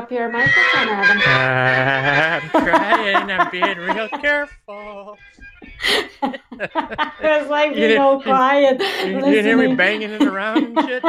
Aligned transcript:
Don't 0.00 0.08
drop 0.08 0.12
your 0.12 0.28
microphone, 0.30 0.88
Adam. 0.88 2.50
I'm 2.54 2.64
trying. 2.64 3.30
I'm 3.30 3.50
being 3.50 3.78
real 3.78 4.08
careful. 4.08 5.18
it 6.22 6.40
was 7.22 7.48
like 7.50 7.70
You 7.70 7.88
being 7.88 8.00
all 8.00 8.22
quiet. 8.22 8.80
You, 8.80 9.08
you 9.16 9.20
didn't 9.20 9.44
hear 9.44 9.56
me 9.56 9.74
banging 9.74 10.10
it 10.10 10.22
around 10.22 10.78
and 10.78 10.88
shit? 10.88 11.02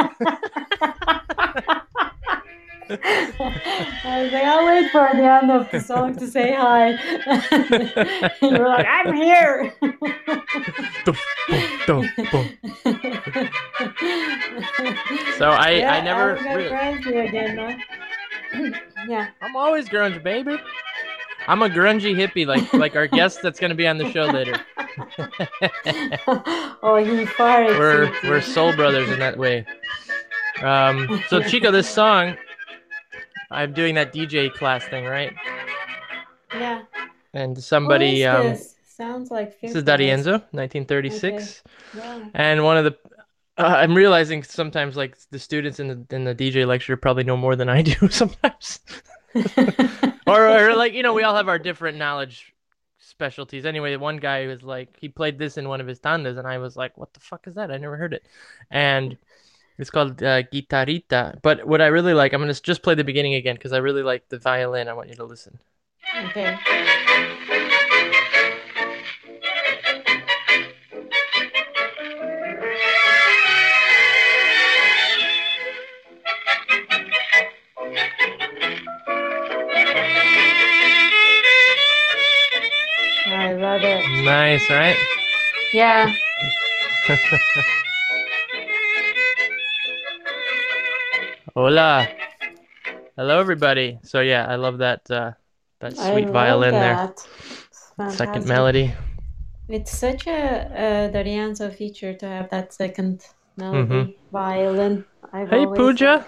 I 2.90 4.22
was 4.22 4.32
like, 4.32 4.44
I'll 4.44 4.66
wait 4.66 4.90
for 4.90 5.08
the 5.14 5.22
end 5.22 5.50
of 5.50 5.70
the 5.70 5.80
song 5.80 6.14
to 6.16 6.26
say 6.26 6.52
hi. 6.54 6.90
you 8.42 8.58
were 8.58 8.68
like, 8.68 8.86
I'm 8.86 9.14
here. 9.14 9.72
Dum, 11.04 11.16
boom, 11.86 12.08
dum, 12.16 12.28
boom. 12.30 12.48
So 15.38 15.48
I, 15.50 15.70
yeah, 15.70 15.92
I 15.94 16.00
never. 16.02 16.36
I'm 16.36 16.44
gonna 16.44 16.56
really- 16.56 17.00
you 17.04 17.20
again, 17.20 17.56
man. 17.56 17.82
I'm 19.52 19.56
always 19.56 19.86
grunge, 19.86 20.22
baby. 20.22 20.56
I'm 21.46 21.60
a 21.60 21.68
grungy 21.68 22.16
hippie, 22.16 22.46
like 22.46 22.72
like 22.72 22.96
our 22.96 23.06
guest 23.06 23.40
that's 23.42 23.60
gonna 23.60 23.74
be 23.74 23.86
on 23.86 23.98
the 23.98 24.10
show 24.10 24.24
later. 24.24 24.58
oh, 26.82 26.96
he 27.04 27.26
fired. 27.26 27.78
we're 27.78 28.10
we're 28.24 28.40
soul 28.40 28.74
brothers 28.74 29.10
in 29.10 29.18
that 29.18 29.36
way. 29.36 29.66
Um, 30.62 31.22
so 31.28 31.42
Chico, 31.42 31.70
this 31.70 31.86
song, 31.86 32.34
I'm 33.50 33.74
doing 33.74 33.94
that 33.96 34.14
DJ 34.14 34.50
class 34.54 34.84
thing, 34.86 35.04
right? 35.04 35.34
Yeah. 36.54 36.84
And 37.34 37.62
somebody, 37.62 38.24
um, 38.24 38.48
this? 38.50 38.76
Sounds 38.86 39.30
like 39.30 39.60
this 39.60 39.74
is. 39.74 39.84
D'Arienzo, 39.84 40.32
1936, 40.52 41.62
Yeah. 41.94 42.24
and 42.32 42.64
one 42.64 42.78
of 42.78 42.84
the. 42.84 42.96
Uh, 43.58 43.64
I'm 43.66 43.94
realizing 43.94 44.42
sometimes, 44.44 44.96
like 44.96 45.18
the 45.30 45.38
students 45.38 45.78
in 45.78 45.88
the 45.88 46.16
in 46.16 46.24
the 46.24 46.34
DJ 46.34 46.66
lecture, 46.66 46.96
probably 46.96 47.24
know 47.24 47.36
more 47.36 47.54
than 47.54 47.68
I 47.68 47.82
do 47.82 48.08
sometimes. 48.08 48.80
Or, 50.26 50.48
or 50.48 50.74
like 50.74 50.92
you 50.92 51.02
know 51.02 51.14
we 51.14 51.22
all 51.22 51.36
have 51.36 51.48
our 51.48 51.58
different 51.58 51.98
knowledge 51.98 52.52
specialties. 52.98 53.66
Anyway 53.66 53.96
one 53.96 54.16
guy 54.18 54.46
was 54.46 54.62
like 54.62 54.96
he 54.98 55.08
played 55.08 55.38
this 55.38 55.58
in 55.58 55.68
one 55.68 55.80
of 55.80 55.86
his 55.86 56.00
tandas 56.00 56.38
and 56.38 56.46
i 56.46 56.58
was 56.58 56.76
like 56.76 56.96
what 56.96 57.12
the 57.12 57.20
fuck 57.20 57.46
is 57.46 57.54
that? 57.54 57.70
I 57.70 57.78
never 57.78 57.96
heard 57.96 58.14
it. 58.14 58.26
And 58.70 59.16
it's 59.78 59.90
called 59.90 60.22
uh, 60.22 60.42
guitarita 60.44 61.40
but 61.42 61.66
what 61.66 61.80
i 61.80 61.86
really 61.86 62.12
like 62.12 62.34
i'm 62.34 62.40
gonna 62.40 62.52
just 62.52 62.82
play 62.82 62.94
the 62.94 63.02
beginning 63.02 63.34
again 63.34 63.54
because 63.56 63.72
i 63.72 63.78
really 63.78 64.02
like 64.02 64.28
the 64.28 64.38
violin. 64.38 64.86
I 64.86 64.92
want 64.92 65.08
you 65.08 65.16
to 65.16 65.24
listen. 65.24 65.58
Okay. 66.26 67.38
Love 83.62 83.82
it. 83.84 84.02
nice 84.24 84.68
right 84.70 84.96
Yeah. 85.72 86.12
hola 91.54 92.08
hello 93.16 93.38
everybody 93.38 93.98
so 94.02 94.20
yeah 94.20 94.46
i 94.48 94.56
love 94.56 94.78
that 94.78 95.08
uh 95.10 95.32
that 95.80 95.96
sweet 95.96 96.28
violin 96.30 96.74
there 96.74 96.96
that. 96.96 97.26
It's 97.98 98.16
second 98.16 98.46
melody 98.46 98.92
It's 99.68 99.92
such 99.96 100.26
a, 100.26 100.40
a 101.60 101.70
feature 101.70 102.14
to 102.14 102.26
have 102.26 102.50
that 102.50 102.72
second 102.74 103.22
melody 103.56 104.18
violin. 104.32 105.04
I've 105.32 105.48
Mm-hmm. 105.48 105.70
hey 105.70 105.76
pooja 105.78 106.26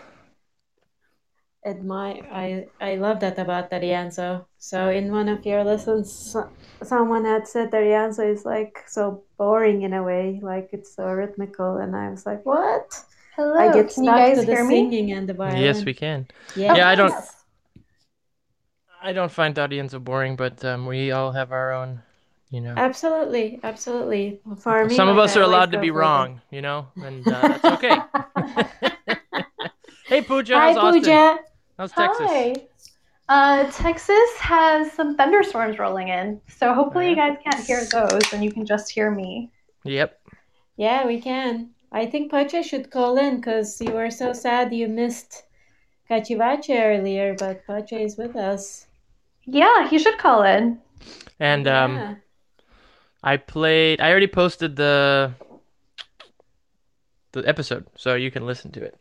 admire 1.65 2.23
I 2.31 2.67
I 2.81 2.97
love 2.97 3.21
that 3.21 3.39
about 3.39 3.71
D'Arienzo. 3.71 4.45
So 4.59 4.89
in 4.91 5.11
one 5.13 5.29
of 5.29 5.45
your 5.47 5.65
lessons, 5.65 6.37
someone 6.83 7.25
had 7.25 7.49
said 7.49 7.71
D'Arienzo 7.71 8.23
is 8.31 8.45
like 8.45 8.85
so 8.87 9.23
boring 9.39 9.83
in 9.83 9.93
a 9.95 10.03
way, 10.03 10.41
like 10.43 10.71
it's 10.73 10.95
so 10.95 11.05
rhythmical, 11.05 11.77
and 11.79 11.97
I 11.97 12.11
was 12.11 12.27
like, 12.27 12.45
what? 12.45 13.03
Hello, 13.37 13.57
I 13.59 13.73
get 13.73 13.89
can 13.89 14.05
stuck 14.05 14.05
you 14.05 14.11
guys 14.13 14.41
to 14.41 14.47
the 14.47 14.53
hear 14.55 14.65
me? 14.65 14.75
singing 14.75 15.13
and 15.13 15.29
the 15.29 15.35
violin. 15.35 15.61
yes 15.61 15.85
we 15.85 15.93
can 15.95 16.27
Yeah. 16.55 16.77
Yeah, 16.77 16.89
I 16.89 16.95
don't- 16.95 17.11
Yes. 17.11 17.31
I 19.03 19.13
don't 19.13 19.31
find 19.33 19.55
D'Arienzo 19.55 19.99
boring, 20.03 20.35
but 20.37 20.65
um, 20.65 20.87
we 20.87 21.11
all 21.13 21.33
have 21.33 21.53
our 21.53 21.73
own, 21.73 22.01
you 22.51 22.61
know. 22.63 22.73
Absolutely, 22.77 23.61
absolutely. 23.63 24.41
For 24.61 24.87
me, 24.87 24.95
Some 24.95 25.09
of 25.09 25.19
us 25.19 25.37
I 25.37 25.41
are 25.41 25.43
allowed 25.43 25.73
to 25.73 25.79
be 25.81 25.89
for 25.89 25.95
the- 25.95 25.99
wrong, 26.01 26.41
you 26.51 26.63
know, 26.63 26.87
and 26.97 27.27
uh, 27.29 27.41
that's 27.49 27.65
okay. 27.77 27.97
hey, 30.07 30.23
Pooja, 30.23 30.55
Hi, 30.57 30.69
how's 30.73 30.77
Austin? 30.79 31.03
Pooja. 31.03 31.39
How's 31.79 31.93
Texas? 31.93 32.31
Hi. 32.31 32.55
Uh, 33.29 33.71
Texas 33.73 34.37
has 34.39 34.93
some 34.93 35.17
thunderstorms 35.17 35.79
rolling 35.79 36.09
in, 36.09 36.41
so 36.49 36.75
hopefully 36.75 37.09
you 37.11 37.17
guys 37.17 37.39
can't 37.45 37.65
hear 37.67 37.85
those 37.87 38.33
and 38.33 38.45
you 38.45 38.53
can 38.53 38.67
just 38.67 38.91
hear 38.91 39.11
me. 39.11 39.51
Yep. 39.85 40.19
Yeah, 40.77 41.05
we 41.07 41.21
can. 41.21 41.71
I 41.91 42.07
think 42.07 42.31
Pacha 42.31 42.63
should 42.63 42.91
call 42.93 43.17
in 43.19 43.37
because 43.37 43.81
you 43.81 43.91
were 43.93 44.11
so 44.11 44.33
sad 44.33 44.73
you 44.73 44.87
missed 44.89 45.45
Cachivache 46.11 46.71
earlier, 46.81 47.35
but 47.35 47.67
Pacha 47.67 47.99
is 47.99 48.17
with 48.17 48.37
us. 48.37 48.87
Yeah, 49.47 49.89
he 49.89 49.99
should 49.99 50.19
call 50.19 50.43
in. 50.43 50.81
And 51.39 51.67
um, 51.69 51.97
Yeah. 51.97 52.15
I 53.23 53.37
played. 53.39 54.01
I 54.01 54.11
already 54.11 54.27
posted 54.29 54.77
the 54.77 55.33
the 57.33 57.47
episode, 57.49 57.87
so 57.97 58.15
you 58.15 58.31
can 58.31 58.47
listen 58.47 58.71
to 58.73 58.83
it. 58.83 58.99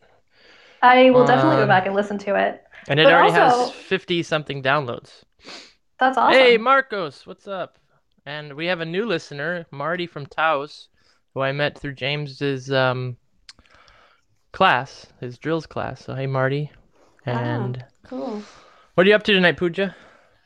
I 0.82 1.10
will 1.10 1.24
definitely 1.24 1.56
go 1.56 1.62
Um, 1.62 1.68
back 1.68 1.86
and 1.86 1.94
listen 1.94 2.18
to 2.18 2.36
it. 2.36 2.63
And 2.88 3.00
it 3.00 3.04
But 3.04 3.12
already 3.14 3.32
also- 3.38 3.66
has 3.66 3.70
fifty 3.72 4.22
something 4.22 4.62
downloads. 4.62 5.24
That's 5.98 6.18
awesome. 6.18 6.38
Hey, 6.38 6.56
Marcos, 6.58 7.26
what's 7.26 7.46
up? 7.46 7.78
And 8.26 8.54
we 8.54 8.66
have 8.66 8.80
a 8.80 8.84
new 8.86 9.06
listener, 9.06 9.66
Marty 9.70 10.06
from 10.06 10.26
Taos, 10.26 10.88
who 11.34 11.40
I 11.40 11.52
met 11.52 11.78
through 11.78 11.94
James's 11.94 12.72
um, 12.72 13.16
class, 14.52 15.06
his 15.20 15.38
drills 15.38 15.66
class. 15.66 16.04
So 16.04 16.14
hey, 16.14 16.26
Marty. 16.26 16.70
And 17.26 17.84
Cool. 18.06 18.42
what 18.94 19.06
are 19.06 19.08
you 19.08 19.14
up 19.16 19.22
to 19.24 19.32
tonight, 19.32 19.56
Pooja? 19.56 19.94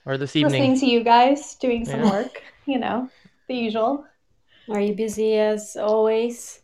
Or 0.06 0.17
this 0.17 0.37
evening? 0.37 0.61
Listening 0.73 0.81
to 0.81 0.87
you 0.87 1.05
guys 1.05 1.55
doing 1.56 1.85
some 1.85 2.00
Yeah. 2.00 2.11
work, 2.11 2.43
you 2.67 2.79
know, 2.79 3.11
the 3.49 3.55
usual. 3.55 4.05
Are 4.70 4.81
you 4.81 4.94
busy 4.94 5.35
as 5.38 5.76
always? 5.76 6.61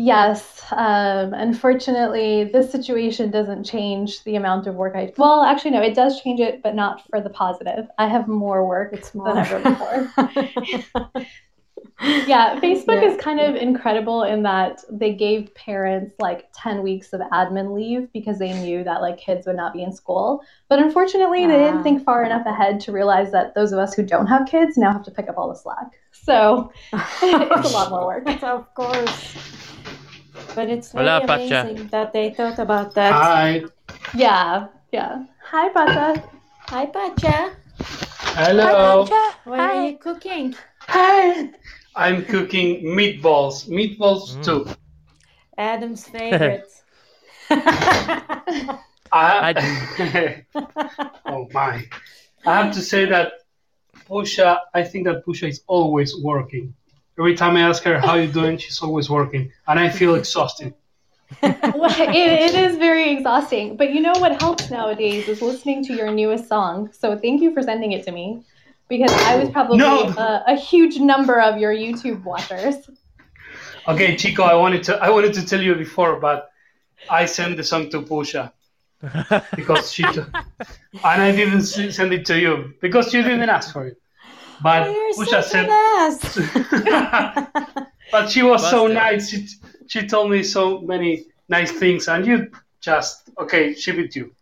Yes, 0.00 0.62
um, 0.70 1.34
unfortunately, 1.34 2.44
this 2.52 2.70
situation 2.70 3.32
doesn't 3.32 3.64
change 3.64 4.22
the 4.22 4.36
amount 4.36 4.68
of 4.68 4.76
work 4.76 4.94
I. 4.94 5.12
Well, 5.18 5.42
actually, 5.42 5.72
no, 5.72 5.82
it 5.82 5.94
does 5.96 6.20
change 6.22 6.38
it, 6.38 6.62
but 6.62 6.76
not 6.76 7.04
for 7.10 7.20
the 7.20 7.30
positive. 7.30 7.88
I 7.98 8.06
have 8.06 8.28
more 8.28 8.64
work 8.64 8.92
It's 8.92 9.12
more. 9.12 9.26
than 9.34 9.38
ever 9.38 9.58
before. 9.60 11.24
Yeah, 12.28 12.60
Facebook 12.60 13.02
Yeah. 13.02 13.08
is 13.10 13.20
kind 13.20 13.40
of 13.40 13.56
incredible 13.56 14.22
in 14.22 14.44
that 14.44 14.82
they 14.88 15.12
gave 15.14 15.52
parents 15.56 16.14
like 16.20 16.48
10 16.54 16.84
weeks 16.84 17.12
of 17.12 17.20
admin 17.32 17.74
leave 17.74 18.12
because 18.12 18.38
they 18.38 18.52
knew 18.52 18.84
that 18.84 19.00
like 19.00 19.18
kids 19.18 19.48
would 19.48 19.56
not 19.56 19.72
be 19.72 19.82
in 19.82 19.90
school. 19.92 20.40
But 20.68 20.78
unfortunately, 20.78 21.44
they 21.48 21.58
didn't 21.58 21.78
Ah. 21.80 21.82
think 21.82 22.04
far 22.04 22.22
enough 22.22 22.46
ahead 22.46 22.78
to 22.82 22.92
realize 22.92 23.32
that 23.32 23.56
those 23.56 23.72
of 23.72 23.80
us 23.80 23.94
who 23.94 24.04
don't 24.04 24.28
have 24.28 24.46
kids 24.46 24.78
now 24.78 24.92
have 24.92 25.02
to 25.06 25.10
pick 25.10 25.28
up 25.28 25.36
all 25.36 25.48
the 25.48 25.56
slack. 25.56 25.90
So 26.12 26.70
it's 26.92 27.68
a 27.68 27.74
lot 27.76 27.90
more 27.90 28.06
work. 28.06 28.28
of 28.44 28.72
course. 28.74 29.36
But 30.54 30.68
it's 30.70 30.92
Hola, 30.92 31.20
really 31.20 31.26
Pacha. 31.26 31.60
amazing 31.62 31.88
that 31.88 32.12
they 32.12 32.30
thought 32.30 32.58
about 32.58 32.94
that. 32.94 33.12
Hi. 33.12 33.62
Yeah, 34.14 34.68
yeah. 34.92 35.24
Hi, 35.50 35.68
Pacha. 35.70 36.22
Hi, 36.68 36.86
Pacha. 36.86 37.52
Hello. 38.34 39.06
What 39.44 39.60
are 39.60 39.86
you 39.86 39.98
cooking? 39.98 40.54
Hi. 40.80 41.50
I'm 41.96 42.24
cooking 42.24 42.84
meatballs. 42.84 43.68
Meatballs 43.68 44.36
Mm. 44.38 44.42
too. 44.42 44.66
Adam's 45.56 46.06
favorite. 46.16 46.70
I, 49.10 50.44
oh 51.26 51.48
my. 51.52 51.84
I 52.46 52.62
have 52.62 52.74
to 52.74 52.82
say 52.82 53.06
that 53.06 53.32
Pooja, 54.06 54.60
I 54.74 54.82
think 54.84 55.06
that 55.06 55.24
Pooja 55.24 55.46
is 55.48 55.62
always 55.66 56.14
working. 56.22 56.74
Every 57.18 57.34
time 57.34 57.56
I 57.56 57.62
ask 57.62 57.82
her 57.82 57.98
how 57.98 58.14
you 58.14 58.28
doing, 58.28 58.58
she's 58.58 58.80
always 58.80 59.10
working, 59.10 59.52
and 59.66 59.78
I 59.80 59.88
feel 59.88 60.14
exhausted. 60.14 60.74
Well, 61.42 61.90
it, 62.00 62.14
it 62.14 62.54
is 62.54 62.78
very 62.78 63.10
exhausting. 63.10 63.76
But 63.76 63.92
you 63.92 64.00
know 64.00 64.14
what 64.18 64.40
helps 64.40 64.70
nowadays 64.70 65.28
is 65.28 65.42
listening 65.42 65.84
to 65.84 65.92
your 65.92 66.10
newest 66.10 66.48
song. 66.48 66.90
So 66.92 67.18
thank 67.18 67.42
you 67.42 67.52
for 67.52 67.62
sending 67.62 67.92
it 67.92 68.04
to 68.06 68.12
me 68.12 68.42
because 68.88 69.12
I 69.12 69.36
was 69.36 69.50
probably 69.50 69.78
No. 69.78 70.04
a, 70.08 70.44
a 70.48 70.56
huge 70.56 70.98
number 70.98 71.38
of 71.40 71.58
your 71.58 71.72
YouTube 71.72 72.24
watchers. 72.24 72.76
Okay, 73.86 74.16
Chico, 74.16 74.42
I 74.42 74.54
wanted 74.54 74.82
to 74.84 74.96
I 74.96 75.10
wanted 75.10 75.34
to 75.34 75.44
tell 75.44 75.60
you 75.60 75.74
before, 75.74 76.18
but 76.20 76.50
I 77.10 77.26
sent 77.26 77.56
the 77.56 77.64
song 77.64 77.90
to 77.90 78.02
Pooja 78.02 78.52
because 79.56 79.92
she 79.92 80.02
t- 80.04 80.20
and 81.04 81.22
I 81.22 81.32
didn't 81.32 81.62
send 81.62 82.12
it 82.12 82.26
to 82.26 82.38
you 82.38 82.74
because 82.80 83.12
you 83.14 83.22
didn't 83.22 83.48
ask 83.48 83.72
for 83.72 83.86
it. 83.86 83.96
But 84.62 84.90
you're 84.90 85.14
Pooja 85.14 85.42
such 85.42 85.54
an 85.54 85.68
sent. 85.68 85.70
ass. 85.70 86.38
but 88.12 88.30
she 88.30 88.42
was 88.42 88.68
so 88.68 88.86
nice. 88.86 89.30
She, 89.30 89.46
she 89.86 90.06
told 90.06 90.30
me 90.30 90.42
so 90.42 90.80
many 90.80 91.26
nice 91.48 91.70
things, 91.72 92.08
and 92.08 92.26
you 92.26 92.50
just 92.80 93.30
okay. 93.38 93.74
She 93.74 93.92
with 93.92 94.14
you. 94.16 94.32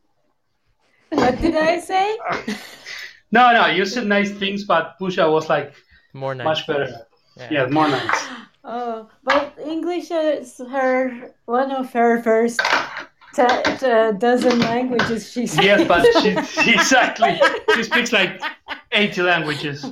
What 1.11 1.41
did 1.41 1.57
I 1.57 1.79
say? 1.81 2.19
No, 3.33 3.53
no, 3.53 3.67
you 3.67 3.85
said 3.85 4.07
nice 4.07 4.31
things, 4.31 4.65
but 4.65 4.97
Pooja 4.99 5.29
was 5.29 5.49
like 5.49 5.75
More 6.13 6.35
nice. 6.35 6.45
much 6.45 6.67
better. 6.67 7.07
Yeah. 7.37 7.49
Yeah, 7.51 7.67
more 7.67 7.89
nice. 7.89 8.27
Oh, 8.69 9.09
but 9.23 9.55
English 9.65 10.11
is 10.11 10.59
her 10.71 11.31
one 11.45 11.71
of 11.71 11.93
her 11.93 12.21
first 12.23 12.61
t- 13.37 13.77
t- 13.79 14.19
dozen 14.19 14.59
languages 14.61 15.31
she 15.31 15.47
speaks. 15.47 15.65
Yes, 15.65 15.87
but 15.87 16.05
she 16.23 16.71
exactly 16.71 17.41
she 17.75 17.83
speaks 17.83 18.13
like 18.13 18.41
eighty 18.93 19.23
languages. 19.23 19.85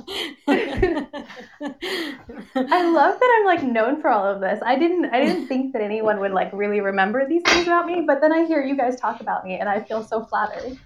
I 2.57 2.89
love 2.89 3.19
that 3.19 3.35
I'm 3.37 3.45
like 3.45 3.63
known 3.63 4.01
for 4.01 4.09
all 4.09 4.25
of 4.25 4.41
this. 4.41 4.59
I 4.65 4.75
didn't 4.77 5.05
I 5.13 5.19
didn't 5.25 5.47
think 5.47 5.73
that 5.73 5.81
anyone 5.81 6.19
would 6.19 6.31
like 6.31 6.51
really 6.53 6.81
remember 6.81 7.27
these 7.27 7.43
things 7.43 7.67
about 7.67 7.85
me, 7.85 8.03
but 8.05 8.21
then 8.21 8.33
I 8.33 8.45
hear 8.45 8.63
you 8.63 8.75
guys 8.75 8.99
talk 8.99 9.21
about 9.21 9.45
me 9.45 9.59
and 9.59 9.69
I 9.69 9.81
feel 9.81 10.03
so 10.03 10.25
flattered. 10.25 10.77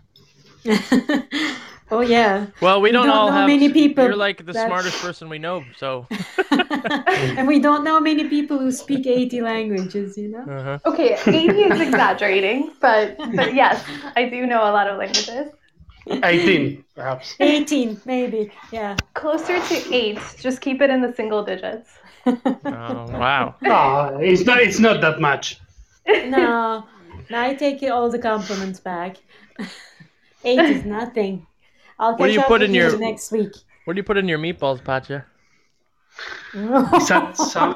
oh 1.92 2.02
yeah, 2.02 2.48
Well, 2.62 2.82
we 2.82 2.90
We 2.90 2.92
don't, 2.94 3.08
don't 3.08 3.16
all 3.18 3.28
know 3.28 3.34
have. 3.34 3.48
many 3.48 3.72
people 3.72 4.04
You're 4.06 4.16
like 4.16 4.46
the 4.46 4.54
that- 4.54 4.68
smartest 4.68 5.02
person 5.02 5.30
we 5.30 5.40
know. 5.40 5.64
So. 5.78 6.08
and 6.52 7.48
we 7.48 7.60
don't 7.60 7.84
know 7.84 8.00
many 8.00 8.28
people 8.28 8.58
who 8.60 8.72
speak 8.72 9.06
eighty 9.08 9.42
languages. 9.42 10.18
You 10.18 10.30
know. 10.30 10.46
Uh-huh. 10.58 10.80
Okay, 10.86 11.18
80 11.26 11.62
is 11.62 11.80
exaggerating, 11.82 12.72
but 12.80 13.18
but 13.36 13.54
yes, 13.54 13.84
I 14.16 14.30
do 14.30 14.46
know 14.46 14.62
a 14.62 14.72
lot 14.78 14.88
of 14.88 14.98
languages. 14.98 15.52
Eighteen, 16.08 16.84
perhaps. 16.96 17.36
18 17.40 18.02
maybe 18.06 18.52
yeah 18.72 18.96
Closer 19.14 19.60
to 19.60 19.94
8. 19.94 20.18
Just 20.40 20.60
keep 20.62 20.82
it 20.82 20.90
in 20.90 21.02
the 21.02 21.14
single 21.14 21.44
digits. 21.44 21.90
Oh 22.26 23.06
wow. 23.24 23.56
No, 23.62 24.18
it's 24.22 24.44
not. 24.46 24.60
It's 24.60 24.80
not 24.80 25.02
that 25.02 25.20
much. 25.20 25.60
no 26.08 26.84
no 27.30 27.40
i 27.40 27.54
take 27.54 27.84
all 27.84 28.10
the 28.10 28.18
compliments 28.18 28.80
back 28.80 29.18
eight 30.44 30.60
is 30.60 30.84
nothing 30.86 31.46
i'll 32.00 32.14
catch 32.14 32.20
What 32.20 32.28
do 32.28 32.34
you 32.34 32.40
up 32.42 32.48
put 32.48 32.62
with 32.62 32.70
in 32.70 32.76
you 32.76 32.84
your- 32.90 32.98
next 32.98 33.32
week 33.32 33.52
What 33.86 33.94
do 33.96 34.00
you 34.00 34.04
put 34.04 34.18
in 34.18 34.28
your 34.28 34.40
meatballs, 34.40 34.84
Pacha? 34.84 35.26
Is 36.54 37.08
that 37.10 37.38
some? 37.38 37.74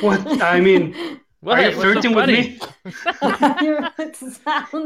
what 0.00 0.42
I 0.42 0.60
mean? 0.60 0.94
What? 1.40 1.58
Are 1.58 1.62
you 1.62 1.66
What's 1.76 1.76
so 1.76 1.82
flirting 1.82 2.14
with 2.14 2.28
me? 2.28 2.58
it 2.84 2.94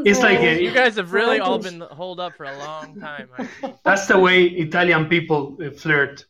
It's 0.05 0.19
like 0.21 0.39
a- 0.39 0.61
You 0.61 0.71
guys 0.71 0.95
have 0.97 1.13
really 1.13 1.39
all 1.39 1.57
been 1.57 1.79
holed 1.81 2.19
up 2.19 2.35
for 2.35 2.43
a 2.45 2.55
long 2.59 2.99
time. 2.99 3.29
I- 3.37 3.47
That's 3.83 4.05
the 4.07 4.19
way 4.19 4.43
Italian 4.45 5.05
people 5.07 5.57
uh, 5.65 5.71
flirt. 5.71 6.25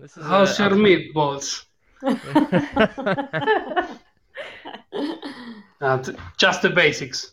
This 0.00 0.16
is 0.16 0.24
How's 0.24 0.58
a- 0.60 0.64
your 0.64 0.72
meatballs? 0.72 1.64
Uh, 5.80 6.02
just 6.38 6.62
the 6.62 6.70
basics. 6.70 7.32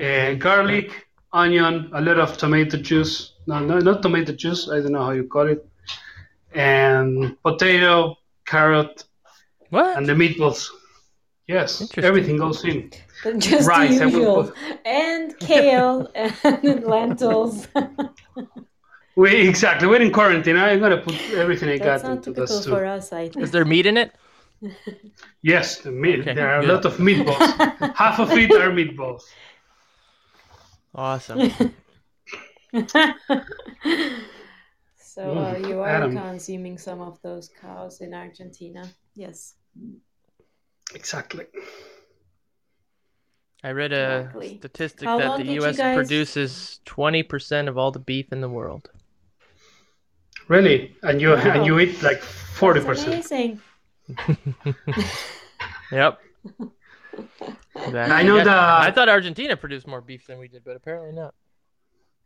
Uh, 0.00 0.34
garlic, 0.34 1.06
onion, 1.32 1.90
a 1.94 2.00
lot 2.00 2.18
of 2.18 2.36
tomato 2.36 2.76
juice. 2.78 3.34
No, 3.50 3.58
no, 3.58 3.78
not 3.80 4.00
tomato 4.00 4.32
juice. 4.32 4.68
I 4.68 4.78
don't 4.80 4.92
know 4.92 5.02
how 5.02 5.10
you 5.10 5.24
call 5.24 5.48
it. 5.48 5.66
And 6.54 7.36
potato, 7.42 8.16
carrot, 8.46 9.02
what? 9.70 9.96
and 9.96 10.06
the 10.06 10.12
meatballs. 10.12 10.68
Yes, 11.48 11.70
everything 11.98 12.36
goes 12.36 12.64
in. 12.64 12.92
just 13.38 13.66
Rice, 13.68 13.98
the 13.98 14.04
usual 14.04 14.44
put- 14.44 14.56
and 14.84 15.36
kale 15.40 16.08
and 16.14 16.84
lentils 16.84 17.66
We 19.16 19.48
exactly. 19.48 19.88
We're 19.88 20.00
in 20.00 20.12
quarantine. 20.12 20.56
I'm 20.56 20.78
gonna 20.78 20.98
put 20.98 21.18
everything 21.32 21.70
I 21.70 21.78
that's 21.78 22.02
got 22.02 22.08
not 22.08 22.16
into 22.18 22.30
typical 22.30 22.56
this 22.56 22.66
for 22.66 22.84
us 22.86 23.12
i 23.12 23.28
think. 23.28 23.42
Is 23.44 23.50
there 23.50 23.64
meat 23.64 23.86
in 23.86 23.96
it? 23.96 24.12
Yes, 25.42 25.78
the 25.78 25.90
meat. 25.90 26.20
Okay, 26.20 26.34
there 26.34 26.50
are 26.54 26.60
good. 26.60 26.70
a 26.70 26.74
lot 26.74 26.84
of 26.84 26.98
meatballs. 26.98 27.94
Half 28.02 28.20
of 28.20 28.30
it 28.32 28.52
are 28.52 28.70
meatballs. 28.70 29.22
Awesome. 30.94 31.50
so 34.96 35.22
uh, 35.22 35.54
Mm, 35.54 35.68
you 35.68 35.80
are 35.80 35.88
Adam. 35.88 36.12
consuming 36.16 36.78
some 36.78 37.00
of 37.00 37.20
those 37.22 37.50
cows 37.60 38.00
in 38.00 38.14
argentina 38.14 38.88
yes 39.14 39.54
Exactly. 40.94 41.46
I 43.62 43.70
read 43.70 43.92
a 43.92 44.20
Exactly. 44.22 44.56
statistic 44.58 45.06
How 45.06 45.18
that 45.18 45.36
the 45.38 45.52
U.S. 45.60 45.76
guys- 45.76 45.94
produces 45.94 46.80
20% 46.86 47.68
of 47.68 47.78
all 47.78 47.92
the 47.92 48.00
beef 48.00 48.32
in 48.32 48.40
the 48.40 48.48
world. 48.48 48.90
Really? 50.48 50.96
And 51.04 51.20
you 51.20 51.30
Wow. 51.30 51.36
and 51.54 51.64
you 51.66 51.78
eat 51.78 52.02
like 52.02 52.20
forty 52.22 52.80
That's 52.80 52.88
percent. 52.88 53.30
amazing 53.30 53.60
Yep. 55.92 56.18
Exactly. 57.86 57.98
I 58.14 58.22
know 58.24 58.36
Yeah, 58.36 58.44
that- 58.44 58.80
I 58.88 58.90
thought 58.90 59.08
Argentina 59.08 59.56
produced 59.56 59.86
more 59.86 60.00
beef 60.00 60.26
than 60.26 60.38
we 60.40 60.48
did, 60.48 60.64
but 60.64 60.74
apparently 60.76 61.12
not. 61.12 61.34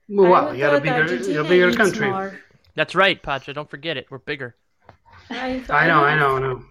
Well, 0.08 0.34
I 0.50 0.54
you're 0.54 0.68
a 0.68 0.72
thought 0.72 0.82
bigger, 0.82 1.14
you're 1.32 1.44
a 1.44 1.48
bigger 1.48 1.72
country. 1.72 2.10
more. 2.10 2.38
That's 2.74 2.94
right, 2.94 3.22
Pacha. 3.22 3.52
Don't 3.54 3.70
forget 3.70 3.96
it. 3.96 4.06
We're 4.10 4.18
bigger. 4.18 4.56
I, 5.30 5.62
I 5.70 5.86
know, 5.86 6.04
I 6.04 6.12
would- 6.14 6.20
know, 6.20 6.36
I 6.36 6.40
know. 6.40 6.62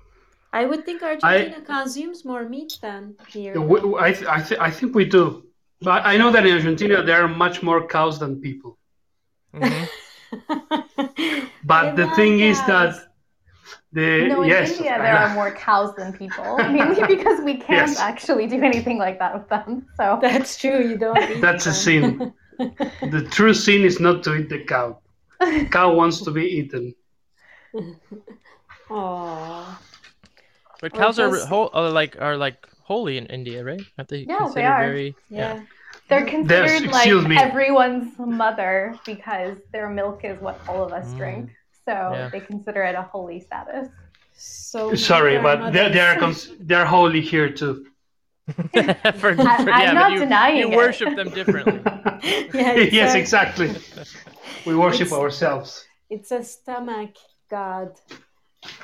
I 0.54 0.66
would 0.66 0.86
think 0.86 1.02
Argentina 1.02 1.62
consumes 1.62 2.24
more 2.24 2.48
meat 2.48 2.78
than 2.82 3.16
here. 3.28 3.60
We- 3.60 3.80
we- 3.82 4.00
I, 4.00 4.12
th- 4.14 4.28
I, 4.28 4.40
th- 4.42 4.60
I 4.60 4.70
think 4.70 4.94
we 4.94 5.06
do. 5.06 5.48
But 5.82 6.06
I 6.06 6.16
know 6.18 6.32
that 6.32 6.46
in 6.46 6.54
Argentina 6.54 7.02
there 7.02 7.24
are 7.24 7.28
much 7.28 7.64
more 7.64 7.88
cows 7.88 8.20
than 8.20 8.40
people. 8.40 8.78
Mhm. 9.56 9.90
But 11.66 11.96
the 11.96 12.06
love 12.06 12.16
thing 12.16 12.40
is 12.40 12.58
that 12.68 12.96
the 13.94 14.28
No, 14.28 14.42
in 14.44 14.50
yes, 14.50 14.72
India 14.78 14.98
there 14.98 15.18
are 15.18 15.34
more 15.34 15.52
cows 15.52 15.96
than 15.96 16.14
people, 16.14 16.58
mainly 16.78 17.02
because 17.16 17.42
we 17.44 17.56
can't 17.56 17.90
Yes. 17.90 18.00
actually 18.00 18.48
do 18.48 18.62
anything 18.62 18.98
like 18.98 19.18
that 19.20 19.34
with 19.34 19.48
them. 19.50 19.88
So 19.98 20.20
That's 20.22 20.58
true. 20.58 20.80
You 20.90 20.98
don't. 20.98 21.18
eat 21.18 21.42
That's 21.42 21.66
a 21.66 21.70
them. 21.70 21.76
sin. 22.20 22.34
The 23.02 23.28
true 23.32 23.54
sin 23.54 23.82
is 23.84 24.00
not 24.00 24.24
to 24.24 24.36
eat 24.36 24.50
the 24.50 24.64
cow. 24.64 25.00
Cow 25.72 25.94
wants 25.94 26.22
to 26.22 26.32
be 26.32 26.46
eaten. 26.46 26.94
Aw. 28.90 29.82
But 30.82 30.94
cows 30.94 31.20
are, 31.20 31.36
ho- 31.46 31.70
are 31.74 31.90
like 31.90 32.20
are 32.20 32.36
like 32.38 32.68
holy 32.84 33.18
in 33.18 33.26
India, 33.28 33.64
right? 33.64 33.82
Aren't 33.98 34.10
they 34.10 34.26
yeah, 34.28 34.50
they 34.54 34.66
are. 34.66 34.86
very? 34.88 35.16
Yeah. 35.30 35.62
they're 36.10 36.26
considered 36.26 36.92
like 36.92 37.10
me. 37.28 37.38
everyone's 37.38 38.12
mother 38.20 38.94
because 39.06 39.58
their 39.72 39.90
milk 39.90 40.24
is 40.26 40.40
what 40.42 40.60
all 40.68 40.84
of 40.84 40.92
us 40.92 41.08
Mm. 41.14 41.18
drink. 41.18 41.50
So 41.86 41.92
Yeah. 41.92 42.30
they 42.30 42.40
consider 42.42 42.84
it 42.84 42.96
a 42.96 43.02
holy 43.04 43.40
status. 43.40 43.88
So. 44.36 44.94
Sorry, 44.96 45.38
but 45.40 45.72
they, 45.72 45.90
they 45.92 46.00
are 46.00 46.18
cons- 46.18 46.52
they 46.60 46.76
are 46.76 46.86
holy 46.86 47.22
here 47.22 47.50
too. 47.50 47.86
for, 48.56 48.64
for, 48.74 49.32
I'm 49.32 49.38
yeah, 49.40 49.66
but 49.66 49.94
not 49.94 50.12
you, 50.12 50.20
denying 50.20 50.58
you 50.58 50.72
it. 50.72 50.76
worship 50.76 51.16
them 51.16 51.30
differently. 51.30 51.80
Yeah, 52.54 52.72
it's 52.74 52.94
yes, 53.02 53.16
a- 53.16 53.20
exactly. 53.20 53.76
We 54.66 54.76
worship 54.76 55.08
It's- 55.08 55.20
ourselves. 55.20 55.86
It's 56.10 56.32
a 56.32 56.44
stomach 56.44 57.16
god, 57.50 58.00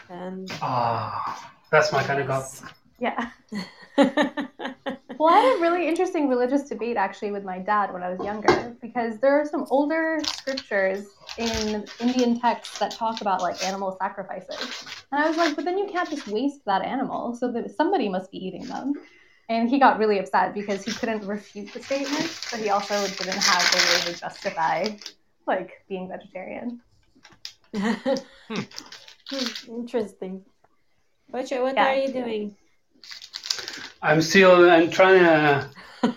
and. 0.09 0.49
Ah, 0.61 1.51
that's 1.71 1.91
my 1.93 2.03
kind 2.03 2.19
of 2.21 2.27
god. 2.27 2.45
Yeah. 2.99 3.29
Well, 5.19 5.33
I 5.33 5.39
had 5.41 5.57
a 5.57 5.61
really 5.61 5.87
interesting 5.87 6.29
religious 6.29 6.63
debate 6.63 6.95
actually 6.95 7.31
with 7.31 7.43
my 7.43 7.59
dad 7.59 7.91
when 7.91 8.01
I 8.03 8.09
was 8.09 8.23
younger 8.25 8.73
because 8.81 9.19
there 9.19 9.37
are 9.39 9.45
some 9.45 9.65
older 9.69 10.19
scriptures 10.25 11.05
in 11.37 11.85
Indian 11.99 12.39
texts 12.39 12.79
that 12.79 12.91
talk 12.91 13.19
about 13.19 13.41
like 13.41 13.61
animal 13.63 13.97
sacrifices. 14.01 14.85
And 15.11 15.21
I 15.21 15.27
was 15.27 15.35
like, 15.37 15.57
but 15.57 15.65
then 15.65 15.77
you 15.77 15.87
can't 15.87 16.09
just 16.09 16.27
waste 16.29 16.63
that 16.65 16.83
animal, 16.83 17.35
so 17.35 17.51
that 17.51 17.69
somebody 17.75 18.07
must 18.07 18.31
be 18.31 18.37
eating 18.37 18.65
them. 18.67 18.93
And 19.49 19.67
he 19.69 19.79
got 19.79 19.97
really 19.97 20.19
upset 20.19 20.53
because 20.53 20.83
he 20.83 20.91
couldn't 20.91 21.25
refute 21.25 21.73
the 21.73 21.81
statement, 21.81 22.29
but 22.51 22.59
he 22.59 22.69
also 22.69 22.93
didn't 23.07 23.41
have 23.43 23.71
the 23.71 23.77
way 23.77 24.13
to 24.13 24.19
justify 24.19 24.87
like 25.47 25.83
being 25.89 26.07
vegetarian. 26.07 26.81
Hmm, 27.75 27.93
Interesting. 29.67 30.43
Pacha, 31.31 31.61
what 31.61 31.75
Yeah. 31.75 31.87
are 31.87 31.95
you 31.95 32.13
doing? 32.13 32.55
I'm 34.01 34.21
still. 34.21 34.69
I'm 34.69 34.89
trying 34.89 35.19
to. 35.23 35.69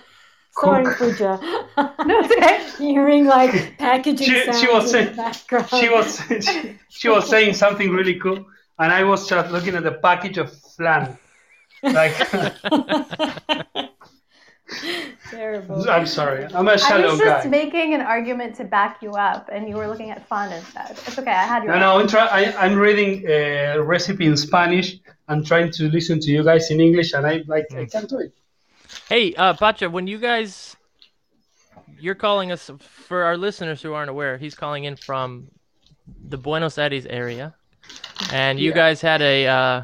Sorry, 0.61 0.85
Cook. 0.85 0.97
Pooja. 0.99 1.41
No, 2.05 2.19
it's 2.21 2.33
okay. 2.77 2.85
Hearing 2.85 3.25
like 3.27 3.79
packaging 3.79 4.27
She- 4.27 4.53
she 4.53 4.69
was 4.69 4.85
in 4.85 4.91
saying- 4.91 5.09
the 5.11 5.17
background. 5.17 5.69
She 5.71 5.89
was 5.89 6.21
she, 6.47 6.79
she 6.91 7.09
was 7.09 7.29
saying 7.29 7.55
something 7.55 7.91
really 7.91 8.19
cool, 8.19 8.45
and 8.79 8.93
I 8.93 9.05
was 9.05 9.27
just 9.29 9.51
looking 9.51 9.75
at 9.75 9.83
the 9.85 9.93
package 9.93 10.37
of 10.39 10.53
flan. 10.77 11.17
Like, 11.83 12.15
terrible. 15.31 15.89
I'm 15.91 16.07
sorry, 16.07 16.45
I'm 16.55 16.69
a 16.69 16.73
I 16.73 16.77
shallow 16.77 17.03
guy. 17.03 17.09
I 17.09 17.11
was 17.11 17.19
just 17.21 17.45
guy. 17.45 17.51
making 17.51 17.95
an 17.95 18.01
argument 18.01 18.55
to 18.57 18.65
back 18.65 19.03
you 19.03 19.11
up, 19.13 19.49
and 19.53 19.69
you 19.69 19.77
were 19.77 19.87
looking 19.89 20.11
at 20.11 20.27
fun 20.29 20.53
instead. 20.53 20.91
It's 20.93 21.19
okay. 21.19 21.31
I 21.31 21.45
had 21.45 21.65
your. 21.65 21.73
No, 21.75 21.81
no, 21.81 21.99
I'm, 22.01 22.07
try- 22.09 22.27
I, 22.29 22.55
I'm 22.65 22.77
reading 22.77 23.25
a 23.29 23.79
recipe 23.83 24.27
in 24.27 24.37
Spanish 24.37 24.97
and 25.29 25.45
trying 25.47 25.71
to 25.73 25.89
listen 25.89 26.21
to 26.21 26.31
you 26.31 26.43
guys 26.45 26.71
in 26.71 26.81
English, 26.81 27.13
and 27.13 27.27
I 27.27 27.43
like 27.47 27.67
I 27.75 27.85
can't 27.87 28.09
do 28.09 28.19
it. 28.19 28.33
Hey, 29.09 29.35
uh, 29.35 29.55
Pacha, 29.55 29.89
when 29.91 30.07
you 30.07 30.19
guys, 30.19 30.77
you're 31.99 32.15
calling 32.15 32.53
us 32.53 32.71
for 32.79 33.23
our 33.25 33.37
listeners 33.37 33.81
who 33.83 33.93
aren't 33.95 34.11
aware. 34.11 34.39
He's 34.39 34.55
calling 34.55 34.85
in 34.85 34.97
from 34.97 35.49
the 36.29 36.37
Buenos 36.37 36.79
Aires 36.79 37.07
area, 37.07 37.55
and 38.33 38.59
you 38.61 38.71
Yeah. 38.71 38.75
guys 38.77 39.01
had 39.01 39.23
a 39.23 39.47
uh, 39.47 39.83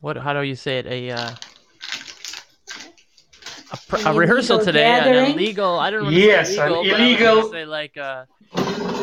what? 0.00 0.16
How 0.16 0.32
do 0.32 0.42
you 0.42 0.54
say 0.54 0.78
it? 0.78 0.86
A 0.86 1.10
uh, 1.10 1.30
a 3.72 3.76
pr- 3.88 4.08
a 4.08 4.12
rehearsal 4.14 4.56
illegal 4.56 4.64
today, 4.72 4.84
an 4.86 5.32
illegal. 5.32 5.78
I 5.78 5.90
don't 5.90 6.04
know. 6.04 6.10
Yes, 6.10 6.54
say 6.56 6.66
an 6.66 6.72
illegal, 6.72 6.90
but 6.90 7.00
I 7.00 7.00
was 7.00 7.00
illegal- 7.00 7.40
gonna 7.42 7.52
say 7.52 7.64
like. 7.66 7.96
Uh, 7.96 8.24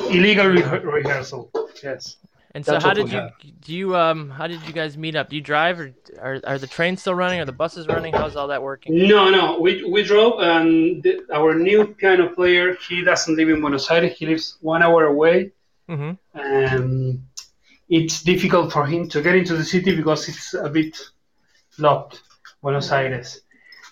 Illegal 0.09 0.47
re- 0.47 0.61
rehearsal. 0.79 1.51
Yes. 1.83 2.15
and 2.55 2.65
so, 2.65 2.71
That's 2.71 2.85
how 2.85 2.93
did 2.93 3.11
you 3.11 3.17
have. 3.17 3.31
do? 3.65 3.73
You 3.73 3.95
um, 3.97 4.29
how 4.29 4.47
did 4.47 4.61
you 4.61 4.71
guys 4.71 4.97
meet 4.97 5.15
up? 5.17 5.29
Do 5.29 5.35
you 5.35 5.41
drive, 5.41 5.81
or 5.81 5.93
are, 6.21 6.39
are 6.45 6.57
the 6.57 6.65
trains 6.67 7.01
still 7.01 7.13
running? 7.13 7.41
Are 7.41 7.45
the 7.45 7.51
buses 7.51 7.87
running? 7.87 8.13
How's 8.13 8.37
all 8.37 8.47
that 8.47 8.63
working? 8.63 9.05
No, 9.07 9.29
no. 9.29 9.59
We, 9.59 9.83
we 9.83 10.03
drove, 10.03 10.39
and 10.39 11.03
the, 11.03 11.19
our 11.33 11.53
new 11.55 11.87
piano 11.87 12.29
player, 12.29 12.75
he 12.87 13.03
doesn't 13.03 13.35
live 13.35 13.49
in 13.49 13.59
Buenos 13.59 13.91
Aires. 13.91 14.13
He 14.17 14.25
lives 14.25 14.57
one 14.61 14.81
hour 14.81 15.03
away. 15.05 15.51
hmm 15.89 16.11
and 16.33 17.26
it's 17.89 18.23
difficult 18.23 18.71
for 18.71 18.85
him 18.85 19.07
to 19.09 19.21
get 19.21 19.35
into 19.35 19.55
the 19.55 19.63
city 19.63 19.95
because 19.95 20.27
it's 20.27 20.53
a 20.53 20.69
bit 20.69 20.97
locked, 21.77 22.21
Buenos 22.61 22.91
Aires. 22.91 23.41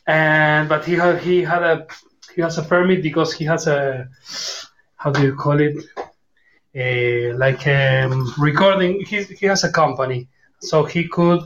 And 0.07 0.69
but 0.69 0.85
he 0.85 0.93
had 0.95 1.21
he 1.21 1.41
had 1.41 1.63
a 1.63 1.87
he 2.35 2.41
has 2.41 2.57
a 2.57 2.63
permit 2.63 3.01
because 3.01 3.33
he 3.33 3.45
has 3.45 3.67
a 3.67 4.07
how 4.97 5.11
do 5.11 5.21
you 5.23 5.35
call 5.35 5.59
it 5.59 5.77
a 6.75 7.33
like 7.33 7.65
um, 7.67 8.33
recording. 8.37 9.03
He 9.05 9.23
he 9.23 9.45
has 9.47 9.63
a 9.63 9.71
company, 9.71 10.27
so 10.59 10.83
he 10.83 11.07
could 11.07 11.41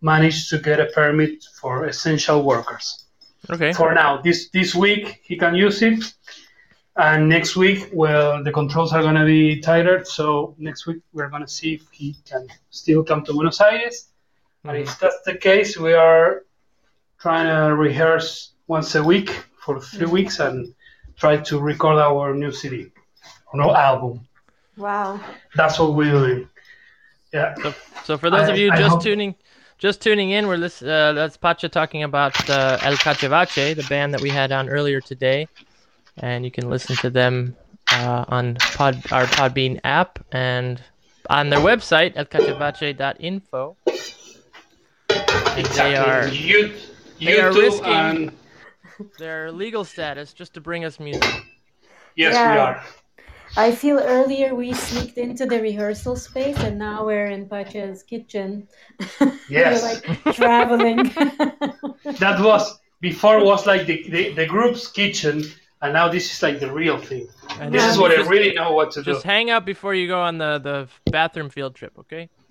manage 0.00 0.48
to 0.50 0.58
get 0.58 0.80
a 0.80 0.86
permit 0.86 1.44
for 1.60 1.86
essential 1.86 2.42
workers 2.42 3.04
Okay. 3.50 3.72
for 3.72 3.94
now. 3.94 4.20
This 4.20 4.48
this 4.50 4.74
week 4.74 5.20
he 5.22 5.36
can 5.36 5.54
use 5.54 5.80
it, 5.82 6.02
and 6.96 7.28
next 7.28 7.56
week, 7.56 7.90
well, 7.92 8.42
the 8.42 8.52
controls 8.52 8.92
are 8.92 9.02
gonna 9.02 9.24
be 9.24 9.60
tighter. 9.60 10.04
So 10.04 10.54
next 10.58 10.86
week 10.86 10.98
we're 11.12 11.28
gonna 11.28 11.48
see 11.48 11.74
if 11.74 11.82
he 11.90 12.16
can 12.28 12.46
still 12.70 13.02
come 13.02 13.24
to 13.24 13.32
Buenos 13.32 13.60
Aires. 13.60 14.08
And 14.64 14.76
if 14.78 14.98
that's 14.98 15.20
the 15.26 15.34
case, 15.34 15.76
we 15.76 15.92
are 15.92 16.44
trying 17.18 17.46
to 17.46 17.74
rehearse 17.74 18.52
once 18.66 18.94
a 18.94 19.02
week 19.02 19.30
for 19.58 19.80
three 19.80 20.06
weeks 20.06 20.40
and 20.40 20.74
try 21.16 21.36
to 21.36 21.60
record 21.60 21.98
our 21.98 22.34
new 22.34 22.50
CD, 22.52 22.90
no 23.52 23.74
album. 23.74 24.26
Wow. 24.76 25.20
That's 25.54 25.78
what 25.78 25.94
we're 25.94 26.10
doing. 26.10 26.48
Yeah. 27.32 27.54
So 28.04 28.16
for 28.16 28.30
those 28.30 28.48
I- 28.48 28.52
of 28.52 28.58
you 28.58 28.70
I 28.72 28.76
just 28.76 28.90
hope- 28.90 29.02
tuning, 29.02 29.34
just 29.78 30.00
tuning 30.00 30.30
in, 30.30 30.46
we're 30.46 30.56
lis- 30.56 30.82
uh, 30.82 31.12
that's 31.12 31.36
Pacha 31.36 31.68
talking 31.68 32.02
about 32.04 32.34
uh, 32.48 32.78
El 32.82 32.94
Cachivache, 32.94 33.74
the 33.76 33.82
band 33.88 34.14
that 34.14 34.20
we 34.20 34.30
had 34.30 34.50
on 34.52 34.68
earlier 34.68 35.00
today, 35.00 35.48
and 36.18 36.44
you 36.44 36.50
can 36.50 36.68
listen 36.70 36.96
to 36.96 37.10
them 37.10 37.56
uh, 37.92 38.24
on 38.28 38.56
Pod 38.56 38.96
our 39.12 39.26
Podbean 39.26 39.80
app 39.84 40.18
and 40.32 40.80
on 41.30 41.50
their 41.50 41.60
website 41.60 42.14
elcachivache.info. 42.16 43.76
And 45.56 45.66
they 45.66 45.96
are 45.96 46.28
You, 46.28 46.74
they 47.20 47.40
are 47.40 47.52
risking- 47.52 47.84
and 47.86 48.32
their 49.18 49.52
legal 49.52 49.84
status 49.84 50.32
just 50.32 50.54
to 50.54 50.60
bring 50.60 50.84
us 50.84 50.98
music. 51.00 51.24
yes, 52.16 52.32
we 52.34 52.38
Yeah. 52.38 52.64
are. 52.64 52.84
I 53.56 53.70
feel 53.70 54.00
earlier 54.00 54.54
we 54.54 54.72
sneaked 54.72 55.16
into 55.16 55.46
the 55.46 55.60
rehearsal 55.60 56.16
space 56.16 56.58
and 56.58 56.76
now 56.78 57.06
we're 57.06 57.26
in 57.26 57.48
Pacha's 57.48 58.02
kitchen. 58.02 58.66
Yes. 59.48 59.82
we're 59.82 59.88
like 60.24 60.34
traveling. 60.34 61.02
that 62.18 62.40
was 62.40 62.80
before 63.00 63.44
was 63.44 63.66
like 63.66 63.86
the, 63.86 64.02
the, 64.08 64.32
the 64.32 64.46
group's 64.46 64.88
kitchen 64.90 65.44
and 65.84 65.92
now 65.92 66.08
this 66.08 66.24
is 66.32 66.42
like 66.42 66.58
the 66.64 66.72
real 66.72 66.96
thing 66.98 67.28
And 67.60 67.68
this 67.74 67.84
is 67.90 67.98
what 68.00 68.10
i 68.18 68.20
really 68.34 68.52
know 68.54 68.72
what 68.72 68.88
to 68.92 69.02
do 69.02 69.12
just 69.12 69.22
hang 69.34 69.50
out 69.54 69.64
before 69.72 69.94
you 69.94 70.06
go 70.08 70.20
on 70.28 70.38
the, 70.38 70.52
the 70.68 70.78
bathroom 71.12 71.50
field 71.50 71.74
trip, 71.78 71.92
okay? 72.02 72.24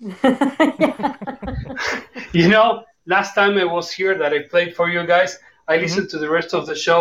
you 2.32 2.48
know 2.48 2.84
last 3.06 3.34
time 3.34 3.58
i 3.58 3.64
was 3.64 3.90
here 3.92 4.14
that 4.22 4.32
i 4.32 4.40
played 4.54 4.74
for 4.78 4.86
you 4.88 5.02
guys 5.06 5.32
Mm-hmm. 5.34 5.72
i 5.80 5.82
listened 5.84 6.08
to 6.10 6.18
the 6.24 6.28
rest 6.38 6.50
of 6.58 6.66
the 6.70 6.74
show 6.86 7.00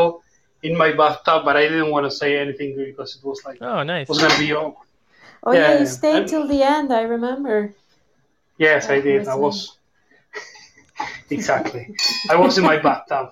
in 0.67 0.73
my 0.83 0.89
bathtub 0.93 1.43
but 1.47 1.55
i 1.57 1.63
didn't 1.71 1.91
want 1.91 2.05
to 2.09 2.11
say 2.21 2.29
anything 2.39 2.69
because 2.77 3.09
it 3.17 3.23
was 3.29 3.39
like 3.47 3.57
Oh, 3.61 3.83
nice. 3.83 4.07
was 4.07 4.19
gonna 4.23 4.39
be 4.39 4.53
all 4.53 4.71
Oh 5.45 5.51
yeah, 5.51 5.59
Yeah, 5.73 5.79
you 5.81 5.85
stayed 5.85 6.15
I'm- 6.23 6.27
till 6.31 6.47
the 6.47 6.61
end. 6.63 6.87
I 6.93 7.01
remember. 7.15 7.57
yes 8.57 8.81
i 8.89 8.97
Oh, 8.97 9.01
did 9.01 9.27
i 9.27 9.35
was 9.35 9.57
exactly 11.37 11.83
i 12.29 12.35
was 12.43 12.57
in 12.57 12.63
my 12.63 12.77
bathtub 12.87 13.27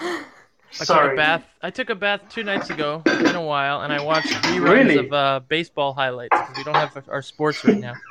I 0.80 0.84
took 0.84 1.12
a 1.12 1.16
bath. 1.16 1.44
I 1.62 1.70
took 1.70 1.90
a 1.90 1.94
bath 1.94 2.20
two 2.30 2.42
nights 2.44 2.70
ago. 2.70 3.02
It's 3.06 3.22
been 3.22 3.36
a 3.36 3.42
while, 3.42 3.82
and 3.82 3.92
I 3.92 4.02
watched 4.02 4.28
reruns 4.28 4.68
Really? 4.70 4.96
of 5.06 5.12
uh, 5.12 5.40
baseball 5.48 5.92
highlights 5.92 6.36
because 6.36 6.56
we 6.56 6.64
don't 6.64 6.74
have 6.76 7.08
our 7.08 7.22
sports 7.22 7.64
right 7.64 7.78
now. 7.78 7.94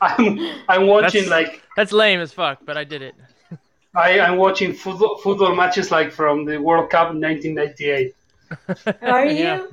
I'm, 0.00 0.38
I'm 0.68 0.86
watching 0.86 1.28
That's- 1.28 1.28
like 1.28 1.62
That's 1.76 1.92
lame 1.92 2.20
as 2.20 2.32
fuck, 2.32 2.58
but 2.64 2.76
I 2.76 2.84
did 2.84 3.02
it. 3.02 3.14
I, 3.94 4.20
I'm 4.20 4.36
watching 4.36 4.74
football, 4.74 5.16
football 5.18 5.54
matches 5.54 5.90
like 5.90 6.12
from 6.12 6.44
the 6.44 6.58
World 6.58 6.90
Cup 6.90 7.10
in 7.10 7.20
1998. 7.20 8.14
Are 9.02 9.24
you? 9.26 9.32
Yeah. 9.34 9.66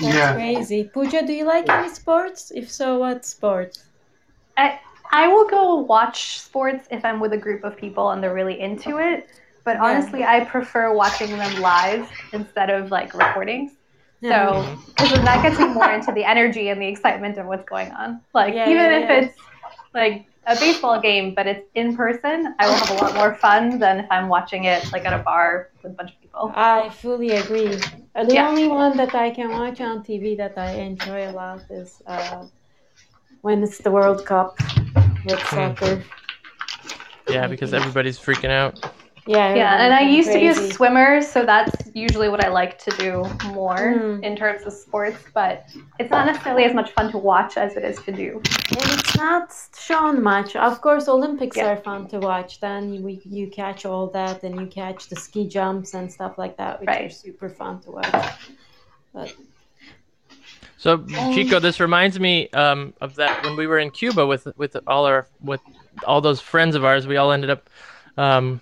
That's 0.00 0.14
Yeah. 0.14 0.34
crazy. 0.34 0.84
Pooja, 0.84 1.26
do 1.26 1.32
you 1.32 1.44
like 1.44 1.68
any 1.68 1.88
sports? 1.88 2.52
If 2.54 2.70
so, 2.70 2.98
what 2.98 3.24
sports? 3.24 3.84
I, 4.56 4.80
I 5.12 5.28
will 5.28 5.48
go 5.48 5.76
watch 5.76 6.38
sports 6.38 6.86
if 6.90 7.04
I'm 7.04 7.20
with 7.20 7.32
a 7.32 7.38
group 7.38 7.64
of 7.64 7.76
people 7.76 8.10
and 8.10 8.22
they're 8.22 8.34
really 8.34 8.58
into 8.60 8.98
it. 8.98 9.28
But 9.64 9.76
Yeah. 9.78 9.78
honestly, 9.78 10.24
I 10.24 10.44
prefer 10.44 10.94
watching 10.94 11.36
them 11.36 11.60
live 11.60 12.08
instead 12.32 12.70
of 12.70 12.90
like 12.90 13.14
recordings. 13.14 13.72
Yeah. 14.20 14.46
So, 14.46 14.72
because 14.86 15.10
then 15.10 15.24
that 15.24 15.42
gets 15.42 15.58
me 15.58 15.68
more 15.68 15.90
into 15.90 16.12
the 16.12 16.24
energy 16.24 16.68
and 16.68 16.80
the 16.80 16.86
excitement 16.88 17.38
of 17.38 17.46
what's 17.46 17.64
going 17.64 17.90
on. 17.92 18.20
Like, 18.34 18.54
Yeah, 18.54 18.64
even 18.64 18.90
yeah, 18.90 18.98
if 19.02 19.08
yeah. 19.08 19.10
it's 19.10 19.34
like 19.94 20.26
a 20.46 20.56
baseball 20.56 21.00
game, 21.00 21.34
but 21.34 21.46
it's 21.46 21.66
in 21.74 21.96
person, 21.96 22.54
I 22.58 22.68
will 22.68 22.78
have 22.78 22.90
a 22.90 22.94
lot 22.94 23.14
more 23.14 23.34
fun 23.34 23.78
than 23.78 24.00
if 24.00 24.06
I'm 24.10 24.28
watching 24.28 24.64
it 24.64 24.88
like 24.92 25.04
at 25.06 25.12
a 25.12 25.22
bar 25.22 25.68
with 25.82 25.92
a 25.92 25.94
bunch 25.94 26.12
of 26.12 26.20
people. 26.20 26.52
I 26.54 26.90
fully 26.90 27.32
agree. 27.32 27.86
The 28.14 28.34
Yeah. 28.34 28.40
only 28.40 28.66
one 28.66 28.96
that 28.96 29.14
I 29.14 29.30
can 29.30 29.50
watch 29.50 29.80
on 29.80 30.02
TV 30.02 30.36
that 30.36 30.56
I 30.58 30.72
enjoy 30.72 31.28
a 31.28 31.32
lot 31.32 31.66
is 31.70 32.02
uh, 32.06 32.46
when 33.42 33.62
it's 33.62 33.78
the 33.78 33.90
World 33.90 34.24
Cup 34.26 34.58
with 35.26 35.38
Hmm. 35.40 35.56
soccer. 35.56 36.02
Yeah, 37.28 37.46
because 37.46 37.74
everybody's 37.74 38.18
freaking 38.18 38.50
out. 38.50 38.74
Yeah, 39.26 39.54
Yeah, 39.54 39.84
and 39.84 39.92
I 39.92 40.00
everyone's 40.00 40.16
used 40.16 40.32
to 40.32 40.38
be 40.40 40.48
a 40.48 40.54
swimmer, 40.72 41.20
so 41.20 41.44
that's 41.44 41.76
usually 41.92 42.30
what 42.30 42.42
I 42.42 42.48
like 42.48 42.78
to 42.86 42.90
do 42.92 43.12
more 43.52 43.76
Mm. 43.76 44.22
in 44.24 44.34
terms 44.34 44.62
of 44.64 44.72
sports, 44.72 45.22
but 45.34 45.66
it's 45.98 46.10
not 46.10 46.24
necessarily 46.24 46.64
as 46.64 46.72
much 46.72 46.90
fun 46.92 47.10
to 47.12 47.18
watch 47.18 47.58
as 47.58 47.76
it 47.76 47.84
is 47.84 48.00
to 48.04 48.12
do. 48.12 48.40
And 48.70 48.90
it's 48.98 49.16
not 49.18 49.54
shown 49.78 50.22
much. 50.22 50.56
Of 50.56 50.80
course, 50.80 51.08
Olympics 51.08 51.58
Yeah. 51.58 51.72
are 51.72 51.76
fun 51.76 52.08
to 52.08 52.18
watch. 52.20 52.58
Then 52.60 52.94
you, 52.94 53.02
we, 53.02 53.20
you 53.26 53.48
catch 53.48 53.84
all 53.84 54.06
that, 54.18 54.42
and 54.44 54.58
you 54.58 54.66
catch 54.66 55.10
the 55.10 55.16
ski 55.16 55.46
jumps 55.46 55.92
and 55.92 56.10
stuff 56.10 56.38
like 56.38 56.56
that, 56.56 56.80
which 56.80 56.88
are 56.88 57.10
super 57.10 57.50
fun 57.50 57.80
to 57.80 57.90
watch. 57.90 59.34
So 60.78 61.04
Chico, 61.34 61.58
this 61.58 61.80
reminds 61.80 62.20
me 62.20 62.48
um, 62.50 62.94
of 63.00 63.16
that 63.16 63.44
when 63.44 63.56
we 63.56 63.66
were 63.66 63.78
in 63.78 63.90
Cuba 63.90 64.26
with 64.26 64.46
with 64.56 64.76
all 64.86 65.06
our 65.06 65.28
with 65.40 65.60
all 66.06 66.20
those 66.20 66.40
friends 66.40 66.76
of 66.76 66.84
ours. 66.84 67.06
We 67.06 67.16
all 67.16 67.32
ended 67.32 67.50
up 67.50 67.68
um, 68.16 68.60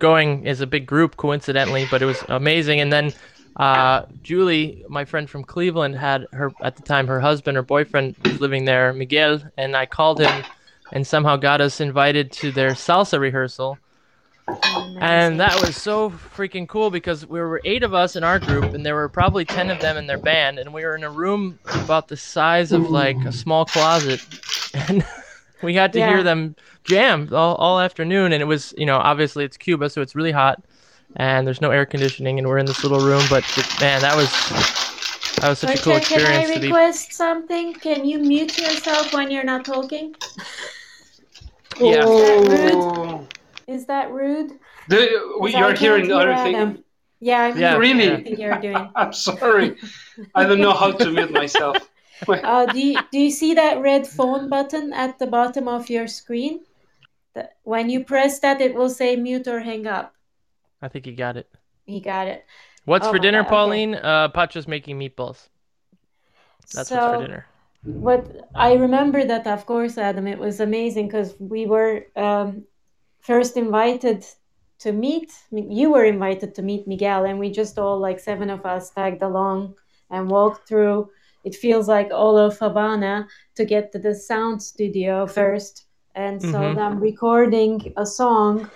going 0.00 0.46
as 0.48 0.60
a 0.60 0.66
big 0.66 0.86
group, 0.86 1.16
coincidentally, 1.16 1.86
but 1.90 2.02
it 2.02 2.06
was 2.06 2.24
amazing. 2.28 2.80
And 2.80 2.92
then 2.92 3.12
uh, 3.56 4.02
Julie, 4.22 4.82
my 4.88 5.04
friend 5.04 5.30
from 5.30 5.44
Cleveland, 5.44 5.94
had 5.96 6.26
her 6.32 6.52
at 6.60 6.76
the 6.76 6.82
time 6.82 7.06
her 7.06 7.20
husband 7.20 7.56
or 7.56 7.62
boyfriend 7.62 8.16
was 8.24 8.40
living 8.40 8.64
there, 8.64 8.92
Miguel, 8.92 9.42
and 9.56 9.76
I 9.76 9.86
called 9.86 10.20
him 10.20 10.44
and 10.92 11.06
somehow 11.06 11.36
got 11.36 11.60
us 11.60 11.80
invited 11.80 12.32
to 12.32 12.50
their 12.50 12.72
salsa 12.72 13.20
rehearsal. 13.20 13.78
And 15.00 15.40
that 15.40 15.60
was 15.64 15.76
so 15.76 16.10
freaking 16.10 16.68
cool 16.68 16.90
because 16.90 17.26
we 17.26 17.40
were 17.40 17.60
eight 17.64 17.82
of 17.82 17.94
us 17.94 18.16
in 18.16 18.24
our 18.24 18.38
group, 18.38 18.74
and 18.74 18.84
there 18.84 18.94
were 18.94 19.08
probably 19.08 19.44
ten 19.44 19.70
of 19.70 19.80
them 19.80 19.96
in 19.96 20.06
their 20.06 20.18
band, 20.18 20.58
and 20.58 20.74
we 20.74 20.84
were 20.84 20.94
in 20.94 21.04
a 21.04 21.10
room 21.10 21.58
about 21.74 22.08
the 22.08 22.16
size 22.16 22.72
of 22.72 22.90
like 22.90 23.16
a 23.24 23.32
small 23.32 23.64
closet, 23.64 24.20
and 24.74 25.04
we 25.62 25.72
got 25.72 25.92
to 25.94 25.98
Yeah. 25.98 26.08
hear 26.08 26.22
them 26.22 26.54
jam 26.84 27.28
all, 27.32 27.54
all 27.56 27.80
afternoon. 27.80 28.32
And 28.32 28.42
it 28.42 28.46
was, 28.46 28.74
you 28.76 28.86
know, 28.86 28.98
obviously 28.98 29.44
it's 29.44 29.56
Cuba, 29.56 29.88
so 29.90 30.02
it's 30.02 30.14
really 30.14 30.32
hot, 30.32 30.62
and 31.16 31.46
there's 31.46 31.60
no 31.60 31.70
air 31.70 31.86
conditioning, 31.86 32.38
and 32.38 32.46
we're 32.48 32.58
in 32.58 32.66
this 32.66 32.82
little 32.82 33.00
room. 33.00 33.22
But 33.30 33.44
man, 33.80 34.02
that 34.02 34.16
was 34.16 34.30
that 35.40 35.48
was 35.48 35.58
such 35.60 35.78
a 35.78 35.82
cool 35.82 35.92
Portia, 35.94 36.08
can 36.08 36.20
experience 36.20 36.50
I 36.50 36.54
to 36.54 36.60
be. 36.60 36.66
request 36.66 37.12
something? 37.14 37.72
Can 37.74 38.04
you 38.04 38.18
mute 38.18 38.58
yourself 38.58 39.12
when 39.14 39.30
you're 39.30 39.44
not 39.44 39.64
talking? 39.64 40.14
Yeah. 41.80 42.04
Oh. 42.04 43.26
Is 43.70 43.86
that 43.86 44.12
rude? 44.12 44.58
The, 44.88 45.36
we, 45.40 45.52
'Cause 45.52 45.54
I 45.54 45.58
you're 45.60 45.74
hearing 45.74 46.04
hear 46.06 46.14
other 46.16 46.32
Adam. 46.32 46.68
things. 46.70 46.84
Yeah, 47.20 47.42
I'm 47.42 47.56
Yeah, 47.58 47.76
Really? 47.76 48.04
everything. 48.08 48.90
I'm 48.96 49.12
sorry. 49.12 49.76
I 50.34 50.44
don't 50.44 50.60
know 50.60 50.72
how 50.74 50.92
to 50.92 51.10
mute 51.10 51.32
myself. 51.32 51.88
Uh, 52.28 52.66
do 52.66 52.78
you, 52.78 52.98
do 53.10 53.18
you 53.18 53.30
see 53.30 53.54
that 53.54 53.80
red 53.80 54.06
phone 54.06 54.48
button 54.50 54.92
at 54.92 55.18
the 55.18 55.26
bottom 55.26 55.68
of 55.68 55.88
your 55.88 56.06
screen? 56.06 56.60
The, 57.34 57.48
when 57.62 57.90
you 57.90 58.04
press 58.04 58.40
that, 58.40 58.60
it 58.60 58.74
will 58.74 58.90
say 58.90 59.16
mute 59.16 59.48
or 59.48 59.60
hang 59.60 59.86
up. 59.86 60.14
I 60.82 60.88
think 60.88 61.06
you 61.06 61.14
got 61.14 61.36
it. 61.36 61.48
You 61.86 62.00
got 62.00 62.28
it. 62.28 62.44
What's 62.84 63.06
Oh 63.06 63.10
for 63.10 63.18
dinner, 63.18 63.42
God, 63.42 63.46
okay. 63.46 63.56
Pauline? 63.56 63.94
Uh, 63.94 64.28
Pacha's 64.28 64.66
making 64.68 64.98
meatballs. 64.98 65.48
That's 66.72 66.88
so, 66.88 66.94
what's 66.94 67.06
for 67.06 67.16
dinner. 67.16 67.46
What 67.84 68.50
I 68.54 68.74
remember 68.74 69.24
that, 69.24 69.46
of 69.46 69.66
course, 69.66 69.96
Adam, 69.98 70.26
it 70.26 70.38
was 70.38 70.60
amazing 70.60 71.06
because 71.08 71.34
we 71.38 71.66
were 71.66 72.06
um, 72.16 72.64
first 73.20 73.56
invited 73.56 74.24
to 74.80 74.92
meet. 74.92 75.32
You 75.50 75.92
were 75.92 76.04
invited 76.04 76.54
to 76.54 76.62
meet 76.62 76.86
Miguel, 76.88 77.24
and 77.24 77.38
we 77.38 77.50
just 77.50 77.78
all 77.78 77.98
like 77.98 78.18
seven 78.20 78.50
of 78.50 78.64
us 78.66 78.90
tagged 78.90 79.22
along 79.22 79.74
and 80.10 80.30
walked 80.30 80.68
through. 80.68 81.10
It 81.44 81.54
feels 81.54 81.88
like 81.88 82.10
all 82.12 82.36
of 82.36 82.58
Havana 82.58 83.26
to 83.56 83.64
get 83.64 83.92
to 83.92 83.98
the 83.98 84.14
sound 84.14 84.62
studio 84.62 85.26
first, 85.26 85.86
and 86.14 86.40
so 86.42 86.70
Mhm. 86.70 86.74
them 86.74 87.00
recording 87.00 87.92
a 87.96 88.06
song. 88.06 88.70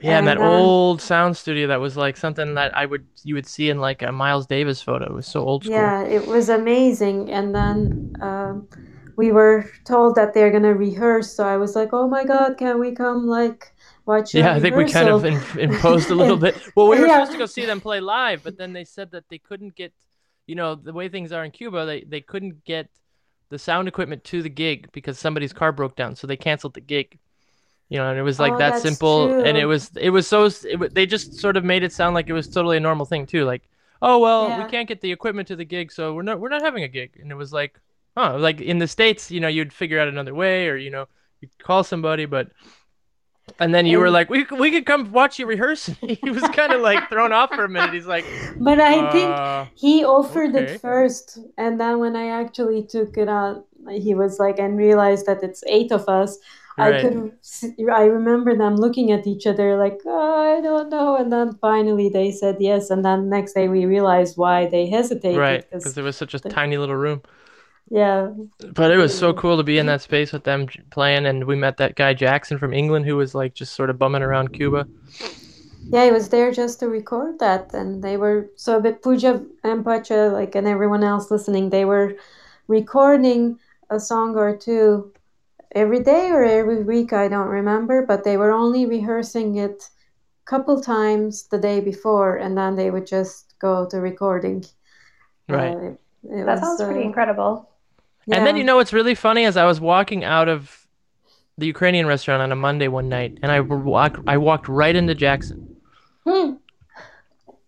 Yeah, 0.00 0.18
and 0.18 0.28
that 0.28 0.38
um, 0.38 0.44
old 0.44 1.02
sound 1.02 1.36
studio 1.36 1.66
that 1.68 1.80
was 1.80 1.96
like 1.96 2.16
something 2.16 2.54
that 2.54 2.76
I 2.76 2.86
would 2.86 3.06
you 3.24 3.34
would 3.34 3.46
see 3.46 3.68
in 3.68 3.78
like 3.80 4.02
a 4.02 4.12
Miles 4.12 4.46
Davis 4.46 4.80
photo. 4.80 5.06
It 5.06 5.12
was 5.12 5.26
so 5.26 5.40
old 5.44 5.64
school. 5.64 5.84
Yeah, 5.84 6.02
it 6.04 6.26
was 6.26 6.48
amazing. 6.48 7.30
And 7.30 7.54
then 7.54 8.12
um, 8.20 8.68
we 9.16 9.32
were 9.32 9.68
told 9.84 10.14
that 10.16 10.34
they're 10.34 10.50
gonna 10.52 10.74
rehearse, 10.74 11.32
so 11.34 11.44
I 11.46 11.56
was 11.56 11.74
like, 11.74 11.90
"Oh 11.92 12.08
my 12.08 12.24
God, 12.24 12.56
can 12.58 12.78
we 12.78 12.92
come 12.94 13.26
like 13.26 13.72
watch?" 14.08 14.34
Yeah, 14.34 14.54
I 14.54 14.60
think 14.60 14.76
we 14.76 14.84
kind 14.86 15.08
of 15.08 15.24
in, 15.24 15.40
imposed 15.58 16.10
a 16.10 16.14
little 16.14 16.36
bit. 16.46 16.56
Well, 16.74 16.88
we 16.88 16.98
were 17.00 17.06
Yeah. 17.06 17.12
supposed 17.12 17.32
to 17.32 17.38
go 17.38 17.46
see 17.46 17.66
them 17.66 17.80
play 17.80 18.00
live, 18.00 18.42
but 18.42 18.56
then 18.58 18.72
they 18.72 18.84
said 18.84 19.10
that 19.12 19.24
they 19.30 19.38
couldn't 19.38 19.74
get, 19.76 19.92
you 20.46 20.54
know, 20.54 20.74
the 20.74 20.92
way 20.92 21.08
things 21.08 21.32
are 21.32 21.44
in 21.44 21.50
Cuba, 21.50 21.86
they, 21.86 22.02
they 22.02 22.20
couldn't 22.20 22.64
get 22.64 22.88
the 23.50 23.58
sound 23.58 23.88
equipment 23.88 24.24
to 24.24 24.42
the 24.42 24.50
gig 24.50 24.90
because 24.92 25.18
somebody's 25.18 25.52
car 25.52 25.72
broke 25.72 25.96
down, 25.96 26.16
so 26.16 26.26
they 26.26 26.36
canceled 26.36 26.74
the 26.74 26.80
gig. 26.80 27.18
You 27.88 27.98
know, 27.98 28.10
and 28.10 28.18
it 28.18 28.22
was 28.22 28.38
like 28.38 28.52
Oh, 28.54 28.58
that 28.58 28.76
simple, 28.76 29.34
and 29.40 29.56
it 29.56 29.64
was 29.66 29.90
it 29.96 30.10
was 30.10 30.26
so 30.26 30.44
it, 30.64 30.94
they 30.94 31.06
just 31.06 31.38
sort 31.40 31.56
of 31.56 31.64
made 31.64 31.82
it 31.84 31.92
sound 31.92 32.14
like 32.14 32.28
it 32.28 32.34
was 32.34 32.48
totally 32.48 32.76
a 32.76 32.80
normal 32.80 33.06
thing 33.06 33.26
too, 33.26 33.44
like, 33.46 33.62
oh 34.02 34.18
well, 34.18 34.48
Yeah. 34.48 34.58
we 34.58 34.64
can't 34.66 34.86
get 34.88 35.00
the 35.00 35.10
equipment 35.12 35.48
to 35.48 35.56
the 35.56 35.64
gig, 35.64 35.90
so 35.90 36.12
we're 36.14 36.22
not 36.22 36.38
we're 36.38 36.50
not 36.50 36.62
having 36.62 36.84
a 36.84 36.88
gig, 36.88 37.16
and 37.20 37.30
it 37.32 37.34
was 37.36 37.50
like, 37.52 37.80
huh, 38.16 38.38
like 38.38 38.60
in 38.60 38.78
the 38.78 38.86
states, 38.88 39.30
you 39.30 39.40
know, 39.40 39.48
you'd 39.48 39.72
figure 39.72 39.98
out 39.98 40.08
another 40.08 40.34
way, 40.34 40.68
or 40.68 40.76
you 40.76 40.90
know, 40.90 41.06
you 41.40 41.48
call 41.62 41.82
somebody, 41.82 42.26
but 42.26 42.50
and 43.58 43.74
then 43.74 43.86
you 43.86 43.98
were 43.98 44.10
like, 44.10 44.30
we, 44.30 44.44
we 44.58 44.70
could 44.70 44.86
come 44.86 45.12
watch 45.12 45.38
you 45.38 45.46
rehearse. 45.46 45.86
he 46.00 46.30
was 46.30 46.42
kind 46.50 46.72
of 46.72 46.80
like 46.80 47.08
thrown 47.08 47.32
off 47.32 47.50
for 47.54 47.64
a 47.64 47.68
minute. 47.68 47.92
He's 47.92 48.06
like, 48.06 48.24
But 48.58 48.80
I 48.80 49.10
think 49.12 49.30
uh, 49.30 49.66
he 49.74 50.04
offered 50.04 50.54
okay. 50.54 50.74
it 50.74 50.80
first, 50.80 51.38
and 51.56 51.80
then 51.80 51.98
when 51.98 52.16
I 52.16 52.28
actually 52.28 52.84
took 52.84 53.16
it 53.16 53.28
out, 53.28 53.66
he 53.90 54.14
was 54.14 54.38
like, 54.38 54.58
and 54.58 54.76
realized 54.76 55.26
that 55.26 55.42
it's 55.42 55.62
eight 55.66 55.92
of 55.92 56.08
us. 56.08 56.38
I 56.80 57.00
could, 57.00 57.32
I 57.92 58.04
remember 58.04 58.56
them 58.56 58.76
looking 58.76 59.10
at 59.10 59.26
each 59.26 59.48
other 59.48 59.76
like, 59.76 59.98
oh, 60.06 60.58
I 60.58 60.60
don't 60.60 60.88
know, 60.90 61.16
and 61.16 61.32
then 61.32 61.58
finally 61.60 62.08
they 62.08 62.30
said 62.30 62.58
yes, 62.60 62.90
and 62.90 63.04
then 63.04 63.28
next 63.28 63.54
day 63.54 63.66
we 63.66 63.84
realized 63.84 64.36
why 64.36 64.66
they 64.66 64.88
hesitated. 64.88 65.38
Right. 65.38 65.68
because 65.68 65.98
it 65.98 66.02
was 66.02 66.16
such 66.16 66.34
a 66.34 66.38
the- 66.38 66.48
tiny 66.48 66.78
little 66.78 66.94
room. 66.94 67.22
Yeah, 67.90 68.32
But 68.74 68.90
it 68.90 68.98
was 68.98 69.16
so 69.16 69.32
cool 69.32 69.56
to 69.56 69.62
be 69.62 69.78
in 69.78 69.86
that 69.86 70.02
space 70.02 70.32
with 70.32 70.44
them 70.44 70.66
playing, 70.90 71.26
and 71.26 71.44
we 71.44 71.56
met 71.56 71.78
that 71.78 71.94
guy 71.94 72.12
Jackson 72.12 72.58
from 72.58 72.74
England 72.74 73.06
who 73.06 73.16
was 73.16 73.34
like 73.34 73.54
just 73.54 73.74
sort 73.74 73.88
of 73.90 73.98
bumming 73.98 74.22
around 74.22 74.52
Cuba. 74.52 74.86
yeah, 75.90 76.04
he 76.04 76.10
was 76.10 76.28
there 76.28 76.52
just 76.52 76.80
to 76.80 76.88
record 76.88 77.38
that, 77.38 77.72
and 77.72 78.02
they 78.02 78.16
were 78.16 78.50
so. 78.56 78.80
But 78.80 79.00
Pooja 79.02 79.42
and 79.64 79.84
Pacha, 79.84 80.30
like, 80.32 80.54
and 80.54 80.66
everyone 80.66 81.02
else 81.02 81.30
listening, 81.30 81.70
they 81.70 81.84
were 81.84 82.16
recording 82.66 83.58
a 83.90 83.98
song 83.98 84.36
or 84.36 84.56
two 84.56 85.12
every 85.72 86.00
day 86.02 86.30
or 86.30 86.44
every 86.44 86.82
week. 86.82 87.12
I 87.12 87.28
don't 87.28 87.48
remember, 87.48 88.04
but 88.06 88.24
they 88.24 88.36
were 88.36 88.52
only 88.52 88.84
rehearsing 88.86 89.56
it 89.56 89.88
a 90.46 90.50
couple 90.50 90.80
times 90.82 91.44
the 91.44 91.58
day 91.58 91.80
before, 91.80 92.36
and 92.36 92.56
then 92.58 92.76
they 92.76 92.90
would 92.90 93.06
just 93.06 93.54
go 93.58 93.86
to 93.86 93.98
recording. 93.98 94.64
Right. 95.48 95.74
Uh, 95.74 95.78
it- 95.78 96.00
it 96.24 96.44
That 96.44 96.60
was, 96.60 96.60
sounds 96.60 96.82
pretty 96.82 97.00
uh, 97.00 97.04
incredible. 97.04 97.70
And 98.30 98.46
then 98.46 98.56
you 98.56 98.64
know 98.64 98.76
what's 98.76 98.92
really 98.92 99.14
funny 99.14 99.44
is 99.44 99.56
I 99.56 99.64
was 99.64 99.80
walking 99.80 100.24
out 100.24 100.48
of 100.48 100.86
the 101.56 101.66
Ukrainian 101.66 102.06
restaurant 102.06 102.42
on 102.42 102.52
a 102.52 102.56
Monday 102.56 102.88
one 102.88 103.08
night, 103.08 103.38
and 103.42 103.50
I 103.50 103.60
walked 103.60 104.20
I 104.26 104.36
walked 104.36 104.68
right 104.68 104.94
into 104.94 105.14
Jackson. 105.14 105.76
Hmm. 106.24 106.52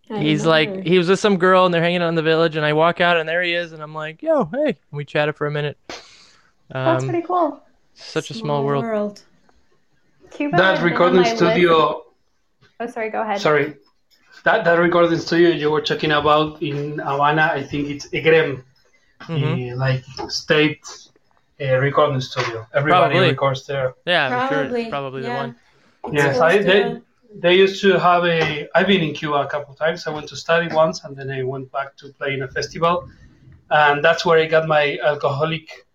He's 0.08 0.44
like 0.44 0.82
he 0.84 0.98
was 0.98 1.08
with 1.08 1.20
some 1.20 1.36
girl, 1.38 1.64
and 1.66 1.72
they're 1.72 1.82
hanging 1.82 2.02
out 2.02 2.08
in 2.08 2.14
the 2.16 2.22
village, 2.22 2.56
and 2.56 2.64
I 2.66 2.72
walk 2.72 3.00
out, 3.00 3.16
and 3.16 3.28
there 3.28 3.42
he 3.42 3.54
is, 3.54 3.72
and 3.72 3.80
I'm 3.82 3.94
like, 3.94 4.22
yo, 4.22 4.44
hey, 4.46 4.66
and 4.66 4.76
we 4.92 5.04
chatted 5.04 5.36
for 5.36 5.46
a 5.46 5.50
minute. 5.52 5.78
That's 6.68 7.02
Um, 7.04 7.08
pretty 7.08 7.26
cool. 7.26 7.62
such 7.94 8.30
a 8.30 8.34
small 8.34 8.64
world. 8.64 9.22
Cuba 10.32 10.56
That 10.56 10.62
had 10.62 10.72
been 10.74 10.82
on 10.84 10.90
recording 10.90 11.16
my 11.16 11.22
list- 11.22 11.36
studio, 11.36 12.02
Oh, 12.80 12.86
sorry. 12.86 13.10
Go 13.10 13.22
ahead. 13.22 13.40
sorry, 13.40 13.74
that 14.44 14.64
that 14.64 14.78
recording 14.78 15.18
studio 15.18 15.50
you 15.50 15.70
were 15.70 15.80
talking 15.80 16.10
about 16.12 16.60
in 16.62 16.98
Havana, 16.98 17.50
I 17.54 17.62
think 17.62 17.88
it's 17.90 18.06
EGREM, 18.12 18.64
Mhm. 19.22 19.56
the 19.56 19.74
like 19.74 20.04
state 20.30 20.86
uh, 21.60 21.76
recording 21.76 22.20
studio. 22.20 22.66
Everybody 22.72 23.14
Probably. 23.14 23.30
records 23.30 23.66
there. 23.66 23.94
Yeah, 24.06 24.26
I'm 24.26 24.48
sure 24.48 24.58
Probably, 24.58 24.80
it's 24.80 24.90
probably 24.90 25.22
the 25.22 25.30
one. 25.30 25.56
It's 26.04 26.14
Yes, 26.14 26.40
I 26.40 26.58
they, 26.58 27.00
they 27.34 27.54
used 27.56 27.80
to 27.82 27.98
have 27.98 28.24
a. 28.24 28.68
I've 28.74 28.86
been 28.86 29.02
in 29.02 29.14
Cuba 29.14 29.36
a 29.42 29.46
couple 29.46 29.74
times. 29.74 30.06
I 30.06 30.10
went 30.10 30.28
to 30.28 30.36
study 30.36 30.74
once, 30.74 31.04
and 31.04 31.16
then 31.16 31.30
I 31.30 31.42
went 31.42 31.70
back 31.70 31.96
to 31.98 32.08
play 32.08 32.34
in 32.34 32.42
a 32.42 32.48
festival, 32.48 33.08
and 33.70 34.02
that's 34.02 34.24
where 34.24 34.38
I 34.38 34.46
got 34.46 34.66
my 34.66 34.98
alcoholic 35.04 35.86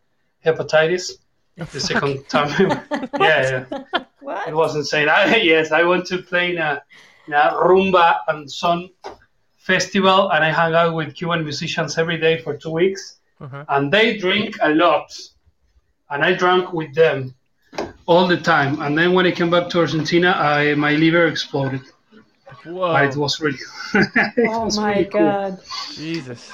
hepatitis. 0.46 1.12
The 1.72 1.80
second 1.80 2.28
time, 2.30 2.50
yeah, 3.20 3.66
yeah. 3.72 4.04
What? 4.20 4.48
It 4.48 4.54
was 4.54 4.76
insane. 4.76 5.08
I, 5.10 5.38
yes, 5.38 5.72
I 5.72 5.84
went 5.84 6.06
to 6.08 6.18
play 6.18 6.52
in 6.52 6.58
a, 6.58 6.84
in 7.28 7.34
a 7.34 7.54
rumba 7.64 8.18
and 8.28 8.52
son 8.52 8.90
festival, 9.58 10.30
and 10.32 10.44
I 10.44 10.52
hung 10.52 10.74
out 10.76 10.94
with 10.94 11.16
Cuban 11.16 11.44
musicians 11.44 11.98
every 11.98 12.18
day 12.18 12.40
for 12.42 12.56
two 12.56 12.72
weeks. 12.72 13.15
Uh-huh. 13.40 13.66
And 13.70 13.92
they 13.92 14.18
drink 14.18 14.58
a 14.62 14.70
lot, 14.70 15.12
and 16.10 16.24
I 16.24 16.34
drank 16.34 16.74
with 16.74 16.94
them 16.96 17.36
all 18.06 18.28
the 18.28 18.38
time. 18.38 18.82
And 18.82 18.98
then 18.98 19.14
when 19.14 19.26
I 19.26 19.32
came 19.32 19.50
back 19.50 19.70
to 19.70 19.80
Argentina, 19.80 20.32
I, 20.32 20.76
my 20.76 20.94
liver 20.96 21.28
exploded. 21.28 21.82
Whoa, 22.64 22.94
But 22.94 23.06
it 23.06 23.16
was 23.16 23.40
really, 23.40 23.60
it 23.94 24.50
Oh 24.50 24.66
was 24.66 24.78
my 24.78 24.92
really 24.94 25.06
cool. 25.06 25.20
god. 25.20 25.60
Jesus. 25.94 26.52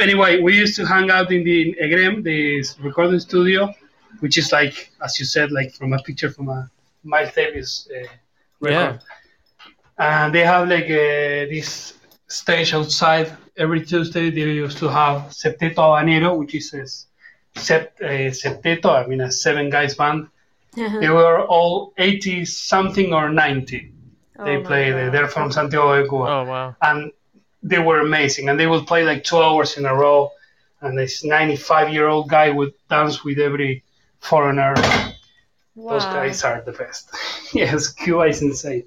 Anyway, 0.00 0.40
we 0.40 0.56
used 0.56 0.76
to 0.76 0.86
hang 0.86 1.10
out 1.10 1.30
in 1.32 1.44
the 1.44 1.56
in 1.62 1.74
Egrem, 1.90 2.22
this 2.22 2.78
recording 2.80 3.20
studio, 3.20 3.72
which 4.20 4.38
is 4.38 4.52
like, 4.52 4.90
as 5.02 5.18
you 5.18 5.24
said, 5.24 5.52
like 5.52 5.72
from 5.74 5.92
a 5.92 5.98
picture 6.02 6.30
from 6.30 6.48
a 6.48 6.70
Miles 7.04 7.32
Davis 7.34 7.88
uh, 7.94 8.06
record. 8.60 9.00
And 9.98 10.34
they 10.34 10.44
have 10.44 10.68
like 10.68 10.84
uh, 10.84 11.46
this 11.52 11.94
stage 12.28 12.74
outside. 12.74 13.36
Every 13.56 13.84
Tuesday, 13.84 14.30
they 14.30 14.40
used 14.52 14.78
to 14.78 14.88
have 14.88 15.28
Septeto 15.30 15.76
Habanero, 15.76 16.36
which 16.38 16.54
is 16.54 16.72
a 16.74 16.82
s- 16.82 17.06
sept, 17.54 18.00
uh, 18.02 18.30
Septeto, 18.30 18.90
I 18.90 19.06
mean, 19.06 19.20
a 19.20 19.30
seven 19.30 19.68
guys 19.70 19.94
band. 19.94 20.28
They 21.00 21.08
were 21.10 21.40
all 21.46 21.92
80 21.98 22.44
something 22.46 23.12
or 23.12 23.28
90. 23.30 23.92
They 24.44 24.56
Oh 24.56 24.60
my 24.60 24.62
play, 24.68 24.90
God. 24.90 25.12
they're 25.12 25.28
from 25.28 25.52
Santiago 25.52 26.02
de 26.02 26.08
Cuba 26.08 26.24
Oh 26.24 26.44
wow. 26.44 26.76
and 26.82 27.12
they 27.62 27.78
were 27.78 28.00
amazing. 28.00 28.48
And 28.48 28.58
they 28.58 28.66
would 28.66 28.86
play 28.86 29.04
like 29.04 29.22
two 29.24 29.38
hours 29.38 29.76
in 29.76 29.84
a 29.86 29.94
row, 29.94 30.30
and 30.80 30.98
this 30.98 31.24
95 31.24 31.92
year 31.92 32.08
old 32.08 32.28
guy 32.28 32.50
would 32.50 32.72
dance 32.88 33.22
with 33.24 33.38
every 33.38 33.84
foreigner. 34.20 34.74
Those 35.88 36.06
guys 36.06 36.42
are 36.44 36.60
the 36.62 36.72
best. 36.72 37.10
yes, 37.52 37.88
Cuba 37.88 38.22
is 38.24 38.42
insane. 38.42 38.84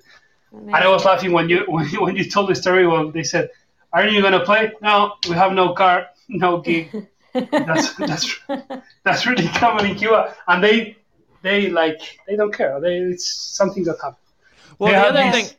Amazing. 0.51 0.75
And 0.75 0.83
I 0.83 0.87
was 0.89 1.05
laughing 1.05 1.31
when 1.31 1.49
you 1.49 1.63
when 1.67 1.87
you, 1.93 2.01
when 2.01 2.15
you 2.15 2.29
told 2.29 2.49
the 2.49 2.55
story. 2.55 2.87
When 2.87 3.11
they 3.11 3.23
said, 3.23 3.49
"Aren't 3.95 4.11
you 4.15 4.21
gonna 4.21 4.45
play?" 4.51 4.63
No, 4.81 4.95
we 5.29 5.35
have 5.43 5.51
no 5.61 5.73
car, 5.81 5.97
no 6.27 6.51
gig. 6.67 6.85
That's 7.67 7.87
that's 7.95 8.25
that's 9.05 9.25
really 9.29 9.47
common 9.63 9.83
in 9.89 9.95
Cuba, 10.01 10.21
and 10.49 10.63
they 10.65 10.77
they 11.41 11.69
like 11.81 11.99
they 12.27 12.35
don't 12.35 12.53
care. 12.61 12.79
They 12.85 12.95
it's 13.13 13.27
something 13.59 13.83
that 13.87 13.97
happens. 14.05 14.29
Well, 14.79 14.91
They 14.91 14.99
the 14.99 15.07
other 15.07 15.23
these- 15.23 15.49
thing, 15.49 15.57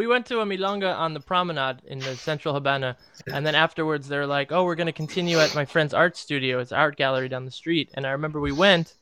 we 0.00 0.06
went 0.12 0.26
to 0.26 0.40
a 0.40 0.46
milonga 0.52 0.92
on 1.04 1.14
the 1.14 1.20
promenade 1.20 1.78
in 1.86 1.98
the 2.00 2.14
central 2.16 2.52
Habana, 2.54 2.96
and 3.32 3.46
then 3.46 3.54
afterwards 3.54 4.08
they're 4.08 4.26
like, 4.38 4.48
"Oh, 4.52 4.64
we're 4.66 4.74
gonna 4.80 4.92
continue 5.04 5.38
at 5.38 5.54
my 5.54 5.64
friend's 5.64 5.94
art 5.94 6.16
studio. 6.16 6.58
It's 6.60 6.72
an 6.72 6.78
art 6.78 6.96
gallery 6.96 7.28
down 7.28 7.44
the 7.44 7.56
street." 7.62 7.90
And 7.94 8.02
I 8.06 8.10
remember 8.10 8.40
we 8.40 8.52
went, 8.66 8.94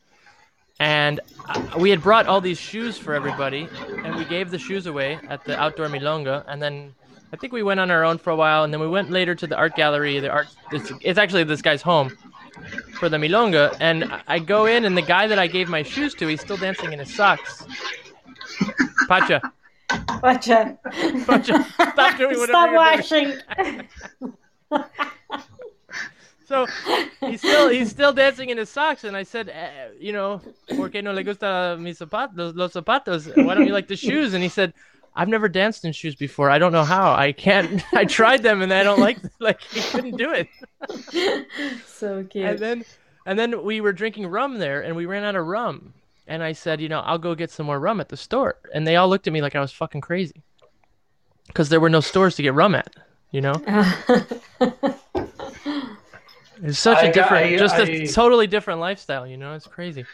and 0.78 1.20
uh, 1.48 1.78
we 1.78 1.88
had 1.90 2.02
brought 2.02 2.26
all 2.26 2.40
these 2.42 2.58
shoes 2.70 2.98
for 2.98 3.14
everybody, 3.14 3.68
and 4.04 4.16
we 4.16 4.24
gave 4.36 4.50
the 4.50 4.58
shoes 4.58 4.84
away 4.86 5.18
at 5.28 5.44
the 5.44 5.58
outdoor 5.58 5.88
milonga, 5.88 6.44
and 6.48 6.60
then. 6.62 6.94
I 7.34 7.36
think 7.36 7.52
we 7.52 7.64
went 7.64 7.80
on 7.80 7.90
our 7.90 8.04
own 8.04 8.18
for 8.18 8.30
a 8.30 8.36
while, 8.36 8.62
and 8.62 8.72
then 8.72 8.80
we 8.80 8.86
went 8.86 9.10
later 9.10 9.34
to 9.34 9.44
the 9.48 9.56
art 9.56 9.74
gallery. 9.74 10.20
The 10.20 10.30
art, 10.30 10.46
it's, 10.70 10.92
it's 11.00 11.18
actually 11.18 11.42
this 11.42 11.62
guy's 11.62 11.82
home 11.82 12.10
for 13.00 13.08
the 13.08 13.16
milonga, 13.16 13.76
and 13.80 14.04
I- 14.28 14.38
go 14.38 14.66
in, 14.66 14.84
and 14.84 14.96
the 14.96 15.02
guy 15.02 15.26
that 15.26 15.36
I 15.36 15.48
gave 15.48 15.68
my 15.68 15.82
shoes 15.82 16.14
to, 16.14 16.28
he's 16.28 16.40
still 16.40 16.56
dancing 16.56 16.92
in 16.92 17.00
his 17.00 17.12
socks. 17.12 17.66
Pacha, 19.08 19.40
Pacha. 19.88 20.78
Pacha, 21.26 21.64
stop 21.92 22.18
doing 22.18 22.38
whatever 22.38 22.46
Stop 22.46 22.70
you're 22.70 23.02
doing. 23.02 23.42
washing. 24.70 24.84
So 26.46 26.66
he's 27.20 27.40
still 27.40 27.70
he's 27.70 27.88
still 27.90 28.12
dancing 28.12 28.50
in 28.50 28.58
his 28.58 28.68
socks, 28.68 29.04
and 29.04 29.16
I 29.16 29.22
said, 29.22 29.48
eh, 29.48 29.88
you 29.98 30.12
know, 30.12 30.42
¿por 30.76 30.90
qué 30.90 31.02
no 31.02 31.10
le 31.14 31.24
gusta 31.24 31.74
mis 31.80 31.98
zapatos, 31.98 32.54
los 32.54 32.74
zapatos? 32.74 33.34
Why 33.34 33.54
don't 33.54 33.66
you 33.66 33.72
like 33.72 33.88
the 33.88 33.96
shoes? 33.96 34.34
And 34.34 34.42
he 34.42 34.50
said, 34.50 34.74
I've 35.16 35.29
never 35.29 35.48
danced 35.48 35.85
in 35.85 35.92
shoes 35.92 36.14
before. 36.16 36.50
I 36.50 36.59
don't 36.59 36.72
know 36.72 36.83
how. 36.85 37.12
I 37.14 37.31
can't. 37.33 37.83
I 37.92 38.05
tried 38.05 38.42
them, 38.42 38.62
and 38.62 38.72
I 38.72 38.83
don't 38.83 38.98
like. 39.00 39.18
Like 39.38 39.62
he 39.62 39.81
couldn't 39.81 40.16
do 40.16 40.33
it. 40.33 41.46
so 41.87 42.24
cute. 42.24 42.44
And 42.46 42.59
then 42.59 42.85
and 43.27 43.38
then 43.38 43.62
we 43.62 43.81
were 43.81 43.92
drinking 43.92 44.27
rum 44.27 44.59
there, 44.59 44.81
and 44.83 44.96
we 44.96 45.07
ran 45.07 45.22
out 45.24 45.37
of 45.37 45.46
rum. 45.46 45.94
and 46.27 46.42
I 46.42 46.53
said, 46.53 46.81
you 46.81 46.88
know, 46.88 47.00
I'll 47.00 47.18
go 47.18 47.35
get 47.35 47.50
some 47.50 47.66
more 47.66 47.79
rum 47.79 48.00
at 48.00 48.09
the 48.09 48.16
store, 48.16 48.57
and 48.74 48.87
they 48.87 48.96
all 48.96 49.09
looked 49.09 49.27
at 49.27 49.33
me 49.33 49.40
like 49.42 49.55
I 49.55 49.61
was 49.61 49.72
fucking 49.72 50.00
crazy, 50.00 50.42
because 51.46 51.68
there 51.68 51.81
were 51.81 51.90
no 51.90 52.00
stores 52.00 52.35
to 52.37 52.42
get 52.42 52.55
rum 52.55 52.74
at. 52.74 52.94
You 53.31 53.40
know, 53.40 53.55
it's 56.62 56.79
such 56.79 56.98
a 57.03 57.09
I- 57.09 57.12
different, 57.12 57.46
I- 57.46 57.57
just 57.57 57.77
a 57.79 58.03
I- 58.03 58.07
totally 58.07 58.46
different 58.46 58.81
lifestyle. 58.81 59.27
You 59.27 59.37
know, 59.37 59.55
it's 59.55 59.66
crazy. 59.66 60.05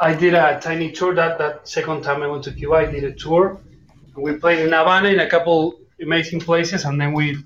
I 0.00 0.12
did 0.14 0.34
a 0.34 0.58
tiny 0.60 0.90
tour 0.90 1.14
that 1.14 1.38
that 1.38 1.68
second 1.68 2.02
time 2.02 2.22
I 2.22 2.26
went 2.26 2.44
to 2.44 2.52
Cuba. 2.52 2.74
I 2.74 2.86
did 2.86 3.04
a 3.04 3.12
tour. 3.12 3.60
We 4.16 4.36
played 4.36 4.60
in 4.60 4.72
Havana 4.72 5.08
in 5.08 5.20
a 5.20 5.28
couple 5.28 5.80
amazing 6.00 6.40
places, 6.40 6.84
and 6.84 7.00
then 7.00 7.12
we 7.12 7.38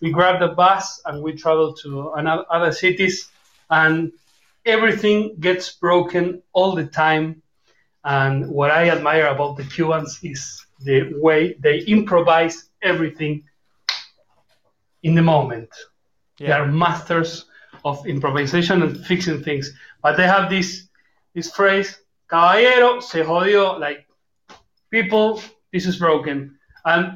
we 0.00 0.10
grabbed 0.10 0.42
the 0.42 0.48
bus 0.48 1.00
and 1.04 1.22
we 1.22 1.32
traveled 1.32 1.78
to 1.82 2.12
another 2.12 2.44
other 2.50 2.72
cities, 2.72 3.28
and 3.70 4.12
everything 4.64 5.36
gets 5.40 5.72
broken 5.72 6.42
all 6.52 6.74
the 6.74 6.86
time. 6.86 7.42
And 8.04 8.48
what 8.48 8.70
I 8.70 8.90
admire 8.90 9.26
about 9.26 9.56
the 9.56 9.64
Cubans 9.64 10.20
is 10.22 10.64
the 10.80 11.12
way 11.16 11.54
they 11.60 11.80
improvise 11.80 12.68
everything 12.82 13.44
in 15.02 15.14
the 15.14 15.22
moment. 15.22 15.70
They 16.38 16.52
are 16.52 16.66
masters 16.66 17.46
of 17.84 18.06
improvisation 18.06 18.82
and 18.82 19.04
fixing 19.06 19.42
things. 19.42 19.72
But 20.02 20.16
they 20.16 20.26
have 20.26 20.50
this 20.50 20.88
this 21.34 21.50
phrase, 21.50 21.98
caballero, 22.28 23.00
se 23.00 23.22
jodió, 23.22 23.78
like 23.78 24.06
people, 24.90 25.40
this 25.76 25.86
is 25.86 25.98
broken. 25.98 26.36
And 26.86 27.06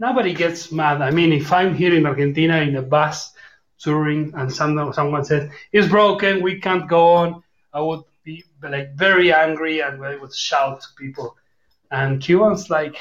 nobody 0.00 0.34
gets 0.34 0.72
mad. 0.72 1.02
I 1.02 1.10
mean, 1.12 1.32
if 1.32 1.52
I'm 1.52 1.72
here 1.72 1.94
in 1.94 2.04
Argentina 2.04 2.56
in 2.68 2.74
a 2.76 2.82
bus 2.82 3.32
touring 3.78 4.32
and 4.36 4.52
some, 4.52 4.92
someone 4.92 5.24
says, 5.24 5.48
it's 5.70 5.86
broken, 5.88 6.42
we 6.42 6.58
can't 6.58 6.88
go 6.88 7.02
on, 7.20 7.28
I 7.72 7.80
would 7.80 8.02
be 8.24 8.44
like 8.74 8.94
very 8.96 9.32
angry 9.32 9.80
and 9.82 10.04
I 10.04 10.16
would 10.16 10.34
shout 10.34 10.80
to 10.80 10.88
people. 10.96 11.36
And 11.92 12.20
Cubans, 12.20 12.70
like, 12.70 12.96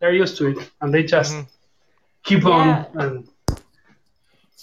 they're 0.00 0.18
used 0.24 0.36
to 0.38 0.48
it 0.50 0.70
and 0.80 0.92
they 0.92 1.04
just 1.04 1.34
Mhm. 1.34 1.46
keep 2.24 2.42
Yeah. 2.42 2.58
on 2.58 2.68
and 3.00 3.28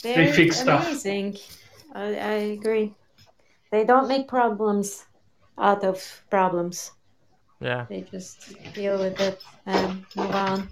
They're 0.03 0.33
fix 0.33 0.59
stuff. 0.59 0.85
amazing. 0.87 1.37
I, 1.95 2.05
I 2.33 2.35
agree. 2.57 2.87
They 3.71 3.85
don't 3.85 4.07
make 4.09 4.27
problems 4.27 5.05
out 5.57 5.83
of 5.83 5.97
problems. 6.29 6.91
Yeah. 7.59 7.85
They 7.89 8.01
just 8.01 8.55
deal 8.73 8.99
with 8.99 9.19
it 9.19 9.41
and 9.65 10.05
move 10.15 10.31
on. 10.35 10.69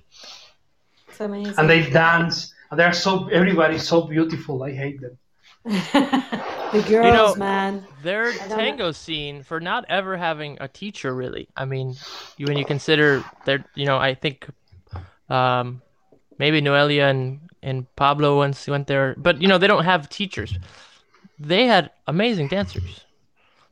It's 1.07 1.19
amazing. 1.19 1.55
and 1.57 1.69
they 1.69 1.89
dance. 1.89 2.53
And 2.69 2.79
they're 2.79 2.93
so 2.93 3.27
everybody's 3.29 3.87
so 3.87 4.01
beautiful. 4.01 4.63
I 4.63 4.71
hate 4.71 4.99
them. 5.01 5.17
the 5.65 6.85
girls, 6.87 7.13
know- 7.13 7.35
man. 7.35 7.85
Their 8.03 8.31
don't 8.31 8.49
know. 8.49 8.57
tango 8.57 8.91
scene 8.91 9.43
for 9.43 9.59
not 9.59 9.85
ever 9.89 10.15
having 10.17 10.57
a 10.61 10.67
teacher 10.67 11.13
really. 11.13 11.47
I 11.55 11.65
mean, 11.65 11.95
you, 12.37 12.45
when 12.45 12.57
you 12.57 12.65
consider 12.65 13.23
their, 13.45 13.65
you 13.75 13.85
know, 13.85 13.97
I 13.97 14.13
think 14.15 14.47
um, 15.29 15.81
maybe 16.37 16.61
Noelia 16.61 17.09
and 17.09 17.41
and 17.63 17.93
Pablo 17.95 18.37
once 18.37 18.67
went 18.67 18.87
there, 18.87 19.15
but 19.17 19.41
you 19.41 19.47
know 19.47 19.57
they 19.57 19.67
don't 19.67 19.83
have 19.85 20.09
teachers. 20.09 20.57
They 21.39 21.65
had 21.65 21.91
amazing 22.07 22.47
dancers. 22.47 23.05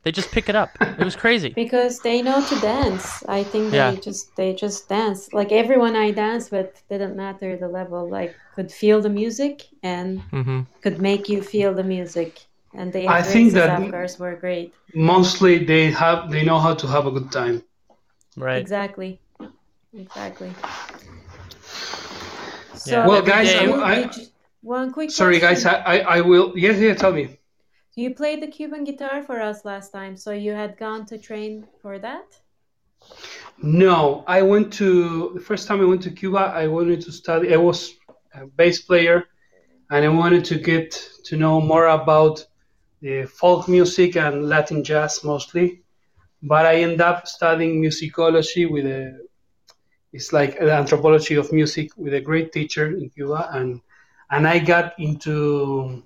They 0.06 0.12
just 0.12 0.30
pick 0.30 0.48
it 0.48 0.54
up. 0.54 0.78
It 1.00 1.02
was 1.04 1.16
crazy. 1.16 1.50
Because 1.64 1.98
they 1.98 2.22
know 2.22 2.40
to 2.50 2.56
dance. 2.60 3.24
I 3.26 3.42
think 3.42 3.64
they 3.72 3.78
Yeah. 3.78 3.96
just 4.08 4.36
they 4.36 4.54
just 4.54 4.88
dance. 4.88 5.20
Like 5.32 5.50
everyone 5.50 5.96
I 5.96 6.12
danced 6.12 6.52
with 6.52 6.70
didn't 6.88 7.16
matter 7.16 7.56
the 7.56 7.66
level. 7.80 8.02
Like 8.18 8.32
could 8.54 8.70
feel 8.70 8.98
the 9.06 9.10
music 9.22 9.54
and 9.82 10.08
hmm 10.30 10.60
could 10.84 10.98
make 11.00 11.24
you 11.32 11.42
feel 11.42 11.74
the 11.74 11.82
music. 11.96 12.30
And 12.78 12.92
the 12.92 13.08
I 13.08 13.20
think 13.32 13.52
that- 13.54 13.82
of 13.82 14.20
were 14.20 14.36
great. 14.46 14.70
Mostly 14.94 15.54
they 15.72 15.84
have 16.02 16.18
they 16.30 16.44
know 16.48 16.60
how 16.66 16.74
to 16.82 16.86
have 16.94 17.04
a 17.10 17.12
good 17.16 17.30
time. 17.40 17.56
Right. 18.36 18.60
Exactly. 18.64 19.18
Exactly. 20.04 20.50
So, 22.74 22.90
Yeah, 22.92 23.06
Well, 23.08 23.22
guys, 23.22 23.48
day- 23.48 23.64
you- 23.64 23.82
I- 23.82 24.06
did 24.06 24.28
one 24.62 24.92
quick 24.92 25.10
Sorry, 25.10 25.38
guys. 25.40 25.62
question. 25.64 25.82
I, 25.92 25.94
I, 25.94 26.16
I 26.16 26.20
will. 26.28 26.46
Yes, 26.64 26.78
yeah. 26.78 26.94
Tell 26.94 27.12
me. 27.20 27.24
You 27.98 28.14
played 28.14 28.42
the 28.42 28.46
Cuban 28.46 28.84
guitar 28.84 29.22
for 29.22 29.40
us 29.40 29.64
last 29.64 29.90
time, 29.90 30.18
so 30.18 30.30
you 30.30 30.52
had 30.52 30.76
gone 30.76 31.06
to 31.06 31.16
train 31.16 31.66
for 31.80 31.98
that? 31.98 32.38
No, 33.62 34.22
I 34.26 34.42
went 34.42 34.70
to 34.74 35.30
the 35.32 35.40
first 35.40 35.66
time 35.66 35.80
I 35.80 35.86
went 35.86 36.02
to 36.02 36.10
Cuba. 36.10 36.40
I 36.40 36.66
wanted 36.66 37.00
to 37.00 37.10
study. 37.10 37.54
I 37.54 37.56
was 37.56 37.94
a 38.34 38.46
bass 38.46 38.82
player, 38.82 39.24
and 39.90 40.04
I 40.04 40.08
wanted 40.08 40.44
to 40.44 40.58
get 40.58 40.90
to 41.24 41.38
know 41.38 41.58
more 41.58 41.86
about 41.86 42.44
the 43.00 43.24
folk 43.24 43.66
music 43.66 44.16
and 44.16 44.46
Latin 44.46 44.84
jazz 44.84 45.24
mostly. 45.24 45.82
But 46.42 46.66
I 46.66 46.82
ended 46.82 47.00
up 47.00 47.26
studying 47.26 47.80
musicology 47.80 48.70
with 48.70 48.84
a. 48.84 49.26
It's 50.12 50.34
like 50.34 50.60
an 50.60 50.68
anthropology 50.68 51.36
of 51.36 51.50
music 51.50 51.96
with 51.96 52.12
a 52.12 52.20
great 52.20 52.52
teacher 52.52 52.94
in 52.94 53.08
Cuba, 53.08 53.48
and 53.52 53.80
and 54.30 54.46
I 54.46 54.58
got 54.58 54.98
into 54.98 56.02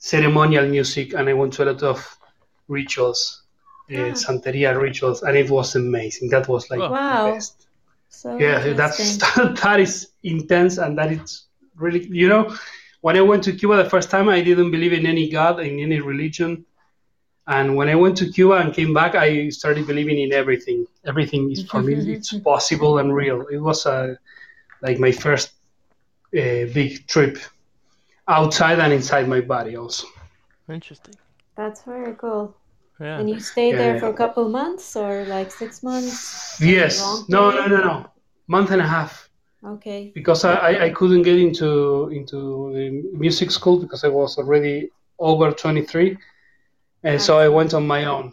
ceremonial 0.00 0.68
music, 0.68 1.14
and 1.14 1.28
I 1.30 1.34
went 1.34 1.54
to 1.54 1.64
a 1.64 1.68
lot 1.72 1.84
of 1.84 2.18
rituals, 2.68 3.44
uh, 3.90 4.12
Ah. 4.12 4.14
Santeria 4.14 4.78
rituals, 4.80 5.22
and 5.22 5.36
it 5.36 5.50
was 5.50 5.76
amazing. 5.76 6.30
That 6.30 6.48
was 6.48 6.70
like 6.70 6.88
the 7.08 7.16
Wow. 7.16 7.24
best. 7.24 7.68
So 8.08 8.30
Yeah, 8.38 8.74
that's 8.74 9.18
that 9.62 9.80
is 9.80 10.08
intense, 10.24 10.78
and 10.78 10.98
that 10.98 11.12
is 11.12 11.46
really 11.76 12.06
you 12.10 12.28
know. 12.28 12.54
When 13.02 13.16
I 13.16 13.22
went 13.22 13.44
to 13.44 13.52
Cuba 13.52 13.76
the 13.76 13.90
first 13.90 14.10
time, 14.10 14.28
I 14.28 14.42
didn't 14.42 14.72
believe 14.72 14.92
in 14.92 15.06
any 15.06 15.30
god, 15.30 15.60
in 15.60 15.78
any 15.80 16.00
religion, 16.00 16.66
and 17.46 17.76
when 17.76 17.88
I 17.88 17.96
went 17.96 18.16
to 18.18 18.30
Cuba 18.30 18.54
and 18.56 18.74
came 18.74 18.94
back, 18.94 19.14
I 19.14 19.48
started 19.50 19.86
believing 19.86 20.18
in 20.20 20.32
everything. 20.32 20.86
Everything 21.06 21.50
is 21.50 21.62
for 21.62 21.82
me, 21.82 21.94
it's 22.14 22.32
possible 22.34 22.98
and 22.98 23.14
real. 23.14 23.46
It 23.50 23.58
was 23.58 23.86
uh, 23.86 24.14
like 24.82 24.98
my 24.98 25.12
first 25.12 25.50
uh, 26.36 26.64
big 26.78 27.06
trip 27.08 27.38
outside 28.28 28.78
and 28.78 28.92
inside 28.92 29.28
my 29.28 29.40
body 29.40 29.76
also. 29.76 30.06
Interesting. 30.68 31.14
That's 31.56 31.82
very 31.82 32.14
cool. 32.14 32.56
Yeah. 33.00 33.18
And 33.18 33.28
you 33.30 33.40
stayed 33.40 33.76
there 33.76 33.94
yeah. 33.94 34.00
for 34.00 34.08
a 34.08 34.14
couple 34.14 34.48
months 34.48 34.94
or 34.94 35.24
like 35.24 35.50
six 35.50 35.82
months? 35.82 36.60
Yes, 36.60 37.24
no, 37.28 37.50
no, 37.50 37.66
no, 37.66 37.76
no, 37.78 38.10
month 38.46 38.70
and 38.70 38.80
a 38.80 38.86
half. 38.86 39.30
Okay. 39.62 40.10
because 40.14 40.44
I, 40.44 40.54
I, 40.54 40.84
I 40.84 40.90
couldn't 40.90 41.22
get 41.22 41.38
into 41.38 42.08
into 42.08 42.72
the 42.72 43.18
music 43.18 43.50
school 43.50 43.78
because 43.78 44.04
I 44.04 44.08
was 44.08 44.38
already 44.38 44.88
over 45.18 45.52
23 45.52 46.16
and 47.02 47.20
so 47.20 47.38
I 47.38 47.48
went 47.48 47.74
on 47.74 47.86
my 47.86 48.06
own 48.06 48.32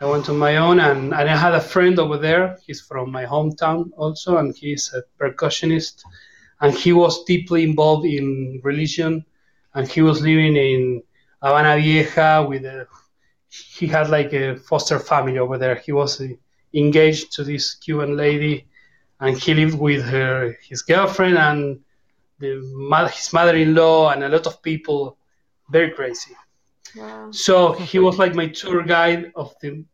I 0.00 0.06
went 0.06 0.28
on 0.28 0.36
my 0.36 0.56
own 0.56 0.80
and, 0.80 1.14
and 1.14 1.30
I 1.30 1.36
had 1.36 1.54
a 1.54 1.60
friend 1.60 1.96
over 2.00 2.16
there 2.16 2.58
he's 2.66 2.80
from 2.80 3.12
my 3.12 3.24
hometown 3.24 3.90
also 3.96 4.38
and 4.38 4.52
he's 4.52 4.92
a 4.92 5.04
percussionist 5.22 6.02
and 6.60 6.74
he 6.74 6.92
was 6.92 7.24
deeply 7.24 7.62
involved 7.62 8.06
in 8.06 8.60
religion 8.64 9.24
and 9.74 9.88
he 9.88 10.02
was 10.02 10.20
living 10.20 10.56
in 10.56 11.02
Habana 11.42 11.76
Vieja 11.80 12.44
with 12.48 12.64
a 12.64 12.86
he 13.48 13.86
had 13.86 14.10
like 14.10 14.32
a 14.32 14.56
foster 14.56 14.98
family 14.98 15.38
over 15.38 15.56
there. 15.56 15.76
He 15.76 15.92
was 15.92 16.20
uh, 16.20 16.26
engaged 16.74 17.32
to 17.32 17.44
this 17.44 17.74
Cuban 17.74 18.16
lady 18.16 18.66
and 19.20 19.36
he 19.38 19.54
lived 19.54 19.78
with 19.78 20.04
her 20.04 20.56
his 20.62 20.82
girlfriend 20.82 21.38
and 21.38 21.80
the 22.38 22.50
his 23.14 23.32
mother-in-law 23.32 24.10
and 24.10 24.24
a 24.24 24.28
lot 24.28 24.46
of 24.46 24.62
people. 24.62 25.16
Very 25.70 25.90
crazy. 25.90 26.34
Wow. 26.96 27.30
so 27.32 27.72
he 27.72 27.98
was 27.98 28.18
like 28.18 28.34
my 28.34 28.48
tour 28.48 28.82
guide 28.82 29.30
of 29.36 29.54
the 29.60 29.84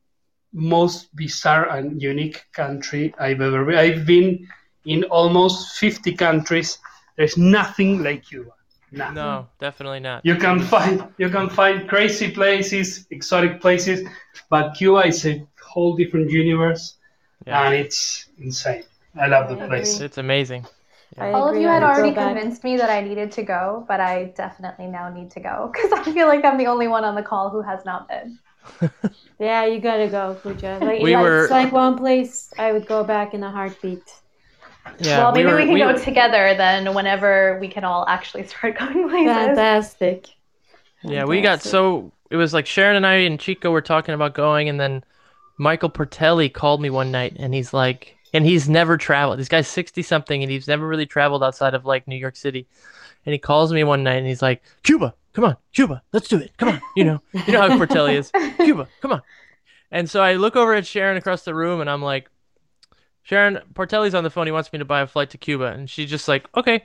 most 0.52 1.14
bizarre 1.16 1.68
and 1.70 2.00
unique 2.00 2.44
country 2.52 3.12
i've 3.18 3.40
ever 3.40 3.64
been. 3.64 3.74
I've 3.74 4.06
been 4.06 4.46
in 4.84 5.04
almost 5.04 5.78
50 5.78 6.14
countries 6.14 6.78
there's 7.16 7.36
nothing 7.38 8.02
like 8.02 8.24
cuba 8.24 8.50
nothing. 8.92 9.14
No, 9.14 9.48
definitely 9.60 10.00
not. 10.00 10.24
you 10.24 10.36
can 10.36 10.60
find 10.60 11.08
you 11.18 11.28
can 11.28 11.48
find 11.48 11.88
crazy 11.88 12.30
places 12.30 13.06
exotic 13.10 13.60
places 13.60 14.06
but 14.50 14.74
cuba 14.74 15.06
is 15.06 15.24
a 15.26 15.46
whole 15.62 15.96
different 15.96 16.30
universe 16.30 16.96
Yeah. 17.46 17.62
and 17.66 17.74
it's 17.74 18.28
insane 18.38 18.84
i 19.16 19.26
love 19.26 19.50
I 19.50 19.54
the 19.54 19.66
place. 19.68 20.00
It's 20.00 20.18
amazing. 20.18 20.66
I 21.18 21.30
All 21.32 21.48
of 21.48 21.56
you 21.60 21.68
had 21.68 21.82
already 21.84 22.10
back. 22.10 22.34
convinced 22.34 22.64
me 22.64 22.76
that 22.76 22.90
I 22.90 23.00
needed 23.00 23.30
to 23.38 23.42
go, 23.44 23.84
but 23.86 24.00
I 24.00 24.32
definitely 24.36 24.88
now 24.88 25.08
need 25.08 25.30
to 25.36 25.40
go 25.40 25.70
because 25.72 25.92
I 25.92 26.02
feel 26.12 26.26
like 26.26 26.44
I'm 26.44 26.58
the 26.58 26.66
only 26.66 26.88
one 26.88 27.04
on 27.04 27.14
the 27.14 27.22
call 27.22 27.50
who 27.50 27.62
has 27.62 27.84
not 27.84 28.08
been. 28.08 28.38
Yeah, 29.38 29.66
you 29.66 29.78
gotta 29.80 30.08
go, 30.08 30.34
Pooja. 30.42 30.78
Like, 30.80 31.02
We 31.02 31.14
like, 31.14 31.22
were- 31.24 31.42
It's 31.44 31.50
like 31.50 31.72
one 31.72 31.96
place 31.98 32.52
I 32.58 32.72
would 32.72 32.86
go 32.86 33.04
back 33.04 33.34
in 33.34 33.42
a 33.44 33.50
heartbeat. 33.50 34.02
Yeah. 34.98 35.18
well, 35.18 35.32
maybe 35.32 35.46
we, 35.46 35.52
were- 35.52 35.58
can 35.60 35.72
we 35.74 35.80
go 35.80 35.96
together 35.96 36.54
then 36.56 36.94
whenever 36.94 37.58
we 37.60 37.68
can 37.68 37.84
all 37.84 38.06
actually 38.08 38.46
start 38.46 38.78
going 38.78 39.08
places. 39.08 39.34
Fantastic. 39.34 40.28
Yeah, 41.02 41.24
we 41.24 41.40
got 41.42 41.62
so 41.62 42.12
it 42.30 42.36
was 42.36 42.54
like 42.54 42.66
Sharon 42.66 42.96
and 42.96 43.06
I 43.06 43.14
and 43.14 43.38
Chico 43.38 43.70
were 43.70 43.82
talking 43.82 44.14
about 44.14 44.34
going, 44.34 44.68
and 44.68 44.80
then 44.80 45.04
Michael 45.58 45.90
Portelli 45.90 46.52
called 46.52 46.80
me 46.80 46.90
one 46.90 47.10
night, 47.10 47.36
and 47.38 47.52
he's 47.52 47.72
like, 47.74 48.16
and 48.32 48.44
he's 48.44 48.68
never 48.68 48.96
traveled. 48.96 49.38
This 49.38 49.48
guy's 49.48 49.68
sixty 49.68 50.02
something, 50.02 50.42
and 50.42 50.50
he's 50.50 50.66
never 50.66 50.86
really 50.88 51.06
traveled 51.06 51.42
outside 51.44 51.74
of 51.74 51.84
like 51.84 52.08
New 52.08 52.16
York 52.16 52.36
City. 52.36 52.66
And 53.26 53.32
he 53.32 53.38
calls 53.38 53.72
me 53.72 53.84
one 53.84 54.02
night, 54.02 54.16
and 54.16 54.26
he's 54.26 54.42
like, 54.42 54.62
"Cuba, 54.82 55.14
come 55.34 55.44
on, 55.44 55.56
Cuba, 55.72 56.02
let's 56.12 56.28
do 56.28 56.38
it, 56.38 56.56
come 56.56 56.70
on." 56.70 56.80
You 56.96 57.04
know, 57.04 57.22
you 57.46 57.52
know 57.52 57.68
how 57.68 57.76
Portelli 57.78 58.16
is. 58.16 58.30
Cuba, 58.56 58.88
come 59.00 59.12
on. 59.12 59.22
And 59.90 60.08
so 60.10 60.22
I 60.22 60.34
look 60.34 60.56
over 60.56 60.74
at 60.74 60.86
Sharon 60.86 61.16
across 61.16 61.44
the 61.44 61.54
room, 61.54 61.80
and 61.80 61.88
I'm 61.90 62.02
like, 62.02 62.30
Sharon 63.24 63.58
Portelli's 63.74 64.14
on 64.14 64.22
the 64.22 64.30
phone. 64.30 64.46
He 64.46 64.52
wants 64.52 64.72
me 64.72 64.78
to 64.78 64.84
buy 64.84 65.00
a 65.00 65.06
flight 65.06 65.30
to 65.30 65.38
Cuba, 65.38 65.66
and 65.66 65.90
she's 65.90 66.08
just 66.08 66.28
like, 66.28 66.46
okay. 66.56 66.84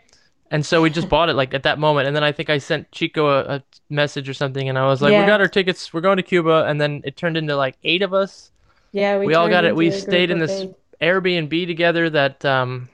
And 0.52 0.66
so 0.66 0.82
we 0.82 0.90
just 0.90 1.08
bought 1.16 1.30
it 1.30 1.34
like 1.36 1.54
at 1.54 1.64
that 1.64 1.78
moment, 1.78 2.08
and 2.08 2.16
then 2.16 2.24
I 2.24 2.32
think 2.32 2.50
I 2.50 2.58
sent 2.58 2.92
Chico 2.92 3.28
a, 3.28 3.56
a 3.56 3.64
message 3.90 4.28
or 4.28 4.34
something, 4.34 4.68
and 4.68 4.78
I 4.78 4.88
was 4.88 5.02
like, 5.02 5.12
Yeah. 5.12 5.22
we 5.22 5.28
got 5.28 5.42
our 5.42 5.48
tickets. 5.48 5.94
We're 5.94 6.02
going 6.02 6.18
to 6.18 6.24
Cuba, 6.24 6.66
and 6.66 6.82
then 6.82 7.02
it 7.06 7.16
turned 7.16 7.38
into 7.38 7.56
like 7.56 7.78
eight 7.84 8.02
of 8.02 8.14
us. 8.14 8.52
Yeah, 8.92 9.20
we, 9.20 9.28
We 9.28 9.36
all 9.36 9.50
got 9.50 9.66
it. 9.66 9.76
We 9.76 9.92
stayed 9.92 10.32
in 10.32 10.40
this. 10.40 10.66
Airbnb 11.02 11.66
together. 11.68 12.10
That 12.10 12.44
um, 12.44 12.90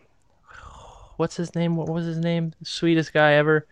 what's 1.17 1.35
his 1.35 1.55
name? 1.55 1.75
What 1.75 1.89
was 1.89 2.05
his 2.05 2.17
name? 2.17 2.53
Sweetest 2.63 3.13
guy 3.13 3.33
ever. 3.33 3.65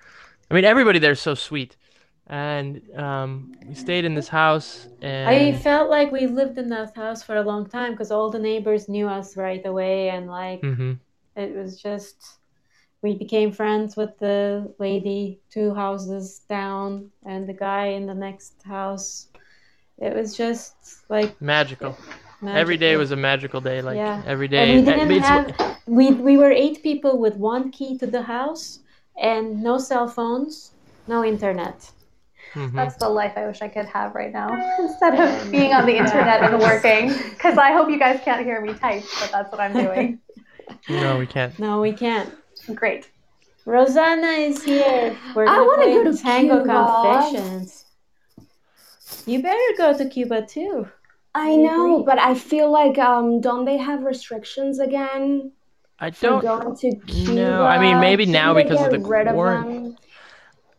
I 0.49 0.53
mean, 0.53 0.65
everybody 0.65 0.99
there's 0.99 1.21
so 1.21 1.36
sweet. 1.36 1.75
And 2.33 2.81
um, 2.97 3.51
we 3.67 3.75
stayed 3.75 4.05
in 4.05 4.15
this 4.15 4.27
house, 4.27 4.87
and 5.03 5.29
I 5.29 5.53
felt 5.53 5.87
like 5.91 6.11
we 6.11 6.25
lived 6.25 6.57
in 6.57 6.69
that 6.69 6.95
house 6.95 7.21
for 7.21 7.35
a 7.35 7.43
long 7.43 7.69
time 7.69 7.91
because 7.91 8.09
all 8.11 8.31
the 8.31 8.39
neighbors 8.39 8.89
knew 8.89 9.07
us 9.07 9.37
right 9.37 9.63
away, 9.63 10.09
and 10.09 10.25
like 10.27 10.61
Mhm. 10.61 10.97
it 11.35 11.55
was 11.55 11.79
just 11.79 12.17
we 13.03 13.13
became 13.15 13.51
friends 13.51 13.95
with 13.95 14.17
the 14.17 14.73
lady 14.79 15.41
two 15.51 15.75
houses 15.75 16.41
down 16.49 17.11
and 17.23 17.47
the 17.47 17.53
guy 17.53 17.85
in 17.97 18.07
the 18.07 18.15
next 18.15 18.63
house. 18.63 19.27
It 19.99 20.15
was 20.15 20.35
just 20.35 20.73
like 21.09 21.39
magical. 21.39 21.95
Every 22.43 22.77
day 22.77 22.95
was 22.97 23.11
a 23.11 23.15
magical 23.15 23.61
day. 23.61 23.81
Like 23.83 23.97
Yeah. 23.97 24.23
every 24.25 24.47
And 24.57 24.71
we 24.77 24.81
didn't 24.91 25.21
have 25.29 25.45
we 25.85 26.05
we 26.29 26.37
were 26.37 26.51
eight 26.51 26.81
people 26.81 27.13
with 27.19 27.35
one 27.37 27.69
key 27.69 27.97
to 27.99 28.07
the 28.07 28.23
house 28.23 28.79
and 29.21 29.61
no 29.61 29.77
cell 29.77 30.07
phones, 30.07 30.71
no 31.07 31.23
internet. 31.23 31.91
Mhm. 32.53 32.73
That's 32.73 32.95
the 32.97 33.09
life 33.09 33.33
I 33.35 33.45
wish 33.47 33.61
I 33.61 33.67
could 33.67 33.85
have 33.87 34.13
right 34.15 34.31
now 34.31 34.49
instead 34.79 35.19
of 35.19 35.51
being 35.51 35.73
on 35.73 35.85
the 35.85 35.95
internet 35.97 36.41
and 36.43 36.59
working. 36.69 37.07
Because 37.31 37.57
I 37.57 37.71
hope 37.73 37.89
you 37.89 37.99
guys 37.99 38.19
can't 38.23 38.45
hear 38.45 38.61
me 38.61 38.73
type, 38.73 39.03
but 39.19 39.31
that's 39.31 39.51
what 39.51 39.59
I'm 39.61 39.73
doing. 39.73 40.19
No, 40.89 41.17
we 41.19 41.25
can't. 41.27 41.57
No, 41.59 41.81
we 41.81 41.91
can't. 41.93 42.33
Great. 42.73 43.09
Rosanna 43.65 44.27
is 44.27 44.63
here. 44.63 45.15
We're 45.35 45.43
I 45.43 45.55
gonna 45.55 45.65
wanna 45.65 45.83
play 45.83 45.93
go 46.03 46.11
to 46.11 46.17
Tango 46.17 46.57
Cuba. 46.63 47.29
Confessions. 47.31 47.85
You 49.25 49.41
better 49.41 49.59
go 49.77 49.97
to 49.97 50.09
Cuba 50.09 50.45
too. 50.45 50.87
I 51.35 51.55
know, 51.55 52.03
but 52.03 52.19
I 52.19 52.33
feel 52.35 52.71
like 52.71 52.97
um, 52.97 53.41
don't 53.41 53.65
they 53.65 53.77
have 53.77 54.03
restrictions 54.03 54.79
again 54.79 55.51
I 55.99 56.09
don't. 56.11 56.41
going 56.41 56.75
to 56.77 56.95
Cuba? 57.07 57.33
No, 57.33 57.63
I 57.65 57.79
mean, 57.79 57.99
maybe 57.99 58.25
now 58.25 58.53
because 58.53 58.81
of 58.85 58.91
the 58.91 58.99
rid 58.99 59.27
of 59.27 59.35
war- 59.35 59.53
them? 59.61 59.95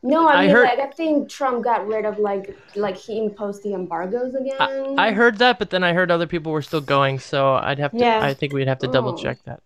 No, 0.06 0.28
I, 0.28 0.32
I 0.34 0.40
mean, 0.42 0.50
heard- 0.54 0.64
like 0.64 0.78
I 0.80 0.86
think 0.90 1.28
Trump 1.30 1.64
got 1.64 1.86
rid 1.86 2.04
of 2.04 2.18
like 2.18 2.56
like 2.76 2.96
he 2.96 3.18
imposed 3.18 3.62
the 3.62 3.72
embargoes 3.74 4.34
again. 4.34 4.56
I, 4.98 5.08
I 5.08 5.12
heard 5.12 5.38
that, 5.38 5.58
but 5.58 5.70
then 5.70 5.82
I 5.82 5.92
heard 5.94 6.10
other 6.10 6.26
people 6.26 6.52
were 6.52 6.62
still 6.62 6.80
going, 6.82 7.18
so 7.18 7.54
I'd 7.54 7.78
have 7.78 7.92
to. 7.92 7.98
Yeah. 7.98 8.20
I 8.22 8.34
think 8.34 8.52
we'd 8.52 8.68
have 8.68 8.78
to 8.80 8.86
double 8.88 9.12
Oh. 9.12 9.16
check 9.16 9.42
that. 9.44 9.60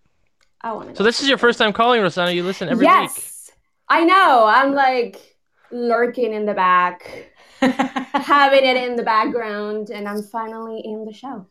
I 0.60 0.72
want 0.72 0.90
to. 0.90 0.96
So 0.96 1.02
this 1.02 1.20
is 1.20 1.28
your 1.28 1.38
first 1.38 1.58
time 1.58 1.72
calling, 1.72 2.00
Rosanna. 2.02 2.30
You 2.30 2.44
listen 2.44 2.68
every 2.68 2.86
week. 2.86 2.92
yes, 2.94 3.50
I 3.88 4.04
know. 4.04 4.44
I'm 4.46 4.74
like 4.74 5.36
lurking 5.72 6.32
in 6.32 6.46
the 6.46 6.54
back, 6.54 7.32
having 7.60 8.64
it 8.64 8.76
in 8.76 8.94
the 8.96 9.02
background, 9.02 9.90
and 9.90 10.08
I'm 10.08 10.22
finally 10.22 10.80
in 10.84 11.04
the 11.04 11.12
show. 11.12 11.46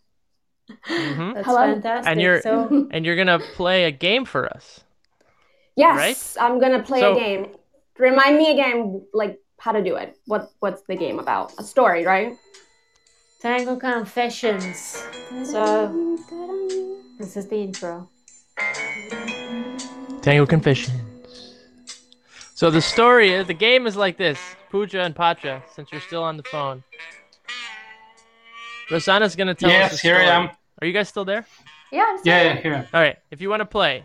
hmm 0.86 1.34
That's 1.34 1.46
Hello. 1.46 1.74
fantastic. 1.74 2.10
And 2.12 2.22
you're- 2.22 2.42
so 2.42 2.88
And 2.92 3.06
you're 3.06 3.16
gonna 3.18 3.40
play 3.56 3.84
a 3.86 3.92
game 3.92 4.24
for 4.26 4.48
us. 4.48 4.82
Yes, 5.76 6.38
I'm 6.40 6.60
gonna 6.60 6.82
play 6.84 7.02
So- 7.02 7.16
a 7.16 7.20
game. 7.20 7.48
Remind 7.98 8.38
me 8.38 8.52
again, 8.52 9.02
like 9.14 9.40
how 9.60 9.72
to 9.72 9.84
do 9.84 9.96
it. 9.96 10.18
What 10.26 10.52
What's 10.60 10.82
the 10.84 10.96
game 10.96 11.20
about? 11.20 11.54
A 11.58 11.64
story, 11.64 12.06
right? 12.06 12.36
Tango 13.42 13.76
Confessions. 13.76 15.04
So 15.44 16.18
this 17.18 17.38
is 17.38 17.48
the 17.48 17.56
intro. 17.58 18.10
Tango 20.22 20.46
Confessions. 20.46 21.02
So 22.56 22.72
the 22.72 22.82
story 22.82 23.34
is 23.34 23.48
the 23.48 23.54
game 23.54 23.88
is 23.88 23.96
like 23.96 24.18
this: 24.18 24.40
Pooja 24.70 25.02
and 25.02 25.16
Pacha. 25.16 25.64
Since 25.76 25.92
you're 25.92 26.02
still 26.02 26.24
on 26.24 26.38
the 26.38 26.44
phone, 26.44 26.84
Rosanna's 28.92 29.36
gonna 29.36 29.54
tell 29.56 29.70
us. 29.70 29.76
yes, 29.92 30.00
here 30.02 30.16
I 30.16 30.24
am. 30.24 30.50
Are 30.82 30.88
you 30.88 30.94
guys 30.94 31.10
still 31.10 31.26
there? 31.26 31.46
Yeah, 31.92 32.06
I'm 32.08 32.18
still 32.20 32.34
Yeah, 32.34 32.44
here. 32.44 32.54
yeah, 32.54 32.62
here. 32.62 32.90
All 32.94 33.02
right. 33.02 33.18
If 33.32 33.42
you 33.42 33.50
want 33.50 33.62
to 33.62 33.66
play, 33.66 34.04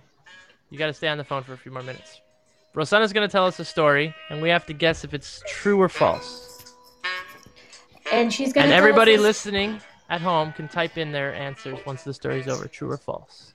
you 0.70 0.78
got 0.78 0.86
to 0.86 0.94
stay 0.94 1.08
on 1.08 1.18
the 1.18 1.24
phone 1.24 1.42
for 1.42 1.52
a 1.52 1.58
few 1.58 1.70
more 1.72 1.82
minutes. 1.82 2.21
Rosanna's 2.74 3.12
gonna 3.12 3.28
tell 3.28 3.46
us 3.46 3.58
a 3.60 3.64
story, 3.64 4.14
and 4.30 4.40
we 4.40 4.48
have 4.48 4.64
to 4.66 4.72
guess 4.72 5.04
if 5.04 5.12
it's 5.12 5.42
true 5.46 5.80
or 5.80 5.88
false. 5.88 6.74
And 8.10 8.32
she's 8.32 8.52
gonna 8.52 8.66
And 8.66 8.70
tell 8.72 8.78
us 8.78 8.78
everybody 8.78 9.16
listening 9.18 9.80
at 10.08 10.20
home 10.20 10.52
can 10.52 10.68
type 10.68 10.96
in 10.96 11.12
their 11.12 11.34
answers 11.34 11.78
once 11.84 12.02
the 12.02 12.14
story's 12.14 12.48
over, 12.48 12.66
true 12.66 12.90
or 12.90 12.96
false. 12.96 13.52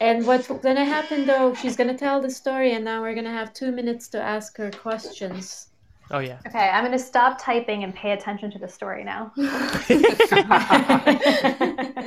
And 0.00 0.26
what's 0.26 0.48
gonna 0.48 0.84
happen 0.84 1.24
though, 1.26 1.54
she's 1.54 1.76
gonna 1.76 1.96
tell 1.96 2.20
the 2.20 2.30
story 2.30 2.72
and 2.72 2.84
now 2.84 3.00
we're 3.00 3.14
gonna 3.14 3.32
have 3.32 3.52
two 3.52 3.70
minutes 3.70 4.08
to 4.08 4.20
ask 4.20 4.56
her 4.56 4.70
questions. 4.70 5.68
Oh 6.10 6.20
yeah. 6.20 6.38
Okay, 6.46 6.70
I'm 6.70 6.84
going 6.84 6.96
to 6.96 6.98
stop 6.98 7.38
typing 7.38 7.84
and 7.84 7.94
pay 7.94 8.12
attention 8.12 8.50
to 8.52 8.58
the 8.58 8.68
story 8.68 9.04
now. 9.04 9.30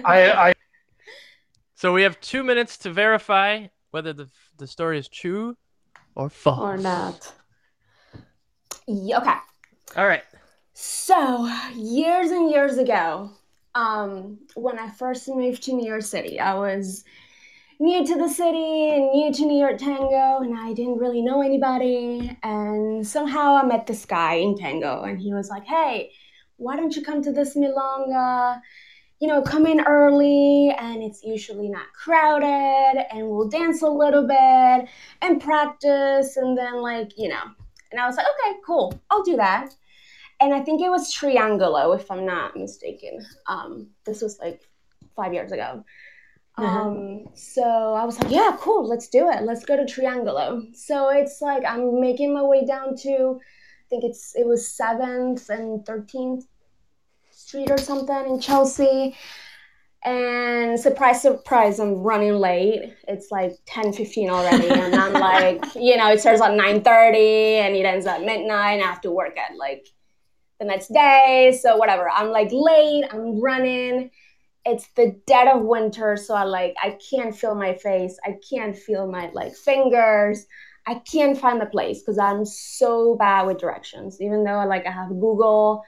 I, 0.03 0.49
I, 0.49 0.53
So 1.75 1.93
we 1.93 2.01
have 2.01 2.19
two 2.19 2.41
minutes 2.43 2.79
to 2.79 2.91
verify 2.91 3.67
whether 3.91 4.11
the 4.11 4.27
the 4.57 4.65
story 4.65 4.97
is 4.97 5.07
true 5.07 5.55
or 6.15 6.29
false. 6.29 6.59
or 6.59 6.77
not. 6.77 7.33
Yeah, 8.87 9.19
okay. 9.19 9.35
All 9.95 10.07
right. 10.07 10.23
So 10.73 11.47
years 11.75 12.31
and 12.31 12.49
years 12.49 12.77
ago, 12.77 13.31
um, 13.75 14.39
when 14.55 14.79
I 14.79 14.89
first 14.89 15.27
moved 15.27 15.63
to 15.63 15.73
New 15.73 15.87
York 15.87 16.01
City, 16.01 16.39
I 16.39 16.55
was 16.55 17.03
new 17.79 18.05
to 18.05 18.15
the 18.15 18.29
city 18.29 18.89
and 18.91 19.11
new 19.11 19.33
to 19.33 19.45
New 19.45 19.59
York 19.59 19.77
Tango, 19.77 20.39
and 20.39 20.57
I 20.57 20.73
didn't 20.73 20.97
really 20.97 21.21
know 21.21 21.41
anybody. 21.41 22.37
And 22.43 23.05
somehow 23.05 23.55
I 23.55 23.63
met 23.65 23.87
this 23.87 24.05
guy 24.05 24.35
in 24.35 24.57
Tango, 24.57 25.03
and 25.03 25.19
he 25.19 25.33
was 25.33 25.49
like, 25.49 25.65
"Hey, 25.65 26.11
why 26.57 26.75
don't 26.75 26.95
you 26.95 27.01
come 27.01 27.21
to 27.23 27.31
this 27.31 27.55
milonga? 27.55 28.61
You 29.21 29.27
know, 29.27 29.41
come 29.41 29.65
in 29.65 29.81
early, 29.81 30.75
and 30.77 31.01
it's 31.01 31.23
usually 31.23 31.69
not 31.69 31.93
crowded, 31.93 33.05
and 33.13 33.29
we'll 33.29 33.47
dance 33.47 33.81
a 33.83 33.87
little 33.87 34.27
bit 34.27 34.89
and 35.21 35.39
practice, 35.39 36.37
and 36.37 36.57
then 36.57 36.81
like 36.81 37.11
you 37.17 37.29
know." 37.29 37.43
And 37.91 38.01
I 38.01 38.07
was 38.07 38.17
like, 38.17 38.25
"Okay, 38.25 38.57
cool, 38.65 38.99
I'll 39.09 39.23
do 39.23 39.37
that." 39.37 39.73
and 40.41 40.55
I 40.55 40.59
think 40.59 40.81
it 40.81 40.89
was 40.89 41.13
Triangolo, 41.13 41.95
if 41.95 42.09
I'm 42.09 42.25
not 42.25 42.57
mistaken. 42.57 43.23
Um, 43.47 43.91
this 44.05 44.23
was 44.23 44.39
like 44.39 44.67
five 45.15 45.33
years 45.33 45.51
ago. 45.51 45.85
Uh-huh. 46.57 46.79
Um, 46.79 47.25
so 47.35 47.93
I 47.93 48.03
was 48.03 48.19
like, 48.19 48.31
yeah, 48.31 48.57
cool, 48.59 48.87
let's 48.87 49.07
do 49.07 49.29
it. 49.29 49.43
Let's 49.43 49.63
go 49.63 49.77
to 49.77 49.83
Triangolo. 49.83 50.75
So 50.75 51.09
it's 51.09 51.41
like 51.41 51.63
I'm 51.65 52.01
making 52.01 52.33
my 52.33 52.41
way 52.41 52.65
down 52.65 52.95
to, 52.97 53.39
I 53.39 53.85
think 53.89 54.03
it's 54.03 54.35
it 54.35 54.47
was 54.47 54.67
Seventh 54.67 55.49
and 55.49 55.85
Thirteenth 55.85 56.45
Street 57.51 57.69
or 57.69 57.77
something 57.77 58.25
in 58.27 58.39
Chelsea. 58.39 59.13
And 60.05 60.79
surprise, 60.79 61.21
surprise, 61.21 61.81
I'm 61.81 61.95
running 61.95 62.35
late. 62.35 62.93
It's 63.09 63.29
like 63.29 63.51
10, 63.65 63.91
15 63.91 64.29
already. 64.29 64.69
And 64.69 64.95
I'm 64.95 65.11
like, 65.29 65.61
you 65.75 65.97
know, 65.97 66.09
it 66.13 66.21
starts 66.21 66.41
at 66.41 66.51
9.30 66.51 66.85
and 66.85 67.75
it 67.75 67.83
ends 67.83 68.05
at 68.05 68.21
midnight. 68.21 68.79
I 68.79 68.85
have 68.85 69.01
to 69.01 69.11
work 69.11 69.37
at 69.37 69.57
like 69.57 69.85
the 70.61 70.65
next 70.65 70.93
day. 70.93 71.59
So 71.61 71.75
whatever. 71.75 72.09
I'm 72.09 72.29
like 72.29 72.47
late. 72.53 73.03
I'm 73.11 73.41
running. 73.41 74.11
It's 74.63 74.87
the 74.95 75.19
dead 75.27 75.49
of 75.49 75.63
winter, 75.63 76.15
so 76.15 76.35
I 76.35 76.43
like 76.43 76.75
I 76.81 76.97
can't 77.09 77.35
feel 77.35 77.55
my 77.55 77.73
face. 77.73 78.17
I 78.23 78.37
can't 78.49 78.77
feel 78.77 79.11
my 79.11 79.29
like 79.33 79.55
fingers. 79.55 80.45
I 80.87 81.01
can't 81.11 81.37
find 81.37 81.59
the 81.59 81.65
place 81.65 81.99
because 81.99 82.17
I'm 82.17 82.45
so 82.45 83.15
bad 83.15 83.45
with 83.45 83.57
directions. 83.57 84.21
Even 84.21 84.45
though 84.45 84.65
like 84.65 84.85
I 84.85 84.91
have 84.91 85.09
Google 85.09 85.83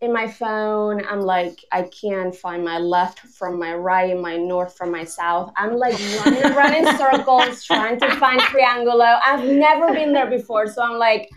in 0.00 0.12
my 0.12 0.26
phone, 0.26 1.04
I'm 1.06 1.20
like 1.20 1.64
I 1.72 1.82
can't 1.82 2.34
find 2.34 2.64
my 2.64 2.78
left 2.78 3.20
from 3.20 3.58
my 3.58 3.74
right, 3.74 4.16
my 4.16 4.36
north 4.36 4.76
from 4.76 4.90
my 4.90 5.04
south. 5.04 5.52
I'm 5.56 5.76
like 5.76 5.98
running 6.24 6.44
around 6.52 6.74
in 6.74 6.96
circles 6.96 7.64
trying 7.64 8.00
to 8.00 8.16
find 8.16 8.40
Triangulo. 8.40 9.20
I've 9.24 9.44
never 9.44 9.92
been 9.92 10.12
there 10.12 10.30
before, 10.30 10.66
so 10.68 10.82
I'm 10.82 10.98
like 10.98 11.28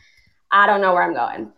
I 0.52 0.66
don't 0.66 0.82
know 0.82 0.94
where 0.94 1.04
I'm 1.04 1.14
going. 1.14 1.52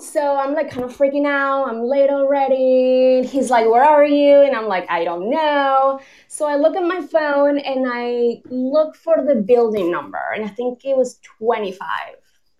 So 0.00 0.36
I'm 0.36 0.54
like 0.54 0.70
kind 0.70 0.84
of 0.84 0.96
freaking 0.96 1.26
out. 1.26 1.68
I'm 1.68 1.82
late 1.82 2.10
already. 2.10 3.26
He's 3.26 3.50
like, 3.50 3.66
Where 3.66 3.84
are 3.84 4.04
you? 4.04 4.42
And 4.42 4.56
I'm 4.56 4.66
like, 4.66 4.90
I 4.90 5.04
don't 5.04 5.30
know. 5.30 6.00
So 6.26 6.46
I 6.46 6.56
look 6.56 6.76
at 6.76 6.82
my 6.82 7.00
phone 7.00 7.58
and 7.58 7.86
I 7.88 8.42
look 8.46 8.96
for 8.96 9.24
the 9.24 9.36
building 9.36 9.90
number. 9.90 10.20
And 10.34 10.44
I 10.44 10.48
think 10.48 10.84
it 10.84 10.96
was 10.96 11.20
25. 11.38 11.88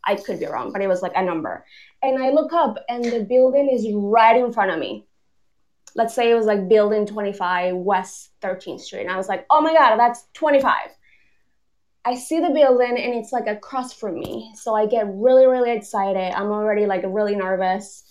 I 0.05 0.15
could 0.15 0.41
be 0.41 0.47
wrong, 0.47 0.73
but 0.73 0.81
it 0.81 0.89
was 0.89 1.03
like 1.03 1.13
a 1.17 1.23
number. 1.23 1.65
And 2.03 2.23
I 2.23 2.31
look 2.31 2.53
up 2.53 2.79
and 2.89 3.05
the 3.05 3.25
building 3.25 3.69
is 3.73 3.87
right 3.93 4.37
in 4.37 4.53
front 4.53 4.71
of 4.71 4.79
me. 4.79 5.07
Let's 5.95 6.15
say 6.15 6.31
it 6.31 6.35
was 6.35 6.47
like 6.47 6.69
building 6.69 7.07
25 7.07 7.75
West 7.77 8.31
13th 8.43 8.81
Street. 8.81 9.03
And 9.03 9.11
I 9.11 9.17
was 9.17 9.29
like, 9.29 9.47
Oh 9.51 9.61
my 9.61 9.73
God, 9.73 9.97
that's 9.97 10.25
25. 10.35 10.75
I 12.05 12.15
see 12.15 12.41
the 12.41 12.51
building 12.51 12.97
and 12.97 13.15
it's 13.15 13.33
like 13.33 13.47
across 13.49 13.93
from 13.93 14.19
me. 14.19 14.53
So 14.55 14.75
I 14.75 14.87
get 14.87 15.07
really, 15.09 15.47
really 15.47 15.73
excited. 15.73 16.33
I'm 16.35 16.51
already 16.53 16.87
like 16.87 17.03
really 17.07 17.35
nervous, 17.37 18.05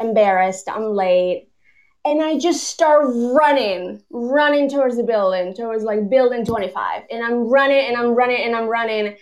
embarrassed. 0.00 0.68
I'm 0.68 0.84
late. 0.94 1.48
and 2.04 2.22
I 2.22 2.38
just 2.38 2.64
start 2.64 3.04
running, 3.06 4.02
running 4.10 4.68
towards 4.68 4.96
the 4.96 5.04
building, 5.04 5.54
towards 5.54 5.84
like 5.84 6.10
building 6.10 6.44
25. 6.44 7.04
And 7.10 7.24
I'm 7.24 7.48
running 7.48 7.86
and 7.86 7.96
I'm 7.96 8.14
running 8.14 8.42
and 8.44 8.54
I'm 8.54 8.68
running. 8.68 9.16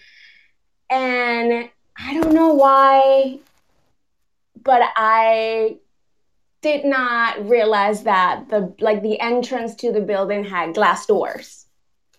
And 0.90 1.68
I 1.96 2.14
don't 2.14 2.35
know 2.35 2.54
why, 2.54 3.38
but 4.62 4.83
I 4.96 5.79
did 6.62 6.85
not 6.85 7.48
realize 7.48 8.05
that 8.05 8.48
the 8.48 8.75
like 8.81 9.03
the 9.03 9.18
entrance 9.20 9.75
to 9.77 9.92
the 9.92 10.01
building 10.01 10.44
had 10.44 10.75
glass 10.75 11.07
doors. 11.07 11.66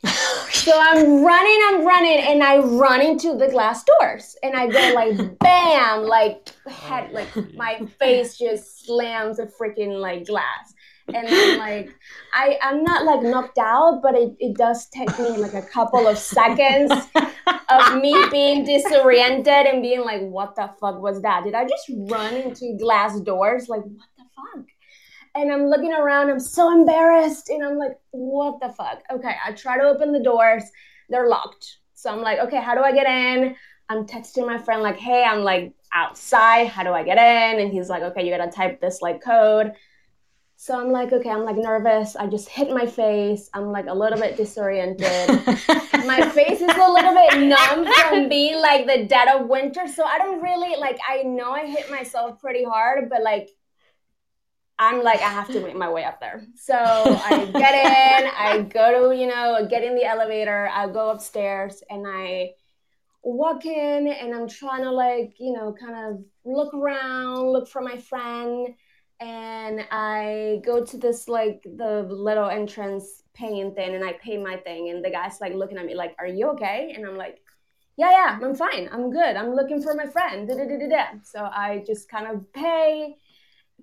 So 0.53 0.71
I'm 0.73 1.25
running, 1.25 1.59
I'm 1.65 1.85
running, 1.85 2.19
and 2.19 2.41
I 2.41 2.59
run 2.59 3.01
into 3.01 3.37
the 3.37 3.49
glass 3.49 3.83
doors, 3.83 4.37
and 4.43 4.55
I 4.55 4.67
go 4.67 4.93
like 4.93 5.39
bam, 5.39 6.03
like 6.03 6.51
head, 6.69 7.11
like 7.11 7.35
oh, 7.35 7.45
my 7.55 7.85
face 7.99 8.37
just 8.37 8.85
slams 8.85 9.39
a 9.39 9.45
freaking 9.45 9.99
like 9.99 10.25
glass, 10.25 10.73
and 11.13 11.27
then 11.27 11.59
like 11.59 11.93
I 12.33 12.57
I'm 12.61 12.83
not 12.83 13.05
like 13.05 13.23
knocked 13.23 13.57
out, 13.57 14.01
but 14.01 14.15
it, 14.15 14.35
it 14.39 14.57
does 14.57 14.87
take 14.87 15.17
me 15.19 15.37
like 15.37 15.53
a 15.53 15.61
couple 15.61 16.07
of 16.07 16.17
seconds 16.17 16.91
of 17.69 18.01
me 18.01 18.15
being 18.31 18.63
disoriented 18.65 19.47
and 19.67 19.81
being 19.81 20.01
like, 20.01 20.21
what 20.21 20.55
the 20.55 20.69
fuck 20.79 21.01
was 21.01 21.21
that? 21.21 21.43
Did 21.43 21.55
I 21.55 21.65
just 21.65 21.91
run 22.09 22.35
into 22.35 22.77
glass 22.79 23.19
doors? 23.19 23.67
Like 23.69 23.83
what 23.83 24.07
the 24.17 24.23
fuck? 24.35 24.65
and 25.35 25.51
I'm 25.51 25.67
looking 25.67 25.93
around. 25.93 26.29
I'm 26.29 26.39
so 26.39 26.71
embarrassed. 26.71 27.49
And 27.49 27.63
I'm 27.63 27.77
like, 27.77 27.97
what 28.11 28.59
the 28.59 28.69
fuck? 28.69 29.01
Okay, 29.11 29.35
I 29.45 29.51
try 29.53 29.77
to 29.77 29.83
open 29.83 30.11
the 30.11 30.21
doors. 30.21 30.63
They're 31.09 31.27
locked. 31.27 31.77
So 31.93 32.11
I'm 32.11 32.21
like, 32.21 32.39
okay, 32.39 32.61
how 32.61 32.75
do 32.75 32.81
I 32.81 32.91
get 32.91 33.07
in? 33.07 33.55
I'm 33.89 34.05
texting 34.05 34.45
my 34.45 34.57
friend, 34.57 34.81
like, 34.81 34.97
hey, 34.97 35.23
I'm 35.23 35.41
like 35.41 35.73
outside. 35.93 36.67
How 36.67 36.83
do 36.83 36.91
I 36.91 37.03
get 37.03 37.17
in? 37.17 37.59
And 37.61 37.71
he's 37.71 37.89
like, 37.89 38.03
okay, 38.03 38.25
you 38.25 38.35
gotta 38.35 38.51
type 38.51 38.79
this 38.79 39.01
like 39.01 39.21
code. 39.23 39.73
So 40.63 40.79
I'm 40.79 40.93
like, 40.93 41.11
okay, 41.11 41.29
I'm 41.29 41.43
like 41.43 41.57
nervous. 41.57 42.15
I 42.15 42.25
just 42.27 42.47
hit 42.47 42.69
my 42.69 42.85
face. 42.85 43.49
I'm 43.53 43.73
like 43.73 43.87
a 43.87 43.93
little 43.93 44.17
bit 44.17 44.37
disoriented. 44.37 45.27
my 46.05 46.29
face 46.33 46.61
is 46.61 46.69
a 46.73 46.89
little 46.89 47.13
bit 47.13 47.49
numb 47.49 47.85
from 48.09 48.29
being 48.29 48.61
like 48.61 48.87
the 48.87 49.05
dead 49.05 49.27
of 49.27 49.49
winter. 49.49 49.89
So 49.93 50.05
I 50.05 50.17
don't 50.17 50.41
really 50.41 50.79
like, 50.79 50.97
I 51.05 51.23
know 51.23 51.51
I 51.51 51.67
hit 51.67 51.91
myself 51.91 52.39
pretty 52.39 52.63
hard, 52.63 53.09
but 53.09 53.21
like 53.23 53.49
I'm 54.79 55.03
like, 55.03 55.19
I 55.19 55.27
have 55.31 55.47
to 55.47 55.59
make 55.59 55.75
my 55.75 55.89
way 55.89 56.05
up 56.05 56.21
there. 56.21 56.45
So 56.55 56.75
I 56.77 57.43
get 57.51 58.21
in, 58.23 58.31
I 58.33 58.61
go 58.61 59.09
to, 59.09 59.17
you 59.17 59.27
know, 59.27 59.67
get 59.69 59.83
in 59.83 59.95
the 59.95 60.05
elevator, 60.05 60.69
I 60.73 60.87
go 60.87 61.09
upstairs 61.09 61.83
and 61.89 62.05
I 62.07 62.51
walk 63.21 63.65
in 63.65 64.07
and 64.07 64.33
I'm 64.33 64.47
trying 64.47 64.83
to 64.83 64.91
like, 64.91 65.33
you 65.41 65.51
know, 65.51 65.75
kind 65.77 66.05
of 66.05 66.23
look 66.45 66.73
around, 66.73 67.49
look 67.49 67.67
for 67.67 67.81
my 67.81 67.97
friend. 67.97 68.75
And 69.23 69.85
I 69.91 70.61
go 70.65 70.83
to 70.83 70.97
this 70.97 71.27
like 71.27 71.63
the 71.63 72.03
little 72.09 72.49
entrance 72.49 73.23
paying 73.33 73.73
thing 73.73 73.95
and 73.95 74.03
I 74.03 74.13
pay 74.13 74.37
my 74.37 74.57
thing. 74.57 74.89
And 74.89 75.03
the 75.03 75.09
guy's 75.09 75.39
like 75.39 75.53
looking 75.53 75.77
at 75.77 75.85
me 75.85 75.95
like, 75.95 76.15
Are 76.19 76.27
you 76.27 76.49
okay? 76.49 76.93
And 76.95 77.05
I'm 77.05 77.15
like, 77.17 77.39
Yeah, 77.95 78.11
yeah, 78.11 78.39
I'm 78.41 78.55
fine. 78.55 78.89
I'm 78.91 79.11
good. 79.11 79.35
I'm 79.35 79.55
looking 79.55 79.81
for 79.81 79.93
my 79.93 80.05
friend. 80.07 80.47
Da-da-da-da-da. 80.47 81.19
So 81.23 81.39
I 81.39 81.83
just 81.87 82.09
kind 82.09 82.27
of 82.27 82.51
pay 82.53 83.15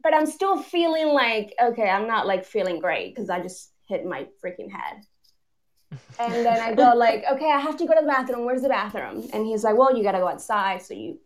but 0.02 0.14
I'm 0.14 0.26
still 0.26 0.62
feeling 0.62 1.08
like, 1.08 1.54
okay, 1.62 1.88
I'm 1.88 2.06
not 2.06 2.26
like 2.26 2.44
feeling 2.44 2.80
great 2.80 3.14
because 3.14 3.30
I 3.30 3.40
just 3.40 3.72
hit 3.88 4.06
my 4.06 4.26
freaking 4.42 4.70
head. 4.70 5.02
And 6.18 6.46
then 6.46 6.60
I 6.60 6.74
go 6.74 6.92
like, 6.96 7.24
okay, 7.30 7.50
I 7.50 7.58
have 7.58 7.76
to 7.78 7.86
go 7.86 7.94
to 7.94 8.00
the 8.00 8.06
bathroom. 8.06 8.44
Where's 8.44 8.62
the 8.62 8.68
bathroom? 8.68 9.28
And 9.32 9.46
he's 9.46 9.64
like, 9.64 9.76
well, 9.76 9.96
you 9.96 10.02
gotta 10.02 10.18
go 10.18 10.28
outside. 10.28 10.82
So 10.82 10.94
you, 10.94 11.18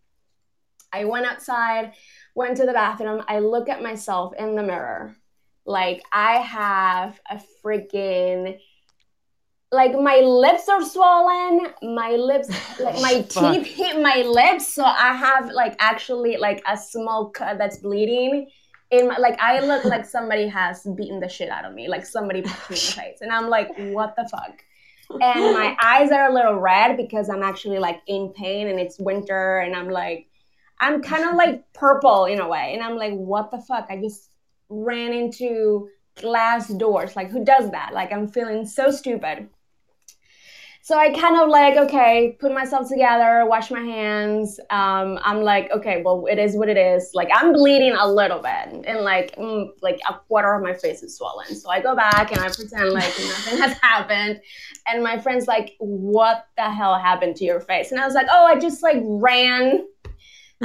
I 0.93 1.05
went 1.05 1.27
outside, 1.27 1.93
went 2.35 2.57
to 2.59 2.67
the 2.67 2.73
bathroom. 2.73 3.23
I 3.29 3.39
look 3.39 3.69
at 3.69 3.83
myself 3.83 4.35
in 4.39 4.57
the 4.57 4.63
mirror, 4.63 5.17
like 5.65 6.03
I 6.13 6.37
have 6.39 7.21
a 7.31 7.41
freaking, 7.65 8.59
like 9.73 9.99
my 9.99 10.17
lips 10.17 10.69
are 10.69 10.83
swollen. 10.83 11.73
My 11.83 12.11
lips, 12.11 12.49
like 12.79 13.01
my 13.01 13.23
teeth 13.29 13.67
hit 13.67 14.01
my 14.03 14.23
lips, 14.23 14.75
so 14.75 14.85
I 14.85 15.15
have 15.15 15.51
like 15.51 15.77
actually 15.79 16.37
like 16.37 16.63
a 16.67 16.77
small 16.77 17.31
cut 17.31 17.59
that's 17.59 17.79
bleeding 17.79 18.49
in 18.91 19.09
my, 19.09 19.17
like 19.17 19.41
I 19.41 19.61
look 19.61 19.85
like 19.95 20.05
somebody 20.05 20.47
has 20.49 20.87
beaten 20.97 21.21
the 21.21 21.29
shit 21.29 21.49
out 21.49 21.65
of 21.65 21.75
me, 21.75 21.89
like 21.89 22.07
somebody 22.07 22.43
punched 22.43 22.71
me 22.71 22.77
in 22.77 22.83
the 22.85 22.93
face, 22.93 23.21
and 23.21 23.33
I'm 23.33 23.49
like, 23.49 23.69
what 23.77 24.15
the 24.17 24.29
fuck? 24.29 24.63
And 25.11 25.55
my 25.55 25.77
eyes 25.83 26.11
are 26.11 26.31
a 26.31 26.33
little 26.33 26.59
red 26.59 26.97
because 26.97 27.29
I'm 27.29 27.43
actually 27.43 27.79
like 27.79 28.01
in 28.07 28.33
pain, 28.37 28.69
and 28.69 28.79
it's 28.79 28.99
winter, 28.99 29.59
and 29.59 29.75
I'm 29.75 29.91
like, 29.91 30.29
I'm 30.81 31.03
kind 31.03 31.29
of 31.29 31.37
like 31.37 31.73
purple 31.73 32.27
in 32.27 32.41
a 32.41 32.49
way, 32.49 32.75
and 32.75 32.83
I'm 32.83 32.97
like, 32.97 33.15
what 33.15 33.51
the 33.51 33.59
fuck? 33.59 33.87
I 33.91 34.01
just 34.01 34.31
ran 34.69 35.13
into 35.13 35.89
glass 36.17 36.69
doors. 36.69 37.17
Like, 37.17 37.31
who 37.31 37.45
does 37.45 37.71
that? 37.71 37.93
Like, 37.93 38.13
I'm 38.13 38.29
feeling 38.29 38.67
so 38.67 38.91
stupid. 38.91 39.49
So 40.85 40.99
I 40.99 41.15
kind 41.19 41.41
of 41.41 41.49
like, 41.49 41.79
okay, 41.79 42.37
put 42.39 42.53
myself 42.53 42.91
together, 42.91 43.47
wash 43.47 43.71
my 43.71 43.81
hands. 43.81 44.61
Um, 44.69 45.19
I'm 45.23 45.41
like, 45.41 45.71
okay, 45.71 46.03
well, 46.05 46.27
it 46.31 46.39
is 46.39 46.57
what 46.57 46.69
it 46.69 46.77
is. 46.77 47.11
Like 47.15 47.31
I'm 47.33 47.55
bleeding 47.55 47.95
a 47.99 48.07
little 48.07 48.39
bit, 48.39 48.85
and 48.87 49.01
like, 49.01 49.35
mm, 49.37 49.69
like 49.81 49.99
a 50.07 50.19
quarter 50.29 50.53
of 50.53 50.63
my 50.63 50.75
face 50.75 51.03
is 51.03 51.17
swollen. 51.17 51.57
So 51.57 51.71
I 51.71 51.81
go 51.81 51.97
back 51.97 52.33
and 52.33 52.41
I 52.41 52.51
pretend 52.51 52.91
like 52.91 53.05
nothing 53.19 53.59
has 53.63 53.79
happened. 53.79 54.43
And 54.87 55.03
my 55.03 55.19
friend's 55.19 55.47
like, 55.47 55.75
what 55.79 56.49
the 56.59 56.71
hell 56.71 56.99
happened 56.99 57.37
to 57.37 57.45
your 57.47 57.61
face? 57.61 57.91
And 57.91 57.99
I 57.99 58.05
was 58.05 58.13
like, 58.13 58.27
oh, 58.31 58.45
I 58.45 58.59
just 58.59 58.83
like 58.83 58.99
ran 59.03 59.87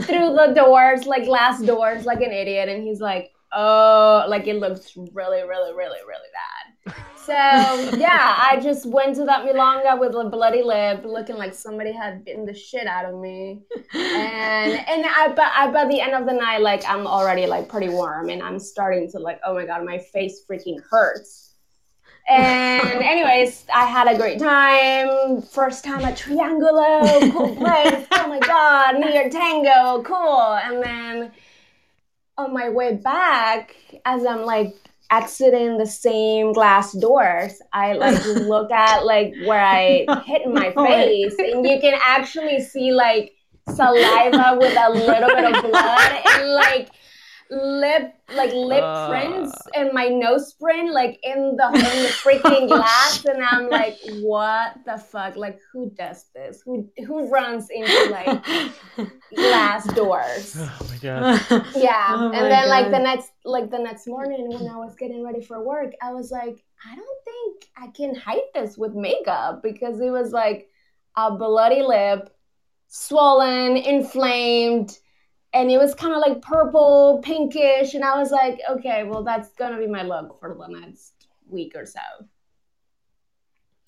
through 0.03 0.33
the 0.35 0.53
doors, 0.55 1.05
like 1.05 1.25
glass 1.25 1.61
doors, 1.61 2.05
like 2.05 2.21
an 2.21 2.31
idiot. 2.31 2.69
And 2.69 2.83
he's 2.83 2.99
like, 2.99 3.31
oh, 3.51 4.25
like 4.27 4.47
it 4.47 4.57
looks 4.57 4.95
really, 4.95 5.41
really, 5.41 5.73
really, 5.73 5.99
really 6.07 6.29
bad. 6.33 6.95
So 7.29 7.33
yeah, 7.97 8.35
I 8.37 8.59
just 8.61 8.85
went 8.87 9.15
to 9.17 9.25
that 9.25 9.45
milonga 9.45 9.99
with 9.99 10.15
a 10.15 10.29
bloody 10.29 10.63
lip, 10.63 11.03
looking 11.05 11.35
like 11.35 11.53
somebody 11.53 11.91
had 11.91 12.25
bitten 12.25 12.45
the 12.45 12.53
shit 12.53 12.87
out 12.87 13.05
of 13.05 13.19
me. 13.19 13.61
And 13.93 14.73
and 14.89 15.05
I 15.05 15.33
but 15.35 15.51
I 15.55 15.69
by 15.71 15.85
the 15.85 16.01
end 16.01 16.13
of 16.13 16.25
the 16.25 16.33
night, 16.33 16.61
like 16.61 16.83
I'm 16.89 17.05
already 17.05 17.45
like 17.45 17.69
pretty 17.69 17.89
warm, 17.89 18.29
and 18.29 18.41
I'm 18.41 18.59
starting 18.59 19.11
to 19.11 19.19
like, 19.19 19.39
oh 19.45 19.53
my 19.53 19.65
god, 19.65 19.85
my 19.85 19.99
face 19.99 20.43
freaking 20.49 20.77
hurts. 20.89 21.48
And 22.29 23.01
anyways, 23.01 23.65
I 23.73 23.85
had 23.85 24.07
a 24.07 24.15
great 24.15 24.37
time. 24.37 25.41
First 25.41 25.83
time 25.83 26.05
at 26.05 26.15
Triangulo, 26.15 27.31
cool 27.31 27.55
place. 27.55 28.05
Oh 28.11 28.27
my 28.27 28.39
god, 28.39 28.99
New 28.99 29.09
York 29.09 29.31
Tango, 29.31 30.03
cool. 30.03 30.53
And 30.53 30.83
then 30.83 31.31
on 32.37 32.53
my 32.53 32.69
way 32.69 32.95
back, 32.95 33.75
as 34.05 34.25
I'm 34.25 34.45
like 34.45 34.75
exiting 35.11 35.79
the 35.79 35.87
same 35.87 36.53
glass 36.53 36.93
doors, 36.93 37.59
I 37.73 37.93
like 37.93 38.23
look 38.25 38.71
at 38.71 39.05
like 39.05 39.33
where 39.45 39.65
I 39.65 40.05
hit 40.25 40.47
my 40.47 40.71
oh 40.75 40.85
face, 40.85 41.35
and 41.39 41.67
you 41.67 41.79
can 41.79 41.99
actually 41.99 42.61
see 42.61 42.91
like 42.91 43.33
saliva 43.73 44.55
with 44.59 44.77
a 44.77 44.91
little 44.91 45.29
bit 45.29 45.55
of 45.55 45.63
blood 45.63 46.21
and 46.25 46.53
like 46.53 46.89
lip 47.51 48.13
like 48.35 48.53
lip 48.53 48.83
uh. 48.83 49.09
prints 49.09 49.57
and 49.73 49.91
my 49.91 50.07
nose 50.07 50.53
print 50.53 50.93
like 50.93 51.19
in 51.23 51.55
the 51.55 51.67
in 51.67 52.03
the 52.03 52.09
freaking 52.09 52.67
glass 52.67 53.25
and 53.25 53.43
I'm 53.43 53.69
like 53.69 53.97
what 54.21 54.75
the 54.85 54.97
fuck 54.97 55.35
like 55.35 55.59
who 55.73 55.89
does 55.97 56.25
this 56.35 56.61
who 56.63 56.87
who 57.07 57.27
runs 57.27 57.69
into 57.71 58.09
like 58.11 58.45
glass 59.35 59.91
doors 59.95 60.55
oh 60.59 60.87
my 60.89 60.97
god 60.97 61.41
yeah 61.75 62.07
oh 62.11 62.25
and 62.25 62.51
then 62.51 62.65
god. 62.65 62.69
like 62.69 62.91
the 62.91 62.99
next 62.99 63.31
like 63.43 63.71
the 63.71 63.79
next 63.79 64.05
morning 64.07 64.49
when 64.49 64.67
I 64.67 64.77
was 64.77 64.95
getting 64.95 65.23
ready 65.23 65.41
for 65.41 65.63
work 65.63 65.93
I 66.03 66.13
was 66.13 66.29
like 66.29 66.63
I 66.85 66.95
don't 66.95 67.25
think 67.25 67.65
I 67.75 67.87
can 67.87 68.13
hide 68.13 68.47
this 68.53 68.77
with 68.77 68.93
makeup 68.93 69.63
because 69.63 69.99
it 69.99 70.11
was 70.11 70.31
like 70.31 70.69
a 71.17 71.31
bloody 71.35 71.81
lip 71.81 72.29
swollen 72.89 73.75
inflamed 73.75 74.99
and 75.53 75.71
it 75.71 75.77
was 75.77 75.95
kind 75.95 76.13
of 76.13 76.19
like 76.19 76.41
purple, 76.41 77.21
pinkish, 77.23 77.93
and 77.93 78.03
I 78.03 78.19
was 78.19 78.31
like, 78.31 78.59
okay, 78.69 79.03
well, 79.03 79.23
that's 79.23 79.53
gonna 79.53 79.77
be 79.77 79.87
my 79.87 80.03
look 80.03 80.39
for 80.39 80.55
the 80.55 80.79
next 80.79 81.27
week 81.47 81.73
or 81.75 81.85
so. 81.85 81.99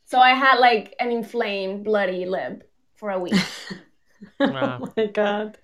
So 0.05 0.20
I 0.20 0.34
had 0.34 0.59
like 0.59 0.95
an 0.99 1.12
inflamed, 1.12 1.84
bloody 1.84 2.26
lip 2.26 2.70
for 2.95 3.12
a 3.12 3.20
week. 3.20 3.36
Oh 4.39 4.51
wow. 4.51 4.80
oh 4.84 4.93
my 4.95 5.07
god! 5.07 5.57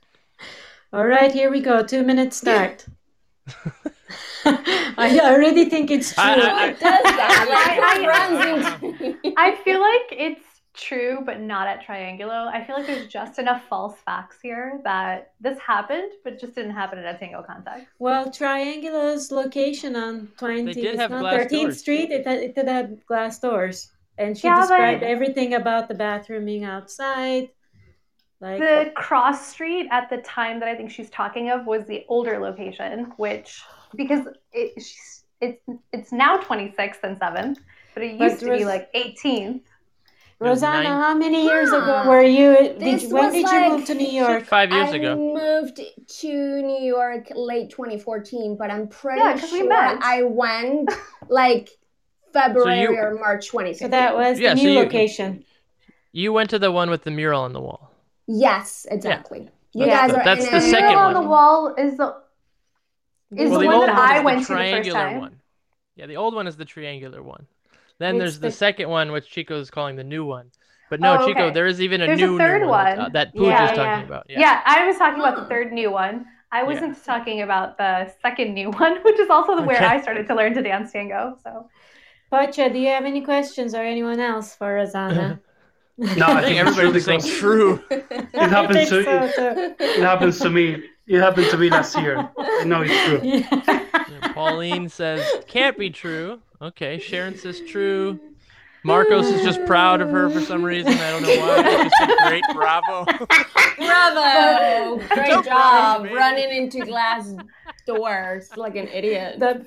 All 0.91 1.05
right, 1.05 1.31
here 1.31 1.51
we 1.51 1.61
go. 1.61 1.83
Two 1.83 2.01
minutes 2.01 2.37
start. 2.37 2.87
I 4.45 5.19
already 5.23 5.65
think 5.65 5.91
it's 5.91 6.13
true. 6.13 6.23
I, 6.23 6.33
I, 6.33 6.63
I, 6.63 6.69
does 6.69 6.79
that? 6.79 8.77
I, 9.25 9.33
I 9.37 9.55
feel 9.63 9.79
like 9.79 10.07
it's 10.11 10.46
true, 10.78 11.21
but 11.25 11.41
not 11.41 11.67
at 11.67 11.86
Triangulo. 11.86 12.47
I 12.47 12.63
feel 12.63 12.78
like 12.78 12.88
there's 12.88 13.07
just 13.07 13.39
enough 13.39 13.63
false 13.67 13.95
facts 14.05 14.38
here 14.41 14.80
that 14.84 15.34
this 15.41 15.59
happened, 15.59 16.11
but 16.23 16.39
just 16.39 16.55
didn't 16.55 16.71
happen 16.71 16.99
at 16.99 17.15
a 17.15 17.17
tango 17.17 17.43
contact. 17.43 17.88
Well, 17.99 18.30
Triangulo's 18.30 19.32
location 19.32 19.95
on 19.95 20.30
20, 20.38 20.73
13th 20.73 21.49
doors. 21.49 21.80
Street, 21.80 22.11
it, 22.11 22.25
had, 22.25 22.38
it 22.39 22.55
did 22.55 22.67
have 22.67 23.05
glass 23.05 23.39
doors. 23.39 23.91
And 24.17 24.38
she 24.38 24.47
yeah, 24.47 24.61
described 24.61 25.01
but... 25.01 25.09
everything 25.09 25.55
about 25.55 25.88
the 25.88 25.95
bathroom 25.95 26.45
being 26.45 26.63
outside. 26.63 27.49
Like 28.39 28.59
the 28.59 28.91
cross 28.95 29.47
street 29.47 29.88
at 29.91 30.09
the 30.09 30.17
time 30.17 30.59
that 30.59 30.69
I 30.69 30.75
think 30.75 30.91
she's 30.91 31.09
talking 31.09 31.49
of 31.49 31.65
was 31.65 31.88
the 31.88 32.05
older 32.07 32.38
location, 32.38 33.11
which 33.17 33.63
because 33.95 34.28
it, 34.53 34.73
it's 34.75 35.73
it's 35.91 36.11
now 36.11 36.38
26th 36.38 37.03
and 37.03 37.19
7th, 37.19 37.57
but 37.93 38.03
it 38.03 38.19
But 38.19 38.32
used 38.32 38.39
to 38.41 38.55
be 38.55 38.65
like 38.65 38.93
18th. 38.93 39.61
Rosanna, 40.39 40.83
nine- 40.83 41.01
how 41.01 41.13
many 41.15 41.43
years 41.45 41.69
ago 41.69 42.03
were 42.07 42.21
you? 42.21 42.75
Did 42.77 43.01
you 43.01 43.09
when 43.09 43.25
was 43.25 43.33
did 43.33 43.41
you 43.41 43.59
like- 43.59 43.71
move 43.71 43.85
to 43.85 43.93
New 43.95 44.07
York? 44.07 44.43
Five 44.45 44.71
years 44.71 44.89
I 44.89 44.95
ago. 44.97 45.11
I 45.13 45.15
moved 45.15 45.79
to 46.19 46.61
New 46.61 46.83
York 46.83 47.29
late 47.35 47.71
2014, 47.71 48.55
but 48.55 48.69
I'm 48.69 48.88
pretty 48.88 49.19
Yeah, 49.21 49.33
'cause 49.38 49.51
we 49.51 49.59
sure 49.59 49.69
met. 49.69 49.97
I 50.01 50.23
went 50.23 50.91
like 51.27 51.69
February 52.33 52.81
you- 52.81 52.97
or 52.97 53.15
March 53.15 53.47
2015. 53.49 53.88
So 53.88 53.88
that 53.89 54.15
was 54.15 54.39
Yeah, 54.39 54.53
the 54.53 54.59
so 54.59 54.63
new 54.65 54.71
you- 54.73 54.79
location. 54.79 55.43
You 56.11 56.33
went 56.33 56.49
to 56.51 56.59
the 56.59 56.71
one 56.71 56.89
with 56.91 57.03
the 57.03 57.11
mural 57.11 57.41
on 57.41 57.53
the 57.53 57.61
wall. 57.61 57.91
Yes, 58.27 58.85
exactly. 58.91 59.49
You 59.73 59.85
Yeah. 59.85 60.07
guys 60.07 60.17
are 60.17 60.23
That's 60.23 60.45
in 60.45 60.51
the 60.51 60.57
it. 60.57 60.59
The 60.61 60.69
second 60.69 60.89
mural 60.89 61.05
on 61.07 61.13
the 61.13 61.21
wall 61.21 61.73
is 61.75 61.97
the 61.97 62.15
is 63.35 63.49
well, 63.49 63.59
the 63.59 63.65
the 63.65 63.65
one 63.67 63.79
that 63.88 63.95
one 63.97 63.97
I 64.11 64.19
went 64.21 64.39
the 64.39 64.45
to 64.45 64.53
the 64.53 64.57
first 64.59 64.69
triangular 64.69 64.99
time. 64.99 65.19
one. 65.19 65.41
Yeah, 65.95 66.05
the 66.05 66.17
old 66.17 66.33
one 66.35 66.47
is 66.47 66.55
the 66.57 66.65
triangular 66.65 67.21
one. 67.23 67.47
Then 67.99 68.15
It's 68.15 68.19
there's 68.21 68.39
the, 68.39 68.47
the- 68.47 68.51
second 68.51 68.89
one, 68.89 69.11
which 69.11 69.29
Chico 69.29 69.59
is 69.59 69.69
calling 69.71 69.95
the 69.95 70.03
new 70.03 70.25
one. 70.25 70.51
But 70.89 71.01
no, 71.01 71.17
Oh, 71.19 71.27
Chico, 71.27 71.51
there 71.51 71.67
is 71.67 71.81
even 71.81 72.01
a 72.01 72.05
There's 72.07 72.21
a 72.21 72.25
new 72.27 72.37
third 72.37 72.61
new 72.61 72.67
one, 72.69 72.97
one. 72.97 72.99
uh, 72.99 73.09
that 73.09 73.31
Yeah, 73.33 73.41
Pooja's 73.41 73.77
yeah. 73.77 73.83
talking 73.83 74.05
about. 74.07 74.25
Yeah. 74.29 74.39
Yeah. 74.39 74.61
I 74.65 74.87
was 74.87 74.97
talking 74.97 75.19
about 75.19 75.35
the 75.35 75.45
third 75.45 75.73
new 75.73 75.91
one. 75.91 76.25
I 76.49 76.63
wasn't 76.63 77.03
talking 77.03 77.41
about 77.41 77.77
the 77.77 78.09
second 78.21 78.53
new 78.53 78.71
one, 78.83 78.99
which 79.03 79.19
is 79.19 79.29
also 79.29 79.61
where 79.63 79.75
Okay. 79.75 79.85
I 79.85 80.01
started 80.01 80.27
to 80.27 80.35
learn 80.35 80.53
to 80.53 80.61
dance 80.61 80.93
tango. 80.93 81.37
So 81.43 81.67
Pacha, 82.31 82.69
do 82.69 82.79
you 82.79 82.87
have 82.87 83.03
any 83.05 83.21
questions 83.21 83.73
or 83.75 83.81
anyone 83.83 84.19
else 84.19 84.55
for 84.55 84.73
Rosanna? 84.75 85.39
No, 85.99 86.27
I 86.27 86.31
I 86.37 86.41
think 86.43 86.45
think 86.45 86.59
everybody 86.59 86.87
it's 86.89 86.93
was 86.93 87.05
saying 87.05 87.21
true. 87.39 87.83
It 87.89 88.05
I 88.35 88.47
happens 88.47 88.87
to 88.89 89.03
so, 89.03 89.27
too. 89.31 89.75
it 89.79 89.99
happens 90.03 90.39
to 90.41 90.49
me. 90.51 90.83
It 91.07 91.19
happened 91.19 91.49
to 91.49 91.57
me 91.57 91.71
last 91.71 91.97
year. 91.97 92.29
I 92.37 92.63
know 92.65 92.83
it's 92.85 93.03
true. 93.05 93.19
Yeah. 93.23 94.03
Yeah, 94.07 94.33
Pauline 94.33 94.89
says 94.89 95.27
can't 95.47 95.75
be 95.75 95.89
true. 95.89 96.39
Okay, 96.62 96.99
Sharon 96.99 97.38
says 97.38 97.62
true. 97.62 98.20
Marcos 98.84 99.26
is 99.28 99.43
just 99.43 99.64
proud 99.66 100.01
of 100.01 100.10
her 100.10 100.30
for 100.30 100.39
some 100.39 100.64
reason. 100.64 100.93
I 100.93 101.12
don't 101.12 101.24
know 101.24 101.39
why. 101.39 101.89
She 101.99 102.28
great, 102.30 102.43
bravo. 102.53 103.05
Bravo! 103.78 104.97
Don't 104.97 105.10
Great 105.10 105.28
bravo 105.28 105.41
job 105.43 106.03
me. 106.03 106.14
running 106.14 106.49
into 106.49 106.86
glass 106.86 107.34
doors 107.86 108.49
like 108.55 108.76
an 108.76 108.88
idiot. 108.88 109.39
The- 109.39 109.66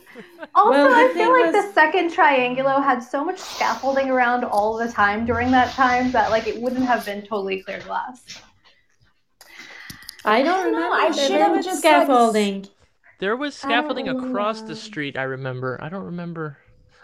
also, 0.54 0.70
Well, 0.70 0.92
I 0.92 1.12
feel 1.12 1.30
like 1.32 1.52
was- 1.52 1.66
the 1.66 1.72
second 1.72 2.10
triangulo 2.12 2.82
had 2.82 3.00
so 3.00 3.24
much 3.24 3.38
scaffolding 3.38 4.10
around 4.10 4.44
all 4.44 4.76
the 4.76 4.90
time 4.90 5.26
during 5.26 5.50
that 5.50 5.72
time 5.74 6.10
that 6.12 6.30
like 6.30 6.46
it 6.46 6.60
wouldn't 6.60 6.86
have 6.86 7.04
been 7.04 7.22
totally 7.22 7.62
clear 7.62 7.80
glass. 7.80 8.22
I 10.24 10.42
don't 10.42 10.48
I 10.48 10.62
don't 10.62 10.72
know, 10.72 10.78
remember. 10.78 10.96
I 10.96 11.10
should 11.12 11.40
have 11.40 11.52
was 11.52 11.64
just, 11.66 11.84
like, 11.84 11.94
scaffolding. 11.94 12.66
There 13.18 13.36
was 13.36 13.54
scaffolding 13.54 14.08
across 14.08 14.62
the 14.62 14.72
oh. 14.72 14.76
street. 14.76 15.16
I 15.16 15.22
remember. 15.24 15.78
I 15.82 15.88
don't 15.88 16.04
remember. 16.04 16.58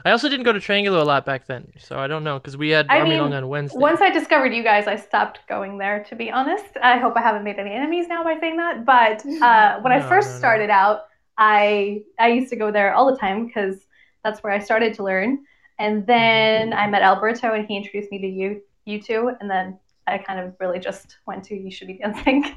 I 0.04 0.10
also 0.10 0.28
didn't 0.28 0.44
go 0.44 0.52
to 0.52 0.60
Triangulo 0.60 1.00
a 1.00 1.04
lot 1.04 1.24
back 1.24 1.46
then, 1.46 1.72
so 1.78 1.98
I 1.98 2.06
don't 2.06 2.22
know 2.22 2.38
because 2.38 2.56
we 2.56 2.70
had 2.70 2.86
I 2.88 2.98
Army 2.98 3.10
mean, 3.10 3.20
Long 3.20 3.32
on 3.32 3.48
Wednesday. 3.48 3.78
Once 3.78 4.00
I 4.00 4.10
discovered 4.10 4.54
you 4.54 4.62
guys, 4.62 4.86
I 4.86 4.96
stopped 4.96 5.40
going 5.48 5.78
there. 5.78 6.04
To 6.04 6.14
be 6.14 6.30
honest, 6.30 6.76
I 6.82 6.98
hope 6.98 7.14
I 7.16 7.22
haven't 7.22 7.44
made 7.44 7.58
any 7.58 7.72
enemies 7.72 8.06
now 8.06 8.22
by 8.22 8.38
saying 8.38 8.56
that. 8.58 8.84
But 8.84 9.24
uh, 9.42 9.80
when 9.80 9.92
I 9.92 10.00
first 10.00 10.28
no, 10.28 10.34
no. 10.34 10.38
started 10.38 10.70
out, 10.70 11.06
I 11.38 12.02
I 12.18 12.28
used 12.28 12.50
to 12.50 12.56
go 12.56 12.70
there 12.70 12.94
all 12.94 13.10
the 13.10 13.18
time 13.18 13.46
because 13.46 13.86
that's 14.22 14.42
where 14.42 14.52
I 14.52 14.58
started 14.58 14.94
to 14.94 15.02
learn. 15.02 15.44
And 15.78 16.06
then 16.06 16.72
I 16.72 16.86
met 16.86 17.02
Alberto, 17.02 17.54
and 17.54 17.66
he 17.66 17.76
introduced 17.76 18.10
me 18.10 18.18
to 18.18 18.26
you 18.26 18.62
you 18.84 19.02
two, 19.02 19.32
and 19.40 19.50
then 19.50 19.78
I 20.06 20.18
kind 20.18 20.38
of 20.40 20.54
really 20.60 20.78
just 20.78 21.16
went 21.26 21.44
to 21.44 21.56
You 21.56 21.70
Should 21.70 21.88
Be 21.88 21.94
Dancing. 21.94 22.56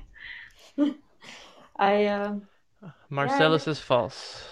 I 1.77 2.05
um 2.07 2.47
Marcellus 3.09 3.67
is 3.67 3.79
false. 3.79 4.43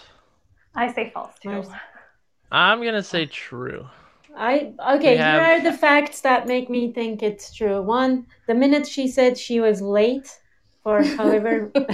I 0.76 0.92
say 0.92 1.12
false 1.14 1.38
too. 1.40 1.50
Mars- 1.50 1.70
I'm 2.52 2.84
gonna 2.84 3.04
say 3.04 3.24
ah. 3.26 3.30
true. 3.32 3.88
I 4.36 4.74
okay, 4.95 5.14
We 5.14 5.18
have- 5.18 5.41
here 5.41 5.52
are 5.52 5.62
the 5.72 5.78
facts 5.78 6.22
that 6.22 6.48
make 6.48 6.70
me 6.70 6.91
think 6.93 7.24
it's 7.24 7.54
true. 7.54 7.82
One, 7.82 8.28
the 8.48 8.54
minute 8.54 8.88
she 8.88 9.08
said 9.08 9.38
she 9.38 9.60
was 9.60 9.82
late 9.82 10.30
for 10.84 11.04
however 11.18 11.72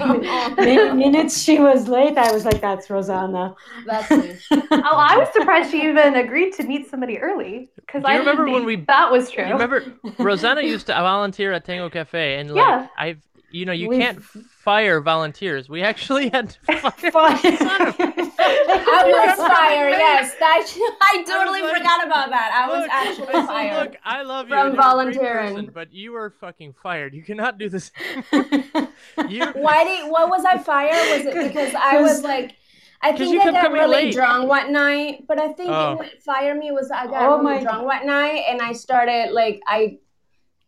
many 0.58 0.92
minutes 0.94 1.42
she 1.42 1.58
was 1.60 1.88
late, 1.88 2.18
I 2.18 2.32
was 2.32 2.46
like, 2.46 2.62
that's 2.62 2.90
Rosanna. 2.90 3.56
That's 3.88 4.12
me. 4.12 4.36
Oh, 4.72 4.98
I 4.98 5.18
was 5.18 5.30
surprised 5.34 5.72
she 5.72 5.82
even 5.88 6.16
agreed 6.16 6.54
to 6.56 6.64
meet 6.64 6.90
somebody 6.90 7.18
early 7.20 7.70
because 7.78 8.04
I 8.06 8.18
remember 8.18 8.50
when 8.50 8.66
we- 8.66 8.76
that 8.88 9.10
was 9.12 9.32
true. 9.32 9.46
You 9.46 9.54
remember 9.54 9.84
Rosanna 10.20 10.62
used 10.62 10.88
to 10.88 10.94
volunteer 10.94 11.54
at 11.54 11.64
Tango 11.66 11.90
Cafe, 11.90 12.40
and 12.40 12.52
like 12.52 12.66
Yeah. 12.68 12.88
I've, 12.98 13.22
you 13.52 13.66
know, 13.66 13.72
you 13.72 13.88
We've- 13.90 14.02
can't 14.04 14.20
fire 14.64 15.02
volunteers. 15.02 15.68
We 15.70 15.82
actually 15.82 16.30
had 16.30 16.50
to 16.52 16.60
fire. 16.80 16.92
Fine. 17.12 17.40
I 17.46 19.04
was 19.06 19.38
fired, 19.38 19.92
yes. 19.92 20.36
That 20.40 20.66
I 21.02 21.24
totally 21.28 21.62
like, 21.62 21.78
forgot 21.78 22.06
about 22.06 22.30
that. 22.30 22.52
I 22.54 22.68
was 22.70 22.82
Look, 22.82 22.92
actually 22.92 23.28
I 23.28 23.32
said, 23.34 23.46
fired. 23.48 23.90
Look, 23.92 23.96
I 24.06 24.22
love 24.24 24.48
you. 24.48 24.56
From 24.56 24.68
and 24.68 24.76
you're 24.76 24.82
a 24.82 24.84
great 24.84 24.84
volunteering. 24.86 25.56
person, 25.56 25.72
but 25.74 25.94
you 25.94 26.12
were 26.14 26.30
fucking 26.40 26.74
fired. 26.82 27.14
You 27.14 27.24
cannot 27.24 27.58
do 27.58 27.70
this. 27.70 27.92
you 28.32 29.46
Why 29.54 29.84
did 29.84 30.10
what 30.12 30.30
was 30.30 30.46
I 30.46 30.58
fired? 30.58 30.92
Was 31.26 31.26
it 31.36 31.48
because 31.48 31.74
I 31.76 32.00
was 32.02 32.24
like 32.24 32.56
I 33.02 33.10
'Cause 33.12 33.20
think 33.20 33.34
you 33.34 33.42
I 33.42 33.44
kept 33.44 33.56
got 33.56 33.64
coming 33.64 33.82
really 33.82 34.06
late. 34.06 34.14
drunk 34.14 34.48
one 34.48 34.72
night, 34.72 35.26
but 35.28 35.38
I 35.38 35.52
think 35.52 35.70
Oh. 35.72 35.96
what 35.98 36.22
fired 36.24 36.58
me 36.58 36.72
was 36.72 36.90
I 36.90 37.06
got 37.08 37.24
Oh 37.24 37.32
really 37.40 37.44
my 37.44 37.62
drunk 37.62 37.86
one 37.86 38.08
night 38.08 38.44
and 38.48 38.62
I 38.62 38.72
started 38.72 39.32
like 39.34 39.60
I 39.68 39.98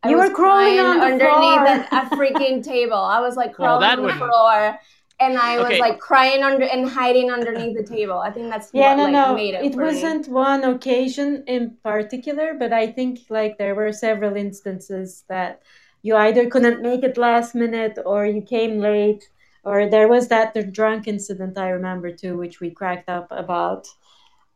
I 0.05 0.09
You 0.09 0.17
was 0.17 0.29
were 0.29 0.35
crawling 0.35 0.79
on 0.79 0.97
the 0.99 1.05
underneath 1.05 1.87
floor. 1.89 1.99
a, 1.99 2.05
a 2.05 2.09
freaking 2.17 2.63
table. 2.63 2.97
I 2.97 3.19
was 3.19 3.35
like 3.35 3.53
crawling 3.53 3.81
that 3.81 3.97
on 3.99 4.03
the 4.07 4.13
wouldn't- 4.13 4.19
floor 4.31 4.79
and 5.19 5.37
I 5.37 5.57
was 5.57 5.67
Okay. 5.67 5.79
like 5.79 5.97
crying 5.99 6.43
under 6.43 6.65
and 6.65 6.89
hiding 6.89 7.31
underneath 7.31 7.75
the 7.77 7.83
table. 7.83 8.17
I 8.19 8.31
think 8.31 8.49
that's 8.49 8.69
Yeah, 8.73 8.89
what 8.89 8.97
no, 8.97 9.03
like 9.05 9.11
no. 9.13 9.33
made 9.35 9.53
it. 9.55 9.63
It 9.65 9.73
for 9.73 9.83
wasn't 9.83 10.27
one 10.27 10.63
occasion 10.65 11.43
in 11.47 11.77
particular, 11.83 12.53
but 12.53 12.73
I 12.73 12.87
think 12.91 13.19
like 13.29 13.57
there 13.57 13.75
were 13.75 13.93
several 13.93 14.35
instances 14.35 15.23
that 15.29 15.61
you 16.01 16.15
either 16.17 16.49
couldn't 16.49 16.81
make 16.81 17.03
it 17.03 17.17
last 17.17 17.55
minute 17.55 17.97
or 18.05 18.25
you 18.25 18.41
came 18.41 18.79
late, 18.79 19.29
or 19.63 19.89
there 19.89 20.09
was 20.09 20.27
that 20.27 20.53
the 20.53 20.63
drunk 20.63 21.07
incident 21.07 21.57
I 21.57 21.69
remember 21.69 22.11
too, 22.11 22.37
which 22.37 22.59
we 22.59 22.69
cracked 22.69 23.09
up 23.09 23.27
about. 23.31 23.87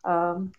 Um, 0.03 0.51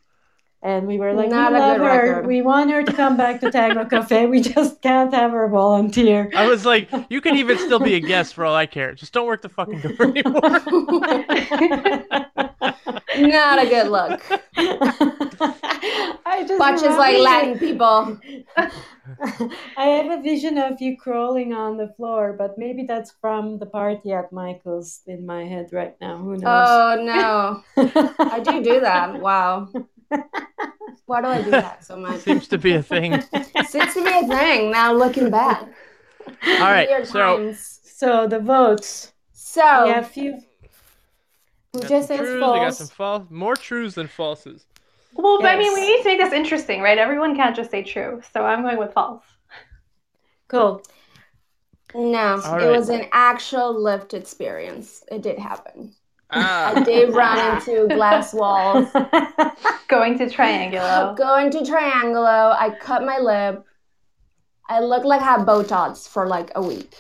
and 0.63 0.87
we 0.87 0.99
were 0.99 1.15
like, 1.15 1.31
Not 1.31 1.53
we 1.53 1.59
a 1.59 1.61
love 1.61 1.77
good 1.79 1.87
her. 1.87 1.87
record. 1.87 2.27
We 2.27 2.43
want 2.43 2.71
her 2.71 2.83
to 2.83 2.93
come 2.93 3.17
back 3.17 3.41
to 3.41 3.51
Tango 3.51 3.85
Cafe. 3.87 4.27
We 4.27 4.41
just 4.43 4.83
can't 4.83 5.13
have 5.15 5.31
her 5.33 5.49
volunteer. 5.49 6.31
I 6.35 6.47
was 6.49 6.65
like, 6.67 6.89
you 7.09 7.21
can 7.21 7.37
even 7.37 7.59
still 7.59 7.79
be 7.81 7.95
a 7.95 8.01
guest 8.01 8.35
for 8.35 8.45
all 8.45 8.55
I 8.55 8.67
care. 8.67 8.95
Just 8.95 9.13
don't 9.13 9.27
work 9.27 9.43
the 9.43 9.49
fucking 9.49 9.81
door 9.81 10.03
anymore. 10.03 10.41
Not 13.19 13.63
a 13.63 13.67
good 13.69 13.89
look. 13.89 14.23
I 16.27 16.45
just 16.47 16.61
Watches 16.61 16.83
remember 16.83 16.99
like. 16.99 17.19
Latin 17.19 17.59
people. 17.59 18.19
I 19.77 19.85
have 19.87 20.19
a 20.19 20.23
vision 20.23 20.59
of 20.59 20.81
you 20.81 20.97
crawling 20.97 21.53
on 21.53 21.77
the 21.77 21.89
floor, 21.97 22.35
but 22.39 22.57
maybe 22.59 22.85
that's 22.85 23.13
from 23.21 23.59
the 23.59 23.67
party 23.67 24.13
at 24.13 24.33
Michael's 24.33 25.01
in 25.07 25.27
my 25.27 25.45
head 25.45 25.69
right 25.73 25.95
now. 26.01 26.19
Who 26.19 26.37
knows? 26.37 26.43
Oh 26.45 26.97
no. 27.03 27.63
I 28.19 28.41
do 28.41 28.63
do 28.63 28.81
that. 28.81 29.21
Wow. 29.21 29.69
Why 31.07 31.21
do 31.21 31.27
I 31.29 31.43
do 31.43 31.51
that 31.51 31.85
so 31.85 31.97
much? 31.97 32.21
Seems 32.21 32.49
to 32.49 32.59
be 32.59 32.73
a 32.75 32.83
thing. 32.83 33.21
Seems 33.67 33.95
to 33.95 34.05
be 34.05 34.11
a 34.11 34.27
thing 34.27 34.71
now 34.71 34.93
looking 34.93 35.31
back. 35.31 35.63
All 36.47 36.59
right, 36.61 37.07
so 37.07 37.37
times. 37.39 37.81
so 37.85 38.27
the 38.29 38.39
votes. 38.39 39.13
So 39.33 39.85
We 39.87 39.91
have 39.91 40.09
few. 40.09 40.41
Who 41.73 41.81
just 41.81 42.09
some 42.09 42.19
says 42.19 42.19
trues, 42.19 42.43
I 42.43 42.59
got 42.59 42.75
some 42.75 42.87
false, 42.89 43.31
more 43.31 43.57
trues 43.57 43.95
than 43.95 44.09
falses. 44.09 44.65
well, 45.15 45.41
but 45.41 45.49
I 45.51 45.57
mean, 45.57 45.73
we 45.75 45.81
need 45.87 46.03
to 46.03 46.09
make 46.09 46.19
this 46.19 46.33
interesting, 46.33 46.81
right? 46.83 46.99
Everyone 46.99 47.35
can't 47.37 47.55
just 47.57 47.71
say 47.71 47.83
true, 47.83 48.21
so 48.33 48.45
I'm 48.45 48.63
going 48.63 48.79
with 48.79 48.93
false. 48.93 49.23
Cool. 50.49 50.83
no, 51.95 52.41
All 52.45 52.59
it 52.59 52.67
right. 52.67 52.71
was 52.71 52.89
an 52.89 53.07
actual 53.13 53.81
lift 53.81 54.15
experience. 54.15 55.05
It 55.11 55.23
did 55.23 55.39
happen. 55.39 55.95
I 56.33 56.75
Ah, 56.77 56.83
did 56.85 57.13
run 57.15 57.39
into 57.57 57.89
glass 57.95 58.33
walls. 58.35 58.89
Going 59.89 60.17
to 60.19 60.27
Triangulo. 60.27 61.17
Going 61.17 61.51
to 61.51 61.59
Triangulo, 61.59 62.55
I 62.59 62.71
cut 62.81 63.05
my 63.05 63.19
lip. 63.19 63.65
I 64.69 64.81
looked 64.81 65.07
like 65.07 65.21
I 65.21 65.25
had 65.25 65.41
Botox 65.47 66.09
for 66.09 66.27
like 66.27 66.53
a 66.55 66.63
week. 66.63 66.95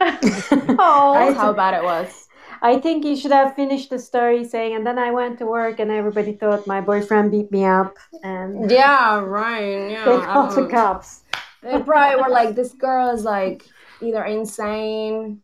oh, 0.00 1.12
That's 1.14 1.36
how 1.36 1.52
bad 1.52 1.74
it 1.74 1.84
was. 1.84 2.28
I 2.62 2.78
think 2.80 3.04
you 3.04 3.14
should 3.16 3.30
have 3.30 3.54
finished 3.54 3.90
the 3.90 3.98
story 3.98 4.42
saying, 4.44 4.74
and 4.74 4.86
then 4.86 4.98
I 4.98 5.10
went 5.10 5.38
to 5.38 5.46
work 5.46 5.78
and 5.80 5.90
everybody 5.90 6.32
thought 6.32 6.66
my 6.66 6.80
boyfriend 6.80 7.30
beat 7.30 7.52
me 7.52 7.64
up 7.64 7.94
and 8.22 8.70
Yeah, 8.70 9.20
right. 9.20 9.90
Yeah. 9.90 10.04
they 10.04 10.16
I 10.16 10.24
called 10.24 10.56
the 10.56 10.66
cops. 10.68 11.22
They 11.62 11.80
probably 11.82 12.22
were 12.22 12.30
like, 12.30 12.54
this 12.54 12.72
girl 12.72 13.10
is 13.10 13.22
like 13.24 13.66
either 14.00 14.24
insane, 14.24 15.42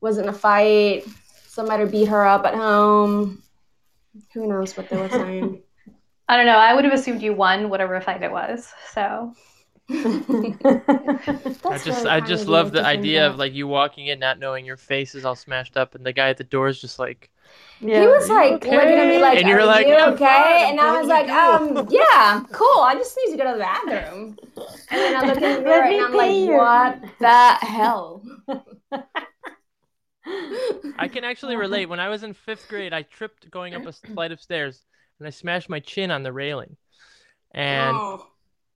was 0.00 0.18
in 0.18 0.28
a 0.28 0.32
fight, 0.32 1.04
somebody 1.54 1.84
beat 1.86 2.08
her 2.08 2.26
up 2.26 2.44
at 2.44 2.54
home. 2.54 3.42
Who 4.34 4.46
knows 4.48 4.76
what 4.76 4.88
they 4.88 4.96
were 4.96 5.08
saying? 5.10 5.62
I 6.28 6.36
don't 6.36 6.46
know. 6.46 6.58
I 6.58 6.74
would 6.74 6.84
have 6.84 6.94
assumed 6.94 7.22
you 7.22 7.34
won 7.34 7.68
whatever 7.70 8.00
fight 8.00 8.22
it 8.22 8.32
was. 8.32 8.72
So 8.92 9.34
I 11.68 11.78
just, 11.78 12.06
I 12.06 12.20
just 12.20 12.46
love 12.48 12.72
the 12.72 12.84
idea 12.84 13.26
of 13.26 13.36
like 13.36 13.52
you 13.52 13.66
walking 13.66 14.06
in 14.06 14.18
not 14.18 14.38
knowing 14.38 14.64
your 14.64 14.76
face 14.76 15.14
is 15.14 15.24
all 15.24 15.34
smashed 15.36 15.76
up, 15.76 15.94
and 15.94 16.04
the 16.04 16.12
guy 16.12 16.30
at 16.30 16.36
the 16.38 16.44
door 16.44 16.68
is 16.68 16.80
just 16.80 16.98
like, 16.98 17.30
Yeah. 17.80 18.00
He 18.00 18.06
was 18.06 18.28
like 18.28 18.52
okay? 18.54 18.76
looking 18.76 18.98
at 18.98 19.08
me 19.08 19.18
like, 19.18 19.38
And 19.38 19.48
you're 19.48 19.60
"Are 19.60 19.66
like, 19.66 19.86
you 19.86 19.94
"I'm 19.96 20.14
okay?" 20.14 20.24
fine, 20.24 20.70
and 20.70 20.80
I 20.80 20.92
what 20.92 21.00
was 21.00 21.08
like, 21.08 21.26
do?" 21.26 21.32
"Um, 21.32 21.86
yeah, 21.90 22.42
cool. 22.52 22.80
I 22.82 22.94
just 22.94 23.16
need 23.24 23.32
to 23.32 23.38
go 23.38 23.44
to 23.50 23.52
the 23.54 23.58
bathroom." 23.64 24.38
And 24.90 25.00
then 25.02 25.16
I 25.16 25.22
look 25.22 25.40
in 25.42 25.52
the 25.52 25.60
mirror 25.62 25.84
Let 25.84 25.88
me 25.88 25.98
and 25.98 26.00
I'm 26.00 26.14
like, 26.14 26.38
you. 26.38 26.52
"What 26.52 27.00
the 27.18 27.66
hell?" 27.66 28.22
I 30.26 31.08
can 31.12 31.24
actually 31.24 31.56
relate. 31.66 31.86
When 31.88 32.00
I 32.00 32.08
was 32.08 32.22
in 32.22 32.34
fifth 32.34 32.68
grade, 32.68 32.92
I 32.92 33.02
tripped 33.02 33.50
going 33.50 33.74
up 33.74 33.86
a 33.86 33.92
flight 33.92 34.32
of 34.32 34.40
stairs 34.40 34.82
and 35.18 35.26
I 35.26 35.30
smashed 35.30 35.68
my 35.68 35.80
chin 35.80 36.10
on 36.10 36.22
the 36.22 36.32
railing. 36.32 36.76
And 37.52 37.96
Oh. 37.96 38.26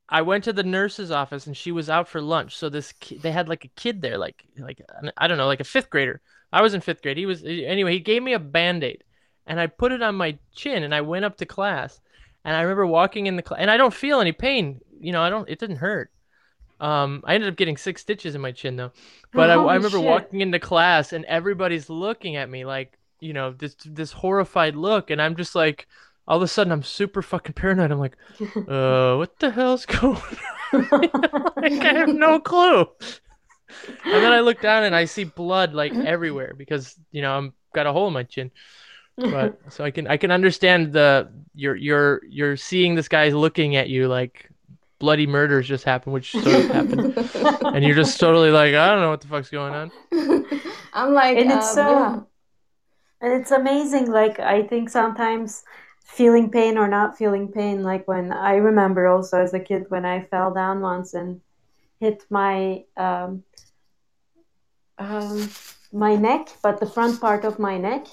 I 0.08 0.22
went 0.22 0.44
to 0.44 0.52
the 0.52 0.62
nurse's 0.62 1.10
office 1.10 1.46
and 1.46 1.56
she 1.56 1.72
was 1.72 1.90
out 1.90 2.08
for 2.08 2.20
lunch. 2.22 2.56
So 2.56 2.68
this 2.68 2.92
ki- 2.92 3.18
they 3.18 3.30
had 3.32 3.48
like 3.48 3.64
a 3.64 3.68
kid 3.76 4.00
there, 4.00 4.16
like 4.18 4.44
like 4.58 4.80
I 5.16 5.26
don't 5.28 5.38
know, 5.38 5.46
like 5.46 5.60
a 5.60 5.64
fifth 5.64 5.90
grader. 5.90 6.20
I 6.52 6.62
was 6.62 6.72
in 6.74 6.80
fifth 6.80 7.02
grade. 7.02 7.18
He 7.18 7.26
was 7.26 7.44
anyway. 7.44 7.92
He 7.92 8.00
gave 8.00 8.22
me 8.22 8.32
a 8.32 8.38
band 8.38 8.82
aid, 8.82 9.04
and 9.46 9.60
I 9.60 9.66
put 9.66 9.92
it 9.92 10.00
on 10.02 10.14
my 10.14 10.38
chin, 10.54 10.82
and 10.82 10.94
I 10.94 11.02
went 11.02 11.26
up 11.26 11.36
to 11.38 11.46
class. 11.46 12.00
And 12.44 12.56
I 12.56 12.62
remember 12.62 12.86
walking 12.86 13.26
in 13.26 13.36
the 13.36 13.42
class, 13.42 13.60
and 13.60 13.70
I 13.70 13.76
don't 13.76 13.92
feel 13.92 14.20
any 14.20 14.32
pain. 14.32 14.80
You 14.98 15.12
know, 15.12 15.20
I 15.20 15.28
don't. 15.28 15.46
It 15.46 15.58
didn't 15.58 15.76
hurt. 15.76 16.10
Um, 16.80 17.22
I 17.24 17.34
ended 17.34 17.48
up 17.48 17.56
getting 17.56 17.76
six 17.76 18.02
stitches 18.02 18.34
in 18.34 18.40
my 18.40 18.52
chin 18.52 18.76
though. 18.76 18.92
But 19.32 19.50
I, 19.50 19.54
I 19.54 19.74
remember 19.74 19.98
shit. 19.98 20.06
walking 20.06 20.40
into 20.40 20.58
class, 20.58 21.12
and 21.12 21.24
everybody's 21.24 21.90
looking 21.90 22.36
at 22.36 22.48
me 22.48 22.64
like, 22.64 22.98
you 23.20 23.32
know, 23.32 23.52
this 23.52 23.76
this 23.84 24.12
horrified 24.12 24.76
look, 24.76 25.10
and 25.10 25.20
I'm 25.20 25.36
just 25.36 25.54
like, 25.54 25.86
all 26.26 26.36
of 26.36 26.42
a 26.42 26.48
sudden, 26.48 26.72
I'm 26.72 26.82
super 26.82 27.22
fucking 27.22 27.54
paranoid. 27.54 27.90
I'm 27.90 27.98
like, 27.98 28.16
uh, 28.68 29.16
what 29.16 29.38
the 29.38 29.50
hell's 29.50 29.86
going 29.86 30.16
on? 30.72 30.88
like, 31.56 31.72
I 31.72 31.94
have 31.94 32.08
no 32.08 32.38
clue. 32.38 32.86
And 34.04 34.22
then 34.22 34.32
I 34.32 34.40
look 34.40 34.60
down 34.60 34.84
and 34.84 34.94
I 34.94 35.04
see 35.04 35.24
blood 35.24 35.74
like 35.74 35.92
everywhere 35.92 36.54
because 36.56 36.96
you 37.10 37.22
know 37.22 37.36
I'm 37.36 37.52
got 37.74 37.86
a 37.86 37.92
hole 37.92 38.08
in 38.08 38.14
my 38.14 38.22
chin. 38.22 38.50
But 39.16 39.58
so 39.68 39.84
I 39.84 39.90
can 39.90 40.06
I 40.06 40.16
can 40.16 40.30
understand 40.30 40.92
the 40.92 41.28
you're 41.54 41.74
you're 41.74 42.22
you're 42.28 42.56
seeing 42.56 42.94
this 42.94 43.08
guy 43.08 43.28
looking 43.30 43.76
at 43.76 43.88
you 43.88 44.06
like 44.06 44.48
bloody 44.98 45.26
murders 45.26 45.66
just 45.66 45.84
happened, 45.84 46.12
which 46.12 46.32
sort 46.32 46.46
of 46.46 46.70
happened, 46.70 47.16
and 47.74 47.84
you're 47.84 47.96
just 47.96 48.18
totally 48.18 48.50
like 48.50 48.74
I 48.74 48.88
don't 48.88 49.00
know 49.00 49.10
what 49.10 49.20
the 49.20 49.28
fuck's 49.28 49.50
going 49.50 49.74
on. 49.74 49.90
I'm 50.92 51.14
like, 51.14 51.38
and 51.38 51.50
it's 51.50 51.68
um, 51.68 51.74
so 51.74 51.90
yeah. 51.90 52.20
and 53.20 53.40
it's 53.40 53.50
amazing 53.50 54.10
like 54.10 54.38
i 54.40 54.62
think 54.62 54.88
sometimes 54.88 55.62
feeling 56.04 56.50
pain 56.50 56.78
or 56.78 56.88
not 56.88 57.16
feeling 57.16 57.48
pain 57.48 57.82
like 57.82 58.06
when 58.08 58.32
i 58.32 58.54
remember 58.54 59.06
also 59.06 59.40
as 59.40 59.54
a 59.54 59.60
kid 59.60 59.84
when 59.88 60.04
i 60.04 60.22
fell 60.22 60.52
down 60.52 60.80
once 60.80 61.14
and 61.14 61.40
hit 62.00 62.24
my 62.30 62.82
um, 62.96 63.42
um, 64.98 65.48
my 65.92 66.14
neck 66.16 66.48
but 66.62 66.80
the 66.80 66.86
front 66.86 67.20
part 67.20 67.44
of 67.44 67.58
my 67.58 67.76
neck 67.76 68.06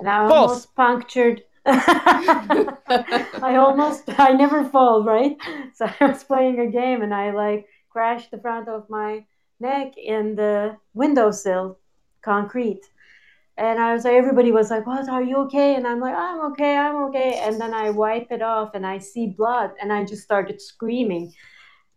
and 0.00 0.08
i 0.08 0.28
False. 0.28 0.32
almost 0.32 0.74
punctured 0.74 1.42
i 1.66 3.56
almost 3.56 4.04
i 4.18 4.32
never 4.32 4.64
fall 4.64 5.02
right 5.02 5.36
so 5.74 5.88
i 6.00 6.06
was 6.06 6.22
playing 6.24 6.60
a 6.60 6.70
game 6.70 7.02
and 7.02 7.12
i 7.14 7.30
like 7.30 7.66
crashed 7.90 8.30
the 8.30 8.38
front 8.38 8.68
of 8.68 8.88
my 8.88 9.24
neck 9.58 9.96
in 9.96 10.36
the 10.36 10.76
windowsill 10.94 11.78
concrete 12.22 12.82
and 13.58 13.78
I 13.80 13.94
was 13.94 14.04
like, 14.04 14.14
everybody 14.14 14.52
was 14.52 14.70
like, 14.70 14.86
"What? 14.86 15.08
Are 15.08 15.22
you 15.22 15.38
okay?" 15.44 15.74
And 15.76 15.86
I'm 15.86 16.00
like, 16.00 16.14
"I'm 16.14 16.40
okay, 16.52 16.76
I'm 16.76 16.96
okay." 17.04 17.40
And 17.42 17.60
then 17.60 17.72
I 17.72 17.90
wipe 17.90 18.30
it 18.30 18.42
off, 18.42 18.74
and 18.74 18.86
I 18.86 18.98
see 18.98 19.28
blood, 19.28 19.70
and 19.80 19.92
I 19.92 20.04
just 20.04 20.22
started 20.22 20.60
screaming, 20.60 21.32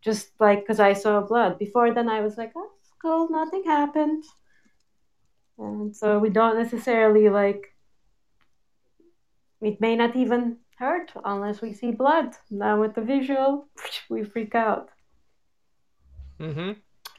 just 0.01 0.31
like 0.39 0.61
because 0.61 0.79
I 0.79 0.93
saw 0.93 1.21
blood. 1.21 1.59
Before 1.59 1.93
then, 1.93 2.07
I 2.09 2.21
was 2.21 2.37
like, 2.37 2.53
"Oh, 2.55 2.71
cool, 3.01 3.29
nothing 3.29 3.63
happened." 3.65 4.23
And 5.57 5.95
so 5.95 6.19
we 6.19 6.29
don't 6.29 6.57
necessarily 6.57 7.29
like. 7.29 7.75
It 9.61 9.79
may 9.81 9.95
not 9.95 10.15
even 10.15 10.57
hurt 10.77 11.11
unless 11.23 11.61
we 11.61 11.73
see 11.73 11.91
blood. 11.91 12.35
Now 12.49 12.79
with 12.79 12.95
the 12.95 13.01
visual, 13.01 13.67
we 14.09 14.23
freak 14.23 14.55
out. 14.55 14.89
Mm-hmm. 16.39 16.71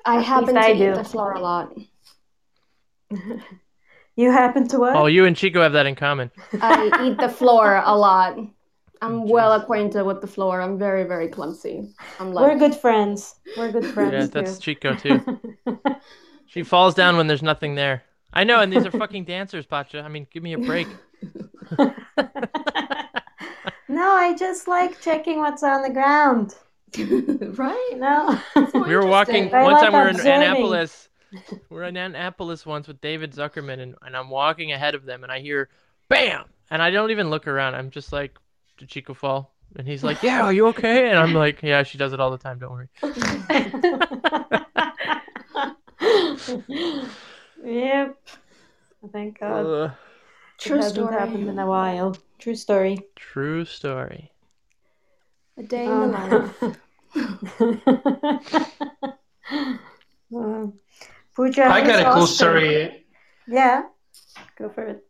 I 0.05 0.21
At 0.21 0.25
happen 0.25 0.55
to 0.55 0.61
I 0.61 0.73
eat 0.73 0.79
do. 0.79 0.95
the 0.95 1.05
floor 1.05 1.33
a 1.33 1.41
lot. 1.41 1.75
You 4.17 4.31
happen 4.33 4.69
to 4.69 4.79
what? 4.81 4.97
Oh, 4.97 5.07
you 5.07 5.25
and 5.25 5.37
Chico 5.37 5.63
have 5.63 5.73
that 5.73 5.87
in 5.87 5.95
common. 5.95 6.31
I 6.61 6.91
eat 7.09 7.19
the 7.19 7.29
floor 7.29 7.83
a 7.85 7.97
lot. 7.97 8.37
I'm 9.01 9.27
well 9.27 9.53
acquainted 9.53 10.05
with 10.05 10.21
the 10.21 10.27
floor. 10.27 10.61
I'm 10.61 10.79
very, 10.79 11.05
very 11.05 11.29
clumsy. 11.29 11.95
I'm 12.19 12.33
We're 12.33 12.59
good 12.59 12.75
friends. 12.75 13.37
We're 13.57 13.73
good 13.73 13.87
friends 13.87 14.13
Yeah, 14.13 14.21
too. 14.23 14.29
that's 14.29 14.59
Chico 14.59 14.95
too. 14.95 15.41
She 16.47 16.65
falls 16.65 16.95
down 16.95 17.17
when 17.17 17.29
there's 17.29 17.45
nothing 17.45 17.77
there. 17.77 18.03
I 18.33 18.43
know, 18.45 18.61
and 18.61 18.73
these 18.73 18.85
are 18.85 18.91
fucking 18.91 19.25
dancers, 19.25 19.67
Pacha. 19.67 20.01
I 20.03 20.09
mean, 20.09 20.27
give 20.33 20.43
me 20.43 20.53
a 20.53 20.59
break. 20.59 20.89
No, 23.89 24.13
I 24.13 24.35
just 24.39 24.69
like 24.69 25.01
checking 25.01 25.39
what's 25.39 25.63
on 25.63 25.83
the 25.83 25.91
ground. 25.91 26.55
right? 27.59 27.89
You 27.91 27.99
know. 27.99 28.39
We 28.75 28.97
were 28.97 29.07
walking 29.07 29.55
I 29.55 29.63
one 29.63 29.75
like 29.75 29.83
time. 29.83 29.93
We 29.93 29.99
were 29.99 30.09
in. 30.09 30.21
Annapolis. 30.21 31.09
We 31.33 31.77
were 31.77 31.85
in 31.85 31.97
Annapolis 31.97 32.67
once 32.67 32.89
with 32.89 33.01
David 33.01 33.33
Zuckerman, 33.33 33.79
and, 33.81 33.95
and 34.03 34.17
I'm 34.17 34.31
walking 34.31 34.73
ahead 34.73 34.97
of 34.97 35.05
them, 35.05 35.23
and 35.23 35.31
I 35.31 35.39
hear 35.39 35.69
"bam," 36.09 36.47
and 36.71 36.83
I 36.83 36.91
don't 36.91 37.13
even 37.13 37.31
look 37.31 37.47
around. 37.47 37.77
I'm 37.77 37.91
just 37.91 38.13
like, 38.13 38.37
"Did 38.79 38.89
Chico 38.89 39.15
fall?" 39.15 39.55
And 39.77 39.87
he's 39.87 40.03
like, 40.03 40.25
"Yeah, 40.25 40.43
are 40.43 40.53
you 40.53 40.67
okay?" 40.69 41.09
And 41.09 41.19
I'm 41.19 41.33
like, 41.33 41.63
"Yeah, 41.63 41.85
she 41.85 41.99
does 41.99 42.13
it 42.13 42.19
all 42.19 42.33
the 42.33 42.39
time. 42.39 42.59
Don't 42.59 42.73
worry." 42.73 42.89
yep. 47.65 48.19
Thank 49.13 49.39
God. 49.39 49.67
Ugh. 49.67 49.93
True 50.61 50.77
it 50.77 50.83
hasn't 50.83 50.95
story. 50.95 51.15
happened 51.15 51.49
in 51.49 51.59
a 51.59 51.67
while. 51.67 52.17
True 52.39 52.55
story. 52.55 52.99
true 53.17 53.65
story. 53.65 54.31
A 55.57 55.63
day 55.63 55.85
in 55.85 56.01
the 56.01 56.07
life. 56.07 56.61
um, 60.35 60.75
Pooja 61.35 61.65
I 61.65 61.85
got 61.85 62.01
a 62.01 62.05
cool 62.05 62.23
awesome. 62.23 62.35
story. 62.35 63.07
Yeah. 63.49 63.83
Go 64.57 64.69
for 64.69 64.85
it. 64.85 65.05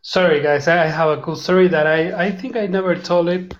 Sorry, 0.00 0.42
guys, 0.42 0.66
I 0.66 0.86
have 0.86 1.18
a 1.18 1.22
cool 1.22 1.36
story 1.36 1.68
that 1.68 1.86
I, 1.86 2.26
I 2.26 2.30
think 2.32 2.56
I 2.56 2.66
never 2.66 2.96
told 2.96 3.28
it. 3.28 3.54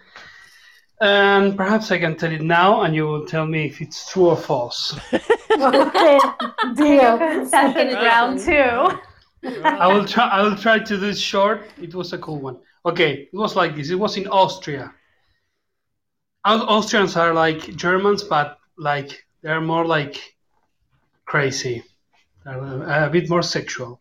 And 1.01 1.57
perhaps 1.57 1.91
I 1.91 1.99
can 1.99 2.17
tell 2.17 2.31
it 2.31 2.43
now, 2.43 2.83
and 2.83 2.95
you 2.95 3.07
will 3.07 3.27
tell 3.27 3.45
me 3.45 3.67
if 3.67 3.81
it's 3.81 4.11
true 4.11 4.31
or 4.31 4.37
false. 4.37 4.97
okay. 5.51 6.19
Deal. 6.75 7.47
Second 7.47 7.93
round 7.95 8.39
two. 8.39 8.89
I 9.45 9.93
will 9.93 10.05
try. 10.07 10.29
I 10.29 10.43
will 10.43 10.57
try 10.57 10.79
to 10.79 10.97
do 10.99 11.09
it 11.09 11.19
short. 11.19 11.69
It 11.81 11.95
was 11.95 12.13
a 12.13 12.19
cool 12.19 12.41
one. 12.41 12.59
Okay, 12.87 13.29
it 13.33 13.37
was 13.37 13.57
like 13.57 13.75
this. 13.75 13.91
It 13.91 13.99
was 13.99 14.17
in 14.17 14.29
Austria. 14.29 14.93
Au- 16.45 16.67
Austrians 16.67 17.17
are 17.17 17.35
like 17.35 17.77
Germans, 17.77 18.23
but 18.23 18.59
like 18.77 19.25
they're 19.43 19.61
more 19.61 19.85
like 19.85 20.21
crazy, 21.25 21.83
a, 22.47 23.09
bit 23.11 23.29
more 23.29 23.43
sexual. 23.43 24.01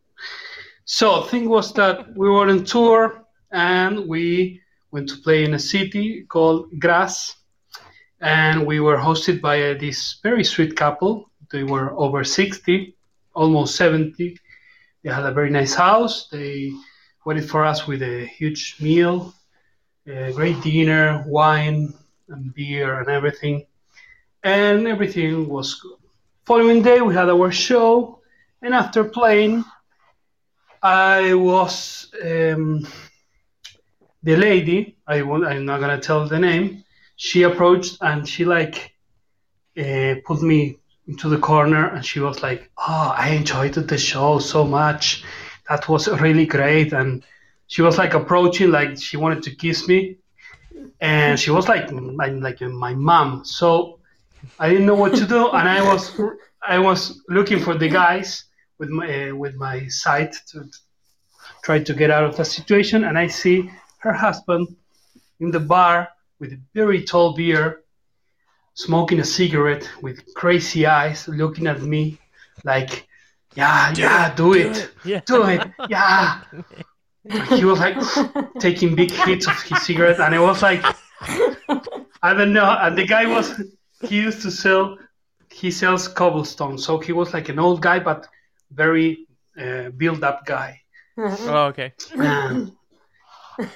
So 0.86 1.24
thing 1.24 1.50
was 1.50 1.74
that 1.74 2.16
we 2.16 2.30
were 2.30 2.50
on 2.50 2.64
tour 2.64 3.26
and 3.52 4.08
we 4.08 4.62
went 4.92 5.10
to 5.10 5.18
play 5.18 5.44
in 5.44 5.54
a 5.54 5.60
city 5.60 6.26
called 6.28 6.68
Graz, 6.80 7.36
and 8.20 8.66
we 8.66 8.80
were 8.80 8.98
hosted 8.98 9.42
by 9.42 9.74
this 9.74 10.20
very 10.22 10.44
sweet 10.44 10.76
couple. 10.76 11.32
They 11.52 11.64
were 11.64 11.92
over 11.98 12.24
sixty, 12.24 12.96
almost 13.34 13.76
seventy 13.76 14.38
they 15.04 15.12
had 15.12 15.26
a 15.26 15.32
very 15.32 15.50
nice 15.50 15.74
house. 15.74 16.28
They 16.28 16.72
waited 17.26 17.50
for 17.50 17.66
us 17.66 17.88
with 17.88 18.02
a 18.02 18.26
huge 18.26 18.78
meal, 18.80 19.34
a 20.08 20.32
great 20.32 20.62
dinner, 20.62 21.24
wine 21.28 21.94
and 22.30 22.54
beer 22.54 23.00
and 23.00 23.10
everything. 23.10 23.66
And 24.44 24.88
everything 24.88 25.48
was 25.48 25.76
good. 25.76 25.98
Following 26.46 26.82
day, 26.82 27.02
we 27.02 27.14
had 27.14 27.30
our 27.30 27.52
show, 27.52 28.20
and 28.62 28.74
after 28.74 29.04
playing, 29.04 29.64
I 30.82 31.36
was 31.36 32.12
um, 32.24 32.88
the 34.24 34.36
lady. 34.36 34.98
I 35.06 35.22
won't, 35.22 35.46
I'm 35.46 35.66
not 35.66 35.80
gonna 35.80 36.00
tell 36.00 36.28
the 36.28 36.40
name. 36.40 36.84
She 37.16 37.44
approached 37.44 37.98
and 38.02 38.28
she 38.28 38.46
like 38.46 38.96
uh, 39.78 40.16
put 40.26 40.42
me 40.42 40.81
into 41.12 41.28
the 41.28 41.38
corner 41.38 41.84
and 41.94 42.06
she 42.06 42.20
was 42.22 42.42
like, 42.42 42.72
"Oh, 42.78 43.14
I 43.26 43.30
enjoyed 43.40 43.74
the 43.74 43.98
show 43.98 44.40
so 44.40 44.66
much. 44.66 45.24
That 45.68 45.90
was 45.90 46.08
really 46.08 46.46
great." 46.46 46.94
And 46.94 47.24
she 47.68 47.82
was 47.82 47.98
like 47.98 48.14
approaching, 48.14 48.72
like 48.72 48.92
she 49.08 49.18
wanted 49.18 49.44
to 49.44 49.52
kiss 49.64 49.88
me, 49.90 50.18
and 51.02 51.38
she 51.38 51.52
was 51.52 51.68
like, 51.68 51.92
like, 51.92 52.36
like 52.48 52.62
my 52.62 52.94
mom. 52.96 53.44
So 53.44 54.00
I 54.58 54.70
didn't 54.70 54.86
know 54.86 55.00
what 55.04 55.14
to 55.16 55.26
do, 55.26 55.50
and 55.58 55.68
I 55.78 55.82
was 55.92 56.04
I 56.76 56.80
was 56.80 57.02
looking 57.28 57.60
for 57.60 57.76
the 57.76 57.90
guys 57.90 58.46
with 58.80 58.90
my 58.90 59.08
uh, 59.14 59.36
with 59.36 59.56
my 59.56 59.88
side 59.88 60.32
to 60.52 60.58
try 61.66 61.78
to 61.88 61.94
get 61.94 62.10
out 62.10 62.24
of 62.24 62.38
the 62.38 62.46
situation, 62.46 63.04
and 63.04 63.18
I 63.18 63.28
see 63.28 63.70
her 64.06 64.14
husband 64.14 64.64
in 65.42 65.52
the 65.52 65.60
bar 65.60 66.08
with 66.40 66.54
a 66.54 66.60
very 66.74 67.04
tall 67.04 67.34
beard 67.34 67.81
smoking 68.74 69.20
a 69.20 69.26
cigarette 69.26 69.90
with 70.02 70.34
crazy 70.34 70.86
eyes, 70.86 71.28
looking 71.28 71.68
at 71.68 71.82
me 71.82 72.20
like, 72.64 73.08
yeah, 73.56 73.94
yeah, 73.96 74.34
do 74.34 74.54
it, 74.54 74.92
Yeah. 75.04 75.22
do 75.26 75.44
it, 75.48 75.62
yeah. 75.90 76.42
he 77.56 77.66
was 77.66 77.80
like 77.80 77.98
taking 78.60 78.96
big 78.96 79.12
hits 79.12 79.48
of 79.48 79.62
his 79.62 79.82
cigarette, 79.84 80.20
and 80.20 80.34
it 80.34 80.40
was 80.40 80.62
like 80.62 80.84
I 82.24 82.34
don't 82.34 82.54
know. 82.54 82.66
And 82.82 82.98
the 82.98 83.06
guy 83.06 83.26
was 83.26 83.62
he 84.08 84.22
used 84.22 84.42
to 84.44 84.52
sell 84.52 84.98
he 85.52 85.70
sells 85.70 86.08
cobblestone, 86.08 86.78
so 86.78 86.98
he 87.00 87.12
was 87.12 87.34
like 87.34 87.50
an 87.50 87.60
old 87.60 87.82
guy, 87.82 88.00
but 88.00 88.28
very 88.72 89.28
uh, 89.62 89.90
built 89.90 90.24
up 90.24 90.46
guy. 90.46 90.82
Oh, 91.18 91.66
okay. 91.66 91.94
Um, 92.18 92.76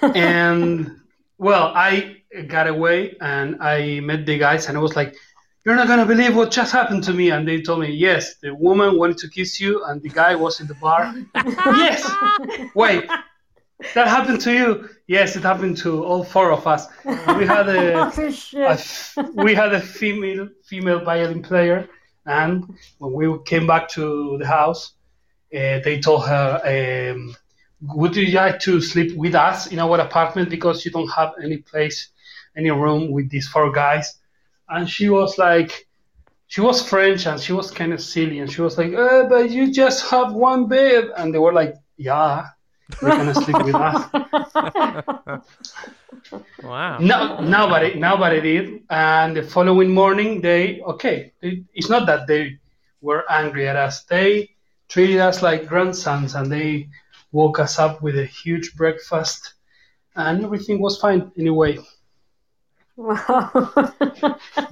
and 0.02 1.02
well, 1.38 1.72
I 1.76 2.24
got 2.44 2.68
away 2.68 3.16
and 3.22 3.62
I 3.62 4.00
met 4.02 4.26
the 4.26 4.38
guys, 4.38 4.68
and 4.68 4.78
I 4.78 4.82
was 4.82 4.96
like, 4.96 5.16
"You're 5.66 5.76
not 5.76 5.88
gonna 5.88 6.06
believe 6.06 6.36
what 6.36 6.52
just 6.52 6.72
happened 6.72 7.04
to 7.06 7.14
me." 7.14 7.32
And 7.32 7.48
they 7.48 7.62
told 7.62 7.80
me, 7.82 7.92
"Yes, 7.92 8.36
the 8.36 8.54
woman 8.54 8.98
wanted 8.98 9.18
to 9.20 9.30
kiss 9.30 9.60
you, 9.60 9.84
and 9.86 10.02
the 10.02 10.10
guy 10.10 10.36
was 10.36 10.60
in 10.60 10.68
the 10.68 10.76
bar." 10.76 11.14
yes. 11.36 12.10
Wait, 12.76 13.06
that 13.94 14.08
happened 14.08 14.42
to 14.42 14.54
you? 14.54 14.90
Yes, 15.08 15.36
it 15.36 15.44
happened 15.44 15.78
to 15.78 16.04
all 16.04 16.24
four 16.24 16.52
of 16.52 16.66
us. 16.66 16.88
We 17.04 17.46
had 17.46 17.70
a, 17.70 17.94
oh 18.16 18.78
a 19.18 19.44
we 19.44 19.54
had 19.54 19.74
a 19.74 19.82
female 19.82 20.50
female 20.64 21.04
violin 21.04 21.42
player, 21.42 21.88
and 22.26 22.66
when 22.98 23.14
we 23.14 23.38
came 23.46 23.68
back 23.68 23.90
to 23.90 24.38
the 24.40 24.48
house, 24.48 24.94
uh, 25.54 25.80
they 25.84 26.00
told 26.00 26.26
her, 26.26 27.14
um, 27.14 27.36
"Would 27.82 28.16
you 28.16 28.28
like 28.34 28.60
to 28.62 28.82
sleep 28.82 29.16
with 29.16 29.36
us 29.36 29.68
in 29.68 29.80
our 29.80 30.00
apartment 30.00 30.50
because 30.50 30.86
you 30.86 30.92
don't 30.92 31.10
have 31.10 31.34
any 31.44 31.58
place, 31.58 32.10
any 32.58 32.72
room 32.72 33.12
with 33.12 33.30
these 33.30 33.48
four 33.48 33.72
guys?" 33.72 34.18
And 34.70 34.90
she 34.90 35.10
was 35.10 35.38
like, 35.38 35.88
she 36.48 36.62
was 36.62 36.88
French 36.88 37.26
and 37.26 37.40
she 37.40 37.54
was 37.54 37.72
kind 37.72 37.94
of 37.94 38.02
silly, 38.02 38.40
and 38.40 38.52
she 38.52 38.62
was 38.62 38.78
like, 38.78 38.94
uh, 38.94 39.24
"But 39.28 39.52
you 39.52 39.72
just 39.72 40.10
have 40.10 40.34
one 40.34 40.68
bed," 40.68 41.12
and 41.18 41.34
they 41.34 41.40
were 41.40 41.54
like, 41.54 41.76
"Yeah." 41.98 42.48
They're 43.02 43.18
gonna 43.18 43.34
sleep 43.34 43.64
with 43.64 43.76
us. 43.76 45.42
Wow. 46.64 46.98
No, 47.00 47.40
nobody, 47.42 47.96
nobody 48.00 48.42
did. 48.42 48.84
And 48.90 49.36
the 49.36 49.44
following 49.44 49.92
morning, 49.92 50.42
they 50.42 50.82
okay. 50.82 51.34
It, 51.42 51.64
it's 51.74 51.90
not 51.90 52.08
that 52.08 52.26
they 52.28 52.58
were 53.02 53.24
angry 53.30 53.68
at 53.68 53.76
us. 53.76 54.04
They 54.06 54.50
treated 54.88 55.20
us 55.20 55.42
like 55.42 55.68
grandsons, 55.68 56.36
and 56.36 56.52
they 56.52 56.90
woke 57.32 57.60
us 57.60 57.78
up 57.80 58.02
with 58.02 58.18
a 58.18 58.26
huge 58.26 58.76
breakfast, 58.76 59.54
and 60.16 60.44
everything 60.44 60.82
was 60.82 61.00
fine 61.00 61.32
anyway. 61.38 61.78
Wow. 62.98 63.52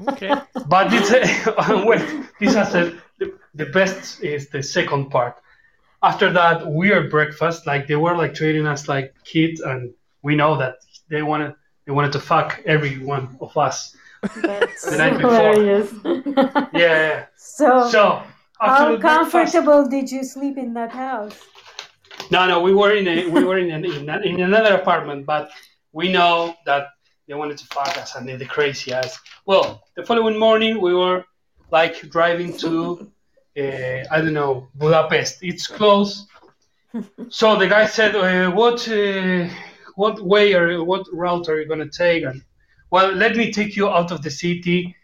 Okay. 0.10 0.34
But 0.68 0.90
this, 0.90 1.12
wait, 1.86 2.26
this 2.40 2.56
has 2.56 2.74
a, 2.76 2.98
the, 3.20 3.34
the 3.56 3.66
best 3.68 4.24
is 4.24 4.50
the 4.50 4.64
second 4.64 5.10
part. 5.10 5.36
After 6.02 6.32
that 6.34 6.66
weird 6.68 7.10
breakfast, 7.10 7.66
like 7.68 7.88
they 7.88 7.96
were 7.96 8.16
like 8.16 8.34
treating 8.34 8.66
us 8.68 8.88
like 8.88 9.14
kids, 9.24 9.62
and 9.62 9.94
we 10.22 10.36
know 10.36 10.58
that 10.58 10.76
they 11.10 11.22
wanted 11.22 11.54
they 11.86 11.92
wanted 11.92 12.12
to 12.14 12.20
fuck 12.20 12.62
every 12.66 12.98
one 13.00 13.38
of 13.42 13.56
us. 13.58 13.96
That's 14.42 14.86
The 14.90 14.98
night 14.98 15.16
before. 15.18 15.32
hilarious. 15.32 15.94
Yeah. 16.74 17.26
So, 17.38 17.90
So 17.90 18.24
how 18.60 18.92
the 18.92 18.98
breakfast- 18.98 19.32
comfortable 19.54 19.88
did 19.88 20.10
you 20.12 20.24
sleep 20.24 20.58
in 20.58 20.74
that 20.76 20.92
house? 20.92 21.38
No, 22.32 22.48
no, 22.48 22.62
we 22.62 22.74
were 22.74 22.96
in 22.96 23.08
a 23.08 23.28
we 23.30 23.44
were 23.44 23.58
in 23.58 23.70
an, 23.72 23.84
in, 23.86 24.10
a, 24.10 24.20
in 24.20 24.40
another 24.42 24.76
apartment, 24.76 25.26
but 25.26 25.52
we 25.92 26.12
know 26.12 26.56
that 26.66 26.88
they 27.28 27.34
wanted 27.34 27.58
to 27.58 27.66
fuck 27.68 27.98
us 27.98 28.16
and 28.16 28.28
they're 28.28 28.38
the 28.38 28.46
crazy 28.46 28.94
ass. 28.94 29.20
Well, 29.46 29.84
the 29.96 30.04
following 30.04 30.38
morning 30.38 30.82
we 30.82 30.94
were 30.94 31.26
like 31.72 32.02
driving 32.10 32.58
to 32.58 33.12
uh, 33.58 34.04
I 34.12 34.22
don't 34.22 34.34
know 34.34 34.68
Budapest. 34.76 35.44
It's 35.44 35.68
close. 35.68 36.28
So 37.30 37.56
the 37.56 37.68
guy 37.68 37.88
said, 37.88 38.16
uh, 38.16 38.52
"What 38.52 38.88
uh, 38.88 39.50
what 39.96 40.22
way 40.22 40.54
or 40.54 40.84
what 40.84 41.08
route 41.12 41.50
are 41.50 41.60
you 41.60 41.68
gonna 41.68 41.90
take?" 41.90 42.24
And 42.24 42.44
well, 42.92 43.12
let 43.12 43.36
me 43.36 43.52
take 43.52 43.76
you 43.76 43.90
out 43.90 44.12
of 44.12 44.22
the 44.22 44.30
city. 44.30 44.96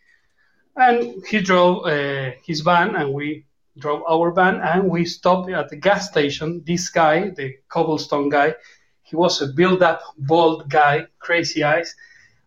And 0.75 1.25
he 1.25 1.41
drove 1.41 1.87
uh, 1.87 2.31
his 2.45 2.61
van, 2.61 2.95
and 2.95 3.11
we 3.11 3.45
drove 3.79 4.03
our 4.07 4.31
van 4.31 4.61
and 4.61 4.89
we 4.89 5.05
stopped 5.05 5.49
at 5.49 5.69
the 5.69 5.77
gas 5.77 6.09
station. 6.09 6.61
This 6.65 6.89
guy, 6.89 7.29
the 7.29 7.55
cobblestone 7.69 8.29
guy, 8.29 8.53
he 9.01 9.15
was 9.15 9.41
a 9.41 9.47
build 9.47 9.81
up, 9.81 10.01
bald 10.17 10.69
guy, 10.69 11.07
crazy 11.17 11.63
eyes, 11.63 11.95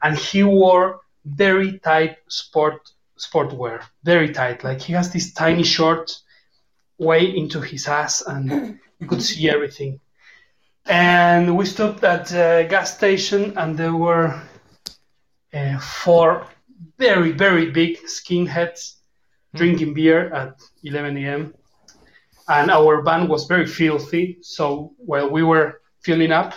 and 0.03 0.17
he 0.19 0.43
wore 0.43 1.01
very 1.25 1.79
tight 1.79 2.17
sport 2.29 2.91
sportwear, 3.19 3.83
very 4.03 4.33
tight. 4.33 4.65
Like 4.65 4.81
he 4.81 4.93
has 4.95 5.13
this 5.13 5.33
tiny 5.33 5.63
shorts 5.63 6.23
way 6.99 7.25
into 7.37 7.61
his 7.61 7.87
ass, 7.87 8.23
and 8.23 8.79
you 8.99 9.07
could 9.07 9.23
see 9.23 9.49
everything. 9.49 10.01
And 10.87 11.57
we 11.57 11.65
stopped 11.65 12.03
at 12.05 12.27
the 12.27 12.67
gas 12.69 12.97
station, 12.97 13.57
and 13.57 13.79
there 13.79 13.95
were 13.95 14.41
uh, 15.55 15.79
four 15.79 16.47
very, 16.99 17.33
very 17.33 17.71
big 17.71 17.99
skinheads 18.05 18.97
drinking 19.55 19.95
beer 19.95 20.33
at 20.35 20.61
11 20.83 21.17
a.m. 21.19 21.55
And 22.49 22.71
our 22.71 23.03
van 23.03 23.29
was 23.29 23.47
very 23.47 23.67
filthy. 23.67 24.39
So 24.43 24.93
while 24.99 25.31
we 25.31 25.43
were 25.43 25.81
filling 26.01 26.33
up 26.33 26.55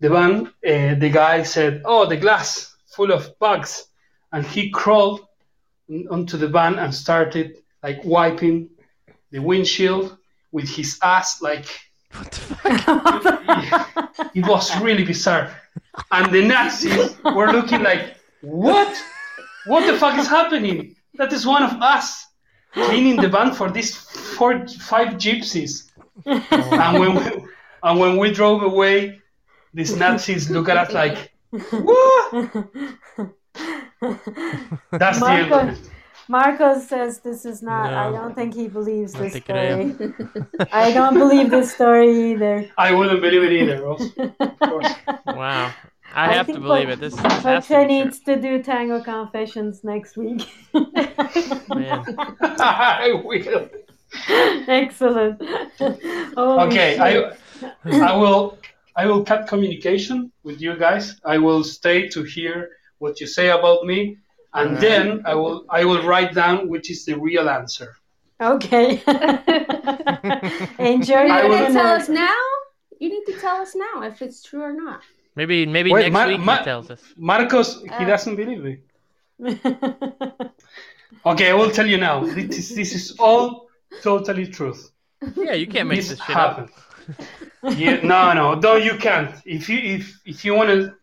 the 0.00 0.08
van, 0.08 0.46
uh, 0.46 0.94
the 0.94 1.10
guy 1.10 1.42
said, 1.42 1.82
"Oh, 1.84 2.06
the 2.06 2.16
glass 2.16 2.74
full 2.86 3.12
of 3.12 3.38
bugs," 3.38 3.86
and 4.32 4.44
he 4.46 4.70
crawled 4.70 5.26
onto 6.10 6.36
the 6.36 6.48
van 6.48 6.78
and 6.78 6.94
started 6.94 7.58
like 7.82 8.04
wiping 8.04 8.70
the 9.30 9.40
windshield 9.40 10.16
with 10.52 10.68
his 10.68 10.98
ass. 11.02 11.42
Like 11.42 11.66
What 12.12 12.30
the 12.32 12.40
fuck? 12.40 14.30
it 14.34 14.46
was 14.46 14.80
really 14.80 15.04
bizarre. 15.04 15.50
And 16.10 16.32
the 16.32 16.44
Nazis 16.44 17.16
were 17.24 17.50
looking 17.52 17.82
like, 17.82 18.16
"What? 18.40 18.92
What 19.66 19.86
the 19.86 19.98
fuck 19.98 20.18
is 20.18 20.28
happening? 20.28 20.96
That 21.14 21.32
is 21.32 21.46
one 21.46 21.62
of 21.62 21.72
us." 21.82 22.28
cleaning 22.72 23.16
the 23.16 23.28
van 23.28 23.52
for 23.52 23.70
these 23.70 23.96
four, 24.36 24.66
five 24.68 25.14
gypsies. 25.14 25.90
And 26.26 26.98
when 26.98 27.14
we, 27.14 27.48
and 27.82 27.98
when 27.98 28.16
we 28.16 28.32
drove 28.32 28.62
away, 28.62 29.20
these 29.74 29.96
Nazis 29.96 30.50
look 30.50 30.68
at 30.68 30.76
us 30.76 30.92
like, 30.92 31.32
"What?" 31.50 32.32
That's 34.92 35.20
the 35.20 35.26
end 35.26 35.50
Marco. 35.50 35.76
Marcos 36.28 36.86
says 36.86 37.20
this 37.20 37.46
is 37.46 37.62
not. 37.62 37.92
I 37.92 38.10
don't 38.10 38.34
think 38.34 38.54
he 38.54 38.68
believes 38.68 39.14
this 39.14 39.34
story. 39.34 39.96
I 40.72 40.92
don't 40.92 41.14
believe 41.14 41.50
this 41.50 41.72
story 41.74 42.32
either. 42.32 42.70
I 42.76 42.92
wouldn't 42.92 43.22
believe 43.22 43.42
it 43.44 43.52
either. 43.52 43.86
Also. 43.86 44.34
Wow. 45.26 45.72
I, 46.14 46.30
I 46.30 46.32
have 46.34 46.46
to 46.48 46.60
believe 46.60 46.88
it. 46.88 47.00
This, 47.00 47.14
this 47.14 47.22
has 47.22 47.66
to 47.68 47.74
Pacha 47.74 47.74
true. 47.74 47.86
needs 47.86 48.20
to 48.20 48.36
do 48.40 48.62
tango 48.62 49.02
confessions 49.02 49.84
next 49.84 50.16
week. 50.16 50.48
Man. 50.74 52.04
I 52.40 53.20
will. 53.24 53.68
Excellent. 54.28 55.42
Holy 55.78 56.66
Okay, 56.66 56.96
shit. 56.96 57.70
I, 57.84 58.10
I 58.12 58.16
will. 58.16 58.58
I 59.00 59.06
will 59.06 59.22
cut 59.30 59.40
communication 59.52 60.16
with 60.46 60.58
you 60.60 60.72
guys. 60.86 61.04
I 61.34 61.36
will 61.38 61.62
stay 61.78 61.98
to 62.14 62.20
hear 62.34 62.54
what 63.02 63.20
you 63.20 63.26
say 63.38 63.48
about 63.58 63.80
me, 63.90 64.00
and 64.54 64.68
Alright. 64.70 64.80
then 64.86 65.04
I 65.30 65.34
will. 65.40 65.56
I 65.70 65.84
will 65.88 66.02
write 66.10 66.32
down 66.42 66.56
which 66.72 66.86
is 66.94 67.00
the 67.08 67.14
real 67.28 67.46
answer. 67.48 67.88
Okay. 68.54 68.88
Enjoy 70.94 71.24
I 71.26 71.42
your 71.42 71.48
will- 71.48 71.66
You 71.66 71.72
tell 71.80 71.92
us 72.00 72.08
now. 72.08 72.38
You 73.00 73.08
need 73.14 73.24
to 73.30 73.34
tell 73.44 73.56
us 73.64 73.72
now 73.86 74.02
if 74.10 74.16
it's 74.24 74.42
true 74.48 74.62
or 74.70 74.72
not. 74.84 75.00
Maybe 75.36 75.56
maybe 75.76 75.90
Wait, 75.92 76.02
next 76.10 76.12
Ma- 76.18 76.26
week 76.32 76.40
Ma- 76.40 76.58
he 76.58 76.64
tells 76.64 76.90
us. 76.90 77.02
Marcos, 77.16 77.70
he 77.82 77.88
Uh. 78.04 78.04
doesn't 78.12 78.36
believe 78.42 78.62
me. 78.68 78.74
Okay, 81.30 81.50
I 81.50 81.54
will 81.54 81.70
tell 81.70 81.86
you 81.86 81.98
now. 81.98 82.16
This 82.24 82.58
is, 82.58 82.74
this 82.80 82.94
is 82.94 83.16
all 83.18 83.68
totally 84.02 84.46
truth. 84.46 84.80
Yeah, 85.36 85.54
you 85.54 85.66
can't 85.66 85.88
make 85.88 85.98
this 86.00 86.10
this 86.10 86.20
shit 86.26 86.36
up. 86.36 86.68
happened. 87.62 87.80
yeah, 87.80 88.00
no, 88.02 88.32
no, 88.32 88.54
no, 88.54 88.76
you 88.76 88.96
can't. 88.96 89.34
If 89.44 89.68
you 89.68 89.78
if 89.96 90.20
if 90.24 90.44
you 90.44 90.54
want 90.54 90.70
to 90.70 90.94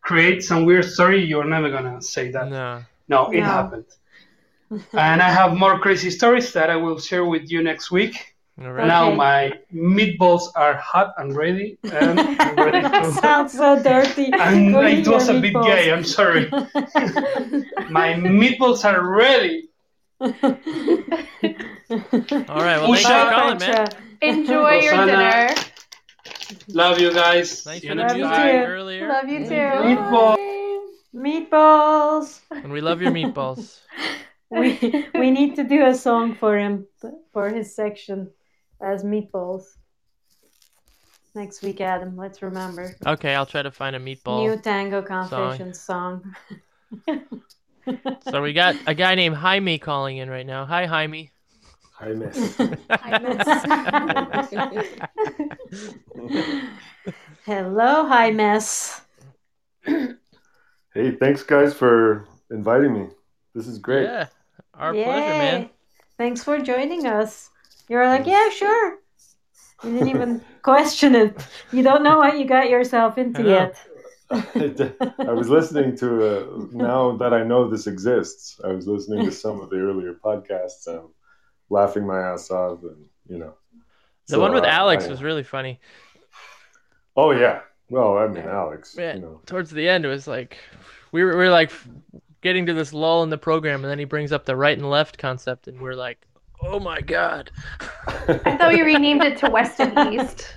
create 0.00 0.42
some 0.42 0.64
weird 0.64 0.84
story, 0.84 1.24
you're 1.24 1.44
never 1.44 1.70
gonna 1.70 2.00
say 2.02 2.30
that. 2.32 2.48
No. 2.48 2.82
No, 3.08 3.30
it 3.30 3.40
No. 3.40 3.46
happened. 3.46 3.86
and 4.92 5.22
I 5.22 5.30
have 5.30 5.56
more 5.56 5.78
crazy 5.78 6.10
stories 6.10 6.52
that 6.52 6.68
I 6.70 6.76
will 6.76 6.98
share 6.98 7.24
with 7.24 7.50
you 7.50 7.62
next 7.62 7.90
week. 7.90 8.34
All 8.60 8.72
right. 8.72 8.86
Now 8.86 9.06
Okay. 9.08 9.16
my 9.16 9.52
meatballs 9.72 10.42
are 10.56 10.74
hot 10.74 11.14
and 11.16 11.34
ready, 11.36 11.78
and 11.84 12.18
ready 12.58 12.82
to. 12.82 13.12
Sounds 13.22 13.52
so 13.52 13.80
dirty. 13.82 14.30
And 14.38 14.74
it 14.74 15.06
was 15.08 15.28
your 15.28 15.36
a 15.38 15.40
bit 15.40 15.54
gay. 15.62 15.92
I'm 15.92 16.04
sorry. 16.04 16.50
My 17.88 18.14
meatballs 18.14 18.84
are 18.84 19.00
ready. 19.22 19.68
All 22.48 22.62
right. 22.66 22.78
Well, 22.80 22.94
thanks 22.94 23.02
for 23.04 23.30
calling, 23.30 23.58
man. 23.58 23.86
Pacha. 23.86 23.96
Enjoy 24.20 24.72
your 24.80 25.06
dinner. 25.06 25.48
Love 26.68 26.98
you 27.00 27.12
guys. 27.12 27.62
Thanks 27.62 27.82
See 27.82 27.88
for 27.88 27.94
you 27.94 28.00
Love 28.00 28.16
you 28.16 28.24
too. 28.24 28.30
time. 28.30 28.54
earlier. 28.64 29.08
Love 29.08 29.28
you 29.28 29.38
too. 29.46 29.54
Meatball. 29.54 30.36
Meatballs. 31.14 32.40
And 32.50 32.72
we 32.72 32.80
love 32.80 33.00
your 33.02 33.12
meatballs. 33.12 33.80
We 34.50 35.04
we 35.12 35.30
need 35.30 35.56
to 35.56 35.62
do 35.64 35.84
a 35.84 35.94
song 35.94 36.34
for 36.34 36.56
him 36.56 36.86
for 37.34 37.50
his 37.50 37.76
section 37.76 38.30
as 38.80 39.04
meatballs. 39.04 39.64
next 41.34 41.60
week, 41.62 41.82
Adam. 41.82 42.16
Let's 42.16 42.40
remember. 42.40 42.96
Okay, 43.06 43.34
I'll 43.34 43.44
try 43.44 43.60
to 43.62 43.70
find 43.70 43.94
a 43.94 44.00
meatball. 44.00 44.40
New 44.48 44.56
Tango 44.56 45.02
Confessions 45.02 45.78
song. 45.78 46.34
So 48.30 48.40
we 48.40 48.54
got 48.54 48.74
a 48.86 48.94
guy 48.94 49.14
named 49.14 49.36
Jaime 49.36 49.78
calling 49.78 50.16
in 50.16 50.30
right 50.30 50.46
now. 50.46 50.64
Hi, 50.64 50.86
Jaime. 50.86 51.30
I 52.00 52.12
miss. 52.12 52.60
I 52.90 53.18
Hello, 57.44 58.06
hi, 58.06 58.30
Miss. 58.30 59.00
hey, 59.84 60.14
thanks 61.18 61.42
guys 61.42 61.74
for 61.74 62.28
inviting 62.50 62.92
me. 62.92 63.08
This 63.54 63.66
is 63.66 63.78
great. 63.78 64.04
Yeah, 64.04 64.26
our 64.74 64.94
Yay. 64.94 65.04
pleasure, 65.04 65.38
man. 65.38 65.70
Thanks 66.18 66.44
for 66.44 66.60
joining 66.60 67.06
us. 67.06 67.48
You're 67.88 68.06
like, 68.06 68.26
yeah, 68.26 68.50
sure. 68.50 68.98
You 69.82 69.92
didn't 69.92 70.08
even 70.08 70.44
question 70.62 71.16
it. 71.16 71.44
You 71.72 71.82
don't 71.82 72.04
know 72.04 72.18
what 72.18 72.38
you 72.38 72.44
got 72.44 72.70
yourself 72.70 73.18
into 73.18 73.42
I 73.42 73.46
yet. 73.46 73.76
I 74.30 75.32
was 75.32 75.48
listening 75.48 75.96
to 75.96 76.24
uh, 76.24 76.46
now 76.70 77.16
that 77.16 77.32
I 77.32 77.42
know 77.42 77.68
this 77.68 77.86
exists. 77.86 78.60
I 78.62 78.68
was 78.68 78.86
listening 78.86 79.24
to 79.24 79.32
some 79.32 79.58
of 79.60 79.70
the 79.70 79.78
earlier 79.78 80.12
podcasts 80.22 80.86
and 80.86 81.08
laughing 81.70 82.06
my 82.06 82.18
ass 82.20 82.50
off, 82.50 82.82
and 82.82 83.04
you 83.28 83.38
know. 83.38 83.54
The 84.26 84.32
So, 84.34 84.40
one 84.40 84.52
with 84.54 84.64
uh, 84.64 84.68
Alex 84.68 85.04
I- 85.06 85.08
was 85.10 85.22
really 85.22 85.42
funny. 85.42 85.80
Oh 87.16 87.30
yeah. 87.32 87.60
Well, 87.90 88.18
I 88.18 88.26
mean, 88.28 88.44
Alex. 88.44 88.94
Yeah. 88.98 89.14
You 89.14 89.20
know. 89.20 89.40
Towards 89.46 89.70
the 89.70 89.88
end, 89.88 90.04
it 90.04 90.08
was 90.08 90.26
like 90.28 90.58
we 91.12 91.24
were, 91.24 91.30
we 91.30 91.36
were 91.44 91.50
like 91.50 91.72
getting 92.42 92.66
to 92.66 92.74
this 92.74 92.92
lull 92.92 93.22
in 93.22 93.30
the 93.30 93.38
program, 93.38 93.82
and 93.82 93.90
then 93.90 93.98
he 93.98 94.04
brings 94.04 94.30
up 94.32 94.44
the 94.44 94.54
right 94.54 94.76
and 94.76 94.88
left 94.88 95.18
concept, 95.18 95.66
and 95.68 95.80
we're 95.80 95.94
like, 95.94 96.18
oh 96.62 96.78
my 96.78 97.00
god. 97.00 97.50
I 98.28 98.56
thought 98.58 98.72
we 98.72 98.82
renamed 98.82 99.22
it 99.24 99.38
to 99.38 99.50
West 99.50 99.80
and 99.80 100.14
East. 100.20 100.54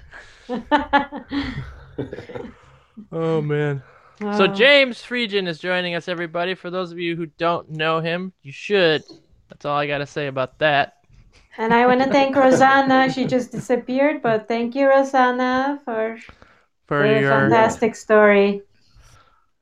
Oh 3.11 3.41
man. 3.41 3.81
So 4.19 4.43
Oh. 4.43 4.47
James 4.47 4.99
Freegan 4.99 5.47
is 5.47 5.57
joining 5.59 5.95
us, 5.95 6.07
everybody. 6.07 6.53
For 6.53 6.69
those 6.69 6.91
of 6.91 6.99
you 6.99 7.15
who 7.15 7.25
don't 7.25 7.69
know 7.71 7.99
him, 7.99 8.31
you 8.43 8.51
should. 8.51 9.03
That's 9.49 9.65
all 9.65 9.75
I 9.77 9.87
gotta 9.87 10.05
say 10.05 10.27
about 10.27 10.59
that. 10.59 10.97
And 11.57 11.73
I 11.73 11.85
want 11.85 12.01
to 12.01 12.09
thank 12.09 12.35
Rosanna. 12.35 13.11
She 13.11 13.25
just 13.25 13.51
disappeared, 13.51 14.21
but 14.21 14.47
thank 14.47 14.73
you, 14.75 14.87
Rosanna, 14.87 15.79
for 15.85 16.17
For 16.87 17.05
your 17.05 17.29
fantastic 17.29 17.95
story. 17.95 18.61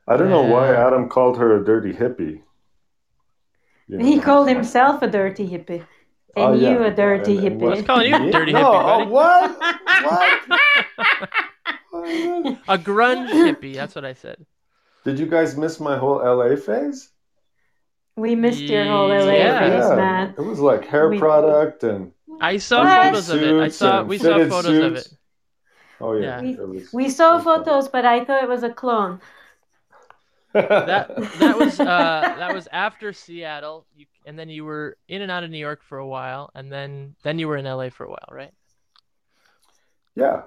I 0.07 0.17
don't 0.17 0.29
know 0.29 0.43
why 0.43 0.73
Adam 0.73 1.09
called 1.09 1.37
her 1.37 1.61
a 1.61 1.65
dirty 1.65 1.93
hippie. 1.93 2.41
You 3.87 3.97
He 3.99 4.19
called 4.19 4.47
himself 4.47 5.01
a 5.01 5.07
dirty 5.07 5.47
hippie. 5.47 5.85
Oh, 6.37 6.53
And 6.53 6.61
yeah. 6.61 6.69
you 6.71 6.83
a 6.83 6.91
dirty 6.91 7.37
And- 7.37 7.47
and 7.47 7.61
hippie. 7.61 7.63
what- 7.63 7.87
Let's 7.87 8.07
you 8.07 8.15
a 8.15 8.31
dirty 8.31 8.53
no, 8.53 8.59
hippie, 8.59 8.83
buddy. 8.83 9.05
oh, 9.05 9.09
what? 9.09 9.59
What? 10.05 10.49
What? 11.91 12.57
a 12.67 12.77
grunge 12.77 13.29
hippie. 13.45 13.75
That's 13.75 13.95
what 13.95 14.05
I 14.05 14.13
said. 14.13 14.45
Did 15.05 15.17
you 15.19 15.25
guys 15.25 15.57
miss 15.57 15.79
my 15.79 15.97
whole 15.97 16.17
LA 16.23 16.55
phase? 16.55 17.09
We 18.19 18.35
missed 18.35 18.61
your 18.61 18.85
whole 18.85 19.07
LA 19.09 19.33
Yeah. 19.33 19.59
phase, 19.59 19.89
man. 19.95 20.33
It 20.37 20.41
was 20.41 20.59
like 20.59 20.85
hair 20.85 21.09
We- 21.09 21.19
product 21.19 21.83
and 21.83 22.11
I 22.41 22.57
saw 22.57 22.83
What? 22.83 23.05
photos 23.07 23.29
of 23.29 23.41
it. 23.41 23.55
I 23.59 23.67
saw 23.69 24.03
we 24.03 24.17
saw 24.17 24.33
fitted 24.37 24.49
photos 24.49 24.77
of 24.77 24.95
it. 24.95 25.07
oh 26.01 26.13
yeah, 26.13 26.41
Yeah. 26.41 26.51
it 26.61 26.67
was- 26.67 26.93
We 26.93 27.09
saw 27.09 27.31
it 27.31 27.35
was 27.35 27.43
fun. 27.43 27.63
photos, 27.65 27.87
but 27.89 28.05
I 28.05 28.23
thought 28.25 28.43
it 28.43 28.49
was 28.49 28.63
a 28.63 28.69
clone. 28.69 29.19
That 30.53 31.15
that 31.39 31.57
was 31.57 31.79
uh 31.79 31.85
that 31.85 32.53
was 32.53 32.67
after 32.71 33.13
Seattle, 33.13 33.85
you, 33.95 34.05
and 34.25 34.37
then 34.37 34.49
you 34.49 34.65
were 34.65 34.97
in 35.07 35.21
and 35.21 35.31
out 35.31 35.43
of 35.43 35.49
New 35.51 35.59
York 35.59 35.81
for 35.83 35.97
a 35.99 36.07
while, 36.07 36.49
and 36.55 36.71
then 36.71 37.15
then 37.23 37.37
you 37.39 37.47
were 37.47 37.57
in 37.57 37.65
LA 37.65 37.89
for 37.89 38.05
a 38.05 38.09
while, 38.09 38.29
right? 38.31 38.53
yeah, 40.15 40.41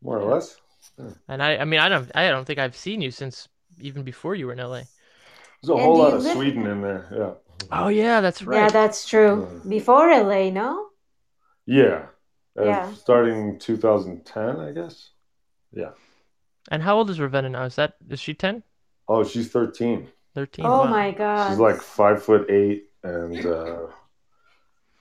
more 0.00 0.18
or 0.18 0.32
less. 0.32 0.56
And 1.28 1.42
I 1.42 1.56
I 1.58 1.64
mean 1.64 1.80
I 1.80 1.88
don't 1.88 2.10
I 2.14 2.28
don't 2.28 2.44
think 2.44 2.58
I've 2.58 2.76
seen 2.76 3.00
you 3.00 3.10
since 3.10 3.48
even 3.80 4.02
before 4.04 4.34
you 4.34 4.46
were 4.46 4.52
in 4.52 4.58
LA. 4.60 4.82
There's 5.62 5.70
a 5.70 5.72
And 5.74 5.82
whole 5.82 5.98
lot 5.98 6.14
of 6.14 6.22
live- 6.22 6.36
Sweden 6.36 6.66
in 6.66 6.82
there. 6.82 7.08
Yeah, 7.12 7.66
Oh 7.72 7.88
yeah, 7.88 8.20
that's 8.20 8.42
right. 8.42 8.62
Yeah, 8.62 8.68
that's 8.68 9.08
true. 9.08 9.60
Before 9.68 10.08
LA, 10.10 10.50
no? 10.50 10.88
yeah. 11.66 12.06
Uh, 12.58 12.64
Yeah. 12.64 12.94
Starting 12.94 13.58
2010, 13.58 14.60
I 14.60 14.72
guess. 14.72 15.10
Yeah. 15.72 15.90
And 16.70 16.82
how 16.82 16.96
old 16.96 17.10
is 17.10 17.20
Ravenna 17.20 17.48
now? 17.50 17.64
Is 17.64 17.76
that 17.76 17.96
is 18.08 18.20
she 18.20 18.34
10? 18.34 18.62
Oh, 19.08 19.24
she's 19.24 19.50
13. 19.50 20.08
13? 20.34 20.64
Oh 20.64 20.84
Wow. 20.84 20.84
my 20.86 21.10
god. 21.12 21.48
She's 21.48 21.58
like 21.58 21.80
five 21.82 22.22
foot 22.22 22.50
eight, 22.50 22.90
and 23.02 23.44
uh, 23.46 23.86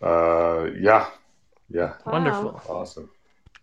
uh, 0.02 0.70
yeah, 0.80 1.10
yeah, 1.70 1.94
Wow. 2.06 2.14
Wonderful. 2.14 2.62
awesome. 2.70 3.10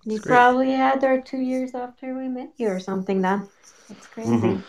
You 0.05 0.19
great. 0.19 0.37
probably 0.37 0.71
had 0.73 1.03
her 1.03 1.21
two 1.21 1.39
years 1.41 1.75
after 1.75 2.15
we 2.17 2.29
met 2.29 2.53
you 2.59 2.69
or 2.69 2.79
something 2.81 3.23
then. 3.23 3.49
That's 3.89 4.07
crazy. 4.09 4.31
Mhm. 4.31 4.63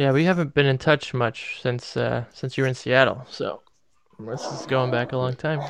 Yeah, 0.00 0.12
we 0.12 0.24
haven't 0.24 0.54
been 0.54 0.64
in 0.64 0.78
touch 0.78 1.12
much 1.12 1.60
since 1.60 1.94
uh 1.94 2.24
since 2.32 2.56
you 2.56 2.64
were 2.64 2.68
in 2.68 2.74
Seattle. 2.74 3.26
So 3.28 3.60
this 4.18 4.50
is 4.50 4.64
going 4.64 4.90
back 4.90 5.12
a 5.12 5.18
long 5.18 5.34
time. 5.34 5.60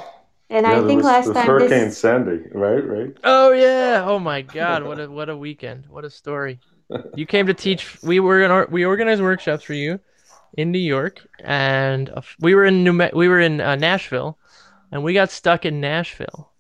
And 0.48 0.64
yeah, 0.64 0.78
I 0.78 0.86
think 0.86 0.98
was, 0.98 1.06
last 1.06 1.24
there 1.24 1.34
was 1.34 1.36
time 1.36 1.46
Hurricane 1.48 1.84
this 1.86 1.98
Sandy, 1.98 2.44
right? 2.52 2.86
Right. 2.86 3.16
Oh 3.24 3.50
yeah! 3.50 4.04
Oh 4.06 4.20
my 4.20 4.42
God! 4.42 4.84
What 4.84 5.00
a 5.00 5.10
what 5.10 5.28
a 5.30 5.36
weekend! 5.36 5.86
What 5.88 6.04
a 6.04 6.10
story! 6.10 6.60
You 7.16 7.26
came 7.26 7.48
to 7.48 7.54
teach. 7.54 8.00
We 8.04 8.20
were 8.20 8.44
in 8.44 8.52
our, 8.52 8.68
we 8.70 8.84
organized 8.84 9.20
workshops 9.20 9.64
for 9.64 9.74
you 9.74 9.98
in 10.56 10.70
New 10.70 10.78
York, 10.78 11.26
and 11.42 12.08
uh, 12.10 12.22
we 12.38 12.54
were 12.54 12.66
in 12.66 12.84
New 12.84 12.92
Me- 12.92 13.10
we 13.12 13.26
were 13.26 13.40
in 13.40 13.60
uh, 13.60 13.74
Nashville, 13.74 14.38
and 14.92 15.02
we 15.02 15.12
got 15.12 15.32
stuck 15.32 15.64
in 15.64 15.80
Nashville, 15.80 16.52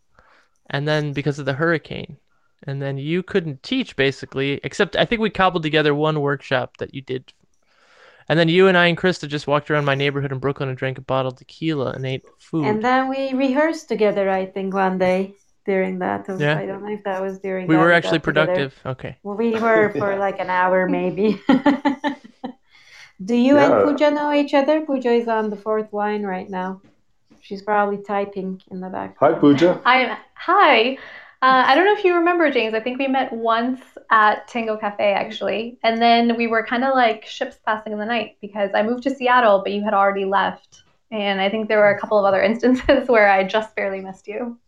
and 0.68 0.88
then 0.88 1.12
because 1.12 1.38
of 1.38 1.46
the 1.46 1.52
hurricane, 1.52 2.16
and 2.64 2.82
then 2.82 2.98
you 2.98 3.22
couldn't 3.22 3.62
teach 3.62 3.94
basically. 3.94 4.58
Except 4.64 4.96
I 4.96 5.04
think 5.04 5.20
we 5.20 5.30
cobbled 5.30 5.62
together 5.62 5.94
one 5.94 6.20
workshop 6.20 6.78
that 6.78 6.94
you 6.94 7.00
did, 7.00 7.32
and 8.30 8.38
then 8.38 8.48
you 8.48 8.68
and 8.68 8.78
I 8.78 8.86
and 8.86 8.96
Krista 8.96 9.26
just 9.28 9.46
walked 9.46 9.70
around 9.70 9.84
my 9.84 9.96
neighborhood 9.96 10.30
in 10.32 10.38
Brooklyn 10.38 10.68
and 10.70 10.78
drank 10.78 10.98
a 10.98 11.02
bottle 11.02 11.32
of 11.32 11.38
tequila 11.38 11.90
and 11.90 12.06
ate 12.06 12.24
food. 12.38 12.64
and 12.66 12.78
then 12.82 13.08
we 13.08 13.34
rehearsed 13.34 13.88
together, 13.88 14.30
I 14.30 14.46
think, 14.46 14.72
one 14.72 14.98
day 14.98 15.34
during 15.66 15.98
that. 15.98 16.28
Or 16.28 16.36
Yeah. 16.38 16.56
I 16.56 16.64
don't 16.66 16.82
know 16.84 16.92
if 16.92 17.02
that 17.04 17.20
was 17.20 17.40
during 17.40 17.66
we 17.66 17.74
that 17.74 17.80
were 17.82 17.90
got 17.90 17.96
actually 17.96 18.20
together. 18.20 18.46
productive. 18.46 18.72
Okay. 18.86 19.16
Well, 19.24 19.36
we 19.36 19.50
were 19.58 19.90
for 19.98 20.12
Yeah. 20.12 20.18
like 20.26 20.38
an 20.40 20.48
hour 20.48 20.88
maybe. 20.88 21.40
Do 23.30 23.34
you 23.34 23.58
and 23.58 23.70
Yeah. 23.72 23.82
Pooja 23.84 24.10
know 24.10 24.32
each 24.32 24.54
other? 24.54 24.80
Pooja 24.80 25.10
is 25.12 25.28
on 25.28 25.50
the 25.50 25.56
fourth 25.56 25.92
line 25.92 26.22
right 26.22 26.48
now. 26.48 26.80
She's 27.42 27.62
probably 27.62 27.98
typing 28.02 28.62
in 28.70 28.80
the 28.80 28.88
back. 28.88 29.16
Hi, 29.20 29.32
Pooja. 29.32 29.80
I'm 29.84 30.16
hi. 30.34 30.96
Uh, 31.42 31.64
I 31.66 31.74
don't 31.74 31.86
know 31.86 31.94
if 31.94 32.04
you 32.04 32.14
remember, 32.14 32.50
James. 32.50 32.74
I 32.74 32.80
think 32.80 32.98
we 32.98 33.08
met 33.08 33.32
once 33.32 33.80
at 34.10 34.46
Tango 34.46 34.76
Cafe, 34.76 35.12
actually. 35.14 35.78
And 35.82 36.00
then 36.00 36.36
we 36.36 36.46
were 36.46 36.64
kind 36.66 36.84
of 36.84 36.94
like 36.94 37.24
ships 37.24 37.56
passing 37.64 37.92
in 37.94 37.98
the 37.98 38.04
night 38.04 38.36
because 38.42 38.70
I 38.74 38.82
moved 38.82 39.04
to 39.04 39.14
Seattle, 39.14 39.60
but 39.62 39.72
you 39.72 39.82
had 39.82 39.94
already 39.94 40.26
left. 40.26 40.82
And 41.10 41.40
I 41.40 41.48
think 41.48 41.68
there 41.68 41.78
were 41.78 41.90
a 41.90 41.98
couple 41.98 42.18
of 42.18 42.26
other 42.26 42.42
instances 42.50 43.08
where 43.08 43.30
I 43.30 43.44
just 43.44 43.74
barely 43.74 44.00
missed 44.00 44.28
you. 44.28 44.58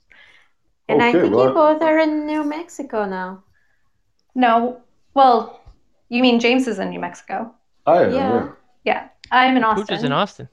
And 0.88 1.02
I 1.02 1.12
think 1.12 1.34
well- 1.34 1.48
you 1.48 1.54
both 1.54 1.82
are 1.82 1.98
in 1.98 2.26
New 2.26 2.42
Mexico 2.42 3.04
now. 3.04 3.44
No, 4.34 4.80
well, 5.12 5.60
you 6.08 6.22
mean 6.22 6.40
James 6.40 6.66
is 6.66 6.78
in 6.78 6.88
New 6.88 7.00
Mexico? 7.00 7.54
I 7.86 8.04
am. 8.04 8.12
Yeah. 8.14 8.18
Yeah. 8.32 8.48
Yeah, 8.84 9.08
I'm 9.30 9.56
in 9.58 9.62
Austin. 9.64 9.86
Pooja's 9.86 10.04
in 10.04 10.12
Austin. 10.12 10.48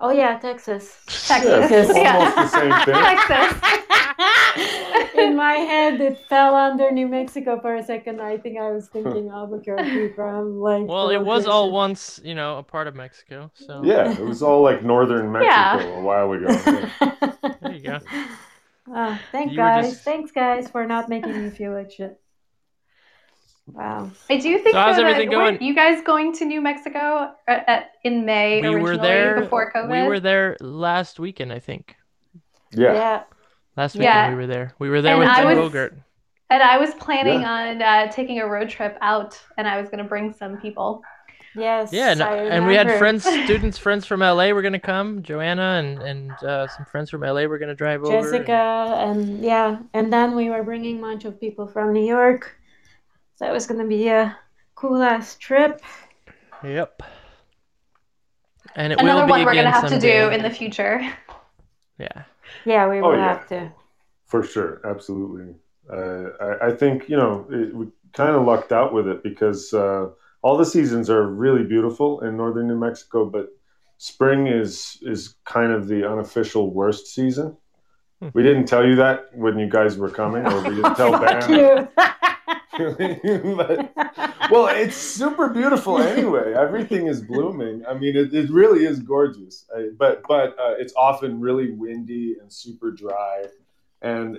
Oh 0.00 0.10
yeah, 0.10 0.38
Texas. 0.38 1.00
Texas. 1.26 1.70
Yeah, 1.70 1.80
it's 1.80 1.96
Yeah. 1.96 2.16
almost 2.18 2.36
the 2.36 2.48
same 2.48 2.72
thing. 2.84 2.94
Texas. 3.28 4.72
in 5.18 5.36
my 5.36 5.54
head, 5.54 6.00
it 6.00 6.18
fell 6.28 6.54
under 6.54 6.90
New 6.90 7.08
Mexico 7.08 7.60
for 7.60 7.76
a 7.76 7.82
second. 7.82 8.20
I 8.20 8.36
think 8.38 8.58
I 8.58 8.70
was 8.70 8.88
thinking 8.88 9.28
Albuquerque 9.30 10.12
from 10.14 10.60
like. 10.60 10.86
Well, 10.86 11.10
it 11.10 11.18
was 11.22 11.46
all 11.46 11.70
once, 11.70 12.20
you 12.24 12.34
know, 12.34 12.58
a 12.58 12.62
part 12.62 12.86
of 12.86 12.94
Mexico. 12.94 13.50
So 13.54 13.82
Yeah, 13.84 14.10
it 14.12 14.20
was 14.24 14.42
all 14.42 14.62
like 14.62 14.82
northern 14.82 15.30
Mexico 15.32 15.50
Yeah. 15.54 15.98
a 15.98 16.00
while 16.00 16.32
ago. 16.32 16.46
Yeah. 16.48 17.32
there 17.62 17.72
you 17.72 17.80
go. 17.80 17.98
Ah, 18.94 19.20
thank 19.32 19.50
You 19.52 19.56
guys. 19.56 19.90
just- 19.90 20.04
Thanks 20.04 20.30
guys 20.32 20.70
for 20.70 20.86
not 20.86 21.08
making 21.08 21.42
me 21.42 21.50
feel 21.50 21.72
like 21.72 21.90
shit. 21.90 22.20
Wow. 23.66 24.12
I 24.30 24.36
do 24.36 24.58
think 24.58 24.74
So 24.74 24.80
how's 24.80 24.96
that- 24.96 25.04
everything 25.04 25.28
weren't 25.30 25.58
going? 25.58 25.62
You 25.68 25.74
guys 25.74 26.00
going 26.04 26.32
to 26.34 26.44
New 26.44 26.60
Mexico 26.60 27.32
at, 27.48 27.68
at, 27.68 27.90
in 28.04 28.24
May 28.24 28.60
We 28.60 28.68
originally 28.68 28.82
were 28.82 28.96
there 28.96 29.40
before 29.40 29.72
COVID? 29.72 30.02
We 30.02 30.08
were 30.08 30.20
there 30.20 30.56
last 30.60 31.18
weekend, 31.18 31.52
I 31.52 31.58
think. 31.58 31.96
Yeah. 32.72 32.92
Yeah. 32.92 33.22
Last 33.76 33.94
weekend 33.94 34.04
Yeah. 34.14 34.28
we 34.30 34.34
were 34.36 34.46
there. 34.46 34.72
We 34.78 34.88
were 34.88 35.02
there 35.02 35.12
And 35.12 35.20
with 35.20 35.28
I 35.28 35.36
Tim 35.36 35.46
was- 35.46 35.58
Bogart. 35.58 35.94
And 36.48 36.62
I 36.62 36.78
was 36.78 36.94
planning 36.94 37.44
on 37.44 37.82
uh, 37.82 38.06
taking 38.12 38.38
a 38.38 38.46
road 38.46 38.68
trip 38.68 38.96
out, 39.00 39.36
and 39.58 39.66
I 39.66 39.80
was 39.80 39.90
going 39.90 39.98
to 39.98 40.08
bring 40.08 40.32
some 40.32 40.58
people. 40.58 41.02
Yes. 41.56 41.92
Yeah, 41.92 42.12
and, 42.12 42.20
and 42.22 42.66
we 42.66 42.74
had 42.76 42.98
friends, 42.98 43.24
students, 43.44 43.78
friends 43.78 44.06
from 44.06 44.20
LA 44.20 44.50
were 44.50 44.60
gonna 44.62 44.78
come. 44.78 45.22
Joanna 45.22 45.82
and 45.82 46.02
and 46.02 46.30
uh, 46.44 46.68
some 46.68 46.84
friends 46.84 47.08
from 47.08 47.22
LA 47.22 47.46
were 47.46 47.56
gonna 47.58 47.74
drive 47.74 48.04
over. 48.04 48.12
Jessica 48.20 48.52
and 48.98 49.42
yeah, 49.42 49.78
and 49.94 50.12
then 50.12 50.36
we 50.36 50.50
were 50.50 50.62
bringing 50.62 50.98
a 50.98 51.00
bunch 51.00 51.24
of 51.24 51.40
people 51.40 51.66
from 51.66 51.94
New 51.94 52.04
York. 52.04 52.54
So 53.36 53.46
it 53.46 53.52
was 53.52 53.66
gonna 53.66 53.86
be 53.86 54.08
a 54.08 54.36
cool 54.74 55.02
ass 55.02 55.36
trip. 55.36 55.80
Yep. 56.62 57.02
And 58.74 58.92
it 58.92 59.00
Another 59.00 59.20
will 59.22 59.26
be 59.26 59.30
one 59.30 59.44
we're 59.46 59.52
going 59.54 59.64
to 59.64 59.70
have 59.70 59.88
to 59.88 59.98
do 59.98 60.28
in 60.30 60.42
the 60.42 60.50
future. 60.50 61.00
Yeah. 61.98 62.24
Yeah, 62.64 62.88
we 62.88 62.98
Oh, 63.00 63.10
will 63.10 63.16
yeah. 63.16 63.28
have 63.28 63.46
to. 63.48 63.72
For 64.26 64.42
sure. 64.42 64.80
Absolutely. 64.84 65.54
Uh, 65.92 66.30
I, 66.40 66.68
I 66.68 66.72
think 66.72 67.08
you 67.08 67.16
know 67.16 67.46
it, 67.50 67.74
we 67.74 67.86
kind 68.12 68.34
of 68.34 68.44
lucked 68.44 68.72
out 68.72 68.92
with 68.92 69.06
it 69.06 69.22
because 69.22 69.72
uh, 69.72 70.08
all 70.42 70.56
the 70.56 70.64
seasons 70.66 71.08
are 71.10 71.26
really 71.26 71.62
beautiful 71.64 72.20
in 72.22 72.36
northern 72.36 72.66
New 72.68 72.78
Mexico, 72.78 73.24
but 73.24 73.48
spring 73.98 74.46
is 74.48 74.98
is 75.02 75.36
kind 75.44 75.72
of 75.72 75.86
the 75.86 76.08
unofficial 76.10 76.72
worst 76.72 77.06
season. 77.14 77.56
Hmm. 78.20 78.28
We 78.34 78.42
didn't 78.42 78.66
tell 78.66 78.84
you 78.86 78.96
that 78.96 79.26
when 79.34 79.58
you 79.58 79.68
guys 79.68 79.96
were 79.96 80.10
coming, 80.10 80.44
or 80.46 80.60
we 80.62 80.76
didn't 80.76 80.96
tell 80.96 81.12
Fuck 81.18 81.48
Ben. 81.48 81.88
But- 83.56 83.92
well, 84.50 84.66
it's 84.74 84.96
super 84.96 85.48
beautiful 85.48 85.98
anyway. 85.98 86.54
Everything 86.54 87.06
is 87.06 87.20
blooming. 87.20 87.84
I 87.86 87.94
mean, 87.94 88.16
it, 88.16 88.32
it 88.34 88.50
really 88.50 88.84
is 88.84 89.00
gorgeous. 89.00 89.64
I, 89.76 89.88
but 89.98 90.22
but 90.28 90.50
uh, 90.58 90.74
it's 90.78 90.92
often 90.96 91.40
really 91.40 91.72
windy 91.72 92.36
and 92.40 92.52
super 92.52 92.90
dry, 92.90 93.46
and 94.02 94.36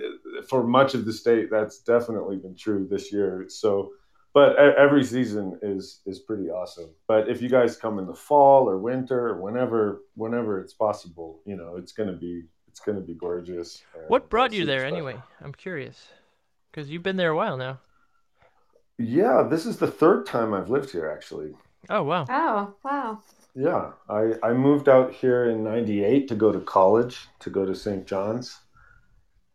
for 0.48 0.62
much 0.64 0.94
of 0.94 1.04
the 1.04 1.12
state, 1.12 1.50
that's 1.50 1.78
definitely 1.80 2.36
been 2.36 2.54
true 2.56 2.86
this 2.90 3.12
year. 3.12 3.46
So, 3.48 3.92
but 4.32 4.56
every 4.56 5.04
season 5.04 5.58
is 5.62 6.00
is 6.06 6.20
pretty 6.20 6.48
awesome. 6.50 6.90
But 7.06 7.28
if 7.28 7.42
you 7.42 7.48
guys 7.48 7.76
come 7.76 7.98
in 7.98 8.06
the 8.06 8.14
fall 8.14 8.68
or 8.68 8.78
winter 8.78 9.28
or 9.28 9.42
whenever 9.42 10.02
whenever 10.14 10.60
it's 10.60 10.74
possible, 10.74 11.40
you 11.44 11.56
know, 11.56 11.76
it's 11.76 11.92
gonna 11.92 12.16
be 12.16 12.44
it's 12.68 12.80
gonna 12.80 13.00
be 13.00 13.14
gorgeous. 13.14 13.82
What 14.08 14.30
brought 14.30 14.52
you 14.52 14.64
there 14.64 14.80
special. 14.80 14.96
anyway? 14.96 15.22
I'm 15.42 15.52
curious. 15.52 16.08
Because 16.70 16.90
you've 16.90 17.02
been 17.02 17.16
there 17.16 17.30
a 17.30 17.36
while 17.36 17.56
now. 17.56 17.80
Yeah, 18.98 19.46
this 19.48 19.64
is 19.64 19.78
the 19.78 19.90
third 19.90 20.26
time 20.26 20.52
I've 20.52 20.70
lived 20.70 20.90
here 20.90 21.08
actually. 21.08 21.54
Oh, 21.88 22.02
wow. 22.02 22.26
Oh, 22.28 22.74
wow. 22.84 23.22
Yeah, 23.54 23.92
I, 24.08 24.34
I 24.42 24.52
moved 24.52 24.88
out 24.88 25.12
here 25.12 25.50
in 25.50 25.64
98 25.64 26.28
to 26.28 26.34
go 26.34 26.52
to 26.52 26.60
college, 26.60 27.26
to 27.40 27.50
go 27.50 27.64
to 27.64 27.74
St. 27.74 28.06
John's, 28.06 28.58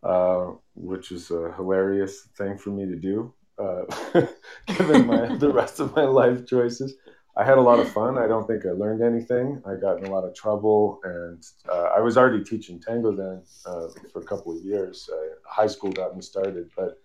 uh, 0.01 0.51
which 0.75 1.11
is 1.11 1.31
a 1.31 1.53
hilarious 1.53 2.27
thing 2.37 2.57
for 2.57 2.71
me 2.71 2.85
to 2.85 2.95
do, 2.95 3.33
uh, 3.59 3.83
given 4.67 5.07
my, 5.07 5.35
the 5.37 5.51
rest 5.51 5.79
of 5.79 5.95
my 5.95 6.03
life 6.03 6.45
choices. 6.45 6.95
I 7.35 7.43
had 7.43 7.57
a 7.57 7.61
lot 7.61 7.79
of 7.79 7.91
fun. 7.91 8.17
I 8.17 8.27
don't 8.27 8.45
think 8.45 8.65
I 8.65 8.71
learned 8.71 9.01
anything. 9.01 9.61
I 9.65 9.75
got 9.75 9.97
in 9.97 10.05
a 10.05 10.11
lot 10.11 10.23
of 10.23 10.35
trouble, 10.35 10.99
and 11.03 11.43
uh, 11.67 11.89
I 11.95 11.99
was 11.99 12.15
already 12.15 12.43
teaching 12.43 12.79
tango 12.79 13.15
then 13.15 13.41
uh, 13.65 13.87
for 14.11 14.21
a 14.21 14.25
couple 14.25 14.55
of 14.55 14.63
years. 14.63 15.09
Uh, 15.11 15.35
high 15.45 15.67
school 15.67 15.91
got 15.91 16.15
me 16.15 16.21
started, 16.21 16.69
but 16.75 16.99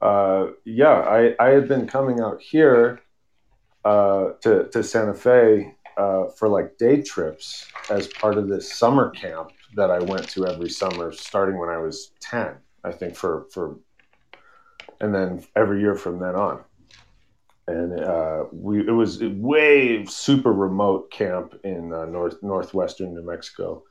uh, 0.00 0.48
yeah, 0.64 1.00
I, 1.00 1.34
I 1.40 1.48
had 1.50 1.68
been 1.68 1.86
coming 1.86 2.20
out 2.20 2.40
here 2.40 3.00
uh, 3.84 4.32
to, 4.42 4.68
to 4.68 4.82
Santa 4.82 5.14
Fe 5.14 5.74
uh, 5.96 6.26
for 6.36 6.48
like 6.48 6.78
day 6.78 7.02
trips 7.02 7.66
as 7.90 8.06
part 8.06 8.38
of 8.38 8.48
this 8.48 8.72
summer 8.72 9.10
camp 9.10 9.50
that 9.74 9.90
I 9.90 9.98
went 9.98 10.28
to 10.30 10.46
every 10.46 10.70
summer, 10.70 11.12
starting 11.12 11.58
when 11.58 11.68
I 11.68 11.78
was 11.78 12.12
10, 12.20 12.54
I 12.84 12.92
think, 12.92 13.16
for, 13.16 13.46
for 13.52 13.78
and 15.00 15.14
then 15.14 15.44
every 15.56 15.80
year 15.80 15.94
from 15.94 16.18
then 16.18 16.34
on. 16.34 16.60
And 17.66 18.00
uh, 18.00 18.44
we 18.50 18.80
it 18.86 18.92
was 18.92 19.20
a 19.20 19.28
way 19.28 20.04
super 20.06 20.52
remote 20.52 21.10
camp 21.10 21.54
in 21.64 21.92
uh, 21.92 22.06
north 22.06 22.42
northwestern 22.42 23.14
New 23.14 23.22
Mexico, 23.22 23.82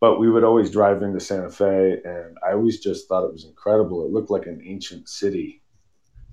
but 0.00 0.18
we 0.20 0.30
would 0.30 0.44
always 0.44 0.70
drive 0.70 1.02
into 1.02 1.20
Santa 1.20 1.50
Fe, 1.50 2.00
and 2.04 2.36
I 2.46 2.52
always 2.52 2.80
just 2.80 3.08
thought 3.08 3.24
it 3.24 3.32
was 3.32 3.44
incredible. 3.44 4.04
It 4.04 4.12
looked 4.12 4.30
like 4.30 4.46
an 4.46 4.60
ancient 4.64 5.08
city, 5.08 5.62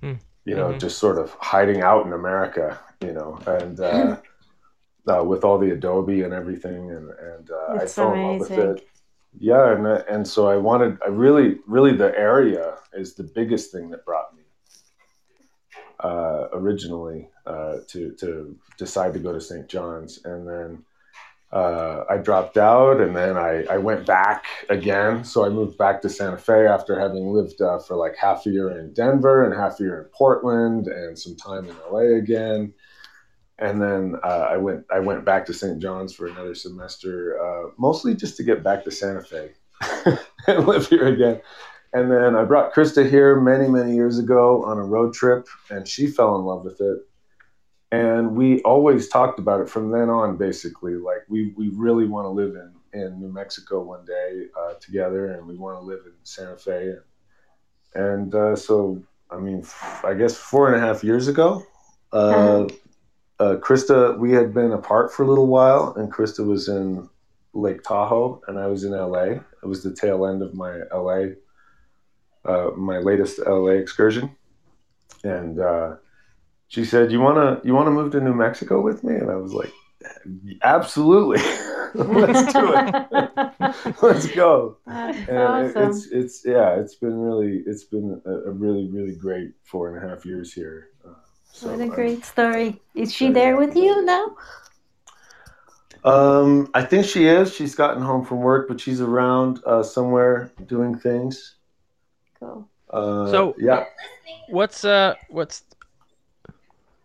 Hmm. 0.02 0.14
you 0.44 0.54
know, 0.54 0.72
Mhm. 0.72 0.80
just 0.80 0.98
sort 0.98 1.18
of 1.18 1.30
hiding 1.40 1.80
out 1.82 2.06
in 2.06 2.12
America, 2.12 2.78
you 3.00 3.12
know, 3.12 3.38
and 3.46 3.80
uh, 3.80 4.16
uh, 5.08 5.24
with 5.24 5.44
all 5.44 5.58
the 5.58 5.70
adobe 5.70 6.22
and 6.22 6.32
everything, 6.32 6.90
and 6.90 7.10
and 7.10 7.50
uh, 7.50 7.74
I 7.80 7.82
It's 7.84 7.94
fell 7.94 8.12
in 8.14 8.22
love 8.22 8.40
with 8.40 8.50
it. 8.58 8.86
Yeah, 9.38 9.72
and 9.74 9.86
uh, 9.86 10.02
and 10.08 10.26
so 10.26 10.46
I 10.46 10.56
wanted. 10.56 10.98
I 11.04 11.08
really, 11.08 11.58
really, 11.66 11.96
the 11.96 12.16
area 12.16 12.78
is 12.92 13.14
the 13.14 13.24
biggest 13.24 13.72
thing 13.72 13.90
that 13.90 14.04
brought 14.04 14.34
me 14.36 14.42
uh, 16.00 16.48
originally 16.52 17.28
uh, 17.46 17.78
to 17.88 18.12
to 18.12 18.56
decide 18.78 19.12
to 19.14 19.18
go 19.18 19.32
to 19.32 19.40
St. 19.40 19.68
John's, 19.68 20.24
and 20.24 20.46
then 20.46 20.84
uh, 21.54 22.04
I 22.10 22.16
dropped 22.16 22.56
out, 22.56 23.00
and 23.00 23.14
then 23.14 23.36
I, 23.36 23.64
I 23.70 23.78
went 23.78 24.06
back 24.06 24.44
again. 24.68 25.22
So 25.22 25.44
I 25.44 25.48
moved 25.50 25.78
back 25.78 26.02
to 26.02 26.08
Santa 26.08 26.36
Fe 26.36 26.66
after 26.66 26.98
having 26.98 27.28
lived 27.28 27.62
uh, 27.62 27.78
for 27.78 27.96
like 27.96 28.16
half 28.16 28.44
a 28.46 28.50
year 28.50 28.76
in 28.76 28.92
Denver 28.92 29.44
and 29.44 29.54
half 29.54 29.78
a 29.78 29.84
year 29.84 30.02
in 30.02 30.08
Portland, 30.08 30.88
and 30.88 31.16
some 31.16 31.36
time 31.36 31.68
in 31.68 31.76
LA 31.90 32.16
again. 32.18 32.74
And 33.60 33.80
then 33.80 34.16
uh, 34.24 34.48
I 34.50 34.56
went 34.56 34.84
I 34.92 34.98
went 34.98 35.24
back 35.24 35.46
to 35.46 35.54
St. 35.54 35.80
John's 35.80 36.12
for 36.12 36.26
another 36.26 36.56
semester, 36.56 37.38
uh, 37.40 37.70
mostly 37.78 38.16
just 38.16 38.36
to 38.38 38.42
get 38.42 38.64
back 38.64 38.82
to 38.82 38.90
Santa 38.90 39.22
Fe 39.22 39.50
and 40.48 40.66
live 40.66 40.88
here 40.88 41.06
again. 41.06 41.40
And 41.92 42.10
then 42.10 42.34
I 42.34 42.42
brought 42.42 42.74
Krista 42.74 43.08
here 43.08 43.40
many, 43.40 43.68
many 43.68 43.94
years 43.94 44.18
ago 44.18 44.64
on 44.64 44.78
a 44.78 44.82
road 44.82 45.14
trip, 45.14 45.46
and 45.70 45.86
she 45.86 46.08
fell 46.08 46.34
in 46.34 46.42
love 46.42 46.64
with 46.64 46.80
it. 46.80 46.98
And 47.94 48.36
we 48.36 48.60
always 48.62 49.08
talked 49.08 49.38
about 49.38 49.60
it 49.60 49.68
from 49.68 49.90
then 49.90 50.08
on, 50.08 50.36
basically. 50.36 50.94
Like, 50.94 51.22
we, 51.28 51.52
we 51.56 51.68
really 51.68 52.06
want 52.06 52.24
to 52.26 52.30
live 52.30 52.54
in, 52.54 52.72
in 53.00 53.20
New 53.20 53.32
Mexico 53.32 53.82
one 53.82 54.04
day 54.04 54.46
uh, 54.60 54.74
together, 54.80 55.32
and 55.32 55.46
we 55.46 55.56
want 55.56 55.76
to 55.78 55.84
live 55.84 56.00
in 56.06 56.12
Santa 56.22 56.56
Fe. 56.56 56.94
And 57.94 58.34
uh, 58.34 58.56
so, 58.56 59.02
I 59.30 59.38
mean, 59.38 59.60
f- 59.60 60.04
I 60.04 60.14
guess 60.14 60.36
four 60.36 60.72
and 60.72 60.76
a 60.82 60.86
half 60.86 61.04
years 61.04 61.28
ago, 61.28 61.62
uh, 62.12 62.16
Uh-huh. 62.16 62.66
uh, 63.44 63.56
Krista, 63.56 64.18
we 64.18 64.32
had 64.32 64.54
been 64.54 64.72
apart 64.72 65.12
for 65.12 65.22
a 65.24 65.26
little 65.26 65.46
while, 65.48 65.94
and 65.96 66.12
Krista 66.12 66.46
was 66.46 66.68
in 66.68 67.08
Lake 67.52 67.82
Tahoe, 67.82 68.40
and 68.48 68.58
I 68.58 68.66
was 68.66 68.84
in 68.84 68.92
LA. 68.92 69.38
It 69.62 69.66
was 69.72 69.82
the 69.82 69.94
tail 69.94 70.26
end 70.26 70.42
of 70.42 70.54
my 70.54 70.80
LA 70.92 71.34
uh, 72.44 72.70
my 72.76 72.98
latest 72.98 73.38
LA 73.46 73.70
excursion, 73.84 74.36
and 75.24 75.58
uh, 75.60 75.96
she 76.68 76.84
said, 76.84 77.12
"You 77.12 77.20
wanna 77.20 77.60
you 77.64 77.74
wanna 77.74 77.90
move 77.90 78.12
to 78.12 78.20
New 78.20 78.34
Mexico 78.34 78.80
with 78.80 79.04
me?" 79.04 79.14
And 79.14 79.30
I 79.30 79.36
was 79.36 79.52
like, 79.52 79.72
"Absolutely, 80.62 81.38
let's 81.94 82.52
do 82.52 82.72
it. 82.74 83.96
let's 84.02 84.26
go." 84.34 84.78
That's 84.86 85.18
And 85.28 85.28
it- 85.28 85.76
awesome. 85.76 85.90
it's 85.90 86.06
it's 86.06 86.44
yeah, 86.44 86.74
it's 86.80 86.94
been 86.96 87.18
really 87.18 87.62
it's 87.66 87.84
been 87.84 88.20
a, 88.26 88.30
a 88.30 88.50
really 88.50 88.88
really 88.88 89.14
great 89.14 89.52
four 89.62 89.94
and 89.94 90.04
a 90.04 90.08
half 90.08 90.24
years 90.26 90.52
here. 90.52 90.88
Uh, 91.06 91.10
so 91.52 91.68
what 91.70 91.80
a 91.80 91.82
I'm- 91.84 91.90
great 91.92 92.24
story. 92.24 92.80
Is 92.94 93.12
she 93.12 93.28
very 93.28 93.34
there 93.34 93.56
with 93.56 93.76
you 93.76 94.04
now? 94.04 94.36
Um, 96.04 96.68
I 96.74 96.82
think 96.84 97.06
she 97.06 97.26
is. 97.26 97.54
She's 97.54 97.74
gotten 97.74 98.02
home 98.02 98.24
from 98.26 98.40
work, 98.40 98.68
but 98.68 98.78
she's 98.78 99.00
around 99.00 99.60
uh, 99.64 99.82
somewhere 99.82 100.52
doing 100.66 100.98
things. 100.98 101.56
Cool. 102.38 102.68
Uh, 102.90 103.30
So- 103.30 103.54
yeah, 103.58 103.84
What's 104.50 104.84
uh 104.84 105.14
what's 105.30 105.64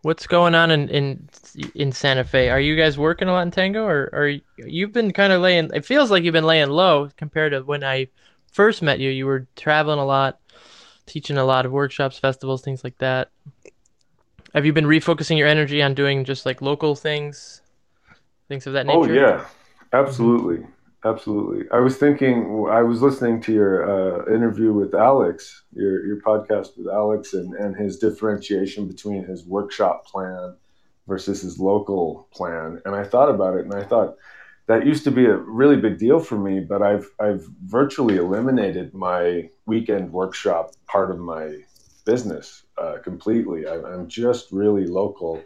what's 0.01 0.27
going 0.27 0.55
on 0.55 0.71
in 0.71 0.89
in 0.89 1.29
in 1.75 1.91
Santa 1.91 2.23
Fe? 2.23 2.49
Are 2.49 2.59
you 2.59 2.75
guys 2.75 2.97
working 2.97 3.27
a 3.27 3.31
lot 3.33 3.41
in 3.41 3.51
tango, 3.51 3.83
or 3.83 4.09
or 4.13 4.27
you- 4.27 4.41
you've 4.57 4.93
been 4.93 5.11
kind 5.11 5.33
of 5.33 5.41
laying? 5.41 5.69
It 5.73 5.85
feels 5.85 6.11
like 6.11 6.23
you've 6.23 6.33
been 6.33 6.45
laying 6.45 6.69
low 6.69 7.09
compared 7.17 7.51
to 7.51 7.61
when 7.61 7.83
I 7.83 8.07
first 8.51 8.81
met 8.81 8.99
you. 8.99 9.09
You 9.09 9.25
were 9.25 9.47
traveling 9.55 9.99
a 9.99 10.05
lot, 10.05 10.39
teaching 11.05 11.37
a 11.37 11.45
lot 11.45 11.65
of 11.65 11.71
workshops, 11.71 12.19
festivals, 12.19 12.61
things 12.61 12.83
like 12.83 12.97
that. 12.99 13.29
Have 14.53 14.65
you 14.65 14.73
been 14.73 14.85
refocusing 14.85 15.37
your 15.37 15.47
energy 15.47 15.81
on 15.81 15.93
doing 15.93 16.25
just 16.25 16.45
like 16.45 16.61
local 16.61 16.95
things, 16.95 17.61
things 18.47 18.65
of 18.65 18.73
that 18.73 18.87
oh, 18.87 19.03
nature? 19.03 19.13
Oh 19.13 19.27
yeah, 19.27 19.45
absolutely, 19.93 20.65
absolutely. 21.05 21.65
I 21.71 21.79
was 21.79 21.97
thinking, 21.97 22.67
I 22.69 22.81
was 22.81 23.01
listening 23.01 23.41
to 23.41 23.53
your 23.53 23.83
uh, 23.89 24.33
interview 24.33 24.73
with 24.73 24.93
Alex, 24.93 25.63
your 25.73 26.05
your 26.05 26.21
podcast 26.21 26.77
with 26.77 26.87
Alex, 26.87 27.33
and 27.33 27.53
and 27.53 27.75
his 27.75 27.97
differentiation 27.97 28.87
between 28.87 29.23
his 29.23 29.45
workshop 29.45 30.05
plan 30.05 30.55
versus 31.07 31.41
his 31.41 31.59
local 31.59 32.27
plan, 32.31 32.81
and 32.85 32.95
I 32.95 33.03
thought 33.03 33.29
about 33.29 33.57
it, 33.57 33.65
and 33.65 33.73
I 33.73 33.83
thought 33.83 34.15
that 34.67 34.85
used 34.85 35.03
to 35.05 35.11
be 35.11 35.25
a 35.25 35.35
really 35.35 35.77
big 35.77 35.97
deal 35.97 36.19
for 36.19 36.37
me, 36.37 36.59
but 36.59 36.81
I've 36.83 37.09
I've 37.19 37.43
virtually 37.65 38.17
eliminated 38.17 38.93
my 38.93 39.49
weekend 39.65 40.13
workshop 40.13 40.73
part 40.85 41.09
of 41.09 41.17
my 41.17 41.57
business 42.05 42.63
uh, 42.77 42.97
completely. 43.03 43.67
I, 43.67 43.81
I'm 43.81 44.07
just 44.07 44.51
really 44.51 44.85
local. 44.85 45.41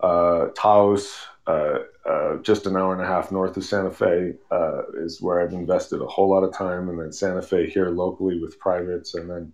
Uh, 0.00 0.48
Taos, 0.56 1.16
uh, 1.46 1.78
uh, 2.08 2.36
just 2.42 2.66
an 2.66 2.76
hour 2.76 2.92
and 2.92 3.02
a 3.02 3.06
half 3.06 3.30
north 3.32 3.56
of 3.56 3.64
Santa 3.64 3.90
Fe, 3.90 4.34
uh, 4.50 4.82
is 4.98 5.20
where 5.22 5.40
I've 5.40 5.52
invested 5.52 6.00
a 6.00 6.06
whole 6.06 6.28
lot 6.30 6.44
of 6.44 6.52
time, 6.54 6.88
and 6.88 6.98
then 7.00 7.12
Santa 7.12 7.42
Fe 7.42 7.68
here 7.70 7.90
locally 7.90 8.40
with 8.40 8.58
privates, 8.58 9.14
and 9.14 9.30
then 9.30 9.52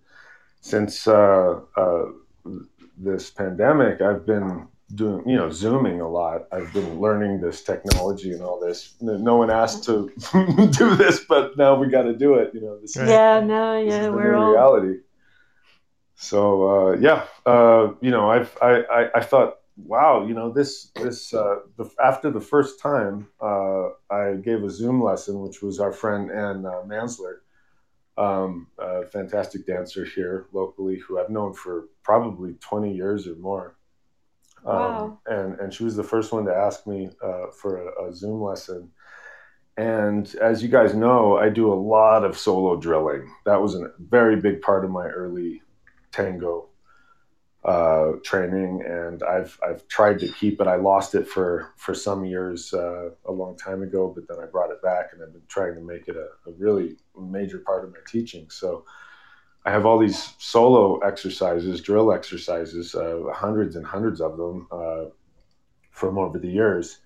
since 0.61 1.07
uh, 1.07 1.59
uh, 1.77 2.05
this 2.97 3.29
pandemic, 3.29 4.01
I've 4.01 4.25
been 4.25 4.67
doing, 4.95 5.27
you 5.29 5.37
know, 5.37 5.49
zooming 5.51 6.01
a 6.01 6.09
lot. 6.09 6.47
I've 6.51 6.73
been 6.73 6.99
learning 6.99 7.41
this 7.41 7.63
technology 7.63 8.31
and 8.31 8.41
all 8.41 8.59
this. 8.59 8.95
No 9.01 9.37
one 9.37 9.51
asked 9.51 9.83
to 9.85 10.11
do 10.71 10.95
this, 10.95 11.23
but 11.29 11.57
now 11.57 11.75
we 11.75 11.87
got 11.89 12.03
to 12.03 12.13
do 12.15 12.35
it. 12.35 12.53
You 12.53 12.61
know, 12.61 12.79
this 12.79 12.97
is, 12.97 13.07
Yeah, 13.07 13.39
no, 13.39 13.75
is 13.79 13.87
yeah, 13.87 14.09
we're 14.09 14.33
all. 14.33 14.51
reality. 14.51 14.99
So 16.15 16.67
uh, 16.67 16.91
yeah, 16.99 17.25
uh, 17.45 17.93
you 18.01 18.11
know, 18.11 18.29
I've 18.29 18.57
I, 18.61 18.81
I, 18.81 19.09
I 19.15 19.21
thought, 19.21 19.58
wow, 19.85 20.25
you 20.25 20.33
know, 20.33 20.51
this 20.51 20.91
this 20.95 21.33
uh, 21.33 21.57
the, 21.77 21.89
after 22.03 22.31
the 22.31 22.41
first 22.41 22.79
time 22.79 23.27
uh, 23.41 23.89
I 24.09 24.35
gave 24.43 24.63
a 24.63 24.69
Zoom 24.69 25.01
lesson, 25.03 25.41
which 25.41 25.61
was 25.61 25.79
our 25.79 25.91
friend 25.91 26.31
Ann 26.31 26.65
uh, 26.65 26.83
Mansler. 26.85 27.37
Um, 28.17 28.67
a 28.77 29.05
fantastic 29.05 29.65
dancer 29.65 30.03
here 30.03 30.47
locally 30.51 30.97
who 30.99 31.19
I've 31.19 31.29
known 31.29 31.53
for 31.53 31.85
probably 32.03 32.55
20 32.59 32.93
years 32.93 33.27
or 33.27 33.35
more. 33.35 33.77
Um, 34.65 34.75
Wow. 34.75 35.19
and, 35.25 35.57
and 35.59 35.73
she 35.73 35.85
was 35.85 35.95
the 35.95 36.03
first 36.03 36.33
one 36.33 36.43
to 36.45 36.53
ask 36.53 36.85
me 36.85 37.09
uh, 37.23 37.47
for 37.51 37.77
a, 37.87 38.09
a 38.09 38.13
Zoom 38.13 38.41
lesson. 38.41 38.91
And 39.77 40.35
as 40.41 40.61
you 40.61 40.67
guys 40.67 40.93
know, 40.93 41.37
I 41.37 41.47
do 41.49 41.71
a 41.71 41.75
lot 41.75 42.25
of 42.25 42.37
solo 42.37 42.75
drilling. 42.75 43.33
That 43.45 43.61
was 43.61 43.75
a 43.75 43.91
very 43.99 44.35
big 44.35 44.61
part 44.61 44.83
of 44.83 44.91
my 44.91 45.07
early 45.07 45.61
tango 46.11 46.68
uh, 47.63 48.13
training, 48.23 48.83
and 48.87 49.21
I've 49.23 49.59
I've 49.67 49.87
tried 49.87 50.19
to 50.19 50.27
keep 50.27 50.61
it. 50.61 50.67
I 50.67 50.75
lost 50.75 51.15
it 51.15 51.27
for 51.27 51.73
for 51.75 51.93
some 51.93 52.23
years 52.25 52.73
uh, 52.73 53.09
a 53.25 53.31
long 53.31 53.57
time 53.57 53.83
ago, 53.83 54.11
but 54.13 54.27
then 54.27 54.43
I 54.43 54.49
brought 54.49 54.71
it 54.71 54.81
back, 54.81 55.09
and 55.11 55.21
I've 55.21 55.33
been 55.33 55.41
trying 55.47 55.75
to 55.75 55.81
make 55.81 56.07
it 56.07 56.15
a, 56.15 56.49
a 56.49 56.53
really 56.57 56.97
major 57.19 57.59
part 57.59 57.83
of 57.83 57.91
my 57.91 57.99
teaching. 58.07 58.49
So 58.49 58.85
I 59.65 59.71
have 59.71 59.85
all 59.85 59.97
these 59.97 60.33
solo 60.37 60.99
exercises, 60.99 61.81
drill 61.81 62.13
exercises, 62.13 62.95
uh, 62.95 63.23
hundreds 63.33 63.75
and 63.75 63.85
hundreds 63.85 64.21
of 64.21 64.37
them 64.37 64.67
uh, 64.71 65.05
from 65.91 66.17
over 66.17 66.39
the 66.39 66.47
years 66.47 66.99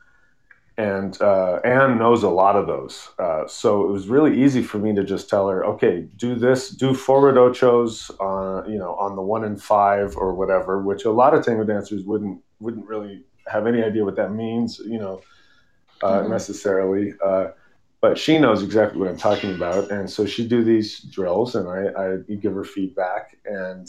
and 0.77 1.21
uh, 1.21 1.59
Anne 1.63 1.97
knows 1.99 2.23
a 2.23 2.29
lot 2.29 2.55
of 2.55 2.65
those. 2.67 3.09
Uh, 3.19 3.45
so 3.47 3.83
it 3.83 3.91
was 3.91 4.07
really 4.07 4.43
easy 4.43 4.63
for 4.63 4.79
me 4.79 4.93
to 4.95 5.03
just 5.03 5.29
tell 5.29 5.47
her, 5.47 5.63
okay, 5.65 6.07
do 6.17 6.35
this, 6.35 6.69
do 6.69 6.93
forward 6.93 7.35
ochos 7.35 8.09
on 8.19 8.69
you 8.71 8.77
know 8.79 8.95
on 8.95 9.15
the 9.15 9.21
one 9.21 9.43
and 9.43 9.61
five 9.61 10.15
or 10.17 10.33
whatever, 10.33 10.81
which 10.81 11.05
a 11.05 11.11
lot 11.11 11.33
of 11.33 11.45
tango 11.45 11.63
dancers 11.63 12.03
wouldn't 12.05 12.41
wouldn't 12.59 12.87
really 12.87 13.23
have 13.47 13.67
any 13.67 13.83
idea 13.83 14.03
what 14.05 14.15
that 14.15 14.31
means, 14.31 14.79
you 14.79 14.97
know, 14.97 15.21
uh, 16.01 16.21
Mhm. 16.21 16.29
necessarily. 16.29 17.13
Uh, 17.23 17.47
but 18.01 18.17
she 18.17 18.37
knows 18.37 18.63
exactly 18.63 18.99
what 18.99 19.09
I'm 19.09 19.17
talking 19.17 19.53
about, 19.55 19.91
and 19.91 20.09
so 20.09 20.25
she'd 20.25 20.49
do 20.49 20.63
these 20.63 20.99
drills, 21.03 21.55
and 21.55 21.67
I 21.69 22.15
I'd 22.27 22.41
give 22.41 22.53
her 22.53 22.63
feedback, 22.65 23.37
and 23.45 23.87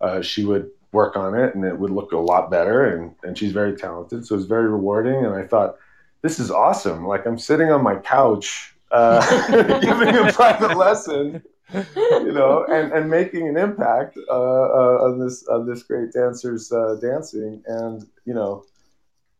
uh, 0.00 0.20
she 0.22 0.44
would 0.44 0.70
work 0.92 1.16
on 1.16 1.34
it, 1.34 1.54
and 1.54 1.64
it 1.64 1.78
would 1.78 1.90
look 1.90 2.12
a 2.12 2.18
lot 2.18 2.50
better, 2.50 2.84
and 2.84 3.14
and 3.24 3.36
she's 3.36 3.52
very 3.52 3.74
talented, 3.76 4.24
so 4.26 4.36
it's 4.36 4.44
very 4.46 4.68
rewarding, 4.68 5.24
and 5.24 5.34
I 5.34 5.46
thought 5.46 5.76
this 6.22 6.38
is 6.38 6.50
awesome. 6.50 7.06
Like 7.06 7.26
I'm 7.26 7.38
sitting 7.38 7.70
on 7.70 7.82
my 7.82 7.96
couch, 7.96 8.74
uh, 8.90 9.80
giving 9.80 10.16
a 10.16 10.32
private 10.32 10.76
lesson, 10.76 11.42
you 11.74 12.32
know, 12.32 12.64
and, 12.70 12.92
and 12.92 13.10
making 13.10 13.48
an 13.48 13.56
impact 13.56 14.16
uh, 14.28 14.32
uh, 14.32 14.98
on 15.04 15.18
this 15.18 15.46
on 15.48 15.66
this 15.68 15.82
great 15.82 16.12
dancer's 16.12 16.70
uh, 16.72 16.96
dancing, 17.00 17.62
and 17.66 18.06
you 18.24 18.34
know, 18.34 18.64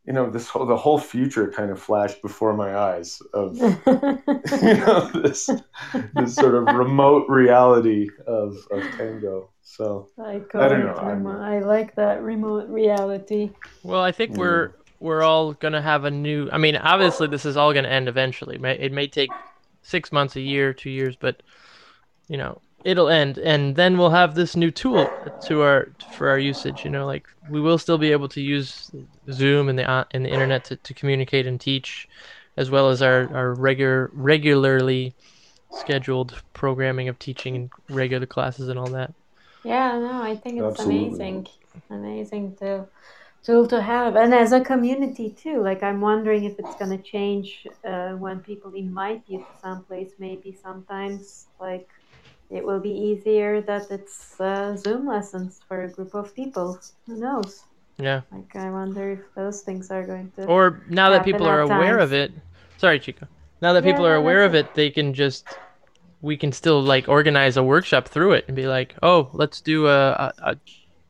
you 0.07 0.13
know, 0.13 0.29
this 0.31 0.49
whole 0.49 0.67
the 0.67 0.77
whole 0.77 0.99
future 0.99 1.49
kind 1.51 1.71
of 1.71 1.81
flashed 1.81 2.21
before 2.23 2.55
my 2.55 2.75
eyes 2.77 3.21
of 3.35 3.57
you 3.57 4.75
know 4.85 5.09
this 5.15 5.49
this 6.15 6.35
sort 6.35 6.55
of 6.55 6.75
remote 6.75 7.27
reality 7.29 8.09
of 8.27 8.57
of 8.71 8.83
tango. 8.97 9.51
So 9.63 10.09
I 10.19 10.43
I 10.55 10.69
don't 10.69 10.85
know, 10.85 10.95
I'm- 10.95 11.27
I 11.27 11.61
like 11.61 11.95
that 11.95 12.23
remote 12.23 12.69
reality. 12.69 13.51
Well, 13.85 14.01
I 14.03 14.11
think 14.11 14.37
we're 14.37 14.73
we're 15.03 15.23
all 15.23 15.55
gonna 15.55 15.83
have 15.83 16.05
a 16.05 16.11
new. 16.11 16.49
I 16.53 16.59
mean, 16.59 16.77
obviously, 16.77 17.27
this 17.29 17.45
is 17.47 17.57
all 17.57 17.73
gonna 17.75 17.89
end 17.89 18.09
eventually. 18.09 18.59
May- 18.59 18.79
It 18.79 18.93
may 18.93 19.09
take 19.09 19.37
six 19.83 20.13
months, 20.13 20.37
a 20.37 20.41
year, 20.41 20.73
two 20.75 20.91
years, 20.91 21.17
but 21.17 21.43
you 22.29 22.37
know, 22.37 22.63
it'll 22.85 23.09
end, 23.09 23.39
and 23.39 23.77
then 23.77 23.99
we'll 23.99 24.11
have 24.11 24.35
this 24.35 24.57
new 24.57 24.71
tool 24.71 25.15
to 25.41 25.63
our 25.63 25.89
for 26.09 26.29
our 26.29 26.39
usage. 26.39 26.85
You 26.85 26.91
know, 26.91 27.07
like 27.07 27.27
we 27.49 27.61
will 27.61 27.79
still 27.79 27.99
be 27.99 28.13
able 28.13 28.29
to 28.31 28.41
use 28.41 28.91
Zoom 29.31 29.69
and 29.69 29.79
the 29.79 29.89
uh, 29.91 30.05
and 30.13 30.25
the 30.25 30.31
internet 30.31 30.65
to, 30.65 30.77
to 30.77 30.95
communicate 30.95 31.47
and 31.47 31.61
teach, 31.61 32.09
as 32.57 32.71
well 32.71 32.91
as 32.91 33.03
our 33.03 33.29
our 33.35 33.55
regular 33.55 34.11
regularly 34.15 35.15
scheduled 35.71 36.43
programming 36.53 37.09
of 37.09 37.19
teaching 37.19 37.57
and 37.57 37.71
regular 37.89 38.27
classes 38.27 38.69
and 38.69 38.79
all 38.79 38.91
that. 38.91 39.13
Yeah, 39.65 39.99
no, 39.99 40.23
I 40.23 40.37
think 40.37 40.59
it's 40.61 40.81
Absolutely. 40.81 41.11
amazing, 41.11 41.47
amazing 41.91 42.57
to 42.57 42.89
tool 43.45 43.67
to 43.69 43.83
have, 43.83 44.17
and 44.17 44.35
as 44.35 44.53
a 44.53 44.61
community 44.61 45.31
too. 45.31 45.63
Like 45.63 45.83
I'm 45.83 46.01
wondering 46.01 46.45
if 46.45 46.59
it's 46.59 46.75
gonna 46.77 47.03
change 47.03 47.67
uh, 47.85 48.11
when 48.13 48.41
people 48.41 48.73
invite 48.75 49.23
you 49.27 49.39
to 49.39 49.59
someplace. 49.61 50.13
Maybe 50.19 50.57
sometimes 50.63 51.47
like 51.61 51.89
it 52.51 52.65
will 52.65 52.81
be 52.81 52.91
easier 52.91 53.61
that 53.63 53.91
it's 53.91 54.41
uh, 54.41 54.77
Zoom 54.77 55.07
lessons 55.07 55.61
for 55.67 55.85
a 55.85 55.91
group 55.91 56.15
of 56.15 56.35
people. 56.35 56.79
Who 57.07 57.17
knows? 57.17 57.65
Yeah. 57.99 58.23
Like 58.31 58.55
I 58.57 58.71
wonder 58.71 59.13
if 59.13 59.21
those 59.35 59.63
things 59.63 59.91
are 59.91 60.07
going 60.07 60.31
to. 60.37 60.47
Or 60.47 60.81
now 60.89 61.11
that 61.11 61.25
people 61.25 61.47
are 61.47 61.61
aware 61.61 61.99
of 61.99 62.13
it, 62.13 62.33
sorry, 62.79 62.99
Chico. 63.01 63.27
Now 63.61 63.73
that 63.75 63.85
people 63.85 64.05
Yeah, 64.05 64.13
are 64.13 64.17
aware 64.17 64.45
of 64.45 64.55
it, 64.55 64.75
they 64.75 64.91
can 64.91 65.15
just 65.15 65.45
we 66.21 66.37
can 66.37 66.53
still 66.53 66.81
like 66.83 67.09
organize 67.09 67.57
a 67.57 67.63
workshop 67.63 68.07
through 68.09 68.33
it 68.33 68.45
and 68.47 68.57
be 68.57 68.67
like, 68.67 68.95
oh, 69.03 69.31
let's 69.33 69.61
do 69.61 69.89
a, 69.89 70.11
a, 70.11 70.33
a 70.43 70.57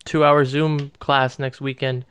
two-hour 0.04 0.44
Zoom 0.44 0.90
class 0.98 1.38
next 1.38 1.60
weekend 1.60 2.04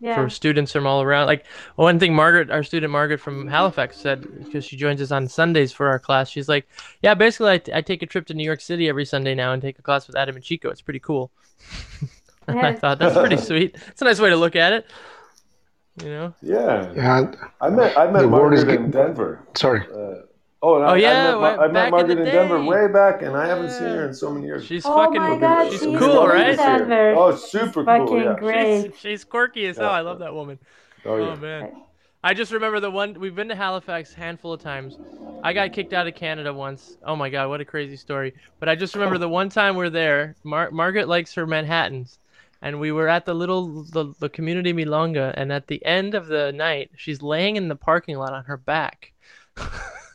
yeah. 0.00 0.14
for 0.14 0.28
students 0.28 0.72
from 0.72 0.86
all 0.86 1.02
around. 1.02 1.26
Like 1.26 1.46
one 1.76 1.98
thing, 1.98 2.14
Margaret, 2.14 2.50
our 2.50 2.62
student 2.62 2.92
Margaret 2.92 3.18
from 3.18 3.46
Halifax 3.46 3.96
said 3.96 4.44
because 4.44 4.64
she 4.64 4.76
joins 4.76 5.00
us 5.00 5.10
on 5.10 5.28
Sundays 5.28 5.72
for 5.72 5.88
our 5.88 5.98
class. 5.98 6.28
She's 6.28 6.48
like, 6.48 6.68
yeah, 7.02 7.14
basically, 7.14 7.50
I, 7.50 7.78
I 7.78 7.80
take 7.80 8.02
a 8.02 8.06
trip 8.06 8.26
to 8.26 8.34
New 8.34 8.44
York 8.44 8.60
City 8.60 8.88
every 8.88 9.04
Sunday 9.04 9.34
now 9.34 9.52
and 9.52 9.62
take 9.62 9.78
a 9.78 9.82
class 9.82 10.06
with 10.06 10.16
Adam 10.16 10.36
and 10.36 10.44
Chico. 10.44 10.70
It's 10.70 10.82
pretty 10.82 11.00
cool. 11.00 11.30
And 12.48 12.60
I 12.60 12.74
thought 12.74 12.98
that's 12.98 13.16
pretty 13.16 13.38
sweet. 13.38 13.76
It's 13.88 14.02
a 14.02 14.04
nice 14.04 14.20
way 14.20 14.30
to 14.30 14.36
look 14.36 14.54
at 14.54 14.72
it. 14.72 14.86
You 16.02 16.10
know. 16.10 16.34
yeah, 16.42 16.92
Yeah, 16.94 17.32
I 17.60 17.70
met 17.70 17.96
I 17.98 18.10
met 18.10 18.20
The 18.22 18.28
word 18.28 18.54
is 18.54 18.64
Margaret 18.64 18.84
in 18.84 18.90
Denver. 18.90 19.46
sorry. 19.56 19.84
Uh, 19.92 20.25
oh, 20.66 20.76
and 20.76 20.84
Oh, 20.84 20.88
I, 20.88 20.96
yeah, 20.96 21.36
I 21.36 21.40
met, 21.40 21.56
Ma- 21.56 21.62
I 21.62 21.66
met 21.68 21.72
back 21.72 21.84
in 21.86 21.90
Margaret 21.92 22.18
in, 22.18 22.24
Denver 22.24 22.62
way 22.64 22.88
back, 22.92 23.22
and 23.22 23.36
I 23.36 23.46
haven't 23.46 23.70
seen 23.70 23.88
her 23.88 24.06
in 24.08 24.14
so 24.14 24.30
many 24.30 24.46
years. 24.46 24.64
She's 24.64 24.84
Oh 24.84 24.94
fucking. 24.96 25.20
my 25.20 25.36
God, 25.38 25.70
she's 25.70 25.80
she's 25.80 25.98
cool, 25.98 26.26
right? 26.26 26.56
Denver. 26.56 27.14
Oh, 27.16 27.32
She's 27.36 27.44
super 27.44 27.84
cool. 27.84 28.22
Yeah. 28.22 28.34
great. 28.38 28.82
She's, 28.92 29.00
she's 29.00 29.24
quirky 29.24 29.66
as 29.66 29.76
hell. 29.76 29.86
Yeah. 29.90 29.92
I 29.96 30.00
love 30.00 30.18
that 30.20 30.34
woman. 30.34 30.58
Oh, 31.04 31.16
yeah. 31.16 31.24
Oh 31.32 31.36
man. 31.36 31.72
I 32.24 32.34
just 32.34 32.50
remember 32.50 32.80
the 32.80 32.90
one 32.90 33.14
we've 33.20 33.36
been 33.36 33.48
to 33.48 33.54
Halifax 33.54 34.12
handful 34.12 34.52
of 34.52 34.60
times. 34.60 34.98
I 35.44 35.52
got 35.52 35.72
kicked 35.72 35.92
out 35.92 36.08
of 36.08 36.16
Canada 36.16 36.52
once. 36.52 36.96
Oh 37.04 37.14
my 37.14 37.30
god, 37.30 37.48
what 37.48 37.60
a 37.60 37.64
crazy 37.64 37.96
story. 37.96 38.34
But 38.58 38.68
I 38.68 38.74
just 38.74 38.94
remember 38.94 39.16
the 39.18 39.28
one 39.28 39.48
time 39.48 39.76
we're 39.76 39.90
there, 39.90 40.34
Mar- 40.42 40.72
Margaret 40.72 41.06
likes 41.08 41.34
her 41.34 41.46
Manhattans. 41.46 42.18
And 42.62 42.80
we 42.80 42.90
were 42.90 43.06
at 43.06 43.26
the 43.26 43.34
little 43.34 43.84
the, 43.84 44.12
the 44.18 44.28
community 44.30 44.72
milonga 44.72 45.34
and 45.36 45.52
at 45.52 45.68
the 45.68 45.84
end 45.84 46.14
of 46.14 46.26
the 46.26 46.50
night, 46.52 46.90
she's 46.96 47.22
laying 47.22 47.54
in 47.56 47.68
the 47.68 47.76
parking 47.76 48.16
lot 48.16 48.32
on 48.32 48.44
her 48.44 48.56
back. 48.56 49.12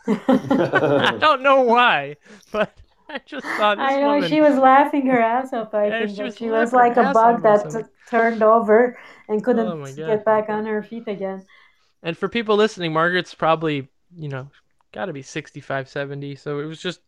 I 0.08 1.12
don't 1.20 1.42
know 1.42 1.62
why, 1.62 2.18
but 2.52 2.78
I 3.10 3.20
just 3.26 3.54
thought 3.56 3.80
this 3.80 3.98
I 3.98 4.00
know 4.02 4.22
woman 4.22 4.22
she 4.22 4.42
was 4.42 4.58
laughing 4.58 5.08
her 5.08 5.20
ass 5.20 5.52
off. 5.54 5.74
I 5.74 5.90
Yeah, 5.90 5.92
think 5.92 6.16
she 6.16 6.24
was 6.24 6.38
she 6.38 6.50
was 6.50 6.72
like 6.74 6.98
a 6.98 7.04
bug 7.04 7.44
that 7.44 7.70
t- 7.70 7.80
turned 8.10 8.42
over 8.44 8.98
and 9.28 9.44
couldn't 9.44 9.76
Oh 9.76 9.86
get 10.06 10.24
back 10.26 10.50
on 10.50 10.66
her 10.66 10.82
feet 10.84 11.08
again. 11.08 11.46
And 12.04 12.18
for 12.18 12.28
people 12.28 12.56
listening, 12.56 12.94
Margaret's 12.94 13.34
probably, 13.34 13.90
you 14.16 14.30
know, 14.30 14.50
got 14.92 15.06
to 15.06 15.14
be 15.14 15.22
65, 15.22 15.88
70. 15.88 16.36
So 16.36 16.60
it 16.60 16.66
was 16.66 16.82
just 16.82 17.02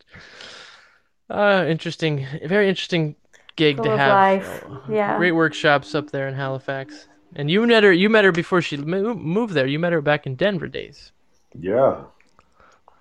uh 1.30 1.66
interesting, 1.68 2.26
very 2.46 2.70
interesting 2.70 3.16
gig 3.56 3.78
Full 3.78 3.84
to 3.84 3.92
of 3.92 3.98
have. 3.98 4.04
life. 4.06 4.64
Uh, 4.66 4.80
Yeah. 4.90 5.18
Great 5.18 5.32
workshops 5.34 5.94
up 5.96 6.12
there 6.12 6.28
in 6.28 6.36
Halifax. 6.36 7.08
And 7.36 7.50
you 7.50 7.66
met 7.66 7.84
her. 7.84 7.92
You 7.92 8.10
met 8.10 8.26
her 8.26 8.32
before 8.32 8.62
she 8.62 8.78
moved 8.78 9.54
there. 9.54 9.68
You 9.68 9.80
met 9.80 9.94
her 9.94 10.02
back 10.02 10.26
in 10.28 10.36
Denver 10.36 10.68
days. 10.68 11.12
Yeah. 11.60 12.06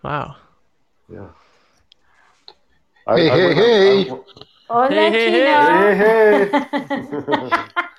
Wow. 0.02 0.36
Yeah. 1.08 1.28
Hey, 3.08 3.28
hey, 3.28 3.54
hey. 3.54 4.04
Hola, 4.68 4.88
Hey, 4.88 5.10
hey, 5.10 5.30
hey. 5.30 5.96
Hey, 5.96 6.50
hey. 6.50 7.50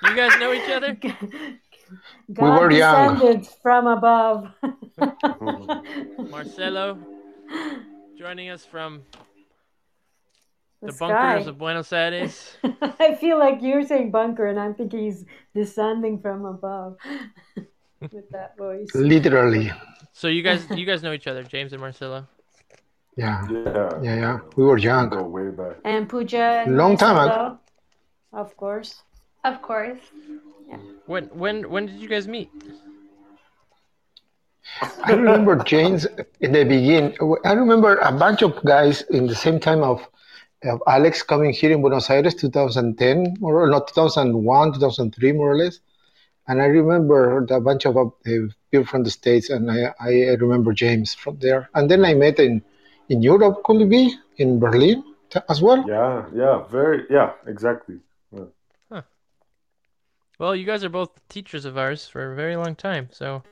You 0.02 0.14
guys 0.14 0.38
know 0.38 0.52
each 0.52 0.68
other? 0.68 0.94
God 2.32 2.60
were 2.60 2.70
young. 2.70 3.42
from 3.62 3.86
above. 3.86 4.48
Marcelo 6.30 6.98
joining 8.18 8.50
us 8.50 8.64
from 8.64 9.02
the 10.82 10.88
the 10.88 10.92
bunkers 10.92 11.46
of 11.46 11.58
Buenos 11.58 11.92
Aires. 11.92 12.56
I 12.80 13.14
feel 13.14 13.38
like 13.38 13.62
you're 13.62 13.86
saying 13.86 14.10
bunker, 14.10 14.46
and 14.46 14.60
I'm 14.60 14.74
thinking 14.74 15.04
he's 15.04 15.24
descending 15.54 16.20
from 16.20 16.44
above 16.44 16.96
with 18.12 18.28
that 18.32 18.56
voice. 18.58 18.94
Literally. 18.94 19.72
So 20.14 20.28
you 20.28 20.42
guys, 20.42 20.64
you 20.74 20.86
guys 20.86 21.02
know 21.02 21.12
each 21.12 21.26
other, 21.26 21.42
James 21.42 21.72
and 21.72 21.80
Marcelo. 21.80 22.26
Yeah. 23.16 23.46
Yeah. 23.50 23.90
Yeah, 24.02 24.16
yeah. 24.16 24.38
We 24.56 24.64
were 24.64 24.78
young. 24.78 25.08
Go 25.10 25.22
way 25.24 25.50
back. 25.50 25.76
And 25.84 26.08
Pooja. 26.08 26.64
and 26.64 26.76
Long 26.76 26.96
time 26.96 27.18
ago. 27.18 27.58
Of 28.32 28.56
course. 28.56 29.02
Of 29.44 29.60
course. 29.60 29.98
Yeah. 30.68 30.78
When, 31.06 31.24
when, 31.26 31.68
when 31.68 31.86
did 31.86 31.96
you 31.96 32.08
guys 32.08 32.26
meet? 32.26 32.50
I 35.04 35.12
remember 35.12 35.56
James 35.56 36.06
in 36.40 36.52
the 36.52 36.64
beginning. 36.64 37.16
I 37.44 37.52
remember 37.52 37.96
a 37.96 38.10
bunch 38.10 38.42
of 38.42 38.64
guys 38.64 39.02
in 39.02 39.26
the 39.26 39.34
same 39.34 39.60
time 39.60 39.82
of, 39.82 40.08
of 40.64 40.82
Alex 40.86 41.22
coming 41.22 41.52
here 41.52 41.70
in 41.70 41.80
Buenos 41.82 42.08
Aires, 42.08 42.34
2010, 42.34 43.36
or 43.42 43.68
not 43.68 43.88
2001, 43.88 44.72
2003, 44.72 45.32
more 45.32 45.52
or 45.52 45.56
less. 45.56 45.80
And 46.48 46.60
I 46.60 46.66
remember 46.66 47.44
a 47.50 47.60
bunch 47.60 47.86
of 47.86 47.96
uh, 47.96 48.04
people 48.24 48.86
from 48.86 49.02
the 49.04 49.10
States, 49.10 49.50
and 49.50 49.70
I, 49.70 49.94
I 50.00 50.10
remember 50.40 50.72
James 50.72 51.14
from 51.14 51.38
there. 51.38 51.70
And 51.74 51.90
then 51.90 52.04
I 52.04 52.14
met 52.14 52.38
in, 52.38 52.62
in 53.08 53.22
Europe, 53.22 53.62
could 53.64 53.80
it 53.80 53.88
be? 53.88 54.14
In 54.36 54.58
Berlin, 54.58 55.04
as 55.48 55.62
well. 55.62 55.84
Yeah, 55.86 56.26
yeah, 56.34 56.64
very, 56.64 57.04
yeah, 57.10 57.32
exactly. 57.46 58.00
Well, 60.38 60.56
you 60.56 60.64
guys 60.64 60.82
are 60.82 60.88
both 60.88 61.26
teachers 61.28 61.64
of 61.64 61.78
ours 61.78 62.08
for 62.08 62.32
a 62.32 62.34
very 62.36 62.56
long 62.56 62.74
time, 62.74 63.08
so 63.12 63.42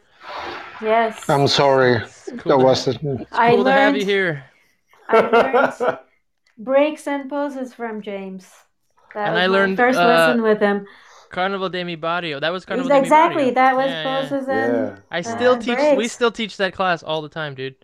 Yes. 0.82 1.28
I'm 1.28 1.46
sorry. 1.46 2.00
cool, 2.38 2.52
That 2.52 2.58
to, 2.58 2.64
was 2.64 2.88
it's 2.88 2.98
I 3.32 3.50
cool 3.52 3.64
to 3.64 3.72
have 3.72 3.96
you 3.96 4.04
here. 4.04 4.44
I 5.08 5.20
learned 5.20 5.98
breaks 6.58 7.06
and 7.06 7.30
poses 7.30 7.72
from 7.74 8.02
James. 8.02 8.50
That 9.14 9.26
And 9.26 9.34
was 9.34 9.42
I 9.42 9.46
my 9.46 9.52
learned, 9.52 9.78
first 9.78 9.98
uh, 9.98 10.06
lesson 10.06 10.42
with 10.42 10.60
him. 10.60 10.86
Carnival 11.32 11.68
de 11.68 11.82
mi 11.82 11.96
barrio. 11.96 12.38
That 12.38 12.52
was 12.52 12.64
Carnival 12.64 12.88
de 12.88 12.94
mi 12.94 13.00
exactly, 13.00 13.50
that 13.50 13.74
was 13.74 13.86
Yeah, 13.86 14.02
yeah. 14.02 14.20
poses 14.28 14.48
and 14.48 14.74
yeah, 14.74 14.96
I 15.10 15.20
still 15.22 15.54
uh, 15.54 15.58
teach. 15.58 15.96
We 15.96 16.06
still 16.08 16.30
teach 16.30 16.56
that 16.58 16.74
class 16.74 17.02
all 17.02 17.22
the 17.22 17.28
time, 17.28 17.54
dude. 17.54 17.74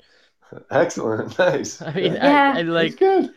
excellent, 0.70 1.36
nice. 1.50 1.82
I 1.82 1.92
mean, 1.92 2.14
Yeah. 2.14 2.52
I, 2.54 2.60
I 2.60 2.62
That's 2.62 2.68
like 2.68 2.96
good. 2.98 3.30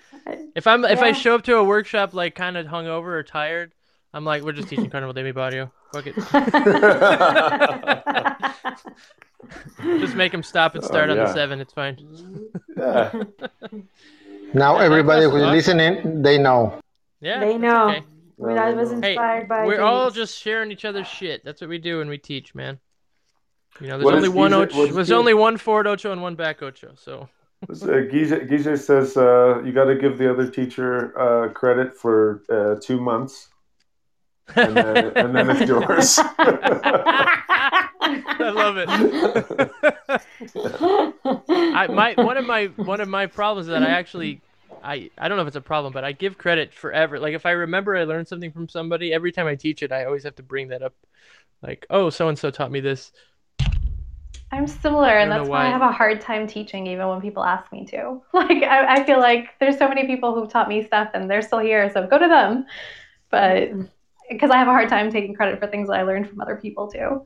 if 0.55 0.68
I'm 0.68 0.86
if 0.86 0.99
I 1.01 1.14
show 1.14 1.34
up 1.36 1.43
to 1.45 1.55
a 1.57 1.64
workshop 1.64 2.14
like 2.14 2.36
kind 2.36 2.57
of 2.57 2.68
hungover 2.68 3.14
or 3.18 3.24
tired, 3.24 3.74
I'm 4.14 4.24
like, 4.26 4.43
we're 4.43 4.51
just 4.51 4.68
teaching 4.70 4.89
Carnival 4.91 5.14
de 5.14 5.24
mi 5.24 5.32
barrio. 5.32 5.72
Fuck 5.93 6.07
it. 6.07 6.16
Just 9.99 10.16
make 10.16 10.32
them 10.32 10.43
stop 10.43 10.76
and 10.76 10.84
Oh, 10.84 10.88
start 10.88 11.09
on 11.09 11.18
the 11.18 11.34
seven. 11.34 11.59
It's 11.59 11.74
fine. 11.74 11.97
yeah. 12.78 13.12
Now 14.53 14.78
Yeah, 14.78 14.84
everybody 14.86 15.24
who's 15.26 15.41
awesome. 15.41 15.51
listening, 15.51 16.22
they 16.22 16.38
know. 16.38 16.80
Yeah, 17.20 17.39
They 17.39 17.57
know. 17.57 17.89
okay. 17.89 18.03
Well, 18.42 18.58
I 18.58 18.74
was 18.74 18.92
Hey, 19.02 19.16
by 19.16 19.46
We're 19.66 19.82
all 19.82 20.10
just 20.10 20.39
sharing 20.42 20.72
each 20.72 20.84
other's 20.84 21.08
shit. 21.08 21.46
That's 21.46 21.62
what 21.62 21.70
we 21.70 21.78
do 21.78 22.00
when 22.00 22.10
we 22.10 22.18
teach, 22.18 22.56
man. 22.56 22.80
You 23.80 23.88
know, 23.88 23.94
there's 23.98 24.06
What 24.06 24.16
only 24.16 24.30
one 24.30 24.50
Giza- 24.52 24.62
ocho. 24.64 24.78
what 24.78 24.89
is 24.89 24.96
There's 24.96 25.08
Giza- 25.08 25.16
only 25.16 25.34
one 25.36 25.58
forward 25.58 25.86
ocho 25.88 26.12
and 26.12 26.22
one 26.24 26.34
back 26.36 26.62
ocho. 26.64 26.92
So 26.96 27.30
What's, 27.68 27.84
uh, 27.84 28.08
Guille, 28.12 28.48
Guille 28.50 28.76
says 28.78 29.16
uh, 29.16 29.62
you 29.64 29.72
got 29.72 29.86
to 29.86 29.96
give 29.96 30.18
the 30.18 30.30
other 30.32 30.50
teacher 30.50 31.18
uh, 31.20 31.50
credit 31.54 31.96
for 31.96 32.42
uh, 32.50 32.76
two 32.82 33.00
months, 33.00 33.50
and 34.56 34.76
then, 34.76 34.98
and 35.16 35.36
then 35.36 35.50
it's 35.52 35.70
yours. 35.70 36.18
I 38.04 38.39
love 38.39 38.78
it. 38.78 38.89
I 41.76 41.86
my 41.88 42.14
one 42.18 42.38
of 42.38 42.46
my 42.48 42.66
one 42.78 43.00
of 43.00 43.08
my 43.08 43.28
problems 43.28 43.68
is 43.68 43.72
that 43.72 43.84
I 43.84 43.89
actually 43.92 44.42
I 44.84 45.09
I 45.17 45.27
don't 45.27 45.38
know 45.38 45.43
if 45.43 45.47
it's 45.47 45.55
a 45.55 45.61
problem, 45.61 45.93
but 45.93 46.03
I 46.03 46.11
give 46.11 46.38
credit 46.38 46.73
forever. 46.73 47.19
Like 47.19 47.34
if 47.34 47.45
I 47.45 47.51
remember 47.51 47.95
I 47.95 48.03
learned 48.03 48.27
something 48.27 48.51
from 48.51 48.67
somebody, 48.69 49.13
every 49.13 49.32
time 49.32 49.47
I 49.47 49.55
teach 49.55 49.84
it, 49.84 49.91
I 49.91 50.05
always 50.05 50.23
have 50.23 50.36
to 50.36 50.43
bring 50.43 50.69
that 50.69 50.82
up. 50.82 50.93
Like, 51.61 51.86
oh, 51.89 52.09
so 52.09 52.27
and 52.27 52.38
so 52.38 52.49
taught 52.49 52.71
me 52.71 52.79
this. 52.79 53.11
I'm 54.53 54.67
similar, 54.67 55.17
and 55.17 55.32
that's 55.32 55.47
why 55.47 55.65
I 55.65 55.69
have 55.69 55.82
a 55.82 55.91
hard 55.91 56.19
time 56.19 56.45
teaching, 56.45 56.86
even 56.88 57.07
when 57.07 57.21
people 57.21 57.43
ask 57.43 57.71
me 57.71 57.86
to. 57.88 58.21
Like, 58.34 58.63
I, 58.63 58.95
I 58.95 59.05
feel 59.05 59.19
like 59.19 59.57
there's 59.59 59.77
so 59.77 59.88
many 59.88 60.05
people 60.07 60.36
who've 60.36 60.49
taught 60.49 60.67
me 60.67 60.84
stuff, 60.84 61.11
and 61.13 61.29
they're 61.29 61.41
still 61.41 61.59
here, 61.59 61.89
so 61.93 62.05
go 62.05 62.17
to 62.17 62.27
them. 62.27 62.65
But 63.29 63.69
mm-hmm. 63.69 63.84
because 64.29 64.49
I 64.49 64.57
have 64.57 64.67
a 64.67 64.71
hard 64.71 64.89
time 64.89 65.09
taking 65.09 65.36
credit 65.36 65.59
for 65.59 65.67
things 65.67 65.88
that 65.88 65.93
I 65.99 66.03
learned 66.03 66.27
from 66.27 66.41
other 66.41 66.57
people 66.57 66.91
too. 66.91 67.25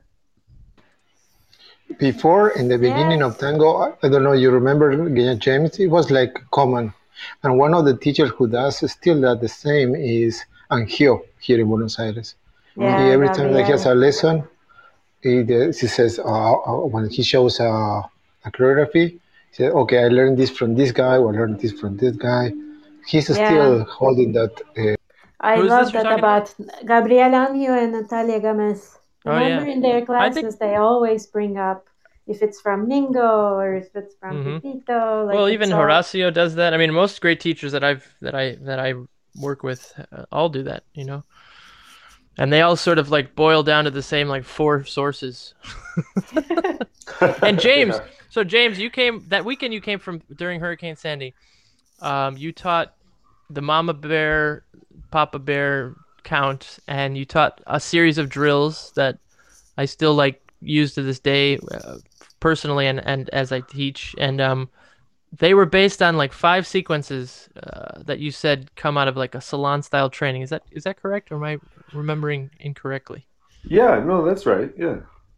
Before, 1.98 2.50
in 2.50 2.68
the 2.68 2.78
beginning 2.78 3.20
Yes. 3.20 3.34
of 3.34 3.38
tango, 3.40 3.78
I- 3.78 3.94
I 4.04 4.10
don't 4.10 4.24
know, 4.24 4.34
you 4.34 4.52
remember 4.52 4.92
Guillermo 4.92 5.40
James? 5.40 5.80
It 5.80 5.88
was 5.88 6.12
like 6.12 6.34
common. 6.52 6.94
And 7.44 7.58
one 7.58 7.74
of 7.74 7.86
the 7.86 7.96
teachers 7.96 8.32
who 8.32 8.48
does 8.48 8.80
still 8.92 9.22
that 9.22 9.42
the 9.42 9.48
same 9.50 9.96
is 9.96 10.44
Angio 10.72 11.22
here 11.40 11.60
in 11.60 11.68
Buenos 11.68 12.00
Aires. 12.00 12.36
yeah, 12.76 13.06
he, 13.06 13.12
every 13.12 13.28
time 13.30 13.54
that 13.54 13.66
he 13.66 13.72
has 13.72 13.86
a 13.86 13.96
lesson, 13.96 14.44
he, 15.22 15.44
he 15.44 15.72
says, 15.74 16.20
uh, 16.20 16.24
uh, 16.54 16.86
when 16.86 17.10
he 17.10 17.24
shows 17.24 17.60
a, 17.60 17.64
a 18.46 18.52
choreography, 18.52 19.12
he 19.12 19.20
says, 19.52 19.74
okay, 19.74 20.04
I 20.04 20.08
learned 20.08 20.38
this 20.38 20.50
from 20.50 20.76
this 20.76 20.92
guy, 20.92 21.18
or 21.18 21.34
I 21.34 21.38
learned 21.40 21.60
this 21.60 21.72
from 21.74 21.98
this 21.98 22.16
guy. 22.16 22.52
He's 23.08 23.30
Yeah. 23.30 23.36
still 23.46 23.84
holding 23.86 24.34
that. 24.34 24.54
Uh, 24.78 24.96
I 25.40 25.58
Who's 25.58 25.70
love 25.70 25.92
that 25.92 26.04
talking 26.04 26.20
about 26.20 26.54
Gabriel 26.86 27.32
Angio 27.32 27.74
and 27.82 27.92
Natalia 27.94 28.40
Gomez. 28.40 28.98
Oh, 29.26 29.32
yeah. 29.32 29.38
Remember 29.40 29.70
in 29.72 29.82
their 29.82 30.06
classes, 30.06 30.42
think- 30.42 30.60
they 30.60 30.76
always 30.76 31.26
bring 31.28 31.58
up 31.58 31.88
if 32.28 32.42
it's 32.42 32.60
from 32.62 32.88
Mingo 32.88 33.54
or 33.56 33.76
if 33.76 33.96
it's 33.96 34.16
from 34.20 34.44
Mhm. 34.44 34.62
Pepito. 34.62 35.26
Like 35.26 35.36
well, 35.36 35.50
even 35.50 35.72
all- 35.72 35.82
Horacio 35.82 36.34
does 36.34 36.56
that. 36.56 36.74
I 36.74 36.78
mean, 36.78 36.92
most 36.94 37.22
great 37.22 37.40
teachers 37.40 37.72
that 37.74 37.84
I've 37.84 38.06
that 38.22 38.34
I 38.36 38.56
that 38.62 38.80
I 38.80 38.94
work 39.40 39.64
with 39.64 39.94
uh, 40.12 40.26
all 40.32 40.50
do 40.50 40.64
that. 40.64 40.84
You 40.94 41.06
know, 41.06 41.24
and 42.38 42.52
they 42.52 42.62
all 42.62 42.76
sort 42.76 42.98
of 43.00 43.10
like 43.12 43.36
boil 43.36 43.64
down 43.64 43.84
to 43.86 43.92
the 43.92 44.02
same 44.02 44.28
like 44.28 44.44
four 44.44 44.84
sources. 44.86 45.54
And 47.42 47.60
James, 47.60 47.96
Yeah. 47.96 48.06
so 48.30 48.44
James, 48.44 48.80
you 48.80 48.90
came 48.90 49.24
that 49.30 49.46
weekend. 49.46 49.74
You 49.74 49.82
came 49.82 50.00
from 50.00 50.22
during 50.36 50.60
Hurricane 50.60 50.96
Sandy. 50.96 51.34
Um, 52.02 52.36
you 52.38 52.52
taught 52.52 52.96
the 53.50 53.62
Mama 53.62 53.94
Bear, 53.94 54.64
Papa 55.12 55.40
Bear 55.40 55.94
count, 56.24 56.80
and 56.88 57.16
you 57.18 57.24
taught 57.24 57.62
a 57.68 57.80
series 57.80 58.18
of 58.18 58.28
drills 58.30 58.92
that 58.96 59.20
I 59.78 59.86
still 59.86 60.14
like 60.16 60.42
use 60.62 60.96
to 60.96 61.04
this 61.04 61.20
day, 61.20 61.58
uh, 61.72 61.98
personally, 62.46 62.86
and 62.86 63.00
and 63.08 63.28
as 63.32 63.52
I 63.52 63.62
teach. 63.62 64.16
And 64.20 64.40
um, 64.40 64.70
they 65.40 65.56
were 65.56 65.66
based 65.66 66.04
on 66.04 66.16
like 66.16 66.32
five 66.32 66.68
sequences 66.68 67.50
uh, 67.62 68.04
that 68.06 68.20
you 68.20 68.30
said 68.30 68.70
come 68.76 69.00
out 69.00 69.08
of 69.08 69.18
like 69.18 69.34
a 69.34 69.42
salon 69.42 69.82
style 69.82 70.12
training. 70.12 70.44
Is 70.44 70.52
that 70.52 70.62
is 70.72 70.84
that 70.84 71.02
correct, 71.02 71.32
or 71.32 71.36
am 71.38 71.44
I 71.44 71.58
remembering 71.92 72.52
incorrectly? 72.60 73.26
yeah, 73.68 73.94
no, 74.06 74.24
that's 74.24 74.46
right. 74.46 74.72
Yeah. 74.78 74.98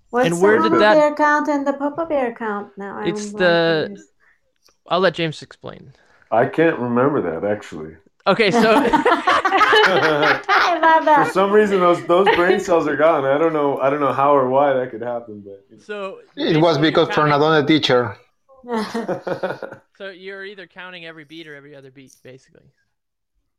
What's 0.09 0.27
and 0.27 0.41
where 0.41 0.57
the 0.57 0.63
did 0.63 0.71
Mama 0.71 0.79
that- 0.79 0.95
Bear 0.95 1.15
count 1.15 1.47
and 1.47 1.65
the 1.65 1.73
Papa 1.73 2.05
Bear 2.05 2.35
count 2.35 2.77
now? 2.77 2.97
I'm 2.97 3.07
It's 3.07 3.31
the- 3.31 3.85
curious. 3.87 4.07
I'll 4.89 4.99
let 4.99 5.13
James 5.13 5.41
explain. 5.41 5.93
I 6.31 6.45
can't 6.45 6.77
remember 6.77 7.19
that 7.29 7.47
actually. 7.49 7.95
Okay, 8.25 8.51
so. 8.51 8.59
I 9.85 10.99
love 11.03 11.27
For 11.27 11.33
some 11.33 11.51
reason, 11.51 11.79
those 11.79 12.05
those 12.07 12.27
brain 12.35 12.59
cells 12.59 12.87
are 12.87 12.95
gone. 12.95 13.25
I 13.25 13.37
don't 13.37 13.53
know. 13.53 13.79
I 13.79 13.89
don't 13.89 13.99
know 13.99 14.13
how 14.13 14.35
or 14.35 14.49
why 14.49 14.73
that 14.73 14.91
could 14.91 15.01
happen, 15.01 15.41
but. 15.45 15.81
So 15.81 16.19
it 16.35 16.57
was 16.61 16.77
because 16.77 17.07
you're 17.07 17.15
counting- 17.15 17.33
Fernando, 17.33 17.61
the 17.61 17.67
teacher, 17.67 18.17
So 19.97 20.09
you're 20.09 20.45
either 20.45 20.67
counting 20.67 21.05
every 21.05 21.23
beat 21.23 21.47
or 21.47 21.55
every 21.55 21.75
other 21.75 21.91
beat, 21.91 22.15
basically. 22.23 22.63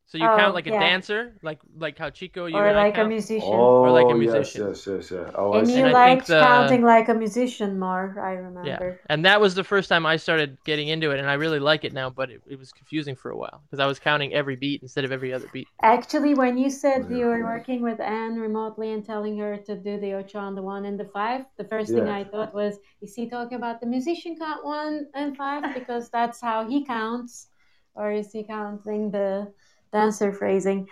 So 0.09 0.19
you 0.19 0.25
Oh, 0.25 0.37
count 0.37 0.55
like 0.55 0.67
a 0.67 0.71
yeah. 0.71 0.81
dancer, 0.81 1.35
like 1.43 1.61
like 1.77 1.99
how 1.99 2.11
Chico 2.11 2.47
you 2.47 2.57
or 2.57 2.67
and 2.67 2.79
I 2.79 2.85
like 2.85 2.97
a 2.99 3.05
musician. 3.05 3.49
oh, 3.53 3.85
Or 3.85 3.91
like 3.91 4.09
a 4.11 4.15
musician. 4.15 4.69
yes, 4.69 4.87
yes, 4.87 5.11
yes. 5.11 5.31
Oh, 5.35 5.53
and 5.53 5.71
you 5.71 5.85
And 5.85 5.93
liked 5.93 6.27
the- 6.29 6.41
counting 6.41 6.83
like 6.83 7.09
a 7.09 7.15
musician 7.15 7.79
more, 7.79 8.17
I 8.19 8.33
remember. 8.33 8.67
Yeah. 8.67 9.07
And 9.11 9.25
that 9.27 9.41
was 9.41 9.55
the 9.55 9.65
first 9.65 9.89
time 9.89 10.07
I 10.07 10.17
started 10.17 10.57
getting 10.65 10.89
into 10.89 11.11
it, 11.11 11.19
and 11.21 11.29
I 11.29 11.35
really 11.35 11.59
like 11.61 11.85
it 11.85 11.93
now. 11.93 12.09
But 12.11 12.31
it, 12.31 12.41
it 12.49 12.59
was 12.59 12.73
confusing 12.73 13.17
for 13.17 13.31
a 13.31 13.37
while 13.37 13.61
because 13.65 13.81
I 13.81 13.87
was 13.87 13.99
counting 13.99 14.33
every 14.33 14.57
beat 14.57 14.81
instead 14.83 15.05
of 15.05 15.13
every 15.13 15.33
other 15.33 15.49
beat. 15.53 15.69
Actually, 15.83 16.35
when 16.35 16.57
you 16.57 16.71
said 16.71 17.11
you 17.11 17.27
were 17.27 17.45
working 17.45 17.83
with 17.83 18.01
Anne 18.01 18.37
remotely 18.37 18.93
and 18.93 19.05
telling 19.05 19.39
her 19.39 19.59
to 19.59 19.77
do 19.77 20.01
the 20.01 20.15
ocho 20.15 20.39
on 20.39 20.55
the 20.55 20.63
one 20.63 20.87
and 20.87 20.99
the 20.99 21.05
five, 21.05 21.45
the 21.59 21.65
first 21.65 21.93
thing 21.93 22.09
I 22.09 22.25
thought 22.25 22.55
was, 22.55 22.79
is 23.03 23.15
he 23.15 23.29
talking 23.29 23.57
about 23.59 23.81
the 23.81 23.87
musician 23.87 24.37
count 24.37 24.65
one 24.65 25.07
and 25.15 25.37
five 25.37 25.65
because 25.75 26.09
that's 26.09 26.41
how 26.41 26.67
he 26.67 26.85
counts, 26.85 27.49
or 27.95 28.11
is 28.11 28.33
he 28.33 28.43
counting 28.45 29.11
the 29.11 29.53
dancer 29.93 30.33
phrasing? 30.33 30.89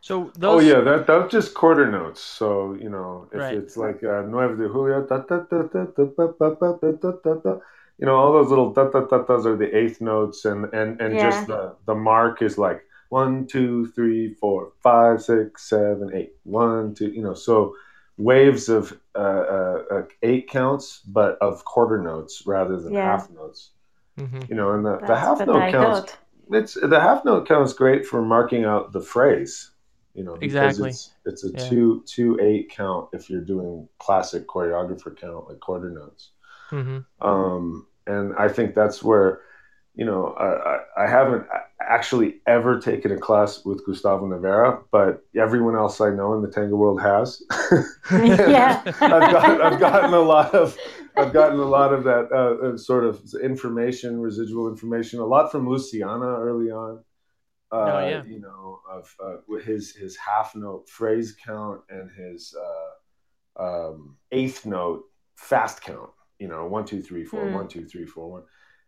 So 0.00 0.32
those. 0.36 0.50
Oh 0.50 0.58
yeah, 0.58 0.80
that 0.80 1.06
that's 1.06 1.30
just 1.30 1.54
quarter 1.54 1.90
notes. 1.90 2.20
So 2.20 2.74
you 2.74 2.90
know, 2.90 3.28
if 3.32 3.38
Right. 3.38 3.54
it's 3.56 3.76
like 3.76 4.02
uh, 4.02 4.22
nueve 4.22 4.58
de 4.58 4.68
julio, 4.68 5.06
da, 5.06 5.18
da, 5.18 5.40
da, 5.50 5.62
da, 5.62 5.84
da, 5.84 6.04
ba, 6.04 6.28
ba, 6.38 6.56
ba, 6.56 6.78
da, 6.82 6.90
da, 6.92 7.12
da, 7.22 7.34
da, 7.34 7.58
you 7.98 8.06
know, 8.06 8.16
all 8.16 8.32
those 8.32 8.48
little 8.48 8.72
da 8.72 8.90
da 8.90 9.00
da 9.06 9.18
da's 9.22 9.46
are 9.46 9.56
the 9.56 9.76
eighth 9.76 10.00
notes, 10.00 10.44
and 10.44 10.64
and 10.74 11.00
and 11.00 11.14
Yeah. 11.14 11.30
just 11.30 11.46
the 11.46 11.76
the 11.86 11.94
mark 11.94 12.42
is 12.42 12.58
like 12.58 12.84
one, 13.10 13.46
two, 13.46 13.86
three, 13.92 14.34
four, 14.40 14.72
five, 14.82 15.22
six, 15.22 15.68
seven, 15.68 16.10
eight, 16.14 16.34
one, 16.42 16.94
two. 16.94 17.10
You 17.12 17.22
know, 17.22 17.34
so 17.34 17.76
waves 18.18 18.68
of 18.68 18.98
uh, 19.14 19.18
uh, 19.18 19.84
uh, 19.90 20.02
eight 20.22 20.48
counts, 20.48 21.00
but 21.06 21.38
of 21.40 21.64
quarter 21.64 21.98
notes 22.02 22.42
rather 22.46 22.80
than 22.80 22.92
Yeah. 22.94 23.04
half 23.04 23.30
notes. 23.30 23.70
Mhm. 24.18 24.48
You 24.48 24.56
know, 24.56 24.72
and 24.72 24.84
the, 24.84 24.98
the 24.98 25.14
half 25.16 25.38
what 25.38 25.46
note 25.46 25.62
I 25.62 25.70
counts 25.70 26.00
thought. 26.10 26.18
It's 26.54 26.74
the 26.74 27.00
half 27.00 27.24
note 27.24 27.46
count 27.48 27.64
is 27.66 27.72
great 27.72 28.06
for 28.06 28.22
marking 28.22 28.64
out 28.64 28.92
the 28.92 29.00
phrase 29.00 29.70
you 30.14 30.22
know 30.24 30.34
Exactly. 30.42 30.90
it's, 30.90 31.12
it's 31.24 31.44
a 31.44 31.50
Yeah. 31.52 31.68
two 31.68 32.02
two 32.06 32.38
eight 32.40 32.70
count 32.70 33.08
if 33.12 33.30
you're 33.30 33.40
doing 33.40 33.88
classic 33.98 34.46
choreographer 34.46 35.16
count 35.16 35.48
like 35.48 35.60
quarter 35.60 35.90
notes 35.90 36.30
Mhm. 36.70 37.04
um 37.22 37.86
and 38.06 38.34
i 38.36 38.48
think 38.48 38.74
that's 38.74 39.02
where 39.02 39.40
you 39.94 40.04
know 40.04 40.28
I, 40.38 40.48
I, 41.02 41.04
I 41.04 41.06
haven't 41.08 41.46
actually 41.80 42.40
ever 42.46 42.78
taken 42.78 43.10
a 43.12 43.16
class 43.18 43.64
with 43.64 43.84
gustavo 43.86 44.26
Naveira, 44.26 44.82
but 44.90 45.24
everyone 45.36 45.76
else 45.76 46.00
i 46.00 46.10
know 46.10 46.34
in 46.34 46.42
the 46.42 46.48
tango 46.50 46.76
world 46.76 47.00
has 47.00 47.42
Yeah. 48.12 48.82
I've, 48.84 49.32
got, 49.32 49.60
I've 49.62 49.80
gotten 49.80 50.12
a 50.14 50.20
lot 50.20 50.54
of 50.54 50.76
I've 51.16 51.32
gotten 51.32 51.58
a 51.60 51.64
lot 51.64 51.92
of 51.92 52.04
that 52.04 52.32
uh, 52.32 52.76
sort 52.76 53.04
of 53.04 53.20
information, 53.42 54.20
residual 54.20 54.68
information, 54.68 55.20
a 55.20 55.26
lot 55.26 55.50
from 55.52 55.68
Luciana 55.68 56.26
early 56.26 56.70
on. 56.70 57.04
Uh, 57.70 57.76
Oh, 57.76 58.08
yeah. 58.08 58.22
You 58.24 58.40
know, 58.40 58.80
of 58.90 59.14
uh, 59.24 59.56
his 59.56 59.94
his 59.94 60.16
half 60.16 60.54
note 60.54 60.88
phrase 60.88 61.34
count 61.44 61.80
and 61.88 62.10
his 62.10 62.54
uh, 63.58 63.62
um, 63.62 64.16
eighth 64.30 64.66
note 64.66 65.04
fast 65.36 65.80
count. 65.82 66.10
You 66.38 66.48
know, 66.48 66.66
one 66.66 66.84
two 66.84 67.02
three 67.02 67.24
four, 67.24 67.46
Hmm. 67.48 67.54
one 67.54 67.68
two 67.68 67.84
three 67.86 68.04
four 68.06 68.30
one, 68.30 68.42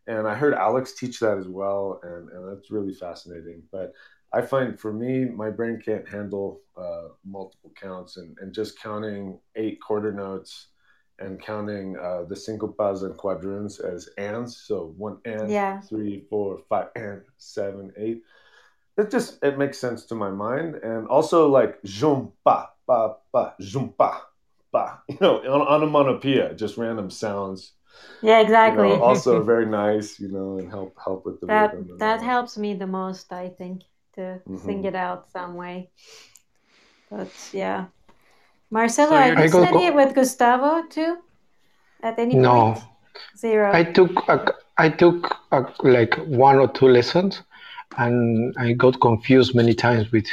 and 0.07 0.27
I 0.27 0.35
heard 0.35 0.55
Alex 0.55 0.95
teach 0.95 1.21
that 1.21 1.39
as 1.39 1.49
well, 1.49 2.01
and, 2.03 2.29
and 2.31 2.49
that's 2.49 2.71
really 2.71 2.93
fascinating. 2.93 3.63
But 3.73 3.93
I 4.33 4.43
find 4.43 4.79
for 4.79 4.93
me, 4.93 5.25
my 5.27 5.51
brain 5.51 5.81
can't 5.85 6.09
handle 6.09 6.61
uh, 6.77 7.09
multiple 7.25 7.73
counts, 7.81 8.17
and, 8.17 8.37
and 8.41 8.53
just 8.53 8.79
counting 8.81 9.39
eight 9.57 9.81
quarter 9.81 10.13
notes 10.13 10.69
and 11.19 11.41
counting 11.41 11.97
uh, 11.97 12.25
the 12.29 12.37
syncopas 12.37 13.03
and 13.03 13.17
quadroons 13.17 13.81
as 13.85 14.09
ands. 14.19 14.57
So 14.57 14.95
one 14.97 15.19
and, 15.25 15.51
Yeah. 15.51 15.83
three, 15.89 16.27
four, 16.31 16.61
five, 16.69 16.89
and 16.97 17.23
seven, 17.39 17.93
eight. 17.97 18.23
It 18.97 19.11
just 19.11 19.43
it 19.43 19.59
makes 19.59 19.79
sense 19.79 20.05
to 20.07 20.15
my 20.15 20.31
mind, 20.31 20.77
and 20.77 21.09
also 21.09 21.49
like 21.49 21.83
jum 21.85 22.33
pa 22.45 22.71
pa 22.87 23.17
pa 23.33 23.55
jum 23.61 23.95
pa 23.99 24.23
pa. 24.73 25.03
You 25.09 25.19
know, 25.21 25.37
on 25.43 25.63
onomatopoeia, 25.67 26.55
just 26.55 26.77
random 26.79 27.11
sounds. 27.11 27.73
Yeah, 28.23 28.41
You 28.41 28.43
exactly. 28.43 28.73
know, 28.73 29.01
also 29.03 29.43
very 29.45 29.67
nice. 29.67 30.19
You 30.21 30.29
know, 30.29 30.59
and 30.59 30.71
help 30.71 30.97
help 31.05 31.25
with 31.27 31.41
the 31.41 31.47
that 31.47 31.71
rhythm. 31.73 31.89
that 31.99 32.21
all. 32.21 32.25
helps 32.25 32.57
me 32.59 32.75
the 32.75 32.87
most, 32.87 33.33
I 33.33 33.49
think, 33.51 33.83
to 34.15 34.41
sing 34.55 34.85
Mhm. 34.85 34.85
it 34.85 34.95
out 34.95 35.31
some 35.33 35.55
way. 35.55 35.91
But 37.11 37.31
yeah, 37.53 37.87
Marcelo, 38.71 39.11
So 39.11 39.17
are 39.17 39.49
go- 39.49 39.65
studying 39.65 39.95
with 39.95 40.15
Gustavo 40.15 40.83
too? 40.89 41.19
At 42.03 42.19
any 42.19 42.35
No. 42.37 42.73
point? 42.75 42.85
Zero. 43.37 43.73
I 43.73 43.85
took 43.85 44.29
a, 44.29 44.53
I 44.79 44.89
took 44.89 45.37
a, 45.53 45.67
like 45.83 46.15
one 46.27 46.57
or 46.57 46.69
two 46.69 46.89
lessons, 46.89 47.43
and 47.97 48.55
I 48.59 48.73
got 48.73 49.01
confused 49.01 49.55
many 49.55 49.75
times 49.75 50.11
with 50.13 50.27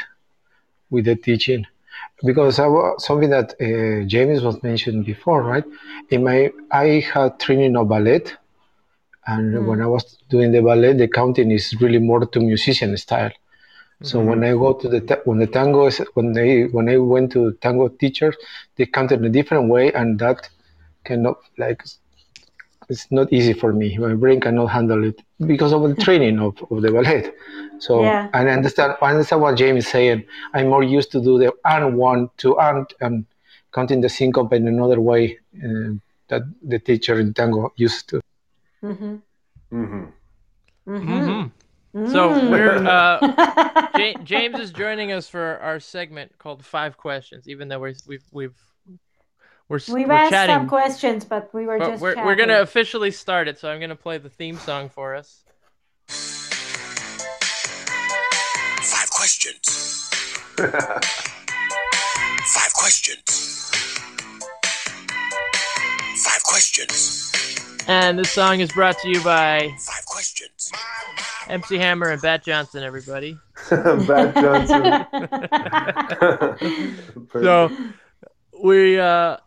with 0.90 1.06
the 1.06 1.16
teaching 1.16 1.66
because 2.26 2.60
I 2.60 2.68
was, 2.68 3.06
something 3.06 3.30
that 3.30 3.54
uh, 3.62 4.06
James 4.08 4.42
was 4.42 4.62
mentioned 4.64 5.06
before, 5.06 5.44
right? 5.44 5.64
In 6.10 6.24
my 6.24 6.52
I 6.72 7.04
had 7.14 7.40
training 7.40 7.76
of 7.78 7.90
ballet, 7.90 8.24
and 9.28 9.54
Mm. 9.54 9.66
when 9.68 9.82
I 9.82 9.88
was 9.88 10.18
doing 10.30 10.52
the 10.52 10.62
ballet, 10.62 10.94
the 10.94 11.08
counting 11.08 11.52
is 11.52 11.76
really 11.82 12.00
more 12.00 12.26
to 12.26 12.40
musician 12.40 12.96
style. 12.98 13.32
So 14.04 14.20
when 14.20 14.44
I 14.44 14.52
go 14.52 14.74
to 14.74 14.90
the 14.90 15.02
ta- 15.02 15.22
when 15.26 15.38
the 15.40 15.48
tango 15.48 15.86
is 15.88 16.00
when 16.16 16.34
they 16.34 16.64
when 16.66 16.90
I 16.90 16.98
went 16.98 17.32
to 17.34 17.54
tango 17.62 17.88
teachers, 17.88 18.36
they 18.76 18.86
counted 18.86 19.20
in 19.20 19.26
a 19.26 19.30
different 19.30 19.70
way, 19.70 19.92
and 19.94 20.18
that 20.20 20.50
cannot 21.04 21.38
like 21.58 21.84
it's 22.90 23.12
not 23.12 23.32
easy 23.32 23.54
for 23.54 23.74
me. 23.74 23.98
My 23.98 24.14
brain 24.16 24.40
cannot 24.42 24.68
handle 24.68 25.04
it 25.04 25.22
because 25.46 25.72
of 25.72 25.82
the 25.84 25.96
training 25.96 26.40
of, 26.40 26.58
of 26.70 26.82
the 26.82 26.92
ballet. 26.92 27.32
So 27.80 28.04
Yeah. 28.04 28.30
I 28.34 28.48
understand 28.48 28.96
I 29.02 29.12
understand 29.12 29.42
what 29.42 29.56
James 29.58 29.86
is 29.86 29.92
saying. 29.92 30.26
I'm 30.54 30.68
more 30.70 30.84
used 30.84 31.12
to 31.14 31.22
do 31.22 31.38
the 31.40 31.54
and 31.66 31.98
one 31.98 32.30
to 32.38 32.60
and 32.60 32.86
and 33.00 33.26
counting 33.74 34.02
the 34.02 34.10
syncope 34.10 34.54
in 34.54 34.68
another 34.68 35.00
way 35.00 35.40
uh, 35.64 35.94
that 36.30 36.42
the 36.62 36.80
teacher 36.80 37.20
in 37.20 37.34
tango 37.34 37.72
used 37.76 38.10
to. 38.10 38.22
mm-hmm. 38.84 39.16
Mm-hmm. 39.74 40.06
Mm-hmm. 40.88 41.48
So 41.94 42.50
we're 42.50 42.78
uh, 42.88 43.20
Mm. 43.20 43.98
Ja- 44.00 44.24
James 44.24 44.60
is 44.60 44.72
joining 44.72 45.12
us 45.12 45.28
for 45.28 45.58
our 45.60 45.80
segment 45.80 46.32
called 46.38 46.64
Five 46.66 46.96
Questions. 46.98 47.48
Even 47.50 47.68
though 47.68 47.80
we're, 47.80 47.94
we've 48.08 48.24
we've 48.32 48.56
we're 49.68 49.80
We've 49.90 50.08
we're 50.08 50.14
asked 50.14 50.32
chatting, 50.32 50.56
some 50.56 50.68
questions, 50.70 51.26
but 51.26 51.54
we 51.54 51.66
were 51.66 51.78
but 51.80 51.90
just 51.92 52.02
we're 52.02 52.14
chatting. 52.14 52.26
we're 52.28 52.36
gonna 52.36 52.62
officially 52.62 53.12
start 53.12 53.48
it. 53.50 53.60
So 53.60 53.70
I'm 53.70 53.80
gonna 53.82 53.96
play 53.96 54.18
the 54.18 54.30
theme 54.30 54.58
song 54.58 54.88
for 54.90 55.16
us. 55.16 55.44
Five 58.84 59.10
questions. 59.12 60.10
Five 62.54 62.74
questions. 62.74 63.72
Five 66.24 66.44
questions. 66.44 67.32
And 67.88 68.20
this 68.20 68.32
song 68.32 68.60
is 68.60 68.72
brought 68.72 68.98
to 69.00 69.10
you 69.10 69.22
by 69.24 69.74
Five 69.80 70.01
questions. 70.22 70.72
MC 71.48 71.78
Hammer 71.78 72.10
and 72.10 72.22
Bat 72.22 72.44
Johnson. 72.46 72.84
Everybody. 72.84 73.40
Bat 73.70 74.36
Johnson. 74.36 75.06
So 77.32 77.72
we 78.64 79.00
uh 79.00 79.38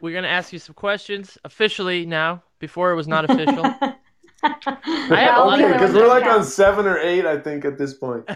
we're 0.00 0.14
gonna 0.14 0.28
ask 0.28 0.52
you 0.52 0.60
some 0.60 0.74
questions 0.74 1.36
officially 1.44 2.06
now. 2.06 2.44
Before 2.60 2.92
it 2.92 2.94
was 2.96 3.08
not 3.08 3.24
official. 3.28 3.64
I 4.44 5.20
have 5.20 5.38
a 5.38 5.44
lot 5.44 5.60
okay, 5.60 5.72
because 5.72 5.92
we're 5.94 6.06
like 6.06 6.24
on 6.24 6.44
seven 6.44 6.86
or 6.86 6.98
eight, 6.98 7.26
I 7.26 7.38
think, 7.38 7.64
at 7.64 7.76
this 7.78 7.94
point. 7.94 8.28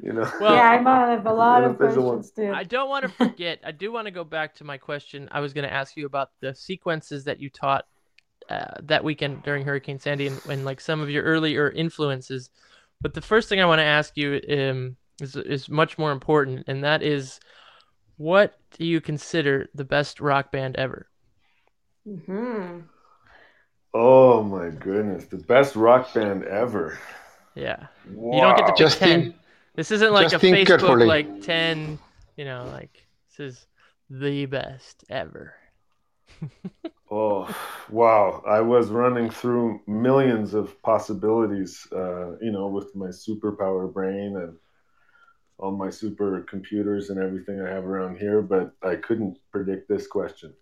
You 0.00 0.12
know. 0.12 0.30
Well, 0.40 0.54
yeah, 0.54 0.70
I 0.70 0.80
might 0.80 1.10
have 1.10 1.26
a 1.26 1.32
lot 1.32 1.64
of 1.64 1.80
Unofficial 1.80 2.04
one. 2.04 2.16
questions 2.18 2.36
too. 2.36 2.52
I 2.52 2.64
don't 2.64 2.88
want 2.88 3.04
to 3.04 3.08
forget. 3.08 3.60
I 3.64 3.72
do 3.72 3.90
want 3.90 4.06
to 4.06 4.10
go 4.12 4.24
back 4.24 4.54
to 4.56 4.64
my 4.64 4.78
question. 4.78 5.28
I 5.32 5.40
was 5.40 5.52
going 5.52 5.66
to 5.66 5.72
ask 5.72 5.96
you 5.96 6.06
about 6.06 6.30
the 6.40 6.54
sequences 6.54 7.24
that 7.24 7.40
you 7.40 7.50
taught 7.50 7.86
uh, 8.48 8.74
that 8.84 9.04
weekend 9.04 9.42
during 9.42 9.64
Hurricane 9.64 9.98
Sandy 9.98 10.26
and, 10.26 10.40
and 10.48 10.64
like 10.64 10.80
some 10.80 11.00
of 11.00 11.10
your 11.10 11.24
earlier 11.24 11.70
influences. 11.70 12.50
But 13.00 13.14
the 13.14 13.20
first 13.20 13.48
thing 13.48 13.60
I 13.60 13.66
want 13.66 13.80
to 13.80 13.84
ask 13.84 14.16
you 14.16 14.40
um, 14.50 14.96
is 15.20 15.36
is 15.36 15.68
much 15.68 15.98
more 15.98 16.12
important, 16.12 16.64
and 16.68 16.84
that 16.84 17.02
is, 17.02 17.40
what 18.16 18.58
do 18.78 18.84
you 18.86 19.00
consider 19.00 19.68
the 19.74 19.84
best 19.84 20.20
rock 20.20 20.52
band 20.52 20.76
ever? 20.76 21.08
hmm 22.04 22.88
Oh 23.94 24.42
my 24.44 24.70
goodness, 24.70 25.26
the 25.26 25.38
best 25.38 25.74
rock 25.74 26.14
band 26.14 26.44
ever. 26.44 26.98
Yeah, 27.54 27.88
Wow. 28.04 28.30
you 28.30 28.40
don't 28.40 28.56
get 28.56 28.66
to 28.66 28.72
pick 28.72 28.88
Just 28.88 28.98
ten. 28.98 29.28
think, 29.30 29.34
This 29.74 29.90
isn't 29.90 30.12
like 30.12 30.32
a 30.32 30.36
Facebook 30.40 30.66
carefully. 30.66 31.04
like 31.04 31.40
ten. 31.40 31.98
You 32.36 32.44
know, 32.44 32.68
like 32.72 33.06
this 33.38 33.54
is 33.54 33.66
the 34.10 34.46
best 34.46 35.04
ever. 35.08 35.54
Oh, 37.10 37.48
wow. 37.88 38.42
I 38.46 38.60
was 38.60 38.88
running 38.88 39.30
through 39.30 39.80
millions 39.86 40.54
of 40.54 40.80
possibilities, 40.82 41.86
uh, 41.92 42.36
you 42.38 42.50
know, 42.50 42.66
with 42.68 42.94
my 42.96 43.08
superpower 43.08 43.92
brain 43.92 44.36
and 44.36 44.56
all 45.58 45.76
my 45.76 45.88
supercomputers 45.88 47.10
and 47.10 47.18
everything 47.18 47.60
I 47.60 47.68
have 47.68 47.84
around 47.84 48.18
here, 48.18 48.42
but 48.42 48.72
I 48.82 48.96
couldn't 48.96 49.38
predict 49.52 49.88
this 49.88 50.06
question. 50.06 50.52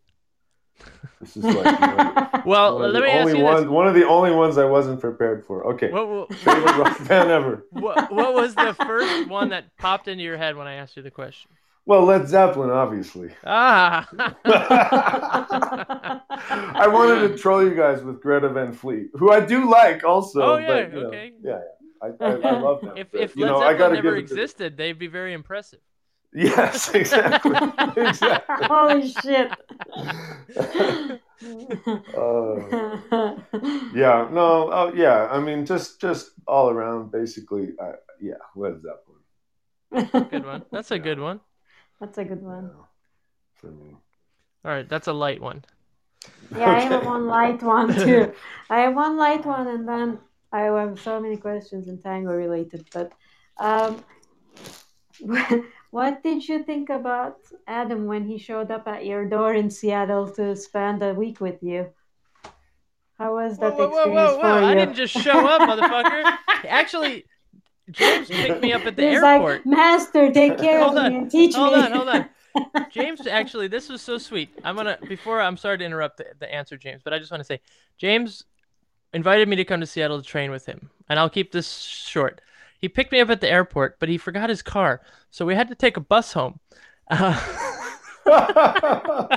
This 1.20 1.36
is 1.36 1.44
like 1.44 1.80
you 1.80 1.86
know, 1.86 2.28
Well, 2.46 2.78
one, 2.78 2.84
of 2.86 2.92
let 2.92 3.00
the 3.00 3.06
me 3.06 3.12
ask 3.12 3.26
only 3.26 3.38
you 3.38 3.44
one, 3.44 3.62
this: 3.62 3.70
one 3.70 3.86
of 3.88 3.94
the 3.94 4.06
only 4.06 4.32
ones 4.32 4.58
I 4.58 4.64
wasn't 4.64 5.00
prepared 5.00 5.46
for. 5.46 5.66
Okay. 5.74 5.90
what, 5.90 6.08
what, 6.08 6.34
Favorite 6.34 6.76
rock 6.76 7.08
band 7.08 7.30
ever. 7.30 7.64
what, 7.70 8.12
what 8.12 8.34
was 8.34 8.54
the 8.54 8.74
first 8.74 9.28
one 9.28 9.50
that 9.50 9.76
popped 9.78 10.08
into 10.08 10.22
your 10.22 10.36
head 10.36 10.56
when 10.56 10.66
I 10.66 10.74
asked 10.74 10.96
you 10.96 11.02
the 11.02 11.10
question? 11.10 11.50
Well, 11.86 12.05
Led 12.05 12.27
Zeppelin, 12.28 12.70
obviously. 12.70 13.31
Ah. 13.44 14.09
I 16.77 16.89
wanted 16.89 17.28
to 17.28 17.36
troll 17.39 17.62
you 17.62 17.74
guys 17.74 18.02
with 18.02 18.20
Greta 18.23 18.48
Van 18.48 18.73
Fleet, 18.73 19.09
who 19.15 19.31
I 19.31 19.40
do 19.40 19.69
like 19.70 20.02
also. 20.05 20.40
Oh, 20.43 20.56
yeah, 20.56 20.66
but, 20.66 20.93
you 20.93 21.01
know, 21.01 21.06
okay. 21.09 21.32
yeah, 21.43 21.51
yeah. 21.51 22.06
I, 22.20 22.24
I, 22.24 22.32
I 22.32 22.61
love 22.61 22.81
them. 22.81 22.97
if 22.97 23.11
but, 23.12 23.20
if 23.20 23.36
you 23.36 23.44
Led 23.44 23.51
know, 23.51 23.56
I 23.59 23.73
Zeppelin 23.73 23.78
gotta 23.78 23.94
never 23.97 24.20
give 24.20 24.28
to- 24.28 24.35
existed, 24.35 24.77
they'd 24.77 24.98
be 24.98 25.06
very 25.09 25.32
impressive. 25.35 25.81
Yes, 26.36 26.93
exactly. 26.94 27.52
exactly. 27.97 28.66
Holy 28.66 29.09
shit. 29.09 29.52
Uh, 32.16 33.36
yeah, 33.94 34.28
no, 34.32 34.69
oh 34.73 34.93
yeah. 34.97 35.28
I 35.31 35.39
mean, 35.39 35.65
just 35.65 36.01
just 36.01 36.32
all 36.48 36.70
around, 36.70 37.12
basically. 37.12 37.69
I, 37.81 37.93
yeah, 38.20 38.35
Led 38.56 38.81
Zeppelin. 38.82 40.28
Good 40.31 40.44
one. 40.44 40.65
That's 40.73 40.90
a 40.90 40.98
good 40.98 41.20
one. 41.20 41.39
That's 42.00 42.18
a 42.18 42.24
good 42.24 42.42
one. 42.42 42.70
Yeah, 42.74 42.84
for 43.54 43.70
me. 43.70 43.96
All 44.64 44.70
right, 44.70 44.88
that's 44.88 45.08
a 45.08 45.12
light 45.12 45.40
one. 45.40 45.64
Yeah, 46.56 46.70
I 46.70 46.80
have 46.80 47.04
one 47.04 47.26
light 47.26 47.62
one 47.62 47.94
too. 48.04 48.32
I 48.70 48.80
have 48.80 48.94
one 48.94 49.16
light 49.16 49.44
one, 49.44 49.68
and 49.68 49.86
then 49.88 50.18
I 50.52 50.62
have 50.62 51.00
so 51.00 51.20
many 51.20 51.36
questions 51.36 51.88
in 51.88 52.00
tango 52.00 52.32
related. 52.32 52.88
But 52.92 53.12
um, 53.58 54.02
what 55.90 56.22
did 56.22 56.48
you 56.48 56.62
think 56.62 56.90
about 56.90 57.38
Adam 57.66 58.06
when 58.06 58.24
he 58.24 58.38
showed 58.38 58.70
up 58.70 58.88
at 58.88 59.04
your 59.04 59.28
door 59.28 59.54
in 59.54 59.70
Seattle 59.70 60.28
to 60.32 60.56
spend 60.56 61.02
a 61.02 61.14
week 61.14 61.40
with 61.40 61.62
you? 61.62 61.90
How 63.18 63.34
was 63.34 63.58
that 63.58 63.74
whoa, 63.74 63.88
whoa, 63.88 63.98
experience 63.98 64.30
whoa, 64.32 64.40
for 64.40 64.48
whoa! 64.48 64.58
you? 64.60 64.66
I 64.66 64.74
didn't 64.74 64.96
just 64.96 65.14
show 65.14 65.46
up, 65.46 65.60
motherfucker. 65.62 66.36
Actually, 66.68 67.26
James 67.90 68.28
picked 68.28 68.62
me 68.62 68.73
up 68.73 68.86
at 68.86 68.97
the 68.97 69.02
He's 69.02 69.23
airport. 69.23 69.66
like, 69.66 69.77
Master, 69.77 70.32
take 70.32 70.59
care 70.59 70.81
Hold 70.82 70.97
of 70.98 71.05
on, 71.05 71.12
me 71.12 71.19
and 71.19 71.31
teach 71.31 71.55
hold 71.55 71.74
me. 71.74 71.81
Hold 71.81 71.93
on, 71.93 71.93
hold 71.93 72.09
on. 72.09 72.28
James, 72.90 73.27
actually, 73.27 73.69
this 73.69 73.89
was 73.89 74.01
so 74.01 74.16
sweet. 74.19 74.48
I'm 74.65 74.77
gonna 74.77 74.98
before 75.09 75.40
I'm 75.40 75.56
sorry 75.56 75.78
to 75.78 75.85
interrupt 75.85 76.19
the, 76.19 76.27
the 76.39 76.52
answer, 76.52 76.77
James, 76.77 77.02
but 77.02 77.12
I 77.12 77.19
just 77.19 77.31
want 77.31 77.40
to 77.40 77.44
say, 77.44 77.61
James 77.98 78.44
invited 79.12 79.48
me 79.48 79.56
to 79.56 79.65
come 79.65 79.81
to 79.81 79.86
Seattle 79.86 80.20
to 80.23 80.27
train 80.27 80.51
with 80.51 80.65
him, 80.66 80.90
and 81.09 81.19
I'll 81.19 81.31
keep 81.31 81.52
this 81.52 81.81
short. 81.81 82.40
He 82.78 82.89
picked 82.89 83.12
me 83.12 83.20
up 83.20 83.31
at 83.31 83.40
the 83.40 83.48
airport, 83.51 83.98
but 83.98 84.09
he 84.09 84.19
forgot 84.19 84.51
his 84.51 84.62
car, 84.62 85.01
so 85.31 85.44
we 85.44 85.55
had 85.55 85.69
to 85.69 85.74
take 85.74 85.97
a 85.97 86.01
bus 86.01 86.32
home, 86.32 86.61
uh, 87.11 87.39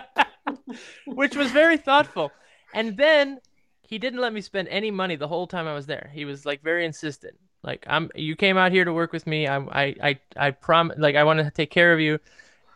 which 1.06 1.36
was 1.36 1.52
very 1.52 1.78
thoughtful. 1.78 2.32
And 2.74 2.98
then 2.98 3.40
he 3.82 3.98
didn't 3.98 4.20
let 4.20 4.34
me 4.34 4.42
spend 4.42 4.68
any 4.68 4.92
money 4.92 5.16
the 5.16 5.28
whole 5.28 5.48
time 5.48 5.68
I 5.68 5.74
was 5.74 5.86
there. 5.86 6.12
He 6.14 6.26
was 6.26 6.46
like 6.46 6.62
very 6.62 6.86
insistent. 6.86 7.36
Like 7.68 7.86
I'm, 7.90 8.10
you 8.16 8.36
came 8.38 8.58
out 8.58 8.72
here 8.72 8.86
to 8.86 8.94
work 8.94 9.14
with 9.14 9.28
me. 9.28 9.48
I, 9.48 9.58
I, 9.60 9.96
I, 10.04 10.20
I 10.38 10.52
prom, 10.52 10.94
like 10.98 11.16
I 11.18 11.26
want 11.26 11.40
to 11.42 11.52
take 11.52 11.72
care 11.72 11.94
of 11.94 12.00
you. 12.00 12.20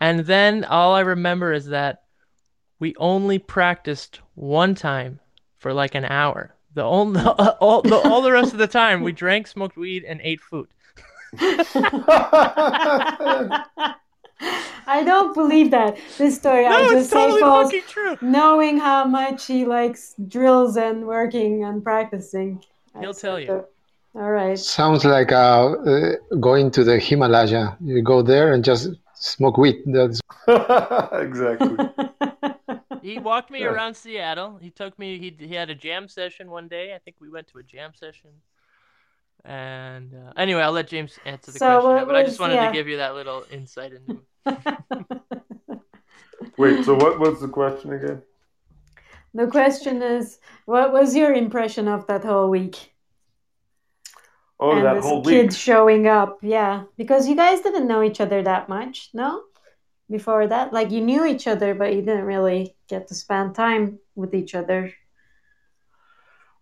And 0.02 0.22
then 0.22 0.66
all 0.66 0.94
I 0.96 1.02
remember 1.02 1.54
is 1.54 1.68
that 1.68 2.04
we 2.80 2.96
only 2.98 3.40
practiced 3.40 4.20
one 4.36 4.76
time 4.76 5.20
for 5.58 5.74
like 5.74 5.96
an 5.96 6.06
hour 6.06 6.56
The 6.74 6.84
all, 6.84 7.18
all, 7.62 7.84
the, 7.84 7.96
all 7.96 8.22
the 8.22 8.32
rest 8.34 8.54
of 8.54 8.60
the 8.60 8.68
time, 8.68 9.02
we 9.04 9.14
drank, 9.14 9.48
smoked 9.48 9.78
weed, 9.78 10.04
and 10.06 10.20
ate 10.24 10.42
food. 10.42 10.70
I 14.88 15.04
don't 15.06 15.34
believe 15.34 15.72
that. 15.72 15.98
This 16.18 16.38
story, 16.38 16.66
I 16.68 16.82
No, 16.82 16.90
just 16.90 17.06
it's 17.06 17.10
say 17.12 17.28
totally 17.28 17.42
false, 17.42 17.72
fucking 17.72 17.84
true. 17.88 18.18
knowing 18.22 18.80
how 18.80 19.06
much 19.06 19.46
he 19.48 19.66
likes 19.66 20.16
drills 20.28 20.78
and 20.78 21.06
working 21.08 21.64
and 21.64 21.84
practicing. 21.84 22.64
He'll 23.00 23.14
tell 23.14 23.40
you. 23.40 23.66
A- 24.16 24.20
all 24.20 24.32
right. 24.32 24.58
Sounds 24.60 25.06
like 25.06 25.32
uh, 25.32 25.72
uh, 25.72 26.12
going 26.40 26.72
to 26.72 26.84
the 26.84 27.00
Himalaya. 27.00 27.78
You 27.82 28.02
go 28.02 28.22
there 28.22 28.54
and 28.54 28.64
just 28.64 28.90
smoke 29.16 29.58
weed. 29.58 29.82
That's 29.86 30.20
exactly. 31.14 31.78
He 33.02 33.18
walked 33.18 33.50
me 33.50 33.62
Yeah. 33.62 33.72
around 33.74 33.96
Seattle. 33.96 34.60
He 34.62 34.70
took 34.70 34.98
me. 35.00 35.18
He 35.18 35.36
he 35.48 35.56
had 35.56 35.72
a 35.72 35.76
jam 35.76 36.08
session 36.08 36.52
one 36.52 36.68
day. 36.68 36.94
I 36.94 37.00
think 37.00 37.16
we 37.20 37.30
went 37.30 37.48
to 37.48 37.58
a 37.58 37.64
jam 37.64 37.94
session. 37.96 38.30
And 39.44 40.14
uh, 40.14 40.34
anyway, 40.38 40.62
I'll 40.62 40.72
let 40.72 40.88
James 40.88 41.18
answer 41.26 41.52
the 41.52 41.58
So 41.58 41.66
question. 41.82 41.96
now, 41.96 42.06
but 42.06 42.16
I 42.16 42.24
just 42.24 42.40
wanted 42.40 42.56
yeah. 42.56 42.68
to 42.68 42.74
give 42.74 42.88
you 42.88 42.98
that 42.98 43.16
little 43.16 43.44
insight 43.52 43.94
into. 43.94 44.22
Wait, 46.58 46.86
so 46.86 46.94
what 46.94 47.20
was 47.20 47.42
the 47.42 47.48
question 47.48 47.94
again? 47.94 48.22
the 49.34 49.48
question 49.48 50.02
is, 50.04 50.38
what 50.66 50.92
was 50.94 51.16
your 51.16 51.34
impression 51.34 51.88
of 51.88 52.06
that 52.08 52.24
whole 52.24 52.50
week? 52.52 52.91
Oh, 54.62 54.74
and 54.74 54.86
that 54.86 54.94
this 54.94 55.06
whole 55.06 55.24
kid 55.24 55.48
week. 55.48 55.58
showing 55.58 56.06
up, 56.06 56.38
yeah, 56.44 56.84
because 56.96 57.28
you 57.28 57.36
guys 57.36 57.62
didn't 57.62 57.88
know 57.88 58.04
each 58.04 58.22
other 58.22 58.44
that 58.44 58.70
much, 58.70 59.10
no? 59.12 59.42
Before 60.10 60.46
that, 60.46 60.72
like 60.72 60.92
you 60.92 61.02
knew 61.02 61.26
each 61.26 61.48
other, 61.48 61.74
but 61.74 61.96
you 61.96 62.02
didn't 62.02 62.26
really 62.26 62.76
get 62.88 63.08
to 63.08 63.16
spend 63.16 63.56
time 63.56 63.98
with 64.14 64.36
each 64.36 64.54
other. 64.54 64.94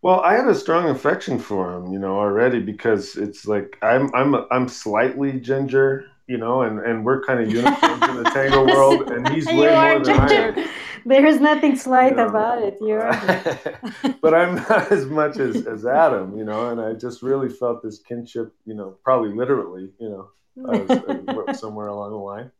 Well, 0.02 0.22
I 0.22 0.36
had 0.36 0.48
a 0.48 0.56
strong 0.56 0.88
affection 0.90 1.40
for 1.40 1.74
him, 1.74 1.92
you 1.92 2.00
know, 2.00 2.18
already 2.18 2.62
because 2.62 3.18
it's 3.18 3.46
like 3.46 3.78
I'm 3.82 4.10
I'm 4.16 4.34
I'm 4.50 4.70
slightly 4.70 5.34
ginger, 5.34 6.06
you 6.28 6.38
know, 6.38 6.62
and 6.62 6.80
and 6.80 7.04
we're 7.04 7.22
kind 7.26 7.42
of 7.42 7.52
uniforms 7.54 8.04
in 8.08 8.24
the 8.24 8.30
tango 8.30 8.66
world, 8.66 9.12
and 9.12 9.28
he's 9.28 9.46
way 9.48 9.76
more 9.76 10.00
than 10.00 10.20
I 10.20 10.34
am. 10.34 10.70
There 11.06 11.26
is 11.26 11.40
nothing 11.40 11.76
slight 11.88 12.12
you 12.12 12.18
know. 12.18 12.28
about 12.28 12.62
it. 12.62 12.78
You 12.82 12.96
are. 12.96 14.16
but 14.22 14.34
I'm 14.34 14.56
not 14.56 14.92
as 14.92 15.06
much 15.06 15.38
as, 15.38 15.68
as 15.68 15.86
Adam, 15.86 16.38
you 16.38 16.44
know, 16.44 16.70
and 16.70 16.82
I 16.82 16.94
just 16.94 17.22
really 17.22 17.50
felt 17.50 17.84
this 17.84 18.00
kinship, 18.00 18.54
you 18.66 18.74
know, 18.74 18.98
probably 19.04 19.34
literally, 19.34 19.92
you 20.00 20.10
know, 20.10 20.74
as, 20.74 20.90
as 21.50 21.60
somewhere 21.60 21.88
along 21.88 22.12
the 22.12 22.18
line. 22.18 22.52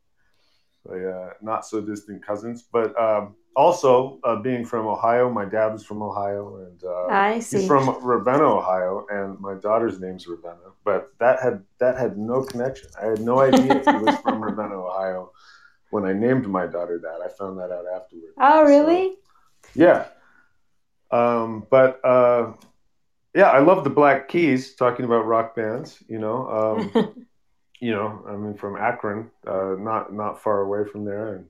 Uh, 0.90 1.34
not 1.42 1.66
so 1.66 1.82
distant 1.82 2.26
cousins, 2.26 2.64
but 2.72 3.00
um, 3.00 3.36
also 3.56 4.20
uh, 4.24 4.38
being 4.38 4.66
from 4.66 4.88
Ohio, 4.88 5.30
my 5.30 5.46
dad 5.46 5.68
was 5.68 5.84
from 5.84 6.02
Ohio, 6.02 6.66
and 6.66 6.84
uh, 6.84 7.08
I 7.08 7.40
see. 7.40 7.60
he's 7.60 7.68
from 7.68 8.04
Ravenna, 8.04 8.44
Ohio, 8.44 9.06
and 9.10 9.40
my 9.40 9.56
daughter's 9.56 10.00
name's 10.00 10.26
Ravenna. 10.28 10.72
But 10.86 11.10
that 11.20 11.42
had 11.42 11.64
that 11.80 11.98
had 11.98 12.18
no 12.18 12.44
connection. 12.44 12.90
I 13.00 13.08
had 13.08 13.20
no 13.20 13.40
idea 13.42 13.84
he 13.86 13.98
was 13.98 14.16
from 14.22 14.42
Ravenna, 14.42 14.76
Ohio. 14.76 15.32
When 15.92 16.06
I 16.06 16.14
named 16.14 16.48
my 16.48 16.68
daughter 16.68 17.00
that, 17.00 17.22
I 17.26 17.30
found 17.30 17.58
that 17.60 17.72
out 17.72 17.86
afterward. 17.94 18.34
oh, 18.38 18.64
So- 18.64 18.68
really? 18.70 19.16
yeah. 19.76 20.06
Um, 21.12 21.66
but 21.72 22.04
uh, 22.06 22.54
yeah, 23.34 23.50
I 23.50 23.60
love 23.60 23.84
the 23.84 23.90
Black 23.90 24.28
Keys. 24.28 24.76
Talking 24.76 25.06
about 25.06 25.26
rock 25.26 25.56
bands, 25.56 26.04
you 26.08 26.20
know, 26.20 26.48
um, 26.94 27.26
you 27.80 27.92
know, 27.92 28.24
I 28.28 28.34
mean, 28.36 28.54
from 28.56 28.76
Akron, 28.78 29.32
uh, 29.48 29.76
not 29.80 30.14
not 30.14 30.42
far 30.42 30.62
away 30.62 30.86
from 30.92 31.06
there, 31.06 31.34
and 31.36 31.46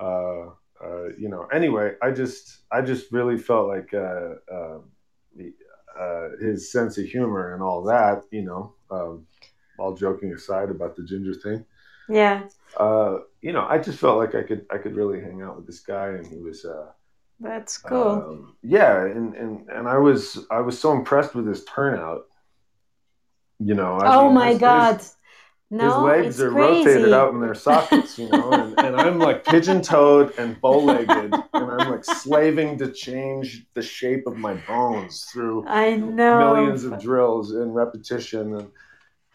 uh, 0.00 0.50
uh, 0.84 1.08
you 1.18 1.28
know. 1.28 1.46
Anyway, 1.52 1.94
I 2.00 2.12
just 2.12 2.58
I 2.70 2.80
just 2.80 3.10
really 3.10 3.38
felt 3.38 3.66
like 3.66 3.92
uh, 3.92 4.34
the, 5.34 5.52
uh, 5.98 6.28
his 6.40 6.70
sense 6.70 6.96
of 6.98 7.06
humor 7.06 7.54
and 7.54 7.62
all 7.62 7.82
that, 7.84 8.22
you 8.30 8.42
know. 8.42 8.74
Um, 8.90 9.26
all 9.78 9.94
joking 9.94 10.32
aside 10.32 10.70
about 10.70 10.94
the 10.96 11.02
ginger 11.04 11.34
thing, 11.34 11.64
yeah, 12.08 12.48
uh, 12.76 13.18
you 13.40 13.52
know, 13.52 13.66
I 13.68 13.78
just 13.78 13.98
felt 13.98 14.18
like 14.18 14.34
I 14.34 14.42
could 14.42 14.66
I 14.70 14.78
could 14.78 14.96
really 14.96 15.20
hang 15.20 15.42
out 15.42 15.56
with 15.56 15.66
this 15.66 15.80
guy, 15.80 16.08
and 16.08 16.26
he 16.26 16.38
was. 16.38 16.64
Uh, 16.64 16.86
that's 17.38 17.76
cool. 17.78 18.12
um, 18.12 18.56
yeah, 18.62 19.04
and, 19.04 19.34
and 19.34 19.68
and 19.68 19.86
I 19.88 19.98
was 19.98 20.46
I 20.50 20.60
was 20.60 20.78
so 20.78 20.92
impressed 20.92 21.34
with 21.34 21.46
his 21.46 21.64
turnout. 21.64 22.22
You 23.58 23.74
know. 23.74 23.96
I 23.98 24.14
oh 24.16 24.24
mean, 24.26 24.34
my 24.34 24.48
his- 24.50 24.58
God. 24.58 24.96
His, 24.96 25.12
no, 25.68 25.84
his 25.84 25.96
legs 25.96 26.40
are 26.40 26.52
crazy. 26.52 26.86
rotated 26.86 27.12
out 27.12 27.34
in 27.34 27.40
their 27.40 27.56
sockets, 27.56 28.16
you 28.20 28.28
know, 28.28 28.52
and, 28.52 28.78
and 28.78 28.96
I'm 28.96 29.18
like 29.18 29.44
pigeon-toed 29.44 30.38
and 30.38 30.60
bow-legged, 30.60 31.10
and 31.34 31.42
I'm 31.54 31.90
like 31.90 32.04
slaving 32.04 32.78
to 32.78 32.92
change 32.92 33.66
the 33.74 33.82
shape 33.82 34.28
of 34.28 34.36
my 34.36 34.54
bones 34.54 35.24
through 35.24 35.66
I 35.66 35.96
know. 35.96 36.38
millions 36.38 36.84
of 36.84 37.00
drills 37.02 37.50
and 37.50 37.74
repetition, 37.74 38.54
and 38.54 38.68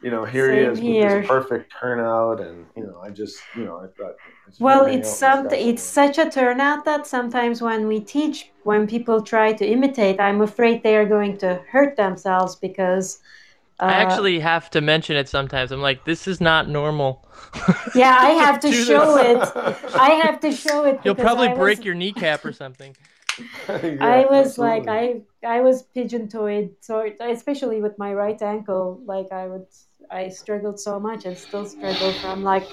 you 0.02 0.10
know, 0.10 0.26
here 0.26 0.52
he 0.54 0.60
is 0.62 0.80
here. 0.80 1.04
with 1.16 1.22
this 1.22 1.28
perfect 1.30 1.74
turnout, 1.80 2.40
and 2.42 2.66
you 2.76 2.84
know, 2.84 3.00
I 3.04 3.10
just, 3.10 3.40
you 3.56 3.66
know, 3.66 3.78
I 3.78 3.88
thought. 3.98 4.16
I 4.48 4.52
Well, 4.60 4.86
it's 4.86 5.22
out 5.22 5.44
with 5.44 5.52
this 5.52 5.60
some. 5.60 5.70
It's 5.70 5.84
such 5.84 6.18
a 6.18 6.30
turnout 6.30 6.86
that 6.86 7.06
sometimes 7.08 7.62
when 7.62 7.88
we 7.88 8.00
teach, 8.00 8.52
when 8.64 8.88
people 8.88 9.22
try 9.22 9.54
to 9.54 9.66
imitate, 9.66 10.20
I'm 10.20 10.42
afraid 10.42 10.84
they 10.84 10.96
are 10.96 11.06
going 11.06 11.38
to 11.40 11.62
hurt 11.70 11.96
themselves 11.98 12.56
because. 12.56 13.20
Uh, 13.80 13.86
I 13.86 13.94
actually 13.94 14.40
have 14.40 14.70
to 14.72 14.82
mention 14.82 15.16
it 15.16 15.28
sometimes. 15.28 15.72
I'm 15.72 15.82
like, 15.82 16.06
this 16.06 16.28
is 16.28 16.40
not 16.42 16.70
normal. 16.70 17.26
Yeah, 17.96 18.16
I 18.20 18.30
have 18.32 18.60
to 18.62 18.72
show 18.88 19.16
this. 19.18 19.50
it. 19.50 19.96
I 19.96 20.12
have 20.24 20.40
to 20.42 20.52
show 20.52 20.86
it. 20.86 21.00
You'll 21.04 21.16
probably 21.16 21.50
I 21.50 21.56
break 21.56 21.80
was- 21.80 21.86
your 21.86 21.96
kneecap 21.96 22.46
or 22.46 22.54
something. 22.54 22.96
Yeah, 23.68 23.98
I 24.02 24.26
was 24.30 24.58
like. 24.58 24.88
I 24.88 25.22
I 25.44 25.62
was 25.62 25.84
pigeon-toed, 25.84 26.76
so 26.82 27.10
especially 27.22 27.82
with 27.82 27.98
my 27.98 28.14
right 28.14 28.40
ankle, 28.42 29.02
like 29.06 29.32
I 29.32 29.48
would 29.48 29.66
I 30.12 30.30
struggled 30.30 30.80
so 30.80 31.00
much 31.00 31.26
and 31.26 31.38
still 31.38 31.66
struggle 31.66 32.12
from 32.14 32.44
like 32.44 32.68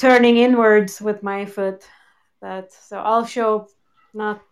turning 0.00 0.38
inwards 0.38 1.00
with 1.00 1.22
my 1.22 1.44
foot. 1.44 1.86
That 2.40 2.72
so 2.72 2.98
I'll 2.98 3.26
show 3.26 3.68
not 4.14 4.42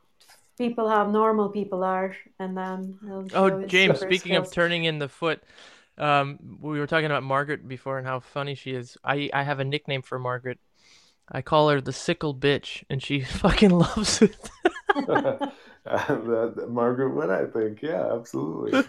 people 0.56 0.88
how 0.88 1.10
normal 1.10 1.48
people 1.48 1.82
are, 1.82 2.14
and 2.38 2.56
then 2.56 2.98
I'll 3.08 3.26
Oh, 3.34 3.64
James, 3.66 4.00
speaking 4.00 4.36
of 4.36 4.52
turning 4.52 4.84
in 4.84 4.98
the 4.98 5.08
foot, 5.08 5.42
um, 5.98 6.38
we 6.60 6.78
were 6.78 6.86
talking 6.86 7.06
about 7.06 7.22
Margaret 7.22 7.66
before 7.66 7.98
and 7.98 8.06
how 8.06 8.20
funny 8.20 8.54
she 8.54 8.72
is. 8.72 8.96
I, 9.02 9.30
I 9.32 9.42
have 9.42 9.60
a 9.60 9.64
nickname 9.64 10.02
for 10.02 10.18
Margaret. 10.18 10.58
I 11.30 11.42
call 11.42 11.68
her 11.70 11.80
the 11.80 11.92
sickle 11.92 12.34
bitch, 12.34 12.82
and 12.90 13.02
she 13.02 13.20
fucking 13.24 13.70
loves 13.70 14.22
it. 14.22 14.36
that, 15.06 15.52
that- 15.84 16.66
Margaret 16.68 17.14
Wood, 17.14 17.30
I 17.30 17.46
think. 17.46 17.82
Yeah, 17.82 18.12
absolutely. 18.14 18.82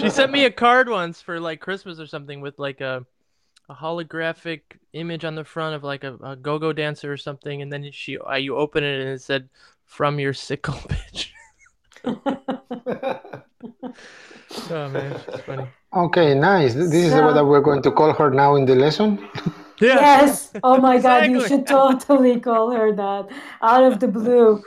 she 0.00 0.10
sent 0.10 0.30
me 0.32 0.44
a 0.44 0.50
card 0.50 0.88
once 0.88 1.20
for 1.22 1.40
like 1.40 1.60
Christmas 1.60 1.98
or 2.00 2.06
something 2.06 2.40
with 2.40 2.58
like 2.58 2.80
a 2.80 3.04
a 3.68 3.74
holographic 3.74 4.62
image 4.94 5.24
on 5.24 5.36
the 5.36 5.44
front 5.44 5.76
of 5.76 5.84
like 5.84 6.02
a, 6.02 6.16
a 6.24 6.34
go-go 6.34 6.72
dancer 6.72 7.12
or 7.12 7.16
something, 7.16 7.62
and 7.62 7.72
then 7.72 7.88
she 7.92 8.18
uh, 8.18 8.34
you 8.34 8.56
open 8.56 8.82
it 8.82 9.00
and 9.00 9.08
it 9.10 9.22
said 9.22 9.48
"From 9.86 10.18
your 10.18 10.34
sickle 10.34 10.74
bitch." 10.90 11.28
oh 14.70 14.88
man, 14.88 15.18
funny. 15.46 15.66
okay. 15.94 16.34
Nice. 16.34 16.74
This 16.74 16.92
is 16.94 17.12
So- 17.12 17.24
what 17.32 17.46
we're 17.46 17.60
going 17.60 17.82
to 17.82 17.90
call 17.92 18.12
her 18.12 18.30
now 18.30 18.56
in 18.56 18.64
the 18.66 18.74
lesson. 18.74 19.24
Yeah. 19.80 20.00
Yes. 20.00 20.52
Oh 20.62 20.78
my 20.78 20.98
God, 20.98 21.26
you 21.26 21.40
should 21.40 21.66
totally 21.66 22.38
call 22.40 22.70
her 22.70 22.92
that 22.94 23.28
out 23.62 23.84
of 23.84 24.00
the 24.00 24.08
blue. 24.08 24.62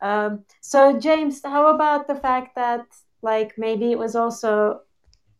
Um, 0.00 0.44
so, 0.60 0.98
James, 0.98 1.42
how 1.42 1.74
about 1.74 2.06
the 2.06 2.14
fact 2.16 2.54
that, 2.56 2.86
like, 3.22 3.54
maybe 3.58 3.92
it 3.92 3.98
was 3.98 4.14
also 4.14 4.80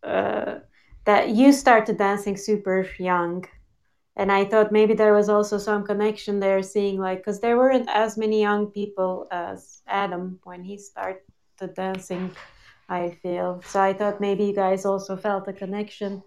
uh, 0.02 0.60
that 1.04 1.30
you 1.30 1.52
started 1.52 1.98
dancing 1.98 2.36
super 2.36 2.86
young? 2.98 3.44
And 4.16 4.32
I 4.32 4.46
thought 4.46 4.72
maybe 4.72 4.94
there 4.94 5.12
was 5.12 5.28
also 5.28 5.58
some 5.58 5.84
connection 5.84 6.40
there, 6.40 6.62
seeing, 6.62 6.98
like, 6.98 7.18
because 7.18 7.40
there 7.40 7.58
weren't 7.58 7.88
as 7.92 8.16
many 8.16 8.40
young 8.40 8.68
people 8.68 9.28
as 9.30 9.82
Adam 9.86 10.40
when 10.44 10.62
he 10.64 10.78
started 10.78 11.20
dancing, 11.74 12.30
I 12.88 13.10
feel. 13.22 13.60
So, 13.66 13.80
I 13.80 13.92
thought 13.92 14.20
maybe 14.20 14.44
you 14.46 14.54
guys 14.54 14.86
also 14.86 15.16
felt 15.16 15.48
a 15.48 15.52
connection 15.52 16.22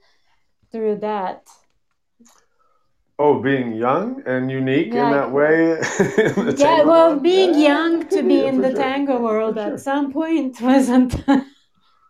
through 0.72 0.98
that. 0.98 1.48
Oh, 3.20 3.40
being 3.42 3.74
young 3.74 4.24
and 4.26 4.50
unique 4.50 4.96
Yeah, 4.96 5.04
in 5.04 5.12
that 5.12 5.32
way. 5.32 5.74
in 6.00 6.46
the 6.46 6.54
Yeah, 6.56 6.84
well, 6.84 7.20
world? 7.20 7.22
being 7.22 7.54
Yeah, 7.54 7.60
young 7.60 8.08
to 8.10 8.24
be 8.24 8.46
yeah, 8.46 8.48
in 8.48 8.62
the 8.62 8.72
sure. 8.72 8.74
tango 8.74 9.20
world 9.20 9.58
For 9.58 9.64
sure. 9.64 9.74
at 9.74 9.80
some 9.80 10.12
point 10.14 10.62
wasn't 10.62 11.16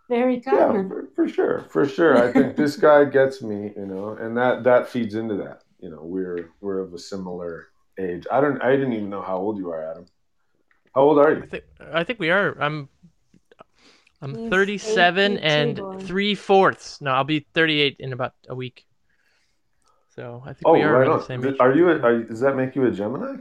very 0.10 0.42
Yeah, 0.52 0.66
common. 0.66 0.88
for, 0.88 1.10
for 1.16 1.28
sure, 1.28 1.68
for 1.70 1.86
sure. 1.88 2.22
I 2.22 2.32
think 2.34 2.56
this 2.56 2.76
guy 2.78 3.06
gets 3.06 3.42
me, 3.42 3.72
you 3.76 3.86
know, 3.86 4.10
and 4.20 4.36
that 4.38 4.64
that 4.64 4.90
feeds 4.90 5.16
into 5.16 5.36
that. 5.38 5.64
You 5.80 5.90
know, 5.92 6.02
we're 6.04 6.50
we're 6.62 6.80
of 6.80 6.94
a 6.94 7.00
similar 7.00 7.68
age. 8.00 8.26
I 8.32 8.42
don't. 8.42 8.62
I 8.62 8.72
didn't 8.72 8.94
even 8.94 9.10
know 9.10 9.22
how 9.22 9.38
old 9.38 9.58
you 9.58 9.70
are, 9.72 9.92
Adam. 9.92 10.06
How 10.96 11.02
old 11.02 11.20
are 11.20 11.34
I 11.42 11.46
you? 11.46 11.48
think 11.48 11.64
I 11.80 12.04
think 12.04 12.20
we 12.20 12.30
are. 12.30 12.56
I'm 12.62 12.90
I'm 14.22 14.36
He's 14.36 14.50
37 14.50 15.38
82 15.38 15.40
and 15.40 15.82
three 16.00 16.36
fourths. 16.36 17.02
No, 17.02 17.12
I'll 17.12 17.24
be 17.24 17.46
38 17.54 17.98
in 18.00 18.14
about 18.14 18.34
a 18.50 18.56
week. 18.56 18.86
So 20.20 20.44
I 20.46 20.52
think 20.52 20.64
Oh, 20.66 20.74
we 20.74 20.82
are 20.82 20.92
right 21.00 21.08
on. 21.08 21.20
the 21.20 21.24
same 21.26 21.42
Th- 21.42 21.54
age. 21.54 21.60
Are 21.62 21.74
you? 21.74 21.88
A, 21.92 22.00
are, 22.02 22.24
does 22.24 22.42
that 22.42 22.58
make 22.58 22.76
you 22.76 22.84
a 22.86 22.92
Gemini? 22.92 23.38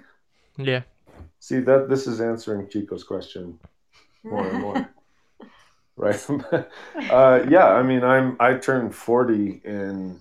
Yeah. 0.56 0.82
See 1.40 1.58
that 1.58 1.88
this 1.88 2.06
is 2.06 2.20
answering 2.20 2.68
Chico's 2.68 3.02
question 3.02 3.58
more 4.22 4.46
and 4.46 4.60
more. 4.60 4.88
right? 5.96 6.30
uh, 7.10 7.44
yeah, 7.48 7.66
I 7.66 7.82
mean, 7.82 8.04
I'm 8.04 8.36
I 8.38 8.54
turned 8.54 8.94
40 8.94 9.62
in 9.64 10.20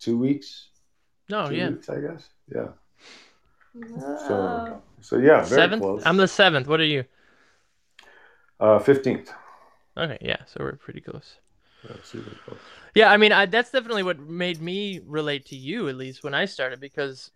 two 0.00 0.16
weeks. 0.16 0.68
No, 1.28 1.48
two 1.50 1.56
yeah. 1.56 1.68
weeks, 1.68 1.90
I 1.90 2.00
guess. 2.00 2.26
Yeah. 2.54 2.68
Oh. 4.00 4.16
So, 4.28 4.82
so 5.02 5.16
yeah, 5.18 5.44
very 5.44 5.60
Seventh. 5.60 5.82
close. 5.82 6.02
I'm 6.06 6.16
the 6.16 6.26
seventh. 6.28 6.66
What 6.68 6.80
are 6.80 6.84
you? 6.96 7.04
uh, 8.60 8.78
15th. 8.78 9.28
Okay, 9.98 10.16
yeah. 10.22 10.38
So 10.46 10.56
we're 10.60 10.76
pretty 10.76 11.02
close. 11.02 11.36
Yeah, 11.84 11.96
super 12.02 12.30
close. 12.46 12.58
Yeah, 12.96 13.12
I 13.12 13.18
mean, 13.18 13.30
I, 13.30 13.44
that's 13.44 13.70
definitely 13.70 14.04
what 14.04 14.18
made 14.18 14.62
me 14.62 15.02
relate 15.06 15.44
to 15.46 15.54
you, 15.54 15.90
at 15.90 15.96
least 15.96 16.24
when 16.24 16.32
I 16.32 16.46
started, 16.46 16.80
because 16.80 17.30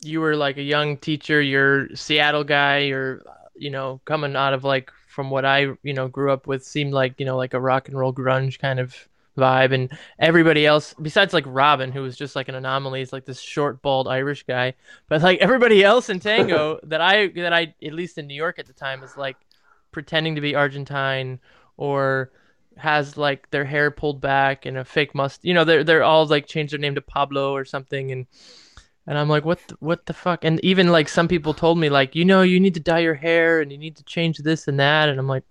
you 0.00 0.22
were 0.22 0.36
like 0.36 0.56
a 0.56 0.62
young 0.62 0.96
teacher. 0.96 1.42
You're 1.42 1.94
Seattle 1.94 2.44
guy. 2.44 2.78
You're, 2.78 3.20
uh, 3.28 3.34
you 3.54 3.68
know, 3.68 4.00
coming 4.06 4.34
out 4.36 4.54
of 4.54 4.64
like 4.64 4.90
from 5.06 5.28
what 5.28 5.44
I, 5.44 5.66
you 5.82 5.92
know, 5.92 6.08
grew 6.08 6.32
up 6.32 6.46
with, 6.46 6.64
seemed 6.64 6.94
like 6.94 7.20
you 7.20 7.26
know 7.26 7.36
like 7.36 7.52
a 7.52 7.60
rock 7.60 7.88
and 7.88 7.98
roll 7.98 8.14
grunge 8.14 8.58
kind 8.58 8.80
of 8.80 8.96
vibe, 9.36 9.74
and 9.74 9.90
everybody 10.18 10.64
else 10.64 10.94
besides 10.94 11.34
like 11.34 11.44
Robin, 11.46 11.92
who 11.92 12.00
was 12.00 12.16
just 12.16 12.34
like 12.34 12.48
an 12.48 12.54
anomaly, 12.54 13.02
is 13.02 13.12
like 13.12 13.26
this 13.26 13.40
short, 13.40 13.82
bald 13.82 14.08
Irish 14.08 14.44
guy. 14.44 14.72
But 15.10 15.20
like 15.20 15.40
everybody 15.40 15.84
else 15.84 16.08
in 16.08 16.20
tango 16.20 16.80
that 16.84 17.02
I 17.02 17.26
that 17.26 17.52
I 17.52 17.74
at 17.84 17.92
least 17.92 18.16
in 18.16 18.26
New 18.26 18.34
York 18.34 18.58
at 18.58 18.66
the 18.66 18.72
time 18.72 19.02
is 19.02 19.14
like 19.14 19.36
pretending 19.92 20.36
to 20.36 20.40
be 20.40 20.54
Argentine 20.54 21.38
or 21.76 22.30
has 22.76 23.16
like 23.16 23.50
their 23.50 23.64
hair 23.64 23.90
pulled 23.90 24.20
back 24.20 24.66
and 24.66 24.76
a 24.76 24.84
fake 24.84 25.14
must 25.14 25.44
you 25.44 25.54
know 25.54 25.64
they're 25.64 25.84
they're 25.84 26.02
all 26.02 26.26
like 26.26 26.46
changed 26.46 26.72
their 26.72 26.80
name 26.80 26.94
to 26.94 27.00
Pablo 27.00 27.52
or 27.52 27.64
something 27.64 28.10
and 28.10 28.26
and 29.06 29.18
I'm 29.18 29.28
like 29.28 29.44
what 29.44 29.60
the, 29.68 29.76
what 29.80 30.06
the 30.06 30.14
fuck? 30.14 30.44
And 30.44 30.64
even 30.64 30.88
like 30.88 31.08
some 31.08 31.28
people 31.28 31.54
told 31.54 31.78
me 31.78 31.88
like 31.88 32.14
you 32.14 32.24
know 32.24 32.42
you 32.42 32.58
need 32.58 32.74
to 32.74 32.80
dye 32.80 33.00
your 33.00 33.14
hair 33.14 33.60
and 33.60 33.70
you 33.70 33.78
need 33.78 33.96
to 33.96 34.04
change 34.04 34.38
this 34.38 34.66
and 34.66 34.80
that 34.80 35.08
and 35.08 35.18
I'm 35.18 35.28
like 35.28 35.44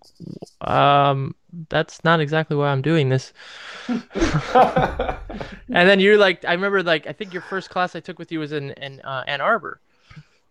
um 0.62 1.36
that's 1.70 2.04
not 2.04 2.20
exactly 2.20 2.58
why 2.58 2.70
I'm 2.70 2.82
doing 2.82 3.10
this. 3.10 3.34
And 5.70 5.90
then 5.90 6.00
you're 6.00 6.18
like 6.18 6.46
I 6.46 6.54
remember 6.54 6.84
like 6.84 7.08
I 7.08 7.14
think 7.14 7.34
your 7.34 7.42
first 7.42 7.70
class 7.70 7.96
I 7.96 8.00
took 8.00 8.20
with 8.20 8.32
you 8.32 8.40
was 8.40 8.52
in 8.52 8.72
in 8.72 9.02
uh, 9.02 9.24
Ann 9.28 9.42
Arbor. 9.42 9.80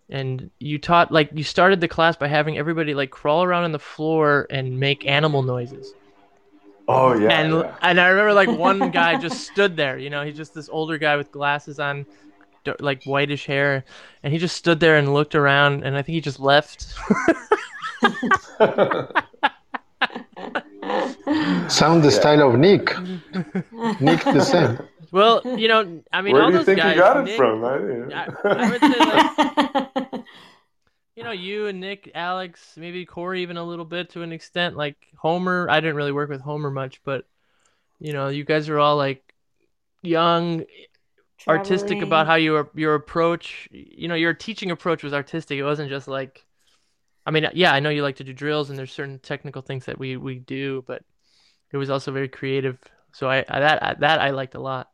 And 0.08 0.50
you 0.58 0.78
taught 0.78 1.12
like 1.12 1.30
you 1.32 1.44
started 1.44 1.80
the 1.80 1.88
class 1.88 2.16
by 2.16 2.28
having 2.28 2.58
everybody 2.58 2.92
like 2.92 3.10
crawl 3.10 3.44
around 3.44 3.64
on 3.64 3.72
the 3.72 3.78
floor 3.78 4.46
and 4.50 4.78
make 4.78 5.06
animal 5.06 5.42
noises 5.42 5.94
Oh 6.88 7.14
yeah. 7.18 7.28
and 7.30 7.52
yeah. 7.54 7.74
and 7.82 8.00
I 8.00 8.08
remember 8.08 8.32
like 8.32 8.48
one 8.48 8.90
guy 8.92 9.18
just 9.18 9.46
stood 9.46 9.76
there. 9.76 9.98
You 9.98 10.10
know, 10.10 10.24
he's 10.24 10.36
just 10.36 10.54
this 10.54 10.68
older 10.68 10.98
guy 10.98 11.16
with 11.16 11.30
glasses 11.32 11.78
on, 11.78 12.04
like 12.80 13.04
whitish 13.04 13.46
hair, 13.46 13.84
and 14.22 14.32
he 14.32 14.38
just 14.38 14.56
stood 14.56 14.80
there 14.80 14.96
and 14.96 15.12
looked 15.14 15.34
around. 15.34 15.84
And 15.84 15.96
I 15.96 16.02
think 16.02 16.14
he 16.14 16.20
just 16.20 16.40
left. 16.40 16.86
Sound 21.68 22.02
the 22.02 22.10
style 22.10 22.48
of 22.50 22.58
Nick. 22.58 22.96
Nick 24.00 24.24
the 24.24 24.40
same. 24.40 24.78
well, 25.12 25.40
you 25.44 25.68
know, 25.68 26.02
I 26.12 26.20
mean, 26.22 26.34
Where 26.34 26.42
all 26.42 26.48
do 26.50 26.54
you 26.54 26.58
those 26.58 26.66
think 26.66 26.78
guys. 26.78 26.94
you 26.96 27.00
got 27.00 27.16
it 27.18 27.24
Nick- 27.24 27.36
from? 27.36 27.64
I, 27.64 27.78
didn't- 27.78 28.12
I, 28.12 28.26
I 28.44 28.70
would 28.70 28.80
say 28.80 30.14
like 30.14 30.24
you 31.16 31.24
know 31.24 31.32
you 31.32 31.66
and 31.66 31.80
Nick, 31.80 32.10
Alex, 32.14 32.74
maybe 32.76 33.04
Corey 33.04 33.42
even 33.42 33.56
a 33.56 33.64
little 33.64 33.84
bit 33.84 34.10
to 34.10 34.22
an 34.22 34.32
extent. 34.32 34.76
Like 34.76 34.96
Homer, 35.16 35.68
I 35.70 35.80
didn't 35.80 35.96
really 35.96 36.12
work 36.12 36.30
with 36.30 36.40
Homer 36.40 36.70
much, 36.70 37.02
but 37.04 37.26
you 38.00 38.12
know, 38.12 38.28
you 38.28 38.44
guys 38.44 38.68
are 38.68 38.78
all 38.78 38.96
like 38.96 39.34
young, 40.02 40.64
artistic 41.48 42.02
about 42.02 42.26
Traveling. 42.26 42.26
how 42.26 42.34
your 42.36 42.70
your 42.74 42.94
approach 42.94 43.68
you 43.72 44.06
know 44.08 44.14
your 44.14 44.32
teaching 44.32 44.70
approach 44.70 45.02
was 45.02 45.12
artistic 45.12 45.58
it 45.58 45.64
wasn't 45.64 45.88
just 45.88 46.06
like 46.06 46.46
i 47.26 47.32
mean 47.32 47.48
yeah 47.54 47.72
i 47.72 47.80
know 47.80 47.90
you 47.90 48.02
like 48.02 48.16
to 48.16 48.24
do 48.24 48.32
drills 48.32 48.70
and 48.70 48.78
there's 48.78 48.92
certain 48.92 49.18
technical 49.18 49.60
things 49.60 49.86
that 49.86 49.98
we 49.98 50.16
we 50.16 50.36
do 50.38 50.84
but 50.86 51.02
it 51.72 51.78
was 51.78 51.90
also 51.90 52.12
very 52.12 52.28
creative 52.28 52.78
so 53.12 53.28
i, 53.28 53.44
I 53.48 53.60
that 53.60 54.00
that 54.00 54.20
i 54.20 54.30
liked 54.30 54.54
a 54.54 54.60
lot 54.60 54.91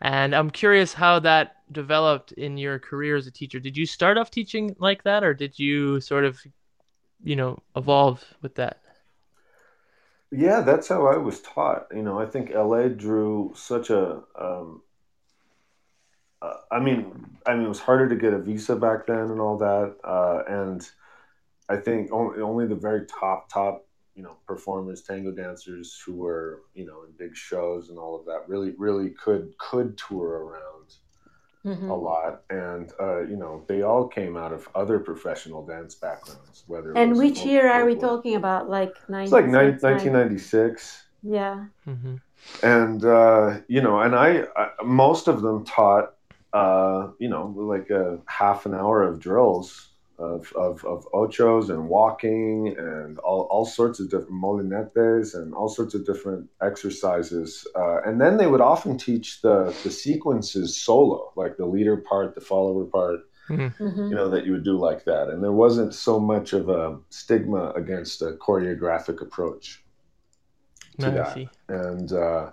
and 0.00 0.34
i'm 0.34 0.50
curious 0.50 0.92
how 0.94 1.18
that 1.18 1.56
developed 1.72 2.32
in 2.32 2.56
your 2.56 2.78
career 2.78 3.16
as 3.16 3.26
a 3.26 3.30
teacher 3.30 3.60
did 3.60 3.76
you 3.76 3.86
start 3.86 4.18
off 4.18 4.30
teaching 4.30 4.74
like 4.78 5.02
that 5.04 5.22
or 5.22 5.34
did 5.34 5.58
you 5.58 6.00
sort 6.00 6.24
of 6.24 6.40
you 7.22 7.36
know 7.36 7.58
evolve 7.76 8.24
with 8.42 8.54
that 8.56 8.80
Yeah, 10.32 10.60
that's 10.60 10.88
how 10.88 11.06
I 11.06 11.16
was 11.16 11.40
taught. 11.40 11.86
You 11.94 12.02
know, 12.02 12.18
I 12.18 12.26
think 12.26 12.50
LA 12.50 12.88
drew 12.88 13.52
such 13.56 13.90
a. 13.90 14.22
Um, 14.38 14.82
uh, 16.42 16.54
I 16.70 16.80
mean, 16.80 17.38
I 17.46 17.54
mean, 17.54 17.64
it 17.66 17.68
was 17.68 17.80
harder 17.80 18.08
to 18.08 18.16
get 18.16 18.32
a 18.32 18.38
visa 18.38 18.76
back 18.76 19.06
then 19.06 19.18
and 19.30 19.40
all 19.40 19.58
that, 19.58 19.96
uh, 20.04 20.42
and 20.48 20.88
I 21.68 21.76
think 21.78 22.12
only, 22.12 22.40
only 22.42 22.66
the 22.66 22.76
very 22.76 23.06
top, 23.06 23.50
top, 23.52 23.86
you 24.20 24.26
know, 24.26 24.36
performers, 24.46 25.00
tango 25.00 25.30
dancers 25.30 25.98
who 26.04 26.12
were, 26.12 26.60
you 26.74 26.84
know, 26.84 27.04
in 27.04 27.10
big 27.16 27.34
shows 27.34 27.88
and 27.88 27.98
all 27.98 28.14
of 28.14 28.26
that, 28.26 28.46
really, 28.46 28.74
really 28.76 29.08
could 29.08 29.54
could 29.56 29.96
tour 29.96 30.44
around 30.44 30.88
Mhm. 31.64 31.88
a 31.88 31.94
lot, 31.94 32.42
and 32.50 32.92
uh, 33.00 33.20
you 33.20 33.36
know, 33.36 33.64
they 33.66 33.80
all 33.80 34.06
came 34.06 34.36
out 34.36 34.52
of 34.52 34.68
other 34.74 34.98
professional 34.98 35.64
dance 35.64 35.94
backgrounds. 35.94 36.64
Whether 36.66 36.92
And 36.98 37.16
which 37.16 37.46
year 37.46 37.66
are 37.70 37.86
we 37.86 37.94
talking 37.94 38.34
about? 38.34 38.68
Like 38.68 38.94
It's 39.08 39.32
like 39.32 39.46
96, 39.46 39.82
1996 39.82 41.06
Yeah. 41.22 41.64
mm-hmm. 41.88 42.16
and 42.62 43.02
uh, 43.04 43.60
you 43.68 43.80
know, 43.80 44.00
and 44.00 44.14
I, 44.14 44.44
I 44.54 44.68
most 44.84 45.28
of 45.28 45.40
them 45.40 45.64
taught, 45.64 46.14
uh, 46.52 47.08
you 47.18 47.30
know, 47.30 47.46
like 47.56 47.88
a 47.88 48.18
half 48.26 48.66
an 48.66 48.74
hour 48.74 49.02
of 49.02 49.18
drills 49.18 49.89
of, 50.20 50.52
of, 50.52 50.84
of 50.84 51.06
ochos 51.12 51.70
and 51.70 51.88
walking 51.88 52.74
and 52.78 53.18
all, 53.20 53.42
all 53.50 53.64
sorts 53.64 54.00
of 54.00 54.10
different 54.10 54.32
molinetes 54.32 55.34
and 55.34 55.54
all 55.54 55.68
sorts 55.68 55.94
of 55.94 56.06
different 56.06 56.48
exercises. 56.62 57.66
Uh, 57.74 58.00
and 58.02 58.20
then 58.20 58.36
they 58.36 58.46
would 58.46 58.60
often 58.60 58.98
teach 58.98 59.40
the, 59.40 59.74
the 59.82 59.90
sequences 59.90 60.76
solo, 60.80 61.32
like 61.36 61.56
the 61.56 61.66
leader 61.66 61.96
part, 61.96 62.34
the 62.34 62.40
follower 62.40 62.84
part, 62.84 63.20
Mhm. 63.48 63.72
you 64.10 64.14
know, 64.14 64.28
that 64.28 64.46
you 64.46 64.52
would 64.52 64.62
do 64.62 64.78
like 64.78 65.04
that. 65.06 65.28
And 65.28 65.42
there 65.42 65.50
wasn't 65.50 65.92
so 65.92 66.20
much 66.20 66.52
of 66.52 66.68
a 66.68 66.98
stigma 67.08 67.72
against 67.74 68.22
a 68.22 68.32
choreographic 68.32 69.20
approach 69.20 69.84
to 71.00 71.08
I 71.08 71.10
that 71.10 71.48
and 71.68 72.12
uh, 72.12 72.50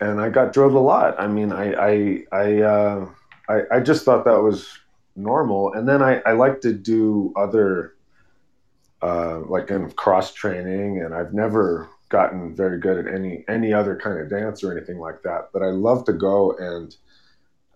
and 0.00 0.20
I 0.20 0.28
got 0.28 0.52
drilled 0.52 0.74
a 0.74 0.78
lot. 0.78 1.20
I 1.20 1.28
mean, 1.28 1.52
I 1.52 1.66
I 1.72 2.24
I, 2.32 2.62
uh, 2.62 3.08
I 3.48 3.62
I 3.76 3.80
just 3.80 4.04
thought 4.04 4.24
that 4.24 4.42
was 4.42 4.78
normal, 5.18 5.72
and 5.72 5.88
then 5.88 6.02
I 6.02 6.20
I 6.20 6.32
like 6.32 6.60
to 6.62 6.72
do 6.72 7.32
other 7.36 7.94
uh, 9.02 9.40
like 9.40 9.66
kind 9.66 9.84
of 9.84 9.96
cross 9.96 10.32
training, 10.32 11.02
and 11.02 11.14
I've 11.14 11.34
never 11.34 11.88
gotten 12.08 12.54
very 12.54 12.78
good 12.80 13.06
at 13.06 13.14
any 13.14 13.44
any 13.48 13.72
other 13.72 13.96
kind 13.96 14.18
of 14.18 14.30
dance 14.30 14.64
or 14.64 14.76
anything 14.76 14.98
like 14.98 15.22
that. 15.22 15.50
But 15.52 15.62
I 15.62 15.66
love 15.66 16.04
to 16.06 16.12
go 16.12 16.52
and 16.52 16.94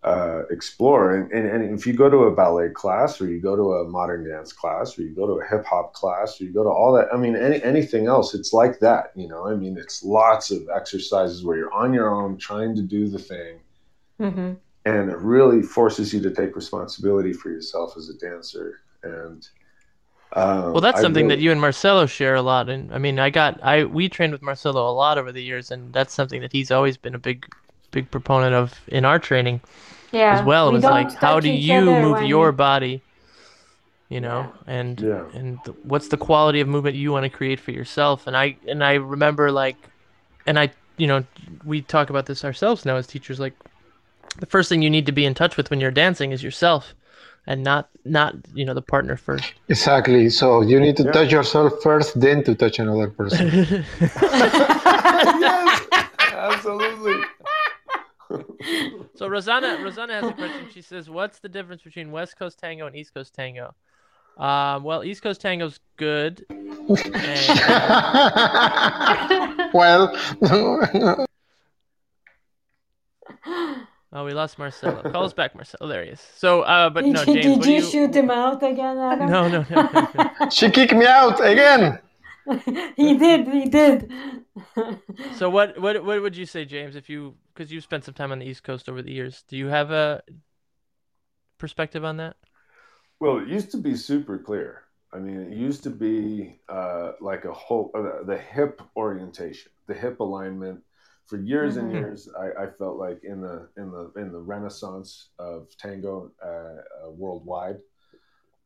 uh, 0.05 0.43
explore. 0.51 1.14
And, 1.14 1.31
and, 1.32 1.47
and 1.47 1.78
if 1.78 1.86
you 1.86 1.93
go 1.93 2.10
to 2.10 2.24
a 2.24 2.35
ballet 2.35 2.70
class, 2.70 3.20
or 3.20 3.28
you 3.28 3.40
go 3.40 3.55
to 3.55 3.74
a 3.74 3.89
modern 3.89 4.28
dance 4.28 4.52
class, 4.52 4.98
or 4.98 5.02
you 5.02 5.14
go 5.14 5.27
to 5.27 5.35
a 5.35 5.47
hip 5.47 5.64
hop 5.64 5.93
class, 5.93 6.40
or 6.40 6.44
you 6.44 6.52
go 6.52 6.64
to 6.64 6.70
all 6.70 6.93
that, 6.93 7.09
I 7.12 7.16
mean, 7.16 7.36
any, 7.36 7.62
anything 7.62 8.06
else, 8.09 8.35
it's 8.35 8.52
like 8.52 8.81
that, 8.81 9.12
you 9.14 9.28
know. 9.28 9.47
I 9.47 9.55
mean, 9.55 9.78
it's 9.78 10.02
lots 10.02 10.51
of 10.51 10.69
exercises 10.74 11.44
where 11.44 11.56
you're 11.56 11.73
on 11.73 11.94
your 11.94 12.12
own 12.12 12.36
trying 12.36 12.74
to 12.77 12.82
do 12.82 13.09
the 13.09 13.19
thing, 13.19 13.60
Mhm. 14.20 14.56
And 14.85 15.11
it 15.11 15.19
really 15.19 15.63
forces 15.63 16.13
you 16.13 16.21
to 16.23 16.31
take 16.31 16.57
responsibility 16.57 17.33
for 17.33 17.51
yourself 17.51 17.97
as 17.97 18.09
a 18.09 18.15
dancer. 18.15 18.81
And 19.03 19.47
um, 20.35 20.73
Well, 20.73 20.81
that's 20.81 20.99
I 20.99 21.03
something 21.03 21.27
really- 21.27 21.37
that 21.37 21.43
you 21.43 21.53
and 21.53 21.61
Marcelo 21.61 22.07
share 22.07 22.35
a 22.35 22.43
lot. 22.43 22.69
And 22.69 22.93
I 22.95 22.99
mean, 22.99 23.19
I 23.19 23.31
got 23.31 23.63
I 23.63 23.85
we 23.85 24.09
trained 24.09 24.33
with 24.33 24.43
Marcelo 24.43 24.89
a 24.89 24.93
lot 24.93 25.19
over 25.19 25.31
the 25.33 25.43
years, 25.43 25.71
and 25.71 25.93
that's 25.93 26.13
something 26.15 26.41
that 26.41 26.53
he's 26.53 26.71
always 26.71 26.97
been 26.97 27.15
a 27.15 27.19
big, 27.19 27.47
big 27.91 28.11
proponent 28.11 28.55
of 28.55 28.81
in 28.89 29.05
our 29.05 29.19
training 29.19 29.61
Yeah. 30.11 30.39
as 30.39 30.45
well. 30.45 30.71
we 30.71 30.77
was 30.77 30.85
like, 30.85 31.13
how 31.15 31.39
do 31.41 31.51
you 31.51 31.81
move 31.83 32.13
when 32.13 32.27
your 32.27 32.51
we- 32.51 32.57
body? 32.57 33.03
You 34.09 34.21
know, 34.21 34.53
and 34.67 35.01
Yeah. 35.01 35.25
and 35.33 35.59
th- 35.65 35.77
what's 35.85 36.09
the 36.09 36.19
quality 36.19 36.61
of 36.61 36.69
movement 36.69 36.97
you 36.97 37.13
want 37.13 37.25
to 37.25 37.31
create 37.31 37.59
for 37.59 37.71
yourself? 37.71 38.27
And 38.27 38.37
I 38.37 38.57
and 38.69 38.85
I 38.85 38.95
remember 38.95 39.51
like, 39.51 39.77
and 40.47 40.59
I 40.59 40.71
you 40.99 41.07
know 41.07 41.25
we 41.65 41.81
talk 41.81 42.11
about 42.11 42.27
this 42.27 42.45
ourselves 42.45 42.85
now 42.85 42.97
as 42.97 43.07
teachers. 43.07 43.41
Like, 43.41 43.55
the 44.39 44.47
first 44.47 44.69
thing 44.69 44.83
you 44.83 44.91
need 44.91 45.07
to 45.07 45.13
be 45.13 45.25
in 45.25 45.35
touch 45.35 45.57
with 45.57 45.71
when 45.71 45.81
you're 45.81 45.91
dancing 45.91 46.33
is 46.33 46.43
yourself, 46.43 46.95
and 47.47 47.63
not 47.63 47.89
not 48.05 48.35
you 48.55 48.65
know 48.65 48.75
the 48.75 48.83
partner 48.83 49.17
first. 49.17 49.53
Exactly. 49.69 50.29
So 50.31 50.63
you 50.63 50.81
need 50.81 50.97
to 50.99 51.05
Yeah. 51.05 51.13
touch 51.13 51.33
yourself 51.33 51.83
first, 51.83 52.19
then 52.21 52.43
to 52.45 52.55
touch 52.55 52.79
another 52.79 53.09
person. 53.11 53.49
yes, 54.01 55.87
absolutely. 56.33 57.21
So 59.15 59.29
Rosanna, 59.29 59.79
Rosanna 59.83 60.15
has 60.15 60.25
a 60.25 60.33
question. 60.33 60.67
She 60.73 60.81
says, 60.83 61.11
"What's 61.11 61.39
the 61.41 61.49
difference 61.49 61.83
between 61.83 62.11
West 62.11 62.39
Coast 62.39 62.59
tango 62.59 62.87
and 62.87 62.97
East 62.97 63.13
Coast 63.13 63.35
tango?" 63.35 63.75
Um, 64.39 64.83
well, 64.83 65.05
East 65.05 65.23
Coast 65.23 65.43
tango's 65.43 65.79
good. 65.99 66.47
And, 66.49 66.89
well, 69.75 70.17
oh, 74.13 74.25
we 74.25 74.33
lost 74.33 74.59
Marcelo. 74.59 75.03
Call 75.11 75.25
us 75.25 75.33
back, 75.33 75.55
Marcelo. 75.55 75.89
There 75.89 76.05
he 76.05 76.11
is. 76.11 76.21
So, 76.37 76.63
uh, 76.63 76.91
but 76.91 77.05
Did, 77.05 77.15
no, 77.15 77.21
you- 77.23 77.27
James. 77.43 77.57
did 77.59 77.67
you 77.67 77.75
you? 77.75 77.83
shoot 77.83 78.15
him 78.15 78.31
out 78.31 78.63
again, 78.63 78.99
Adam? 78.99 79.31
No, 79.31 79.49
no, 79.49 79.65
no, 79.71 79.89
no, 79.93 80.09
no. 80.15 80.49
she 80.51 80.71
kicked 80.71 80.93
me 80.93 81.07
out 81.07 81.45
again. 81.45 81.99
he 82.97 83.17
did. 83.19 83.49
He 83.49 83.69
did. 83.69 84.13
So 85.37 85.49
what 85.49 85.79
what 85.81 86.05
what 86.05 86.21
would 86.23 86.37
you 86.37 86.45
say, 86.47 86.65
James? 86.65 86.95
If 86.95 87.09
you 87.09 87.35
because 87.55 87.73
you've 87.73 87.85
spent 87.85 88.05
some 88.05 88.15
time 88.15 88.33
on 88.33 88.39
the 88.39 88.47
East 88.47 88.63
Coast 88.63 88.89
over 88.89 89.01
the 89.03 89.13
years, 89.13 89.45
do 89.49 89.57
you 89.57 89.67
have 89.69 89.91
a 89.91 90.23
perspective 91.59 92.05
on 92.05 92.19
that? 92.19 92.37
Well, 93.21 93.39
it 93.39 93.49
used 93.49 93.71
to 93.73 93.79
be 93.79 93.97
super 93.97 94.39
clear. 94.39 94.83
I 95.13 95.19
mean, 95.19 95.41
it 95.41 95.57
used 95.57 95.83
to 95.85 95.91
be 95.91 96.59
uh, 96.69 97.13
like 97.21 97.45
a 97.45 97.53
whole 97.53 97.91
uh, 97.95 98.25
the 98.25 98.37
hip 98.39 98.83
orientation, 98.97 99.73
the 99.87 99.95
hip 99.95 100.21
alignment. 100.21 100.81
For 101.33 101.39
years 101.39 101.79
and 101.79 101.91
Mhm. 101.91 101.95
years, 101.95 102.29
I, 102.39 102.65
I 102.65 102.67
felt 102.67 102.99
like 102.99 103.25
in 103.25 103.41
the 103.41 103.67
in 103.79 103.91
the 103.91 104.13
in 104.17 104.33
the 104.33 104.39
renaissance 104.39 105.31
of 105.39 105.75
tango 105.79 106.31
uh, 106.45 107.07
uh, 107.07 107.11
worldwide, 107.11 107.79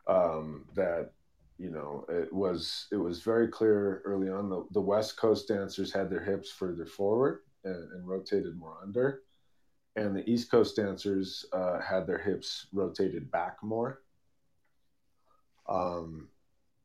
um, 0.08 0.64
that 0.74 1.12
you 1.58 1.70
know 1.70 2.04
it 2.08 2.32
was 2.32 2.88
it 2.90 2.96
was 2.96 3.22
very 3.22 3.46
clear 3.46 4.02
early 4.04 4.28
on. 4.28 4.50
The, 4.50 4.66
the 4.72 4.80
West 4.80 5.16
Coast 5.16 5.46
dancers 5.46 5.92
had 5.92 6.10
their 6.10 6.24
hips 6.24 6.50
further 6.50 6.86
forward 6.86 7.42
and, 7.62 7.92
and 7.92 8.08
rotated 8.08 8.58
more 8.58 8.76
under, 8.82 9.22
and 9.94 10.16
the 10.16 10.28
East 10.28 10.50
Coast 10.50 10.74
dancers 10.74 11.46
uh, 11.52 11.78
had 11.80 12.04
their 12.04 12.18
hips 12.18 12.66
rotated 12.72 13.30
back 13.30 13.62
more. 13.62 14.02
Um, 15.68 16.30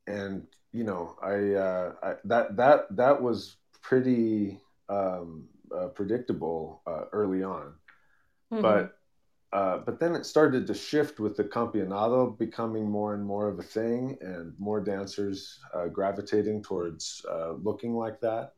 and 0.06 0.46
you 0.70 0.84
know, 0.84 1.16
I, 1.20 1.54
uh, 1.54 1.92
I 2.04 2.14
that 2.26 2.56
that 2.56 2.96
that 2.96 3.20
was 3.20 3.56
pretty 3.82 4.60
um, 4.88 5.48
uh, 5.76 5.88
predictable 5.88 6.82
uh, 6.86 7.04
early 7.12 7.42
on, 7.42 7.74
Mhm. 8.52 8.62
but 8.62 8.98
uh, 9.52 9.76
but 9.84 10.00
then 10.00 10.14
it 10.14 10.24
started 10.24 10.66
to 10.66 10.72
shift 10.72 11.20
with 11.20 11.36
the 11.36 11.44
campeonato 11.44 12.38
becoming 12.38 12.88
more 12.88 13.12
and 13.12 13.22
more 13.22 13.48
of 13.48 13.58
a 13.58 13.62
thing, 13.62 14.16
and 14.22 14.58
more 14.58 14.80
dancers 14.80 15.60
uh, 15.74 15.88
gravitating 15.88 16.62
towards 16.62 17.22
uh, 17.28 17.52
looking 17.52 17.94
like 17.94 18.18
that, 18.20 18.54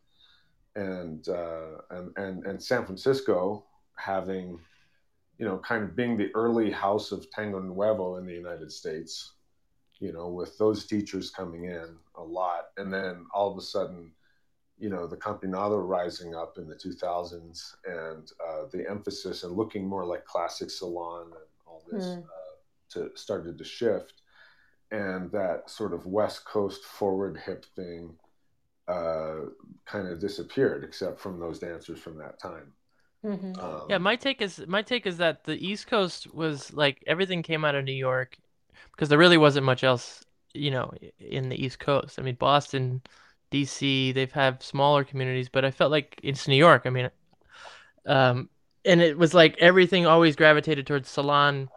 and 0.77 1.28
uh, 1.28 1.78
and 1.91 2.16
and 2.16 2.47
and 2.47 2.62
San 2.62 2.85
Francisco 2.85 3.66
having, 3.97 4.61
you 5.39 5.45
know, 5.45 5.59
kind 5.59 5.82
of 5.82 5.97
being 5.97 6.16
the 6.16 6.31
early 6.35 6.70
house 6.70 7.11
of 7.11 7.28
tango 7.31 7.59
nuevo 7.59 8.16
in 8.16 8.27
the 8.27 8.32
United 8.35 8.70
States, 8.70 9.32
you 9.99 10.12
know, 10.12 10.28
with 10.28 10.57
those 10.59 10.86
teachers 10.86 11.31
coming 11.31 11.65
in 11.65 11.99
a 12.15 12.23
lot, 12.23 12.70
and 12.77 12.95
then 12.95 13.27
all 13.35 13.51
of 13.51 13.59
a 13.59 13.62
sudden, 13.62 14.14
you 14.79 14.91
know, 14.91 15.07
the 15.07 15.17
campeonato 15.17 15.87
rising 15.87 16.35
up 16.35 16.59
in 16.59 16.69
the 16.69 16.75
2000s, 16.77 17.77
and 17.87 18.31
uh, 18.47 18.65
the 18.73 18.89
emphasis 18.89 19.45
and 19.45 19.57
looking 19.57 19.87
more 19.87 20.05
like 20.05 20.25
classic 20.25 20.71
salon 20.71 21.25
and 21.27 21.47
all 21.67 21.85
this 21.91 22.19
Mm. 22.19 22.25
uh, 22.29 22.57
to 22.91 23.17
started 23.17 23.59
to 23.59 23.65
shift, 23.65 24.23
and 24.93 25.31
that 25.33 25.71
sort 25.71 25.95
of 25.95 26.07
West 26.07 26.45
Coast 26.47 26.85
forward 26.85 27.39
hip 27.39 27.65
thing 27.77 28.15
uh, 28.89 29.37
kind 29.87 30.09
of 30.09 30.21
disappeared, 30.21 30.85
except 30.85 31.21
from 31.21 31.41
those 31.41 31.59
dancers 31.61 32.01
from 32.01 32.19
that 32.19 32.41
time. 32.41 32.73
Mhm. 33.25 33.63
Um, 33.63 33.89
Yeah, 33.89 33.99
my 33.99 34.17
take 34.17 34.43
is 34.43 34.65
my 34.67 34.83
take 34.83 35.07
is 35.07 35.17
that 35.19 35.45
the 35.45 35.57
East 35.57 35.87
Coast 35.87 36.33
was 36.35 36.73
like 36.73 37.03
everything 37.07 37.43
came 37.43 37.65
out 37.65 37.75
of 37.75 37.85
New 37.85 37.93
York 37.93 38.39
because 38.93 39.09
there 39.09 39.19
really 39.19 39.39
wasn't 39.39 39.67
much 39.67 39.85
else, 39.85 40.25
you 40.55 40.71
know, 40.71 40.93
in 41.19 41.49
the 41.49 41.63
East 41.63 41.79
Coast. 41.81 42.19
I 42.19 42.23
mean, 42.23 42.37
Boston, 42.37 43.03
DC, 43.55 44.13
they've 44.15 44.33
had 44.33 44.63
smaller 44.63 45.05
communities, 45.05 45.49
but 45.49 45.65
I 45.65 45.71
felt 45.71 45.91
like 45.91 46.19
it's 46.23 46.49
New 46.49 46.57
York. 46.57 46.83
I 46.87 46.91
mean, 46.91 47.11
um, 48.07 48.49
and 48.85 49.01
it 49.01 49.17
was 49.17 49.33
like 49.35 49.57
everything 49.59 50.07
always 50.07 50.35
gravitated 50.37 50.87
towards 50.87 51.09
salon, 51.09 51.69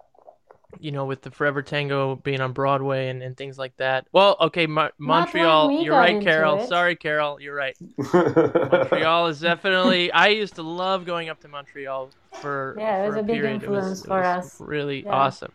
you 0.80 0.92
know, 0.92 1.06
with 1.06 1.22
the 1.22 1.32
Forever 1.32 1.62
Tango 1.62 2.16
being 2.18 2.42
on 2.42 2.52
Broadway 2.52 3.10
and, 3.10 3.22
and 3.24 3.38
things 3.38 3.58
like 3.58 3.78
that. 3.78 4.08
Well, 4.12 4.36
okay, 4.42 4.68
Mo- 4.68 4.90
Montreal, 4.98 5.82
you're 5.84 5.94
right, 5.96 6.22
Carol. 6.22 6.60
it. 6.60 6.68
Sorry, 6.68 6.96
Carol, 6.96 7.40
you're 7.40 7.56
right. 7.56 7.78
Montreal 8.14 9.28
is 9.28 9.40
definitely. 9.40 10.12
I 10.12 10.28
used 10.28 10.56
to 10.56 10.64
love 10.64 11.06
going 11.06 11.30
up 11.30 11.40
to 11.42 11.48
Montreal 11.48 12.10
for 12.42 12.76
Yeah, 12.78 13.04
it 13.04 13.08
was 13.08 13.16
for 13.16 13.20
a 13.20 13.24
big 13.24 13.36
period. 13.36 13.64
It 13.64 13.70
was- 13.70 13.86
influence 13.86 14.02
it 14.02 14.08
for 14.08 14.20
was 14.22 14.46
us. 14.46 14.62
Really 14.62 15.04
Yeah. 15.04 15.12
awesome. 15.12 15.52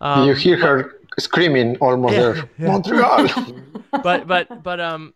you 0.00 0.06
Um, 0.06 0.34
hear 0.36 0.56
her 0.58 0.94
screaming 1.18 1.76
almost 1.78 2.14
Yeah, 2.14 2.20
there. 2.20 2.36
yeah. 2.58 2.66
Montreal. 2.68 3.28
but 4.02 4.26
but 4.28 4.62
but 4.62 4.78
um, 4.80 5.12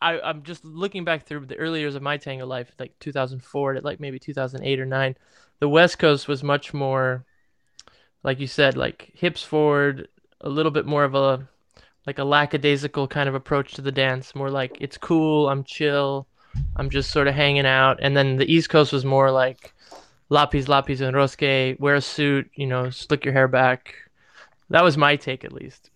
I 0.00 0.20
I'm 0.20 0.42
just 0.42 0.64
looking 0.64 1.04
back 1.04 1.26
through 1.26 1.46
the 1.46 1.56
early 1.56 1.80
years 1.80 1.94
of 1.94 2.02
my 2.02 2.16
tango 2.16 2.46
life, 2.46 2.70
like 2.78 2.98
2004 3.00 3.74
to 3.74 3.80
like 3.80 4.00
maybe 4.00 4.18
2008 4.18 4.80
or 4.80 4.86
nine. 4.86 5.16
The 5.60 5.68
West 5.68 5.98
Coast 5.98 6.28
was 6.28 6.42
much 6.42 6.74
more, 6.74 7.24
like 8.22 8.40
you 8.40 8.46
said, 8.46 8.76
like 8.76 9.12
hips 9.14 9.42
forward, 9.42 10.08
a 10.40 10.48
little 10.48 10.72
bit 10.72 10.86
more 10.86 11.04
of 11.04 11.14
a 11.14 11.48
like 12.06 12.18
a 12.18 12.24
lackadaisical 12.24 13.08
kind 13.08 13.28
of 13.28 13.34
approach 13.34 13.74
to 13.74 13.82
the 13.82 13.92
dance, 13.92 14.34
more 14.34 14.50
like 14.50 14.76
it's 14.80 14.98
cool, 14.98 15.48
I'm 15.48 15.64
chill, 15.64 16.26
I'm 16.76 16.90
just 16.90 17.10
sort 17.10 17.28
of 17.28 17.34
hanging 17.34 17.66
out. 17.66 17.98
And 18.00 18.16
then 18.16 18.36
the 18.36 18.50
East 18.52 18.70
Coast 18.70 18.92
was 18.92 19.04
more 19.04 19.30
like 19.30 19.74
lapis, 20.28 20.68
lapis, 20.68 21.00
and 21.00 21.16
rosque, 21.16 21.76
wear 21.80 21.96
a 21.96 22.00
suit, 22.00 22.50
you 22.54 22.66
know, 22.66 22.90
slick 22.90 23.24
your 23.24 23.34
hair 23.34 23.48
back. 23.48 23.94
That 24.70 24.84
was 24.84 24.96
my 24.96 25.16
take, 25.16 25.44
at 25.44 25.52
least. 25.52 25.90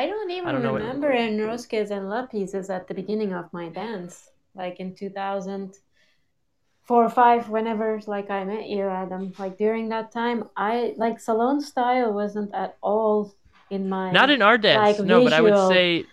I 0.00 0.06
don't 0.06 0.30
even 0.30 0.52
don't 0.52 0.62
know 0.62 0.72
what- 0.72 0.82
remember 0.82 1.10
Enrosques 1.10 1.90
and 1.90 2.04
Lapises 2.14 2.68
at 2.68 2.86
the 2.88 2.94
beginning 2.94 3.32
of 3.32 3.50
my 3.52 3.68
dance, 3.70 4.30
like 4.54 4.78
in 4.78 4.94
2004 4.94 7.04
or 7.04 7.08
5, 7.08 7.48
whenever 7.48 8.00
like 8.06 8.30
I 8.30 8.44
met 8.44 8.68
you, 8.68 8.86
Adam. 8.86 9.32
Like 9.38 9.56
during 9.56 9.88
that 9.88 10.12
time, 10.12 10.44
I 10.56 10.94
like 10.96 11.18
salon 11.18 11.60
style 11.60 12.12
wasn't 12.12 12.54
at 12.54 12.76
all 12.82 13.34
in 13.70 13.88
my. 13.88 14.12
Not 14.12 14.30
in 14.30 14.42
our 14.42 14.58
dance, 14.58 14.98
like, 14.98 15.06
no, 15.06 15.24
but 15.24 15.32
I 15.32 15.40
would 15.40 15.68
say 15.68 16.04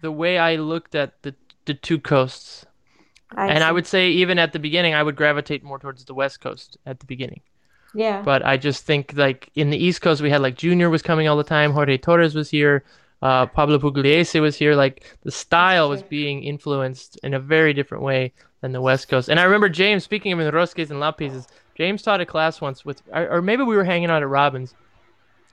the 0.00 0.12
way 0.12 0.38
I 0.38 0.56
looked 0.56 0.94
at 0.94 1.20
the 1.22 1.34
the 1.64 1.74
two 1.74 1.98
coasts, 1.98 2.66
I 3.34 3.48
and 3.48 3.64
I 3.64 3.72
would 3.72 3.86
say 3.86 4.10
even 4.10 4.38
at 4.38 4.52
the 4.52 4.58
beginning, 4.58 4.94
I 4.94 5.02
would 5.02 5.16
gravitate 5.16 5.62
more 5.62 5.78
towards 5.78 6.04
the 6.04 6.14
West 6.14 6.40
Coast 6.40 6.76
at 6.86 7.00
the 7.00 7.06
beginning. 7.06 7.40
Yeah. 7.94 8.22
But 8.22 8.44
I 8.44 8.56
just 8.56 8.86
think 8.86 9.14
like 9.16 9.50
in 9.54 9.70
the 9.70 9.76
East 9.76 10.00
Coast, 10.00 10.22
we 10.22 10.30
had 10.30 10.42
like 10.42 10.56
Junior 10.56 10.90
was 10.90 11.02
coming 11.02 11.28
all 11.28 11.36
the 11.36 11.44
time, 11.44 11.72
Jorge 11.72 11.98
Torres 11.98 12.34
was 12.34 12.50
here, 12.50 12.84
uh, 13.22 13.46
Pablo 13.46 13.78
Pugliese 13.78 14.40
was 14.40 14.56
here. 14.56 14.74
Like 14.74 15.16
the 15.22 15.30
style 15.30 15.88
was 15.88 16.02
being 16.02 16.42
influenced 16.42 17.18
in 17.22 17.34
a 17.34 17.40
very 17.40 17.72
different 17.72 18.02
way 18.02 18.32
than 18.60 18.72
the 18.72 18.80
West 18.80 19.08
Coast. 19.08 19.28
And 19.28 19.40
I 19.40 19.44
remember 19.44 19.68
James 19.68 20.04
speaking 20.04 20.32
of 20.32 20.38
the 20.40 20.52
Rosques 20.52 20.90
and 20.90 21.00
Lapises. 21.00 21.46
James 21.74 22.02
taught 22.02 22.20
a 22.20 22.26
class 22.26 22.60
once 22.60 22.84
with, 22.84 23.02
or 23.12 23.28
or 23.28 23.42
maybe 23.42 23.62
we 23.62 23.76
were 23.76 23.84
hanging 23.84 24.10
out 24.10 24.22
at 24.22 24.28
Robin's, 24.28 24.74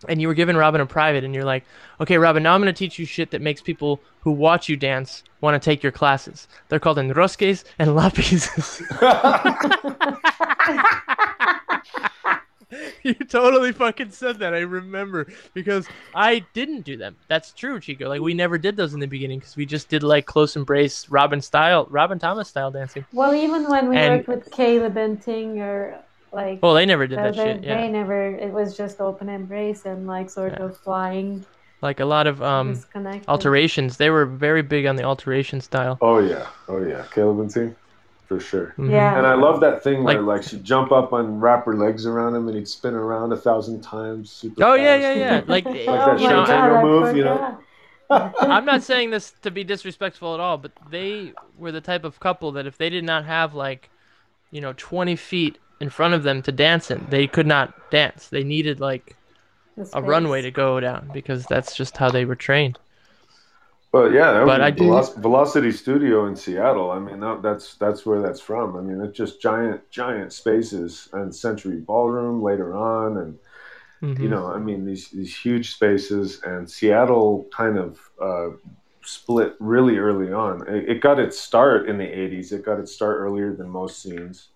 and 0.10 0.20
you 0.20 0.28
were 0.28 0.34
giving 0.34 0.58
Robin 0.58 0.82
a 0.82 0.86
private, 0.86 1.24
and 1.24 1.34
you're 1.34 1.46
like, 1.46 1.64
okay, 2.02 2.18
Robin, 2.18 2.44
now 2.44 2.54
I'm 2.54 2.62
gonna 2.62 2.74
teach 2.74 3.00
you 3.00 3.06
shit 3.06 3.32
that 3.32 3.42
makes 3.42 3.62
people 3.62 4.02
who 4.20 4.32
watch 4.32 4.68
you 4.68 4.76
dance 4.76 5.24
want 5.40 5.62
to 5.62 5.66
take 5.66 5.82
your 5.82 5.94
classes. 5.94 6.50
They're 6.68 6.80
called 6.80 6.98
enrosques 6.98 7.64
and 7.78 7.92
lapises. 7.92 8.82
you 13.04 13.14
totally 13.16 13.72
fucking 13.72 14.12
said 14.12 14.40
that. 14.40 14.54
I 14.54 14.60
remember 14.60 15.28
because 15.54 15.88
I 16.14 16.46
didn't 16.54 16.82
do 16.82 16.98
them. 16.98 17.16
That's 17.28 17.52
true, 17.52 17.80
Chico. 17.80 18.08
Like 18.08 18.22
we 18.22 18.34
never 18.34 18.58
did 18.58 18.76
those 18.76 18.94
in 18.94 19.00
the 19.00 19.08
beginning 19.08 19.40
because 19.40 19.56
we 19.56 19.66
just 19.66 19.90
did 19.90 20.04
like 20.04 20.26
close 20.26 20.56
embrace 20.56 21.10
Robin 21.10 21.42
style, 21.42 21.88
Robin 21.90 22.20
Thomas 22.20 22.48
style 22.48 22.72
dancing. 22.72 23.06
well, 23.14 23.34
even 23.34 23.68
when 23.70 23.90
we 23.90 23.98
and- 23.98 24.26
worked 24.26 24.28
with 24.28 24.52
Caleb 24.52 24.98
and 24.98 25.22
Ting 25.22 25.60
or 25.60 26.00
like. 26.32 26.62
Well, 26.62 26.74
they 26.76 26.86
never 26.86 27.08
did 27.08 27.18
that 27.18 27.36
they, 27.36 27.44
shit. 27.44 27.64
Yeah, 27.64 27.82
they 27.82 27.88
never. 27.90 28.36
It 28.36 28.52
was 28.52 28.78
just 28.78 29.02
open 29.02 29.30
embrace 29.30 29.86
and 29.86 30.06
like 30.06 30.30
sort 30.30 30.54
Yeah. 30.54 30.66
of 30.66 30.78
flying, 30.78 31.44
like 31.82 32.00
a 32.02 32.06
lot 32.06 32.28
of 32.28 32.42
um 32.44 32.80
alterations. 33.28 33.98
They 33.98 34.10
were 34.12 34.26
very 34.26 34.62
big 34.62 34.86
on 34.86 34.96
the 34.96 35.04
alteration 35.04 35.60
style. 35.62 35.98
oh 36.02 36.20
yeah, 36.20 36.48
oh 36.68 36.84
yeah, 36.86 37.06
Caleb 37.12 37.40
and 37.40 37.52
team, 37.52 37.76
for 38.30 38.40
sure. 38.40 38.74
Mhm. 38.78 38.92
Yeah. 38.92 39.18
And 39.18 39.26
I 39.28 39.34
love 39.34 39.60
that 39.62 39.84
thing 39.84 40.04
where 40.04 40.22
Like- 40.22 40.40
like 40.42 40.44
she'd 40.48 40.64
jump 40.64 40.92
up 40.92 41.12
and 41.14 41.42
wrap 41.42 41.66
her 41.66 41.76
legs 41.76 42.06
around 42.06 42.36
him 42.36 42.48
and 42.48 42.56
he'd 42.56 42.68
spin 42.68 42.94
around 42.94 43.34
a 43.34 43.38
thousand 43.38 43.82
times. 43.82 44.30
Super 44.32 44.64
Oh 44.64 44.76
yeah, 44.76 44.98
fast. 45.00 45.02
yeah, 45.18 45.32
yeah. 45.38 45.42
Like, 45.48 45.66
oh 45.68 45.74
that 45.74 46.20
you 46.22 46.28
my 46.28 46.34
know, 46.34 46.46
god, 46.46 46.84
move, 46.84 47.18
you 47.18 47.24
know? 47.26 47.58
I'm 48.12 48.66
not 48.66 48.84
saying 48.84 49.10
this 49.10 49.34
to 49.42 49.52
be 49.52 49.64
disrespectful 49.64 50.34
at 50.36 50.40
all, 50.40 50.58
but 50.58 50.72
they 50.90 51.34
were 51.58 51.72
the 51.72 51.82
type 51.82 52.04
of 52.04 52.20
couple 52.20 52.52
that 52.54 52.66
if 52.68 52.78
they 52.78 52.90
did 52.92 53.04
not 53.04 53.26
have 53.26 53.54
like, 53.56 53.90
you 54.52 54.62
know, 54.62 54.74
20 54.78 55.16
feet 55.16 55.58
in 55.80 55.90
front 55.90 56.14
of 56.14 56.22
them 56.24 56.42
to 56.44 56.52
dance 56.52 56.92
in, 56.92 57.06
they 57.10 57.26
could 57.28 57.48
not 57.48 57.90
dance. 57.90 58.28
They 58.30 58.44
needed 58.44 58.80
like 58.80 59.16
a 59.94 60.02
runway 60.04 60.42
to 60.44 60.52
go 60.52 60.80
down 60.80 61.10
because 61.14 61.46
that's 61.48 61.76
just 61.76 61.98
how 61.98 62.12
they 62.12 62.26
were 62.26 62.36
trained. 62.36 62.78
But 63.92 64.12
yeah, 64.14 64.34
that 64.34 64.46
But 64.46 64.60
was 64.60 65.10
I 65.10 65.16
do- 65.16 65.22
Velocity 65.22 65.72
Studio 65.72 66.28
in 66.28 66.36
Seattle. 66.36 66.92
I 66.92 67.00
mean, 67.00 67.20
that, 67.22 67.42
that's 67.42 67.74
that's 67.76 68.06
where 68.06 68.22
that's 68.22 68.40
from. 68.40 68.76
I 68.76 68.82
mean, 68.82 69.02
it's 69.02 69.18
just 69.18 69.42
giant, 69.42 69.90
giant 69.90 70.32
spaces 70.32 71.10
and 71.14 71.36
Century 71.36 71.78
Ballroom 71.78 72.42
later 72.44 72.76
on, 72.76 73.18
and 73.18 73.40
Mhm. 74.04 74.20
you 74.20 74.30
know, 74.30 74.46
I 74.46 74.60
mean, 74.60 74.86
these 74.86 75.10
these 75.10 75.36
huge 75.36 75.74
spaces. 75.74 76.40
And 76.44 76.70
Seattle 76.70 77.48
kind 77.52 77.78
of 77.80 78.00
uh, 78.22 78.50
split 79.02 79.56
really 79.60 79.98
early 79.98 80.32
on. 80.32 80.68
It, 80.68 80.88
it 80.90 81.02
got 81.02 81.20
its 81.20 81.40
start 81.40 81.90
in 81.90 81.98
the 81.98 82.06
'80s. 82.06 82.52
It 82.54 82.64
got 82.64 82.80
its 82.80 82.92
start 82.94 83.18
earlier 83.20 83.54
than 83.56 83.68
most 83.70 84.02
scenes, 84.04 84.50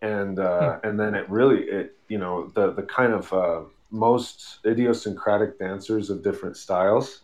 and 0.00 0.38
uh, 0.38 0.78
and 0.84 0.98
then 0.98 1.14
it 1.16 1.28
really 1.28 1.64
it 1.64 1.96
you 2.08 2.18
know 2.18 2.46
the 2.54 2.70
the 2.72 2.84
kind 2.84 3.12
of 3.12 3.32
uh, 3.32 3.62
most 3.90 4.60
idiosyncratic 4.64 5.58
dancers 5.58 6.08
of 6.08 6.22
different 6.22 6.56
styles 6.56 7.22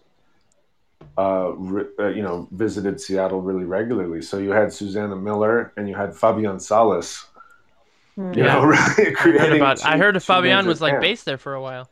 uh, 1.19 1.53
re, 1.57 1.85
uh, 1.99 2.09
you 2.09 2.23
know, 2.23 2.49
visited 2.53 3.01
Seattle 3.01 3.41
really 3.43 3.65
regularly. 3.65 4.23
So 4.23 4.39
you 4.39 4.51
had 4.51 4.73
Susana 4.73 5.17
Miller 5.17 5.73
and 5.77 5.89
you 5.89 5.95
had 5.95 6.17
Fabian 6.17 6.59
Salas. 6.61 7.27
Hmm. 8.17 8.33
You 8.35 8.45
Yeah. 8.45 8.55
know, 8.55 8.65
really 8.65 8.79
I 8.79 9.05
heard 9.05 9.17
creating. 9.17 9.57
about. 9.61 9.85
I 9.85 9.97
heard 9.99 10.23
Fabian 10.23 10.67
was 10.67 10.81
like 10.81 10.93
camps. 10.95 11.05
based 11.07 11.25
there 11.25 11.39
for 11.39 11.55
a 11.55 11.63
while. 11.63 11.89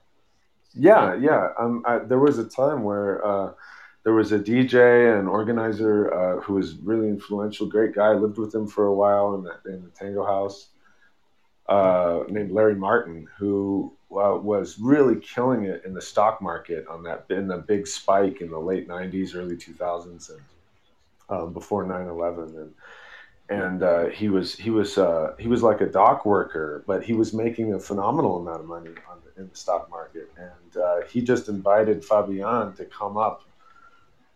Yeah, 0.75 1.15
yeah. 1.15 1.49
Um, 1.59 1.83
I, 1.87 1.99
there 1.99 2.19
was 2.19 2.39
a 2.39 2.49
time 2.49 2.83
where 2.85 3.25
uh, 3.27 3.53
there 4.05 4.13
was 4.13 4.33
a 4.33 4.39
DJ 4.39 5.19
and 5.19 5.29
organizer 5.29 6.13
uh, 6.15 6.41
who 6.43 6.55
was 6.55 6.77
really 6.77 7.09
influential, 7.09 7.67
great 7.67 7.95
guy. 7.95 8.09
I 8.09 8.15
lived 8.15 8.39
with 8.39 8.55
him 8.55 8.67
for 8.67 8.87
a 8.87 8.95
while 8.95 9.35
in 9.35 9.43
the, 9.45 9.75
in 9.75 9.83
the 9.83 9.91
Tango 9.91 10.25
House, 10.25 10.69
uh, 11.69 12.23
named 12.29 12.53
Larry 12.53 12.75
Martin, 12.77 13.27
who 13.39 13.97
uh, 14.11 14.37
was 14.37 14.79
really 14.79 15.17
killing 15.17 15.65
it 15.65 15.83
in 15.85 15.93
the 15.93 16.01
stock 16.01 16.41
market 16.41 16.87
on 16.89 17.03
that 17.03 17.27
in 17.31 17.49
the 17.49 17.59
big 17.59 17.87
spike 17.87 18.41
in 18.41 18.51
the 18.51 18.59
late 18.59 18.89
'90s, 18.89 19.35
early 19.35 19.57
2000s, 19.57 20.31
and 20.31 20.41
um, 21.29 21.53
before 21.53 21.85
9/11, 21.85 22.57
and 22.57 22.75
and 23.51 23.83
uh, 23.83 24.07
he 24.07 24.29
was 24.29 24.55
he 24.55 24.71
was 24.71 24.99
uh, 24.99 25.35
he 25.39 25.49
was 25.49 25.63
like 25.63 25.81
a 25.81 25.87
dock 25.87 26.25
worker, 26.27 26.85
but 26.87 27.03
he 27.03 27.13
was 27.13 27.33
making 27.33 27.75
a 27.75 27.79
phenomenal 27.79 28.39
amount 28.41 28.61
of 28.61 28.67
money 28.67 28.91
on 29.11 29.19
the, 29.25 29.43
in 29.43 29.49
the 29.49 29.57
stock 29.57 29.91
market, 29.91 30.31
and 30.37 30.83
uh, 30.83 31.01
he 31.11 31.21
just 31.21 31.49
invited 31.49 32.05
Fabian 32.05 32.75
to 32.75 32.85
come 32.87 33.17
up 33.17 33.43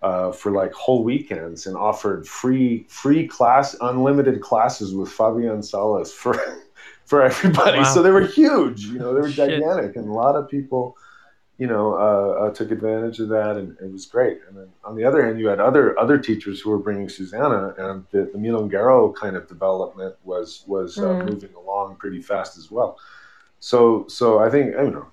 uh, 0.02 0.32
for 0.32 0.50
like 0.52 0.72
whole 0.72 1.04
weekends 1.04 1.66
and 1.66 1.76
offered 1.76 2.26
free 2.26 2.84
free 2.88 3.26
class 3.26 3.76
unlimited 3.80 4.40
classes 4.40 4.94
with 4.94 5.10
Fabian 5.10 5.62
Salas 5.62 6.12
for 6.12 6.38
for 7.12 7.22
everybody. 7.30 7.78
Wow. 7.78 7.84
So 7.94 8.02
they 8.02 8.10
were 8.10 8.26
huge, 8.42 8.80
you 8.86 8.98
know, 8.98 9.12
they 9.14 9.20
were 9.20 9.30
Shit. 9.30 9.50
gigantic, 9.60 9.96
and 9.96 10.08
a 10.08 10.12
lot 10.24 10.34
of 10.34 10.48
people 10.48 10.96
you 11.58 11.68
know, 11.68 11.86
uh, 12.06 12.46
uh, 12.46 12.50
took 12.58 12.70
advantage 12.72 13.20
of 13.20 13.28
that, 13.28 13.56
and 13.56 13.76
it 13.78 13.92
was 13.92 14.06
great. 14.06 14.38
And 14.48 14.56
then 14.58 14.68
on 14.88 14.96
the 14.96 15.04
other 15.04 15.20
hand, 15.24 15.38
you 15.38 15.46
had 15.52 15.60
other 15.60 15.96
other 16.04 16.18
teachers 16.18 16.60
who 16.60 16.70
were 16.70 16.78
bringing 16.86 17.08
Susana, 17.08 17.60
and 17.78 18.04
the, 18.10 18.20
the 18.32 18.38
Milonguero 18.44 19.14
kind 19.14 19.36
of 19.36 19.46
development 19.46 20.14
was 20.24 20.64
was 20.66 20.90
uh, 20.98 21.02
Mm. 21.02 21.26
moving 21.30 21.54
along 21.62 21.96
pretty 22.02 22.20
fast 22.30 22.52
as 22.60 22.66
well. 22.76 22.90
So 23.60 24.06
so 24.08 24.26
I 24.46 24.48
think 24.50 24.66
you 24.86 24.90
know 24.96 25.06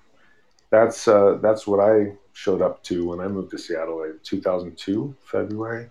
that's 0.76 1.07
uh, 1.07 1.38
that's 1.45 1.67
what 1.67 1.81
I 1.91 2.13
showed 2.34 2.61
up 2.67 2.81
to 2.89 2.95
when 3.09 3.19
I 3.19 3.27
moved 3.27 3.51
to 3.51 3.57
Seattle 3.65 4.01
in 4.03 4.17
2002 4.23 5.13
February. 5.34 5.85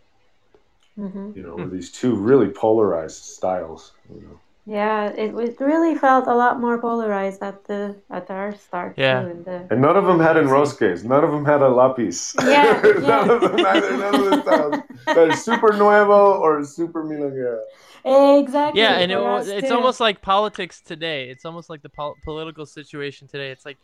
Mhm. 0.99 1.37
You 1.37 1.43
know, 1.45 1.55
were 1.57 1.69
these 1.79 1.93
two 2.01 2.13
really 2.31 2.49
polarized 2.49 3.23
styles. 3.23 3.93
You 4.13 4.23
know. 4.23 4.37
Yeah, 4.69 5.09
it, 5.09 5.35
it 5.35 5.59
really 5.61 5.95
felt 5.95 6.27
a 6.27 6.35
lot 6.35 6.61
more 6.61 6.79
polarized 6.79 7.43
at 7.43 7.65
the 7.65 7.97
at 8.11 8.29
our 8.31 8.55
start 8.55 8.99
Yeah. 8.99 9.23
too. 9.23 9.29
In 9.31 9.43
the 9.45 9.67
And 9.71 9.81
none 9.81 9.97
of 9.97 10.05
them 10.05 10.21
had 10.21 10.37
enrosques. 10.37 11.05
None 11.05 11.25
of 11.25 11.31
them 11.31 11.45
had 11.47 11.63
a 11.63 11.69
lapis. 11.69 12.35
Yeah, 12.43 12.79
none 12.85 13.03
yeah. 13.03 13.33
of 13.33 13.41
them 13.41 13.65
either. 13.67 13.97
None 13.97 14.15
of 14.15 14.25
the 14.31 14.43
styles. 14.43 14.75
They're 15.15 15.33
super 15.33 15.73
nuevo 15.73 16.35
or 16.39 16.63
super 16.65 17.03
milonguero. 17.03 17.61
exactly. 18.05 18.83
Yeah, 18.83 18.99
and 18.99 19.11
it, 19.11 19.17
for 19.17 19.41
it's 19.51 19.69
too. 19.69 19.75
almost 19.75 20.01
like 20.01 20.21
politics 20.21 20.83
today. 20.83 21.31
It's 21.31 21.47
almost 21.47 21.71
like 21.71 21.81
the 21.83 21.89
pol- 21.89 22.17
political 22.23 22.67
situation 22.67 23.27
today. 23.27 23.51
It's 23.51 23.65
like 23.65 23.79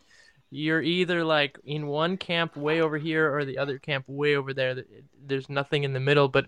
you're 0.51 0.83
either 0.83 1.23
like 1.23 1.57
in 1.65 1.87
one 1.87 2.15
camp 2.17 2.55
way 2.55 2.81
over 2.81 2.97
here 2.99 3.35
or 3.35 3.43
the 3.43 3.57
other 3.57 3.79
camp 3.79 4.05
way 4.07 4.35
over 4.35 4.53
there. 4.53 4.83
There's 5.25 5.49
nothing 5.49 5.83
in 5.83 5.93
the 5.93 5.99
middle. 5.99 6.27
But 6.27 6.45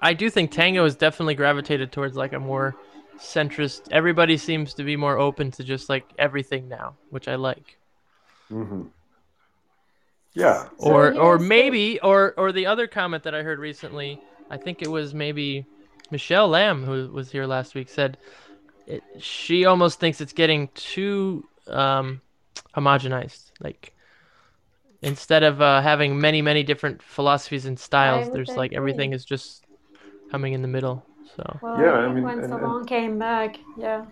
I 0.00 0.12
do 0.14 0.28
think 0.28 0.50
tango 0.50 0.82
has 0.84 0.96
definitely 0.96 1.36
gravitated 1.36 1.92
towards 1.92 2.16
like 2.16 2.32
a 2.32 2.40
more 2.40 2.74
centrist. 3.18 3.82
Everybody 3.90 4.36
seems 4.36 4.74
to 4.74 4.84
be 4.84 4.96
more 4.96 5.18
open 5.18 5.50
to 5.52 5.64
just 5.64 5.88
like 5.88 6.04
everything 6.18 6.68
now, 6.68 6.96
which 7.10 7.28
I 7.28 7.36
like. 7.36 7.78
hmm 8.48 8.82
Yeah. 10.34 10.68
So 10.78 10.90
or 10.90 11.12
or 11.18 11.38
here's 11.38 11.48
maybe 11.48 12.00
or 12.00 12.34
or 12.36 12.52
the 12.52 12.66
other 12.66 12.86
comment 12.86 13.24
that 13.24 13.34
I 13.34 13.42
heard 13.42 13.58
recently, 13.58 14.20
I 14.50 14.56
think 14.56 14.82
it 14.82 14.90
was 14.90 15.14
maybe 15.14 15.66
Michelle 16.10 16.48
Lamb 16.48 16.84
who 16.84 17.10
was 17.12 17.30
here 17.30 17.46
last 17.46 17.74
week 17.74 17.88
said 17.88 18.18
it, 18.86 19.02
she 19.18 19.64
almost 19.64 20.00
thinks 20.00 20.20
it's 20.20 20.32
getting 20.32 20.68
too 20.74 21.48
um, 21.68 22.20
homogenized. 22.76 23.52
Like 23.60 23.94
instead 25.02 25.42
of 25.42 25.60
uh, 25.60 25.80
having 25.82 26.20
many 26.20 26.42
many 26.42 26.62
different 26.62 27.02
philosophies 27.02 27.66
and 27.66 27.78
styles, 27.78 28.30
there's 28.30 28.56
like 28.56 28.72
everything 28.72 29.12
is 29.12 29.24
just 29.24 29.64
coming 30.30 30.52
in 30.52 30.62
the 30.62 30.68
middle. 30.68 31.06
So 31.36 31.58
Well, 31.62 31.80
Yeah, 31.80 31.92
I 31.92 32.04
I 32.06 32.12
mean, 32.12 32.24
when 32.24 32.34
and- 32.34 32.52
and- 32.52 32.60
Salon 32.60 32.84
came 32.86 33.18
back, 33.18 33.58
yeah. 33.76 34.06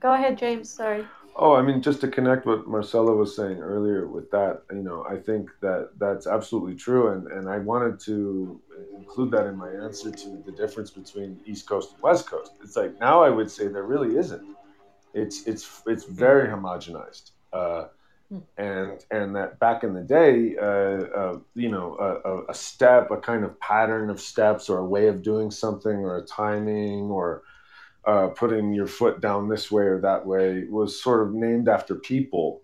Go 0.00 0.12
ahead, 0.14 0.38
James. 0.38 0.70
Sorry. 0.70 1.06
Oh, 1.34 1.54
I 1.54 1.62
mean, 1.62 1.80
just 1.80 2.00
to 2.02 2.08
connect 2.08 2.44
what 2.44 2.68
Marcella 2.68 3.14
was 3.16 3.34
saying 3.34 3.58
earlier 3.60 4.06
with 4.06 4.30
that, 4.32 4.62
you 4.70 4.82
know, 4.82 5.04
I 5.08 5.16
think 5.16 5.50
that 5.60 5.90
that's 5.98 6.26
absolutely 6.26 6.74
true, 6.74 7.08
and 7.08 7.26
and 7.28 7.48
I 7.48 7.58
wanted 7.58 7.98
to 8.00 8.60
include 8.98 9.30
that 9.30 9.46
in 9.46 9.56
my 9.56 9.70
answer 9.70 10.10
to 10.10 10.42
the 10.44 10.52
difference 10.52 10.90
between 10.90 11.40
East 11.46 11.66
Coast 11.66 11.94
and 11.94 12.02
West 12.02 12.28
Coast. 12.28 12.52
It's 12.62 12.76
like 12.76 12.98
now 13.00 13.22
I 13.22 13.30
would 13.30 13.50
say 13.50 13.66
there 13.68 13.84
really 13.84 14.16
isn't. 14.18 14.42
It's 15.14 15.46
it's 15.46 15.82
it's 15.86 16.04
very 16.04 16.48
homogenized, 16.48 17.30
uh, 17.54 17.84
and 18.56 19.04
and 19.10 19.36
that 19.36 19.58
back 19.60 19.84
in 19.84 19.94
the 19.94 20.02
day, 20.02 20.56
uh, 20.60 21.06
uh, 21.20 21.38
you 21.54 21.70
know, 21.70 21.96
a, 21.98 22.30
a, 22.30 22.46
a 22.50 22.54
step, 22.54 23.10
a 23.10 23.16
kind 23.18 23.44
of 23.44 23.58
pattern 23.60 24.10
of 24.10 24.20
steps, 24.20 24.68
or 24.68 24.78
a 24.78 24.86
way 24.86 25.08
of 25.08 25.22
doing 25.22 25.50
something, 25.50 25.96
or 25.96 26.18
a 26.18 26.26
timing, 26.26 27.10
or 27.10 27.42
uh, 28.06 28.28
putting 28.28 28.72
your 28.72 28.86
foot 28.86 29.20
down 29.20 29.48
this 29.48 29.70
way 29.70 29.84
or 29.84 30.00
that 30.00 30.26
way 30.26 30.64
was 30.68 31.02
sort 31.02 31.26
of 31.26 31.34
named 31.34 31.68
after 31.68 31.96
people 31.96 32.62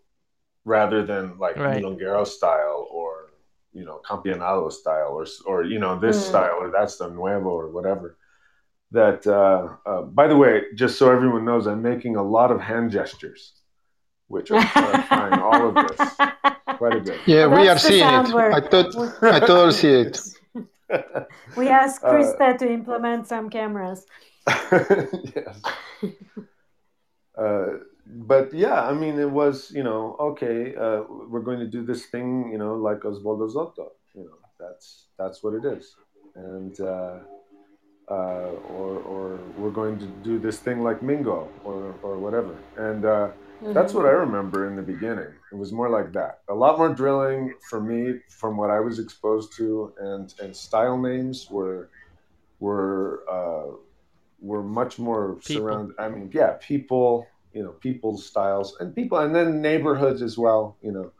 rather 0.64 1.04
than 1.04 1.38
like 1.38 1.56
Right. 1.56 1.68
milonguero 1.68 2.26
style 2.26 2.88
or 2.92 3.30
you 3.72 3.84
know 3.84 4.00
campeonato 4.08 4.72
style 4.72 5.12
or 5.12 5.26
or 5.46 5.64
you 5.64 5.78
know 5.78 5.98
this 5.98 6.24
Mm. 6.24 6.26
style 6.26 6.56
or 6.60 6.70
that's 6.70 6.98
the 6.98 7.08
nuevo 7.08 7.48
or 7.48 7.70
whatever 7.70 8.16
that 8.92 9.26
uh, 9.26 9.68
uh, 9.86 10.02
by 10.02 10.26
the 10.28 10.36
way 10.36 10.62
just 10.76 10.98
so 10.98 11.12
everyone 11.12 11.44
knows 11.44 11.66
i'm 11.66 11.82
making 11.82 12.16
a 12.16 12.22
lot 12.22 12.50
of 12.52 12.60
hand 12.60 12.90
gestures 12.90 13.57
which 14.28 14.50
are 14.50 14.62
clarifying 14.72 15.40
all 15.40 15.68
of 15.68 15.74
this 15.88 16.16
quite 16.78 16.96
a 16.96 17.00
bit 17.00 17.18
Yeah, 17.26 17.46
Well, 17.46 17.60
we 17.62 17.68
are 17.68 17.78
seeing 17.78 18.06
it. 18.08 18.32
word. 18.32 18.52
I 18.54 18.60
thought 18.60 18.90
I 19.22 19.40
totally 19.40 19.72
see 19.72 19.92
it. 20.04 20.20
We 21.56 21.68
asked 21.68 22.02
Uh, 22.02 22.10
Krista 22.12 22.56
to 22.58 22.66
implement 22.78 23.26
some 23.26 23.50
cameras. 23.50 24.06
yes. 25.36 25.60
Uh, 27.36 27.66
but 28.06 28.52
yeah, 28.54 28.82
I 28.90 28.94
mean, 28.94 29.18
it 29.18 29.30
was, 29.30 29.70
you 29.70 29.82
know, 29.82 30.16
okay, 30.18 30.74
uh, 30.74 31.02
we're 31.30 31.42
going 31.50 31.60
to 31.60 31.66
do 31.66 31.84
this 31.84 32.06
thing, 32.06 32.50
you 32.52 32.58
know, 32.58 32.74
like 32.74 33.00
Osvaldo 33.00 33.46
Zotto, 33.54 33.88
you 34.14 34.24
know, 34.24 34.38
that's 34.58 35.08
that's 35.18 35.42
what 35.42 35.52
it 35.54 35.64
is, 35.76 35.94
and 36.34 36.80
uh, 36.80 37.18
uh, 38.10 38.50
or 38.76 38.90
or 39.12 39.38
we're 39.58 39.70
going 39.82 39.98
to 39.98 40.06
do 40.24 40.38
this 40.38 40.58
thing 40.58 40.82
like 40.82 41.02
Mingo 41.02 41.48
or 41.64 41.94
or 42.02 42.16
whatever, 42.18 42.54
and 42.76 43.04
uh, 43.66 43.72
that's 43.72 43.92
what 43.94 44.06
I 44.06 44.10
remember 44.10 44.66
in 44.68 44.76
the 44.76 44.82
beginning. 44.82 45.32
It 45.52 45.56
was 45.56 45.72
more 45.72 45.88
like 45.90 46.12
that, 46.12 46.40
a 46.48 46.54
lot 46.54 46.78
more 46.78 46.92
drilling 46.94 47.54
for 47.68 47.80
me 47.80 48.20
from 48.28 48.56
what 48.56 48.70
I 48.70 48.80
was 48.80 48.98
exposed 48.98 49.54
to, 49.56 49.92
and 50.00 50.32
and 50.40 50.54
style 50.56 50.98
names 50.98 51.48
were 51.50 51.88
were. 52.60 53.22
Uh, 53.30 53.76
were 54.40 54.62
much 54.62 55.00
more 55.00 55.34
People. 55.34 55.66
surrounded. 55.66 55.96
I 55.98 56.08
mean, 56.08 56.30
yeah, 56.32 56.56
people, 56.60 57.26
you 57.52 57.62
know, 57.64 57.70
people's 57.70 58.24
styles 58.24 58.76
and 58.78 58.94
people, 58.94 59.18
and 59.18 59.34
then 59.34 59.60
neighborhoods 59.60 60.22
as 60.22 60.38
well, 60.38 60.76
you 60.80 60.92
know. 60.92 61.10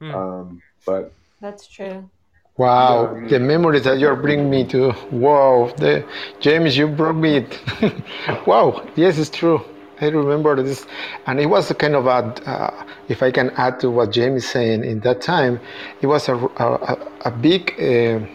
Hmm. 0.00 0.14
Um, 0.14 0.62
but 0.84 1.12
That's 1.40 1.66
true. 1.66 2.10
Wow, 2.58 3.14
Yeah. 3.16 3.28
the 3.28 3.40
memories 3.40 3.84
that 3.84 3.98
you're 3.98 4.16
bringing 4.16 4.50
me 4.50 4.64
to. 4.66 4.92
Wow, 5.10 5.72
the 5.78 6.04
James, 6.40 6.76
you 6.76 6.88
brought 6.88 7.16
me 7.16 7.36
it. 7.38 7.60
wow, 8.46 8.86
yes, 8.96 9.16
it's 9.18 9.30
true. 9.30 9.62
I 10.02 10.08
remember 10.08 10.60
this, 10.62 10.84
and 11.26 11.40
it 11.40 11.46
was 11.46 11.70
a 11.70 11.74
kind 11.74 11.94
of 11.94 12.06
a. 12.06 12.18
Uh, 12.48 12.84
if 13.08 13.22
I 13.22 13.30
can 13.30 13.50
add 13.50 13.80
to 13.80 13.90
what 13.90 14.10
James 14.12 14.44
is 14.44 14.50
saying, 14.50 14.84
in 14.84 15.00
that 15.00 15.20
time, 15.22 15.60
it 16.00 16.06
was 16.08 16.28
a 16.28 16.34
a, 16.36 16.98
a- 17.24 17.30
big. 17.30 17.72
Uh, 17.80 18.26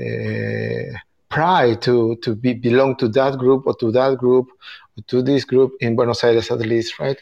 uh, 0.00 0.98
pride 1.28 1.82
to 1.82 2.16
to 2.22 2.34
be 2.34 2.54
belong 2.54 2.96
to 2.96 3.08
that 3.08 3.38
group 3.38 3.66
or 3.66 3.74
to 3.76 3.90
that 3.92 4.16
group 4.16 4.48
or 4.96 5.02
to 5.06 5.22
this 5.22 5.44
group 5.44 5.72
in 5.80 5.94
Buenos 5.96 6.24
Aires 6.24 6.50
at 6.50 6.60
least, 6.60 6.98
right? 6.98 7.18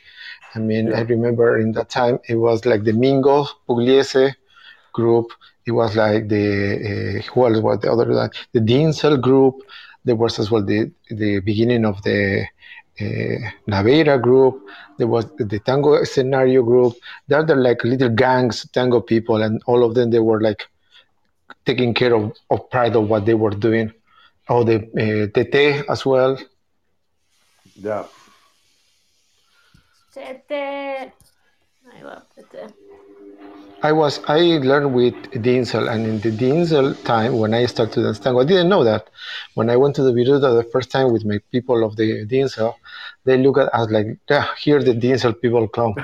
I 0.55 0.59
mean, 0.61 0.93
I 0.95 1.01
remember 1.01 1.59
in 1.59 1.73
that 1.73 1.89
time 1.91 2.19
it 2.29 2.37
was 2.37 2.65
like 2.67 2.85
the 2.85 2.93
Mingo 2.93 3.47
Pugliese 3.69 4.35
group. 4.93 5.33
It 5.67 5.73
was 5.73 5.97
like 5.97 6.29
the 6.29 7.19
uh, 7.19 7.33
who 7.33 7.47
else 7.47 7.61
was 7.61 7.81
the 7.81 7.91
other 7.91 8.09
one? 8.09 8.31
The 8.53 8.61
Dinzel 8.61 9.21
group. 9.21 9.63
There 10.05 10.15
was 10.17 10.39
as 10.39 10.51
well 10.51 10.65
the 10.65 10.91
the 11.11 11.41
beginning 11.41 11.85
of 11.85 12.01
the 12.03 12.47
Naveira 12.99 14.21
group. 14.21 14.67
There 14.99 15.07
was 15.07 15.27
the 15.39 15.59
tango 15.59 16.03
scenario 16.05 16.63
group. 16.63 16.95
They're 17.29 17.45
like 17.45 17.85
little 17.85 18.09
gangs, 18.09 18.69
tango 18.71 19.01
people, 19.01 19.43
and 19.43 19.63
all 19.67 19.85
of 19.85 19.95
them 19.95 20.11
they 20.11 20.21
were 20.21 20.41
like 20.41 20.67
taking 21.65 21.95
care 21.95 22.15
of, 22.15 22.33
of 22.51 22.71
pride 22.71 22.97
of 22.97 23.09
what 23.09 23.27
they 23.27 23.35
were 23.35 23.51
doing. 23.51 23.93
Oh, 24.49 24.65
the 24.65 24.77
uh, 24.77 25.27
Tete 25.35 25.85
as 25.89 26.07
well. 26.07 26.39
yeah, 27.75 28.05
Tete. 30.13 31.13
I 31.93 32.03
love 32.03 32.23
Tete. 32.35 32.73
I 33.83 33.93
was 33.93 34.21
I 34.27 34.39
learned 34.39 34.95
with 34.95 35.15
Dinzel, 35.33 35.89
and 35.93 36.07
in 36.07 36.21
the 36.21 36.31
Dinzel 36.31 36.95
time 37.05 37.37
when 37.39 37.53
I 37.53 37.67
started 37.67 37.93
to 37.95 38.03
dance 38.03 38.19
tango, 38.19 38.41
I 38.41 38.45
didn't 38.45 38.71
know 38.71 38.85
that. 38.85 39.09
When 39.55 39.69
I 39.69 39.77
went 39.77 39.95
to 39.97 40.03
the 40.03 40.13
Viruta 40.13 40.57
the 40.57 40.69
first 40.73 40.91
time 40.91 41.13
with 41.13 41.25
my 41.25 41.39
people 41.53 41.85
of 41.85 41.97
the 41.97 42.25
Dinzel, 42.27 42.75
they 43.27 43.39
look 43.39 43.59
at 43.59 43.75
us 43.75 43.91
like, 43.91 44.07
yeah, 44.31 44.47
here 44.59 44.83
the 44.83 44.95
Dinzel 44.95 45.41
people 45.41 45.69
come 45.69 45.95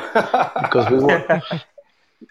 because 0.61 0.89
we 0.91 1.01
were. 1.01 1.25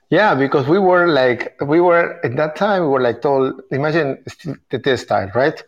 Yeah, 0.10 0.36
because 0.36 0.68
we 0.68 0.80
were 0.80 1.08
like 1.08 1.56
we 1.62 1.80
were 1.82 2.20
at 2.26 2.36
that 2.38 2.56
time 2.56 2.84
we 2.84 2.90
were 2.90 3.02
like 3.02 3.22
told 3.22 3.62
imagine 3.72 4.24
the 4.70 4.80
test 4.80 5.04
style, 5.06 5.32
right? 5.36 5.62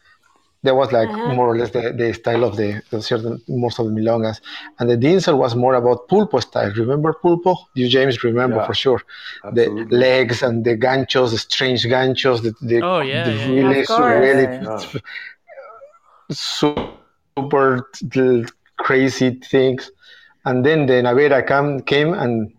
That 0.64 0.76
was 0.76 0.92
like 0.92 1.12
Uh-huh. 1.12 1.26
more 1.26 1.48
or 1.50 1.58
less 1.58 1.72
the, 1.72 1.94
the 1.98 2.14
style 2.14 2.44
of 2.44 2.58
the, 2.58 2.82
the 2.92 3.02
certain 3.02 3.42
most 3.48 3.80
of 3.80 3.86
the 3.88 3.92
milongas. 3.92 4.42
And 4.80 4.90
the 4.90 4.98
Dinzel 4.98 5.38
was 5.38 5.56
more 5.56 5.76
about 5.76 6.08
pulpo 6.10 6.42
style. 6.42 6.72
Remember 6.76 7.14
pulpo? 7.14 7.56
You 7.76 7.88
James 7.90 8.24
remember 8.24 8.60
Yeah, 8.60 8.62
for 8.62 8.74
sure. 8.74 9.02
Absolutely. 9.44 9.52
The 9.52 9.70
legs 9.90 10.42
and 10.44 10.64
the 10.66 10.78
ganchos, 10.78 11.32
the 11.32 11.38
strange 11.38 11.84
ganchos, 11.86 12.42
the, 12.44 12.54
the, 12.62 12.84
Oh, 12.84 13.02
yeah, 13.02 13.30
the 13.30 13.32
yeah, 13.32 13.52
yeah. 13.52 13.70
really, 13.70 13.82
Of 13.82 13.86
course. 13.86 14.36
really 14.36 14.50
Yeah. 14.62 14.86
super 16.32 17.88
t- 17.94 18.06
crazy 18.78 19.32
things. 19.32 19.92
And 20.46 20.66
then 20.66 20.86
the 20.86 20.94
Naveira 20.94 21.46
come, 21.46 21.82
came 21.82 22.14
and 22.14 22.54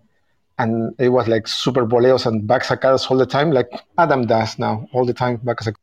and 0.58 0.94
it 0.98 1.08
was 1.08 1.26
like 1.26 1.48
super 1.48 1.84
boleos 1.84 2.26
and 2.26 2.46
back 2.46 2.62
sacadas 2.62 3.10
all 3.10 3.16
the 3.16 3.26
time, 3.26 3.50
like 3.50 3.68
Adam 3.98 4.26
does 4.26 4.58
now, 4.58 4.86
all 4.92 5.04
the 5.04 5.12
time 5.12 5.38
backsacadas. 5.38 5.76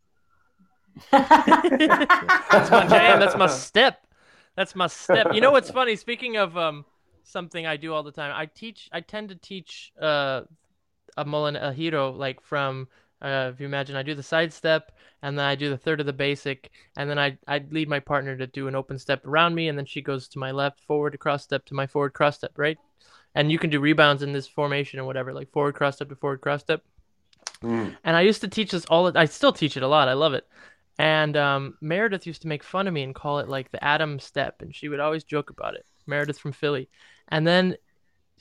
That's 1.11 2.71
my 2.71 2.87
jam. 2.87 3.19
That's 3.19 3.35
my 3.35 3.47
step. 3.47 4.07
That's 4.55 4.75
my 4.75 4.87
step. 4.87 5.33
You 5.33 5.41
know 5.41 5.51
what's 5.51 5.71
funny? 5.71 5.95
Speaking 5.95 6.37
of 6.37 6.57
um 6.57 6.85
something 7.23 7.65
I 7.65 7.77
do 7.77 7.93
all 7.93 8.03
the 8.03 8.11
time, 8.11 8.31
I 8.35 8.45
teach. 8.45 8.89
I 8.91 9.01
tend 9.01 9.29
to 9.29 9.35
teach 9.35 9.91
uh 10.01 10.41
a 11.17 11.25
mullen 11.25 11.55
a 11.55 11.73
hero 11.73 12.11
like 12.11 12.41
from 12.41 12.87
uh 13.21 13.51
if 13.53 13.59
you 13.59 13.65
imagine 13.65 13.95
I 13.95 14.03
do 14.03 14.15
the 14.15 14.23
side 14.23 14.51
step 14.53 14.91
and 15.21 15.37
then 15.37 15.45
I 15.45 15.55
do 15.55 15.69
the 15.69 15.77
third 15.77 15.99
of 15.99 16.05
the 16.05 16.13
basic 16.13 16.71
and 16.97 17.09
then 17.09 17.19
I 17.19 17.37
I 17.47 17.63
lead 17.69 17.89
my 17.89 17.99
partner 17.99 18.35
to 18.37 18.47
do 18.47 18.67
an 18.67 18.75
open 18.75 18.97
step 18.99 19.25
around 19.25 19.55
me 19.55 19.67
and 19.67 19.77
then 19.77 19.85
she 19.85 20.01
goes 20.01 20.27
to 20.29 20.39
my 20.39 20.51
left 20.51 20.79
forward 20.81 21.17
cross 21.19 21.43
step 21.43 21.65
to 21.65 21.73
my 21.73 21.87
forward 21.87 22.13
cross 22.13 22.35
step 22.35 22.53
right 22.57 22.77
and 23.35 23.51
you 23.51 23.59
can 23.59 23.69
do 23.69 23.79
rebounds 23.79 24.23
in 24.23 24.33
this 24.33 24.47
formation 24.47 24.99
or 24.99 25.05
whatever 25.05 25.33
like 25.33 25.51
forward 25.51 25.75
cross 25.75 25.95
step 25.95 26.09
to 26.09 26.15
forward 26.15 26.41
cross 26.41 26.61
step 26.61 26.83
Mm. 27.61 27.95
and 28.03 28.15
I 28.15 28.21
used 28.21 28.41
to 28.41 28.47
teach 28.47 28.71
this 28.71 28.85
all. 28.85 29.15
I 29.15 29.25
still 29.25 29.53
teach 29.53 29.77
it 29.77 29.83
a 29.83 29.87
lot. 29.87 30.07
I 30.07 30.13
love 30.13 30.33
it. 30.33 30.47
And 30.97 31.37
um, 31.37 31.77
Meredith 31.81 32.27
used 32.27 32.41
to 32.43 32.47
make 32.47 32.63
fun 32.63 32.87
of 32.87 32.93
me 32.93 33.03
and 33.03 33.15
call 33.15 33.39
it 33.39 33.47
like 33.47 33.71
the 33.71 33.83
Adam 33.83 34.19
step, 34.19 34.61
and 34.61 34.75
she 34.75 34.89
would 34.89 34.99
always 34.99 35.23
joke 35.23 35.49
about 35.49 35.75
it. 35.75 35.85
Meredith 36.07 36.39
from 36.39 36.51
Philly. 36.51 36.89
And 37.27 37.45
then 37.45 37.77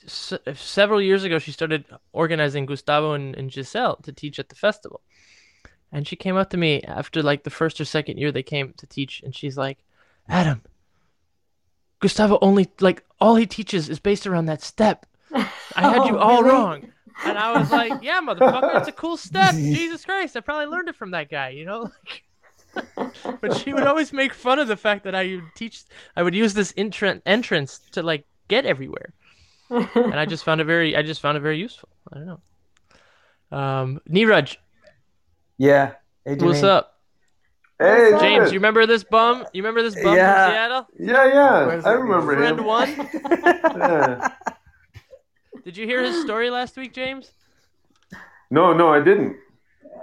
s- 0.05 0.33
several 0.55 1.01
years 1.01 1.23
ago, 1.23 1.39
she 1.39 1.51
started 1.51 1.85
organizing 2.13 2.65
Gustavo 2.65 3.13
and, 3.13 3.35
and 3.35 3.51
Giselle 3.51 3.97
to 3.97 4.11
teach 4.11 4.39
at 4.39 4.49
the 4.49 4.55
festival. 4.55 5.01
And 5.91 6.07
she 6.07 6.15
came 6.15 6.37
up 6.37 6.49
to 6.51 6.57
me 6.57 6.81
after 6.83 7.21
like 7.21 7.43
the 7.43 7.49
first 7.49 7.79
or 7.81 7.85
second 7.85 8.17
year 8.17 8.31
they 8.31 8.43
came 8.43 8.73
to 8.77 8.87
teach, 8.87 9.21
and 9.23 9.35
she's 9.35 9.57
like, 9.57 9.77
"Adam, 10.29 10.61
Gustavo 11.99 12.39
only 12.41 12.69
like 12.79 13.03
all 13.19 13.35
he 13.35 13.45
teaches 13.45 13.89
is 13.89 13.99
based 13.99 14.25
around 14.25 14.45
that 14.45 14.61
step. 14.61 15.05
I 15.33 15.41
had 15.75 16.05
you 16.07 16.15
Oh, 16.17 16.19
all 16.19 16.43
really? 16.43 16.53
wrong." 16.55 16.91
And 17.25 17.37
I 17.37 17.59
was 17.59 17.69
like, 17.71 18.01
"Yeah, 18.01 18.21
motherfucker, 18.21 18.79
it's 18.79 18.87
a 18.87 18.91
cool 18.93 19.17
step. 19.17 19.53
Jesus 19.55 20.05
Christ, 20.05 20.35
I 20.37 20.39
probably 20.39 20.67
learned 20.67 20.87
it 20.89 20.95
from 20.95 21.11
that 21.11 21.29
guy, 21.29 21.49
you 21.49 21.65
know." 21.65 21.91
but 23.41 23.57
she 23.57 23.73
would 23.73 23.83
always 23.85 24.13
make 24.13 24.33
fun 24.33 24.59
of 24.59 24.69
the 24.69 24.77
fact 24.77 25.03
that 25.03 25.13
I 25.13 25.25
would 25.35 25.43
teach, 25.55 25.83
I 26.15 26.23
would 26.23 26.33
use 26.33 26.53
this 26.53 26.71
intran- 26.73 27.21
entrance 27.25 27.79
to 27.91 28.01
like 28.01 28.25
get 28.47 28.65
everywhere, 28.65 29.13
and 29.71 30.13
I 30.15 30.25
just 30.25 30.43
found 30.43 30.61
it 30.61 30.65
very, 30.65 30.95
I 30.95 31.01
just 31.01 31.21
found 31.21 31.37
it 31.37 31.41
very 31.41 31.57
useful. 31.57 31.89
I 32.11 32.17
don't 32.17 32.25
know. 32.27 33.57
Um, 33.57 34.01
Neeraj, 34.09 34.57
Yeah. 35.57 35.93
Hey, 36.25 36.35
what's 36.35 36.59
Jermaine. 36.59 36.63
up? 36.65 36.87
Hey, 37.79 38.09
James, 38.11 38.21
David. 38.21 38.47
you 38.53 38.59
remember 38.59 38.85
this 38.85 39.03
bum? 39.03 39.45
You 39.53 39.63
remember 39.63 39.81
this 39.81 39.95
bum 40.01 40.15
Yeah. 40.15 40.45
from 40.45 40.53
Seattle? 40.53 40.87
Yeah, 40.99 41.25
yeah. 41.33 41.65
Where's 41.65 41.85
I 41.85 41.93
it? 41.93 41.95
remember 41.95 42.35
Friend 42.37 42.59
him. 42.59 42.65
one. 42.65 42.89
Yeah. 43.77 44.29
Did 45.63 45.77
you 45.77 45.85
hear 45.85 46.01
his 46.03 46.21
story 46.23 46.49
last 46.49 46.75
week, 46.77 46.93
James? 46.93 47.31
No, 48.49 48.73
no, 48.73 48.89
I 48.93 48.99
didn't. 48.99 49.35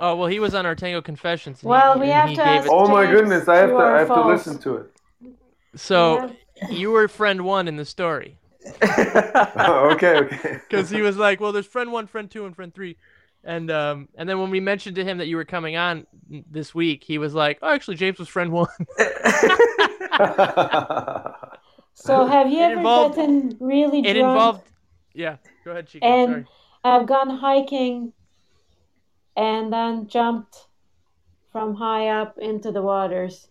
Oh 0.01 0.15
well, 0.17 0.29
he 0.29 0.39
was 0.39 0.55
on 0.55 0.65
our 0.67 0.75
Tango 0.75 1.03
Confessions. 1.03 1.59
and 1.59 1.63
he- 1.63 1.69
Well, 1.69 1.99
we 1.99 2.09
have 2.09 2.29
he 2.29 2.37
to 2.37 2.41
gave 2.43 2.47
ask 2.49 2.67
it- 2.67 2.73
Oh 2.73 2.87
my 2.89 3.07
goodness, 3.07 3.49
I 3.49 3.57
have 3.57 3.71
to 3.71 3.75
true 3.77 3.85
I 3.85 3.99
have 3.99 4.09
to 4.09 4.27
listen 4.27 4.59
to 4.61 4.77
it. 4.77 4.93
So 5.75 6.31
you 6.71 6.91
were 6.93 7.09
friend 7.09 7.43
one 7.43 7.67
in 7.69 7.77
the 7.77 7.85
story 7.85 8.39
okay, 8.83 10.17
okay. 10.19 10.61
because 10.69 10.91
he 10.91 11.03
was 11.03 11.17
like, 11.17 11.41
"Well, 11.41 11.53
there's 11.53 11.67
friend 11.67 11.93
one, 11.93 12.07
friend 12.07 12.31
two, 12.31 12.47
and 12.47 12.55
friend 12.55 12.75
three. 12.75 12.97
And 13.45 13.71
um, 13.71 14.09
and 14.17 14.29
then 14.29 14.41
when 14.41 14.51
we 14.51 14.61
mentioned 14.61 14.97
to 14.97 15.05
him 15.05 15.19
that 15.19 15.27
you 15.29 15.37
were 15.37 15.45
coming 15.45 15.77
on 15.77 16.07
this 16.51 16.75
week, 16.75 17.05
he 17.05 17.19
was 17.19 17.35
like, 17.35 17.59
"Oh, 17.63 17.73
actually, 17.73 17.97
James 17.97 18.19
was 18.19 18.29
friend 18.29 18.53
one." 18.53 18.69
So 22.01 22.27
have 22.27 22.49
you 22.49 22.61
It 22.61 22.71
ever 22.71 22.77
involved- 22.79 23.17
gotten 23.17 23.57
really 23.59 24.07
it 24.07 24.17
involved. 24.17 24.63
Yeah, 25.15 25.39
go 25.65 25.73
ahead, 25.73 25.89
Chico. 25.89 26.07
and 26.07 26.31
Sorry. 26.31 26.47
have 26.85 27.07
gone 27.09 27.29
hiking 27.31 28.13
and 29.37 29.73
then 29.73 30.07
jumped 30.07 30.69
from 31.51 31.75
high 31.75 32.07
up 32.09 32.39
into 32.39 32.71
the 32.71 32.83
waters? 32.83 33.49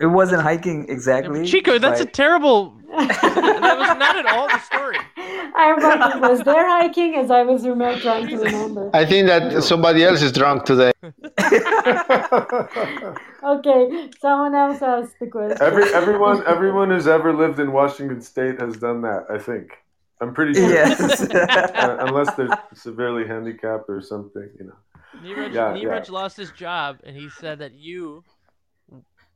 It 0.00 0.06
wasn't 0.06 0.42
hiking 0.42 0.86
exactly. 0.88 1.46
Chico, 1.46 1.78
that's 1.78 2.00
a 2.00 2.06
terrible. 2.06 2.74
that 2.94 3.76
was 3.78 3.98
not 3.98 4.16
at 4.16 4.26
all 4.26 4.46
the 4.48 4.58
story. 4.60 4.98
I 5.16 5.70
remember 5.76 6.28
was 6.28 6.40
there 6.42 6.66
hiking 6.68 7.14
as 7.16 7.30
I 7.30 7.42
was 7.42 7.66
remember, 7.66 8.00
trying 8.00 8.28
to 8.28 8.36
remember. 8.36 8.90
I 8.94 9.04
think 9.04 9.26
that 9.26 9.62
somebody 9.64 10.04
else 10.04 10.22
is 10.22 10.32
drunk 10.32 10.64
today. 10.64 10.92
Okay, 13.44 14.08
someone 14.20 14.54
else 14.54 14.80
asked 14.80 15.18
the 15.20 15.26
question. 15.26 15.58
Every 15.60 15.92
everyone 15.92 16.42
everyone 16.46 16.88
who's 16.90 17.06
ever 17.06 17.32
lived 17.32 17.58
in 17.60 17.72
Washington 17.72 18.22
State 18.22 18.58
has 18.58 18.76
done 18.78 19.02
that. 19.02 19.26
I 19.30 19.38
think. 19.38 19.70
I'm 20.20 20.32
pretty 20.32 20.54
sure. 20.54 20.70
Yes. 20.70 21.26
Uh, 21.34 21.96
unless 22.00 22.34
they're 22.34 22.48
severely 22.72 23.26
handicapped 23.26 23.90
or 23.90 24.00
something, 24.00 24.48
you 24.58 24.64
know. 24.66 24.76
Neeraj, 25.22 25.52
Yeah, 25.52 25.72
Neeraj 25.74 26.06
yeah. 26.06 26.12
lost 26.12 26.36
his 26.36 26.50
job, 26.52 26.98
and 27.04 27.14
he 27.16 27.28
said 27.28 27.58
that 27.58 27.74
you 27.74 28.24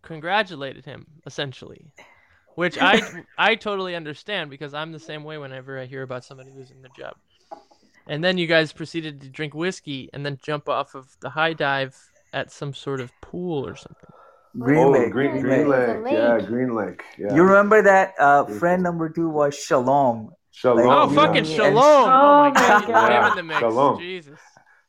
congratulated 0.09 0.85
him, 0.85 1.06
essentially. 1.26 1.93
Which 2.56 2.76
I 2.80 3.01
I 3.36 3.55
totally 3.55 3.94
understand 3.94 4.51
because 4.51 4.74
I'm 4.74 4.90
the 4.90 4.98
same 4.98 5.22
way 5.22 5.39
whenever 5.39 5.78
I 5.78 5.85
hear 5.86 6.02
about 6.02 6.24
somebody 6.24 6.51
losing 6.51 6.82
their 6.82 6.90
job. 6.97 7.14
And 8.09 8.24
then 8.24 8.39
you 8.39 8.47
guys 8.47 8.72
proceeded 8.72 9.20
to 9.20 9.28
drink 9.28 9.55
whiskey 9.55 10.09
and 10.14 10.24
then 10.24 10.39
jump 10.43 10.68
off 10.68 10.94
of 10.94 11.14
the 11.20 11.28
high 11.28 11.52
dive 11.52 11.94
at 12.32 12.51
some 12.51 12.72
sort 12.72 13.01
of 13.01 13.12
pool 13.20 13.66
or 13.66 13.76
something. 13.76 14.10
Green 14.59 14.78
oh, 14.78 14.90
Lake. 14.90 15.12
Green, 15.12 15.30
Green 15.32 15.43
Green 15.43 15.68
Lake. 15.68 15.89
Lake. 15.89 16.05
Lake. 16.05 16.12
Yeah, 16.14 16.40
Green 16.40 16.74
Lake. 16.74 17.02
Yeah. 17.18 17.35
You 17.35 17.43
remember 17.43 17.82
that 17.82 18.14
uh, 18.18 18.44
friend 18.47 18.82
number 18.82 19.10
two 19.10 19.28
was 19.28 19.55
Shalom. 19.55 20.30
Shalom. 20.51 20.86
Like, 20.86 20.97
Oh, 20.97 21.09
fucking 21.14 21.44
know, 21.44 21.56
shalom! 21.56 22.09
and- 22.09 22.12
Oh 22.12 22.39
my 22.40 22.51
god, 22.55 22.56
my 22.56 22.80
get 22.80 22.89
him 22.89 22.93
God. 22.94 23.30
in 23.30 23.36
the 23.36 23.43
mix. 23.43 23.60
Shalom. 23.60 23.98
Jesus. 24.01 24.39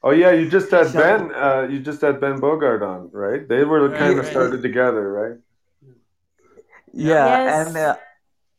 Oh 0.01 0.11
yeah, 0.11 0.31
you 0.31 0.49
just 0.49 0.71
had 0.71 0.91
Shalom. 0.91 1.27
Ben. 1.29 1.35
Uh, 1.35 1.67
you 1.69 1.79
just 1.79 1.99
had 2.01 2.21
Ben 2.21 2.39
Bogart 2.39 2.81
on, 2.81 3.09
right? 3.11 3.47
They 3.47 3.63
were 3.65 3.89
Right, 3.89 3.99
kind 3.99 4.13
of 4.19 4.25
right. 4.25 4.31
started 4.31 4.61
together, 4.61 5.11
right? 5.11 5.37
Yeah, 6.93 7.25
Yes. 7.43 7.67
and 7.67 7.77
uh, 7.77 7.95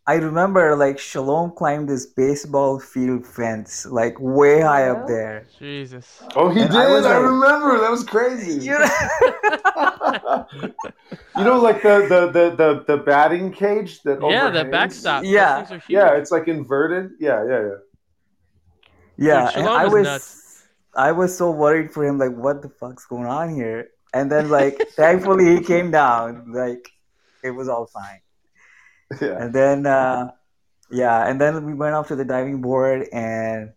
I 0.06 0.14
remember 0.16 0.76
like 0.76 0.98
Shalom 0.98 1.52
climbed 1.52 1.88
this 1.88 2.04
baseball 2.06 2.78
field 2.78 3.26
fence 3.26 3.86
like 3.86 4.16
way 4.20 4.60
high 4.60 4.88
up 4.90 5.06
there. 5.06 5.46
Jesus. 5.58 6.22
Oh, 6.36 6.50
he 6.50 6.60
And 6.60 6.70
did. 6.70 6.78
I 6.78 6.84
I, 6.84 6.92
was 6.92 7.04
like- 7.04 7.22
remember. 7.22 7.78
That 7.80 7.90
was 7.90 8.04
crazy. 8.04 8.60
You 8.68 8.78
know? 8.78 10.46
you 11.38 11.44
know, 11.44 11.58
like 11.60 11.82
the 11.82 12.06
the 12.08 12.20
the 12.36 12.50
the, 12.56 12.84
the 12.86 12.96
batting 13.02 13.50
cage 13.52 14.02
that 14.02 14.20
Yeah, 14.22 14.50
the 14.50 14.64
backstop. 14.64 15.24
Yeah. 15.24 15.62
things 15.64 15.70
are 15.72 15.78
huge. 15.86 15.90
Yeah, 15.90 16.16
it's 16.18 16.30
like 16.30 16.48
inverted. 16.48 17.12
Yeah, 17.18 17.44
yeah, 17.48 17.60
yeah. 17.60 17.68
Yeah, 19.16 19.46
Dude, 19.48 19.56
and 19.58 19.68
I 19.68 19.86
was 19.86 20.04
nuts. 20.04 20.49
I 20.94 21.12
was 21.12 21.36
so 21.36 21.50
worried 21.50 21.92
for 21.92 22.04
him, 22.04 22.18
like 22.18 22.34
what 22.34 22.62
the 22.62 22.68
fuck's 22.68 23.06
going 23.06 23.26
on 23.26 23.54
here? 23.54 23.90
And 24.12 24.30
then 24.30 24.50
like 24.50 24.78
thankfully 24.90 25.56
he 25.56 25.62
came 25.62 25.90
down, 25.90 26.52
like 26.52 26.90
it 27.42 27.50
was 27.50 27.68
all 27.68 27.86
fine. 27.86 28.20
Yeah. 29.20 29.42
And 29.42 29.52
then 29.52 29.86
uh 29.86 30.30
yeah, 30.90 31.28
and 31.28 31.40
then 31.40 31.64
we 31.64 31.74
went 31.74 31.94
off 31.94 32.08
to 32.08 32.16
the 32.16 32.24
diving 32.24 32.60
board 32.60 33.08
and 33.12 33.72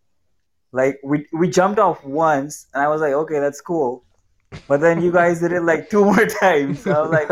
like 0.71 0.99
we 1.03 1.27
we 1.33 1.49
jumped 1.49 1.79
off 1.79 2.03
once 2.03 2.67
and 2.73 2.83
I 2.83 2.87
was 2.87 3.01
like, 3.01 3.13
okay, 3.13 3.39
that's 3.39 3.61
cool. 3.61 4.03
But 4.67 4.81
then 4.81 5.01
you 5.01 5.11
guys 5.11 5.39
did 5.39 5.51
it 5.51 5.61
like 5.63 5.89
two 5.89 6.05
more 6.05 6.25
times. 6.41 6.81
So 6.81 6.91
I 6.91 7.01
was 7.01 7.11
like, 7.11 7.29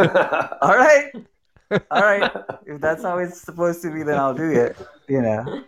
all 0.62 0.76
right, 0.76 1.12
all 1.92 2.02
right. 2.02 2.32
If 2.66 2.82
that's 2.82 3.04
how 3.04 3.20
it's 3.20 3.42
supposed 3.42 3.82
to 3.84 3.92
be, 3.92 4.04
then 4.04 4.18
I'll 4.18 4.34
do 4.34 4.50
it. 4.52 4.78
You 5.08 5.22
know. 5.22 5.64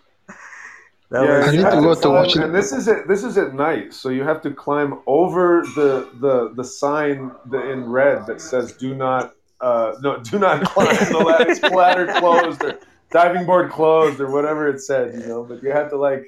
That 1.14 1.24
Yeah, 1.26 1.38
was- 1.38 1.48
I 1.48 1.52
you 1.52 1.58
need 1.58 1.64
have 1.66 1.74
to 1.76 1.82
go 1.82 1.94
to 1.94 2.02
climb- 2.02 2.14
Washington. 2.16 2.44
And 2.50 2.56
this 2.56 2.72
is 2.74 2.88
at 2.88 3.08
this 3.08 3.24
is 3.24 3.38
at 3.38 3.54
night, 3.54 3.94
so 3.94 4.10
you 4.10 4.24
have 4.24 4.42
to 4.42 4.52
climb 4.52 5.00
over 5.06 5.62
the 5.76 6.10
the 6.20 6.52
the 6.56 6.64
sign 6.64 7.32
in 7.54 7.80
red 7.90 8.26
that 8.26 8.42
says 8.42 8.74
"Do 8.74 8.96
not 8.96 9.34
uh, 9.62 9.94
no 10.02 10.18
do 10.32 10.40
not 10.40 10.64
climb 10.66 10.88
the 11.12 11.20
ladder, 11.20 11.76
ladder 11.76 12.06
closed 12.20 12.64
or 12.64 12.80
diving 13.12 13.46
board 13.46 13.70
closed 13.72 14.20
or 14.20 14.32
whatever 14.32 14.68
it 14.68 14.80
said, 14.82 15.14
you 15.14 15.28
know. 15.28 15.44
But 15.44 15.62
you 15.62 15.70
have 15.72 15.90
to 15.92 15.98
like 15.98 16.26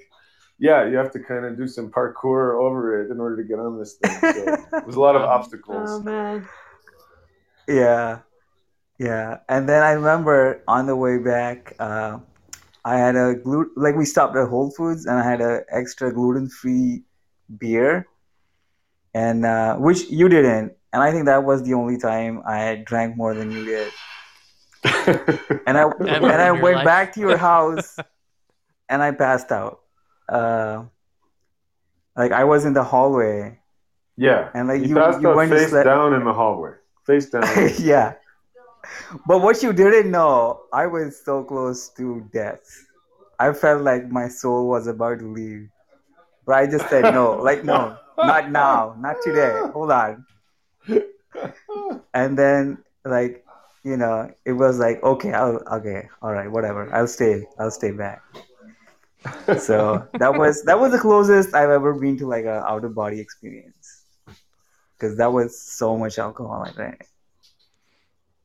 yeah, 0.59 0.85
you 0.87 0.95
have 0.97 1.11
to 1.13 1.19
kind 1.19 1.45
of 1.45 1.57
do 1.57 1.67
some 1.67 1.89
parkour 1.91 2.61
over 2.63 3.01
it 3.01 3.11
in 3.11 3.19
order 3.19 3.37
to 3.41 3.43
get 3.43 3.57
on 3.59 3.79
this 3.79 3.95
thing. 3.95 4.17
So 4.35 4.55
there's 4.71 4.95
a 4.95 5.01
lot 5.07 5.15
of 5.15 5.23
obstacles. 5.35 5.75
Oh 5.89 5.95
obstacles. 5.97 6.05
man. 6.05 6.47
Yeah, 7.67 8.19
yeah. 8.99 9.39
And 9.49 9.67
then 9.67 9.81
I 9.83 9.93
remember 9.93 10.61
on 10.67 10.85
the 10.85 10.95
way 10.95 11.17
back, 11.17 11.73
uh, 11.79 12.19
I 12.85 12.97
had 12.97 13.15
a 13.17 13.35
glut 13.35 13.67
like 13.75 13.95
we 13.95 14.05
stopped 14.05 14.37
at 14.37 14.47
Whole 14.49 14.71
Foods 14.71 15.05
and 15.07 15.19
I 15.19 15.23
had 15.23 15.41
a 15.41 15.63
extra 15.69 16.13
gluten-free 16.13 17.03
beer, 17.57 18.07
and 19.13 19.45
uh, 19.45 19.77
which 19.77 20.09
you 20.09 20.29
didn't. 20.29 20.73
And 20.93 21.03
I 21.03 21.11
think 21.11 21.25
that 21.25 21.43
was 21.43 21.63
the 21.63 21.73
only 21.73 21.97
time 21.97 22.43
I 22.47 22.59
had 22.59 22.85
drank 22.85 23.17
more 23.17 23.33
than 23.33 23.51
you 23.51 23.65
did. 23.65 23.93
And 25.67 25.77
I 25.77 25.83
Ever 26.07 26.31
and 26.31 26.41
I 26.41 26.51
went 26.51 26.77
life. 26.77 26.85
back 26.85 27.13
to 27.15 27.19
your 27.21 27.37
house 27.37 27.97
and 28.89 29.01
I 29.03 29.11
passed 29.11 29.51
out. 29.51 29.81
Uh, 30.29 30.85
like 32.15 32.31
I 32.31 32.43
was 32.45 32.65
in 32.65 32.73
the 32.73 32.83
hallway 32.83 33.59
yeah, 34.17 34.49
and 34.53 34.67
like 34.67 34.81
you, 34.81 34.89
you 34.89 34.95
passed 34.95 35.21
you 35.21 35.29
out 35.29 35.35
went 35.35 35.51
to 35.51 35.57
face 35.57 35.69
sleep. 35.69 35.83
down 35.83 36.13
in 36.13 36.23
the 36.23 36.33
hallway. 36.33 36.71
Face 37.05 37.29
down. 37.29 37.43
yeah. 37.79 38.13
But 39.27 39.41
what 39.41 39.61
you 39.63 39.73
didn't 39.73 40.11
know, 40.11 40.61
I 40.73 40.87
was 40.87 41.21
so 41.23 41.43
close 41.43 41.89
to 41.97 42.27
death. 42.33 42.61
I 43.39 43.51
felt 43.53 43.81
like 43.81 44.09
my 44.09 44.27
soul 44.27 44.67
was 44.67 44.87
about 44.87 45.19
to 45.19 45.31
leave. 45.31 45.69
But 46.45 46.55
I 46.55 46.67
just 46.67 46.87
said 46.89 47.13
no, 47.13 47.35
like 47.41 47.63
no, 47.63 47.97
not 48.17 48.51
now, 48.51 48.95
not 48.99 49.17
today. 49.23 49.59
Hold 49.73 49.91
on. 49.91 50.25
And 52.13 52.37
then 52.37 52.77
like, 53.03 53.43
you 53.83 53.97
know, 53.97 54.31
it 54.45 54.53
was 54.53 54.79
like, 54.79 55.01
okay, 55.03 55.33
I'll 55.33 55.61
okay, 55.73 56.07
all 56.21 56.31
right, 56.31 56.49
whatever. 56.49 56.93
I'll 56.93 57.07
stay. 57.07 57.45
I'll 57.59 57.71
stay 57.71 57.91
back. 57.91 58.21
So 59.57 60.07
that 60.13 60.35
was 60.35 60.63
that 60.63 60.79
was 60.79 60.91
the 60.91 60.99
closest 60.99 61.55
I've 61.55 61.71
ever 61.71 61.93
been 61.93 62.17
to 62.19 62.27
like 62.27 62.45
a 62.45 62.63
out 62.63 62.85
of 62.85 62.93
body 62.93 63.19
experience. 63.19 64.03
Because 64.93 65.17
that 65.17 65.33
was 65.33 65.59
so 65.59 65.97
much 65.97 66.19
alcohol 66.19 66.63
I 66.65 66.71
drank. 66.71 67.07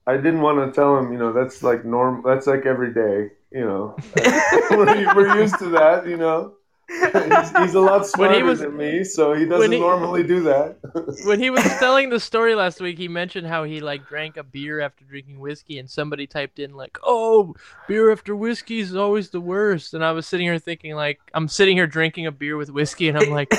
I 0.06 0.16
didn't 0.16 0.40
want 0.40 0.58
to 0.64 0.72
tell 0.72 0.98
him, 0.98 1.12
you 1.12 1.18
know, 1.18 1.32
that's 1.32 1.62
like 1.62 1.84
normal. 1.84 2.22
That's 2.22 2.46
like 2.46 2.66
every 2.66 2.92
day, 2.92 3.30
you 3.52 3.64
know. 3.64 3.96
we're, 4.70 5.14
we're 5.14 5.38
used 5.40 5.58
to 5.58 5.68
that, 5.70 6.06
you 6.06 6.16
know. 6.16 6.54
He's, 6.88 7.56
he's 7.56 7.74
a 7.74 7.80
lot 7.80 8.04
smarter 8.14 8.44
was- 8.44 8.58
than 8.58 8.76
me, 8.76 9.04
so 9.04 9.32
he 9.32 9.46
doesn't 9.46 9.70
he- 9.70 9.78
normally 9.78 10.24
do 10.24 10.42
that. 10.42 10.78
When 11.24 11.38
he 11.38 11.48
was 11.50 11.62
telling 11.78 12.10
the 12.10 12.18
story 12.18 12.56
last 12.56 12.80
week, 12.80 12.98
he 12.98 13.06
mentioned 13.06 13.46
how 13.46 13.62
he 13.62 13.80
like 13.80 14.08
drank 14.08 14.36
a 14.36 14.42
beer 14.42 14.80
after 14.80 15.04
drinking 15.04 15.38
whiskey, 15.38 15.78
and 15.78 15.88
somebody 15.88 16.26
typed 16.26 16.58
in 16.58 16.74
like, 16.74 16.98
"Oh, 17.04 17.54
beer 17.86 18.10
after 18.10 18.34
whiskey 18.34 18.80
is 18.80 18.96
always 18.96 19.30
the 19.30 19.40
worst." 19.40 19.94
And 19.94 20.04
I 20.04 20.10
was 20.10 20.26
sitting 20.26 20.46
here 20.46 20.58
thinking 20.58 20.96
like, 20.96 21.20
I'm 21.32 21.46
sitting 21.46 21.76
here 21.76 21.86
drinking 21.86 22.26
a 22.26 22.32
beer 22.32 22.56
with 22.56 22.70
whiskey, 22.70 23.08
and 23.08 23.18
I'm 23.18 23.30
like, 23.30 23.52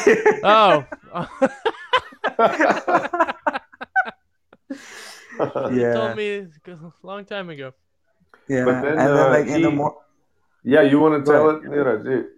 "Oh." 0.44 0.84
You 5.70 5.82
Yeah. 5.82 5.94
told 5.94 6.16
me 6.18 6.38
a 6.38 6.48
long 7.04 7.26
time 7.26 7.50
ago. 7.50 7.74
Yeah, 8.48 8.66
But 8.66 8.82
then, 8.82 8.98
and 8.98 9.16
then 9.16 9.28
uh, 9.28 9.32
like 9.32 9.48
in 9.48 9.62
the 9.62 9.70
he- 9.70 9.76
mor- 9.76 9.98
yeah, 10.64 10.82
you 10.82 11.00
want 11.00 11.24
to 11.26 11.32
tell 11.32 11.50
ahead. 11.50 11.58
it, 11.58 11.64
you 11.64 11.70
know, 11.70 11.98
the, 12.04 12.30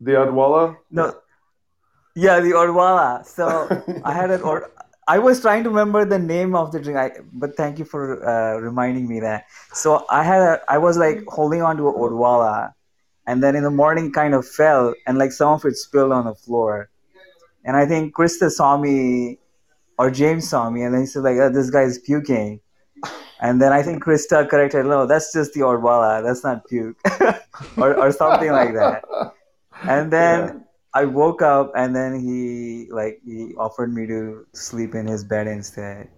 the 0.00 0.12
Adwala? 0.12 0.76
no, 0.90 1.14
yeah, 2.14 2.40
the 2.40 2.50
Odwalla. 2.52 3.24
So 3.26 3.72
I 4.02 4.12
had 4.12 4.30
an 4.30 4.42
or 4.42 4.70
I 5.06 5.18
was 5.18 5.40
trying 5.40 5.64
to 5.64 5.70
remember 5.70 6.04
the 6.04 6.18
name 6.18 6.54
of 6.54 6.72
the 6.72 6.80
drink, 6.80 6.98
I, 6.98 7.10
but 7.32 7.56
thank 7.56 7.78
you 7.78 7.84
for 7.84 8.26
uh, 8.26 8.58
reminding 8.58 9.08
me 9.08 9.20
that. 9.20 9.44
So 9.72 10.04
I 10.10 10.22
had 10.24 10.40
a, 10.42 10.60
I 10.68 10.78
was 10.78 10.96
like 10.96 11.24
holding 11.28 11.62
on 11.62 11.76
to 11.78 11.88
a 11.88 11.92
Odwalla, 11.92 12.72
and 13.26 13.42
then 13.42 13.54
in 13.56 13.62
the 13.64 13.70
morning 13.70 14.12
kind 14.12 14.34
of 14.34 14.46
fell, 14.46 14.94
and 15.06 15.18
like 15.18 15.32
some 15.32 15.50
of 15.52 15.64
it 15.64 15.76
spilled 15.76 16.12
on 16.12 16.24
the 16.26 16.34
floor, 16.34 16.88
and 17.64 17.76
I 17.76 17.86
think 17.86 18.14
Krista 18.14 18.50
saw 18.50 18.76
me, 18.78 19.38
or 19.98 20.10
James 20.10 20.48
saw 20.48 20.70
me, 20.70 20.82
and 20.82 20.94
then 20.94 21.02
he 21.02 21.06
said 21.06 21.22
like, 21.22 21.36
oh, 21.36 21.50
"This 21.50 21.70
guy 21.70 21.82
is 21.82 21.98
puking." 21.98 22.60
And 23.40 23.60
then 23.60 23.72
I 23.72 23.82
think 23.82 24.02
Krista 24.02 24.48
corrected, 24.48 24.86
no, 24.86 25.06
that's 25.06 25.32
just 25.32 25.52
the 25.52 25.60
Odwalla, 25.60 26.22
that's 26.22 26.42
not 26.42 26.66
puke, 26.66 26.96
or, 27.76 27.94
or 27.94 28.10
something 28.10 28.50
like 28.50 28.72
that. 28.72 29.04
And 29.82 30.10
then 30.10 30.64
I 30.94 31.04
woke 31.04 31.42
up, 31.42 31.72
and 31.76 31.94
then 31.94 32.18
he 32.18 32.88
like 32.90 33.20
he 33.24 33.52
offered 33.58 33.92
me 33.92 34.06
to 34.06 34.46
sleep 34.54 34.94
in 34.94 35.06
his 35.06 35.24
bed 35.24 35.46
instead. 35.46 36.08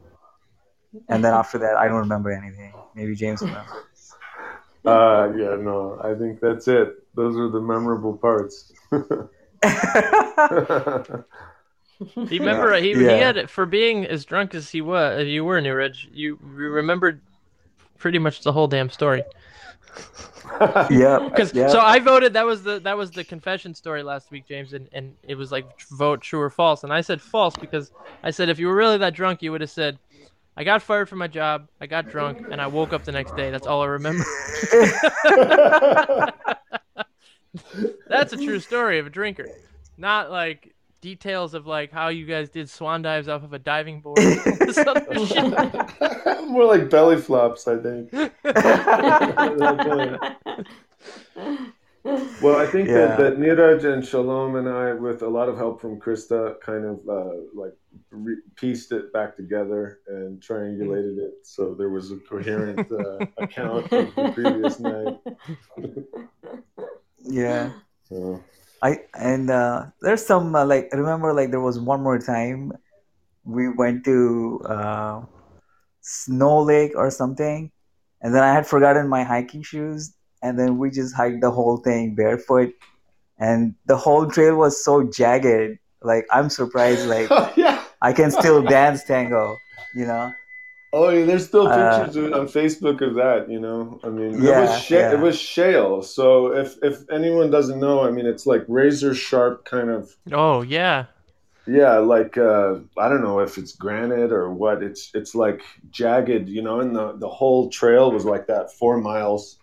And 1.08 1.24
then 1.24 1.32
after 1.34 1.58
that, 1.58 1.76
I 1.76 1.88
don't 1.88 1.98
remember 1.98 2.30
anything. 2.30 2.72
Maybe 2.94 3.14
James 3.14 3.42
remembers. 3.42 3.66
Uh, 4.86 5.32
yeah, 5.36 5.56
no, 5.56 5.98
I 6.00 6.14
think 6.14 6.38
that's 6.38 6.68
it. 6.68 7.02
Those 7.16 7.36
are 7.36 7.48
the 7.48 7.60
memorable 7.60 8.16
parts. 8.16 8.72
He 12.28 12.38
remember 12.38 12.74
he, 12.74 12.94
he 12.94 13.04
Yeah. 13.04 13.32
had 13.32 13.50
for 13.50 13.66
being 13.66 14.06
as 14.06 14.24
drunk 14.24 14.54
as 14.54 14.70
he 14.70 14.80
was, 14.80 15.20
as 15.22 15.28
you 15.28 15.44
were, 15.44 15.60
Niraj. 15.60 16.06
You 16.12 16.38
you 16.42 16.70
remembered 16.70 17.20
pretty 17.98 18.18
much 18.18 18.42
the 18.42 18.52
whole 18.52 18.66
damn 18.68 18.90
story. 18.90 19.24
yep. 20.90 21.22
Because 21.24 21.54
yep. 21.54 21.70
so 21.70 21.80
I 21.80 21.98
voted 22.00 22.34
that 22.34 22.46
was 22.46 22.62
the 22.62 22.80
that 22.80 22.96
was 22.96 23.10
the 23.12 23.24
confession 23.24 23.74
story 23.74 24.02
last 24.02 24.30
week, 24.30 24.46
James, 24.46 24.72
and, 24.72 24.88
and 24.92 25.14
it 25.22 25.34
was 25.36 25.50
like 25.50 25.66
vote 25.90 26.20
true 26.20 26.40
or 26.40 26.50
false, 26.50 26.84
and 26.84 26.92
I 26.92 27.00
said 27.00 27.20
false 27.22 27.56
because 27.56 27.90
I 28.22 28.30
said 28.30 28.48
if 28.48 28.58
you 28.58 28.66
were 28.68 28.76
really 28.76 28.98
that 28.98 29.14
drunk, 29.14 29.42
you 29.42 29.52
would 29.52 29.60
have 29.62 29.70
said, 29.70 29.98
I 30.56 30.64
got 30.64 30.82
fired 30.82 31.08
from 31.08 31.18
my 31.18 31.28
job, 31.28 31.68
I 31.80 31.86
got 31.86 32.08
drunk, 32.08 32.42
and 32.50 32.60
I 32.60 32.66
woke 32.68 32.92
up 32.92 33.04
the 33.04 33.12
next 33.12 33.34
day. 33.34 33.50
That's 33.50 33.66
all 33.66 33.82
I 33.82 33.86
remember. 33.86 34.24
That's 38.08 38.32
a 38.32 38.36
true 38.36 38.60
story 38.60 38.98
of 38.98 39.06
a 39.06 39.10
drinker, 39.10 39.48
not 39.96 40.30
like 40.30 40.75
details 41.00 41.54
of 41.54 41.66
like 41.66 41.92
how 41.92 42.08
you 42.08 42.26
guys 42.26 42.48
did 42.48 42.68
swan 42.70 43.02
dives 43.02 43.28
off 43.28 43.42
of 43.44 43.52
a 43.52 43.58
diving 43.58 44.00
board. 44.00 44.18
all 44.18 44.24
this 44.24 44.78
other 44.86 45.26
shit. 45.26 46.44
More 46.48 46.64
like 46.64 46.88
belly 46.90 47.16
flops, 47.16 47.66
I 47.68 47.76
think. 47.78 48.12
Well, 52.40 52.56
I 52.56 52.66
think 52.66 52.88
Yeah. 52.88 53.16
that, 53.16 53.18
that 53.18 53.38
Niraj 53.38 53.84
and 53.84 54.06
Shalom 54.06 54.54
and 54.54 54.68
I, 54.68 54.92
with 54.92 55.22
a 55.22 55.28
lot 55.28 55.48
of 55.48 55.56
help 55.56 55.80
from 55.80 55.98
Krista, 56.00 56.60
kind 56.60 56.84
of 56.84 57.00
uh, 57.08 57.32
like 57.52 57.72
re- 58.12 58.36
pieced 58.54 58.92
it 58.92 59.12
back 59.12 59.34
together 59.34 59.98
and 60.06 60.40
triangulated 60.40 61.18
it 61.18 61.34
so 61.42 61.74
there 61.74 61.88
was 61.88 62.12
a 62.12 62.16
coherent 62.18 62.88
uh, 62.92 63.26
account 63.38 63.92
of 63.92 64.14
the 64.14 64.30
previous 64.34 64.78
night. 64.78 65.18
yeah. 67.24 67.72
So, 68.08 68.40
I 68.82 69.00
and 69.14 69.50
uh, 69.50 69.86
there's 70.02 70.24
some 70.24 70.54
uh, 70.54 70.64
like 70.64 70.88
remember 70.92 71.32
like 71.32 71.50
there 71.50 71.60
was 71.60 71.78
one 71.78 72.02
more 72.02 72.18
time 72.18 72.72
we 73.44 73.68
went 73.68 74.04
to 74.04 74.60
uh, 74.66 75.22
Snow 76.00 76.62
Lake 76.62 76.92
or 76.94 77.10
something, 77.10 77.70
and 78.20 78.34
then 78.34 78.42
I 78.42 78.52
had 78.52 78.66
forgotten 78.66 79.08
my 79.08 79.24
hiking 79.24 79.62
shoes, 79.62 80.14
and 80.42 80.58
then 80.58 80.78
we 80.78 80.90
just 80.90 81.14
hiked 81.14 81.40
the 81.40 81.50
whole 81.50 81.78
thing 81.78 82.14
barefoot, 82.14 82.74
and 83.38 83.74
the 83.86 83.96
whole 83.96 84.26
trail 84.26 84.56
was 84.56 84.82
so 84.84 85.02
jagged. 85.04 85.78
Like 86.02 86.26
I'm 86.30 86.50
surprised, 86.50 87.06
like 87.06 87.30
yeah. 87.56 87.82
I 88.02 88.12
can 88.12 88.30
still 88.30 88.62
dance 88.62 89.04
tango, 89.04 89.56
you 89.94 90.06
know. 90.06 90.32
Oh, 90.98 91.08
yeah, 91.10 91.24
there's 91.28 91.46
still 91.46 91.66
Uh, 91.68 91.76
pictures 92.04 92.16
of- 92.16 92.32
on 92.32 92.46
Facebook 92.60 92.98
of 93.06 93.12
that. 93.22 93.50
You 93.54 93.60
know, 93.66 94.00
I 94.02 94.08
mean, 94.08 94.32
it 94.46 94.60
was 94.60 94.70
sh- 94.82 94.92
yeah. 94.92 95.12
it 95.14 95.20
was 95.20 95.36
shale. 95.54 96.02
So 96.02 96.52
if 96.62 96.68
if 96.82 96.96
anyone 97.18 97.50
doesn't 97.50 97.80
know, 97.86 97.96
I 98.06 98.10
mean, 98.10 98.26
it's 98.32 98.46
like 98.52 98.64
razor 98.68 99.14
sharp 99.14 99.64
kind 99.64 99.90
of 99.90 100.16
Oh 100.32 100.62
yeah. 100.62 101.04
Yeah, 101.68 101.94
like 101.98 102.38
uh, 102.38 102.76
I 102.96 103.08
don't 103.10 103.22
know 103.28 103.40
if 103.40 103.58
it's 103.58 103.72
granite 103.84 104.32
or 104.32 104.44
what. 104.62 104.82
It's 104.88 105.10
it's 105.14 105.34
like 105.34 105.60
jagged, 105.90 106.48
you 106.48 106.62
know, 106.62 106.78
and 106.80 106.94
the 106.94 107.06
the 107.24 107.28
whole 107.28 107.68
trail 107.70 108.12
was 108.12 108.24
like 108.24 108.46
that, 108.46 108.72
four 108.80 108.96
miles, 109.10 109.58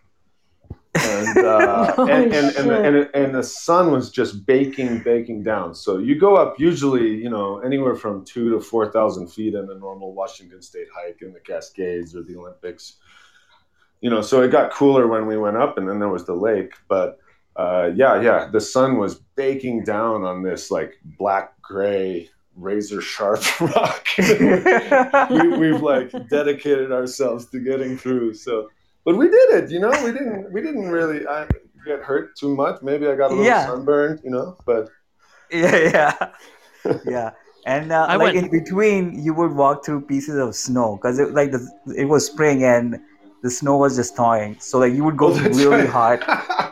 and 0.95 1.38
uh, 1.38 1.94
and, 1.98 2.10
and, 2.10 2.34
and, 2.34 2.56
shit. 2.56 2.86
and, 2.86 3.10
and 3.14 3.36
the 3.36 3.44
sun 3.44 3.91
was 3.91 4.11
just 4.11 4.45
baking, 4.45 5.02
baking 5.03 5.44
down. 5.44 5.74
So 5.74 5.98
you 5.98 6.20
go 6.20 6.36
up 6.36 6.60
usually, 6.60 7.15
you 7.15 7.30
know, 7.30 7.60
anywhere 7.60 7.95
from 7.95 8.24
two 8.26 8.49
to 8.52 8.60
four 8.60 8.91
thousand 8.91 9.28
feet 9.28 9.53
in 9.53 9.70
a 9.70 9.76
normal 9.76 10.14
Washington 10.14 10.61
State 10.61 10.88
hike 10.94 11.22
in 11.22 11.34
the 11.34 11.40
Cascades 11.40 12.15
or 12.15 12.24
the 12.24 12.36
Olympics. 12.36 12.98
You 14.02 14.10
know, 14.10 14.22
so 14.22 14.41
it 14.41 14.52
got 14.52 14.72
cooler 14.72 15.07
when 15.07 15.28
we 15.28 15.38
went 15.38 15.57
up, 15.57 15.78
and 15.78 15.88
then 15.88 15.99
there 15.99 16.10
was 16.10 16.26
the 16.26 16.36
lake, 16.36 16.74
but 16.90 17.20
uh, 17.56 17.91
yeah, 17.95 18.20
yeah, 18.22 18.49
the 18.52 18.60
sun 18.60 18.98
was 18.98 19.15
baking 19.36 19.84
down 19.84 20.24
on 20.24 20.41
this 20.41 20.72
like 20.72 20.99
black 21.18 21.60
gray 21.61 22.30
razor 22.56 23.02
sharp 23.02 23.41
rock. 23.61 24.07
we, 24.18 25.48
we've 25.57 25.82
like 25.82 26.11
dedicated 26.30 26.91
ourselves 26.91 27.49
to 27.52 27.60
getting 27.60 27.98
through. 27.98 28.34
So, 28.34 28.70
but 29.06 29.18
we 29.18 29.28
did 29.30 29.50
it. 29.64 29.72
You 29.72 29.80
know, 29.80 29.92
we 30.04 30.12
didn't 30.12 30.52
we 30.54 30.62
didn't 30.62 30.90
really 30.90 31.28
I, 31.28 31.48
get 31.86 32.02
hurt 32.02 32.36
too 32.38 32.56
much. 32.56 32.82
Maybe 32.82 33.08
I 33.08 33.16
got 33.16 33.32
a 33.32 33.36
little 33.36 33.54
Yeah. 33.54 33.66
sunburned. 33.66 34.22
You 34.24 34.32
know, 34.32 34.58
but 34.66 34.90
yeah, 35.52 35.78
yeah, 35.78 36.28
yeah. 37.06 37.32
And 37.66 37.92
uh, 37.92 38.06
I 38.10 38.18
like 38.18 38.34
went- 38.34 38.36
in 38.36 38.50
between, 38.50 39.24
you 39.24 39.34
would 39.34 39.54
walk 39.54 39.86
through 39.86 40.02
pieces 40.02 40.38
of 40.38 40.56
snow 40.56 40.98
because 40.98 41.20
it 41.20 41.32
like 41.34 41.52
the, 41.52 41.68
it 41.96 42.06
was 42.06 42.26
spring 42.26 42.64
and 42.64 43.00
the 43.42 43.50
snow 43.50 43.78
was 43.78 43.96
just 43.96 44.16
thawing. 44.16 44.58
So 44.60 44.80
like 44.80 44.94
you 44.94 45.04
would 45.04 45.18
go 45.18 45.32
Oh, 45.32 45.34
through 45.34 45.54
really 45.54 45.86
right. 45.86 45.88
hot, 45.88 46.24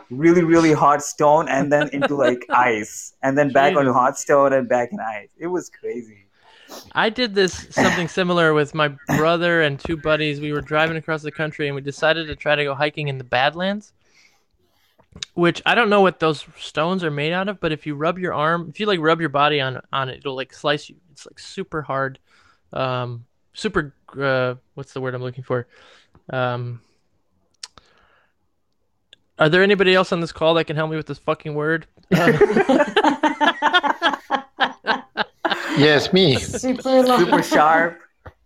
really 0.09 0.43
really 0.43 0.73
hot 0.73 1.01
stone, 1.03 1.47
and 1.49 1.71
then 1.71 1.89
into 1.93 2.15
like 2.15 2.47
ice, 2.53 3.13
and 3.21 3.37
then 3.37 3.51
back 3.51 3.75
onto 3.75 3.91
Jesus. 3.91 3.93
hot 3.93 4.17
stone 4.17 4.53
and 4.53 4.67
back 4.69 4.91
in 4.91 4.99
ice. 4.99 5.29
It 5.37 5.47
was 5.47 5.69
crazy. 5.69 6.20
I 6.93 7.09
did 7.09 7.33
this 7.35 7.67
something 7.71 8.07
similar 8.07 8.53
with 8.53 8.73
my 8.73 8.89
brother 9.07 9.61
and 9.61 9.79
two 9.79 9.97
buddies. 9.97 10.39
We 10.39 10.51
were 10.51 10.61
driving 10.61 10.97
across 10.97 11.21
the 11.21 11.31
country 11.31 11.67
and 11.67 11.75
we 11.75 11.81
decided 11.81 12.27
to 12.27 12.35
try 12.35 12.55
to 12.55 12.63
go 12.63 12.75
hiking 12.75 13.07
in 13.07 13.17
the 13.17 13.23
Badlands. 13.23 13.93
Which 15.33 15.61
I 15.65 15.75
don't 15.75 15.89
know 15.89 16.01
what 16.01 16.19
those 16.19 16.45
stones 16.57 17.03
are 17.03 17.11
made 17.11 17.33
out 17.33 17.49
of, 17.49 17.59
but 17.59 17.73
if 17.73 17.85
you 17.85 17.95
rub 17.95 18.17
your 18.17 18.33
arm, 18.33 18.67
if 18.69 18.79
you 18.79 18.85
like 18.85 18.99
rub 19.01 19.19
your 19.19 19.29
body 19.29 19.59
on 19.59 19.81
on 19.91 20.07
it, 20.07 20.19
it'll 20.19 20.35
like 20.35 20.53
slice 20.53 20.89
you. 20.89 20.95
It's 21.11 21.25
like 21.25 21.37
super 21.37 21.81
hard, 21.81 22.17
um, 22.71 23.25
super. 23.53 23.93
Uh, 24.17 24.55
what's 24.75 24.93
the 24.93 25.01
word 25.01 25.13
I'm 25.13 25.21
looking 25.21 25.43
for? 25.43 25.67
Um, 26.29 26.79
are 29.37 29.49
there 29.49 29.63
anybody 29.63 29.93
else 29.93 30.13
on 30.13 30.21
this 30.21 30.31
call 30.31 30.53
that 30.53 30.65
can 30.65 30.77
help 30.77 30.89
me 30.89 30.95
with 30.95 31.07
this 31.07 31.19
fucking 31.19 31.55
word? 31.55 31.87
Yes, 35.77 36.11
me. 36.13 36.35
Super. 36.35 36.81
Super 37.05 37.43
sharp. 37.43 37.99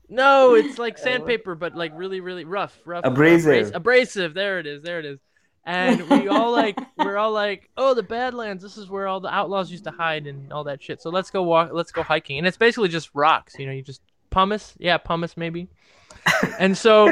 No, 0.07 0.53
it's 0.55 0.77
like 0.77 0.97
sandpaper, 0.97 1.55
but 1.55 1.75
like 1.75 1.91
really, 1.95 2.19
really 2.19 2.45
rough, 2.45 2.77
rough. 2.85 3.03
Abrasive. 3.05 3.67
abras- 3.67 3.75
abrasive. 3.75 4.33
There 4.33 4.59
it 4.59 4.67
is. 4.67 4.83
There 4.83 4.99
it 4.99 5.05
is. 5.05 5.19
And 5.65 6.07
we 6.09 6.27
all 6.27 6.51
like, 6.51 6.77
we're 6.97 7.17
all 7.17 7.31
like, 7.31 7.69
oh, 7.75 7.95
the 7.95 8.03
Badlands. 8.03 8.61
This 8.61 8.77
is 8.77 8.87
where 8.87 9.07
all 9.07 9.19
the 9.19 9.33
outlaws 9.33 9.71
used 9.71 9.85
to 9.85 9.91
hide 9.91 10.27
and 10.27 10.53
all 10.53 10.63
that 10.65 10.83
shit. 10.83 11.01
So 11.01 11.09
let's 11.09 11.31
go 11.31 11.41
walk. 11.41 11.71
Let's 11.73 11.91
go 11.91 12.03
hiking. 12.03 12.37
And 12.37 12.45
it's 12.45 12.57
basically 12.57 12.89
just 12.89 13.09
rocks. 13.15 13.55
You 13.57 13.65
know, 13.65 13.71
you 13.71 13.81
just 13.81 14.01
pumice. 14.29 14.75
Yeah, 14.77 14.97
pumice 14.97 15.35
maybe. 15.35 15.67
And 16.59 16.77
so 16.77 17.11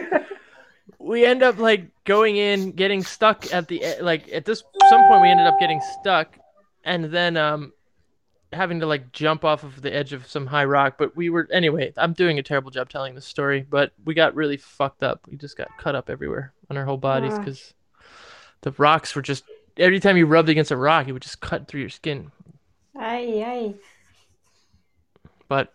we 0.99 1.25
end 1.25 1.41
up 1.41 1.57
like 1.57 1.87
going 2.03 2.37
in, 2.37 2.71
getting 2.71 3.03
stuck 3.03 3.51
at 3.51 3.67
the 3.67 3.83
like 4.01 4.31
at 4.31 4.45
this 4.45 4.63
some 4.89 5.01
point 5.07 5.23
we 5.23 5.29
ended 5.29 5.47
up 5.47 5.59
getting 5.59 5.81
stuck, 5.99 6.37
and 6.83 7.05
then 7.05 7.37
um 7.37 7.73
having 8.53 8.79
to 8.79 8.85
like 8.85 9.11
jump 9.11 9.43
off 9.43 9.63
of 9.63 9.81
the 9.81 9.93
edge 9.93 10.13
of 10.13 10.27
some 10.27 10.47
high 10.47 10.65
rock. 10.65 10.95
But 10.97 11.15
we 11.15 11.29
were 11.29 11.47
anyway. 11.51 11.93
I'm 11.97 12.13
doing 12.13 12.39
a 12.39 12.43
terrible 12.43 12.71
job 12.71 12.89
telling 12.89 13.15
this 13.15 13.25
story, 13.25 13.65
but 13.67 13.91
we 14.05 14.13
got 14.13 14.35
really 14.35 14.57
fucked 14.57 15.03
up. 15.03 15.21
We 15.29 15.37
just 15.37 15.57
got 15.57 15.69
cut 15.77 15.95
up 15.95 16.09
everywhere 16.09 16.53
on 16.69 16.77
our 16.77 16.85
whole 16.85 16.97
bodies 16.97 17.37
because 17.37 17.73
the 18.61 18.71
rocks 18.71 19.15
were 19.15 19.21
just 19.21 19.43
every 19.77 19.99
time 19.99 20.17
you 20.17 20.25
rubbed 20.25 20.49
against 20.49 20.71
a 20.71 20.77
rock, 20.77 21.07
it 21.07 21.11
would 21.11 21.21
just 21.21 21.41
cut 21.41 21.67
through 21.67 21.81
your 21.81 21.89
skin. 21.89 22.31
Aye, 22.97 23.43
aye. 23.45 23.73
But 25.47 25.73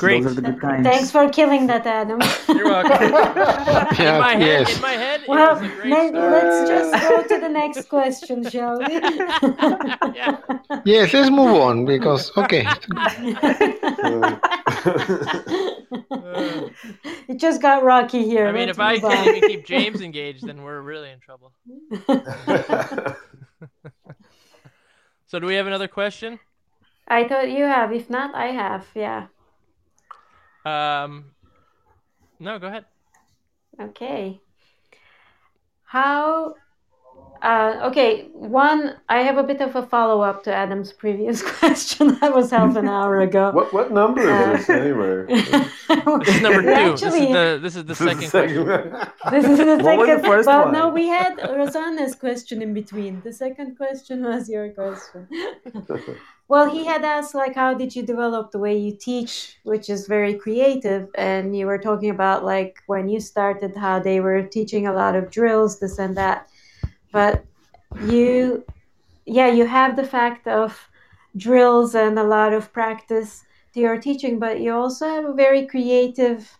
great. 0.00 0.22
Those 0.24 0.32
are 0.32 0.40
the 0.40 0.42
good 0.50 0.60
times. 0.60 0.86
Thanks 0.86 1.10
for 1.10 1.28
killing 1.28 1.66
that, 1.66 1.86
Adam. 1.86 2.20
You're 2.48 2.64
welcome. 2.64 3.02
in 4.00 4.04
Yeah, 4.04 4.18
my 4.18 4.34
head, 4.34 4.68
yes. 4.68 4.76
in 4.76 4.80
my 4.80 4.92
head, 4.92 5.20
well, 5.28 5.56
it 5.56 5.62
was 5.62 5.70
a 5.70 5.74
great 5.76 5.90
maybe 5.90 6.16
story. 6.16 6.30
let's 6.32 6.68
just 6.68 6.92
go 7.08 7.22
to 7.22 7.40
the 7.40 7.48
next 7.48 7.88
question, 7.88 8.48
shall 8.48 8.78
we? 8.78 8.94
Yeah. 10.20 10.38
Yes, 10.84 11.12
let's 11.12 11.30
move 11.30 11.54
on 11.68 11.84
because 11.84 12.32
okay. 12.36 12.66
it 17.28 17.36
just 17.36 17.60
got 17.62 17.82
rocky 17.82 18.24
here. 18.24 18.46
I 18.46 18.52
mean, 18.52 18.66
Let's 18.66 18.78
if 18.78 18.80
I 18.80 18.98
can't 18.98 19.36
even 19.36 19.48
keep 19.48 19.66
James 19.66 20.00
engaged, 20.00 20.46
then 20.46 20.62
we're 20.62 20.80
really 20.80 21.10
in 21.10 21.20
trouble. 21.20 21.52
So, 25.26 25.38
do 25.38 25.46
we 25.46 25.54
have 25.54 25.66
another 25.68 25.88
question? 25.88 26.40
I 27.06 27.28
thought 27.28 27.50
you 27.50 27.64
have. 27.64 27.92
If 27.92 28.10
not, 28.10 28.34
I 28.34 28.46
have. 28.48 28.86
Yeah. 28.94 29.26
Um, 30.70 31.24
no, 32.38 32.58
go 32.58 32.66
ahead. 32.68 32.84
Okay. 33.80 34.40
How? 35.84 36.54
Uh, 37.42 37.88
okay, 37.88 38.28
one. 38.34 38.96
I 39.08 39.18
have 39.22 39.38
a 39.38 39.42
bit 39.42 39.60
of 39.62 39.74
a 39.74 39.82
follow 39.86 40.20
up 40.20 40.44
to 40.44 40.52
Adam's 40.54 40.92
previous 40.92 41.42
question. 41.58 42.18
That 42.20 42.34
was 42.34 42.50
half 42.50 42.76
an 42.76 42.86
hour 42.86 43.20
ago. 43.20 43.50
what 43.52 43.72
what 43.72 43.90
number 43.90 44.20
is 44.20 44.66
this 44.66 44.70
anyway? 44.70 45.24
This 46.20 46.36
is 46.36 46.42
number 46.42 46.62
We 46.66 46.74
two. 46.74 46.90
This 46.92 47.02
is 47.02 47.02
actually- 47.02 47.32
the 47.32 47.58
this 47.64 47.76
is 47.76 47.84
the 47.86 47.94
second 47.94 48.30
question. 48.30 48.64
This 49.32 49.44
is 49.52 49.58
the 49.58 49.76
What 49.86 49.96
was 49.98 50.08
the 50.08 50.16
second. 50.16 50.30
first 50.30 50.46
well, 50.46 50.64
one? 50.64 50.72
no, 50.72 50.88
we 50.90 51.06
had 51.08 51.32
Rosanna's 51.58 52.14
question 52.14 52.62
in 52.62 52.74
between. 52.74 53.22
The 53.24 53.32
second 53.32 53.76
question 53.76 54.22
was 54.22 54.48
your 54.48 54.68
question. 54.80 55.26
Well, 56.50 56.68
he 56.68 56.84
had 56.84 57.04
asked 57.04 57.32
like, 57.32 57.54
how 57.54 57.74
did 57.74 57.94
you 57.94 58.02
develop 58.02 58.50
the 58.50 58.58
way 58.58 58.76
you 58.76 58.90
teach, 58.90 59.56
which 59.62 59.88
is 59.88 60.08
very 60.08 60.34
creative, 60.34 61.08
and 61.14 61.56
you 61.56 61.64
were 61.64 61.78
talking 61.78 62.10
about 62.10 62.44
like 62.44 62.82
when 62.88 63.08
you 63.08 63.20
started, 63.20 63.76
how 63.76 64.00
they 64.00 64.18
were 64.18 64.42
teaching 64.42 64.88
a 64.88 64.92
lot 64.92 65.14
of 65.14 65.30
drills, 65.30 65.78
this 65.78 66.00
and 66.00 66.16
that, 66.16 66.48
but 67.12 67.44
you, 68.04 68.64
yeah, 69.26 69.46
you 69.46 69.64
have 69.64 69.94
the 69.94 70.02
fact 70.02 70.48
of 70.48 70.88
drills 71.36 71.94
and 71.94 72.18
a 72.18 72.24
lot 72.24 72.52
of 72.52 72.72
practice 72.72 73.44
to 73.72 73.78
your 73.78 74.00
teaching, 74.00 74.40
but 74.40 74.58
you 74.58 74.74
also 74.74 75.06
have 75.06 75.26
a 75.26 75.32
very 75.32 75.66
creative 75.66 76.58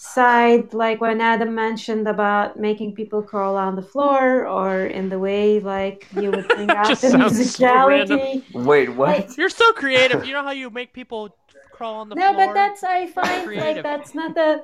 side, 0.00 0.72
like 0.72 1.00
when 1.00 1.20
Adam 1.20 1.52
mentioned 1.56 2.06
about 2.06 2.56
making 2.56 2.94
people 2.94 3.20
crawl 3.20 3.56
on 3.56 3.74
the 3.74 3.82
floor, 3.82 4.46
or 4.46 4.86
in 4.86 5.08
the 5.08 5.18
way 5.18 5.58
like 5.58 6.06
you 6.14 6.30
would 6.30 6.46
bring 6.46 6.70
out 6.70 6.88
the 6.88 6.94
sounds 6.94 7.36
so 7.56 7.64
musicality. 7.64 8.44
Wait, 8.54 8.90
what? 8.90 9.36
You're 9.36 9.48
so 9.50 9.72
creative. 9.72 10.24
You 10.24 10.32
know 10.34 10.44
how 10.44 10.52
you 10.52 10.70
make 10.70 10.92
people 10.92 11.36
crawl 11.72 11.96
on 11.96 12.08
the 12.08 12.14
no, 12.14 12.28
floor? 12.32 12.32
No, 12.32 12.46
but 12.46 12.54
that's 12.54 12.84
I 12.84 13.06
find 13.08 13.44
Creative. 13.44 13.74
like 13.74 13.82
that's 13.82 14.14
not 14.14 14.34
the 14.36 14.62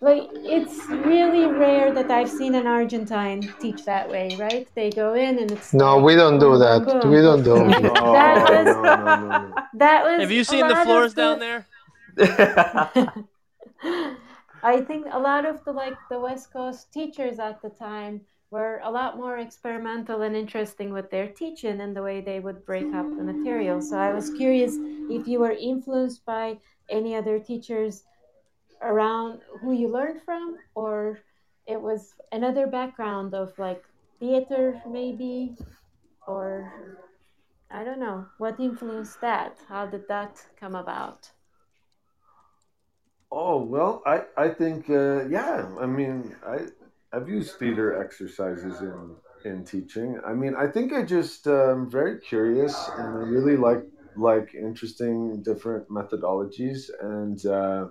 like 0.00 0.28
it's 0.34 0.84
really 0.88 1.46
rare 1.46 1.92
that 1.94 2.10
I've 2.10 2.28
seen 2.28 2.56
an 2.56 2.66
Argentine 2.66 3.40
teach 3.60 3.84
that 3.84 4.10
way, 4.10 4.34
right? 4.36 4.66
They 4.74 4.90
go 4.90 5.14
in 5.14 5.38
and 5.38 5.48
it's 5.52 5.72
No, 5.72 5.94
like, 5.98 6.04
we 6.06 6.16
don't 6.16 6.40
do 6.40 6.58
that. 6.58 6.84
boom, 6.84 7.08
We 7.08 7.20
don't 7.22 7.44
do 7.44 7.54
That 7.70 7.84
it. 7.84 7.92
Oh, 8.02 8.12
was- 8.12 8.64
no, 8.66 8.82
no, 8.82 9.04
no, 9.04 9.28
no. 9.28 9.54
That 9.74 10.02
was. 10.04 10.20
Have 10.22 10.32
you 10.32 10.42
seen 10.42 10.66
the 10.66 10.74
lot 10.74 10.78
of 10.82 10.86
floors 10.88 11.14
the- 11.14 11.22
down 11.22 11.38
there? 11.38 11.66
I 14.62 14.80
think 14.80 15.06
a 15.10 15.18
lot 15.18 15.44
of 15.44 15.64
the 15.64 15.72
like 15.72 15.96
the 16.08 16.20
West 16.20 16.52
Coast 16.52 16.92
teachers 16.92 17.38
at 17.38 17.60
the 17.62 17.70
time 17.70 18.20
were 18.50 18.80
a 18.84 18.90
lot 18.90 19.16
more 19.16 19.38
experimental 19.38 20.22
and 20.22 20.36
interesting 20.36 20.92
with 20.92 21.10
their 21.10 21.26
teaching 21.26 21.80
and 21.80 21.96
the 21.96 22.02
way 22.02 22.20
they 22.20 22.38
would 22.38 22.64
break 22.66 22.92
up 22.94 23.08
the 23.16 23.24
material. 23.24 23.80
So 23.80 23.96
I 23.96 24.12
was 24.12 24.30
curious 24.30 24.76
if 25.10 25.26
you 25.26 25.40
were 25.40 25.52
influenced 25.52 26.24
by 26.26 26.58
any 26.90 27.16
other 27.16 27.38
teachers 27.38 28.04
around 28.82 29.40
who 29.60 29.72
you 29.72 29.88
learned 29.88 30.20
from, 30.22 30.58
or 30.74 31.20
it 31.66 31.80
was 31.80 32.14
another 32.30 32.66
background 32.66 33.34
of 33.34 33.58
like 33.58 33.82
theater 34.20 34.80
maybe, 34.88 35.56
or 36.26 36.70
I 37.70 37.84
don't 37.84 38.00
know 38.00 38.26
what 38.38 38.60
influenced 38.60 39.20
that. 39.22 39.56
How 39.66 39.86
did 39.86 40.06
that 40.08 40.44
come 40.60 40.74
about? 40.74 41.30
Oh 43.32 43.62
well, 43.62 44.02
I 44.06 44.24
I 44.36 44.48
think 44.50 44.88
uh, 44.90 45.24
yeah. 45.26 45.68
I 45.80 45.86
mean, 45.86 46.36
I 46.46 46.66
I've 47.12 47.28
used 47.28 47.58
theater 47.58 48.00
exercises 48.00 48.82
in 48.82 49.16
in 49.44 49.64
teaching. 49.64 50.20
I 50.24 50.34
mean, 50.34 50.54
I 50.54 50.68
think 50.68 50.92
I 50.92 51.02
just 51.04 51.48
um, 51.48 51.90
very 51.90 52.20
curious 52.20 52.88
and 52.88 53.16
I 53.16 53.20
really 53.36 53.56
like 53.56 53.84
like 54.14 54.54
interesting 54.54 55.42
different 55.42 55.88
methodologies 55.88 56.90
and 57.00 57.44
uh, 57.46 57.88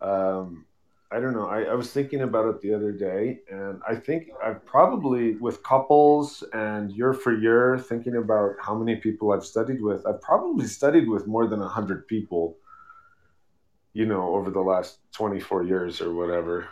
um, 0.00 0.66
I 1.10 1.20
don't 1.20 1.34
know. 1.34 1.46
I, 1.46 1.64
I 1.64 1.74
was 1.74 1.92
thinking 1.92 2.22
about 2.22 2.48
it 2.48 2.60
the 2.62 2.74
other 2.74 2.92
day, 2.92 3.40
and 3.50 3.80
I 3.88 3.96
think 3.96 4.28
I've 4.42 4.64
probably 4.64 5.36
with 5.36 5.62
couples 5.62 6.42
and 6.54 6.90
year 6.92 7.12
for 7.12 7.36
year 7.36 7.78
thinking 7.78 8.16
about 8.16 8.52
how 8.60 8.74
many 8.74 8.96
people 8.96 9.32
I've 9.32 9.44
studied 9.44 9.82
with. 9.82 10.06
I've 10.06 10.22
probably 10.22 10.66
studied 10.66 11.08
with 11.08 11.26
more 11.26 11.46
than 11.46 11.60
a 11.62 11.68
hundred 11.68 12.08
people 12.08 12.56
you 13.92 14.06
know, 14.06 14.34
over 14.34 14.50
the 14.50 14.60
last 14.60 14.98
24 15.12 15.64
years 15.64 16.00
or 16.00 16.14
whatever, 16.14 16.68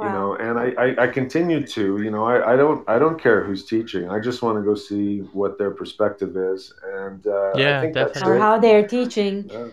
you 0.00 0.10
know, 0.10 0.34
and 0.36 0.58
I, 0.58 0.72
I, 0.78 1.04
I 1.04 1.06
continue 1.08 1.66
to, 1.68 2.02
you 2.02 2.10
know, 2.10 2.24
I, 2.24 2.52
I 2.52 2.56
don't, 2.56 2.88
I 2.88 2.98
don't 2.98 3.18
care 3.20 3.42
who's 3.44 3.64
teaching. 3.64 4.10
I 4.10 4.20
just 4.20 4.42
want 4.42 4.58
to 4.58 4.62
go 4.62 4.74
see 4.74 5.20
what 5.32 5.58
their 5.58 5.70
perspective 5.70 6.36
is. 6.36 6.72
And, 6.84 7.26
uh, 7.26 7.54
Yeah, 7.54 7.78
I 7.78 7.80
think 7.80 7.94
definitely. 7.94 8.12
that's 8.20 8.22
or 8.22 8.38
how 8.38 8.58
they're 8.58 8.86
teaching. 8.86 9.48
Yeah. 9.50 9.68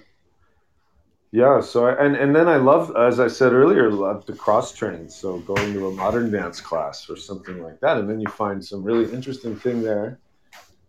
Yeah. 1.31 1.61
So, 1.61 1.87
I, 1.87 2.05
and, 2.05 2.15
and 2.15 2.35
then 2.35 2.47
I 2.47 2.57
love, 2.57 2.95
as 2.95 3.19
I 3.19 3.27
said 3.27 3.53
earlier, 3.53 3.91
love 3.91 4.25
to 4.27 4.33
cross 4.33 4.71
train. 4.73 5.09
So 5.09 5.39
going 5.39 5.73
to 5.73 5.87
a 5.87 5.91
modern 5.91 6.31
dance 6.31 6.61
class 6.61 7.09
or 7.09 7.17
something 7.17 7.61
like 7.61 7.79
that. 7.81 7.97
And 7.97 8.09
then 8.09 8.21
you 8.21 8.27
find 8.29 8.63
some 8.63 8.83
really 8.83 9.11
interesting 9.11 9.55
thing 9.57 9.81
there. 9.81 10.19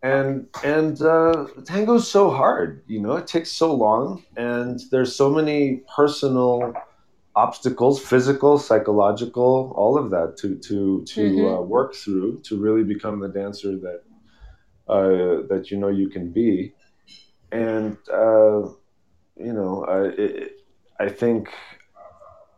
And, 0.04 0.48
and, 0.64 1.00
uh, 1.02 1.46
tango's 1.66 2.10
so 2.10 2.30
hard, 2.30 2.84
you 2.88 3.00
know, 3.00 3.16
it 3.16 3.26
takes 3.26 3.50
so 3.52 3.74
long 3.74 4.22
and 4.36 4.80
there's 4.92 5.16
so 5.16 5.30
many 5.30 5.82
personal 5.96 6.74
obstacles, 7.34 8.00
physical, 8.00 8.58
psychological, 8.58 9.72
all 9.76 9.98
of 9.98 10.10
that 10.10 10.36
to, 10.40 10.58
to, 10.68 11.04
to 11.14 11.22
Mhm. 11.22 11.58
uh, 11.58 11.62
work 11.62 11.94
through 11.94 12.42
to 12.42 12.60
really 12.60 12.84
become 12.84 13.20
the 13.20 13.28
dancer 13.28 13.72
that, 13.86 14.02
uh, 14.88 15.46
that 15.48 15.70
you 15.70 15.78
know 15.78 15.88
you 15.88 16.10
can 16.10 16.32
be. 16.32 16.74
And, 17.52 17.98
uh, 18.12 18.60
you 19.36 19.54
know, 19.54 19.84
I, 19.88 19.98
it, 20.08 20.52
I 21.00 21.08
think 21.08 21.48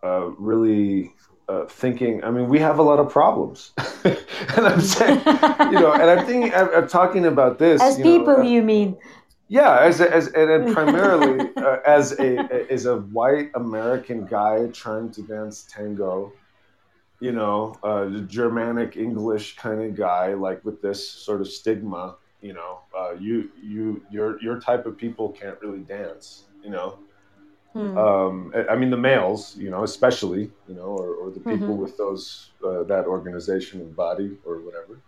uh, 0.05 0.31
really 0.39 1.16
uh, 1.49 1.67
thinking. 1.67 2.23
I 2.25 2.31
mean, 2.31 2.49
we 2.49 2.59
have 2.59 2.79
a 2.79 2.83
lot 2.83 2.99
of 2.99 3.11
problems, 3.11 3.73
and 4.05 4.67
I'm 4.67 4.81
saying, 4.81 5.21
you 5.27 5.81
know, 5.81 5.93
and 5.93 6.03
I'm 6.03 6.27
thinking, 6.27 6.55
I'm, 6.55 6.69
I'm 6.75 6.89
talking 6.89 7.27
about 7.27 7.59
this 7.59 7.81
As 7.81 7.99
you 7.99 8.05
know, 8.05 8.19
people, 8.19 8.37
uh, 8.37 8.43
you 8.43 8.63
mean? 8.63 8.97
yeah, 9.49 9.79
as 9.81 10.01
a, 10.01 10.13
as 10.13 10.27
and 10.29 10.51
then 10.51 10.75
primarily 10.75 11.51
uh, 11.57 11.79
as 11.87 12.19
a 12.19 12.71
as 12.71 12.87
a 12.87 12.99
white 12.99 13.51
American 13.55 14.27
guy 14.27 14.67
trying 14.69 15.11
to 15.13 15.23
dance 15.23 15.67
tango, 15.71 16.33
you 17.21 17.33
know, 17.33 17.77
uh, 17.83 18.05
the 18.07 18.21
Germanic 18.23 18.97
English 18.97 19.57
kind 19.57 19.83
of 19.83 19.95
guy, 19.95 20.35
like 20.35 20.65
with 20.65 20.83
this 20.83 21.09
sort 21.09 21.41
of 21.41 21.49
stigma, 21.49 22.17
you 22.41 22.55
know, 22.55 22.81
uh, 22.97 23.13
you 23.13 23.51
you 23.63 24.03
your 24.11 24.43
your 24.43 24.61
type 24.61 24.85
of 24.85 24.97
people 24.97 25.31
can't 25.31 25.61
really 25.61 25.81
dance, 25.81 26.45
you 26.63 26.71
know. 26.71 26.99
Hmm. 27.77 27.97
Um, 27.99 28.53
I- 28.55 28.77
mean, 28.77 28.91
the 28.91 28.97
males, 28.97 29.55
you 29.57 29.71
know, 29.71 29.83
especially, 29.85 30.53
you 30.67 30.75
know, 30.75 30.91
or, 31.01 31.15
or 31.15 31.31
the 31.33 31.41
people 31.41 31.75
Mhm. 31.75 31.81
with 31.83 31.97
those 31.97 32.55
uh, 32.65 32.85
that 32.85 33.07
organization 33.07 33.81
and 33.83 33.95
body 33.97 34.39
or 34.45 34.63
whatever 34.65 35.03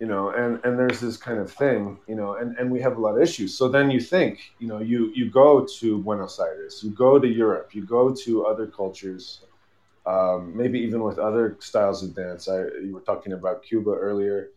you 0.00 0.06
know 0.06 0.30
and 0.30 0.60
and 0.64 0.78
there's 0.78 1.00
this 1.00 1.16
kind 1.16 1.38
of 1.38 1.52
thing 1.52 2.00
you 2.06 2.14
know 2.14 2.34
and 2.36 2.56
and 2.58 2.70
we 2.70 2.80
have 2.80 2.96
a 2.96 3.00
lot 3.00 3.16
of 3.16 3.22
issues 3.22 3.56
so 3.56 3.68
then 3.68 3.90
you 3.90 4.00
think 4.00 4.40
you 4.58 4.68
know 4.68 4.80
you 4.80 5.10
you 5.14 5.30
go 5.30 5.66
to 5.78 6.02
buenos 6.02 6.38
aires 6.38 6.80
you 6.82 6.90
go 6.94 7.18
to 7.18 7.28
europe 7.28 7.70
you 7.74 7.84
go 7.86 8.14
to 8.14 8.44
other 8.46 8.66
cultures 8.66 9.44
um, 10.06 10.56
maybe 10.56 10.78
even 10.80 11.02
with 11.02 11.18
other 11.18 11.56
styles 11.60 12.02
of 12.02 12.14
dance 12.14 12.48
i 12.48 12.58
you 12.84 12.92
were 12.94 13.02
talking 13.02 13.32
about 13.32 13.62
cuba 13.62 13.90
earlier 13.90 14.50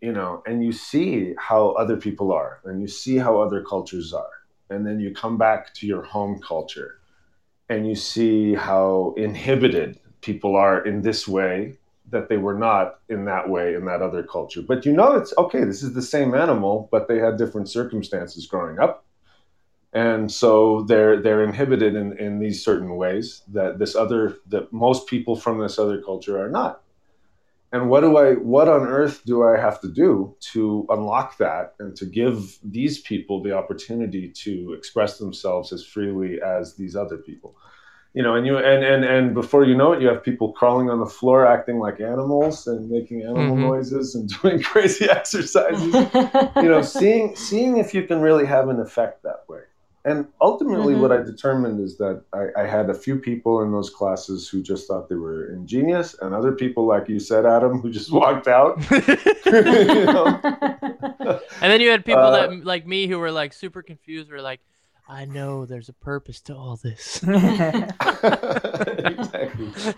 you 0.00 0.12
know 0.12 0.42
and 0.46 0.64
you 0.64 0.72
see 0.72 1.34
how 1.38 1.70
other 1.72 1.96
people 1.96 2.32
are 2.32 2.60
and 2.64 2.80
you 2.80 2.88
see 2.88 3.16
how 3.18 3.40
other 3.40 3.62
cultures 3.62 4.12
are 4.12 4.34
and 4.72 4.86
then 4.86 5.00
you 5.00 5.14
come 5.14 5.38
back 5.38 5.72
to 5.74 5.86
your 5.86 6.02
home 6.02 6.40
culture 6.40 6.98
and 7.68 7.86
you 7.86 7.94
see 7.94 8.54
how 8.54 9.14
inhibited 9.16 9.98
people 10.20 10.56
are 10.56 10.84
in 10.86 11.02
this 11.02 11.26
way 11.26 11.78
that 12.10 12.28
they 12.28 12.36
were 12.36 12.58
not 12.58 13.00
in 13.08 13.24
that 13.24 13.48
way 13.48 13.74
in 13.74 13.84
that 13.86 14.02
other 14.02 14.22
culture. 14.22 14.62
But 14.62 14.84
you 14.84 14.92
know, 14.92 15.12
it's 15.12 15.32
okay, 15.38 15.64
this 15.64 15.82
is 15.82 15.94
the 15.94 16.02
same 16.02 16.34
animal, 16.34 16.88
but 16.90 17.08
they 17.08 17.18
had 17.18 17.38
different 17.38 17.68
circumstances 17.68 18.46
growing 18.46 18.78
up. 18.78 19.04
And 19.94 20.30
so 20.30 20.82
they're 20.82 21.20
they're 21.20 21.42
inhibited 21.42 21.94
in, 21.94 22.16
in 22.18 22.38
these 22.38 22.64
certain 22.64 22.96
ways 22.96 23.42
that 23.48 23.78
this 23.78 23.94
other 23.94 24.38
that 24.48 24.72
most 24.72 25.06
people 25.06 25.36
from 25.36 25.58
this 25.58 25.78
other 25.78 26.00
culture 26.00 26.42
are 26.42 26.50
not. 26.50 26.82
And 27.72 27.88
what 27.88 28.00
do 28.00 28.16
I 28.18 28.34
what 28.34 28.68
on 28.68 28.82
earth 28.86 29.22
do 29.24 29.42
I 29.42 29.58
have 29.58 29.80
to 29.80 29.88
do 29.88 30.34
to 30.52 30.86
unlock 30.90 31.38
that 31.38 31.74
and 31.78 31.96
to 31.96 32.04
give 32.04 32.58
these 32.62 33.00
people 33.00 33.42
the 33.42 33.56
opportunity 33.56 34.28
to 34.44 34.74
express 34.74 35.18
themselves 35.18 35.72
as 35.72 35.84
freely 35.84 36.40
as 36.42 36.74
these 36.76 36.94
other 36.96 37.16
people? 37.16 37.56
you 38.14 38.22
know, 38.22 38.34
and 38.34 38.44
you 38.46 38.58
and 38.58 38.84
and 38.84 39.04
and 39.06 39.32
before 39.32 39.64
you 39.64 39.74
know 39.74 39.94
it, 39.94 40.02
you 40.02 40.08
have 40.08 40.22
people 40.22 40.52
crawling 40.52 40.90
on 40.90 41.00
the 41.00 41.06
floor, 41.06 41.46
acting 41.46 41.78
like 41.78 41.98
animals 41.98 42.66
and 42.66 42.90
making 42.90 43.22
animal 43.22 43.56
Mhm. 43.56 43.60
noises 43.62 44.14
and 44.14 44.28
doing 44.42 44.60
crazy 44.62 45.08
exercises. 45.18 45.94
you 46.56 46.68
know, 46.68 46.82
seeing 46.98 47.34
seeing 47.36 47.78
if 47.78 47.94
you 47.94 48.02
can 48.06 48.20
really 48.20 48.44
have 48.44 48.68
an 48.68 48.80
effect 48.80 49.22
that 49.22 49.44
way. 49.48 49.60
And 50.04 50.26
ultimately, 50.40 50.96
what 50.96 51.12
I 51.12 51.22
determined 51.22 51.78
is 51.78 51.96
that 51.98 52.24
I, 52.32 52.62
I 52.62 52.66
had 52.66 52.90
a 52.90 52.94
few 52.94 53.16
people 53.20 53.62
in 53.62 53.70
those 53.70 53.88
classes 53.88 54.48
who 54.48 54.60
just 54.60 54.88
thought 54.88 55.08
they 55.08 55.14
were 55.14 55.52
ingenious, 55.52 56.16
and 56.20 56.34
other 56.34 56.50
people, 56.52 56.86
like 56.86 57.08
you 57.08 57.20
said, 57.20 57.46
Adam, 57.46 57.80
who 57.80 57.88
just 57.90 58.10
walked 58.22 58.48
out. 58.48 58.78
you 58.90 60.04
know? 60.06 60.40
And 61.62 61.70
then 61.70 61.80
you 61.80 61.90
had 61.90 62.04
people 62.04 62.22
Uh, 62.22 62.30
that 62.32 62.64
like 62.64 62.84
me 62.86 63.06
who 63.06 63.18
were 63.20 63.30
like 63.30 63.52
super 63.52 63.82
confused, 63.82 64.30
were 64.30 64.42
like, 64.42 64.60
I 65.12 65.26
know 65.26 65.66
there's 65.66 65.90
a 65.90 65.92
purpose 65.92 66.40
to 66.48 66.56
all 66.56 66.76
this. 66.82 67.22
exactly. 69.12 69.68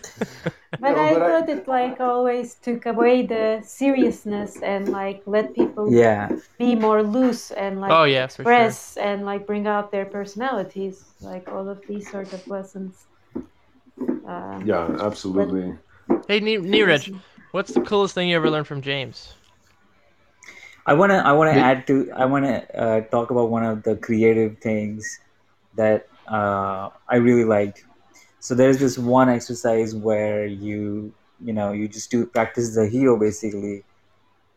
But 0.81 0.91
No, 0.97 1.03
I 1.03 1.15
but 1.15 1.23
I- 1.23 1.28
thought 1.31 1.49
it 1.49 1.69
like 1.69 2.01
always 2.01 2.57
took 2.57 2.85
away 2.86 3.24
the 3.24 3.62
seriousness 3.65 4.61
and 4.61 4.91
like 4.91 5.23
let 5.24 5.55
people 5.55 5.93
yeah 5.93 6.28
be 6.59 6.74
more 6.74 7.01
loose 7.03 7.53
and 7.53 7.81
like 7.81 7.93
Oh, 7.93 8.05
yeah, 8.05 8.27
for 8.27 8.43
sure. 8.43 8.43
express 8.43 8.97
and 8.97 9.24
like 9.24 9.47
bring 9.47 9.69
out 9.69 9.93
their 9.93 10.05
personalities, 10.05 11.05
like 11.20 11.47
all 11.49 11.69
of 11.69 11.78
these 11.89 12.11
sort 12.11 12.32
of 12.32 12.43
lessons. 12.49 13.07
Uh, 14.28 14.61
Yeah, 14.65 14.97
absolutely. 15.01 15.78
hey, 16.27 16.41
Ne- 16.41 16.59
Neeraj, 16.59 17.15
what's 17.53 17.73
the 17.73 17.81
coolest 17.82 18.15
thing 18.15 18.28
you 18.28 18.36
ever 18.36 18.51
learned 18.51 18.66
from 18.66 18.82
James? 18.82 19.35
I 20.86 20.93
wanna 20.94 21.19
I 21.24 21.32
wanna 21.32 21.52
add 21.52 21.86
to 21.86 22.11
I 22.12 22.27
wanna 22.27 22.66
uh, 22.74 23.01
talk 23.02 23.31
about 23.31 23.51
one 23.51 23.65
of 23.65 23.82
the 23.82 23.97
creative 23.97 24.59
things 24.59 25.19
that 25.77 26.09
uh, 26.28 26.90
I 27.09 27.16
really 27.16 27.44
liked. 27.44 27.85
So 28.40 28.55
there's 28.55 28.78
this 28.78 28.98
one 28.98 29.28
exercise 29.28 29.94
where 29.94 30.44
you 30.47 31.12
you 31.43 31.52
know 31.52 31.73
you 31.73 31.89
just 31.89 32.11
do 32.11 32.27
practice 32.27 32.74
the 32.74 32.89
giro 32.89 33.19
basically, 33.19 33.85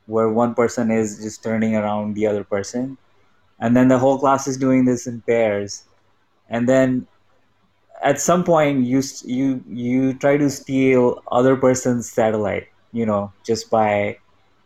where 0.05 0.29
one 0.29 0.53
person 0.53 0.91
is 0.91 1.19
just 1.21 1.43
turning 1.43 1.75
around 1.75 2.15
the 2.15 2.27
other 2.27 2.43
person, 2.43 2.97
and 3.59 3.75
then 3.75 3.87
the 3.87 3.97
whole 3.97 4.19
class 4.19 4.47
is 4.47 4.57
doing 4.57 4.83
this 4.85 5.07
in 5.07 5.21
pairs, 5.21 5.85
and 6.49 6.67
then 6.67 7.07
at 8.03 8.19
some 8.19 8.43
point 8.43 8.85
you 8.85 9.01
you 9.23 9.63
you 9.67 10.13
try 10.13 10.37
to 10.37 10.49
steal 10.49 11.23
other 11.31 11.55
person's 11.55 12.11
satellite, 12.11 12.67
you 12.91 13.05
know, 13.05 13.31
just 13.43 13.69
by 13.71 14.17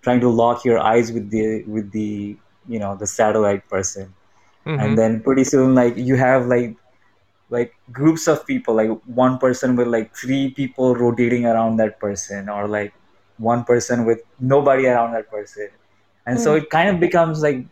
trying 0.01 0.19
to 0.21 0.29
lock 0.29 0.65
your 0.65 0.79
eyes 0.79 1.11
with 1.11 1.29
the 1.29 1.63
with 1.63 1.91
the 1.91 2.37
you 2.67 2.79
know 2.79 2.95
the 2.95 3.07
satellite 3.07 3.67
person. 3.69 4.13
Mhm. 4.65 4.79
and 4.79 4.97
then 4.97 5.13
pretty 5.25 5.43
soon 5.43 5.73
like 5.73 5.97
you 5.97 6.15
have 6.15 6.45
like 6.45 6.75
like 7.49 7.73
groups 7.91 8.27
of 8.27 8.45
people 8.45 8.75
like 8.75 8.91
one 9.05 9.37
person 9.39 9.75
with 9.75 9.87
like 9.87 10.15
three 10.15 10.51
people 10.51 10.95
rotating 10.95 11.45
around 11.45 11.77
that 11.77 11.99
person 11.99 12.47
or 12.47 12.67
like 12.67 12.93
one 13.37 13.63
person 13.63 14.05
with 14.05 14.21
nobody 14.39 14.85
around 14.85 15.13
that 15.13 15.29
person. 15.31 15.67
And 16.27 16.39
so 16.39 16.53
it 16.55 16.69
kind 16.69 16.89
of 16.89 16.99
becomes 16.99 17.41
like 17.41 17.65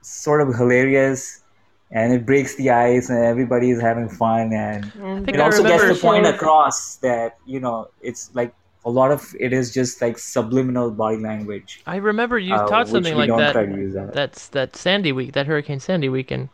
sort 0.00 0.40
of 0.40 0.54
hilarious 0.56 1.42
and 1.90 2.12
it 2.12 2.24
breaks 2.24 2.56
the 2.56 2.70
ice 2.70 3.10
and 3.10 3.22
everybody 3.22 3.70
is 3.70 3.80
having 3.80 4.08
fun. 4.08 4.52
And 4.52 4.90
and 5.02 5.28
it 5.28 5.38
I 5.38 5.44
also 5.44 5.62
gets 5.62 5.86
the 5.86 5.94
point 5.94 6.26
across 6.26 6.96
that 6.96 7.36
you 7.46 7.60
know 7.60 7.88
it's 8.00 8.30
like 8.34 8.54
a 8.84 8.90
lot 8.90 9.10
of 9.10 9.34
it 9.38 9.52
is 9.52 9.72
just 9.72 10.00
like 10.00 10.18
subliminal 10.18 10.90
body 10.90 11.18
language 11.18 11.82
I 11.86 11.96
remember 11.96 12.38
you 12.38 12.54
uh, 12.54 12.66
taught 12.66 12.88
something 12.88 13.14
like 13.16 13.28
don't 13.28 13.38
that. 13.38 13.52
try 13.52 13.66
to 13.66 13.76
use 13.76 13.94
that 13.94 14.12
That's 14.14 14.48
that 14.48 14.74
Sandy 14.76 15.12
week, 15.12 15.32
that 15.32 15.46
Hurricane 15.46 15.80
Sandy 15.80 16.08
weekend. 16.08 16.48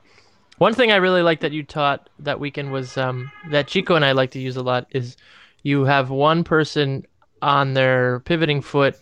One 0.58 0.72
thing 0.74 0.90
I 0.90 0.96
really 0.96 1.22
liked 1.22 1.42
that 1.42 1.52
you 1.52 1.62
taught 1.62 2.08
that 2.18 2.40
weekend 2.40 2.72
was 2.72 2.96
um, 2.96 3.30
that 3.50 3.68
Chico 3.68 3.94
and 3.94 4.04
I 4.04 4.12
like 4.12 4.30
to 4.32 4.40
use 4.40 4.56
a 4.56 4.62
lot 4.62 4.86
is 4.90 5.16
you 5.62 5.84
have 5.84 6.10
one 6.10 6.44
person 6.44 7.06
on 7.42 7.74
their 7.74 8.20
pivoting 8.20 8.62
foot 8.62 8.96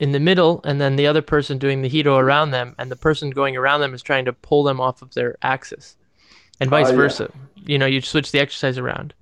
in 0.00 0.12
the 0.12 0.20
middle, 0.20 0.60
and 0.64 0.80
then 0.80 0.96
the 0.96 1.06
other 1.06 1.22
person 1.22 1.56
doing 1.56 1.80
the 1.82 1.88
giro 1.88 2.16
around 2.18 2.50
them, 2.50 2.74
and 2.78 2.90
the 2.90 2.96
person 2.96 3.30
going 3.30 3.56
around 3.56 3.80
them 3.80 3.94
is 3.94 4.02
trying 4.02 4.24
to 4.26 4.32
pull 4.32 4.62
them 4.64 4.80
off 4.80 5.00
of 5.02 5.14
their 5.14 5.36
axis, 5.40 5.96
and 6.60 6.68
vice 6.68 6.88
Oh, 6.88 6.90
yeah. 6.90 6.96
versa. 6.96 7.30
You 7.64 7.78
know, 7.78 7.86
you 7.86 8.00
switch 8.02 8.30
the 8.32 8.40
exercise 8.40 8.76
around, 8.76 9.14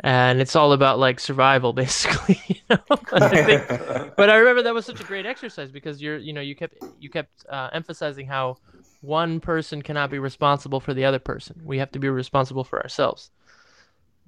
and 0.00 0.40
it's 0.40 0.56
all 0.56 0.72
about 0.72 0.98
like 0.98 1.20
survival, 1.20 1.72
basically. 1.84 2.40
You 2.48 2.56
know? 2.70 2.98
And 3.12 3.24
I 3.24 3.38
think 3.38 3.64
but 4.16 4.30
I 4.30 4.36
remember 4.36 4.62
that 4.62 4.74
was 4.74 4.86
such 4.86 5.00
a 5.00 5.04
great 5.04 5.26
exercise 5.26 5.70
because 5.70 6.02
you're, 6.02 6.18
you 6.18 6.32
know, 6.32 6.40
you 6.40 6.54
kept 6.56 6.74
you 6.98 7.10
kept 7.10 7.44
uh, 7.48 7.70
emphasizing 7.72 8.26
how 8.26 8.58
one 9.00 9.40
person 9.40 9.82
cannot 9.82 10.10
be 10.10 10.18
responsible 10.18 10.80
for 10.80 10.94
the 10.94 11.04
other 11.04 11.18
person. 11.18 11.60
We 11.64 11.78
have 11.78 11.92
to 11.92 11.98
be 11.98 12.08
responsible 12.08 12.64
for 12.64 12.80
ourselves. 12.82 13.30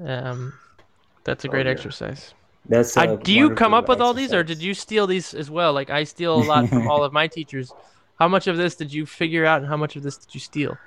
Um, 0.05 0.59
that's 1.25 1.45
a 1.45 1.49
Oh, 1.49 1.51
great 1.51 1.67
yeah. 1.67 1.71
exercise. 1.73 2.35
that's 2.67 2.97
I, 2.97 3.07
a 3.07 3.17
do 3.17 3.33
you 3.33 3.51
come 3.51 3.75
up 3.75 3.89
with 3.89 4.01
all 4.01 4.15
these, 4.15 4.35
or 4.35 4.43
did 4.45 4.63
you 4.63 4.75
steal 4.75 5.07
these 5.07 5.35
as 5.35 5.51
well? 5.51 5.73
Like 5.73 5.91
I 5.91 6.05
steal 6.05 6.41
a 6.41 6.45
lot 6.45 6.71
from 6.73 6.87
all 6.89 7.05
of 7.05 7.13
my 7.13 7.29
teachers. 7.29 7.75
How 8.19 8.29
much 8.29 8.47
of 8.47 8.57
this 8.57 8.77
did 8.77 8.93
you 8.93 9.07
figure 9.07 9.45
out, 9.47 9.61
and 9.63 9.69
how 9.69 9.77
much 9.77 9.97
of 9.97 10.03
this 10.03 10.19
did 10.19 10.35
you 10.35 10.41
steal? 10.41 10.81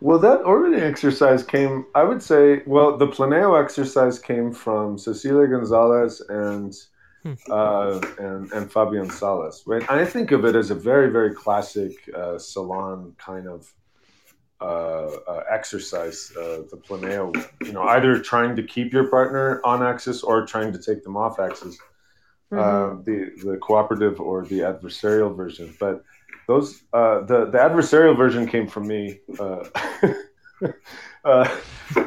Well, 0.00 0.18
that 0.20 0.40
orbiting 0.42 0.80
exercise 0.80 1.42
came, 1.44 1.86
I 1.94 2.04
would 2.04 2.22
say, 2.22 2.62
well, 2.66 2.96
the 2.96 3.06
planeo 3.06 3.62
exercise 3.62 4.18
came 4.18 4.52
from 4.52 4.98
Cecilia 4.98 5.46
Gonzalez 5.46 6.20
and 6.28 6.74
Hmm. 7.22 7.34
uh, 7.50 8.00
and, 8.18 8.50
and 8.52 8.72
Fabian 8.72 9.10
Salas. 9.10 9.62
Right? 9.66 9.84
I 9.90 10.06
think 10.06 10.30
of 10.32 10.46
it 10.46 10.56
as 10.56 10.70
a 10.70 10.74
very, 10.74 11.10
very 11.10 11.34
classic 11.34 11.92
uh, 12.16 12.38
salon 12.38 13.14
kind 13.18 13.46
of 13.46 13.70
uh, 14.60 14.64
uh, 15.28 15.42
exercise, 15.50 16.32
uh, 16.36 16.62
the 16.70 16.78
planeo. 16.78 17.34
You 17.62 17.72
know, 17.72 17.82
either 17.82 18.18
trying 18.20 18.56
to 18.56 18.62
keep 18.62 18.92
your 18.94 19.08
partner 19.08 19.60
on 19.64 19.82
axis 19.82 20.22
or 20.22 20.46
trying 20.46 20.72
to 20.72 20.78
take 20.78 21.04
them 21.04 21.16
off 21.16 21.38
axis. 21.38 21.78
uh, 22.52 22.96
the 23.04 23.30
the 23.44 23.58
cooperative 23.58 24.18
or 24.20 24.44
the 24.46 24.60
adversarial 24.60 25.36
version. 25.36 25.74
But 25.78 26.02
those 26.50 26.82
uh, 26.92 27.20
the 27.30 27.38
the 27.52 27.58
adversarial 27.58 28.16
version 28.16 28.46
came 28.54 28.66
from 28.66 28.84
me. 28.88 29.20
Uh, 29.38 29.62
uh, 31.24 31.48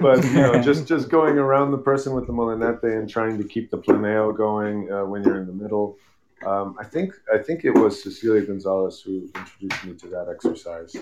but 0.01 0.23
you 0.25 0.41
know, 0.43 0.61
just 0.61 0.85
just 0.93 1.09
going 1.09 1.37
around 1.37 1.71
the 1.71 1.83
person 1.91 2.13
with 2.13 2.27
the 2.27 2.33
molinete 2.33 2.83
and 2.97 3.09
trying 3.09 3.37
to 3.37 3.45
keep 3.53 3.71
the 3.71 3.77
planeo 3.77 4.35
going 4.35 4.91
uh, 4.91 5.05
when 5.05 5.23
you're 5.23 5.39
in 5.43 5.47
the 5.47 5.59
middle. 5.63 5.97
Um, 6.45 6.75
I 6.77 6.83
think 6.83 7.13
I 7.33 7.37
think 7.37 7.63
it 7.63 7.71
was 7.71 8.03
Cecilia 8.03 8.41
Gonzalez 8.41 8.99
who 8.99 9.13
introduced 9.33 9.85
me 9.85 9.93
to 10.01 10.07
that 10.15 10.27
exercise, 10.35 10.93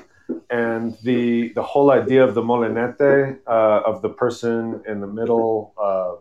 and 0.52 0.96
the 1.02 1.52
the 1.60 1.64
whole 1.64 1.90
idea 2.02 2.24
of 2.24 2.36
the 2.36 2.44
molinete 2.44 3.40
uh, 3.48 3.90
of 3.92 4.04
the 4.04 4.10
person 4.24 4.84
in 4.88 5.02
the 5.02 5.12
middle, 5.20 5.74
uh, 5.82 6.12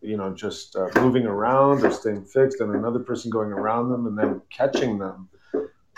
you 0.00 0.16
know, 0.16 0.32
just 0.34 0.76
uh, 0.76 0.88
moving 0.96 1.26
around 1.26 1.84
or 1.84 1.92
staying 1.92 2.24
fixed, 2.24 2.60
and 2.62 2.74
another 2.74 3.00
person 3.00 3.30
going 3.30 3.52
around 3.52 3.90
them 3.90 4.06
and 4.06 4.16
then 4.16 4.40
catching 4.58 4.98
them, 4.98 5.28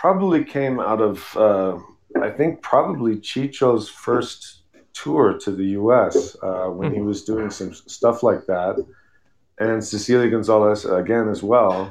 probably 0.03 0.43
came 0.43 0.81
out 0.81 0.99
of, 0.99 1.37
uh, 1.37 1.79
I 2.21 2.29
think, 2.29 2.61
probably 2.61 3.15
Chicho's 3.15 3.87
first 3.87 4.63
tour 4.91 5.39
to 5.39 5.49
the 5.49 5.67
U.S. 5.79 6.35
Uh, 6.43 6.65
when 6.65 6.93
he 6.93 6.99
was 6.99 7.23
doing 7.23 7.49
some 7.49 7.73
stuff 7.73 8.21
like 8.21 8.45
that, 8.47 8.85
and 9.59 9.81
Cecilia 9.81 10.29
Gonzalez 10.29 10.83
again 10.83 11.29
as 11.29 11.41
well. 11.41 11.89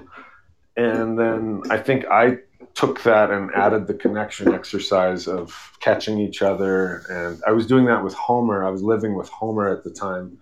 And 0.76 1.18
then 1.18 1.62
I 1.70 1.78
think 1.78 2.04
I 2.10 2.36
took 2.74 3.02
that 3.04 3.30
and 3.30 3.50
added 3.54 3.86
the 3.86 3.94
connection 3.94 4.52
exercise 4.52 5.26
of 5.26 5.72
catching 5.80 6.18
each 6.18 6.42
other. 6.42 7.04
And 7.08 7.40
I 7.46 7.52
was 7.52 7.66
doing 7.66 7.86
that 7.86 8.04
with 8.04 8.12
Homer. 8.12 8.62
I 8.62 8.68
was 8.68 8.82
living 8.82 9.14
with 9.14 9.30
Homer 9.30 9.70
at 9.74 9.84
the 9.84 9.90
time. 9.90 10.36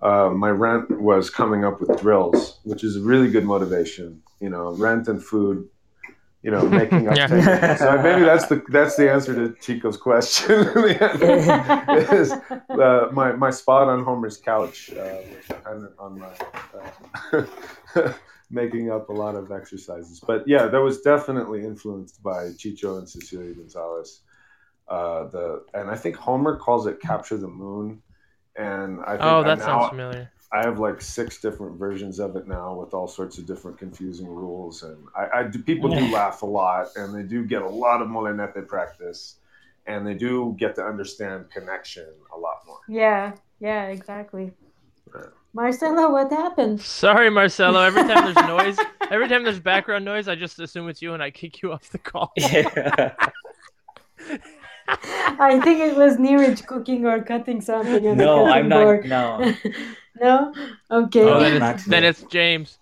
Uh, 0.00 0.30
my 0.30 0.50
rent 0.50 1.00
was 1.00 1.28
coming 1.28 1.64
up 1.64 1.80
with 1.80 2.00
drills, 2.00 2.60
which 2.62 2.84
is 2.84 2.94
a 2.94 3.00
really 3.00 3.32
good 3.32 3.44
motivation. 3.44 4.22
You 4.38 4.50
know, 4.50 4.70
rent 4.74 5.08
and 5.08 5.20
food. 5.20 5.68
You 6.42 6.50
know, 6.50 6.62
making 6.68 7.06
up. 7.08 7.16
Yeah. 7.16 7.76
So 7.76 8.00
maybe 8.02 8.24
that's 8.24 8.46
the 8.46 8.62
that's 8.70 8.96
the 8.96 9.10
answer 9.10 9.34
to 9.34 9.54
Chico's 9.60 9.98
question. 9.98 10.50
is 12.18 12.32
uh, 12.32 13.08
my 13.12 13.32
my 13.32 13.50
spot 13.50 13.88
on 13.88 14.04
Homer's 14.04 14.38
couch 14.38 14.90
uh, 14.92 15.18
was 15.36 15.46
dependent 15.48 15.92
on 15.98 16.18
my 16.18 16.32
uh, 18.00 18.12
making 18.50 18.90
up 18.90 19.10
a 19.10 19.12
lot 19.12 19.34
of 19.34 19.52
exercises. 19.52 20.20
But 20.26 20.48
yeah, 20.48 20.66
that 20.66 20.80
was 20.80 21.02
definitely 21.02 21.60
influenced 21.64 22.22
by 22.22 22.50
Chicho 22.56 22.98
and 22.98 23.06
Cecilia 23.08 23.52
Gonzalez. 23.54 24.22
Uh, 24.88 25.24
the 25.28 25.64
and 25.74 25.90
I 25.90 25.94
think 25.96 26.16
Homer 26.16 26.56
calls 26.56 26.86
it 26.86 27.00
"Capture 27.02 27.36
the 27.36 27.48
Moon," 27.48 28.02
and 28.56 29.00
I 29.02 29.10
think 29.12 29.22
Oh, 29.24 29.40
I 29.40 29.42
that 29.42 29.58
now- 29.58 29.64
sounds 29.66 29.88
familiar. 29.90 30.32
I 30.52 30.64
have 30.64 30.80
like 30.80 31.00
six 31.00 31.40
different 31.40 31.78
versions 31.78 32.18
of 32.18 32.34
it 32.34 32.48
now 32.48 32.74
with 32.74 32.92
all 32.92 33.06
sorts 33.06 33.38
of 33.38 33.46
different 33.46 33.78
confusing 33.78 34.26
rules, 34.26 34.82
and 34.82 34.96
I, 35.16 35.40
I 35.40 35.42
do, 35.44 35.60
people 35.62 35.90
do 35.90 36.10
laugh 36.12 36.42
a 36.42 36.46
lot, 36.46 36.88
and 36.96 37.14
they 37.14 37.22
do 37.22 37.44
get 37.44 37.62
a 37.62 37.68
lot 37.68 38.02
of 38.02 38.08
molinete 38.08 38.66
practice, 38.66 39.36
and 39.86 40.04
they 40.04 40.14
do 40.14 40.56
get 40.58 40.74
to 40.74 40.84
understand 40.84 41.50
connection 41.50 42.08
a 42.34 42.38
lot 42.38 42.62
more. 42.66 42.80
Yeah, 42.88 43.34
yeah, 43.60 43.86
exactly. 43.86 44.50
Yeah. 45.14 45.26
Marcelo, 45.52 46.10
what 46.10 46.30
happened? 46.30 46.80
Sorry, 46.80 47.30
Marcelo. 47.30 47.80
Every 47.80 48.02
time 48.02 48.32
there's 48.32 48.48
noise, 48.48 48.78
every 49.10 49.28
time 49.28 49.44
there's 49.44 49.60
background 49.60 50.04
noise, 50.04 50.28
I 50.28 50.34
just 50.34 50.58
assume 50.60 50.88
it's 50.88 51.02
you 51.02 51.14
and 51.14 51.22
I 51.22 51.30
kick 51.30 51.62
you 51.62 51.72
off 51.72 51.90
the 51.90 51.98
call. 51.98 52.32
Yeah. 52.36 53.14
I 55.38 55.60
think 55.60 55.78
it 55.80 55.96
was 55.96 56.16
Neeraj 56.16 56.66
cooking 56.66 57.06
or 57.06 57.22
cutting 57.22 57.60
something 57.60 58.16
no, 58.16 58.46
I'm 58.46 58.68
not. 58.68 58.84
board. 58.84 59.08
No. 59.08 59.54
no? 60.20 60.54
Okay. 60.90 61.22
Oh, 61.22 61.40
then 61.40 61.62
it's, 61.62 61.84
then 61.86 62.04
it's 62.04 62.22
James. 62.24 62.78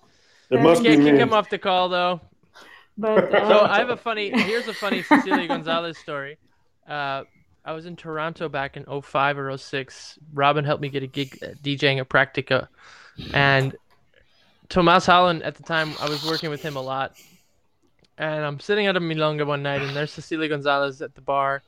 It 0.50 0.60
must 0.60 0.82
be 0.82 0.88
Can't 0.90 1.02
kick 1.02 1.14
me. 1.14 1.20
him 1.20 1.32
off 1.32 1.48
the 1.50 1.58
call 1.58 1.88
though. 1.88 2.20
but 2.96 3.32
uh, 3.34 3.48
So 3.48 3.60
I 3.64 3.78
have 3.78 3.90
a 3.90 3.96
funny. 3.96 4.30
Here's 4.30 4.68
a 4.68 4.74
funny 4.74 5.02
Cecilia 5.02 5.46
Gonzalez 5.46 5.98
story. 5.98 6.38
Uh, 6.88 7.24
I 7.64 7.72
was 7.72 7.86
in 7.86 7.96
Toronto 7.96 8.48
back 8.48 8.76
in 8.76 8.84
05 9.02 9.38
or 9.38 9.56
06. 9.56 10.18
Robin 10.32 10.64
helped 10.64 10.80
me 10.80 10.88
get 10.88 11.02
a 11.02 11.06
gig 11.06 11.38
uh, 11.42 11.48
DJing 11.62 12.00
at 12.00 12.08
Practica, 12.08 12.68
and 13.34 13.76
Tomas 14.68 15.04
Holland 15.04 15.42
at 15.42 15.54
the 15.54 15.62
time 15.62 15.92
I 16.00 16.08
was 16.08 16.24
working 16.24 16.50
with 16.50 16.62
him 16.62 16.76
a 16.76 16.80
lot. 16.82 17.16
And 18.16 18.44
I'm 18.44 18.58
sitting 18.58 18.86
at 18.86 18.96
a 18.96 19.00
milonga 19.00 19.46
one 19.46 19.62
night, 19.62 19.82
and 19.82 19.94
there's 19.94 20.10
Cecilia 20.12 20.48
Gonzalez 20.48 21.02
at 21.02 21.14
the 21.14 21.20
bar, 21.20 21.62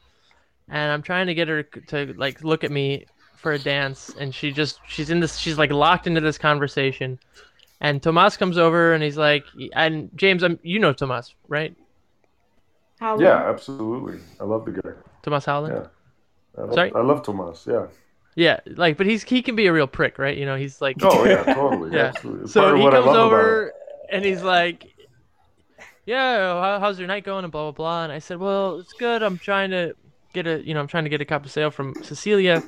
and 0.69 0.91
I'm 0.91 1.03
trying 1.03 1.27
to 1.29 1.35
get 1.35 1.49
her 1.49 1.63
to 1.63 2.15
like 2.17 2.43
look 2.43 2.65
at 2.65 2.71
me 2.73 3.05
for 3.41 3.53
a 3.53 3.59
dance, 3.59 4.15
and 4.19 4.35
she 4.35 4.53
just 4.53 4.81
she's 4.87 5.11
in 5.11 5.21
this 5.21 5.37
she's 5.37 5.59
like 5.59 5.71
locked 5.71 6.07
into 6.07 6.21
this 6.21 6.39
conversation, 6.39 7.19
and 7.81 8.03
Tomas 8.03 8.37
comes 8.37 8.59
over 8.59 8.93
and 8.93 9.03
he's 9.03 9.17
like, 9.17 9.45
and 9.75 10.11
James, 10.15 10.43
I'm 10.43 10.59
you 10.63 10.79
know 10.79 10.93
Tomas, 10.93 11.35
right? 11.49 11.75
how 13.01 13.19
Yeah, 13.19 13.49
absolutely. 13.49 14.21
I 14.39 14.45
love 14.45 14.65
the 14.65 14.73
guy. 14.73 14.91
Tomas 15.23 15.45
Howland. 15.45 15.75
Yeah. 15.75 15.87
I 16.59 16.65
love, 16.67 16.75
Sorry? 16.75 16.93
I 16.95 17.01
love 17.01 17.23
Tomas. 17.25 17.67
Yeah. 17.67 17.87
Yeah, 18.37 18.61
like, 18.67 18.97
but 18.97 19.07
he's 19.07 19.23
he 19.25 19.43
can 19.43 19.57
be 19.57 19.67
a 19.67 19.73
real 19.73 19.87
prick, 19.87 20.19
right? 20.19 20.37
You 20.37 20.47
know, 20.47 20.57
he's 20.57 20.81
like, 20.81 20.97
Oh 21.03 21.25
yeah, 21.25 21.43
totally. 21.55 21.91
Yeah. 21.97 22.07
Absolutely. 22.07 22.49
So 22.49 22.75
of 22.75 22.77
he 22.77 22.83
comes 22.83 22.95
love 22.95 23.05
about 23.05 23.15
it. 23.15 23.19
over 23.19 23.73
and 24.11 24.25
he's 24.25 24.43
like, 24.43 24.87
"Yeah, 26.07 26.79
how's 26.79 26.99
your 26.99 27.09
night 27.09 27.25
going?" 27.25 27.45
and 27.45 27.53
blah 27.53 27.65
blah 27.65 27.73
blah. 27.73 28.05
And 28.05 28.13
I 28.13 28.19
said, 28.19 28.39
"Well, 28.39 28.79
it's 28.79 28.93
good. 28.93 29.23
I'm 29.23 29.39
trying 29.39 29.71
to 29.71 29.95
get 30.33 30.47
a, 30.47 30.65
you 30.65 30.75
know, 30.75 30.81
I'm 30.81 30.87
trying 30.87 31.05
to 31.05 31.11
get 31.11 31.21
a 31.21 31.25
cabeceo 31.25 31.73
from 31.73 31.97
Cecilia." 32.03 32.63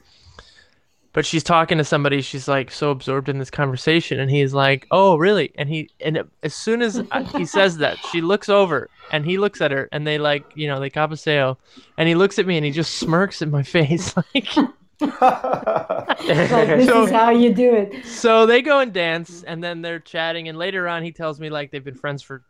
But 1.14 1.26
she's 1.26 1.42
talking 1.44 1.76
to 1.76 1.84
somebody. 1.84 2.22
She's 2.22 2.48
like 2.48 2.70
so 2.70 2.90
absorbed 2.90 3.28
in 3.28 3.38
this 3.38 3.50
conversation, 3.50 4.18
and 4.18 4.30
he's 4.30 4.54
like, 4.54 4.86
"Oh, 4.90 5.16
really?" 5.16 5.52
And 5.56 5.68
he, 5.68 5.90
and 6.00 6.24
as 6.42 6.54
soon 6.54 6.80
as 6.80 7.02
uh, 7.10 7.22
he 7.36 7.44
says 7.44 7.76
that, 7.78 7.98
she 8.10 8.22
looks 8.22 8.48
over, 8.48 8.88
and 9.10 9.24
he 9.26 9.36
looks 9.36 9.60
at 9.60 9.70
her, 9.72 9.88
and 9.92 10.06
they 10.06 10.16
like, 10.18 10.44
you 10.54 10.68
know, 10.68 10.80
they 10.80 10.88
cabeceo, 10.88 11.58
and 11.98 12.08
he 12.08 12.14
looks 12.14 12.38
at 12.38 12.46
me, 12.46 12.56
and 12.56 12.64
he 12.64 12.72
just 12.72 12.94
smirks 12.94 13.42
in 13.42 13.50
my 13.50 13.62
face, 13.76 14.16
like. 14.16 14.48
like 15.02 16.18
this 16.68 16.86
So- 16.86 17.04
is 17.04 17.10
how 17.10 17.30
you 17.30 17.52
do 17.54 17.74
it. 17.74 18.06
So 18.06 18.46
they 18.46 18.62
go 18.62 18.80
and 18.80 18.92
dance, 18.92 19.42
and 19.42 19.62
then 19.62 19.82
they're 19.82 20.00
chatting, 20.00 20.48
and 20.48 20.56
later 20.58 20.88
on, 20.88 21.02
he 21.02 21.12
tells 21.12 21.40
me 21.40 21.50
like 21.50 21.70
they've 21.70 21.84
been 21.84 21.94
friends 21.94 22.22
for, 22.22 22.42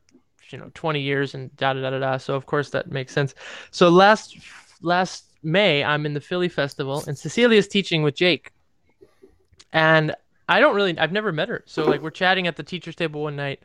you 0.51 0.59
know, 0.59 0.71
twenty 0.75 1.01
years, 1.01 1.35
and 1.35 1.55
da 1.57 1.73
da 1.73 1.81
da 1.81 1.91
da 1.91 1.99
da. 1.99 2.17
So 2.19 2.35
of 2.35 2.47
course 2.47 2.71
that 2.71 2.91
makes 2.91 3.13
sense. 3.13 3.35
So 3.71 3.89
last 3.89 4.37
last 4.83 5.25
May, 5.43 5.83
I'm 5.83 6.07
in 6.07 6.15
the 6.15 6.21
Philly 6.21 6.49
Festival, 6.49 7.03
and 7.07 7.19
Cecilia's 7.19 7.69
teaching 7.69 8.03
with 8.03 8.15
Jake, 8.15 8.53
and 9.73 10.15
I 10.49 10.61
don't 10.61 10.75
really, 10.75 10.99
I've 10.99 11.13
never 11.13 11.33
met 11.33 11.49
her. 11.49 11.63
So 11.67 11.85
like 11.85 12.03
we're 12.03 12.11
chatting 12.11 12.47
at 12.47 12.57
the 12.57 12.63
teachers' 12.63 12.97
table 12.97 13.23
one 13.23 13.37
night, 13.37 13.61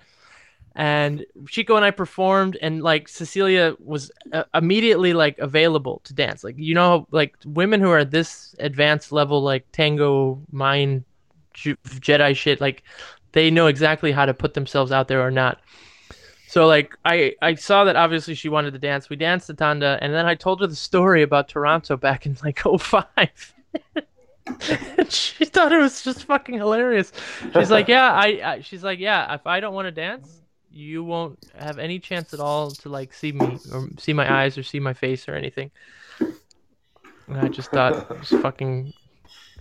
and 0.76 1.26
Chico 1.48 1.76
and 1.76 1.84
I 1.84 1.91
performed, 1.91 2.58
and 2.62 2.84
like 2.84 3.08
Cecilia 3.08 3.76
was 3.84 4.12
uh, 4.32 4.44
immediately 4.54 5.14
like 5.14 5.38
available 5.40 6.02
to 6.06 6.14
dance. 6.14 6.44
Like 6.44 6.56
you 6.58 6.76
know, 6.76 7.08
like 7.12 7.36
women 7.45 7.82
who 7.82 7.90
are 7.90 8.06
this 8.06 8.56
advanced 8.60 9.12
level, 9.12 9.41
like 9.41 9.72
tango 9.72 10.41
mind 10.52 11.04
Jedi 11.56 12.36
shit, 12.36 12.62
like 12.62 12.84
they 13.32 13.49
know 13.52 13.68
exactly 13.68 14.12
how 14.12 14.26
to 14.26 14.34
put 14.34 14.54
themselves 14.54 14.91
out 14.91 15.08
there 15.08 15.26
or 15.26 15.32
not. 15.32 15.60
So 16.48 16.65
like 16.65 16.95
I 17.03 17.36
I 17.41 17.56
saw 17.56 17.84
that 17.84 17.95
obviously 17.95 18.34
she 18.34 18.49
wanted 18.49 18.72
to 18.72 18.80
dance. 18.80 19.10
We 19.10 19.18
danced 19.18 19.48
the 19.48 19.53
tanda, 19.53 19.99
and 20.02 20.14
then 20.14 20.26
I 20.26 20.36
told 20.36 20.61
her 20.61 20.68
the 20.68 20.76
story 20.76 21.22
about 21.22 21.49
Toronto 21.49 21.98
back 21.98 22.26
in 22.26 22.38
like 22.44 22.60
05. 22.60 23.53
She 25.10 25.44
thought 25.44 25.74
it 25.74 25.78
was 25.78 26.02
just 26.03 26.24
fucking 26.24 26.56
hilarious. 26.56 27.11
She's 27.53 27.69
like, 27.69 27.90
yeah, 27.90 28.14
I, 28.14 28.28
I 28.44 28.61
she's 28.61 28.82
like, 28.82 28.98
yeah, 28.98 29.34
if 29.34 29.45
I 29.45 29.60
don't 29.60 29.74
want 29.74 29.88
to 29.88 29.91
dance, 29.91 30.41
you 30.72 31.03
won't 31.03 31.38
have 31.60 31.80
any 31.80 31.99
chance 31.99 32.34
at 32.34 32.40
all 32.40 32.72
to 32.72 32.88
like 32.88 33.11
see 33.11 33.34
me 33.34 33.57
or 33.74 33.90
see 33.98 34.14
my 34.14 34.32
eyes 34.41 34.57
or 34.57 34.64
see 34.64 34.80
my 34.80 34.94
face 34.94 35.28
or 35.28 35.34
anything. 35.36 35.69
And 36.19 37.38
I 37.38 37.49
just 37.49 37.72
thought 37.72 38.10
it 38.10 38.19
was 38.19 38.30
fucking 38.30 38.94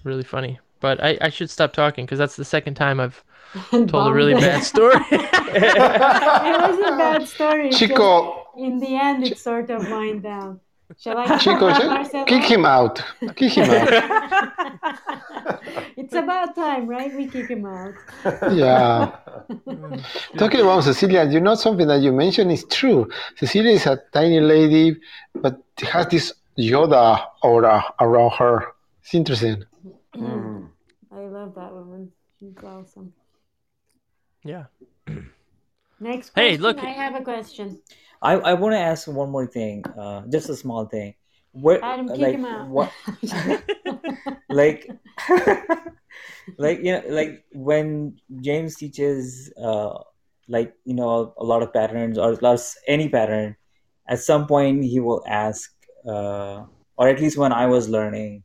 really 0.05 0.23
funny. 0.23 0.61
But 0.79 1.03
I, 1.03 1.19
I 1.21 1.29
should 1.31 1.51
stop 1.51 1.73
talking 1.73 2.05
because 2.05 2.19
that's 2.19 2.37
the 2.37 2.45
second 2.45 2.75
time 2.75 3.01
I've 3.01 3.25
told 3.71 4.09
a 4.09 4.13
really 4.13 4.33
Bombed. 4.35 4.47
bad 4.47 4.63
story. 4.65 4.95
it 5.11 6.61
was 6.71 6.79
a 6.79 6.97
bad 6.97 7.27
story. 7.29 7.71
Chico, 7.71 8.45
just- 8.55 8.59
in 8.59 8.79
the 8.79 8.97
end, 8.97 9.25
it 9.25 9.39
sort 9.39 9.71
of 9.71 9.89
wind 9.91 10.23
down. 10.23 10.61
Shall 10.99 11.19
I 11.19 11.37
Chico, 11.39 11.69
Marcelo? 11.69 12.25
kick 12.27 12.45
him 12.45 12.65
out. 12.65 13.03
Kick 13.35 13.55
him 13.55 13.69
out. 13.69 13.91
it's 15.97 16.15
about 16.15 16.55
time, 16.55 16.87
right? 16.87 17.13
We 17.15 17.27
kick 17.27 17.49
him 17.49 17.67
out. 17.67 17.95
Yeah. 18.53 19.11
Talking 20.39 20.61
about 20.61 20.85
Cecilia, 20.85 21.25
you 21.29 21.41
know 21.41 21.57
something 21.57 21.89
that 21.89 22.03
you 22.03 22.13
mentioned 22.13 22.53
is 22.53 22.65
true. 22.71 23.11
Cecilia 23.37 23.73
is 23.73 23.85
a 23.87 24.01
tiny 24.13 24.39
lady, 24.39 24.97
but 25.35 25.61
has 25.83 26.07
this 26.07 26.33
Yoda 26.57 27.27
aura 27.43 27.85
around 28.01 28.31
her. 28.35 28.69
It's 29.03 29.13
interesting. 29.13 29.65
Mm. 30.15 30.69
I 31.13 31.19
love 31.27 31.53
that 31.57 31.73
woman. 31.75 32.13
She's 32.39 32.55
awesome. 32.63 33.13
Yeah. 34.47 34.65
Next 35.99 36.31
question. 36.31 36.51
Hey, 36.51 36.57
look- 36.57 36.79
I 36.79 36.91
have 36.91 37.15
a 37.15 37.23
question. 37.23 37.81
I, 38.23 38.33
I 38.35 38.55
want 38.55 38.73
to 38.73 38.79
ask 38.79 39.07
one 39.07 39.31
more 39.31 39.47
thing, 39.47 39.85
uh, 39.87 40.23
just 40.29 40.49
a 40.49 40.57
small 40.57 40.87
thing. 40.87 41.15
Where, 41.53 41.83
Adam, 41.85 42.09
kick 42.09 42.19
like, 42.19 42.35
him 42.35 42.45
out. 42.45 42.69
what, 42.69 42.93
like, 44.51 44.91
like 46.59 46.79
you 46.81 46.93
know, 46.93 47.03
like 47.09 47.45
when 47.53 48.19
James 48.41 48.77
teaches, 48.77 49.53
uh, 49.61 49.99
like 50.49 50.75
you 50.85 50.95
know, 50.95 51.35
a 51.39 51.45
lot 51.45 51.63
of 51.63 51.73
patterns 51.73 52.19
or 52.19 52.37
plus 52.37 52.77
any 52.87 53.09
pattern, 53.09 53.57
at 54.07 54.21
some 54.21 54.47
point 54.47 54.85
he 54.85 55.01
will 55.01 55.23
ask, 55.27 55.73
uh, 56.07 56.65
or 56.97 57.09
at 57.09 57.21
least 57.21 57.39
when 57.39 57.53
I 57.53 57.67
was 57.67 57.89
learning, 57.89 58.45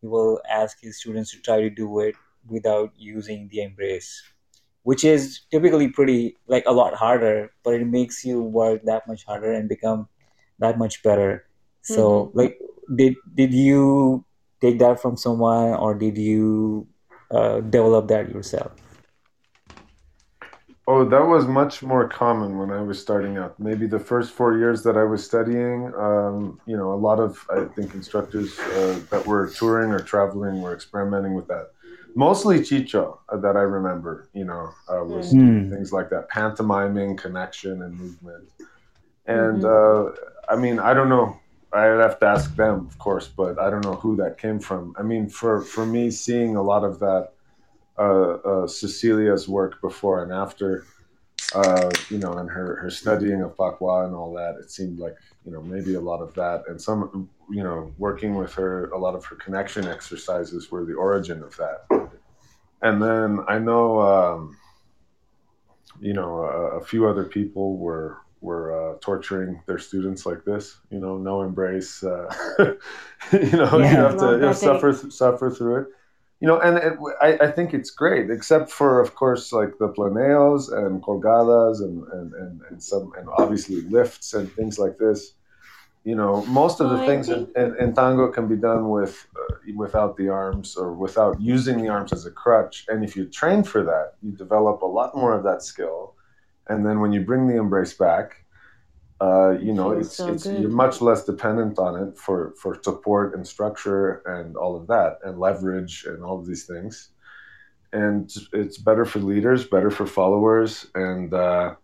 he 0.00 0.06
will 0.06 0.40
ask 0.48 0.78
his 0.80 0.98
students 1.00 1.30
to 1.32 1.40
try 1.40 1.60
to 1.60 1.70
do 1.70 2.00
it 2.00 2.14
without 2.46 2.92
using 2.96 3.48
the 3.48 3.62
embrace, 3.62 4.22
which 4.82 5.04
is 5.04 5.40
typically 5.50 5.88
pretty 5.88 6.36
like 6.46 6.64
a 6.66 6.72
lot 6.72 6.94
harder, 6.94 7.52
but 7.62 7.74
it 7.74 7.86
makes 7.86 8.24
you 8.24 8.42
work 8.42 8.82
that 8.84 9.06
much 9.06 9.24
harder 9.24 9.52
and 9.52 9.68
become 9.68 10.08
that 10.58 10.78
much 10.78 11.02
better. 11.02 11.46
So, 11.82 12.30
like, 12.34 12.58
did 12.94 13.16
did 13.34 13.52
you 13.52 14.24
take 14.60 14.78
that 14.78 15.00
from 15.00 15.16
someone, 15.16 15.74
or 15.74 15.94
did 15.94 16.16
you 16.16 16.86
uh, 17.30 17.60
develop 17.60 18.08
that 18.08 18.30
yourself? 18.30 18.72
Oh, 20.88 21.04
that 21.04 21.26
was 21.26 21.46
much 21.46 21.82
more 21.82 22.08
common 22.08 22.58
when 22.58 22.72
I 22.72 22.82
was 22.82 23.00
starting 23.00 23.38
out. 23.38 23.58
Maybe 23.58 23.86
the 23.86 24.00
first 24.00 24.32
four 24.32 24.58
years 24.58 24.82
that 24.82 24.96
I 24.96 25.04
was 25.04 25.24
studying, 25.24 25.92
um, 25.96 26.60
you 26.66 26.76
know, 26.76 26.92
a 26.92 26.98
lot 26.98 27.20
of 27.20 27.38
I 27.50 27.66
think 27.66 27.94
instructors 27.94 28.58
uh, 28.58 29.00
that 29.10 29.24
were 29.24 29.48
touring 29.48 29.92
or 29.92 30.00
traveling 30.00 30.60
were 30.60 30.74
experimenting 30.74 31.34
with 31.34 31.46
that. 31.46 31.70
Mostly 32.14 32.60
Chicho 32.60 33.18
uh, 33.28 33.36
that 33.38 33.56
I 33.56 33.60
remember, 33.60 34.28
you 34.32 34.44
know, 34.44 34.70
uh, 34.88 35.04
was 35.04 35.30
doing 35.30 35.70
things 35.70 35.92
like 35.92 36.10
that, 36.10 36.28
pantomiming, 36.28 37.16
connection, 37.16 37.82
and 37.82 37.98
movement. 37.98 38.48
And 39.26 39.64
uh, 39.64 40.10
I 40.48 40.56
mean, 40.56 40.78
I 40.78 40.94
don't 40.94 41.08
know. 41.08 41.38
I'd 41.72 42.00
have 42.00 42.18
to 42.20 42.26
ask 42.26 42.54
them, 42.54 42.86
of 42.86 42.98
course, 42.98 43.28
but 43.28 43.58
I 43.58 43.70
don't 43.70 43.84
know 43.84 43.94
who 43.94 44.16
that 44.16 44.36
came 44.36 44.58
from. 44.60 44.94
I 44.98 45.02
mean, 45.02 45.28
for 45.28 45.62
for 45.62 45.86
me, 45.86 46.10
seeing 46.10 46.56
a 46.56 46.62
lot 46.62 46.84
of 46.84 46.98
that 46.98 47.30
uh, 47.98 48.32
uh, 48.44 48.66
Cecilia's 48.66 49.48
work 49.48 49.80
before 49.80 50.22
and 50.22 50.32
after, 50.32 50.84
uh, 51.54 51.90
you 52.08 52.18
know, 52.18 52.32
and 52.34 52.48
her, 52.50 52.76
her 52.76 52.90
studying 52.90 53.42
of 53.42 53.56
Pacua 53.56 54.06
and 54.06 54.14
all 54.14 54.32
that, 54.34 54.56
it 54.58 54.70
seemed 54.70 54.98
like, 54.98 55.14
you 55.44 55.52
know, 55.52 55.62
maybe 55.62 55.94
a 55.94 56.00
lot 56.00 56.20
of 56.20 56.34
that. 56.34 56.64
And 56.68 56.80
some, 56.80 57.28
you 57.52 57.62
know, 57.62 57.92
working 57.98 58.34
with 58.34 58.54
her, 58.54 58.90
a 58.90 58.98
lot 58.98 59.14
of 59.14 59.24
her 59.26 59.36
connection 59.36 59.86
exercises 59.86 60.70
were 60.70 60.84
the 60.84 60.94
origin 60.94 61.42
of 61.42 61.56
that. 61.56 62.10
And 62.82 63.00
then 63.00 63.40
I 63.46 63.58
know, 63.58 64.00
um, 64.00 64.56
you 66.00 66.14
know, 66.14 66.42
a, 66.44 66.78
a 66.78 66.84
few 66.84 67.06
other 67.06 67.24
people 67.24 67.76
were 67.76 68.18
were 68.40 68.72
uh, 68.74 68.98
torturing 69.00 69.62
their 69.66 69.78
students 69.78 70.26
like 70.26 70.44
this. 70.44 70.78
You 70.90 70.98
know, 70.98 71.16
no 71.16 71.42
embrace. 71.42 72.02
Uh, 72.02 72.26
you 73.32 73.52
know, 73.52 73.78
you 73.78 73.84
have 73.84 74.16
to 74.18 74.24
you 74.24 74.30
know, 74.32 74.38
that 74.38 74.56
suffer 74.56 74.92
suffer 74.92 75.50
through 75.50 75.82
it 75.82 75.88
you 76.42 76.48
know, 76.48 76.58
and 76.58 76.76
it, 76.76 76.94
I, 77.20 77.46
I 77.46 77.50
think 77.52 77.72
it's 77.72 77.90
great, 77.90 78.28
except 78.28 78.68
for, 78.68 79.00
of 79.00 79.14
course, 79.14 79.52
like 79.52 79.78
the 79.78 79.88
planeos 79.90 80.76
and 80.76 81.00
colgadas 81.00 81.80
and, 81.82 82.02
and, 82.08 82.34
and, 82.34 82.60
and 82.68 82.82
some, 82.82 83.12
and 83.16 83.28
obviously 83.38 83.82
lifts 83.82 84.34
and 84.34 84.52
things 84.52 84.76
like 84.76 84.98
this. 84.98 85.34
You 86.04 86.16
know, 86.16 86.44
most 86.46 86.80
of 86.80 86.90
the 86.90 86.96
Well, 86.96 87.06
things 87.06 87.28
in, 87.28 87.46
think- 87.46 87.56
in, 87.56 87.76
in 87.78 87.94
tango 87.94 88.26
can 88.28 88.48
be 88.48 88.56
done 88.56 88.88
with 88.90 89.26
uh, 89.36 89.54
without 89.76 90.16
the 90.16 90.28
arms 90.28 90.76
or 90.76 90.92
without 90.92 91.40
using 91.40 91.80
the 91.80 91.88
arms 91.88 92.12
as 92.12 92.26
a 92.26 92.30
crutch. 92.30 92.84
And 92.88 93.04
if 93.04 93.14
you 93.16 93.26
train 93.26 93.62
for 93.62 93.84
that, 93.84 94.14
you 94.20 94.32
develop 94.32 94.82
a 94.82 94.86
lot 94.86 95.14
more 95.14 95.32
of 95.32 95.44
that 95.44 95.62
skill. 95.62 96.14
And 96.68 96.84
then 96.84 97.00
when 97.00 97.12
you 97.12 97.20
bring 97.20 97.46
the 97.46 97.56
embrace 97.56 97.94
back, 97.94 98.44
uh, 99.20 99.50
you 99.60 99.72
know, 99.72 99.92
it's, 99.92 100.16
so 100.16 100.32
it's 100.32 100.42
good. 100.44 100.60
you're 100.60 100.70
much 100.70 101.00
less 101.00 101.24
dependent 101.24 101.78
on 101.78 102.00
it 102.02 102.18
for, 102.18 102.54
for 102.60 102.76
support 102.82 103.36
and 103.36 103.46
structure 103.46 104.22
and 104.26 104.56
all 104.56 104.74
of 104.76 104.88
that 104.88 105.18
and 105.22 105.38
leverage 105.38 106.04
and 106.08 106.24
all 106.24 106.38
of 106.40 106.46
these 106.46 106.64
things. 106.66 107.10
And 107.92 108.28
it's 108.52 108.78
better 108.78 109.04
for 109.04 109.20
leaders, 109.20 109.64
better 109.66 109.90
for 109.90 110.06
followers, 110.06 110.86
and 110.96 111.32
uh, 111.32 111.76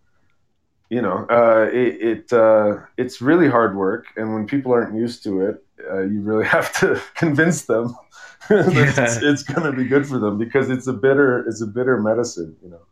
you 0.90 1.02
know, 1.02 1.27
uh, 1.31 1.69
it, 1.73 2.01
it 2.01 2.32
uh, 2.32 2.78
it's 2.97 3.20
really 3.20 3.48
hard 3.48 3.77
work. 3.77 4.06
And 4.16 4.32
when 4.32 4.47
people 4.47 4.73
aren't 4.73 4.97
used 4.97 5.23
to 5.24 5.43
it, 5.43 5.65
uh, 5.90 6.01
you 6.01 6.20
really 6.20 6.47
have 6.56 6.73
to 6.81 7.01
convince 7.15 7.62
them 7.62 7.94
that 8.48 8.94
it's, 8.98 9.23
it's 9.23 9.43
going 9.43 9.70
to 9.70 9.77
be 9.77 9.85
good 9.85 10.06
for 10.06 10.19
them 10.19 10.39
because 10.39 10.70
it's 10.70 10.86
a 10.86 10.93
bitter 10.93 11.47
it's 11.47 11.60
a 11.60 11.66
bitter 11.66 12.01
medicine, 12.01 12.56
you 12.62 12.70
know. 12.70 12.82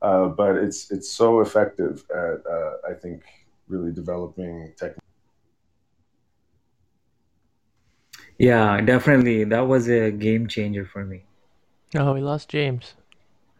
Uh, 0.00 0.28
but 0.28 0.56
it's 0.56 0.90
it's 0.90 1.10
so 1.10 1.40
effective 1.40 2.04
at 2.10 2.46
uh, 2.46 2.72
I 2.88 2.94
think 2.94 3.22
really 3.68 3.92
developing 3.92 4.72
technique. 4.78 5.02
Yeah, 8.38 8.80
definitely. 8.80 9.44
That 9.44 9.66
was 9.66 9.88
a 9.88 10.12
game 10.12 10.46
changer 10.46 10.86
for 10.86 11.04
me. 11.04 11.24
Oh, 11.96 12.12
we 12.14 12.20
lost 12.20 12.48
James. 12.48 12.94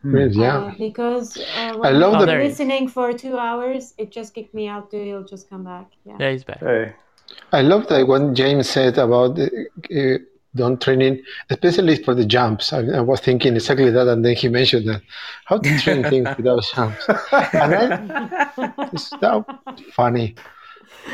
Yes, 0.04 0.36
yeah. 0.36 0.58
Uh, 0.58 0.74
because 0.78 1.36
uh, 1.36 1.78
I 1.82 1.90
love 1.90 2.14
Oh, 2.14 2.16
I'm 2.20 2.26
there 2.26 2.40
he 2.40 2.46
is. 2.46 2.52
listening 2.52 2.88
for 2.88 3.12
two 3.12 3.36
hours, 3.38 3.94
it 3.98 4.10
just 4.10 4.34
kicked 4.34 4.54
me 4.54 4.68
out. 4.68 4.90
Too. 4.90 5.02
He'll 5.02 5.24
just 5.24 5.48
come 5.50 5.64
back. 5.64 5.90
Yeah. 6.04 6.16
Yeah, 6.20 6.30
he's 6.30 6.44
back. 6.44 6.60
Hey, 6.60 6.92
I 7.52 7.62
love 7.62 7.88
that 7.88 8.06
what 8.06 8.34
James 8.34 8.68
said 8.70 8.96
about 8.98 9.38
uh, 9.38 9.46
uh, 9.94 10.18
don't 10.54 10.80
training, 10.80 11.22
especially 11.50 11.96
for 12.02 12.14
the 12.14 12.24
jumps. 12.24 12.72
I, 12.72 12.80
I 12.80 13.00
was 13.00 13.20
thinking 13.20 13.54
exactly 13.54 13.90
that, 13.90 14.08
and 14.08 14.24
then 14.24 14.34
he 14.36 14.48
mentioned 14.48 14.88
that 14.88 15.02
how 15.44 15.58
to 15.58 15.78
train 15.78 16.02
things 16.04 16.28
without 16.36 16.62
jumps. 16.74 17.04
And 17.52 17.74
I, 17.74 18.70
it's 18.92 19.10
so 19.20 19.44
funny. 19.92 20.34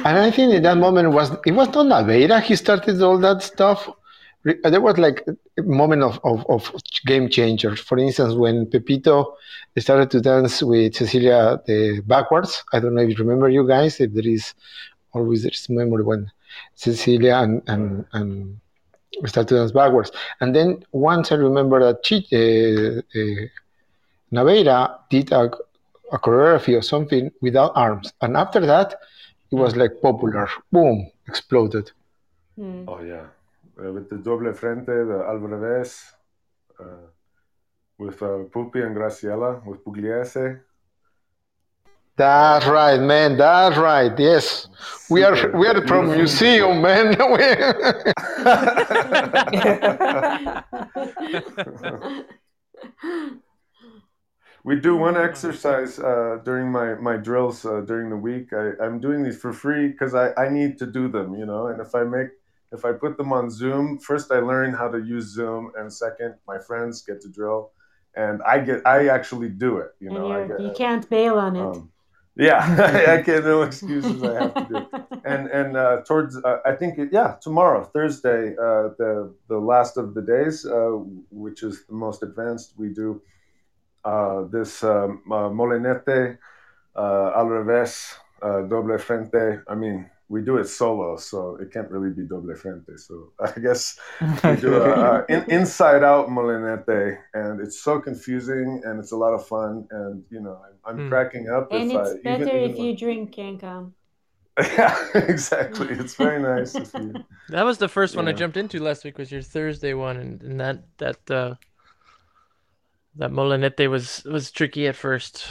And 0.05 0.19
I 0.19 0.31
think 0.31 0.53
in 0.55 0.63
that 0.63 0.77
moment 0.77 1.11
was 1.13 1.31
it 1.47 1.53
was 1.53 1.69
not 1.69 1.87
Naveira. 1.87 2.43
He 2.43 2.57
started 2.57 3.01
all 3.03 3.19
that 3.19 3.43
stuff. 3.43 3.89
Re- 4.45 4.61
There 4.63 4.81
was 4.81 4.99
like 4.99 5.27
a 5.59 5.63
moment 5.63 6.03
of, 6.03 6.21
of, 6.25 6.45
of 6.49 6.73
game 7.07 7.29
changers. 7.29 7.81
For 7.81 7.99
instance, 7.99 8.35
when 8.35 8.67
Pepito 8.67 9.37
started 9.81 10.11
to 10.11 10.21
dance 10.21 10.63
with 10.63 10.95
Cecilia 10.95 11.61
the 11.67 12.01
backwards. 12.07 12.65
I 12.73 12.81
don't 12.81 12.95
know 12.95 13.03
if 13.03 13.11
you 13.11 13.17
remember 13.17 13.49
you 13.49 13.67
guys. 13.67 14.01
If 14.01 14.13
there 14.13 14.27
is 14.27 14.55
always 15.13 15.43
there's 15.43 15.69
memory 15.69 16.05
when 16.05 16.31
Cecilia 16.75 17.37
and 17.37 17.63
and 17.67 18.05
and 18.13 18.61
we 19.21 19.29
started 19.29 19.49
to 19.49 19.57
dance 19.57 19.73
backwards. 19.73 20.13
And 20.41 20.55
then 20.55 20.85
once 20.93 21.33
I 21.33 21.37
remember 21.37 21.81
that 21.81 22.03
Chi, 22.05 22.17
uh, 22.33 23.21
uh, 23.21 23.47
Naveira 24.33 24.99
did 25.11 25.33
a, 25.33 25.51
a 26.13 26.19
choreography 26.19 26.77
or 26.77 26.83
something 26.83 27.31
without 27.41 27.73
arms, 27.75 28.13
and 28.21 28.37
after 28.37 28.61
that, 28.61 28.95
it 29.51 29.55
was 29.57 29.77
like 29.77 30.01
popular. 30.03 30.49
Boom, 30.71 31.11
exploded. 31.29 31.91
Hmm. 32.57 32.85
oh 32.89 33.03
yeah, 33.03 33.27
uh, 33.79 33.93
with 33.93 34.09
the 34.09 34.19
doble 34.19 34.53
frente, 34.53 34.87
the 34.87 35.25
al 35.27 35.39
revés, 35.39 36.13
uh, 36.81 37.07
with 37.99 38.23
uh, 38.23 38.45
Pupi 38.53 38.85
and 38.85 38.97
Graciela, 38.97 39.65
with 39.67 39.85
Pugliese. 39.85 40.61
That's 42.17 42.67
right, 42.67 43.01
man. 43.01 43.37
That's 43.37 43.77
right. 43.77 44.17
Yes, 44.17 44.69
we 45.11 45.25
are 45.25 45.37
Super 45.37 45.59
we 45.59 45.67
are 45.67 45.85
from 45.87 46.13
museum, 46.13 46.81
man. 46.81 47.17
we 54.65 54.81
do 54.81 54.97
one 54.97 55.17
exercise 55.17 55.99
uh, 55.99 56.39
during 56.45 56.71
my, 56.71 56.95
my 56.95 57.17
drills 57.17 57.67
uh, 57.67 57.81
during 57.83 58.11
the 58.11 58.17
week. 58.17 58.53
I, 58.53 58.73
I'm 58.83 59.01
doing 59.01 59.23
these 59.23 59.39
for 59.39 59.53
free 59.53 59.89
because 59.89 60.15
I, 60.15 60.33
I 60.35 60.49
need 60.49 60.79
to 60.79 60.87
do 60.87 61.09
them, 61.09 61.35
you 61.35 61.47
know. 61.47 61.67
And 61.67 61.81
if 61.81 61.95
I 61.95 62.05
make 62.05 62.29
if 62.75 62.85
I 62.85 62.93
put 62.93 63.17
them 63.17 63.33
on 63.33 63.51
Zoom, 63.51 63.99
first 63.99 64.31
I 64.31 64.41
learn 64.41 64.75
how 64.75 64.89
to 64.89 64.99
use 64.99 65.27
Zoom, 65.33 65.73
and 65.77 65.93
second, 65.93 66.35
my 66.47 66.59
friends 66.59 67.03
get 67.03 67.21
to 67.23 67.29
drill, 67.29 67.71
and 68.15 68.43
I 68.43 68.59
get 68.59 68.87
I 68.87 69.09
actually 69.09 69.49
do 69.49 69.79
it, 69.79 69.91
you 70.01 70.11
know. 70.11 70.31
I 70.33 70.47
get, 70.47 70.61
you 70.61 70.73
can't 70.77 71.09
bail 71.09 71.37
on 71.39 71.57
it. 71.57 71.63
um, 71.63 71.91
yeah, 72.37 72.61
I 73.17 73.23
can't 73.23 73.45
no 73.45 73.63
excuses. 73.71 74.23
I 74.23 74.35
have 74.43 74.55
to 74.55 74.67
do 74.69 75.05
and 75.25 75.49
and 75.49 75.77
uh, 75.77 76.03
towards 76.07 76.37
uh, 76.37 76.59
I 76.65 76.73
think 76.73 76.99
it, 76.99 77.09
yeah 77.13 77.37
tomorrow 77.41 77.85
Thursday 77.85 78.53
uh, 78.53 78.91
the 78.99 79.35
the 79.49 79.59
last 79.59 79.97
of 79.97 80.15
the 80.15 80.23
days 80.23 80.67
uh, 80.67 80.91
which 81.31 81.63
is 81.63 81.85
the 81.87 81.95
most 81.95 82.23
advanced 82.23 82.75
we 82.77 82.89
do 82.91 83.23
uh, 84.05 84.45
this 84.45 84.85
um, 84.85 85.23
uh, 85.33 85.49
molinete 85.49 86.39
uh, 86.97 87.33
al 87.35 87.49
revés 87.49 88.15
uh, 88.43 88.63
doble 88.63 88.99
frente 88.99 89.63
I 89.69 89.75
mean 89.75 90.11
we 90.35 90.41
do 90.49 90.55
it 90.63 90.69
solo 90.81 91.17
so 91.17 91.57
it 91.63 91.69
can't 91.75 91.91
really 91.95 92.13
be 92.19 92.25
doble 92.33 92.55
frente 92.63 92.95
so 93.07 93.15
I 93.49 93.53
guess 93.67 93.83
we 94.49 94.57
do 94.67 94.73
a, 94.77 94.91
a 95.11 95.11
in, 95.35 95.41
inside 95.59 96.03
out 96.13 96.27
molinete 96.37 97.19
and 97.41 97.61
it's 97.65 97.79
so 97.89 98.01
confusing 98.09 98.69
and 98.85 98.95
it's 99.01 99.13
a 99.13 99.21
lot 99.25 99.35
of 99.39 99.47
fun 99.55 99.87
and 99.91 100.25
you 100.35 100.41
know 100.45 100.57
I'm, 100.67 100.77
I'm 100.89 101.01
Hmm. 101.01 101.09
cracking 101.11 101.47
up 101.57 101.73
and 101.73 101.93
if 101.93 101.97
it's 101.97 102.11
I 102.15 102.21
better 102.25 102.45
even, 102.47 102.49
even 102.49 102.71
if 102.71 102.79
when- 102.79 102.87
you 102.87 102.97
drink 102.97 103.35
Kankan. 103.35 103.93
yeah, 104.79 104.97
exactly. 105.15 105.89
It's 105.91 106.15
very 106.15 106.41
nice 106.41 106.79
if 106.79 106.97
you. 106.97 107.19
That 107.49 107.65
was 107.65 107.79
the 107.79 107.89
first 107.89 108.17
one 108.17 108.29
I 108.29 108.33
jumped 108.33 108.57
into 108.57 108.81
last 108.83 109.05
week. 109.05 109.19
Was 109.19 109.33
your 109.33 109.43
Thursday 109.43 109.95
one, 109.95 110.17
and, 110.17 110.43
and 110.43 110.61
that 110.61 110.85
that 110.99 111.31
uh, 111.31 111.55
that 113.17 113.31
Molinete 113.33 113.89
was 113.91 114.23
was 114.25 114.51
tricky 114.51 114.87
at 114.87 114.97
first. 114.97 115.47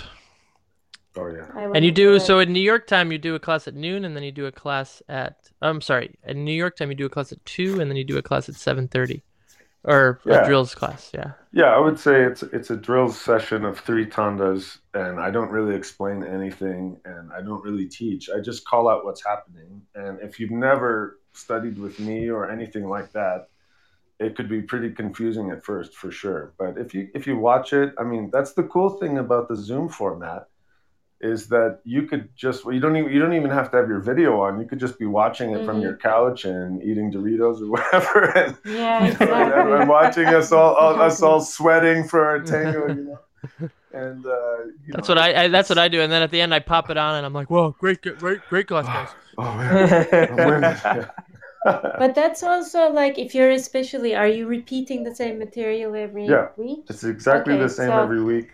Oh 1.15 1.27
yeah. 1.27 1.45
And 1.75 1.85
you 1.85 1.91
do 1.91 2.19
so 2.19 2.39
in 2.39 2.51
New 2.51 2.59
York 2.61 2.87
time. 2.87 3.11
You 3.11 3.17
do 3.19 3.35
a 3.35 3.39
class 3.39 3.67
at 3.67 3.75
noon, 3.75 4.03
and 4.05 4.15
then 4.15 4.23
you 4.23 4.31
do 4.31 4.45
a 4.47 4.51
class 4.51 5.01
at. 5.07 5.49
I'm 5.61 5.81
sorry, 5.81 6.15
in 6.25 6.43
New 6.43 6.53
York 6.53 6.75
time 6.75 6.89
you 6.89 6.95
do 6.95 7.05
a 7.05 7.09
class 7.09 7.31
at 7.31 7.43
two, 7.45 7.79
and 7.79 7.89
then 7.89 7.97
you 7.97 8.03
do 8.03 8.17
a 8.17 8.21
class 8.23 8.49
at 8.49 8.55
seven 8.55 8.87
thirty, 8.87 9.23
or 9.83 10.19
Yeah. 10.25 10.41
a 10.41 10.45
drills 10.45 10.73
class. 10.73 11.11
Yeah. 11.13 11.33
Yeah, 11.51 11.65
I 11.75 11.79
would 11.79 11.99
say 11.99 12.23
it's 12.23 12.41
it's 12.41 12.71
a 12.71 12.77
drills 12.77 13.19
session 13.19 13.63
of 13.63 13.79
three 13.79 14.07
tandas, 14.07 14.79
and 14.95 15.19
I 15.19 15.29
don't 15.29 15.51
really 15.51 15.75
explain 15.75 16.23
anything, 16.23 16.99
and 17.05 17.31
I 17.31 17.41
don't 17.41 17.63
really 17.63 17.87
teach. 17.87 18.29
I 18.29 18.39
just 18.39 18.65
call 18.65 18.89
out 18.89 19.05
what's 19.05 19.23
happening, 19.23 19.83
and 19.93 20.19
if 20.19 20.39
you've 20.39 20.51
never 20.51 21.19
studied 21.33 21.77
with 21.77 21.99
me 21.99 22.29
or 22.29 22.49
anything 22.49 22.87
like 22.87 23.11
that, 23.13 23.49
it 24.19 24.35
could 24.35 24.49
be 24.49 24.61
pretty 24.61 24.91
confusing 24.91 25.51
at 25.51 25.63
first, 25.63 25.93
for 25.95 26.09
sure. 26.11 26.53
But 26.57 26.77
if 26.77 26.93
you 26.95 27.09
if 27.13 27.27
you 27.27 27.37
watch 27.37 27.71
it, 27.73 27.93
I 27.99 28.03
mean, 28.03 28.29
that's 28.31 28.53
the 28.53 28.63
cool 28.63 28.91
thing 28.99 29.19
about 29.19 29.47
the 29.47 29.55
Zoom 29.55 29.89
format, 29.89 30.47
is 31.23 31.47
that 31.47 31.79
you 31.85 32.03
could 32.03 32.29
just 32.35 32.65
you 32.65 32.79
don't 32.79 32.95
even 32.97 33.11
you 33.11 33.19
don't 33.19 33.33
even 33.33 33.49
have 33.49 33.71
to 33.71 33.77
have 33.77 33.87
your 33.87 33.99
video 34.01 34.41
on. 34.41 34.59
You 34.59 34.67
could 34.67 34.79
just 34.79 34.99
be 34.99 35.05
watching 35.05 35.51
it 35.55 35.63
from 35.65 35.77
Mhm. 35.79 35.83
your 35.83 35.95
couch 35.97 36.43
and 36.45 36.83
eating 36.83 37.11
Doritos 37.11 37.61
or 37.61 37.69
whatever, 37.75 38.25
and 38.37 38.57
Yeah, 38.65 39.05
you 39.07 39.13
know, 39.25 39.33
and, 39.33 39.47
exactly. 39.47 39.73
and 39.79 39.89
watching 39.89 40.27
us 40.27 40.51
all, 40.51 40.73
all 40.75 41.01
us 41.01 41.21
all 41.21 41.39
sweating 41.39 42.03
for 42.07 42.25
our 42.25 42.39
tango, 42.39 42.87
you 42.93 43.03
know. 43.09 43.69
and 43.93 44.25
uh, 44.25 44.57
you 44.85 44.91
That's 44.93 45.07
know, 45.07 45.15
what 45.15 45.21
I, 45.23 45.43
I. 45.43 45.47
That's 45.47 45.69
what 45.69 45.77
I 45.77 45.87
do, 45.87 46.01
and 46.01 46.11
then 46.11 46.21
at 46.21 46.31
the 46.31 46.41
end 46.41 46.53
I 46.53 46.59
pop 46.59 46.89
it 46.89 46.97
on, 46.97 47.15
and 47.15 47.25
I'm 47.25 47.33
like, 47.33 47.49
"Whoa, 47.49 47.75
great, 47.79 48.01
great, 48.01 48.39
great 48.49 48.67
class, 48.67 48.85
guys." 48.85 49.09
Oh 49.39 49.55
man, 49.57 51.09
But 51.65 52.13
that's 52.13 52.43
also 52.43 52.89
like 52.91 53.17
if 53.17 53.33
you're 53.33 53.49
especially, 53.51 54.13
are 54.15 54.27
you 54.27 54.47
repeating 54.47 55.03
the 55.03 55.15
same 55.15 55.39
material 55.39 55.95
every 55.95 56.27
Yeah. 56.27 56.49
week? 56.57 56.85
it's 56.89 57.03
exactly 57.05 57.53
Okay, 57.53 57.63
the 57.63 57.69
same 57.69 57.89
so- 57.89 58.03
every 58.03 58.21
week. 58.23 58.49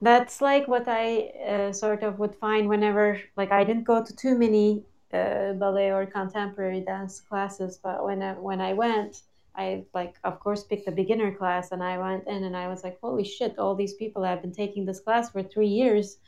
That's 0.00 0.40
like 0.40 0.68
what 0.68 0.86
I 0.86 1.32
uh, 1.48 1.72
sort 1.72 2.02
of 2.02 2.18
would 2.18 2.34
find 2.36 2.68
whenever, 2.68 3.20
like, 3.36 3.50
I 3.50 3.64
didn't 3.64 3.84
go 3.84 4.04
to 4.04 4.16
too 4.16 4.38
many 4.38 4.84
uh, 5.12 5.54
ballet 5.54 5.90
or 5.90 6.06
contemporary 6.06 6.82
dance 6.82 7.20
classes, 7.20 7.80
but 7.82 8.04
when 8.04 8.22
I, 8.22 8.34
when 8.34 8.60
I 8.60 8.74
went, 8.74 9.22
I 9.56 9.84
like, 9.92 10.14
of 10.22 10.38
course, 10.38 10.62
picked 10.62 10.86
a 10.86 10.92
beginner 10.92 11.34
class, 11.34 11.72
and 11.72 11.82
I 11.82 11.98
went 11.98 12.28
in, 12.28 12.44
and 12.44 12.56
I 12.56 12.68
was 12.68 12.84
like, 12.84 13.00
holy 13.00 13.24
shit! 13.24 13.58
All 13.58 13.74
these 13.74 13.94
people 13.94 14.22
have 14.22 14.40
been 14.40 14.52
taking 14.52 14.84
this 14.84 15.00
class 15.00 15.30
for 15.30 15.42
three 15.42 15.66
years. 15.66 16.18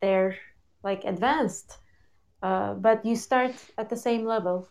They're 0.00 0.36
like 0.82 1.04
advanced, 1.04 1.78
uh, 2.42 2.74
but 2.74 3.06
you 3.06 3.14
start 3.14 3.54
at 3.78 3.88
the 3.90 3.96
same 3.96 4.24
level, 4.24 4.68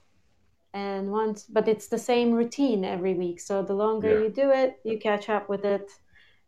and 0.73 1.11
once, 1.11 1.45
but 1.45 1.69
it's 1.69 1.87
the 1.87 1.97
same 1.97 2.33
routine 2.33 2.83
every 2.83 3.13
week. 3.13 3.39
So 3.39 3.63
the 3.63 3.73
longer 3.73 4.09
Yeah. 4.09 4.23
you 4.23 4.29
do 4.29 4.51
it, 4.51 4.81
you 4.83 4.99
catch 4.99 5.29
up 5.29 5.47
with 5.47 5.63
it 5.63 5.89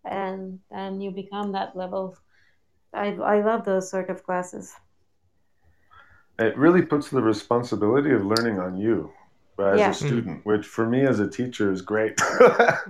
and 0.05 0.59
then 0.71 1.01
you 1.01 1.11
become 1.11 1.51
that 1.53 1.75
level. 1.75 2.17
I, 2.93 3.13
I 3.13 3.41
love 3.41 3.65
those 3.65 3.89
sort 3.89 4.09
of 4.09 4.23
classes. 4.23 4.73
it 6.39 6.57
really 6.57 6.81
puts 6.81 7.09
the 7.09 7.21
responsibility 7.21 8.11
of 8.11 8.25
learning 8.25 8.59
on 8.59 8.77
you 8.77 9.11
as 9.59 9.80
Yeah. 9.80 9.88
a 9.88 9.93
student, 9.93 10.45
which 10.45 10.65
for 10.65 10.88
me 10.89 11.05
as 11.05 11.19
a 11.19 11.30
teacher 11.30 11.71
is 11.71 11.81
great. 11.81 12.19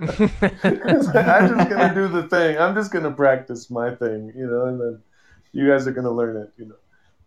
I'm 0.02 1.48
just 1.48 1.68
gonna 1.68 1.94
do 1.94 2.08
the 2.08 2.26
thing. 2.30 2.58
I'm 2.58 2.74
just 2.74 2.90
gonna 2.92 3.10
practice 3.12 3.70
my 3.70 3.94
thing, 3.94 4.32
you 4.34 4.46
know, 4.46 4.66
and 4.66 4.80
then 4.80 5.02
you 5.52 5.68
guys 5.68 5.86
are 5.86 5.92
gonna 5.92 6.10
learn 6.12 6.36
it, 6.36 6.52
you 6.56 6.66
know. 6.66 6.76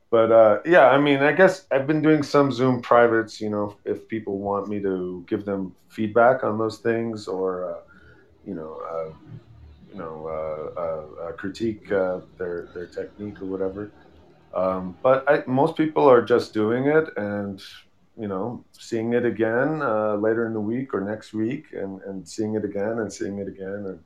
But 0.09 0.31
uh, 0.31 0.59
yeah, 0.65 0.87
I 0.87 0.99
mean, 0.99 1.19
I 1.19 1.33
guess 1.33 1.65
I've 1.71 1.87
been 1.87 2.01
doing 2.01 2.23
some 2.23 2.51
Zoom 2.51 2.81
privates, 2.81 3.41
you 3.41 3.49
know, 3.49 3.77
if 3.85 4.07
people 4.07 4.39
want 4.39 4.67
me 4.69 4.81
to 4.81 5.25
give 5.27 5.45
them 5.45 5.75
feedback 5.89 6.43
on 6.43 6.57
those 6.57 6.79
things 6.79 7.27
or, 7.27 7.71
uh, 7.75 7.79
you 8.45 8.55
know, 8.55 8.79
uh, 8.91 9.13
you 9.97 10.03
know, 10.03 10.27
uh, 10.27 10.79
uh, 10.79 11.27
uh, 11.27 11.31
critique 11.33 11.91
uh, 11.91 12.19
their 12.37 12.69
their 12.73 12.85
technique 12.85 13.41
or 13.41 13.45
whatever. 13.45 13.91
Um, 14.53 14.95
but 15.01 15.23
I, 15.27 15.43
most 15.47 15.75
people 15.75 16.07
are 16.09 16.21
just 16.21 16.53
doing 16.53 16.85
it 16.85 17.05
and 17.17 17.61
you 18.17 18.27
know 18.27 18.63
seeing 18.71 19.13
it 19.13 19.25
again 19.25 19.81
uh, 19.81 20.15
later 20.15 20.45
in 20.45 20.53
the 20.53 20.61
week 20.61 20.93
or 20.93 21.01
next 21.01 21.33
week 21.33 21.65
and, 21.73 22.01
and 22.03 22.27
seeing 22.27 22.55
it 22.55 22.63
again 22.63 22.99
and 22.99 23.11
seeing 23.11 23.39
it 23.39 23.47
again 23.47 23.81
and 23.89 23.99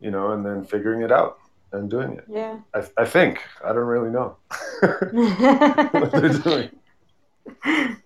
you 0.00 0.10
know 0.10 0.32
and 0.32 0.44
then 0.44 0.64
figuring 0.64 1.02
it 1.02 1.10
out 1.10 1.38
and 1.72 1.90
doing 1.90 2.12
it. 2.12 2.24
Yeah. 2.28 2.58
I, 2.74 2.80
I 2.98 3.04
think 3.04 3.40
I 3.64 3.68
don't 3.68 3.90
really 3.94 4.10
know 4.10 4.36
what 4.80 6.12
they're 6.12 6.38
doing. 6.50 6.70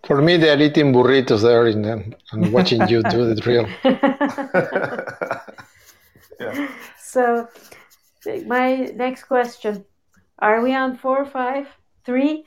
For 0.06 0.22
me, 0.22 0.36
they're 0.36 0.60
eating 0.60 0.92
burritos 0.92 1.42
there 1.42 1.66
in 1.66 1.82
the, 1.82 2.14
and 2.30 2.52
watching 2.52 2.86
you 2.88 3.02
do 3.02 3.26
the 3.26 3.34
drill. 3.34 3.66
so, 7.12 7.48
my 8.46 8.90
next 8.96 9.24
question: 9.24 9.84
Are 10.38 10.62
we 10.62 10.74
on 10.74 10.96
four, 10.96 11.26
five, 11.26 11.68
three? 12.06 12.44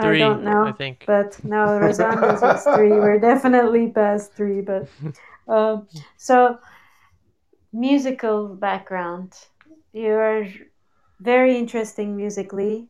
Three, 0.00 0.22
I 0.22 0.28
don't 0.28 0.44
know. 0.44 0.66
I 0.66 0.72
think. 0.72 1.04
But 1.04 1.42
no, 1.42 1.78
Rosanda's 1.78 2.42
was 2.42 2.62
three. 2.62 2.90
We're 3.04 3.18
definitely 3.18 3.90
past 3.90 4.34
three. 4.34 4.60
But 4.60 4.88
um, 5.48 5.88
so 6.16 6.58
musical 7.72 8.54
background. 8.54 9.34
You 9.92 10.12
are 10.12 10.46
very 11.20 11.56
interesting 11.58 12.14
musically, 12.16 12.86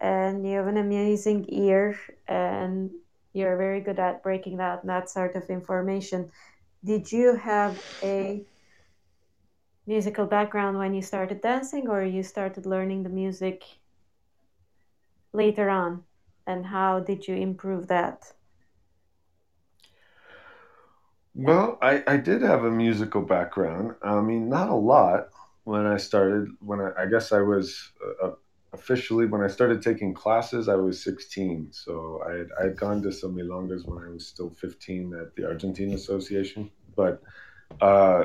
and 0.00 0.46
you 0.46 0.58
have 0.58 0.68
an 0.68 0.76
amazing 0.76 1.46
ear, 1.48 1.98
and 2.28 2.90
you're 3.32 3.56
very 3.56 3.80
good 3.80 3.98
at 3.98 4.22
breaking 4.22 4.58
that 4.58 4.86
that 4.86 5.10
sort 5.10 5.34
of 5.34 5.50
information. 5.50 6.30
Did 6.84 7.10
you 7.10 7.34
have 7.34 7.82
a 8.02 8.44
musical 9.86 10.26
background 10.26 10.78
when 10.78 10.94
you 10.94 11.02
started 11.02 11.40
dancing, 11.42 11.88
or 11.88 12.02
you 12.04 12.22
started 12.22 12.66
learning 12.66 13.02
the 13.02 13.10
music 13.10 13.64
later 15.32 15.68
on? 15.68 16.04
And 16.46 16.66
how 16.66 17.00
did 17.00 17.26
you 17.26 17.34
improve 17.34 17.88
that? 17.88 18.32
Well, 21.34 21.78
I, 21.80 22.02
I 22.06 22.16
did 22.16 22.42
have 22.42 22.64
a 22.64 22.70
musical 22.70 23.22
background. 23.22 23.94
I 24.02 24.20
mean, 24.20 24.48
not 24.48 24.68
a 24.68 24.74
lot 24.74 25.28
when 25.64 25.86
I 25.86 25.96
started. 25.96 26.48
When 26.60 26.80
I, 26.80 26.90
I 27.02 27.06
guess 27.06 27.32
I 27.32 27.40
was 27.40 27.92
uh, 28.22 28.32
officially 28.72 29.26
when 29.26 29.42
I 29.42 29.46
started 29.48 29.80
taking 29.82 30.12
classes, 30.12 30.68
I 30.68 30.74
was 30.74 31.02
16. 31.02 31.72
So 31.72 32.22
I 32.26 32.32
had, 32.38 32.48
I 32.60 32.64
had 32.64 32.76
gone 32.76 33.02
to 33.02 33.12
some 33.12 33.36
milongas 33.36 33.86
when 33.86 34.04
I 34.04 34.08
was 34.10 34.26
still 34.26 34.50
15 34.50 35.14
at 35.14 35.34
the 35.36 35.46
Argentine 35.46 35.92
Association. 35.94 36.70
But 36.96 37.22
uh, 37.80 38.24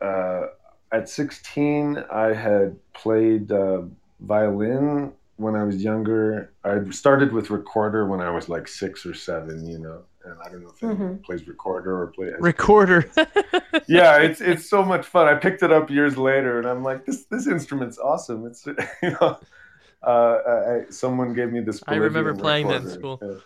uh, 0.00 0.46
at 0.92 1.08
16, 1.08 1.98
I 2.12 2.32
had 2.34 2.76
played 2.94 3.50
uh, 3.52 3.82
violin 4.20 5.12
when 5.36 5.54
I 5.54 5.64
was 5.64 5.82
younger. 5.82 6.52
I 6.64 6.88
started 6.90 7.32
with 7.32 7.50
recorder 7.50 8.06
when 8.06 8.20
I 8.20 8.30
was 8.30 8.48
like 8.48 8.68
six 8.68 9.04
or 9.06 9.14
seven, 9.14 9.66
you 9.66 9.78
know. 9.78 10.02
And 10.24 10.34
I 10.44 10.48
don't 10.50 10.62
know 10.62 10.70
if 10.70 10.82
anyone 10.82 11.18
plays 11.20 11.46
recorder 11.46 12.02
or 12.02 12.08
play 12.08 12.32
Recorder. 12.40 13.08
yeah, 13.86 14.16
it's 14.18 14.40
it's 14.40 14.68
so 14.68 14.84
much 14.84 15.06
fun. 15.06 15.28
I 15.28 15.34
picked 15.36 15.62
it 15.62 15.72
up 15.72 15.88
years 15.88 16.18
later, 16.18 16.58
and 16.58 16.66
I'm 16.66 16.82
like, 16.82 17.06
this 17.06 17.26
this 17.26 17.46
instrument's 17.46 17.98
awesome. 17.98 18.44
It's 18.46 18.66
you 19.02 19.10
know, 19.20 19.38
uh, 20.02 20.38
I, 20.46 20.90
someone 20.90 21.32
gave 21.32 21.52
me 21.52 21.60
this. 21.60 21.80
I 21.86 21.94
remember 21.96 22.34
Bolivian 22.34 22.36
playing 22.36 22.68
that 22.68 22.82
in 22.82 22.88
school. 22.88 23.22
yeah. 23.22 23.36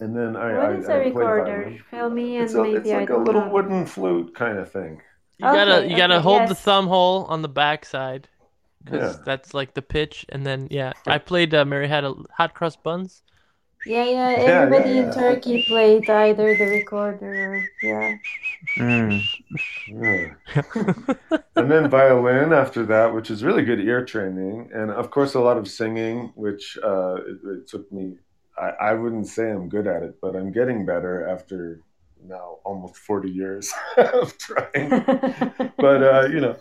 And 0.00 0.16
then 0.16 0.36
I, 0.36 0.58
What 0.58 0.72
I, 0.72 0.72
is 0.72 0.88
I 0.88 0.94
a 0.94 1.06
played 1.12 1.30
recorder? 1.30 1.44
violin. 1.44 1.78
Fill 1.90 2.10
me 2.10 2.38
in, 2.38 2.44
It's, 2.44 2.54
a, 2.54 2.62
maybe 2.62 2.76
it's 2.76 2.92
like 2.92 3.10
a 3.10 3.18
don't 3.18 3.24
little 3.24 3.42
know. 3.42 3.48
wooden 3.48 3.86
flute 3.86 4.34
kind 4.34 4.58
of 4.58 4.70
thing. 4.72 5.00
You 5.38 5.50
gotta 5.50 5.78
Okay, 5.78 5.90
you 5.90 5.96
gotta 5.96 6.16
okay, 6.16 6.22
hold 6.22 6.48
the 6.48 6.54
thumb 6.54 6.86
hole 6.86 7.24
on 7.26 7.42
the 7.42 7.48
back 7.48 7.84
side 7.84 8.28
because 8.84 9.18
Yeah. 9.18 9.22
that's 9.24 9.54
like 9.54 9.74
the 9.74 9.82
pitch, 9.82 10.26
and 10.30 10.46
then 10.46 10.68
yeah, 10.70 10.92
I 11.06 11.18
played. 11.18 11.54
Uh, 11.54 11.64
Mary 11.64 11.88
had 11.88 12.04
a 12.04 12.14
hot 12.36 12.54
cross 12.54 12.76
buns. 12.76 13.22
Yeah, 13.84 14.04
yeah. 14.04 14.30
yeah, 14.30 14.62
Everybody 14.62 14.98
in 14.98 15.06
yeah. 15.06 15.10
Turkey 15.10 15.64
played 15.66 16.08
either 16.08 16.56
the 16.56 16.64
recorder 16.66 17.54
or 17.54 17.64
yeah. 17.82 18.16
Mm. 18.78 19.22
Yeah. 19.86 20.34
and 21.56 21.70
then 21.70 21.88
violin 21.90 22.52
after 22.52 22.84
that, 22.86 23.14
which 23.14 23.30
is 23.30 23.44
really 23.44 23.62
good 23.64 23.80
ear 23.80 24.04
training, 24.04 24.70
and 24.72 24.90
of 24.90 25.10
course 25.10 25.34
a 25.34 25.40
lot 25.40 25.58
of 25.58 25.68
singing, 25.68 26.32
which 26.34 26.78
uh, 26.82 27.16
it, 27.16 27.38
it 27.44 27.68
took 27.68 27.90
me. 27.92 28.16
I, 28.58 28.70
I 28.90 28.94
wouldn't 28.94 29.26
say 29.26 29.50
I'm 29.50 29.68
good 29.68 29.86
at 29.86 30.02
it, 30.02 30.16
but 30.20 30.36
I'm 30.36 30.52
getting 30.52 30.86
better 30.86 31.26
after 31.26 31.80
now 32.28 32.58
almost 32.64 32.96
40 32.96 33.30
years 33.30 33.72
of 33.96 34.36
trying. 34.38 35.04
But 35.80 36.02
uh, 36.02 36.28
you 36.30 36.40
know, 36.40 36.56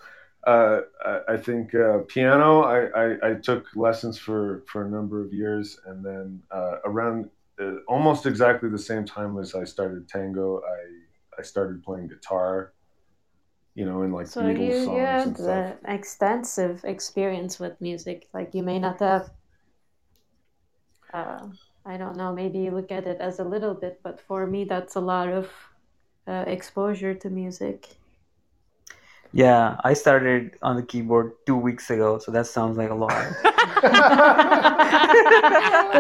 uh, 0.48 0.82
I, 1.06 1.34
I 1.34 1.38
think 1.38 1.76
uh, 1.76 2.00
piano. 2.08 2.62
I, 2.64 2.86
I, 2.88 3.32
I 3.32 3.34
took 3.36 3.68
lessons 3.76 4.18
for 4.18 4.64
for 4.68 4.86
a 4.86 4.90
number 4.90 5.24
of 5.24 5.34
years, 5.34 5.80
and 5.86 6.04
then 6.04 6.42
uh, 6.52 6.78
around 6.86 7.30
uh, 7.62 7.76
almost 7.88 8.26
exactly 8.26 8.70
the 8.70 8.80
same 8.80 9.06
time 9.06 9.38
as 9.40 9.56
I 9.56 9.64
started 9.66 10.08
tango, 10.08 10.62
I 10.62 11.40
I 11.40 11.44
started 11.44 11.84
playing 11.84 12.08
guitar. 12.08 12.74
You 13.76 13.86
know, 13.86 14.02
in 14.04 14.12
like 14.12 14.28
So 14.28 14.40
Beatles 14.40 14.58
you, 14.58 14.74
songs 14.86 15.24
you 15.26 15.36
stuff. 15.36 15.48
uh, 15.48 15.76
extensive 15.86 16.84
experience 16.86 17.60
with 17.60 17.80
music. 17.82 18.28
Like 18.34 18.56
you 18.56 18.64
may 18.64 18.80
not 18.80 19.00
have. 19.00 19.32
I 21.86 21.98
don't 21.98 22.16
know. 22.16 22.34
Maybe 22.34 22.60
you 22.60 22.72
look 22.72 22.91
at 22.91 23.08
it 23.08 23.20
as 23.20 23.40
a 23.40 23.44
little 23.44 23.74
bit, 23.74 23.99
but 24.03 24.20
for 24.20 24.45
me, 24.45 24.64
that's 24.66 24.95
a 24.95 24.99
lot 24.99 25.30
of 25.30 25.49
uh, 26.28 26.44
exposure 26.48 27.14
to 27.16 27.30
music. 27.30 27.90
Yeah, 29.34 29.78
I 29.84 29.94
started 29.94 30.58
on 30.62 30.76
the 30.76 30.84
keyboard 30.84 31.34
two 31.45 31.56
weeks 31.56 31.90
ago, 31.90 32.20
so 32.20 32.32
that 32.32 32.48
sounds 32.48 32.78
like 32.78 32.90
a 32.90 32.95
lot. 32.95 33.34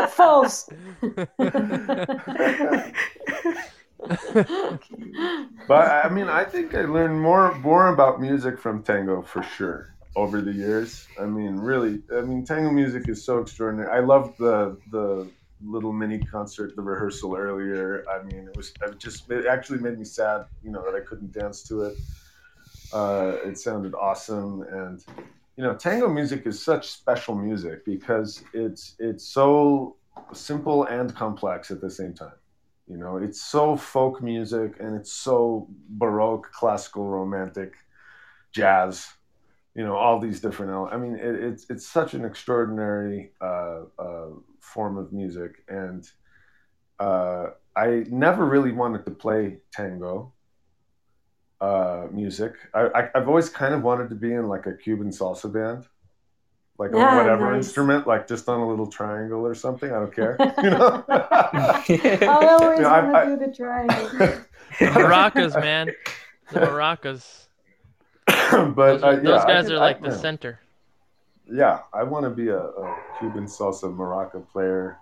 False. 0.11 0.69
But 5.67 6.05
I 6.05 6.09
mean, 6.09 6.27
I 6.27 6.43
think 6.43 6.75
I 6.75 6.81
learned 6.81 7.21
more 7.21 7.55
more 7.59 7.87
about 7.93 8.19
music 8.19 8.59
from 8.59 8.83
tango 8.83 9.21
for 9.21 9.43
sure 9.43 9.95
over 10.15 10.41
the 10.41 10.51
years. 10.51 11.07
I 11.19 11.25
mean, 11.25 11.57
really, 11.57 12.01
I 12.13 12.21
mean, 12.21 12.43
tango 12.45 12.71
music 12.71 13.07
is 13.07 13.23
so 13.23 13.39
extraordinary. 13.39 13.89
I 13.91 14.01
love 14.01 14.35
the 14.37 14.77
the 14.91 15.29
little 15.63 15.93
mini 15.93 16.19
concert, 16.19 16.75
the 16.75 16.81
rehearsal 16.81 17.35
earlier. 17.35 18.05
I 18.09 18.23
mean, 18.23 18.47
it 18.47 18.55
was 18.55 18.73
it 18.81 18.99
just 18.99 19.29
it 19.31 19.45
actually 19.45 19.79
made 19.79 19.97
me 19.99 20.05
sad, 20.05 20.45
you 20.63 20.71
know, 20.71 20.83
that 20.85 20.95
I 20.95 21.05
couldn't 21.05 21.31
dance 21.31 21.63
to 21.65 21.83
it. 21.83 21.97
Uh, 22.93 23.37
it 23.45 23.57
sounded 23.57 23.93
awesome, 23.95 24.63
and 24.63 25.03
you 25.57 25.63
know, 25.63 25.75
tango 25.75 26.09
music 26.09 26.45
is 26.45 26.63
such 26.63 26.89
special 26.91 27.35
music 27.35 27.85
because 27.85 28.43
it's 28.53 28.95
it's 28.99 29.25
so 29.27 29.97
simple 30.33 30.85
and 30.85 31.15
complex 31.15 31.71
at 31.71 31.81
the 31.81 31.89
same 31.89 32.13
time. 32.13 32.33
You 32.87 32.97
know, 32.97 33.17
it's 33.17 33.41
so 33.41 33.77
folk 33.77 34.21
music 34.21 34.75
and 34.79 34.95
it's 34.95 35.13
so 35.13 35.67
baroque, 35.89 36.51
classical, 36.51 37.07
romantic, 37.07 37.73
jazz. 38.51 39.07
you 39.75 39.83
know 39.85 39.95
all 39.95 40.19
these 40.19 40.41
different 40.41 40.71
i 40.93 40.97
mean 40.97 41.15
it, 41.15 41.35
it's 41.47 41.65
it's 41.69 41.87
such 41.87 42.13
an 42.13 42.25
extraordinary 42.25 43.31
uh, 43.41 43.81
uh, 43.99 44.29
form 44.73 44.97
of 44.97 45.11
music 45.11 45.63
and 45.69 46.09
uh, 46.99 47.47
i 47.75 48.03
never 48.09 48.45
really 48.45 48.71
wanted 48.71 49.03
to 49.05 49.11
play 49.11 49.57
tango 49.73 50.33
uh, 51.61 52.07
music 52.11 52.53
I, 52.73 52.81
I, 52.97 53.09
i've 53.15 53.27
always 53.27 53.49
kind 53.49 53.73
of 53.73 53.83
wanted 53.83 54.09
to 54.09 54.15
be 54.15 54.33
in 54.33 54.47
like 54.47 54.65
a 54.65 54.73
cuban 54.73 55.09
salsa 55.09 55.51
band 55.51 55.85
like 56.79 56.91
Yeah, 56.93 57.09
on 57.11 57.17
whatever 57.17 57.51
nice. 57.51 57.65
instrument 57.65 58.07
like 58.07 58.27
just 58.27 58.49
on 58.49 58.59
a 58.59 58.67
little 58.67 58.87
triangle 58.87 59.45
or 59.45 59.53
something 59.53 59.91
i 59.91 59.99
don't 59.99 60.15
care 60.15 60.35
you 60.63 60.69
know 60.71 61.03
I 61.09 62.47
always 62.49 62.79
Yeah, 62.79 62.87
I- 62.87 63.01
want 63.03 63.13
to 63.13 63.19
I- 63.19 63.25
do 63.25 63.37
the 63.45 63.53
triangle. 63.55 64.07
The 64.79 64.85
maracas, 64.99 65.53
man. 65.61 65.91
The 66.53 66.59
maracas. 66.61 67.47
but 68.25 68.75
Those, 68.75 69.03
uh, 69.03 69.07
are- 69.07 69.13
yeah, 69.15 69.19
those 69.21 69.41
I 69.43 69.47
guys 69.47 69.65
could- 69.65 69.73
are 69.73 69.77
I- 69.77 69.79
like 69.89 70.01
the 70.01 70.09
yeah. 70.09 70.15
center. 70.17 70.59
Yeah, 71.51 71.81
I 71.93 72.03
want 72.03 72.23
to 72.23 72.29
be 72.29 72.49
a, 72.49 72.59
a 72.59 72.97
Cuban 73.19 73.45
salsa 73.45 73.93
maraca 73.93 74.47
player 74.51 74.97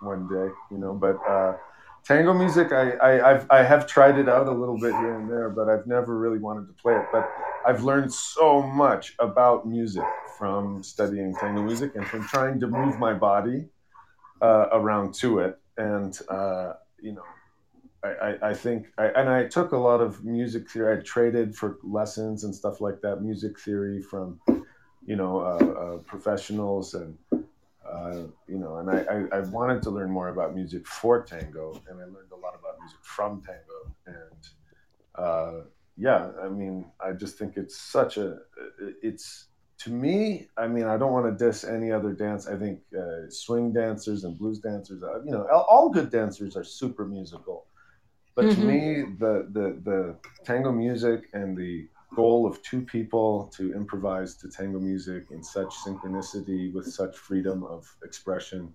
one 0.00 0.26
day, 0.28 0.52
you 0.70 0.78
know. 0.78 0.94
But 0.94 1.16
uh, 1.28 1.56
tango 2.04 2.32
music, 2.32 2.72
I, 2.72 2.92
I 2.92 3.30
I've, 3.32 3.50
I 3.50 3.62
have 3.62 3.86
tried 3.86 4.18
it 4.18 4.28
out 4.28 4.48
a 4.48 4.52
little 4.52 4.78
bit 4.78 4.92
here 4.92 5.18
and 5.18 5.30
there, 5.30 5.50
but 5.50 5.68
I've 5.68 5.86
never 5.86 6.18
really 6.18 6.38
wanted 6.38 6.66
to 6.68 6.72
play 6.74 6.94
it. 6.94 7.06
But 7.12 7.30
I've 7.66 7.84
learned 7.84 8.12
so 8.12 8.62
much 8.62 9.14
about 9.18 9.66
music 9.66 10.04
from 10.38 10.82
studying 10.82 11.34
tango 11.34 11.62
music 11.62 11.92
and 11.94 12.06
from 12.06 12.26
trying 12.28 12.60
to 12.60 12.66
move 12.66 12.98
my 12.98 13.12
body 13.12 13.66
uh, 14.40 14.68
around 14.72 15.14
to 15.14 15.40
it, 15.40 15.58
and 15.76 16.18
uh, 16.28 16.74
you 17.00 17.12
know. 17.12 17.24
I, 18.04 18.50
I, 18.50 18.52
think, 18.52 18.88
I, 18.98 19.06
and 19.06 19.30
I 19.30 19.46
took 19.46 19.72
a 19.72 19.78
lot 19.78 20.02
of 20.02 20.26
music 20.26 20.68
theory. 20.68 20.98
I 20.98 21.00
traded 21.00 21.56
for 21.56 21.78
lessons 21.82 22.44
and 22.44 22.54
stuff 22.54 22.82
like 22.82 23.00
that, 23.00 23.22
music 23.22 23.58
theory 23.58 24.02
from 24.02 24.38
you 25.06 25.16
know, 25.16 25.40
uh, 25.40 25.80
uh, 25.80 25.98
professionals 25.98 26.94
and, 26.94 27.18
uh, 27.32 28.22
you 28.48 28.58
know, 28.58 28.76
and 28.78 28.90
I, 28.90 29.00
I, 29.02 29.38
I 29.38 29.40
wanted 29.40 29.82
to 29.82 29.90
learn 29.90 30.10
more 30.10 30.28
about 30.28 30.54
music 30.54 30.86
for 30.86 31.22
tango 31.22 31.82
and 31.88 32.00
I 32.00 32.04
learned 32.04 32.32
a 32.32 32.36
lot 32.36 32.54
about 32.58 32.78
music 32.80 32.98
from 33.02 33.42
tango. 33.42 33.94
And, 34.06 34.48
uh, 35.14 35.64
yeah, 35.96 36.30
I 36.42 36.48
mean, 36.48 36.90
I 37.00 37.12
just 37.12 37.38
think 37.38 37.56
it's 37.56 37.78
such 37.78 38.16
a, 38.16 38.38
it's, 39.02 39.48
to 39.78 39.90
me, 39.90 40.48
I 40.56 40.66
mean, 40.66 40.84
I 40.84 40.96
don't 40.96 41.12
want 41.12 41.26
to 41.38 41.44
diss 41.44 41.64
any 41.64 41.92
other 41.92 42.12
dance. 42.12 42.46
I 42.48 42.56
think 42.56 42.80
uh, 42.98 43.28
swing 43.28 43.72
dancers 43.72 44.24
and 44.24 44.38
blues 44.38 44.58
dancers, 44.60 45.02
uh, 45.02 45.22
you 45.24 45.32
know, 45.32 45.46
all, 45.46 45.90
good 45.90 46.10
dancers 46.10 46.56
are 46.56 46.64
super 46.64 47.04
musical. 47.04 47.66
But 48.34 48.50
to 48.52 48.60
Mhm. 48.60 48.66
me, 48.66 49.02
the, 49.18 49.48
the, 49.52 49.80
the 49.84 50.18
tango 50.44 50.72
music 50.72 51.28
and 51.34 51.56
the 51.56 51.88
goal 52.14 52.46
of 52.46 52.62
two 52.62 52.82
people 52.82 53.50
to 53.56 53.72
improvise 53.74 54.36
to 54.36 54.48
tango 54.48 54.80
music 54.80 55.30
in 55.30 55.42
such 55.42 55.74
synchronicity 55.84 56.72
with 56.74 56.86
such 56.86 57.16
freedom 57.16 57.64
of 57.64 57.86
expression 58.04 58.74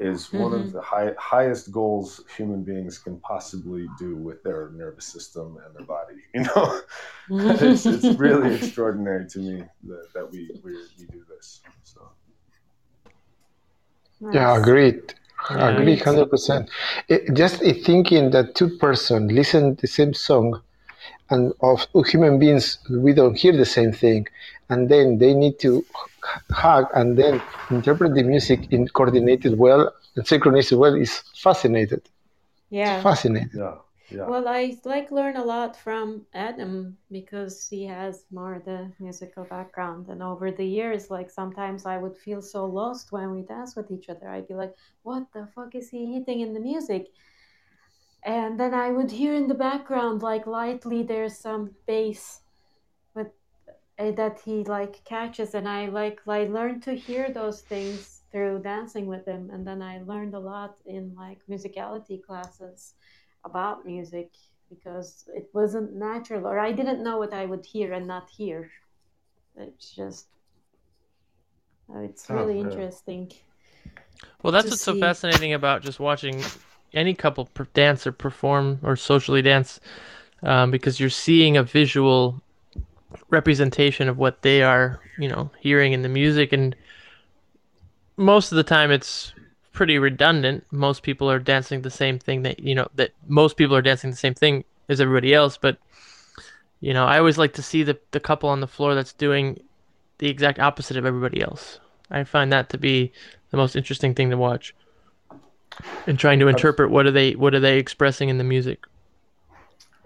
is 0.00 0.32
one 0.32 0.52
of 0.54 0.62
Mhm. 0.68 0.72
the 0.72 0.80
high, 0.82 1.12
highest 1.18 1.70
goals 1.72 2.24
human 2.36 2.62
beings 2.64 2.98
can 2.98 3.20
possibly 3.20 3.86
do 3.98 4.16
with 4.16 4.42
their 4.42 4.70
nervous 4.70 5.06
system 5.06 5.58
and 5.64 5.74
their 5.76 5.86
body. 5.86 6.14
You 6.34 6.42
know, 6.44 6.80
it's, 7.68 7.86
it's 7.86 8.10
really 8.18 8.54
extraordinary 8.58 9.26
to 9.30 9.38
me 9.38 9.64
that, 9.88 10.06
that 10.14 10.30
we, 10.32 10.50
we 10.64 10.72
we 10.98 11.06
do 11.06 11.22
this. 11.28 11.60
So 11.84 12.00
Yeah, 14.32 14.54
Nice. 14.54 14.58
agreed. 14.58 15.14
Yeah. 15.50 15.68
Agree, 15.68 15.96
hundred 15.96 16.30
percent. 16.30 16.70
Just 17.34 17.56
thinking 17.84 18.30
that 18.30 18.54
two 18.54 18.70
person 18.78 19.28
listen 19.28 19.76
the 19.80 19.86
same 19.88 20.14
song, 20.14 20.62
and 21.32 21.52
of 21.60 21.86
human 22.12 22.38
beings 22.38 22.78
we 22.90 23.12
don't 23.12 23.36
hear 23.36 23.56
the 23.56 23.64
same 23.78 23.92
thing, 23.92 24.26
and 24.70 24.88
then 24.88 25.18
they 25.18 25.34
need 25.34 25.58
to 25.60 25.84
hug 26.50 26.86
and 26.94 27.18
then 27.18 27.42
interpret 27.70 28.14
the 28.14 28.22
music 28.22 28.60
in 28.72 28.88
coordinated 28.88 29.58
well 29.58 29.92
and 30.16 30.26
synchronized 30.26 30.72
well 30.72 30.94
is 30.94 31.22
fascinated. 31.34 32.02
Yeah. 32.70 33.02
Fascinating. 33.02 33.50
yeah, 33.54 33.76
yeah. 34.10 34.26
Well, 34.26 34.48
I 34.48 34.78
like 34.84 35.10
learn 35.10 35.36
a 35.36 35.44
lot 35.44 35.76
from 35.76 36.26
Adam 36.34 36.96
because 37.10 37.68
he 37.68 37.84
has 37.86 38.24
more 38.30 38.60
the 38.64 38.92
musical 38.98 39.44
background. 39.44 40.08
And 40.08 40.22
over 40.22 40.50
the 40.50 40.66
years, 40.66 41.10
like 41.10 41.30
sometimes 41.30 41.86
I 41.86 41.98
would 41.98 42.16
feel 42.16 42.42
so 42.42 42.66
lost 42.66 43.12
when 43.12 43.30
we 43.34 43.42
dance 43.42 43.76
with 43.76 43.90
each 43.90 44.08
other. 44.08 44.28
I'd 44.28 44.48
be 44.48 44.54
like, 44.54 44.74
"What 45.02 45.24
the 45.32 45.46
fuck 45.54 45.74
is 45.74 45.90
he 45.90 46.14
hitting 46.14 46.40
in 46.40 46.54
the 46.54 46.60
music?" 46.60 47.12
And 48.24 48.58
then 48.58 48.74
I 48.74 48.90
would 48.90 49.10
hear 49.12 49.34
in 49.34 49.48
the 49.48 49.54
background, 49.54 50.22
like 50.22 50.46
lightly, 50.46 51.02
there's 51.04 51.36
some 51.38 51.76
bass, 51.86 52.42
but 53.14 53.34
uh, 53.98 54.12
that 54.12 54.40
he 54.40 54.64
like 54.64 55.04
catches, 55.04 55.54
and 55.54 55.68
I 55.68 55.86
like 55.88 56.20
I 56.28 56.44
learned 56.44 56.82
to 56.84 56.94
hear 56.94 57.30
those 57.32 57.62
things 57.62 58.24
through 58.32 58.62
dancing 58.62 59.06
with 59.06 59.26
him. 59.26 59.50
And 59.50 59.66
then 59.66 59.82
I 59.82 60.02
learned 60.02 60.34
a 60.34 60.40
lot 60.40 60.76
in 60.86 61.14
like 61.16 61.40
musicality 61.48 62.22
classes 62.22 62.94
about 63.44 63.86
music 63.86 64.32
because 64.70 65.28
it 65.34 65.50
wasn't 65.54 65.94
natural 65.94 66.46
or 66.46 66.58
I 66.58 66.72
didn't 66.72 67.02
know 67.04 67.18
what 67.18 67.34
I 67.34 67.46
would 67.46 67.66
hear 67.66 67.92
and 67.92 68.06
not 68.06 68.30
hear. 68.30 68.70
It's 69.56 69.94
just 69.94 70.28
uh, 71.94 72.00
it's 72.00 72.28
Oh, 72.28 72.34
really 72.34 72.58
yeah. 72.60 72.60
interesting. 72.60 73.30
Well, 74.42 74.52
that's 74.52 74.70
to 74.70 74.70
what's 74.70 74.82
so 74.82 74.94
fascinating 74.94 75.52
about 75.52 75.82
just 75.82 76.00
watching 76.00 76.42
any 76.94 77.14
couple 77.14 77.48
dance 77.74 78.06
or 78.06 78.12
perform 78.12 78.78
or 78.82 78.96
socially 78.96 79.42
dance, 79.42 79.80
um, 80.42 80.70
because 80.70 81.00
you're 81.00 81.10
seeing 81.10 81.56
a 81.56 81.62
visual 81.62 82.40
representation 83.30 84.08
of 84.08 84.18
what 84.18 84.42
they 84.42 84.62
are, 84.62 85.00
you 85.18 85.28
know, 85.28 85.50
hearing 85.60 85.92
in 85.92 86.02
the 86.02 86.08
music, 86.08 86.52
and 86.52 86.74
most 88.16 88.52
of 88.52 88.56
the 88.56 88.62
time 88.62 88.90
it's 88.90 89.32
pretty 89.72 89.98
redundant. 89.98 90.64
Most 90.70 91.02
people 91.02 91.30
are 91.30 91.38
dancing 91.38 91.82
the 91.82 91.90
same 91.90 92.18
thing 92.18 92.42
that 92.42 92.60
you 92.60 92.74
know 92.74 92.88
that 92.94 93.10
most 93.26 93.56
people 93.56 93.76
are 93.76 93.82
dancing 93.82 94.10
the 94.10 94.16
same 94.16 94.34
thing 94.34 94.64
as 94.88 95.00
everybody 95.00 95.34
else, 95.34 95.56
but 95.56 95.78
you 96.80 96.92
know, 96.92 97.04
I 97.04 97.18
always 97.18 97.38
like 97.38 97.54
to 97.54 97.62
see 97.62 97.82
the 97.82 97.98
the 98.10 98.20
couple 98.20 98.48
on 98.48 98.60
the 98.60 98.66
floor 98.66 98.94
that's 98.94 99.12
doing 99.12 99.62
the 100.18 100.28
exact 100.28 100.58
opposite 100.58 100.96
of 100.96 101.06
everybody 101.06 101.40
else. 101.40 101.80
I 102.10 102.24
find 102.24 102.52
that 102.52 102.68
to 102.70 102.78
be 102.78 103.12
the 103.50 103.56
most 103.56 103.74
interesting 103.76 104.14
thing 104.14 104.30
to 104.30 104.36
watch. 104.36 104.74
And 106.06 106.18
trying 106.18 106.38
to 106.40 106.48
interpret 106.48 106.90
what 106.90 107.06
are 107.06 107.10
they 107.10 107.32
what 107.32 107.54
are 107.54 107.60
they 107.60 107.78
expressing 107.78 108.28
in 108.28 108.38
the 108.38 108.44
music. 108.44 108.84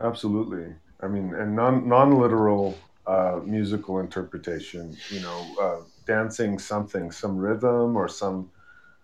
Absolutely. 0.00 0.74
I 1.00 1.08
mean, 1.08 1.34
and 1.34 1.54
non 1.56 1.88
non 1.88 2.18
literal 2.18 2.76
uh, 3.06 3.40
musical 3.44 4.00
interpretation. 4.00 4.96
You 5.10 5.20
know, 5.20 5.46
uh, 5.60 5.76
dancing 6.06 6.58
something, 6.58 7.10
some 7.10 7.36
rhythm 7.36 7.96
or 7.96 8.08
some 8.08 8.50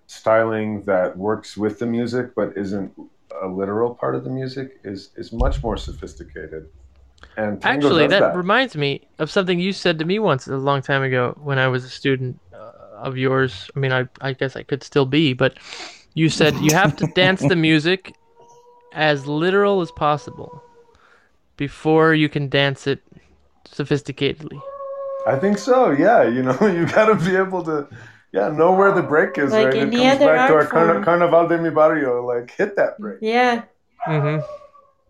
styling 0.06 0.82
that 0.82 1.16
works 1.16 1.56
with 1.56 1.78
the 1.78 1.86
music 1.86 2.34
but 2.34 2.52
isn't 2.56 2.92
a 3.40 3.46
literal 3.46 3.94
part 3.94 4.14
of 4.14 4.24
the 4.24 4.30
music 4.30 4.78
is 4.84 5.10
is 5.16 5.32
much 5.32 5.62
more 5.62 5.76
sophisticated. 5.76 6.68
And 7.36 7.62
tango 7.62 7.86
Actually, 7.86 8.06
that, 8.08 8.20
that. 8.20 8.36
reminds 8.36 8.76
me 8.76 9.08
of 9.18 9.30
something 9.30 9.58
you 9.58 9.72
said 9.72 9.98
to 10.00 10.04
me 10.04 10.18
once 10.18 10.46
a 10.46 10.56
long 10.56 10.82
time 10.82 11.02
ago 11.02 11.38
when 11.42 11.58
I 11.58 11.68
was 11.68 11.84
a 11.84 11.88
student 11.88 12.38
uh, 12.52 12.72
of 12.96 13.16
yours. 13.16 13.70
I 13.74 13.78
mean, 13.78 13.92
I 13.92 14.08
I 14.20 14.32
guess 14.32 14.56
I 14.56 14.62
could 14.62 14.82
still 14.82 15.06
be, 15.06 15.32
but 15.32 15.56
you 16.14 16.28
said 16.28 16.54
you 16.56 16.72
have 16.74 16.96
to 16.96 17.06
dance 17.08 17.40
the 17.40 17.56
music 17.68 18.14
as 18.92 19.26
literal 19.26 19.80
as 19.80 19.90
possible 19.92 20.62
before 21.56 22.14
you 22.14 22.28
can 22.28 22.48
dance 22.48 22.86
it 22.86 23.02
sophisticatedly. 23.68 24.60
I 25.26 25.38
think 25.38 25.58
so. 25.58 25.90
Yeah, 25.90 26.24
you 26.24 26.42
know, 26.42 26.58
you 26.60 26.86
got 26.86 27.06
to 27.06 27.14
be 27.14 27.36
able 27.36 27.62
to, 27.64 27.88
yeah, 28.32 28.48
know 28.48 28.72
where 28.72 28.92
the 28.92 29.02
break 29.02 29.38
is. 29.38 29.52
Like 29.52 29.66
right? 29.66 29.76
It 29.76 29.90
comes 29.92 29.94
other 29.96 30.26
back 30.26 30.48
to 30.48 30.54
our 30.54 30.60
art 30.60 30.70
carna- 30.70 31.04
Carnaval 31.04 31.48
de 31.48 31.58
mi 31.58 31.70
barrio. 31.70 32.26
Like, 32.26 32.50
hit 32.50 32.76
that 32.76 32.98
break. 32.98 33.18
Yeah. 33.22 33.62
hmm 34.04 34.38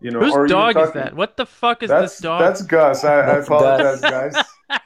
You 0.01 0.11
know, 0.11 0.19
Whose 0.19 0.33
or 0.33 0.39
you're 0.39 0.47
dog 0.47 0.77
is 0.77 0.91
that? 0.93 1.15
What 1.15 1.35
the 1.37 1.45
fuck 1.45 1.83
is 1.83 1.89
That's 1.89 2.13
this 2.13 2.19
dog? 2.21 2.41
that's 2.41 2.61
Gus. 2.61 3.03
I, 3.03 3.19
I 3.21 3.37
apologize, 3.39 4.01
guys. 4.01 4.35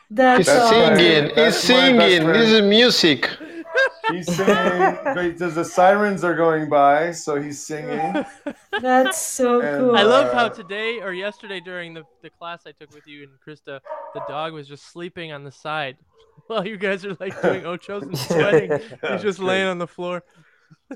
That's 0.09 0.45
That's 0.45 0.69
singing. 0.69 1.31
It's 1.35 1.35
that's 1.35 1.69
my 1.69 1.97
best 1.97 2.15
singing. 2.15 2.27
This 2.27 2.51
is 2.51 2.61
music. 2.61 3.29
He's 4.11 4.33
singing. 4.35 4.97
Wait, 5.15 5.37
The 5.37 5.63
sirens 5.65 6.23
are 6.23 6.35
going 6.35 6.69
by, 6.69 7.11
so 7.11 7.41
he's 7.41 7.65
singing. 7.65 8.23
That's 8.81 9.21
so 9.21 9.61
And- 9.61 9.77
cool. 9.87 9.95
I 9.97 10.03
love 10.03 10.31
how 10.33 10.45
Uh, 10.45 10.49
today 10.49 10.99
or 11.01 11.13
yesterday 11.13 11.59
during 11.59 11.93
the, 11.93 12.03
the 12.21 12.29
class 12.29 12.63
I 12.65 12.71
took 12.71 12.93
with 12.93 13.05
you 13.07 13.23
and 13.23 13.31
Krista, 13.45 13.79
the 14.13 14.21
dog 14.27 14.53
was 14.53 14.67
just 14.67 14.91
sleeping 14.91 15.31
on 15.33 15.43
the 15.43 15.51
side 15.51 15.97
while 16.47 16.65
you 16.65 16.77
guys 16.77 17.03
are 17.05 17.15
like 17.19 17.39
doing 17.41 17.63
ochos 17.73 18.03
and 18.03 18.17
sweating. 18.17 18.71
He's 19.11 19.21
just 19.21 19.39
great. 19.39 19.47
laying 19.47 19.67
on 19.67 19.77
the 19.77 19.87
floor. 19.87 20.23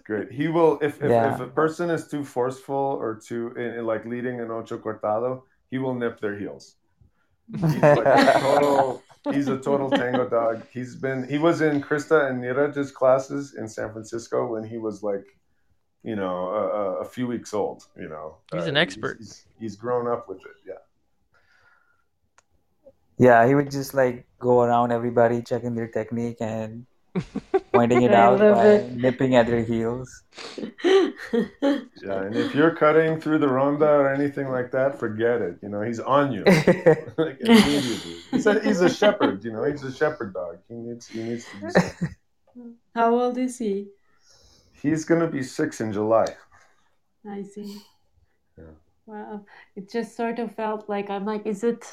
Great. 0.03 0.31
He 0.31 0.47
will 0.47 0.79
if 0.81 1.01
if, 1.03 1.09
Yeah. 1.11 1.33
if 1.35 1.41
a 1.41 1.47
person 1.47 1.89
is 1.89 2.07
too 2.07 2.23
forceful 2.23 2.75
or 3.03 3.19
too 3.27 3.53
in, 3.57 3.79
in, 3.79 3.85
like 3.85 4.05
leading 4.05 4.39
an 4.39 4.49
ocho 4.51 4.77
cortado, 4.77 5.43
he 5.69 5.77
will 5.79 5.93
nip 5.95 6.19
their 6.21 6.37
heels. 6.39 6.75
He's 7.51 7.61
like 7.61 8.05
a 8.05 8.39
total. 8.39 9.03
He's 9.29 9.47
a 9.47 9.57
total 9.57 9.89
tango 9.91 10.27
dog. 10.27 10.63
He's 10.73 10.95
been. 10.95 11.27
He 11.27 11.37
was 11.37 11.61
in 11.61 11.81
Krista 11.81 12.29
and 12.29 12.41
Niraj's 12.41 12.91
classes 12.91 13.53
in 13.53 13.67
San 13.67 13.91
Francisco 13.91 14.47
when 14.47 14.63
he 14.63 14.77
was 14.79 15.03
like, 15.03 15.25
you 16.03 16.15
know, 16.15 16.47
a, 16.47 16.67
a- 16.67 16.95
a 17.01 17.05
few 17.05 17.27
weeks 17.27 17.53
old. 17.53 17.83
You 17.95 18.09
know, 18.09 18.37
He's 18.51 18.65
an 18.65 18.77
uh, 18.77 18.79
expert. 18.79 19.17
He's, 19.19 19.45
he's 19.59 19.75
grown 19.75 20.07
up 20.07 20.27
with 20.27 20.39
it. 20.39 20.57
Yeah. 20.65 20.81
Yeah, 23.19 23.45
he 23.47 23.53
would 23.53 23.69
just 23.69 23.93
like 23.93 24.25
go 24.39 24.61
around 24.61 24.91
everybody 24.91 25.43
checking 25.43 25.75
their 25.75 25.87
technique 25.87 26.37
and 26.39 26.87
pointing 27.89 28.03
it 28.03 28.13
out 28.15 28.39
by 28.39 28.67
it. 28.67 28.91
nipping 28.95 29.35
at 29.35 29.47
their 29.47 29.63
heels. 29.63 30.23
Yeah, 32.03 32.23
and 32.23 32.35
if 32.35 32.55
you're 32.55 32.75
cutting 32.75 33.21
through 33.21 33.39
the 33.39 33.47
ronda 33.47 33.85
or 33.85 34.11
anything 34.13 34.49
like 34.49 34.71
that, 34.71 34.99
forget 34.99 35.41
it. 35.41 35.59
You 35.61 35.69
know, 35.69 35.81
he's 35.81 35.99
on 35.99 36.31
you. 36.33 36.43
like. 37.17 37.39
He's 38.31 38.45
a, 38.47 38.59
he's 38.59 38.81
a 38.81 38.89
shepherd, 38.89 39.43
you 39.43 39.51
know, 39.53 39.63
he's 39.63 39.83
a 39.83 39.93
shepherd 39.93 40.33
dog. 40.33 40.57
He 40.67 40.75
needs 40.75 41.07
he 41.07 41.21
needs 41.23 41.45
to 41.45 41.59
do 41.59 41.69
something. 41.69 42.15
How 42.95 43.13
old 43.13 43.37
is 43.37 43.57
he? 43.59 43.87
He's 44.73 45.05
gonna 45.05 45.27
be 45.27 45.43
six 45.43 45.79
in 45.79 45.93
July. 45.93 46.25
I 47.29 47.43
see. 47.43 47.81
Yeah. 48.57 48.73
Wow. 49.05 49.45
It 49.75 49.89
just 49.91 50.15
sort 50.17 50.39
of 50.39 50.53
felt 50.55 50.89
like 50.89 51.09
I'm 51.09 51.25
like, 51.25 51.45
is 51.45 51.63
it 51.63 51.85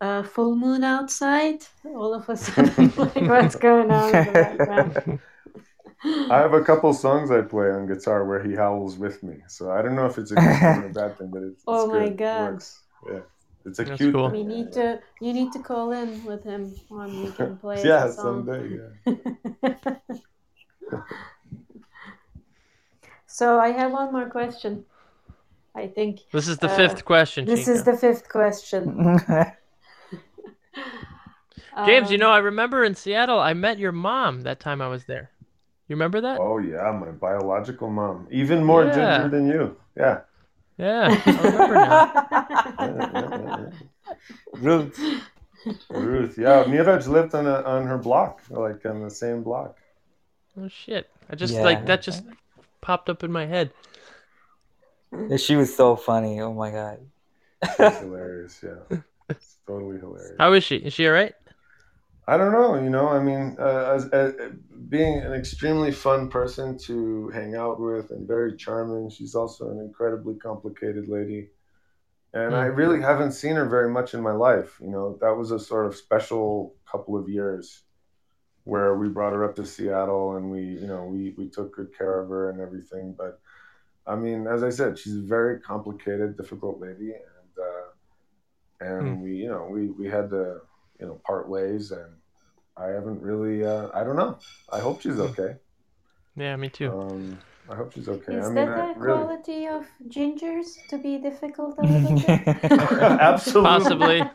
a 0.00 0.24
full 0.24 0.56
moon 0.56 0.82
outside? 0.84 1.66
All 1.84 2.14
of 2.14 2.28
a 2.28 2.36
sudden, 2.36 2.92
like 2.96 3.28
what's 3.28 3.56
going 3.56 3.90
on 3.90 4.14
in 4.16 4.24
the 4.24 4.32
background? 4.32 5.20
I 6.04 6.38
have 6.38 6.54
a 6.54 6.62
couple 6.62 6.92
songs 6.92 7.30
I 7.30 7.42
play 7.42 7.70
on 7.70 7.86
guitar 7.86 8.24
where 8.24 8.42
he 8.42 8.54
howls 8.54 8.98
with 8.98 9.22
me. 9.22 9.42
So 9.48 9.70
I 9.70 9.82
don't 9.82 9.96
know 9.96 10.06
if 10.06 10.18
it's 10.18 10.30
a 10.30 10.36
good 10.36 10.60
thing 10.60 10.76
or 10.76 10.86
a 10.86 10.92
bad 10.92 11.18
thing, 11.18 11.30
but 11.32 11.42
it's, 11.42 11.64
it's 11.64 11.64
Oh 11.68 11.86
my 11.88 12.08
good. 12.08 12.12
It 12.12 12.34
works. 12.34 12.82
Yeah. 13.10 13.20
It's 13.66 13.78
a 13.78 13.84
That's 13.84 13.96
cute 13.96 14.12
cool. 14.12 14.30
We 14.30 14.44
need 14.44 14.72
to 14.74 15.00
you 15.20 15.32
need 15.32 15.52
to 15.52 15.58
call 15.60 15.92
in 15.92 16.22
with 16.24 16.44
him 16.44 16.74
on 16.90 17.22
we 17.22 17.32
can 17.32 17.56
play 17.58 17.84
Yeah, 17.88 18.08
song. 18.08 18.46
someday, 18.46 18.76
yeah. 18.76 18.90
so 23.26 23.58
I 23.58 23.70
have 23.70 23.92
one 23.92 24.12
more 24.12 24.28
question. 24.28 24.84
I 25.74 25.88
think 25.88 26.20
This 26.32 26.48
is 26.48 26.58
the 26.58 26.68
Uh, 26.68 26.70
fifth 26.76 27.04
question, 27.04 27.46
this 27.46 27.46
Chica. 27.46 27.68
is 27.68 27.84
the 27.84 27.96
fifth 27.96 28.28
question. 28.28 29.16
James, 31.82 32.10
you 32.10 32.16
Um, 32.16 32.18
know, 32.18 32.30
I 32.30 32.38
remember 32.38 32.84
in 32.84 32.94
Seattle, 32.94 33.40
I 33.40 33.54
met 33.54 33.78
your 33.78 33.92
mom 33.92 34.42
that 34.42 34.60
time 34.60 34.82
I 34.82 34.88
was 34.88 35.04
there. 35.04 35.30
You 35.90 35.96
remember 35.96 36.20
that? 36.20 36.38
Oh 36.38 36.58
yeah, 36.58 36.88
my 36.92 37.10
biological 37.10 37.90
mom. 37.90 38.28
Even 38.30 38.62
more 38.62 38.84
Yeah. 38.84 38.94
ginger 38.94 39.28
than 39.28 39.48
you. 39.48 39.76
Yeah. 39.96 40.20
Yeah, 40.78 41.20
I 41.26 41.42
remember 41.42 41.74
now. 41.74 41.96
Yeah, 42.80 43.08
yeah, 43.12 43.30
yeah, 43.42 43.66
Ruth. 44.54 44.96
yeah. 44.96 45.72
Ruth, 45.90 46.38
yeah. 46.38 46.62
Miraj 46.62 47.08
lived 47.08 47.34
on 47.34 47.48
a, 47.48 47.62
on 47.64 47.88
her 47.88 47.98
block, 47.98 48.40
like 48.50 48.86
on 48.86 49.02
the 49.02 49.10
same 49.10 49.42
block. 49.42 49.76
Oh 50.56 50.68
shit! 50.68 51.10
I 51.28 51.34
just 51.34 51.54
Yeah. 51.54 51.64
like 51.64 51.84
that 51.86 52.02
just 52.02 52.22
popped 52.80 53.10
up 53.10 53.24
in 53.24 53.32
my 53.32 53.46
head. 53.46 53.72
She 55.38 55.56
was 55.56 55.74
so 55.74 55.96
funny. 55.96 56.40
Oh 56.40 56.54
my 56.54 56.70
god. 56.70 57.00
It's 57.62 57.98
hilarious, 57.98 58.62
yeah. 58.62 58.98
It's 59.28 59.58
totally 59.66 59.98
hilarious. 59.98 60.36
How 60.38 60.52
is 60.52 60.62
she? 60.62 60.76
Is 60.76 60.94
she 60.94 61.08
all 61.08 61.14
right? 61.14 61.34
I 62.30 62.36
don't 62.36 62.52
know, 62.52 62.80
you 62.80 62.90
know, 62.90 63.08
I 63.08 63.18
mean, 63.18 63.56
uh, 63.58 63.92
as, 63.96 64.04
as, 64.10 64.34
being 64.88 65.18
an 65.18 65.32
extremely 65.32 65.90
fun 65.90 66.28
person 66.28 66.78
to 66.78 67.28
hang 67.30 67.56
out 67.56 67.80
with 67.80 68.12
and 68.12 68.24
very 68.24 68.56
charming, 68.56 69.10
she's 69.10 69.34
also 69.34 69.70
an 69.70 69.80
incredibly 69.80 70.36
complicated 70.36 71.08
lady. 71.08 71.48
And 72.32 72.54
I 72.54 72.66
really 72.66 73.00
haven't 73.00 73.32
seen 73.32 73.56
her 73.56 73.68
very 73.68 73.90
much 73.90 74.14
in 74.14 74.22
my 74.22 74.30
life. 74.30 74.78
You 74.80 74.90
know, 74.90 75.18
that 75.20 75.36
was 75.36 75.50
a 75.50 75.58
sort 75.58 75.86
of 75.86 75.96
special 75.96 76.76
couple 76.88 77.18
of 77.18 77.28
years 77.28 77.82
where 78.62 78.96
we 78.96 79.08
brought 79.08 79.32
her 79.32 79.44
up 79.44 79.56
to 79.56 79.66
Seattle 79.66 80.36
and 80.36 80.52
we, 80.52 80.60
you 80.60 80.86
know, 80.86 81.06
we, 81.06 81.34
we 81.36 81.48
took 81.48 81.74
good 81.74 81.88
care 81.98 82.20
of 82.20 82.28
her 82.28 82.50
and 82.50 82.60
everything. 82.60 83.12
But 83.18 83.40
I 84.06 84.14
mean, 84.14 84.46
as 84.46 84.62
I 84.62 84.70
said, 84.70 84.96
she's 84.96 85.16
a 85.16 85.22
very 85.22 85.58
complicated, 85.58 86.36
difficult 86.36 86.80
lady. 86.80 87.10
And, 87.10 87.58
uh, 87.58 88.98
and 88.98 89.20
we, 89.20 89.34
you 89.34 89.48
know, 89.48 89.66
we, 89.68 89.88
we 89.88 90.06
had 90.06 90.30
to, 90.30 90.60
you 91.00 91.06
know, 91.06 91.20
part 91.26 91.48
ways 91.48 91.90
and 91.90 92.19
I 92.80 92.88
haven't 92.88 93.20
really, 93.20 93.64
uh, 93.64 93.88
I 93.92 94.02
don't 94.04 94.16
know. 94.16 94.38
I 94.72 94.80
hope 94.80 95.02
she's 95.02 95.18
okay. 95.18 95.56
Yeah, 96.36 96.56
me 96.56 96.70
too. 96.70 96.90
Um, 96.90 97.38
I 97.68 97.74
hope 97.76 97.92
she's 97.92 98.08
okay. 98.08 98.34
Is 98.34 98.46
I 98.46 98.48
mean, 98.48 98.54
that 98.54 98.68
I, 98.68 98.92
a 98.92 98.98
really, 98.98 99.18
quality 99.18 99.66
of 99.66 99.86
gingers 100.08 100.78
to 100.88 100.96
be 100.98 101.18
difficult 101.18 101.76
a 101.78 101.82
little 101.82 102.18
bit? 102.18 102.40
Absolutely. 103.20 103.68
Possibly. 103.68 104.22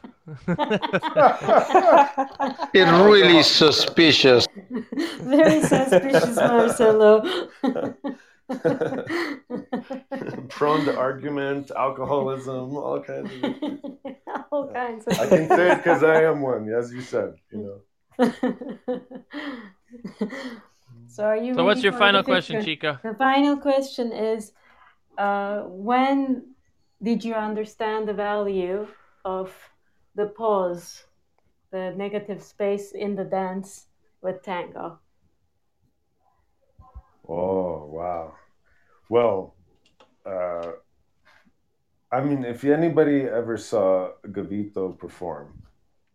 It 2.73 2.85
really 3.05 3.37
is 3.37 3.45
suspicious. 3.47 4.47
Very 5.19 5.61
suspicious, 5.61 6.35
Marcelo. 6.35 7.21
prone 10.49 10.85
to 10.85 10.97
argument, 10.97 11.71
alcoholism, 11.75 12.75
all 12.75 13.01
kinds 13.01 13.31
of. 13.43 13.55
All 14.51 14.71
kinds 14.71 15.05
of. 15.07 15.19
I 15.19 15.27
can 15.27 15.47
say 15.49 15.71
it 15.71 15.77
because 15.77 16.03
I 16.03 16.23
am 16.23 16.41
one, 16.41 16.69
as 16.69 16.91
you 16.91 17.01
said. 17.01 17.35
You 17.51 17.59
know. 17.59 17.81
So 21.07 21.23
are 21.23 21.37
you? 21.37 21.53
So 21.53 21.63
what's 21.65 21.83
your 21.83 21.93
final 21.93 22.23
question, 22.23 22.63
Chica? 22.63 22.99
The 23.03 23.13
final 23.15 23.57
question 23.57 24.11
is, 24.11 24.53
uh, 25.17 25.63
when 25.67 26.55
did 27.01 27.23
you 27.23 27.33
understand 27.33 28.07
the 28.07 28.13
value 28.13 28.87
of 29.25 29.53
the 30.15 30.27
pause, 30.27 31.03
the 31.71 31.93
negative 31.95 32.41
space 32.41 32.91
in 32.93 33.15
the 33.15 33.25
dance 33.25 33.87
with 34.21 34.43
tango? 34.43 34.99
Oh 37.27 37.85
wow. 37.85 38.35
Well, 39.09 39.55
uh, 40.25 40.71
I 42.11 42.21
mean, 42.21 42.45
if 42.45 42.63
anybody 42.63 43.23
ever 43.23 43.57
saw 43.57 44.11
Gavito 44.27 44.97
perform, 44.97 45.61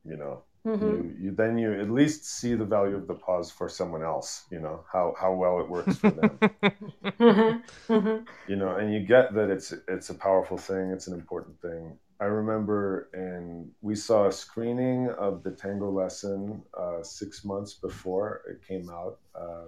you 0.05 0.17
know, 0.17 0.45
Mhm. 0.65 0.81
you, 0.87 1.15
you 1.19 1.31
then 1.33 1.59
you 1.59 1.73
at 1.81 1.91
least 1.91 2.25
see 2.25 2.55
the 2.55 2.65
value 2.65 2.97
of 2.97 3.07
the 3.07 3.15
pause 3.15 3.51
for 3.51 3.69
someone 3.69 4.03
else. 4.03 4.45
You 4.51 4.61
know 4.61 4.85
how 4.93 5.15
how 5.19 5.33
well 5.35 5.61
it 5.61 5.69
works 5.69 5.97
for 5.97 6.11
them. 6.11 6.41
Mhm, 7.21 7.63
mhm. 7.89 8.27
you 8.47 8.57
know, 8.57 8.77
and 8.77 8.93
you 8.93 9.01
get 9.01 9.35
that 9.35 9.51
it's 9.51 9.73
it's 9.89 10.11
a 10.11 10.15
powerful 10.15 10.57
thing. 10.59 10.91
It's 10.91 11.07
an 11.07 11.15
important 11.15 11.61
thing. 11.61 11.99
I 12.21 12.25
remember, 12.27 13.09
and 13.15 13.71
we 13.81 13.95
saw 13.95 14.27
a 14.29 14.33
screening 14.33 15.09
of 15.11 15.43
the 15.43 15.53
tango 15.53 15.91
lesson 15.91 16.63
uh, 16.79 17.03
six 17.03 17.45
months 17.45 17.75
before 17.75 18.43
it 18.49 18.67
came 18.67 18.91
out 18.91 19.19
uh, 19.35 19.67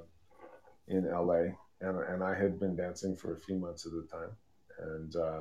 in 0.88 1.06
LA, 1.06 1.56
and 1.80 1.98
and 2.00 2.22
I 2.24 2.34
had 2.34 2.58
been 2.60 2.76
dancing 2.76 3.16
for 3.16 3.34
a 3.34 3.38
few 3.40 3.56
months 3.56 3.86
at 3.86 3.92
the 3.92 4.06
time, 4.10 4.36
and 4.78 5.16
uh, 5.16 5.40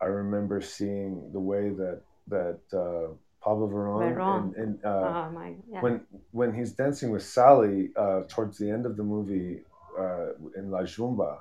I 0.00 0.06
remember 0.06 0.60
seeing 0.60 1.30
the 1.32 1.40
way 1.40 1.70
that 1.70 2.02
that 2.28 2.60
uh, 2.72 3.12
Pablo 3.42 3.68
Veron 3.68 4.14
Veron. 4.16 4.42
and, 4.44 4.54
and 4.56 4.84
uh, 4.84 5.12
oh 5.16 5.30
my, 5.30 5.54
yeah. 5.70 5.80
when 5.80 6.00
when 6.32 6.54
he's 6.54 6.72
dancing 6.72 7.10
with 7.10 7.22
Sally 7.22 7.90
uh, 7.96 8.22
towards 8.28 8.58
the 8.58 8.70
end 8.70 8.86
of 8.86 8.96
the 8.96 9.02
movie 9.02 9.62
uh, 9.98 10.34
in 10.56 10.70
La 10.70 10.80
Yumba, 10.82 11.38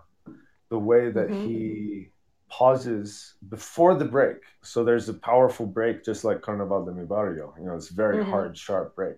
the 0.69 0.79
way 0.79 1.11
that 1.11 1.29
Mhm. 1.29 1.43
he 1.43 2.09
pauses 2.49 3.35
before 3.49 3.95
the 3.95 4.05
break. 4.05 4.37
So 4.63 4.83
there's 4.83 5.09
a 5.09 5.13
powerful 5.13 5.65
break, 5.67 6.03
just 6.03 6.23
like 6.23 6.41
Carnaval 6.41 6.85
de 6.85 6.91
Mi 6.91 7.05
Barrio. 7.05 7.53
You 7.59 7.65
know, 7.65 7.75
it's 7.75 7.89
very 7.89 8.23
Mhm. 8.23 8.29
hard, 8.29 8.57
sharp 8.57 8.95
break. 8.95 9.17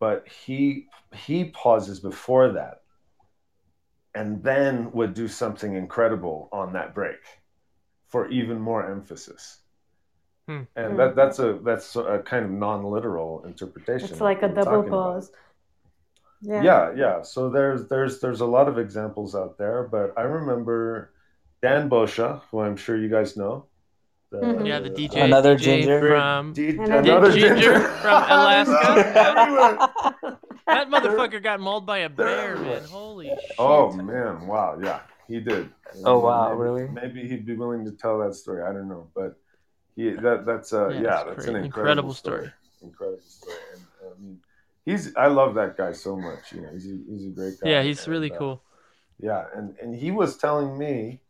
But 0.00 0.26
he 0.28 0.88
he 1.14 1.50
pauses 1.50 2.00
before 2.00 2.52
that, 2.52 2.82
and 4.14 4.42
then 4.42 4.90
would 4.92 5.14
do 5.14 5.28
something 5.28 5.74
incredible 5.74 6.48
on 6.52 6.72
that 6.72 6.94
break, 6.94 7.20
for 8.08 8.28
even 8.30 8.60
more 8.60 8.88
emphasis. 8.90 9.60
Hmm. 10.48 10.62
And 10.76 10.98
that 10.98 11.16
that's 11.16 11.38
a 11.38 11.54
that's 11.64 11.96
a 11.96 12.22
kind 12.24 12.44
of 12.44 12.50
non-literal 12.50 13.44
interpretation. 13.46 14.10
it's 14.10 14.20
like 14.20 14.42
a 14.42 14.48
double 14.48 14.64
talking 14.82 14.90
pause. 14.90 15.32
Yeah. 16.42 16.62
Yeah, 16.62 16.92
yeah. 16.94 17.22
So 17.22 17.48
there's 17.48 17.88
there's 17.88 18.20
there's 18.20 18.42
a 18.42 18.46
lot 18.46 18.68
of 18.68 18.78
examples 18.78 19.34
out 19.34 19.56
there, 19.56 19.84
but 19.90 20.12
I 20.18 20.22
remember 20.22 21.12
Dan 21.62 21.88
Bosha, 21.88 22.42
who 22.50 22.60
I'm 22.60 22.76
sure 22.76 22.96
you 22.98 23.08
guys 23.08 23.36
know. 23.38 23.64
The, 24.30 24.40
Mhm. 24.40 24.66
Yeah, 24.66 24.80
the 24.80 24.90
DJ. 24.90 25.22
Another 25.24 25.54
DJ 25.56 25.80
ginger. 25.80 26.08
from 26.08 26.52
D- 26.52 26.70
Another 26.76 26.98
another 26.98 27.32
ginger 27.32 27.54
ginger 27.54 27.80
from 27.80 28.22
Alaska. 28.28 29.64
That 30.66 30.88
motherfucker 30.90 31.42
got 31.42 31.60
mauled 31.60 31.86
by 31.86 31.98
a 31.98 32.08
bear, 32.08 32.54
There. 32.56 32.64
man. 32.64 32.84
Holy 32.84 33.28
shit. 33.28 33.38
Oh 33.58 33.92
man, 33.92 34.46
wow, 34.46 34.78
yeah, 34.82 35.00
he 35.28 35.40
did. 35.40 35.70
Oh, 36.04 36.18
wow, 36.18 36.48
Maybe- 36.50 36.60
really? 36.60 36.88
Maybe 36.88 37.28
he'd 37.28 37.46
be 37.46 37.54
willing 37.56 37.84
to 37.84 37.92
tell 37.92 38.18
that 38.20 38.34
story. 38.34 38.62
I 38.62 38.72
don't 38.72 38.88
know, 38.88 39.06
but 39.14 39.38
he 39.96 40.10
that 40.10 40.44
that's 40.46 40.72
uh 40.72 40.88
Yeah, 40.88 41.00
yeah, 41.02 41.24
that's 41.24 41.24
that's 41.24 41.46
an 41.46 41.56
Incredible 41.56 41.64
incredible, 41.66 42.14
story. 42.14 42.38
story. 42.38 42.52
Incredible 42.82 43.22
story. 43.22 43.56
And, 43.74 43.82
I 44.04 44.20
mean, 44.22 44.38
he's 44.84 45.14
I 45.16 45.26
love 45.28 45.54
that 45.54 45.76
guy 45.76 45.92
so 45.92 46.16
much. 46.16 46.52
You 46.52 46.62
know, 46.62 46.70
he's 46.72 46.86
a, 46.86 46.96
he's 47.08 47.26
a 47.26 47.30
great 47.30 47.60
guy. 47.60 47.70
Yeah, 47.70 47.82
he's 47.82 48.06
really 48.08 48.30
uh, 48.30 48.38
cool. 48.38 48.62
Yeah, 49.20 49.44
and 49.54 49.76
and 49.80 49.94
he 49.94 50.10
was 50.10 50.36
telling 50.36 50.76
me 50.78 51.20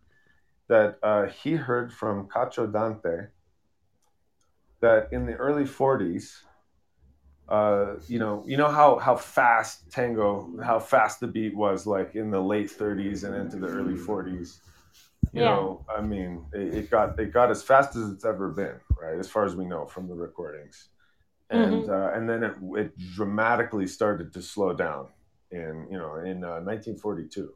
that 0.69 0.99
uh, 1.03 1.27
he 1.27 1.55
heard 1.55 1.93
from 1.93 2.29
Cacho 2.29 2.71
Dante 2.73 3.29
that 4.81 5.09
in 5.13 5.27
the 5.27 5.35
early 5.35 5.65
40s, 5.65 6.43
uh, 7.49 7.95
you 8.09 8.19
know, 8.19 8.43
you 8.47 8.57
know 8.57 8.69
how 8.69 8.99
how 8.99 9.17
fast 9.17 9.91
tango, 9.91 10.51
how 10.63 10.79
fast 10.79 11.21
the 11.21 11.27
beat 11.27 11.55
was, 11.55 11.87
like 11.87 12.15
in 12.15 12.31
the 12.31 12.41
late 12.41 12.71
30s 12.71 13.25
and 13.25 13.35
into 13.35 13.57
the 13.59 13.69
early 13.69 13.95
40s. 13.95 14.59
You 15.33 15.43
Yeah. 15.43 15.45
know, 15.45 15.85
I 15.89 16.01
mean, 16.01 16.47
it, 16.53 16.75
it 16.75 16.91
got 16.91 17.19
it 17.19 17.33
got 17.33 17.51
as 17.51 17.63
fast 17.63 17.97
as 17.97 18.11
it's 18.11 18.25
ever 18.25 18.51
been, 18.51 18.81
right? 19.01 19.19
As 19.19 19.29
far 19.29 19.45
as 19.45 19.57
we 19.57 19.65
know 19.65 19.87
from 19.87 20.09
the 20.09 20.15
recordings. 20.15 20.91
and 21.51 21.89
uh, 21.89 22.11
and 22.15 22.29
then 22.29 22.43
it, 22.45 22.55
it 22.77 22.93
dramatically 23.13 23.87
started 23.87 24.33
to 24.35 24.43
slow 24.43 24.73
down 24.75 25.09
in 25.51 25.87
you 25.91 25.99
know 25.99 26.17
in 26.17 26.45
uh, 26.45 26.61
1942 26.61 27.55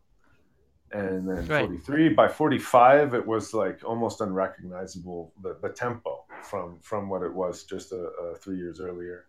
and 0.93 1.29
then 1.29 1.49
Right. 1.49 1.59
43 1.59 2.11
by 2.11 2.29
45 2.29 3.15
it 3.15 3.27
was 3.27 3.55
like 3.55 3.85
almost 3.85 4.21
unrecognizable 4.21 5.33
the, 5.43 5.59
the 5.63 5.71
tempo 5.71 6.25
from 6.43 6.81
from 6.83 7.09
what 7.11 7.23
it 7.23 7.35
was 7.35 7.65
just 7.65 7.93
uh, 7.93 7.97
uh, 8.23 8.35
three 8.43 8.59
years 8.59 8.81
earlier 8.81 9.27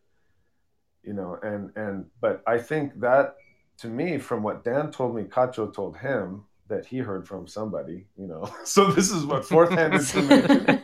you 1.03 1.13
know 1.13 1.37
and 1.43 1.71
and 1.75 2.05
but 2.21 2.43
i 2.47 2.57
think 2.57 2.99
that 2.99 3.35
to 3.77 3.87
me 3.87 4.17
from 4.17 4.43
what 4.43 4.63
dan 4.63 4.91
told 4.91 5.15
me 5.15 5.23
cacho 5.23 5.73
told 5.73 5.97
him 5.97 6.45
that 6.69 6.85
he 6.85 6.97
heard 6.97 7.27
from 7.27 7.47
somebody 7.47 8.05
you 8.17 8.27
know? 8.27 8.49
So 8.63 8.91
this 8.91 9.11
is 9.11 9.25
what 9.25 9.45
fourth 9.45 9.71
hand 9.71 9.93
information 9.93 10.81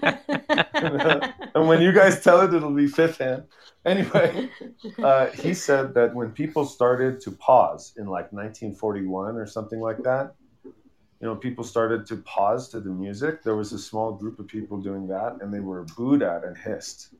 and 1.55 1.67
when 1.67 1.81
you 1.81 1.91
guys 1.91 2.21
tell 2.21 2.41
it 2.41 2.53
it'll 2.53 2.71
be 2.71 2.87
fifth 2.87 3.19
hand. 3.19 3.43
Anyway 3.85 4.49
uh, 5.03 5.27
he 5.27 5.53
said 5.53 5.93
that 5.93 6.13
when 6.13 6.31
people 6.31 6.65
started 6.65 7.21
to 7.21 7.31
pause 7.31 7.93
in 7.97 8.05
like 8.05 8.31
1941 8.33 9.37
or 9.37 9.45
something 9.45 9.79
like 9.79 10.03
that, 10.03 10.35
you 11.21 11.27
know, 11.27 11.35
people 11.35 11.63
started 11.63 12.05
to 12.07 12.17
pause 12.17 12.69
to 12.69 12.79
the 12.79 12.89
music. 12.89 13.41
There 13.41 13.55
was 13.55 13.71
a 13.71 13.79
small 13.79 14.11
group 14.11 14.37
of 14.39 14.47
people 14.47 14.77
doing 14.77 15.07
that, 15.07 15.37
and 15.41 15.53
they 15.53 15.59
were 15.59 15.83
booed 15.95 16.21
at 16.21 16.43
and 16.43 16.57
hissed. 16.57 17.15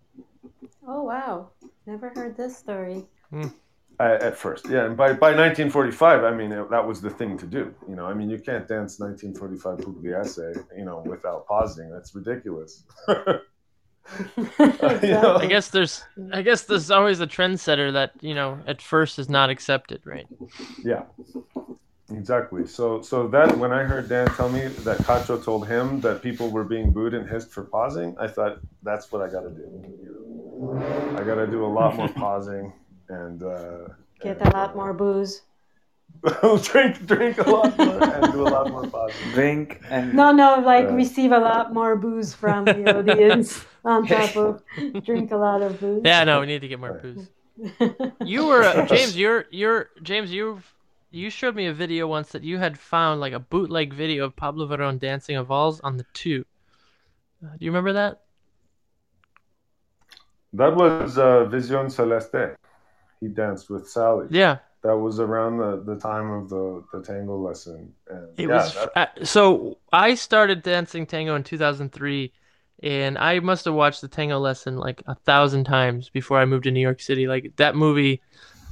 Oh 0.87 1.03
wow, 1.03 1.49
never 1.85 2.09
heard 2.09 2.35
this 2.35 2.57
story. 2.57 3.05
at, 3.33 3.51
at 3.99 4.38
first. 4.38 4.67
Yeah, 4.69 4.85
and 4.85 4.98
by, 4.98 5.14
by 5.14 5.30
1945, 5.30 6.24
I 6.24 6.32
mean 6.33 6.51
it, 6.51 6.69
that 6.69 6.85
was 6.85 7.01
the 7.01 7.09
thing 7.09 7.38
to 7.38 7.45
do. 7.45 7.74
You 7.88 7.95
know, 7.95 8.06
I 8.06 8.14
mean 8.14 8.30
you 8.30 8.40
can't 8.40 8.67
dance 8.67 8.99
1945 8.99 9.77
Pugliese, 9.80 10.65
you 10.77 10.85
know, 10.85 11.03
without 11.06 11.48
pausing. 11.48 11.90
That's 11.91 12.14
ridiculous. 12.15 12.83
Exactly. 14.59 15.09
know? 15.09 15.38
I 15.38 15.48
guess 15.48 15.69
there's 15.69 16.03
I 16.32 16.43
guess 16.43 16.61
there's 16.69 16.91
always 16.91 17.22
a 17.22 17.27
trendsetter 17.27 17.91
that 17.93 18.11
you 18.22 18.35
know 18.35 18.59
at 18.67 18.80
first 18.80 19.17
is 19.17 19.30
not 19.30 19.49
accepted, 19.49 20.01
right? 20.06 20.27
Yeah, 20.83 21.06
exactly. 22.11 22.67
So, 22.67 23.01
so 23.01 23.27
that 23.30 23.57
when 23.57 23.72
I 23.72 23.83
heard 23.83 24.07
Dan 24.07 24.27
tell 24.27 24.49
me 24.49 24.67
that 24.67 24.99
Cacho 24.99 25.43
told 25.43 25.67
him 25.67 26.01
that 26.01 26.22
people 26.22 26.51
were 26.51 26.64
being 26.64 26.91
booed 26.91 27.15
and 27.15 27.27
hissed 27.27 27.51
for 27.51 27.64
pausing, 27.64 28.15
I 28.19 28.27
thought 28.27 28.59
that's 28.83 29.11
what 29.11 29.24
I 29.24 29.27
got 29.27 29.41
to 29.41 29.49
do. 29.49 31.17
I 31.17 31.24
got 31.24 31.35
to 31.35 31.48
do 31.48 31.65
a 31.65 31.67
lot 31.67 31.95
more 31.95 32.09
pausing 32.24 32.74
and 33.09 33.43
uh, 33.43 33.90
Get 34.22 34.42
and, 34.42 34.48
a 34.48 34.50
lot 34.50 34.75
more 34.75 34.93
booze. 34.93 35.43
uh, 36.24 36.58
drink, 36.64 37.06
drink 37.06 37.38
a 37.40 37.43
lot 37.50 37.77
more 37.77 38.03
and 38.14 38.32
do 38.32 38.42
a 38.43 38.50
lot 38.50 38.69
more 38.69 38.85
pausing. 38.88 39.32
Drink 39.34 39.82
and 39.90 40.14
No, 40.14 40.32
no, 40.32 40.59
like 40.59 40.90
Uh, 40.90 40.93
receive 40.93 41.32
a 41.32 41.40
lot 41.40 41.74
more 41.74 41.95
booze 41.95 42.34
from 42.34 42.72
the 42.72 42.88
audience 42.98 43.66
on 43.84 44.08
top 44.08 44.35
of 44.35 44.64
drink 45.03 45.32
a 45.32 45.38
lot 45.38 45.61
of 45.61 45.80
booze. 45.80 46.03
Yeah, 46.06 46.24
no, 46.24 46.40
we 46.42 46.48
need 46.48 46.61
to 46.61 46.67
get 46.67 46.80
more 46.80 46.93
booze. 46.93 47.30
You 48.24 48.48
were 48.48 48.64
uh, 48.64 48.85
James. 48.88 49.16
You're 49.17 49.45
you're 49.51 49.90
James. 50.01 50.32
You 50.32 50.61
you 51.11 51.30
showed 51.30 51.56
me 51.56 51.67
a 51.67 51.74
video 51.74 52.08
once 52.08 52.30
that 52.32 52.43
you 52.43 52.58
had 52.58 52.77
found 52.77 53.22
like 53.22 53.34
a 53.34 53.40
bootleg 53.40 53.93
video 53.93 54.25
of 54.25 54.35
Pablo 54.35 54.67
Verón 54.67 55.00
dancing 55.00 55.38
a 55.38 55.43
vals 55.43 55.80
on 55.82 55.98
the 55.98 56.06
two. 56.14 56.45
Uh, 57.43 57.51
do 57.58 57.66
you 57.66 57.72
remember 57.72 57.93
that? 57.93 58.22
That 60.53 60.75
was 60.75 61.17
uh, 61.17 61.45
Vision 61.45 61.90
Celeste. 61.90 62.56
He 63.27 63.33
danced 63.33 63.69
with 63.69 63.89
Sally. 63.89 64.27
Yeah, 64.29 64.57
That 64.83 64.97
was 64.97 65.19
around 65.19 65.57
the, 65.57 65.83
the 65.83 65.99
time 65.99 66.29
of 66.31 66.49
the, 66.49 66.83
the 66.93 67.01
tango 67.01 67.37
lesson. 67.37 67.93
And 68.09 68.37
it 68.37 68.47
yeah, 68.47 68.55
was. 68.55 68.73
that- 68.75 68.97
uh, 69.21 69.25
so 69.25 69.77
I 69.91 70.15
started 70.15 70.61
dancing 70.61 71.05
tango 71.07 71.35
in 71.35 71.43
2003, 71.43 72.31
and 72.83 73.17
I 73.17 73.39
must 73.39 73.65
have 73.65 73.73
watched 73.73 74.01
the 74.01 74.07
tango 74.07 74.37
lesson 74.39 74.77
like 74.77 75.01
a 75.07 75.15
thousand 75.15 75.63
times 75.63 76.09
before 76.09 76.37
I 76.39 76.45
moved 76.45 76.65
to 76.65 76.71
New 76.71 76.81
York 76.81 77.01
City. 77.01 77.27
Like 77.27 77.53
that 77.55 77.75
movie, 77.75 78.21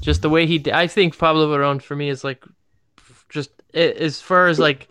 just 0.01 0.22
the 0.22 0.30
way 0.30 0.45
he. 0.45 0.64
I 0.72 0.88
think 0.88 1.17
Pablo 1.17 1.48
Verón 1.56 1.82
for 1.82 1.95
me 1.95 2.09
is 2.09 2.23
like, 2.23 2.43
just 3.30 3.49
as 3.73 4.22
far 4.22 4.48
as 4.48 4.59
like 4.59 4.90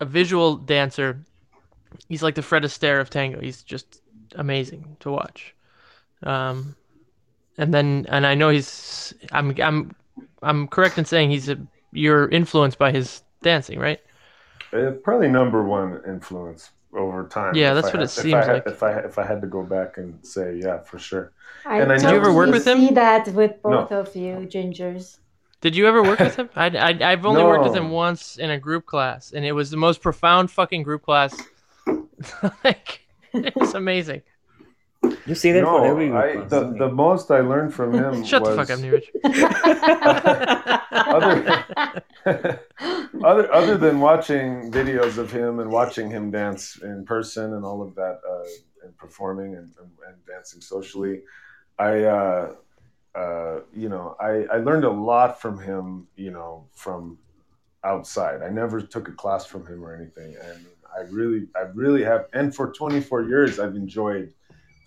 a 0.00 0.04
visual 0.04 0.56
dancer, 0.56 1.24
he's 2.08 2.22
like 2.22 2.34
the 2.34 2.42
Fred 2.42 2.64
Astaire 2.64 3.00
of 3.00 3.08
tango. 3.08 3.40
He's 3.40 3.62
just 3.62 4.02
amazing 4.34 4.96
to 5.00 5.10
watch. 5.10 5.54
Um, 6.22 6.76
and 7.60 7.72
then 7.74 8.06
and 8.08 8.26
I 8.26 8.34
know 8.34 8.48
he's. 8.48 9.14
I'm 9.32 9.54
I'm 9.62 9.94
I'm 10.42 10.66
correct 10.68 10.98
in 10.98 11.04
saying 11.04 11.30
he's 11.30 11.48
a. 11.48 11.56
You're 11.92 12.28
influenced 12.28 12.78
by 12.78 12.90
his 12.92 13.22
dancing, 13.42 13.78
right? 13.78 14.00
Uh, 14.72 14.92
probably 15.04 15.28
number 15.28 15.62
one 15.62 16.00
influence 16.06 16.70
over 16.94 17.26
time. 17.28 17.54
Yeah, 17.54 17.74
that's 17.74 17.88
I 17.88 17.90
what 17.90 17.94
had- 17.96 18.02
it 18.02 18.04
if 18.04 18.10
seems 18.10 18.34
I 18.34 18.44
had, 18.44 18.52
like. 18.54 18.66
If 18.66 18.82
I 18.82 18.92
if 19.00 19.18
I 19.18 19.24
had 19.26 19.40
to 19.42 19.46
go 19.46 19.62
back 19.62 19.98
and 19.98 20.18
say, 20.24 20.58
yeah, 20.62 20.78
for 20.80 20.98
sure. 20.98 21.32
I 21.66 21.80
And 21.80 21.92
I 21.92 21.96
Did 21.98 22.10
you 22.10 22.16
ever 22.16 22.32
work 22.32 22.50
with 22.50 22.66
him? 22.66 22.78
I 22.78 22.86
see 22.88 22.94
that 22.94 23.28
with 23.28 23.56
No. 23.64 23.84
both 23.84 23.92
of 23.92 24.16
you, 24.16 24.36
gingers. 24.50 25.18
Did 25.60 25.76
you 25.76 25.86
ever 25.86 26.02
work 26.02 26.20
with 26.20 26.36
him? 26.36 26.48
I, 26.56 26.66
I, 26.68 27.12
I've 27.12 27.26
only 27.26 27.42
worked 27.44 27.64
with 27.64 27.74
him 27.76 27.90
once 27.90 28.36
in 28.38 28.48
a 28.50 28.58
group 28.58 28.86
class, 28.86 29.32
and 29.32 29.44
it 29.44 29.52
was 29.52 29.70
the 29.70 29.76
most 29.76 30.00
profound 30.00 30.50
fucking 30.50 30.82
group 30.84 31.02
class. 31.02 31.36
like, 32.64 33.00
it 33.34 33.54
was 33.56 33.74
amazing. 33.74 34.22
You 35.02 35.34
see 35.34 35.52
that 35.52 35.64
for 35.64 35.80
No, 35.80 35.84
every 35.84 36.12
I, 36.12 36.36
the 36.44 36.74
the 36.78 36.90
most 36.90 37.30
I 37.30 37.40
learned 37.40 37.72
from 37.74 37.94
him 37.94 38.24
Shut 38.30 38.42
was 38.42 38.56
the 38.56 38.56
fuck 38.56 38.70
up, 38.70 38.78
Neeraj. 38.80 39.04
other, 42.26 42.26
other 43.24 43.52
other 43.52 43.76
than 43.78 44.00
watching 44.00 44.70
videos 44.70 45.18
of 45.18 45.30
him 45.30 45.60
and 45.60 45.70
watching 45.70 46.10
him 46.10 46.30
dance 46.30 46.78
in 46.82 47.04
person 47.04 47.54
and 47.54 47.64
all 47.64 47.82
of 47.82 47.94
that 47.94 48.20
uh, 48.28 48.44
and 48.84 48.96
performing 48.96 49.54
and, 49.54 49.72
and, 49.80 49.90
and 50.06 50.16
dancing 50.26 50.60
socially 50.60 51.20
i 51.78 52.02
uh, 52.02 52.52
uh, 53.14 53.60
you 53.74 53.88
know 53.88 54.16
I, 54.20 54.44
I 54.52 54.56
learned 54.58 54.84
a 54.84 54.90
lot 54.90 55.40
from 55.40 55.58
him 55.58 56.06
you 56.16 56.30
know 56.30 56.66
from 56.74 57.18
outside. 57.82 58.42
I 58.42 58.50
never 58.50 58.82
took 58.82 59.08
a 59.08 59.12
class 59.12 59.46
from 59.46 59.66
him 59.66 59.82
or 59.82 59.94
anything. 59.94 60.36
And 60.42 60.66
i 60.96 61.02
really 61.02 61.46
i 61.54 61.60
really 61.74 62.02
have 62.02 62.26
and 62.32 62.52
for 62.52 62.72
24 62.72 63.22
years 63.22 63.60
i've 63.60 63.76
enjoyed 63.76 64.34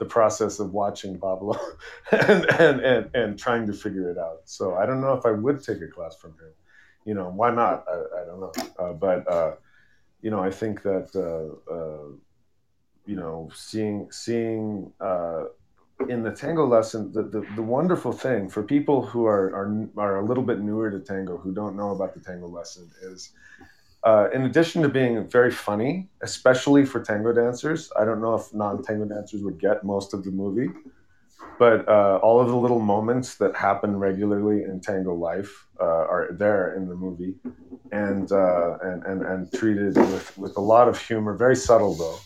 the 0.04 0.10
process 0.10 0.60
of 0.60 0.74
watching 0.74 1.18
Pablo 1.18 1.58
and, 2.12 2.46
and, 2.60 2.82
and, 2.82 3.16
and 3.16 3.40
trying 3.40 3.66
to 3.68 3.74
figure 3.74 4.10
it 4.12 4.18
out. 4.18 4.42
So 4.46 4.76
I 4.76 4.86
don't 4.86 5.00
know 5.00 5.14
if 5.14 5.26
I 5.26 5.32
would 5.32 5.64
take 5.64 5.82
a 5.82 5.88
class 5.88 6.16
from 6.16 6.32
him. 6.32 6.52
You 7.06 7.14
know, 7.14 7.30
why 7.30 7.52
not? 7.52 7.86
I, 7.88 8.22
I 8.22 8.26
don't 8.26 8.42
know. 8.42 8.54
Uh, 8.78 8.94
but, 8.94 9.32
uh, 9.32 9.52
you 10.22 10.30
know, 10.30 10.40
I 10.40 10.52
think 10.52 10.84
that, 10.84 11.10
uh, 11.16 11.74
uh, 11.74 12.10
you 13.06 13.16
know, 13.16 13.50
seeing, 13.56 14.12
seeing 14.12 14.92
uh, 15.00 15.46
in 16.10 16.24
the 16.24 16.32
tango 16.32 16.66
lesson, 16.66 17.12
the, 17.14 17.24
the, 17.24 17.46
the 17.56 17.62
wonderful 17.62 18.12
thing 18.12 18.50
for 18.50 18.64
people 18.64 19.06
who 19.06 19.26
are, 19.26 19.48
are, 19.56 19.88
are 19.98 20.20
a 20.20 20.26
little 20.26 20.44
bit 20.44 20.60
newer 20.60 20.92
to 20.92 21.00
tango, 21.00 21.38
who 21.38 21.54
don't 21.54 21.78
know 21.78 21.92
about 21.92 22.14
the 22.14 22.20
tango 22.20 22.48
lesson 22.48 22.90
is 23.04 23.32
uh, 24.04 24.28
in 24.34 24.44
addition 24.44 24.82
to 24.82 24.90
being 24.90 25.28
very 25.30 25.52
funny, 25.52 26.10
especially 26.22 26.86
for 26.86 27.02
tango 27.02 27.32
dancers, 27.32 27.92
I 27.98 28.04
don't 28.04 28.22
know 28.22 28.36
if 28.36 28.54
non-tango 28.54 29.06
dancers 29.06 29.42
would 29.44 29.60
get 29.60 29.84
most 29.84 30.14
of 30.14 30.24
the 30.24 30.32
movie, 30.32 30.70
but 31.58 31.88
uh, 31.88 32.20
all 32.22 32.42
of 32.42 32.50
the 32.50 32.56
little 32.56 32.80
moments 32.80 33.36
that 33.36 33.56
happen 33.56 33.98
regularly 33.98 34.64
in 34.64 34.82
tango 34.82 35.14
life 35.14 35.68
uh, 35.80 35.86
are 35.86 36.30
there 36.32 36.76
in 36.76 36.90
the 36.90 36.96
movie, 36.96 37.36
and, 37.92 38.32
uh, 38.32 38.78
and 38.82 39.04
and 39.06 39.22
and 39.24 39.54
treated 39.54 39.96
with 39.96 40.38
with 40.38 40.58
a 40.58 40.62
lot 40.62 40.90
of 40.90 41.00
humor, 41.00 41.36
very 41.36 41.56
subtle 41.56 41.96
though. 41.96 42.20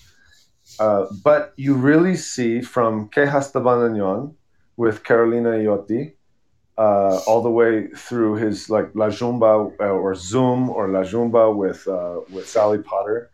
Uh, 0.80 1.06
but 1.24 1.54
you 1.58 1.74
really 1.76 2.16
see 2.16 2.62
from 2.62 3.10
Quejas 3.10 3.52
de 3.54 3.60
Bandoneón 3.60 4.34
with 4.76 5.04
Carolina 5.04 5.50
Iotti 5.52 6.14
uh, 6.78 7.20
all 7.26 7.42
the 7.42 7.50
way 7.50 7.88
through 7.88 8.36
his 8.36 8.70
like 8.70 8.90
La 8.94 9.08
Yumba 9.08 9.72
uh, 9.80 9.84
or 9.84 10.14
Zoom 10.16 10.70
or 10.70 10.90
La 10.90 11.02
Yumba 11.02 11.56
with 11.56 11.88
uh, 11.88 12.22
with 12.30 12.48
Sally 12.48 12.78
Potter. 12.78 13.30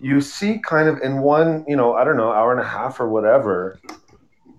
You 0.00 0.20
see 0.20 0.58
kind 0.58 0.88
of 0.88 1.00
in 1.02 1.18
one, 1.18 1.64
you 1.66 1.76
know, 1.76 1.94
I 1.94 2.04
don't 2.04 2.16
know, 2.16 2.32
hour 2.32 2.52
and 2.52 2.60
a 2.60 2.68
half 2.68 3.00
or 3.00 3.08
whatever, 3.08 3.80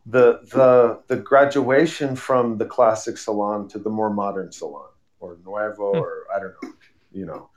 the 0.05 0.41
the 0.51 1.01
the 1.07 1.15
graduation 1.15 2.15
from 2.15 2.57
the 2.57 2.65
classic 2.65 3.17
salon 3.17 3.67
to 3.69 3.79
the 3.79 3.89
more 3.89 4.09
modern 4.09 4.51
salon 4.51 4.89
or 5.19 5.37
nuevo 5.45 5.83
or 5.83 6.23
I 6.33 6.39
don't 6.39 6.53
know, 6.61 6.73
you 7.11 7.25
know. 7.25 7.49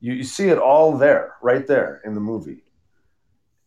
You, 0.00 0.14
you 0.14 0.24
see 0.24 0.48
it 0.48 0.58
all 0.58 0.98
there, 0.98 1.36
right 1.42 1.64
there 1.66 2.00
in 2.04 2.14
the 2.14 2.20
movie. 2.20 2.61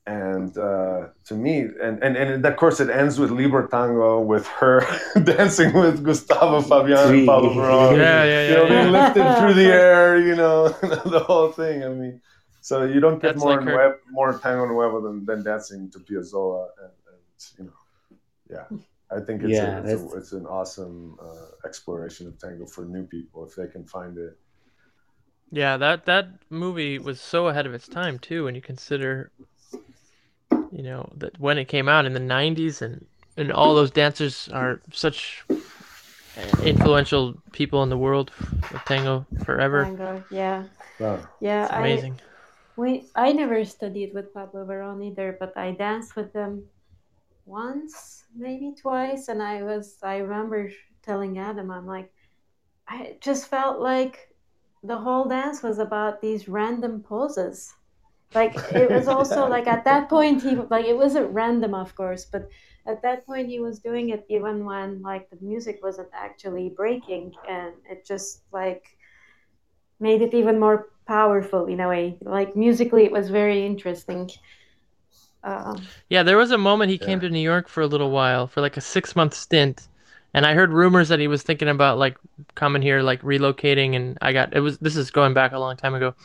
And 0.07 0.55
uh, 0.55 1.07
to 1.25 1.33
me, 1.33 1.61
and, 1.81 2.01
and, 2.03 2.15
and 2.15 2.45
of 2.45 2.55
course, 2.57 2.79
it 2.79 2.91
ends 2.91 3.17
with 3.17 3.31
Libertango 3.31 4.23
with 4.23 4.45
her 4.47 4.85
dancing 5.23 5.73
with 5.73 6.03
Gustavo 6.03 6.61
Fabian 6.61 6.99
and 6.99 7.27
Pablo 7.27 7.49
Verón. 7.49 7.97
Yeah, 7.97 8.23
yeah, 8.23 8.49
You 8.49 8.55
know, 8.55 8.63
yeah. 8.65 8.69
being 8.81 8.91
lifted 8.91 9.39
through 9.39 9.53
the 9.55 9.65
air, 9.89 10.19
you 10.19 10.35
know, 10.35 10.69
the 11.15 11.23
whole 11.25 11.51
thing. 11.51 11.83
I 11.83 11.89
mean, 11.89 12.21
so 12.61 12.83
you 12.83 12.99
don't 12.99 13.19
get 13.19 13.29
That's 13.33 13.39
more 13.39 13.55
like 13.57 13.65
her- 13.67 13.99
more 14.11 14.37
tango 14.37 14.67
nuevo 14.67 15.01
than, 15.01 15.25
than 15.25 15.43
dancing 15.43 15.89
to 15.91 15.99
Piazzolla, 15.99 16.67
and, 16.83 16.91
and 17.09 17.19
you 17.57 17.63
know, 17.65 18.17
yeah. 18.71 18.77
I 19.11 19.21
think 19.21 19.41
it's, 19.43 19.51
Yeah, 19.53 19.79
a, 19.79 19.83
it's, 19.85 20.13
a, 20.13 20.17
it's 20.17 20.31
an 20.33 20.45
awesome 20.45 21.17
uh, 21.19 21.47
exploration 21.67 22.27
of 22.27 22.37
tango 22.37 22.67
for 22.67 22.85
new 22.85 23.05
people 23.07 23.43
if 23.47 23.55
they 23.55 23.67
can 23.67 23.85
find 23.85 24.17
it. 24.19 24.37
Yeah, 25.51 25.77
that 25.77 26.05
that 26.05 26.27
movie 26.49 26.97
was 26.99 27.21
so 27.21 27.47
ahead 27.47 27.65
of 27.65 27.73
its 27.73 27.87
time 27.87 28.19
too 28.19 28.43
when 28.45 28.55
you 28.55 28.61
consider 28.61 29.31
you 30.75 30.83
know 30.83 31.09
that 31.17 31.39
when 31.39 31.57
it 31.57 31.65
came 31.65 31.87
out 31.87 32.05
in 32.05 32.13
the 32.13 32.19
90s 32.19 32.81
and 32.81 33.05
and 33.37 33.51
all 33.51 33.75
those 33.75 33.91
dancers 33.91 34.49
are 34.49 34.79
such 34.91 35.43
influential 36.63 37.35
people 37.51 37.83
in 37.83 37.89
the 37.89 37.97
world 37.97 38.31
of 38.71 38.83
tango 38.85 39.25
forever. 39.43 39.85
Tango, 39.85 40.23
yeah, 40.29 40.63
Wow. 40.99 41.19
yeah. 41.41 41.63
It's 41.63 41.71
I 41.71 41.79
amazing. 41.79 42.19
we 42.75 43.07
I 43.15 43.31
never 43.33 43.63
studied 43.65 44.13
with 44.13 44.33
Pablo 44.33 44.65
Verón 44.65 45.03
either, 45.05 45.37
but 45.39 45.57
I 45.57 45.71
danced 45.71 46.15
with 46.15 46.33
them 46.33 46.63
once, 47.45 48.25
maybe 48.35 48.73
twice, 48.79 49.27
and 49.27 49.41
I 49.41 49.63
was 49.63 49.97
I 50.03 50.17
remember 50.17 50.71
telling 51.03 51.37
Adam, 51.37 51.71
I'm 51.71 51.85
like, 51.87 52.11
I 52.87 53.17
just 53.21 53.47
felt 53.47 53.79
like 53.79 54.33
the 54.83 54.97
whole 54.97 55.25
dance 55.25 55.63
was 55.63 55.79
about 55.79 56.21
these 56.21 56.47
random 56.47 57.01
poses. 57.01 57.73
Like 58.35 58.55
it 58.75 58.91
was 58.91 59.07
also 59.07 59.47
like 59.49 59.67
at 59.67 59.85
that 59.85 60.09
point 60.09 60.43
he 60.43 60.55
like 60.55 60.85
it 60.85 60.97
wasn't 60.97 61.33
random, 61.33 61.73
of 61.73 61.95
course, 61.95 62.25
but 62.25 62.49
at 62.85 63.01
that 63.01 63.25
point 63.25 63.47
he 63.49 63.59
was 63.59 63.79
doing 63.79 64.09
it 64.09 64.25
even 64.29 64.65
when 64.65 65.01
like 65.01 65.29
the 65.29 65.37
music 65.41 65.79
wasn't 65.81 66.09
actually 66.13 66.69
breaking, 66.75 67.33
and 67.49 67.73
it 67.89 68.05
just 68.05 68.43
like 68.51 68.85
made 69.99 70.21
it 70.21 70.33
even 70.33 70.59
more 70.59 70.89
powerful 71.07 71.65
in 71.67 71.79
a 71.79 71.87
way. 71.87 72.17
Like 72.21 72.55
musically, 72.55 73.05
it 73.05 73.11
was 73.11 73.29
very 73.29 73.65
interesting. 73.65 74.29
Um, 75.43 75.87
Yeah, 76.09 76.23
there 76.23 76.37
was 76.37 76.51
a 76.51 76.57
moment 76.57 76.91
he 76.91 76.97
Yeah. 76.99 77.05
came 77.05 77.19
to 77.21 77.29
New 77.29 77.39
York 77.39 77.67
for 77.67 77.81
a 77.81 77.87
little 77.87 78.11
while, 78.11 78.47
for 78.47 78.61
like 78.61 78.77
a 78.77 78.81
six 78.81 79.15
month 79.15 79.33
stint, 79.33 79.87
and 80.33 80.45
I 80.45 80.53
heard 80.53 80.71
rumors 80.71 81.09
that 81.09 81.19
he 81.19 81.27
was 81.27 81.43
thinking 81.43 81.67
about 81.69 81.97
like 81.97 82.17
coming 82.55 82.81
here, 82.81 83.01
like 83.01 83.21
relocating. 83.21 83.95
And 83.95 84.17
I 84.21 84.33
got 84.33 84.55
it 84.55 84.59
was 84.61 84.77
this 84.79 84.95
is 84.95 85.11
going 85.11 85.33
back 85.33 85.51
a 85.53 85.59
long 85.59 85.77
time 85.77 85.95
ago, 85.95 86.15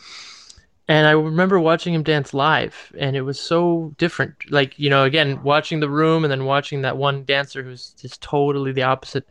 and 0.87 1.07
I 1.07 1.11
remember 1.11 1.59
watching 1.59 1.93
him 1.93 2.03
dance 2.03 2.33
live, 2.33 2.91
and 2.97 3.15
it 3.15 3.21
was 3.21 3.39
so 3.39 3.93
different. 3.97 4.35
Like 4.49 4.77
you 4.79 4.89
know, 4.89 5.03
again, 5.03 5.41
watching 5.43 5.79
the 5.79 5.89
room 5.89 6.23
and 6.23 6.31
then 6.31 6.45
watching 6.45 6.81
that 6.81 6.97
one 6.97 7.23
dancer 7.23 7.63
who's 7.63 7.91
just 8.01 8.21
totally 8.21 8.71
the 8.71 8.83
opposite. 8.83 9.27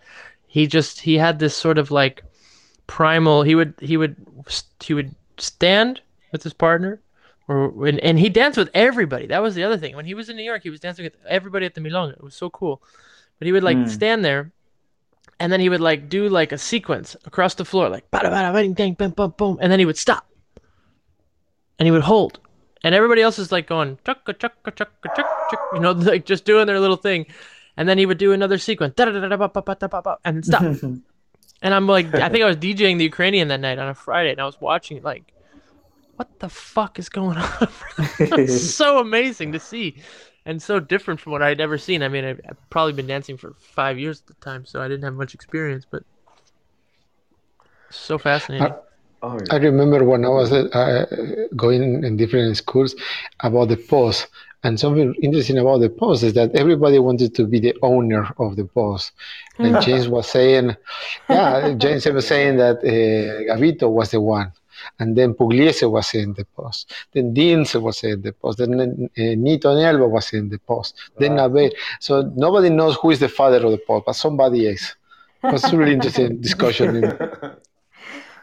He 0.47 0.67
just 0.67 1.01
he 1.01 1.17
had 1.19 1.39
this 1.39 1.57
sort 1.57 1.79
of 1.79 1.91
like 1.91 2.25
primal. 2.87 3.43
He 3.43 3.55
would 3.55 3.75
he 3.81 3.97
would 3.97 4.17
he 4.81 4.95
would 4.95 5.15
stand 5.39 6.01
with 6.33 6.43
his 6.43 6.53
partner 6.53 7.01
or 7.49 7.87
and, 7.87 7.99
and 8.01 8.19
he 8.19 8.29
danced 8.29 8.59
with 8.59 8.71
everybody. 8.75 9.27
That 9.27 9.43
was 9.43 9.55
the 9.55 9.65
other 9.65 9.77
thing. 9.79 9.97
When 9.97 10.07
he 10.07 10.15
was 10.15 10.29
in 10.29 10.37
New 10.37 10.43
York, 10.45 10.63
he 10.63 10.71
was 10.71 10.81
dancing 10.81 11.05
with 11.05 11.17
everybody 11.29 11.67
at 11.67 11.75
the 11.75 11.81
Milonga. 11.81 12.13
It 12.15 12.23
was 12.25 12.35
so 12.35 12.51
cool. 12.51 12.83
But 13.39 13.47
he 13.47 13.53
would 13.53 13.65
like 13.65 13.79
Hmm. 13.79 13.87
stand 13.89 14.25
there, 14.25 14.53
and 15.41 15.53
then 15.53 15.61
he 15.61 15.69
would 15.69 15.81
like 15.81 16.09
do 16.09 16.29
like 16.29 16.53
a 16.53 16.59
sequence 16.59 17.17
across 17.25 17.55
the 17.55 17.65
floor, 17.65 17.89
like 17.89 18.11
bada 18.11 18.31
bada 18.31 18.53
bang 18.53 18.75
dang 18.75 18.95
bam 18.95 19.11
bum 19.13 19.35
boom, 19.37 19.59
and 19.61 19.73
then 19.73 19.79
he 19.79 19.87
would 19.87 19.99
stop, 19.99 20.30
and 21.81 21.87
he 21.87 21.91
would 21.91 22.03
hold, 22.03 22.39
and 22.85 22.95
everybody 22.95 23.23
else 23.23 23.39
is 23.39 23.51
like 23.51 23.67
going 23.67 23.97
chukka 24.05 24.35
chukka 24.35 24.71
chukka 24.71 25.17
chuk 25.17 25.27
chuk, 25.51 25.61
you 25.73 25.81
know, 25.81 25.93
like 26.13 26.27
just 26.27 26.45
doing 26.45 26.67
their 26.67 26.79
little 26.79 26.97
thing, 26.97 27.27
and 27.77 27.89
then 27.89 27.99
he 27.99 28.07
would 28.07 28.19
do 28.19 28.33
another 28.33 28.59
sequence, 28.59 28.95
da 28.95 29.07
da 29.07 29.13
da 29.13 29.27
da 29.27 29.37
ba 29.37 29.49
ba 29.49 29.63
ba 29.63 29.77
da 29.81 29.89
ba 29.89 30.03
ba, 30.03 30.19
and 30.25 30.45
stop. 30.45 30.63
And 31.63 31.75
I'm 31.75 31.87
like, 31.87 32.15
I 32.15 32.31
think 32.31 32.43
I 32.43 32.47
was 32.47 32.57
DJing 32.65 32.97
the 32.97 33.05
Ukrainian 33.05 33.49
that 33.49 33.61
night 33.61 33.79
on 33.79 33.87
a 33.87 33.95
Friday, 33.95 34.31
and 34.31 34.41
I 34.41 34.47
was 34.47 34.59
watching 34.63 34.97
it 34.97 35.05
like, 35.05 35.31
what 36.17 36.39
the 36.39 36.49
fuck 36.49 36.99
is 36.99 37.11
going 37.11 37.37
on? 37.37 37.69
it's 38.19 38.75
so 38.75 38.99
amazing 38.99 39.53
to 39.53 39.61
see, 39.61 40.03
and 40.47 40.63
so 40.63 40.81
different 40.81 41.21
from 41.21 41.33
what 41.33 41.43
I'd 41.43 41.61
ever 41.61 41.77
seen. 41.77 42.03
I 42.03 42.09
mean, 42.09 42.25
I've, 42.25 42.41
I've 42.49 42.71
probably 42.71 42.95
been 42.95 43.07
dancing 43.07 43.37
for 43.37 43.53
five 43.59 43.99
years 43.99 44.23
at 44.23 44.27
the 44.29 44.35
time, 44.43 44.65
so 44.65 44.81
I 44.81 44.89
didn't 44.89 45.05
have 45.05 45.13
much 45.13 45.35
experience, 45.35 45.85
but 45.91 46.03
so 47.91 48.17
fascinating. 48.17 48.73
Oh 49.23 49.39
I 49.51 49.57
remember 49.57 50.05
when 50.05 50.25
I 50.25 50.29
was 50.29 50.51
uh, 50.53 51.07
going 51.55 52.05
in 52.05 52.17
different 52.17 52.57
schools 52.57 52.95
about 53.41 53.69
the 53.69 53.77
pose. 53.77 54.27
And 54.63 54.79
something 54.79 55.15
interesting 55.23 55.57
about 55.57 55.79
the 55.81 55.89
post 55.89 56.23
is 56.23 56.35
that 56.35 56.55
everybody 56.55 56.99
wanted 56.99 57.35
to 57.37 57.47
be 57.47 57.61
the 57.61 57.75
owner 57.83 58.29
of 58.39 58.57
the 58.57 58.65
post. 58.67 59.13
And 59.59 59.81
James 59.81 60.07
was 60.09 60.29
saying, 60.29 60.77
yeah, 61.31 61.73
James 61.75 62.05
was 62.07 62.27
saying 62.27 62.57
that 62.59 62.77
uh, 62.79 63.55
Gavito 63.55 63.91
was 63.91 64.11
the 64.11 64.21
one. 64.21 64.53
And 64.99 65.17
then 65.17 65.35
Pugliese 65.35 65.91
was 65.91 66.15
in 66.15 66.35
the 66.35 66.45
post. 66.45 66.93
Then 67.13 67.35
Dinzel 67.35 67.83
was 67.83 68.03
in 68.05 68.21
the 68.23 68.33
post. 68.33 68.59
Then 68.59 68.79
uh, 68.81 69.07
Nito 69.17 69.75
Nelva 69.75 70.09
was 70.09 70.33
in 70.33 70.49
the 70.51 70.59
post. 70.59 70.95
Then 71.19 71.37
Wow. 71.37 71.49
Nabe. 71.49 71.73
So 72.01 72.31
nobody 72.37 72.71
knows 72.71 72.97
who 72.97 73.11
is 73.11 73.21
the 73.21 73.29
father 73.29 73.65
of 73.65 73.71
the 73.73 73.79
post, 73.79 74.07
but 74.07 74.13
somebody 74.15 74.67
is. 74.67 74.95
It 75.43 75.53
was 75.53 75.65
a 75.73 75.77
really 75.77 75.95
interesting 75.95 76.41
discussion. 76.49 77.17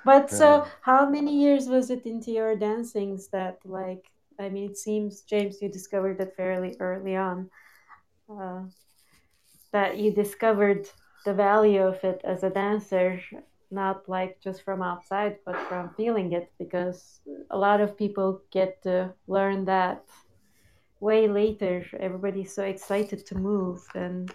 But 0.08 0.32
so, 0.32 0.50
how 0.82 1.10
many 1.10 1.34
years 1.44 1.68
was 1.68 1.90
it 1.90 2.06
into 2.06 2.32
your 2.32 2.56
dancings 2.56 3.28
that, 3.30 3.60
like, 3.66 4.06
I 4.40 4.50
mean, 4.50 4.66
it 4.72 4.78
seems, 4.78 5.22
James, 5.32 5.62
you 5.62 5.70
discovered 5.70 6.22
it 6.22 6.34
fairly 6.38 6.76
early 6.80 7.16
on, 7.18 7.50
uh, 8.30 8.62
that 9.74 9.98
you 9.98 10.12
discovered 10.14 10.90
the 11.26 11.34
value 11.34 11.82
of 11.82 12.04
it 12.04 12.22
as 12.24 12.44
a 12.44 12.50
dancer, 12.50 13.22
not 13.72 14.08
like 14.08 14.40
just 14.40 14.64
from 14.64 14.82
outside, 14.82 15.36
but 15.46 15.58
from 15.68 15.94
feeling 15.98 16.32
it, 16.32 16.52
because 16.58 17.22
a 17.52 17.58
lot 17.58 17.82
of 17.82 17.98
people 17.98 18.42
get 18.52 18.82
to 18.84 19.14
learn 19.28 19.66
that 19.66 20.04
way 21.00 21.28
later. 21.28 21.86
Everybody's 22.00 22.54
so 22.56 22.64
excited 22.64 23.26
to 23.28 23.36
move, 23.36 23.82
and 23.96 24.34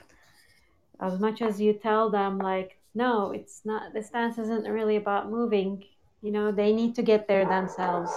as 1.00 1.18
much 1.18 1.40
as 1.42 1.60
you 1.60 1.72
tell 1.72 2.10
them 2.10 2.38
like 2.38 2.81
no 2.94 3.32
it's 3.32 3.62
not 3.64 3.92
this 3.94 4.10
dance 4.10 4.38
isn't 4.38 4.64
really 4.64 4.96
about 4.96 5.30
moving 5.30 5.84
you 6.20 6.30
know 6.30 6.52
they 6.52 6.72
need 6.72 6.94
to 6.94 7.02
get 7.02 7.26
there 7.28 7.44
themselves 7.46 8.10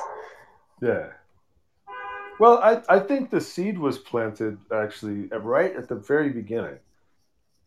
Yeah. 0.81 1.07
Well, 2.37 2.59
I, 2.59 2.81
I 2.89 2.99
think 2.99 3.29
the 3.29 3.39
seed 3.39 3.77
was 3.77 3.97
planted 3.97 4.57
actually 4.73 5.27
right 5.27 5.73
at 5.75 5.87
the 5.87 5.95
very 5.95 6.29
beginning. 6.29 6.79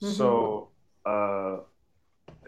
So, 0.01 0.69
uh, 1.07 1.59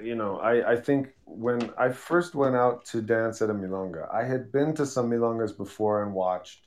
you 0.02 0.14
know, 0.14 0.38
I, 0.38 0.72
I 0.72 0.76
think 0.76 1.14
when 1.24 1.72
I 1.78 1.88
first 1.90 2.34
went 2.34 2.56
out 2.56 2.84
to 2.86 3.02
dance 3.02 3.42
at 3.42 3.50
a 3.50 3.54
milonga, 3.54 4.12
I 4.12 4.24
had 4.24 4.52
been 4.52 4.74
to 4.74 4.86
some 4.86 5.10
milongas 5.10 5.56
before 5.56 6.02
and 6.02 6.14
watched. 6.14 6.66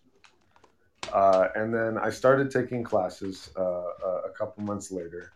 Uh, 1.13 1.49
and 1.55 1.73
then 1.73 1.97
I 1.97 2.09
started 2.09 2.49
taking 2.49 2.83
classes 2.83 3.51
uh, 3.55 3.61
uh, 3.61 4.21
a 4.25 4.29
couple 4.37 4.63
months 4.63 4.91
later. 4.91 5.33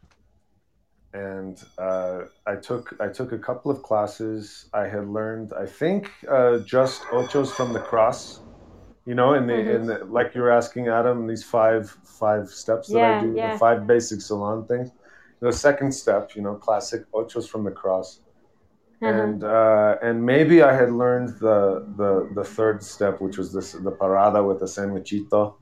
And 1.13 1.57
uh, 1.77 2.25
I 2.45 2.55
took 2.55 2.95
I 2.99 3.07
took 3.07 3.31
a 3.31 3.39
couple 3.39 3.71
of 3.71 3.81
classes. 3.81 4.65
I 4.73 4.87
had 4.87 5.07
learned, 5.07 5.53
I 5.53 5.65
think, 5.65 6.11
uh, 6.29 6.59
just 6.59 7.01
ochos 7.11 7.49
from 7.51 7.73
the 7.73 7.79
cross 7.79 8.41
you 9.05 9.15
know 9.15 9.33
in 9.33 9.47
the 9.47 9.55
Mhm. 9.55 9.75
in 9.75 9.85
the 9.87 10.05
like 10.05 10.35
you 10.35 10.41
were 10.41 10.51
asking 10.51 10.87
adam 10.89 11.27
these 11.27 11.43
five 11.43 11.89
five 12.03 12.49
steps 12.49 12.91
that 12.91 12.99
Yeah, 12.99 13.09
i 13.15 13.19
do 13.19 13.33
yeah. 13.35 13.51
the 13.51 13.57
five 13.57 13.87
basic 13.87 14.21
salon 14.21 14.67
things 14.67 14.91
the 15.41 15.51
second 15.53 15.91
step 15.93 16.31
you 16.35 16.41
know 16.41 16.55
classic 16.55 17.01
ochos 17.13 17.47
from 17.47 17.63
the 17.63 17.71
cross 17.71 18.21
Uh-huh. 19.01 19.33
and 19.33 19.43
uh, 19.43 19.95
and 20.01 20.25
maybe 20.25 20.61
i 20.63 20.73
had 20.73 20.91
learned 20.91 21.29
the 21.39 21.85
the 21.97 22.29
the 22.35 22.43
third 22.43 22.83
step 22.83 23.21
which 23.21 23.37
was 23.37 23.53
this 23.53 23.71
the 23.73 23.91
parada 23.91 24.45
with 24.47 24.59
the 24.59 24.65
sandwichito 24.65 25.55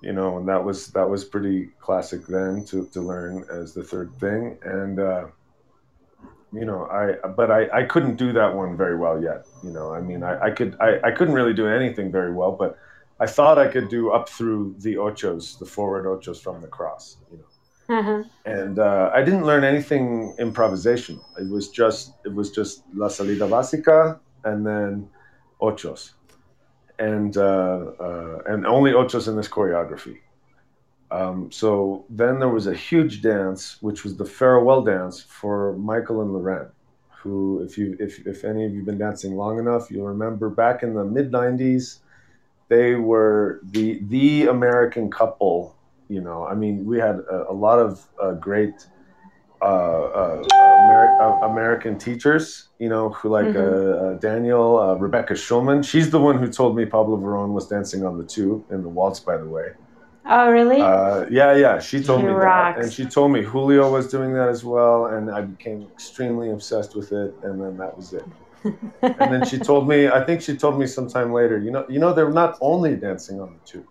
you 0.00 0.12
know 0.12 0.38
and 0.38 0.48
that 0.48 0.64
was 0.64 0.88
that 0.88 1.08
was 1.08 1.24
pretty 1.24 1.66
classic 1.80 2.26
then 2.26 2.64
to 2.64 2.86
to 2.86 3.00
learn 3.00 3.44
as 3.50 3.74
the 3.74 3.82
third 3.82 4.14
thing. 4.16 4.58
And 4.64 4.98
uh 4.98 5.26
you 6.52 6.64
know 6.64 6.86
i 6.86 7.14
but 7.28 7.50
i 7.50 7.68
i 7.72 7.82
couldn't 7.84 8.16
do 8.16 8.32
that 8.32 8.54
one 8.54 8.76
very 8.76 8.96
well 8.96 9.22
yet 9.22 9.46
you 9.62 9.70
know. 9.70 9.94
I 9.94 10.00
mean 10.00 10.22
i 10.22 10.46
i 10.46 10.50
could 10.50 10.76
i, 10.80 10.98
I 11.04 11.10
couldn't 11.12 11.34
really 11.34 11.54
do 11.54 11.68
anything 11.68 12.10
very 12.10 12.32
well 12.32 12.52
but 12.52 12.76
i 13.20 13.26
thought 13.26 13.58
i 13.58 13.68
could 13.68 13.88
do 13.88 14.10
up 14.10 14.28
through 14.28 14.74
the 14.78 14.94
ochos 14.96 15.58
the 15.58 15.66
forward 15.66 16.06
ochos 16.06 16.40
from 16.40 16.60
the 16.60 16.66
cross 16.66 17.18
you 17.30 17.38
know. 17.38 17.44
Uh-huh. 17.98 18.22
and 18.46 18.78
uh, 18.78 19.10
i 19.14 19.20
didn't 19.22 19.44
learn 19.44 19.64
anything 19.64 20.34
improvisational. 20.38 21.24
It 21.38 21.48
was 21.48 21.68
just 21.68 22.14
it 22.24 22.32
was 22.32 22.50
just 22.50 22.82
la 22.94 23.08
salida 23.08 23.46
básica 23.46 24.18
and 24.44 24.66
then 24.66 25.08
ochos 25.60 26.12
and 27.00 27.36
uh, 27.36 27.80
uh, 27.98 28.38
and 28.46 28.66
only 28.66 28.92
ochos 28.92 29.26
in 29.26 29.34
this 29.36 29.48
choreography 29.48 30.18
um, 31.10 31.50
so 31.50 32.04
then 32.08 32.38
there 32.38 32.48
was 32.48 32.66
a 32.66 32.74
huge 32.74 33.20
dance, 33.20 33.82
which 33.82 34.04
was 34.04 34.16
the 34.16 34.24
farewell 34.24 34.82
dance 34.82 35.20
for 35.20 35.76
Michael 35.76 36.22
and 36.22 36.32
Loren, 36.32 36.68
who, 37.10 37.62
if 37.62 37.76
you 37.76 37.96
if, 37.98 38.24
if 38.26 38.44
any 38.44 38.64
of 38.64 38.72
you've 38.72 38.86
been 38.86 38.98
dancing 38.98 39.34
long 39.34 39.58
enough, 39.58 39.90
you'll 39.90 40.06
remember 40.06 40.48
back 40.48 40.82
in 40.82 40.94
the 40.94 41.04
mid 41.04 41.32
'90s, 41.32 41.98
they 42.68 42.94
were 42.94 43.60
the 43.64 44.00
the 44.04 44.46
American 44.46 45.10
couple. 45.10 45.76
You 46.08 46.20
know, 46.20 46.46
I 46.46 46.54
mean, 46.54 46.84
we 46.84 46.98
had 46.98 47.16
a, 47.30 47.50
a 47.50 47.52
lot 47.52 47.80
of 47.80 48.06
uh, 48.22 48.32
great 48.32 48.86
uh, 49.60 49.64
uh, 49.64 50.42
Ameri- 50.90 51.50
American 51.50 51.98
teachers. 51.98 52.68
You 52.78 52.88
know, 52.88 53.10
who 53.10 53.28
like 53.28 53.54
uh, 53.54 53.60
uh, 53.60 54.14
Daniel, 54.14 54.78
uh, 54.78 54.94
Rebecca 54.94 55.34
Schulman. 55.34 55.84
She's 55.84 56.10
the 56.10 56.20
one 56.20 56.38
who 56.38 56.48
told 56.50 56.76
me 56.76 56.86
Pablo 56.86 57.16
Verón 57.18 57.52
was 57.52 57.68
dancing 57.68 58.04
on 58.04 58.18
the 58.18 58.24
two 58.24 58.64
in 58.70 58.82
the 58.82 58.88
waltz. 58.88 59.20
By 59.20 59.36
the 59.36 59.46
way. 59.46 59.68
oh 60.26 60.50
really 60.50 60.80
Uh, 60.80 61.26
yeah, 61.30 61.54
yeah, 61.54 61.78
she 61.78 62.02
told 62.02 62.24
me 62.24 62.32
that, 62.32 62.78
and 62.78 62.92
she 62.92 63.04
told 63.06 63.32
me 63.32 63.42
Julio 63.42 63.90
was 63.90 64.08
doing 64.08 64.32
that 64.34 64.48
as 64.48 64.64
well, 64.64 65.06
and 65.06 65.30
I 65.30 65.42
became 65.42 65.82
extremely 65.92 66.50
obsessed 66.50 66.94
with 66.96 67.12
it, 67.12 67.34
and 67.42 67.60
then 67.60 67.76
that 67.78 67.96
was 67.96 68.12
it. 68.12 68.24
And 69.02 69.32
then 69.32 69.44
she 69.46 69.58
told 69.58 69.88
me, 69.88 70.08
I 70.08 70.22
think 70.24 70.42
she 70.42 70.54
told 70.56 70.78
me 70.78 70.86
sometime 70.86 71.32
later, 71.32 71.58
you 71.58 71.70
know, 71.70 71.86
you 71.88 71.98
know, 71.98 72.12
they're 72.12 72.30
not 72.30 72.58
only 72.60 72.94
dancing 72.96 73.40
on 73.40 73.54
the 73.54 73.60
two, 73.64 73.84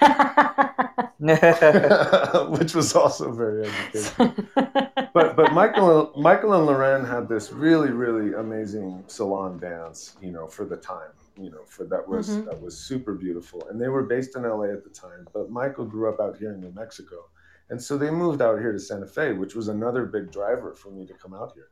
which 2.58 2.74
was 2.74 2.94
also 2.94 3.32
very 3.32 3.66
educational. 3.66 4.34
But 5.14 5.36
but 5.36 5.52
Michael 5.52 6.12
Michael 6.16 6.52
and 6.54 6.66
Loren 6.66 7.04
had 7.04 7.28
this 7.28 7.52
really 7.52 7.90
really 7.90 8.34
amazing 8.34 9.02
salon 9.08 9.58
dance, 9.58 10.16
you 10.20 10.30
know, 10.30 10.46
for 10.46 10.64
the 10.64 10.76
time, 10.76 11.10
you 11.36 11.50
know, 11.50 11.64
for 11.66 11.84
that 11.86 12.06
was 12.06 12.28
Mhm. 12.28 12.44
that 12.44 12.60
was 12.60 12.78
super 12.78 13.14
beautiful, 13.14 13.66
and 13.68 13.80
they 13.80 13.88
were 13.88 14.04
based 14.04 14.36
in 14.36 14.44
LA 14.44 14.70
at 14.72 14.84
the 14.84 14.90
time. 14.90 15.26
But 15.32 15.50
Michael 15.50 15.86
grew 15.86 16.08
up 16.08 16.20
out 16.20 16.36
here 16.36 16.52
in 16.52 16.60
New 16.60 16.72
Mexico, 16.72 17.30
and 17.70 17.82
so 17.82 17.96
they 17.96 18.10
moved 18.10 18.42
out 18.42 18.60
here 18.60 18.72
to 18.72 18.78
Santa 18.78 19.06
Fe, 19.06 19.32
which 19.32 19.56
was 19.56 19.68
another 19.68 20.04
big 20.04 20.30
driver 20.30 20.74
for 20.74 20.90
me 20.90 21.06
to 21.06 21.14
come 21.14 21.34
out 21.34 21.52
here. 21.54 21.68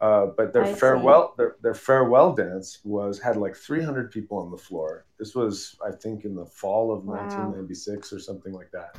Uh, 0.00 0.26
but 0.36 0.52
their 0.54 0.64
I 0.64 0.66
farewell 0.66 1.34
their, 1.36 1.56
their 1.62 1.74
farewell 1.74 2.34
dance 2.34 2.80
was 2.84 3.20
had 3.20 3.36
like 3.36 3.54
300 3.56 4.10
people 4.10 4.38
on 4.38 4.50
the 4.50 4.56
floor. 4.56 5.06
This 5.18 5.34
was 5.34 5.76
I 5.86 5.92
think 5.92 6.24
in 6.24 6.34
the 6.34 6.46
fall 6.46 6.92
of 6.92 7.04
Wow. 7.06 7.06
1996 7.06 8.12
or 8.12 8.18
something 8.18 8.52
like 8.54 8.70
that. 8.72 8.90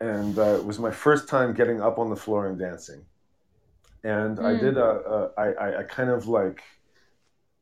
And 0.00 0.38
uh, 0.38 0.56
it 0.56 0.64
was 0.64 0.78
my 0.78 0.90
first 0.90 1.28
time 1.28 1.52
getting 1.54 1.80
up 1.80 1.98
on 1.98 2.10
the 2.10 2.16
floor 2.16 2.46
and 2.48 2.58
dancing. 2.58 3.04
And 4.04 4.40
I 4.40 4.54
Mm. 4.54 4.60
did 4.60 4.78
a, 4.78 4.82
a 4.82 5.30
I, 5.38 5.46
I, 5.52 5.78
I 5.80 5.82
kind 5.84 6.10
of 6.10 6.26
like 6.28 6.62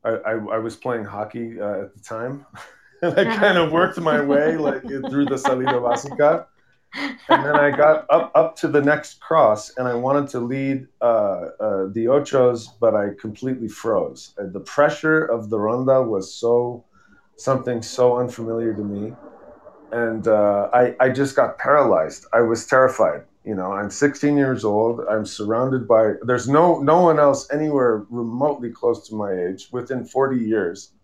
I, 0.03 0.09
I, 0.09 0.31
I 0.33 0.57
was 0.59 0.75
playing 0.75 1.05
hockey 1.05 1.59
uh, 1.59 1.83
at 1.83 1.93
the 1.93 1.99
time, 2.01 2.45
and 3.01 3.19
I 3.19 3.25
kind 3.29 3.57
of 3.57 3.71
worked 3.71 3.99
my 3.99 4.21
way 4.21 4.57
like 4.57 4.87
through 5.09 5.27
the 5.27 5.37
salida 5.37 5.75
básica 5.75 6.45
and 6.93 7.45
then 7.45 7.55
I 7.55 7.69
got 7.71 8.05
up 8.09 8.31
up 8.35 8.55
to 8.57 8.67
the 8.67 8.81
next 8.81 9.19
cross, 9.21 9.75
and 9.77 9.87
I 9.87 9.93
wanted 9.93 10.29
to 10.29 10.39
lead 10.39 10.87
uh, 11.01 11.05
uh, 11.05 11.85
the 11.91 12.05
ochos, 12.09 12.67
but 12.79 12.95
I 12.95 13.09
completely 13.19 13.67
froze. 13.67 14.33
Uh, 14.39 14.45
the 14.51 14.59
pressure 14.59 15.25
of 15.25 15.49
the 15.49 15.59
ronda 15.59 16.01
was 16.01 16.33
so 16.33 16.85
something 17.35 17.81
so 17.81 18.17
unfamiliar 18.17 18.73
to 18.73 18.83
me, 18.83 19.13
and 19.91 20.27
uh, 20.27 20.69
I 20.73 20.95
I 20.99 21.09
just 21.09 21.35
got 21.35 21.57
paralyzed. 21.59 22.25
I 22.33 22.41
was 22.41 22.65
terrified. 22.65 23.23
You 23.45 23.55
know, 23.55 23.71
I'm 23.71 23.89
16 23.89 24.37
years 24.37 24.65
old. 24.65 24.99
I'm 25.09 25.25
surrounded 25.25 25.87
by 25.87 26.13
there's 26.23 26.47
no 26.49 26.79
no 26.81 27.01
one 27.01 27.19
else 27.19 27.47
anywhere 27.51 28.05
remotely 28.09 28.69
close 28.69 29.07
to 29.09 29.15
my 29.15 29.31
age 29.31 29.69
within 29.71 30.05
40 30.05 30.37
years. 30.37 30.91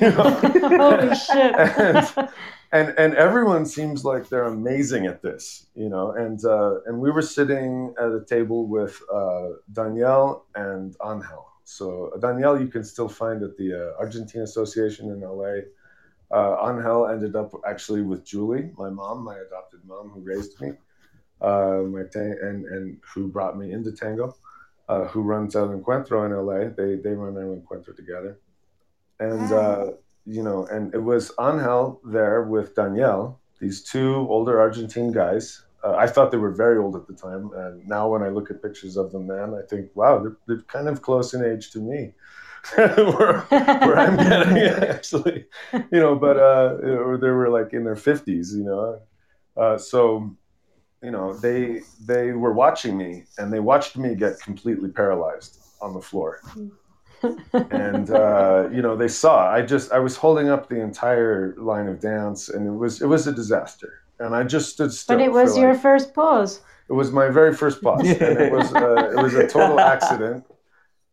You 0.00 0.10
know? 0.10 0.30
Holy 0.80 1.14
shit. 1.14 1.54
And- 1.78 2.28
and 2.76 2.98
and 2.98 3.14
everyone 3.14 3.64
seems 3.66 4.04
like 4.04 4.28
they're 4.28 4.50
amazing 4.60 5.06
at 5.06 5.22
this, 5.22 5.66
you 5.74 5.88
know. 5.88 6.12
And 6.12 6.38
uh, 6.44 6.80
and 6.86 7.00
we 7.00 7.10
were 7.10 7.22
sitting 7.22 7.94
at 7.98 8.10
a 8.20 8.22
table 8.24 8.66
with 8.66 9.00
uh, 9.12 9.48
Danielle 9.72 10.46
and 10.54 10.94
Angel. 11.04 11.44
So 11.64 12.12
Danielle, 12.20 12.60
you 12.60 12.68
can 12.68 12.84
still 12.84 13.08
find 13.08 13.42
at 13.42 13.56
the 13.56 13.68
uh, 13.74 13.98
Argentine 14.02 14.42
Association 14.42 15.10
in 15.10 15.20
LA. 15.20 15.54
Uh, 16.30 16.70
Angel 16.70 17.08
ended 17.08 17.34
up 17.36 17.52
actually 17.66 18.02
with 18.02 18.24
Julie, 18.24 18.70
my 18.76 18.90
mom, 18.90 19.24
my 19.24 19.36
adopted 19.46 19.80
mom, 19.84 20.10
who 20.10 20.20
raised 20.20 20.60
me, 20.60 20.72
uh, 21.40 21.80
my 21.94 22.02
ta- 22.12 22.38
and 22.48 22.66
and 22.66 22.98
who 23.14 23.28
brought 23.28 23.58
me 23.58 23.72
into 23.72 23.92
tango, 23.92 24.36
uh, 24.88 25.04
who 25.06 25.22
runs 25.22 25.56
El 25.56 25.68
Encuentro 25.68 26.26
in 26.26 26.32
LA. 26.32 26.70
They 26.78 26.96
they 26.96 27.14
run 27.14 27.36
El 27.36 27.56
Encuentro 27.56 27.94
together, 27.96 28.38
and. 29.18 29.52
Uh, 29.52 29.86
you 30.26 30.42
know, 30.42 30.66
and 30.66 30.92
it 30.92 31.02
was 31.02 31.32
Angel 31.40 32.00
there 32.04 32.42
with 32.42 32.74
Danielle, 32.74 33.40
these 33.60 33.82
two 33.82 34.26
older 34.28 34.58
Argentine 34.58 35.12
guys. 35.12 35.62
Uh, 35.84 35.94
I 35.94 36.08
thought 36.08 36.30
they 36.30 36.36
were 36.36 36.50
very 36.50 36.78
old 36.78 36.96
at 36.96 37.06
the 37.06 37.14
time, 37.14 37.50
and 37.54 37.86
now 37.86 38.08
when 38.08 38.22
I 38.22 38.28
look 38.28 38.50
at 38.50 38.62
pictures 38.62 38.96
of 38.96 39.12
them, 39.12 39.28
man, 39.28 39.54
I 39.54 39.62
think, 39.68 39.90
wow, 39.94 40.18
they're, 40.18 40.36
they're 40.46 40.62
kind 40.62 40.88
of 40.88 41.00
close 41.00 41.32
in 41.32 41.44
age 41.44 41.70
to 41.70 41.78
me, 41.78 42.12
where, 42.74 43.40
where 43.40 43.98
I'm 43.98 44.16
getting 44.16 44.56
actually, 44.88 45.44
you 45.72 46.00
know, 46.00 46.16
but 46.16 46.38
uh, 46.38 46.78
or 46.82 47.18
they 47.18 47.30
were 47.30 47.48
like 47.48 47.72
in 47.72 47.84
their 47.84 47.96
fifties, 47.96 48.52
you 48.54 48.64
know, 48.64 49.00
uh, 49.56 49.78
so 49.78 50.34
you 51.02 51.12
know 51.12 51.34
they 51.34 51.82
they 52.04 52.32
were 52.32 52.52
watching 52.52 52.96
me, 52.96 53.24
and 53.38 53.52
they 53.52 53.60
watched 53.60 53.96
me 53.96 54.16
get 54.16 54.40
completely 54.40 54.88
paralyzed 54.88 55.60
on 55.80 55.94
the 55.94 56.00
floor 56.00 56.40
and 57.52 58.10
uh, 58.10 58.68
you 58.72 58.82
know 58.82 58.96
they 58.96 59.08
saw. 59.08 59.48
I 59.58 59.62
just 59.62 59.92
i 59.92 59.98
was 59.98 60.16
holding 60.16 60.48
up 60.54 60.68
the 60.68 60.80
entire 60.80 61.54
line 61.58 61.88
of 61.88 62.00
dance 62.00 62.48
and 62.48 62.66
it 62.66 62.76
was 62.82 63.00
it 63.02 63.06
was 63.06 63.26
a 63.26 63.32
disaster. 63.32 63.92
And 64.18 64.34
i 64.34 64.42
just 64.44 64.66
stood 64.74 64.92
still 64.92 65.16
but 65.18 65.24
it 65.24 65.32
was 65.32 65.56
your 65.58 65.72
like- 65.72 65.82
first 65.82 66.14
pause. 66.14 66.60
it 66.88 66.94
was 66.94 67.10
my 67.12 67.28
very 67.28 67.54
first 67.62 67.78
boss 67.82 68.00
and 68.06 68.38
it 68.46 68.52
was 68.52 68.68
uh, 68.74 69.12
it 69.14 69.20
was 69.22 69.34
a 69.34 69.46
total 69.46 69.78
accident. 69.80 70.44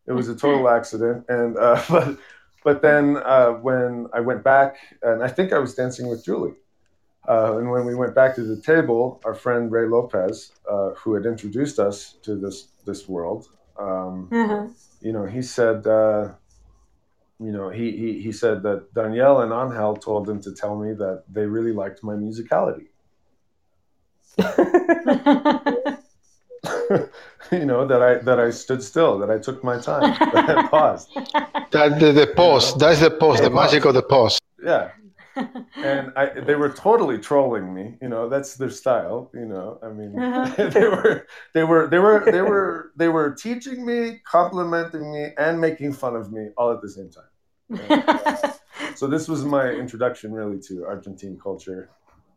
It 0.06 0.12
was 0.12 0.28
a 0.28 0.36
total 0.36 0.68
accident. 0.68 1.24
And 1.28 1.56
uh, 1.58 1.80
but 1.90 2.08
but 2.66 2.76
then 2.82 3.04
uh, 3.34 3.50
when 3.68 4.06
i 4.18 4.20
went 4.20 4.42
back 4.42 4.70
and 5.02 5.22
i 5.22 5.28
think 5.36 5.52
i 5.52 5.58
was 5.58 5.74
dancing 5.74 6.06
with 6.12 6.24
julie 6.24 6.56
uh, 7.28 7.58
and 7.58 7.66
when 7.70 7.84
we 7.84 7.94
went 8.02 8.14
back 8.14 8.34
to 8.38 8.42
the 8.52 8.58
table 8.72 9.20
our 9.26 9.34
friend 9.44 9.62
ray 9.74 9.86
lopez 9.94 10.34
uh, 10.72 10.90
who 11.00 11.10
had 11.16 11.24
introduced 11.26 11.78
us 11.88 11.96
to 12.26 12.30
this 12.44 12.56
this 12.88 13.00
world 13.14 13.42
um, 13.86 14.28
Uh-huh. 14.32 14.64
You 15.04 15.12
know, 15.12 15.26
he 15.26 15.42
said, 15.42 15.86
uh, 15.86 16.30
you 17.38 17.52
know, 17.52 17.68
he, 17.68 17.90
he, 17.92 18.22
he 18.22 18.32
said 18.32 18.62
that 18.62 18.92
Danielle 18.94 19.42
and 19.42 19.52
Angel 19.52 19.96
told 19.96 20.26
him 20.28 20.40
to 20.40 20.52
tell 20.52 20.76
me 20.76 20.94
that 20.94 21.24
they 21.28 21.44
really 21.44 21.72
liked 21.72 22.02
my 22.02 22.14
musicality. 22.14 22.86
you 27.52 27.66
know, 27.66 27.86
that 27.86 28.02
I 28.02 28.14
that 28.14 28.40
I 28.40 28.50
stood 28.50 28.82
still, 28.82 29.18
that 29.18 29.30
I 29.30 29.38
took 29.38 29.62
my 29.62 29.78
time, 29.78 30.16
that 30.32 30.58
I 30.58 30.66
paused. 30.66 31.08
That 31.70 32.00
the, 32.00 32.10
the 32.12 32.26
pause. 32.34 32.76
That's 32.76 32.98
the 32.98 33.10
pause. 33.10 33.40
The 33.40 33.50
magic 33.50 33.84
of 33.84 33.94
the 33.94 34.02
pause. 34.02 34.40
Yeah. 34.64 34.90
And 35.82 36.12
I, 36.16 36.26
they 36.40 36.54
were 36.54 36.70
totally 36.72 37.18
trolling 37.18 37.74
me. 37.74 37.98
You 38.00 38.08
know, 38.08 38.28
that's 38.28 38.54
their 38.56 38.70
style. 38.70 39.30
You 39.34 39.46
know, 39.46 39.78
I 39.82 39.88
mean, 39.88 40.14
Uh-huh. 40.16 40.70
they 40.70 40.86
were, 40.88 41.26
they 41.52 41.64
were, 41.64 41.88
they 41.88 41.98
were, 41.98 42.28
they 42.30 42.40
were, 42.42 42.92
they 42.96 43.08
were 43.08 43.34
teaching 43.34 43.84
me, 43.84 44.20
complimenting 44.24 45.12
me, 45.12 45.30
and 45.36 45.60
making 45.60 45.92
fun 45.92 46.16
of 46.16 46.32
me 46.32 46.48
all 46.56 46.72
at 46.72 46.80
the 46.80 46.88
same 46.88 47.10
time. 47.10 47.30
So 48.94 49.06
this 49.08 49.28
was 49.28 49.44
my 49.44 49.70
introduction, 49.70 50.32
really, 50.32 50.58
to 50.68 50.84
Argentine 50.86 51.38
culture, 51.42 51.90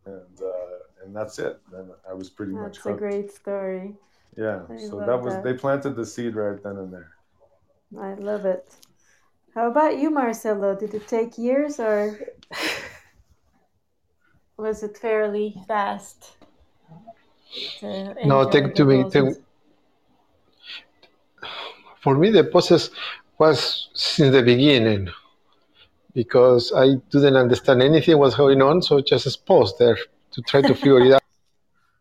and 0.06 0.42
uh, 0.42 0.78
and 1.04 1.16
that's 1.16 1.40
it. 1.40 1.60
And 1.74 1.92
I 2.10 2.14
was 2.14 2.30
pretty 2.30 2.54
much 2.54 2.78
That's 2.78 2.86
a 2.86 2.90
hooked. 2.90 3.00
great 3.00 3.32
story. 3.32 3.96
Yeah. 4.38 4.62
I 4.70 4.78
So 4.78 5.02
that 5.02 5.22
was 5.22 5.34
that. 5.36 5.44
they 5.44 5.54
planted 5.54 5.96
the 5.96 6.06
seed 6.06 6.36
right 6.36 6.62
then 6.64 6.78
and 6.78 6.94
there. 6.94 7.12
I 8.00 8.14
love 8.14 8.46
it. 8.46 8.78
How 9.58 9.70
about 9.70 9.98
you, 9.98 10.12
Marcelo? 10.12 10.76
Did 10.76 10.94
it 10.94 11.08
take 11.08 11.36
years 11.36 11.80
or 11.80 12.20
was 14.58 14.84
it 14.84 14.96
fairly 15.00 15.60
fast? 15.68 16.38
No, 18.24 18.48
take 18.52 18.76
to 18.76 18.86
me. 18.86 19.10
Take, 19.10 19.34
for 22.04 22.16
me, 22.16 22.30
the 22.30 22.44
process 22.44 22.92
was 23.40 23.90
since 23.96 24.32
the 24.32 24.44
beginning 24.44 25.10
because 26.14 26.72
I 26.72 26.98
didn't 27.10 27.36
understand 27.36 27.82
anything 27.82 28.20
was 28.20 28.36
going 28.36 28.62
on, 28.62 28.84
so 28.84 29.02
just 29.02 29.26
a 29.26 29.42
pause 29.42 29.76
there 29.80 29.98
to 30.34 30.42
try 30.44 30.62
to 30.62 30.76
figure 30.76 31.00
it 31.00 31.14
out. 31.14 31.24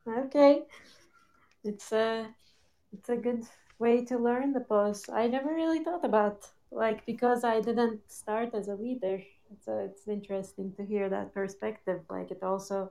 Okay, 0.27 0.65
it's 1.65 1.91
a 1.93 2.27
it's 2.93 3.09
a 3.09 3.17
good 3.17 3.45
way 3.79 4.05
to 4.05 4.19
learn 4.19 4.53
the 4.53 4.61
pose. 4.61 5.09
I 5.09 5.27
never 5.27 5.55
really 5.55 5.83
thought 5.83 6.05
about 6.05 6.51
like 6.71 7.05
because 7.07 7.45
I 7.45 7.61
didn't 7.61 8.01
start 8.11 8.55
as 8.55 8.69
a 8.69 8.75
leader. 8.75 9.23
It's 9.53 9.69
a, 9.69 9.85
it's 9.85 10.09
interesting 10.09 10.73
to 10.77 10.85
hear 10.85 11.09
that 11.09 11.33
perspective. 11.33 12.01
Like 12.11 12.31
it 12.31 12.43
also 12.43 12.91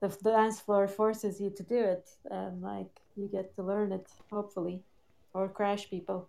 the, 0.00 0.08
the 0.08 0.30
dance 0.30 0.60
floor 0.60 0.88
forces 0.88 1.40
you 1.40 1.50
to 1.50 1.62
do 1.62 1.78
it, 1.78 2.08
and 2.30 2.62
like 2.62 2.90
you 3.16 3.28
get 3.28 3.54
to 3.56 3.62
learn 3.62 3.92
it 3.92 4.08
hopefully, 4.30 4.82
or 5.34 5.48
crash 5.48 5.88
people. 5.88 6.28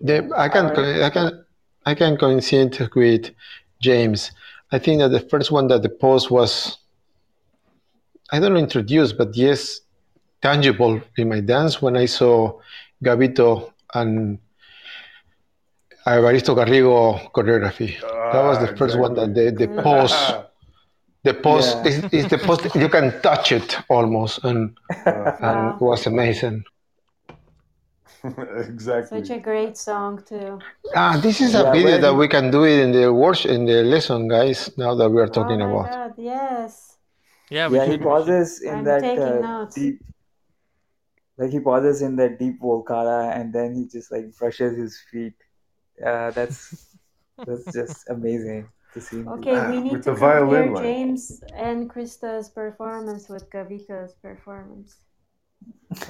The, 0.00 0.30
I 0.36 0.48
can 0.48 0.66
I 1.02 1.10
can 1.10 1.44
I 1.86 1.94
can 1.94 2.16
coincide 2.16 2.78
with 2.94 3.30
James. 3.80 4.32
I 4.72 4.78
think 4.78 5.00
that 5.00 5.10
the 5.10 5.20
first 5.20 5.52
one 5.52 5.68
that 5.68 5.82
the 5.82 5.88
pose 5.88 6.30
was 6.30 6.78
I 8.32 8.40
don't 8.40 8.54
know 8.54 8.58
introduced, 8.60 9.16
but 9.16 9.36
yes, 9.36 9.80
tangible 10.42 11.00
in 11.16 11.28
my 11.28 11.40
dance 11.40 11.80
when 11.80 11.96
I 11.96 12.06
saw 12.06 12.58
Gavito 13.04 13.73
and 13.94 14.38
Evaristo 16.06 16.54
Carriego 16.54 17.30
choreography. 17.32 17.98
That 18.00 18.42
was 18.44 18.58
the 18.58 18.72
Ah, 18.72 18.76
first 18.76 18.98
one 18.98 19.14
that 19.14 19.34
the, 19.34 19.50
the 19.50 19.68
pose 19.82 20.34
the 21.22 21.34
pose 21.46 21.74
Yeah. 21.74 21.86
is, 21.88 22.04
is 22.12 22.26
the 22.28 22.38
pose 22.38 22.60
you 22.74 22.88
can 22.88 23.20
touch 23.22 23.52
it 23.52 23.78
almost 23.88 24.44
and 24.44 24.76
Uh, 25.06 25.32
and 25.40 25.58
Wow. 25.58 25.76
it 25.76 25.80
was 25.80 26.06
amazing. 26.06 26.64
exactly. 28.68 29.20
Such 29.20 29.30
a 29.30 29.40
great 29.40 29.76
song 29.76 30.22
too. 30.26 30.58
Ah, 30.94 31.18
this 31.22 31.40
is 31.40 31.54
a 31.54 31.64
video 31.72 31.84
where 31.84 31.98
that 31.98 32.14
we 32.14 32.26
can 32.28 32.50
do 32.50 32.64
it 32.64 32.78
in 32.80 32.92
the 32.92 33.12
workshop 33.12 33.52
in 33.52 33.64
the 33.66 33.82
lesson, 33.84 34.28
guys. 34.28 34.70
Now 34.78 34.94
that 34.94 35.08
we 35.10 35.20
are 35.20 35.28
talking 35.28 35.60
oh 35.62 35.68
my 35.68 35.72
about. 35.72 35.90
god, 35.92 36.12
yes. 36.18 36.96
Yeah, 37.50 37.68
we 37.68 37.76
yeah, 37.76 37.84
he 37.84 37.92
should- 37.92 38.02
pauses 38.02 38.62
in 38.62 38.74
I'm 38.74 38.84
that 38.84 39.00
taking 39.00 39.22
uh, 39.22 39.40
notes. 39.40 39.74
deep, 39.76 40.00
like 41.38 41.50
he 41.50 41.60
pauses 41.60 42.02
in 42.02 42.16
that 42.16 42.38
deep 42.38 42.60
volcada, 42.60 43.34
and 43.36 43.52
then 43.52 43.74
he 43.74 43.86
just 43.86 44.10
like 44.12 44.36
brushes 44.36 44.76
his 44.76 44.98
feet. 45.10 45.34
Uh, 46.04 46.30
that's 46.32 46.74
that's 47.46 47.72
just 47.72 48.08
amazing. 48.10 48.68
to 48.92 49.00
see. 49.00 49.26
Okay, 49.26 49.60
we 49.60 49.80
need 49.80 49.92
with 49.92 50.04
to 50.04 50.12
the 50.12 50.14
violin 50.14 50.72
compare 50.72 50.72
line. 50.72 50.82
James 50.82 51.42
and 51.54 51.90
Krista's 51.90 52.48
performance 52.50 53.28
with 53.28 53.50
Gavito's 53.50 54.14
performance. 54.14 54.96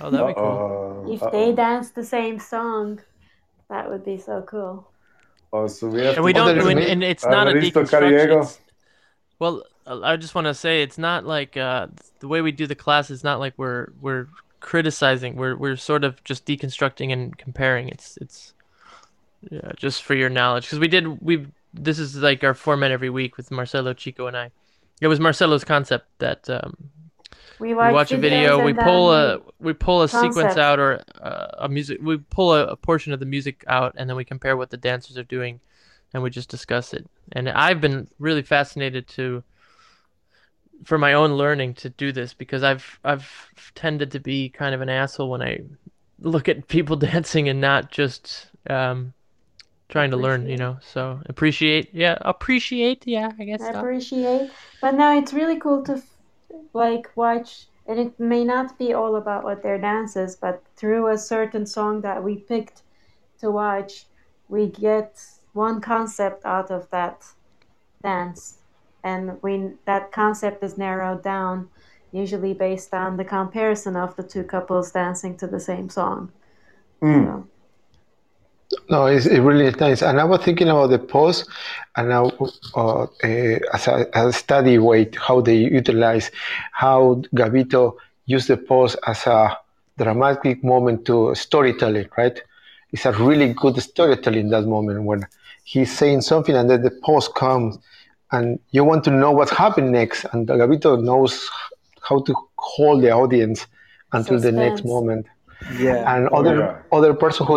Oh, 0.00 0.10
that'd 0.10 0.26
be 0.26 0.34
cool. 0.34 0.66
Uh-oh, 0.66 1.04
If 1.04 1.30
they 1.30 1.52
uh-oh. 1.52 1.54
dance 1.54 1.90
the 1.90 2.04
same 2.04 2.38
song, 2.38 3.00
that 3.68 3.88
would 3.90 4.04
be 4.04 4.18
so 4.18 4.42
cool. 4.42 4.92
Oh, 5.52 5.66
so 5.68 5.88
we 5.88 6.02
have 6.02 6.16
And 6.16 6.24
we 6.24 6.32
to 6.32 6.34
don't. 6.34 6.52
there's 6.52 6.66
And, 6.66 6.80
and 6.80 7.02
it's 7.04 7.28
not 7.28 7.48
a 7.48 7.54
Alvaristo 7.54 7.84
deconstruction. 7.84 8.30
It's, 8.30 8.60
well, 9.38 9.62
uh, 9.86 10.00
I 10.02 10.16
just 10.16 10.34
want 10.34 10.46
to 10.46 10.54
say 10.54 10.82
it's 10.82 10.98
not 10.98 11.24
like 11.26 11.56
uh, 11.56 11.88
the 12.20 12.28
way 12.28 12.42
we 12.42 12.52
do 12.52 12.66
the 12.66 12.74
class 12.74 13.10
is 13.10 13.24
not 13.24 13.40
like 13.40 13.54
we're 13.56 13.88
we're 14.00 14.28
criticizing. 14.64 15.36
We're 15.36 15.56
we're 15.56 15.76
sort 15.76 16.04
of 16.04 16.24
just 16.24 16.46
deconstructing 16.46 17.12
and 17.12 17.36
comparing. 17.36 17.90
It's 17.90 18.16
it's 18.20 18.54
yeah, 19.50 19.72
just 19.76 20.02
for 20.02 20.14
your 20.14 20.30
knowledge 20.30 20.64
because 20.64 20.78
we 20.78 20.88
did 20.88 21.20
we 21.20 21.46
this 21.74 21.98
is 21.98 22.16
like 22.16 22.42
our 22.42 22.54
format 22.54 22.90
every 22.90 23.10
week 23.10 23.36
with 23.36 23.50
Marcelo, 23.50 23.92
Chico, 23.92 24.26
and 24.26 24.36
I. 24.36 24.50
It 25.02 25.08
was 25.08 25.20
Marcelo's 25.20 25.64
concept 25.64 26.06
that 26.18 26.48
um, 26.48 26.74
We 27.58 27.68
we 27.68 27.74
watch, 27.74 27.92
watch 27.92 28.12
a 28.12 28.16
video, 28.16 28.64
we 28.64 28.72
pull 28.72 29.12
a 29.12 29.40
we 29.60 29.72
pull 29.72 30.02
a 30.02 30.08
sequence 30.08 30.56
out 30.56 30.78
or 30.78 31.02
uh, 31.20 31.46
a 31.58 31.68
music, 31.68 31.98
we 32.02 32.16
pull 32.18 32.54
a, 32.54 32.66
a 32.66 32.76
portion 32.76 33.12
of 33.12 33.20
the 33.20 33.26
music 33.26 33.64
out, 33.66 33.94
and 33.96 34.08
then 34.08 34.16
we 34.16 34.24
compare 34.24 34.56
what 34.56 34.70
the 34.70 34.76
dancers 34.76 35.16
are 35.18 35.24
doing, 35.24 35.60
and 36.12 36.22
we 36.22 36.30
just 36.30 36.48
discuss 36.48 36.92
it. 36.94 37.06
And 37.32 37.48
I've 37.48 37.80
been 37.80 38.08
really 38.18 38.42
fascinated 38.42 39.06
to, 39.08 39.42
for 40.84 40.98
my 40.98 41.14
own 41.14 41.32
learning, 41.34 41.74
to 41.74 41.90
do 41.90 42.12
this 42.12 42.34
because 42.34 42.62
I've 42.62 42.98
I've 43.04 43.50
tended 43.74 44.10
to 44.12 44.20
be 44.20 44.48
kind 44.48 44.74
of 44.74 44.80
an 44.80 44.88
asshole 44.88 45.30
when 45.30 45.42
I 45.42 45.60
look 46.20 46.48
at 46.48 46.68
people 46.68 46.96
dancing 47.10 47.48
and 47.48 47.60
not 47.60 47.90
just 47.90 48.48
um, 48.68 49.12
trying 49.88 50.10
to 50.10 50.16
learn, 50.16 50.48
you 50.48 50.56
know. 50.56 50.78
So 50.80 51.20
appreciate, 51.26 51.94
yeah, 51.94 52.18
appreciate, 52.20 53.06
yeah, 53.06 53.30
I 53.38 53.44
guess. 53.44 53.62
I 53.62 53.72
so. 53.72 53.78
appreciate. 53.78 54.50
But 54.80 54.94
now 54.94 55.18
it's 55.18 55.32
really 55.32 55.58
cool 55.58 55.82
to 55.84 56.02
like 56.72 57.10
watch, 57.16 57.66
and 57.86 57.98
it 57.98 58.18
may 58.18 58.44
not 58.44 58.78
be 58.78 58.92
all 58.92 59.16
about 59.16 59.44
what 59.44 59.62
their 59.62 59.78
dance 59.78 60.16
is, 60.16 60.36
but 60.36 60.62
through 60.76 61.08
a 61.08 61.18
certain 61.18 61.66
song 61.66 62.00
that 62.02 62.22
we 62.22 62.36
picked 62.36 62.82
to 63.40 63.50
watch, 63.50 64.06
we 64.48 64.68
get 64.68 65.22
one 65.52 65.80
concept 65.80 66.44
out 66.44 66.70
of 66.70 66.90
that 66.90 67.24
dance, 68.02 68.58
and 69.04 69.40
we 69.42 69.70
that 69.84 70.10
concept 70.10 70.64
is 70.64 70.76
narrowed 70.76 71.22
down, 71.22 71.68
usually 72.10 72.54
based 72.54 72.92
on 72.94 73.16
the 73.16 73.24
comparison 73.24 73.96
of 73.96 74.16
the 74.16 74.22
two 74.22 74.42
couples 74.42 74.90
dancing 74.90 75.36
to 75.36 75.46
the 75.46 75.60
same 75.60 75.88
song. 75.90 76.32
Mm. 77.02 77.24
So, 78.70 78.78
No, 78.88 79.06
it's, 79.06 79.26
it 79.26 79.40
really 79.40 79.66
is 79.66 79.78
nice. 79.78 80.02
And 80.02 80.18
I 80.18 80.24
was 80.24 80.40
thinking 80.40 80.68
about 80.68 80.88
the 80.88 80.98
pose, 80.98 81.46
and 81.96 82.08
now 82.08 82.32
uh, 82.74 83.02
uh, 83.02 83.06
as, 83.72 83.86
a, 83.86 84.08
as 84.16 84.26
a 84.26 84.32
study 84.32 84.78
weight, 84.78 85.14
how 85.16 85.40
they 85.42 85.56
utilize, 85.56 86.30
how 86.72 87.22
Gavito 87.34 87.96
used 88.26 88.48
the 88.48 88.56
pose 88.56 88.96
as 89.06 89.26
a 89.26 89.56
dramatic 89.98 90.64
moment 90.64 91.04
to 91.06 91.34
storytelling, 91.34 92.08
right? 92.16 92.40
It's 92.90 93.06
a 93.06 93.12
really 93.12 93.52
good 93.52 93.80
storytelling 93.82 94.48
that 94.50 94.62
moment 94.62 95.02
when 95.02 95.26
he's 95.64 95.92
saying 95.96 96.22
something 96.22 96.54
and 96.54 96.70
then 96.70 96.82
the 96.82 96.90
pause 96.90 97.28
comes 97.28 97.78
and 98.34 98.46
you 98.76 98.82
want 98.90 99.02
to 99.04 99.10
know 99.22 99.30
what's 99.38 99.54
happening 99.64 99.92
next. 100.00 100.20
And 100.32 100.40
Gavito 100.60 100.90
knows 101.10 101.34
how 102.08 102.18
to 102.26 102.32
hold 102.70 102.98
the 103.04 103.12
audience 103.22 103.60
until 104.16 104.38
the 104.46 104.52
next 104.64 104.82
moment 104.94 105.24
Yeah. 105.84 106.12
and 106.12 106.22
Oh, 106.32 106.38
other 106.38 106.56
yeah. 106.58 106.96
other 106.96 107.12
person 107.22 107.42
who 107.48 107.54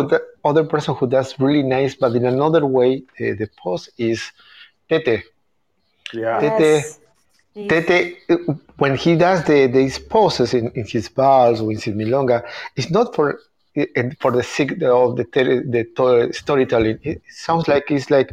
other 0.50 0.64
person 0.74 0.90
who 0.98 1.06
does 1.16 1.28
really 1.44 1.64
nice, 1.78 1.92
but 2.02 2.10
in 2.18 2.24
another 2.36 2.64
way, 2.78 2.90
uh, 3.20 3.34
the 3.40 3.48
pose 3.62 3.84
is 4.08 4.18
Tete. 4.88 5.16
Yeah. 6.22 6.40
Tete- 6.42 6.60
yes. 6.60 6.98
Tete, 7.70 7.98
uh, 8.30 8.36
when 8.82 8.94
he 9.04 9.12
does 9.26 9.40
the 9.48 9.58
these 9.78 9.96
poses 10.14 10.50
in, 10.58 10.66
in 10.80 10.84
his 10.94 11.06
bars 11.18 11.56
or 11.62 11.68
in 11.74 11.78
his 11.86 11.94
milonga, 12.00 12.38
it's 12.78 12.90
not 12.98 13.06
for 13.16 13.26
uh, 13.76 13.84
for 14.22 14.30
the 14.38 14.44
sake 14.54 14.72
of 14.82 15.08
the 15.18 15.24
te- 15.34 15.62
the 15.74 15.82
storytelling. 16.42 16.98
It 17.10 17.18
sounds 17.46 17.64
like 17.72 17.84
it's 17.96 18.10
like 18.16 18.30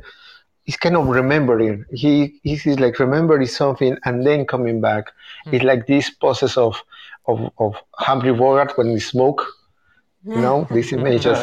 he's 0.66 0.78
kind 0.78 0.96
of 0.98 1.08
remembering. 1.08 1.86
He 1.92 2.40
he's 2.44 2.66
like 2.80 3.00
remembering 3.00 3.48
something 3.48 3.98
and 4.06 4.26
then 4.26 4.46
coming 4.46 4.82
back. 4.82 5.12
It's 5.52 5.64
like 5.64 5.88
this 5.88 6.10
poses 6.10 6.58
of 6.58 6.82
of 7.28 7.52
of 7.60 7.76
Humphrey 7.96 8.34
Bogart 8.34 8.78
when 8.78 8.90
he 8.90 9.00
smoke. 9.00 9.46
You 10.34 10.42
know 10.42 10.68
these 10.72 10.92
images. 10.94 11.40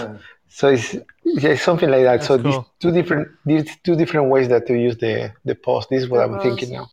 So 0.48 0.68
it's 0.68 0.96
yeah, 1.24 1.56
something 1.56 1.90
like 1.90 2.02
that. 2.04 2.18
That's 2.18 2.26
so 2.26 2.36
these 2.36 2.58
two 2.80 2.92
different 2.92 3.28
these 3.44 3.66
two 3.84 3.96
different 3.96 4.28
ways 4.30 4.48
that 4.48 4.66
to 4.66 4.74
use 4.74 4.96
the 4.98 5.32
the 5.44 5.54
pose. 5.54 5.86
This 5.90 6.02
is 6.04 6.08
what 6.10 6.18
The 6.18 6.24
I'm 6.24 6.38
pose. 6.38 6.42
thinking 6.42 6.70
now. 6.72 6.90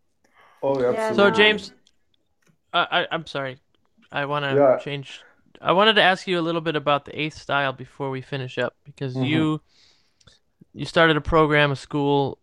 Oh, 0.61 0.75
absolutely. 0.83 1.15
So. 1.15 1.29
James, 1.31 1.73
I, 2.73 2.87
I 3.01 3.07
I'm 3.11 3.25
sorry, 3.25 3.59
I 4.11 4.25
want 4.25 4.45
to 4.45 4.55
Yeah. 4.55 4.77
change. 4.77 5.21
I 5.61 5.71
wanted 5.73 5.93
to 5.95 6.01
ask 6.03 6.27
you 6.27 6.39
a 6.39 6.41
little 6.41 6.61
bit 6.61 6.75
about 6.75 7.05
the 7.05 7.19
eighth 7.19 7.37
style 7.37 7.73
before 7.73 8.09
we 8.09 8.21
finish 8.21 8.57
up 8.57 8.75
because 8.85 9.15
Mhm. 9.15 9.25
you 9.25 9.61
you 10.73 10.85
started 10.85 11.17
a 11.17 11.21
program, 11.21 11.71
a 11.71 11.75
school. 11.75 12.37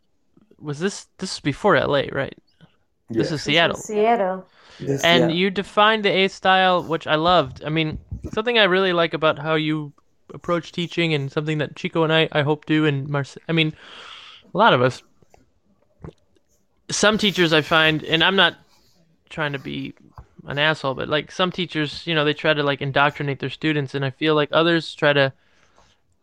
Was 0.59 0.79
this 0.79 1.07
this 1.19 1.35
is 1.35 1.41
before 1.41 1.79
LA, 1.79 2.05
right? 2.13 2.37
This 3.09 3.31
is 3.31 3.43
Seattle, 3.43 3.77
Seattle. 3.77 4.47
This, 4.81 5.05
and 5.05 5.31
yeah. 5.31 5.37
you 5.37 5.51
defined 5.51 6.05
the 6.05 6.11
A 6.11 6.29
style, 6.29 6.83
which 6.83 7.07
I 7.07 7.15
loved. 7.15 7.63
I 7.65 7.69
mean, 7.69 7.99
something 8.33 8.59
I 8.59 8.65
really 8.65 8.93
like 8.93 9.15
about 9.15 9.39
how 9.39 9.55
you 9.55 9.93
approach 10.35 10.73
teaching, 10.73 11.15
and 11.15 11.31
something 11.31 11.59
that 11.59 11.77
Chico 11.77 12.03
and 12.03 12.13
I 12.13 12.29
I 12.33 12.43
hope 12.43 12.67
do, 12.67 12.85
and 12.85 13.09
Marce. 13.09 13.39
I 13.49 13.53
mean, 13.53 13.75
a 14.55 14.59
lot 14.59 14.73
of 14.73 14.83
us. 14.83 15.03
Some 16.91 17.19
teachers 17.19 17.53
I 17.53 17.63
find, 17.63 18.05
and 18.05 18.23
I'm 18.23 18.37
not 18.37 18.57
trying 19.29 19.53
to 19.53 19.59
be 19.59 19.95
an 20.47 20.59
asshole, 20.59 20.95
but 20.95 21.09
like 21.09 21.33
some 21.33 21.51
teachers, 21.51 22.07
you 22.07 22.15
know, 22.15 22.25
they 22.25 22.35
try 22.35 22.55
to 22.55 22.63
like 22.63 22.81
indoctrinate 22.81 23.41
their 23.41 23.51
students, 23.51 23.95
and 23.95 24.05
I 24.05 24.11
feel 24.11 24.35
like 24.35 24.49
others 24.53 24.95
try 24.95 25.13
to. 25.13 25.33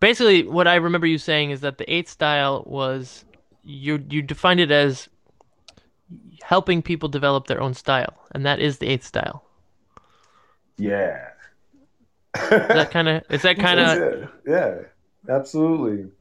Basically, 0.04 0.46
what 0.46 0.68
I 0.68 0.76
remember 0.76 1.08
you 1.08 1.18
saying 1.18 1.52
is 1.52 1.62
that 1.62 1.78
the 1.78 1.90
eighth 1.90 2.10
style 2.10 2.66
was 2.68 3.24
you 3.64 4.04
you 4.10 4.22
defined 4.22 4.60
it 4.60 4.70
as 4.70 5.08
helping 6.42 6.82
people 6.82 7.08
develop 7.08 7.48
their 7.48 7.62
own 7.62 7.74
style, 7.74 8.14
and 8.34 8.46
that 8.46 8.60
is 8.60 8.80
the 8.80 8.90
eighth 8.90 9.06
style. 9.06 9.46
Yeah. 10.78 11.30
Is 12.36 12.50
that 12.50 12.92
kind 12.92 13.08
of 13.08 13.24
is 13.30 13.44
that 13.44 13.58
kind 13.68 13.80
of. 13.80 14.30
Yeah, 14.46 14.80
absolutely. 15.30 16.12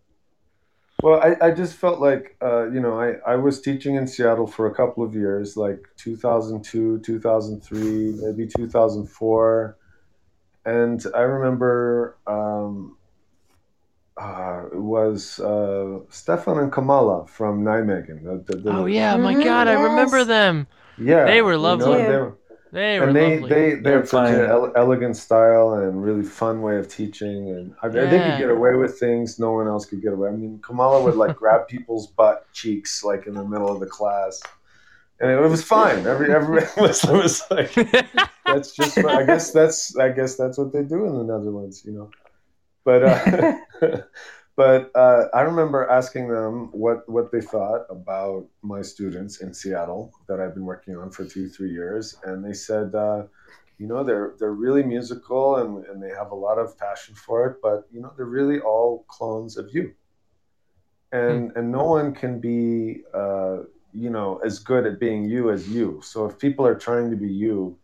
Well, 1.03 1.21
I, 1.21 1.49
I 1.49 1.51
just 1.51 1.75
felt 1.75 1.99
like, 1.99 2.37
uh, 2.41 2.71
you 2.71 2.79
know, 2.79 3.01
I, 3.01 3.15
I 3.27 3.35
was 3.35 3.61
teaching 3.61 3.97
in 3.97 4.07
Seattle 4.07 4.47
for 4.47 4.69
a 4.69 4.75
couple 4.77 5.03
of 5.03 5.17
years, 5.17 5.57
like 5.57 5.89
2002, 5.97 7.01
2003, 7.01 7.81
maybe 8.23 8.47
2004. 8.47 9.77
And 10.67 11.05
I 11.17 11.23
remember 11.23 12.17
um, 12.29 12.97
uh, 14.17 14.65
it 14.73 14.79
was 14.79 15.41
uh, 15.41 16.01
Stefan 16.11 16.59
and 16.59 16.71
Kamala 16.73 17.27
from 17.27 17.65
Nijmegen. 17.65 18.23
The, 18.25 18.45
the, 18.53 18.59
the- 18.63 18.71
oh 18.71 18.87
yeah, 18.87 19.17
my 19.17 19.35
Mhm, 19.35 19.45
God, 19.45 19.69
I 19.69 19.75
remember 19.75 20.25
them. 20.25 20.67
Yeah. 20.99 21.25
They 21.25 21.41
were 21.43 21.53
you 21.53 21.59
know, 21.59 21.63
lovely. 21.77 22.03
they 22.03 22.17
were- 22.19 22.39
They 22.73 23.01
were 23.01 23.07
and 23.09 23.17
they, 23.17 23.35
lovely. 23.39 23.49
they 23.51 23.75
they 23.75 23.81
They're 23.83 24.07
such 24.07 24.31
an 24.31 24.37
fine. 24.37 24.51
ele- 24.51 24.73
elegant 24.77 25.17
style 25.17 25.75
and 25.75 26.03
really 26.03 26.23
fun 26.25 26.63
way 26.63 26.77
of 26.79 26.89
teaching 26.89 27.51
and 27.51 27.75
I, 27.83 27.89
they 27.89 28.05
Yeah. 28.05 28.31
could 28.31 28.39
get 28.45 28.51
away 28.51 28.75
with 28.77 28.99
things 28.99 29.39
no 29.39 29.53
one 29.53 29.67
else 29.69 29.85
could 29.85 30.01
get 30.07 30.15
away 30.15 30.29
i 30.31 30.33
mean 30.33 30.59
kamala 30.67 31.03
would 31.05 31.17
like 31.17 31.37
grab 31.37 31.69
people's 31.69 32.07
butt 32.19 32.39
cheeks 32.55 33.05
like 33.05 33.27
in 33.27 33.35
the 33.35 33.45
middle 33.45 33.71
of 33.75 33.79
the 33.81 33.91
class 33.99 34.41
and 35.21 35.31
it, 35.31 35.39
was 35.57 35.63
fine 35.63 36.07
every 36.07 36.29
every 36.39 36.63
muslim 36.79 37.19
was 37.25 37.43
like 37.51 37.73
that's 38.47 38.71
just 38.75 38.97
what, 39.03 39.15
i 39.21 39.23
guess 39.31 39.53
that's 39.53 39.95
i 39.99 40.09
guess 40.09 40.37
that's 40.37 40.57
what 40.57 40.73
they 40.73 40.83
do 40.83 41.05
in 41.09 41.13
the 41.19 41.25
netherlands 41.33 41.77
you 41.85 41.93
know 41.93 42.09
but 42.85 43.03
uh, 43.05 43.53
but 44.57 44.91
uh, 44.95 45.25
I 45.35 45.43
remember 45.43 45.89
asking 45.89 46.29
them 46.29 46.69
what 46.73 47.09
what 47.09 47.33
they 47.33 47.41
thought 47.41 47.87
about 47.91 48.47
my 48.63 48.83
students 48.83 49.41
in 49.41 49.55
Seattle 49.55 50.13
that 50.29 50.41
I've 50.41 50.55
been 50.55 50.65
working 50.65 50.97
on 50.97 51.11
for 51.11 51.25
two 51.25 51.49
three 51.49 51.71
years, 51.73 52.17
and 52.25 52.45
they 52.45 52.53
said, 52.53 52.95
uh, 52.95 53.25
you 53.79 53.87
know, 53.87 54.05
they're 54.05 54.35
they're 54.39 54.53
really 54.53 54.83
musical 54.83 55.57
and 55.57 55.85
and 55.87 56.03
they 56.03 56.11
have 56.11 56.31
a 56.31 56.37
lot 56.37 56.59
of 56.59 56.79
passion 56.79 57.15
for 57.15 57.47
it, 57.47 57.57
but 57.63 57.87
you 57.93 58.01
know, 58.01 58.13
they're 58.17 58.27
really 58.27 58.61
all 58.61 59.05
clones 59.09 59.57
of 59.57 59.71
you, 59.73 59.95
and 61.13 61.53
and 61.57 61.71
no 61.71 61.85
one 61.85 62.15
can 62.15 62.41
be 62.41 63.03
uh, 63.15 63.59
you 63.93 64.11
know 64.11 64.41
as 64.45 64.59
good 64.59 64.87
at 64.87 65.01
being 65.01 65.25
you 65.25 65.51
as 65.51 65.69
you. 65.69 66.01
So 66.03 66.27
if 66.27 66.39
people 66.39 66.67
are 66.67 66.75
trying 66.75 67.11
to 67.11 67.17
be 67.17 67.29
you, 67.29 67.79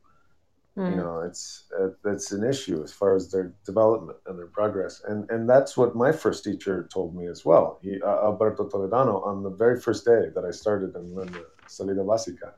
you 0.87 0.95
Mm. 0.95 0.97
know 0.97 1.21
it's 1.21 1.65
uh, 1.79 1.89
that's 2.05 2.33
an 2.33 2.45
issue 2.45 2.83
as 2.83 2.93
far 2.93 3.15
as 3.17 3.31
their 3.31 3.55
development 3.65 4.19
and 4.27 4.39
their 4.39 4.47
progress. 4.49 5.03
And 5.09 5.31
and 5.31 5.49
that's 5.49 5.77
what 5.77 5.95
my 5.97 6.13
first 6.13 6.45
teacher 6.45 6.89
told 6.93 7.15
me 7.17 7.27
as 7.29 7.45
well. 7.45 7.79
He, 7.83 8.01
uh, 8.03 8.19
alberto 8.29 8.69
toledano 8.69 9.25
on 9.27 9.43
the 9.43 9.51
very 9.51 9.81
first 9.81 10.05
day 10.05 10.25
that 10.35 10.45
i 10.45 10.51
started 10.53 10.95
in 10.97 11.15
the 11.15 11.45
salida 11.67 12.03
básica 12.03 12.53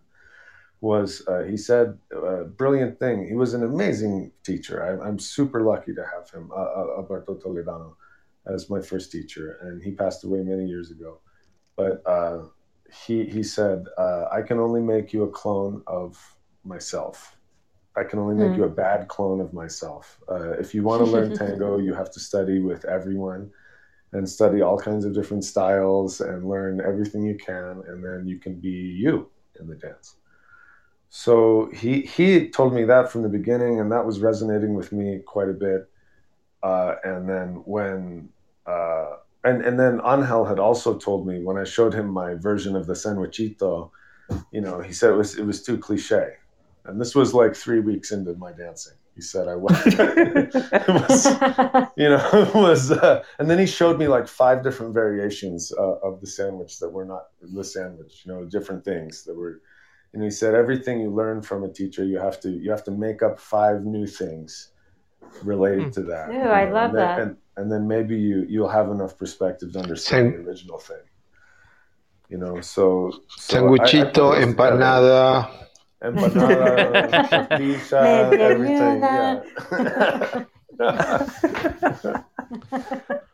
was 0.81 1.23
uh, 1.29 1.43
he 1.43 1.57
said 1.57 1.99
a 2.13 2.45
brilliant 2.45 2.99
thing. 2.99 3.27
He 3.27 3.35
was 3.35 3.55
an 3.55 3.63
amazing 3.65 4.33
teacher. 4.45 4.77
I, 4.83 5.07
i'm 5.07 5.19
super 5.19 5.63
lucky 5.63 5.95
to 5.95 6.05
have 6.15 6.31
him 6.31 6.51
uh, 6.53 6.57
uh, 6.81 6.87
alberto 6.99 7.35
toledano 7.37 7.95
as 8.47 8.71
my 8.71 8.81
first 8.81 9.13
teacher. 9.13 9.59
And 9.63 9.83
he 9.83 9.93
passed 9.93 10.25
away 10.25 10.41
many 10.43 10.67
years 10.67 10.91
ago. 10.91 11.21
But 11.77 12.03
uh, 12.07 12.45
he 13.07 13.25
he 13.27 13.43
said, 13.43 13.87
uh, 13.99 14.27
"I 14.33 14.43
can 14.43 14.59
only 14.59 14.81
make 14.83 15.13
you 15.13 15.25
a 15.25 15.31
clone 15.31 15.83
of 15.87 16.19
myself. 16.65 17.37
I 17.97 18.05
can 18.05 18.19
only 18.19 18.37
make 18.37 18.57
Hmm. 18.57 18.57
you 18.57 18.65
a 18.65 18.69
bad 18.71 19.09
clone 19.09 19.41
of 19.41 19.53
myself. 19.53 20.19
Uh, 20.31 20.53
if 20.53 20.75
you 20.75 20.83
want 20.83 21.01
to 21.01 21.07
learn 21.07 21.33
tango, 21.35 21.79
you 21.79 21.95
have 21.95 22.11
to 22.13 22.21
study 22.21 22.61
with 22.61 22.85
everyone." 22.85 23.51
And 24.13 24.29
study 24.29 24.61
all 24.63 24.79
kinds 24.79 25.05
of 25.05 25.15
different 25.15 25.45
styles 25.45 26.21
and 26.21 26.49
learn 26.49 26.81
everything 26.81 27.25
you 27.25 27.37
can, 27.37 27.83
and 27.89 28.05
then 28.05 28.27
you 28.27 28.39
can 28.41 28.61
be 28.61 28.71
you 28.71 29.31
in 29.61 29.69
the 29.69 29.77
dance. 29.77 30.17
So 31.09 31.71
he 31.75 32.03
he 32.03 32.49
told 32.51 32.73
me 32.75 32.85
that 32.85 33.11
from 33.11 33.23
the 33.23 33.29
beginning, 33.29 33.81
and 33.81 33.91
that 33.93 34.07
was 34.07 34.21
resonating 34.21 34.75
with 34.75 34.93
me 34.93 35.21
quite 35.27 35.49
a 35.49 35.53
bit. 35.55 35.83
Uh, 36.63 36.97
and 37.05 37.29
then 37.29 37.63
when 37.67 38.31
uh, 38.67 39.17
and 39.45 39.65
and 39.65 39.79
then 39.81 40.01
Angel 40.07 40.45
had 40.45 40.59
also 40.59 40.99
told 40.99 41.27
me 41.27 41.43
when 41.43 41.59
I 41.59 41.65
showed 41.65 41.95
him 41.95 42.09
my 42.09 42.35
version 42.35 42.77
of 42.77 42.87
the 42.87 42.95
sandwichito, 42.95 43.91
you 44.53 44.61
know, 44.63 44.81
he 44.81 44.93
said 44.93 45.11
it 45.13 45.17
was 45.17 45.39
it 45.39 45.45
was 45.47 45.63
too 45.63 45.79
cliche, 45.79 46.29
and 46.91 47.01
this 47.01 47.15
was 47.15 47.33
like 47.35 47.55
three 47.57 47.81
weeks 47.81 48.13
into 48.13 48.35
my 48.35 48.53
dancing. 48.53 48.95
He 49.15 49.23
said 49.23 49.49
I 49.49 49.57
was, 49.57 49.73
it 49.87 50.89
was 50.89 51.27
you 51.97 52.09
know, 52.09 52.29
it 52.33 52.55
was, 52.55 52.91
uh, 52.93 53.23
and 53.39 53.51
then 53.51 53.59
he 53.59 53.67
showed 53.67 53.99
me 53.99 54.09
like 54.09 54.27
five 54.29 54.63
different 54.63 54.95
variations 54.95 55.73
uh, 55.79 55.97
of 56.03 56.21
the 56.21 56.27
sandwich 56.27 56.79
that 56.81 56.89
were 56.89 57.05
not 57.05 57.25
the 57.41 57.65
sandwich, 57.65 58.23
you 58.25 58.33
know, 58.33 58.45
different 58.45 58.85
things 58.85 59.25
that 59.25 59.35
were, 59.35 59.61
and 60.15 60.23
he 60.23 60.31
said 60.31 60.55
everything 60.55 61.01
you 61.01 61.11
learn 61.11 61.43
from 61.43 61.65
a 61.65 61.69
teacher, 61.69 62.05
you 62.05 62.19
have 62.19 62.41
to 62.41 62.51
you 62.51 62.71
have 62.71 62.85
to 62.85 62.91
make 62.93 63.23
up 63.23 63.39
five 63.41 63.85
new 63.85 64.07
things 64.07 64.73
related 65.43 65.85
Hmm. 65.85 65.91
to 65.91 66.03
that. 66.05 66.31
Ooh, 66.31 66.35
you 66.35 66.41
I 66.41 66.71
love 66.71 66.91
and 66.91 66.99
then, 66.99 67.07
that. 67.07 67.19
And, 67.21 67.37
and 67.57 67.73
then 67.73 67.87
maybe 67.87 68.17
you 68.17 68.47
you'll 68.49 68.69
have 68.69 68.91
enough 68.91 69.19
perspective 69.19 69.73
to 69.75 69.81
understand 69.81 70.33
San- 70.33 70.43
the 70.45 70.49
original 70.49 70.79
thing. 70.79 71.05
You 72.29 72.39
know, 72.39 72.61
so, 72.61 73.11
so 73.29 73.57
I- 73.57 73.61
I 73.61 73.63
Sanguichito, 73.77 74.57
put 74.57 74.71
together. 74.71 75.49
Empanada. 76.03 77.11
empanada, 77.11 77.29
tortilla, 77.29 78.39
everything. 78.39 79.03
Yeah. 79.03 79.35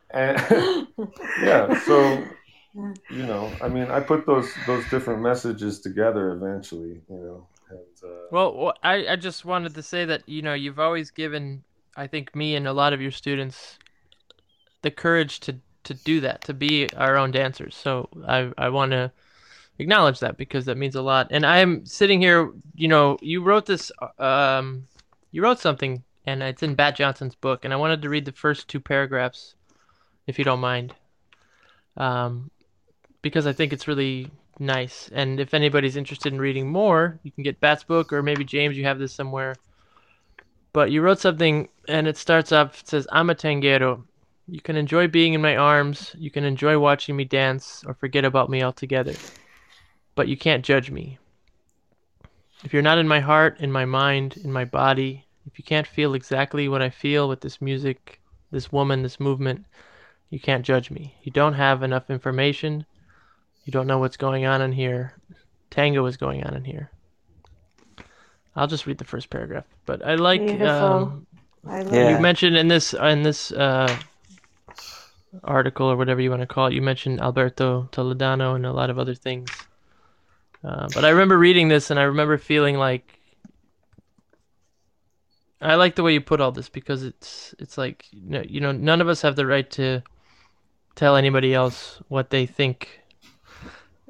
and, 0.11 0.87
yeah. 1.43 1.79
So 1.79 2.23
you 3.09 3.25
know, 3.25 3.51
I 3.61 3.67
mean, 3.69 3.89
I 3.89 3.99
put 3.99 4.25
those 4.25 4.53
those 4.65 4.87
different 4.89 5.21
messages 5.21 5.79
together 5.79 6.31
eventually. 6.33 7.01
You 7.09 7.17
know, 7.17 7.47
and, 7.69 7.79
uh, 8.03 8.27
Well, 8.31 8.53
wh- 8.73 8.85
I, 8.85 9.07
I 9.07 9.15
just 9.15 9.45
wanted 9.45 9.73
to 9.75 9.83
say 9.83 10.05
that, 10.05 10.27
you 10.27 10.41
know, 10.41 10.53
you've 10.53 10.79
always 10.79 11.11
given, 11.11 11.63
I 11.95 12.07
think, 12.07 12.35
me 12.35 12.55
and 12.55 12.67
a 12.67 12.73
lot 12.73 12.93
of 12.93 13.01
your 13.01 13.11
students 13.11 13.79
the 14.83 14.91
courage 14.91 15.39
to, 15.41 15.57
to 15.83 15.93
do 15.93 16.19
that, 16.21 16.43
to 16.43 16.53
be 16.53 16.87
our 16.95 17.17
own 17.17 17.31
dancers. 17.31 17.75
So 17.75 18.09
I, 18.27 18.51
I 18.57 18.69
want 18.69 18.91
to 18.91 19.11
acknowledge 19.79 20.19
that 20.19 20.37
because 20.37 20.65
that 20.65 20.77
means 20.77 20.95
a 20.95 21.01
lot. 21.01 21.27
And 21.31 21.45
I'm 21.45 21.85
sitting 21.85 22.21
here, 22.21 22.51
you 22.75 22.87
know, 22.87 23.17
you 23.21 23.43
wrote 23.43 23.65
this, 23.65 23.91
um, 24.19 24.87
you 25.31 25.41
wrote 25.43 25.59
something, 25.59 26.03
and 26.25 26.43
it's 26.43 26.63
in 26.63 26.75
Bat 26.75 26.95
Johnson's 26.97 27.35
book, 27.35 27.63
and 27.63 27.73
I 27.73 27.77
wanted 27.77 28.01
to 28.01 28.09
read 28.09 28.25
the 28.25 28.31
first 28.31 28.67
two 28.67 28.79
paragraphs, 28.79 29.55
if 30.25 30.37
you 30.37 30.45
don't 30.45 30.59
mind, 30.59 30.93
um, 31.95 32.51
because 33.21 33.47
I 33.47 33.53
think 33.53 33.71
it's 33.71 33.87
really 33.87 34.29
nice. 34.59 35.09
And 35.13 35.39
if 35.39 35.53
anybody's 35.53 35.95
interested 35.95 36.33
in 36.33 36.39
reading 36.39 36.69
more, 36.69 37.19
you 37.23 37.31
can 37.31 37.43
get 37.43 37.59
Bat's 37.59 37.83
book, 37.83 38.11
or 38.11 38.21
maybe 38.23 38.43
James, 38.43 38.77
you 38.77 38.83
have 38.83 38.99
this 38.99 39.13
somewhere. 39.13 39.55
But 40.73 40.91
you 40.91 41.01
wrote 41.01 41.19
something, 41.19 41.69
and 41.87 42.07
it 42.07 42.17
starts 42.17 42.51
off. 42.51 42.81
It 42.81 42.87
says, 42.87 43.07
"I'm 43.11 43.29
a 43.29 43.35
tanguero. 43.35 44.03
You 44.47 44.61
can 44.61 44.75
enjoy 44.75 45.07
being 45.07 45.33
in 45.33 45.41
my 45.41 45.55
arms. 45.55 46.15
You 46.17 46.29
can 46.29 46.43
enjoy 46.43 46.77
watching 46.77 47.15
me 47.15 47.25
dance, 47.25 47.83
or 47.87 47.93
forget 47.93 48.25
about 48.25 48.49
me 48.49 48.63
altogether. 48.63 49.13
But 50.17 50.27
you 50.27 50.35
can't 50.35 50.65
judge 50.65 50.89
me. 50.89 51.19
If 52.63 52.73
you're 52.73 52.81
not 52.81 52.97
in 52.97 53.07
my 53.07 53.19
heart, 53.19 53.59
in 53.59 53.71
my 53.71 53.85
mind, 53.85 54.35
in 54.43 54.51
my 54.51 54.65
body, 54.65 55.27
if 55.45 55.59
you 55.59 55.63
can't 55.63 55.85
feel 55.85 56.15
exactly 56.15 56.67
what 56.67 56.81
I 56.81 56.89
feel 56.89 57.29
with 57.29 57.41
this 57.41 57.61
music, 57.61 58.19
this 58.49 58.71
woman, 58.71 59.03
this 59.03 59.19
movement, 59.19 59.65
you 60.31 60.39
can't 60.39 60.65
judge 60.65 60.89
me. 60.89 61.13
You 61.21 61.31
don't 61.31 61.53
have 61.53 61.83
enough 61.83 62.09
information. 62.09 62.87
You 63.63 63.71
don't 63.71 63.85
know 63.85 63.99
what's 63.99 64.17
going 64.17 64.45
on 64.47 64.59
in 64.59 64.71
here. 64.71 65.13
Tango 65.69 66.03
is 66.07 66.17
going 66.17 66.43
on 66.43 66.55
in 66.55 66.63
here. 66.63 66.89
I'll 68.55 68.65
just 68.65 68.87
read 68.87 68.97
the 68.97 69.05
first 69.05 69.29
paragraph, 69.29 69.65
but 69.85 70.03
I 70.03 70.15
like 70.15 70.41
Beautiful. 70.41 70.67
um, 70.67 71.27
I 71.67 71.83
love 71.83 71.93
Yeah. 71.93 72.17
you 72.17 72.21
mentioned 72.23 72.57
in 72.57 72.69
this 72.69 72.95
in 72.95 73.21
this 73.21 73.51
uh, 73.51 73.95
article 75.43 75.91
or 75.91 75.95
whatever 75.95 76.21
you 76.21 76.31
want 76.31 76.41
to 76.41 76.47
call 76.47 76.65
it. 76.67 76.73
You 76.73 76.81
mentioned 76.81 77.21
Alberto 77.21 77.87
Toledano 77.91 78.55
and 78.55 78.65
a 78.65 78.73
lot 78.73 78.89
of 78.89 78.97
other 78.97 79.13
things. 79.13 79.66
Uh, 80.63 80.87
but 80.93 81.05
I 81.05 81.09
remember 81.09 81.37
reading 81.37 81.67
this 81.67 81.91
and 81.91 81.99
I 81.99 82.03
remember 82.03 82.37
feeling 82.37 82.77
like 82.77 83.19
I 85.61 85.75
like 85.75 85.95
the 85.95 86.03
way 86.03 86.13
you 86.13 86.21
put 86.21 86.39
all 86.41 86.51
this 86.51 86.69
because 86.69 87.03
it's 87.03 87.55
it's 87.59 87.77
like 87.77 88.05
you 88.11 88.29
know, 88.29 88.43
you 88.47 88.59
know 88.59 88.71
none 88.71 89.01
of 89.01 89.07
us 89.07 89.21
have 89.21 89.35
the 89.35 89.45
right 89.45 89.69
to 89.71 90.01
tell 90.95 91.15
anybody 91.15 91.53
else 91.53 92.01
what 92.09 92.29
they 92.29 92.45
think 92.45 93.01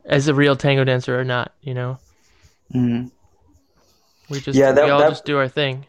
as 0.06 0.28
a 0.28 0.34
real 0.34 0.56
tango 0.56 0.84
dancer 0.84 1.20
or 1.20 1.24
not. 1.24 1.54
You 1.62 1.74
know, 1.74 2.00
Mhm. 2.74 3.12
we 4.30 4.40
just 4.42 4.58
Yeah, 4.58 4.72
that- 4.72 4.86
we 4.86 4.90
all 4.92 5.00
that- 5.00 5.10
just 5.10 5.26
do 5.26 5.38
our 5.38 5.48
thing. 5.50 5.86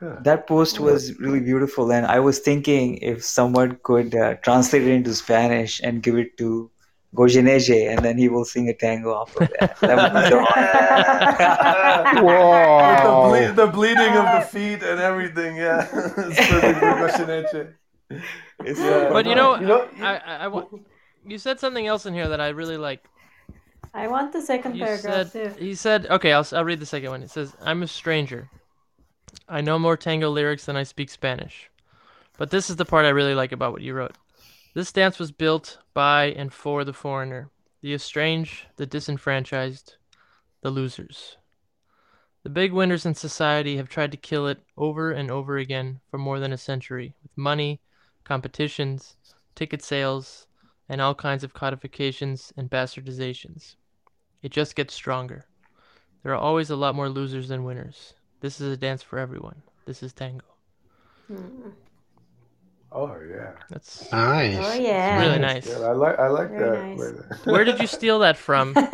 That 0.00 0.46
post 0.46 0.80
was 0.80 1.18
really 1.18 1.40
beautiful, 1.40 1.92
and 1.92 2.06
I 2.06 2.20
was 2.20 2.38
thinking 2.38 2.96
if 3.02 3.22
someone 3.22 3.78
could 3.82 4.14
uh, 4.14 4.34
translate 4.36 4.82
it 4.82 4.88
into 4.88 5.14
Spanish 5.14 5.78
and 5.82 6.02
give 6.02 6.16
it 6.16 6.38
to 6.38 6.70
Goyeneche, 7.14 7.88
and 7.90 8.04
then 8.04 8.16
he 8.16 8.28
will 8.28 8.44
sing 8.44 8.68
a 8.68 8.74
tango 8.74 9.12
off 9.12 9.34
of 9.36 9.48
that. 9.58 9.76
That 9.80 9.96
would 9.96 10.22
be 10.22 10.28
so 12.20 12.26
awesome. 12.28 13.30
With 13.32 13.56
the, 13.56 13.66
ble- 13.66 13.66
the 13.66 13.72
bleeding 13.72 14.16
of 14.16 14.24
the 14.40 14.46
feet 14.46 14.82
and 14.82 15.00
everything, 15.00 15.56
yeah. 15.56 15.88
it's 16.16 16.50
perfect 16.50 16.78
for 16.78 17.76
Yeah. 18.10 18.84
Uh, 18.84 19.12
but 19.12 19.26
you 19.26 19.34
know, 19.34 19.58
You 19.58 19.66
know- 19.66 19.88
I, 20.00 20.16
I, 20.18 20.36
I 20.44 20.48
want. 20.48 20.68
You 21.26 21.38
said 21.38 21.60
something 21.60 21.86
else 21.86 22.06
in 22.06 22.14
here 22.14 22.28
that 22.28 22.40
I 22.40 22.48
really 22.48 22.76
like. 22.76 23.04
I 23.92 24.06
want 24.06 24.32
the 24.32 24.40
second 24.40 24.76
You 24.76 24.84
paragraph 24.84 25.30
said 25.32 25.54
too. 25.56 25.60
he 25.64 25.74
said 25.74 26.06
okay. 26.06 26.32
I'll 26.32 26.46
I'll 26.52 26.64
read 26.64 26.78
the 26.80 26.86
second 26.86 27.10
one. 27.10 27.22
It 27.22 27.30
says, 27.30 27.54
"I'm 27.60 27.82
a 27.82 27.86
stranger. 27.88 28.48
I 29.48 29.60
know 29.60 29.78
more 29.78 29.96
tango 29.96 30.30
lyrics 30.30 30.64
than 30.66 30.76
I 30.76 30.84
speak 30.84 31.10
Spanish." 31.10 31.68
But 32.38 32.50
this 32.50 32.70
is 32.70 32.76
the 32.76 32.84
part 32.84 33.04
I 33.04 33.10
really 33.10 33.34
like 33.34 33.52
about 33.52 33.72
what 33.72 33.82
you 33.82 33.92
wrote. 33.94 34.16
This 34.72 34.92
dance 34.92 35.18
was 35.18 35.32
built 35.32 35.78
by 35.94 36.26
and 36.26 36.52
for 36.52 36.84
the 36.84 36.92
foreigner, 36.92 37.50
the 37.80 37.92
estranged, 37.92 38.66
the 38.76 38.86
disenfranchised, 38.86 39.96
the 40.62 40.70
losers. 40.70 41.36
The 42.44 42.50
big 42.50 42.72
winners 42.72 43.04
in 43.04 43.14
society 43.14 43.76
have 43.76 43.88
tried 43.88 44.12
to 44.12 44.16
kill 44.16 44.46
it 44.46 44.60
over 44.76 45.10
and 45.10 45.30
over 45.30 45.58
again 45.58 46.00
for 46.08 46.18
more 46.18 46.38
than 46.38 46.52
a 46.52 46.56
century 46.56 47.14
with 47.22 47.36
money, 47.36 47.80
competitions, 48.22 49.16
ticket 49.56 49.82
sales, 49.82 50.46
and 50.88 51.00
all 51.00 51.14
kinds 51.14 51.42
of 51.42 51.52
codifications 51.52 52.52
and 52.56 52.70
bastardizations. 52.70 53.74
It 54.40 54.52
just 54.52 54.76
gets 54.76 54.94
stronger. 54.94 55.46
There 56.22 56.32
are 56.32 56.36
always 56.36 56.70
a 56.70 56.76
lot 56.76 56.94
more 56.94 57.08
losers 57.08 57.48
than 57.48 57.64
winners. 57.64 58.14
This 58.40 58.60
is 58.60 58.72
a 58.72 58.76
dance 58.76 59.02
for 59.02 59.18
everyone. 59.18 59.62
This 59.84 60.02
is 60.02 60.12
tango. 60.12 60.46
Mm. 61.30 61.72
Oh 62.92 63.16
yeah. 63.20 63.52
That's 63.68 64.10
Nice. 64.10 64.56
Oh 64.58 64.74
yeah. 64.74 65.20
really 65.20 65.38
nice. 65.38 65.66
Yeah, 65.66 65.78
I 65.80 65.92
like 65.92 66.18
I 66.18 66.28
like 66.28 66.50
Very 66.50 66.96
that. 66.96 67.28
nice. 67.30 67.46
Where 67.46 67.64
did 67.64 67.78
you 67.80 67.86
steal 67.86 68.18
that 68.20 68.36
from? 68.36 68.74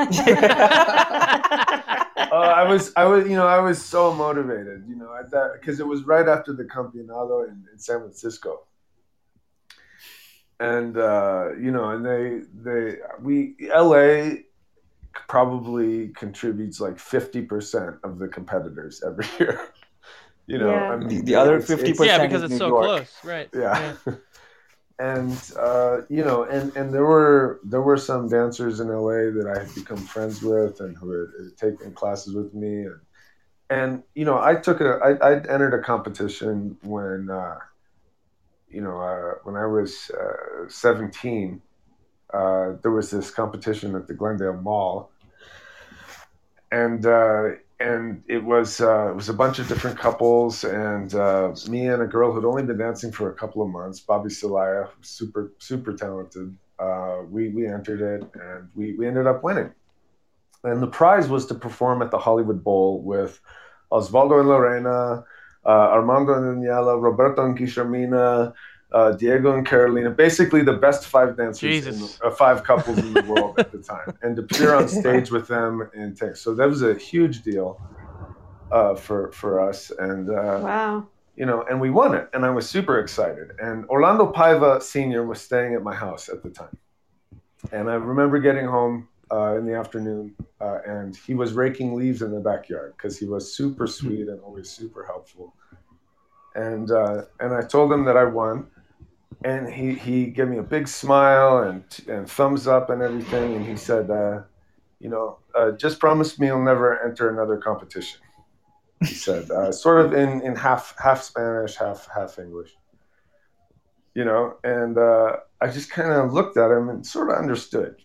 Oh, 2.33 2.39
I 2.41 2.65
was, 2.69 2.93
I 2.97 3.05
was, 3.05 3.29
you 3.29 3.37
know, 3.37 3.47
I 3.47 3.61
was 3.61 3.83
so 3.83 4.13
motivated, 4.13 4.85
you 4.89 4.97
know, 4.97 5.15
at 5.15 5.31
that 5.31 5.53
because 5.61 5.81
it 5.81 5.87
was 5.87 6.03
right 6.05 6.27
after 6.27 6.53
the 6.53 6.65
Campeonato 6.65 7.45
in, 7.49 7.65
in 7.73 7.79
San 7.79 8.01
Francisco, 8.01 8.63
and 10.59 10.97
uh, 10.99 11.51
you 11.59 11.71
know, 11.71 11.91
and 11.91 12.05
they, 12.05 12.41
they, 12.65 12.97
we, 13.21 13.55
LA 13.63 14.39
probably 15.29 16.09
contributes 16.09 16.81
like 16.81 16.99
fifty 16.99 17.43
percent 17.43 17.97
of 18.03 18.19
the 18.19 18.29
competitors 18.29 19.03
every 19.07 19.27
year. 19.39 19.69
You 20.47 20.59
know, 20.59 20.71
Yeah. 20.71 20.93
I 20.93 20.97
mean, 20.97 21.09
The- 21.09 21.23
the 21.23 21.35
other 21.35 21.57
it's- 21.57 21.71
it's- 21.71 21.99
50% 21.99 22.07
yeah, 22.07 22.27
because 22.27 22.43
it's 22.45 22.53
New 22.53 22.59
so 22.59 22.69
York. 22.69 22.85
close, 22.85 23.25
right? 23.25 23.49
yeah. 23.53 23.93
and 24.99 25.37
uh, 25.59 26.03
you 26.09 26.25
know, 26.25 26.45
and 26.45 26.75
and 26.77 26.93
there 26.95 27.05
were 27.05 27.61
there 27.65 27.83
were 27.83 27.97
some 27.99 28.29
dancers 28.29 28.81
in 28.81 28.89
LA 28.89 29.31
that 29.37 29.47
I 29.55 29.59
had 29.63 29.75
become 29.75 29.99
friends 29.99 30.43
with 30.43 30.81
and 30.81 30.97
who 30.97 31.11
had, 31.11 31.29
had 31.39 31.57
taken 31.57 31.93
classes 31.93 32.35
with 32.35 32.55
me, 32.55 32.85
and 32.85 33.01
and 33.69 34.03
you 34.15 34.25
know, 34.25 34.39
I 34.41 34.55
took 34.55 34.81
a 34.81 34.91
I, 35.03 35.11
I 35.31 35.33
entered 35.35 35.75
a 35.75 35.83
competition 35.83 36.79
when 36.83 37.29
uh, 37.29 37.59
you 38.71 38.81
know 38.81 38.99
uh, 39.01 39.35
when 39.45 39.57
I 39.57 39.67
was 39.67 40.11
uh, 40.13 40.69
seventeen. 40.69 41.61
Uh, 42.33 42.73
there 42.83 42.91
was 42.91 43.11
this 43.11 43.31
competition 43.31 43.95
at 43.95 44.07
the 44.09 44.15
Glendale 44.15 44.55
Mall, 44.55 45.11
and 46.73 47.07
uh, 47.07 47.51
and 47.79 48.23
it 48.29 48.43
was 48.43 48.81
uh, 48.81 49.11
it 49.11 49.17
was 49.17 49.29
a 49.29 49.35
bunch 49.35 49.59
of 49.59 49.69
different 49.69 49.99
couples, 49.99 50.65
and 50.65 51.15
uh, 51.15 51.55
me 51.69 51.87
and 51.89 52.03
a 52.03 52.07
girl 52.07 52.33
who'd 52.33 52.45
only 52.45 52.63
been 52.63 52.79
dancing 52.79 53.13
for 53.13 53.31
a 53.31 53.35
couple 53.35 53.63
of 53.63 53.69
months, 53.69 54.01
Bobby 54.01 54.31
Celaya, 54.31 54.89
super 55.03 55.53
super 55.59 55.93
talented, 55.93 56.57
uh, 56.79 57.23
we 57.29 57.49
we 57.51 57.67
entered 57.67 58.01
it 58.01 58.29
and 58.35 58.69
we 58.75 58.95
we 58.95 59.07
ended 59.07 59.27
up 59.27 59.43
winning. 59.43 59.73
And 60.65 60.83
the 60.83 60.87
prize 60.87 61.29
was 61.29 61.47
to 61.47 61.55
perform 61.55 62.03
at 62.03 62.11
the 62.11 62.19
Hollywood 62.19 62.65
Bowl 62.65 63.03
with 63.03 63.41
Osvaldo 63.93 64.41
and 64.41 64.49
Lorena, 64.49 65.25
uh, 65.65 65.69
Armando 65.69 66.35
and 66.35 66.63
Daniela, 66.63 67.01
Roberto 67.01 67.45
and 67.45 67.57
Guillermina, 67.57 68.53
uh, 68.97 69.11
Diego 69.13 69.49
and 69.57 69.65
Carolina, 69.73 70.11
basically 70.11 70.63
the 70.73 70.79
best 70.87 71.03
five 71.15 71.31
dancers, 71.37 71.87
in, 71.87 71.93
Jesus. 71.93 72.19
uh, 72.25 72.31
five 72.31 72.59
couples 72.71 72.97
in 72.99 73.13
the 73.13 73.23
world 73.33 73.55
at 73.59 73.71
the 73.71 73.83
time, 73.95 74.09
and 74.23 74.37
to 74.37 74.43
appear 74.43 74.71
on 74.75 74.89
stage 74.89 75.29
with 75.37 75.47
them 75.55 75.73
and 76.01 76.17
take. 76.17 76.35
So 76.45 76.49
that 76.59 76.67
was 76.75 76.83
a 76.83 76.95
huge 77.11 77.37
deal 77.51 77.69
uh, 78.79 78.95
for 79.05 79.21
for 79.41 79.53
us, 79.69 79.79
and 80.09 80.25
uh, 80.31 80.61
Wow. 80.71 81.07
you 81.41 81.45
know, 81.51 81.59
and 81.69 81.77
we 81.85 81.91
won 82.01 82.11
it, 82.21 82.27
and 82.35 82.41
I 82.49 82.51
was 82.59 82.65
super 82.77 82.99
excited. 83.05 83.49
And 83.67 83.77
Orlando 83.95 84.25
Paiva 84.33 84.71
Senior 84.83 85.23
was 85.27 85.41
staying 85.49 85.75
at 85.79 85.83
my 85.91 85.95
house 86.07 86.25
at 86.35 86.39
the 86.43 86.51
time, 86.63 86.77
and 87.73 87.85
I 87.91 87.95
remember 88.13 88.39
getting 88.49 88.67
home 88.79 88.97
uh, 89.31 89.59
in 89.59 89.67
the 89.69 89.75
afternoon, 89.83 90.25
uh, 90.65 90.79
and 90.87 91.11
he 91.27 91.35
was 91.35 91.53
raking 91.65 91.91
leaves 92.01 92.23
in 92.23 92.31
the 92.37 92.41
backyard 92.53 92.95
because 92.97 93.15
he 93.21 93.27
was 93.35 93.55
super 93.61 93.87
sweet 93.87 94.27
and 94.33 94.41
always 94.47 94.69
super 94.71 95.03
helpful. 95.13 95.47
And 96.55 96.91
uh, 97.03 97.17
and 97.41 97.51
I 97.61 97.63
told 97.75 97.93
him 97.95 98.03
that 98.09 98.17
I 98.17 98.25
won, 98.25 98.57
and 99.47 99.73
he 99.73 99.95
he 99.95 100.27
gave 100.27 100.49
me 100.49 100.59
a 100.59 100.63
big 100.63 100.89
smile 100.89 101.59
and 101.59 101.85
and 102.09 102.29
thumbs 102.29 102.67
up 102.67 102.91
and 102.91 103.01
everything, 103.03 103.55
and 103.55 103.65
he 103.65 103.77
said, 103.77 104.11
uh, 104.11 104.43
you 105.01 105.09
know, 105.09 105.39
uh, 105.55 105.71
just 105.73 106.01
promise 106.01 106.39
me 106.39 106.49
you'll 106.49 106.63
never 106.73 107.03
enter 107.07 107.31
another 107.31 107.57
competition 107.57 108.21
he 109.01 109.15
said, 109.15 109.51
uh, 109.51 109.73
sort 109.85 110.05
of 110.05 110.13
in, 110.13 110.41
in 110.43 110.55
half 110.57 110.95
half 110.99 111.23
Spanish, 111.23 111.77
half 111.77 112.09
half 112.15 112.39
English. 112.39 112.75
You 114.15 114.25
know, 114.25 114.57
and 114.65 114.97
uh, 114.97 115.37
I 115.61 115.69
just 115.69 115.91
kind 115.91 116.11
of 116.11 116.33
looked 116.33 116.57
at 116.57 116.71
him 116.71 116.89
and 116.89 117.07
sort 117.07 117.31
of 117.31 117.37
understood. 117.37 117.97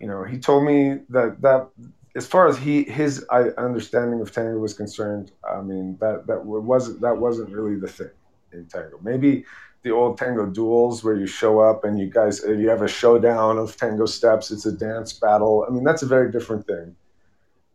You 0.00 0.06
know, 0.06 0.24
he 0.24 0.38
told 0.38 0.64
me 0.64 1.00
that 1.10 1.42
that 1.42 1.68
as 2.16 2.26
far 2.26 2.48
as 2.48 2.56
he 2.56 2.84
his 2.84 3.24
understanding 3.28 4.20
of 4.20 4.32
tango 4.32 4.58
was 4.58 4.72
concerned, 4.72 5.32
I 5.44 5.60
mean 5.60 5.98
that 6.00 6.26
that 6.26 6.44
wasn't 6.44 7.02
that 7.02 7.18
wasn't 7.18 7.50
really 7.50 7.76
the 7.76 7.88
thing 7.88 8.10
in 8.52 8.66
tango. 8.66 8.98
Maybe 9.02 9.44
the 9.82 9.90
old 9.90 10.18
tango 10.18 10.46
duels 10.46 11.02
where 11.02 11.14
you 11.14 11.26
show 11.26 11.60
up 11.60 11.84
and 11.84 11.98
you 11.98 12.10
guys 12.10 12.42
you 12.46 12.68
have 12.68 12.82
a 12.82 12.88
showdown 12.88 13.58
of 13.58 13.76
tango 13.76 14.06
steps. 14.06 14.50
It's 14.50 14.66
a 14.66 14.72
dance 14.72 15.12
battle. 15.12 15.64
I 15.68 15.72
mean 15.72 15.84
that's 15.84 16.02
a 16.02 16.06
very 16.06 16.30
different 16.30 16.66
thing. 16.66 16.96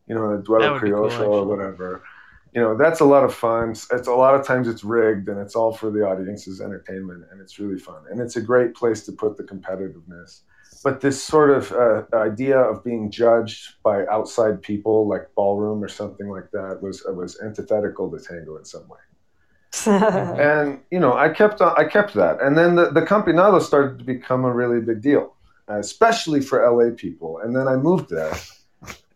You 0.07 0.15
know, 0.15 0.31
a 0.33 0.37
duelo 0.41 0.81
be 0.81 0.91
cool, 0.91 1.09
criollo 1.09 1.27
or 1.27 1.45
whatever 1.45 2.03
you 2.55 2.61
know 2.61 2.75
that's 2.75 3.01
a 3.01 3.05
lot 3.05 3.23
of 3.23 3.33
fun 3.33 3.71
it's 3.91 4.07
a 4.07 4.13
lot 4.13 4.33
of 4.33 4.47
times 4.47 4.67
it's 4.67 4.83
rigged 4.83 5.27
and 5.27 5.39
it's 5.39 5.55
all 5.55 5.73
for 5.73 5.91
the 5.91 6.07
audience's 6.07 6.61
entertainment 6.61 7.23
and 7.31 7.41
it's 7.41 7.59
really 7.59 7.77
fun 7.77 8.01
and 8.09 8.19
it's 8.19 8.37
a 8.37 8.41
great 8.41 8.73
place 8.73 9.05
to 9.05 9.11
put 9.11 9.37
the 9.37 9.43
competitiveness 9.43 10.41
but 10.83 11.01
this 11.01 11.21
sort 11.21 11.49
of 11.49 11.71
uh, 11.73 12.03
idea 12.13 12.57
of 12.57 12.83
being 12.83 13.11
judged 13.11 13.75
by 13.83 14.05
outside 14.07 14.61
people 14.61 15.07
like 15.07 15.27
ballroom 15.35 15.83
or 15.83 15.87
something 15.87 16.29
like 16.29 16.49
that 16.51 16.79
was 16.81 17.03
was 17.09 17.39
antithetical 17.41 18.09
to 18.09 18.23
tango 18.23 18.57
in 18.57 18.65
some 18.65 18.87
way 18.87 18.99
and 19.87 20.79
you 20.91 20.99
know 20.99 21.13
i 21.13 21.29
kept 21.29 21.61
on, 21.61 21.73
i 21.77 21.83
kept 21.83 22.13
that. 22.13 22.41
And 22.41 22.57
then 22.57 22.75
the, 22.75 22.91
the 22.91 23.01
campeonato 23.01 23.61
started 23.61 23.99
to 23.99 24.05
become 24.05 24.45
a 24.45 24.53
really 24.53 24.81
big 24.81 25.01
deal 25.01 25.35
especially 25.67 26.41
for 26.41 26.69
la 26.69 26.95
people. 26.95 27.39
And 27.39 27.55
then 27.55 27.67
i 27.67 27.75
moved 27.75 28.09
there. 28.09 28.33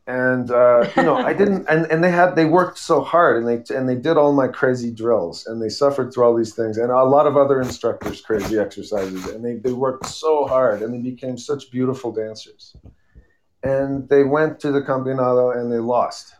And 0.07 0.49
uh, 0.49 0.89
you 0.97 1.03
know 1.03 1.17
I 1.17 1.33
didn't 1.33 1.67
and, 1.69 1.85
and 1.91 2.03
they 2.03 2.09
had 2.09 2.35
they 2.35 2.45
worked 2.45 2.79
so 2.79 3.01
hard 3.01 3.37
and 3.37 3.47
they 3.47 3.75
and 3.75 3.87
they 3.87 3.95
did 3.95 4.17
all 4.17 4.33
my 4.33 4.47
crazy 4.47 4.89
drills 4.89 5.45
and 5.45 5.61
they 5.61 5.69
suffered 5.69 6.11
through 6.11 6.23
all 6.23 6.35
these 6.35 6.55
things. 6.55 6.77
And 6.77 6.89
a 6.89 7.03
lot 7.03 7.27
of 7.27 7.37
other 7.37 7.61
instructors 7.61 8.19
crazy 8.19 8.57
exercises 8.57 9.27
and 9.27 9.45
they, 9.45 9.55
they 9.55 9.73
worked 9.73 10.07
so 10.07 10.47
hard 10.47 10.81
and 10.81 10.91
they 10.93 11.11
became 11.11 11.37
such 11.37 11.69
beautiful 11.69 12.11
dancers. 12.11 12.75
And 13.61 14.09
they 14.09 14.23
went 14.23 14.59
to 14.61 14.71
the 14.71 14.81
campeonato 14.81 15.55
and 15.55 15.71
they 15.71 15.77
lost 15.77 16.33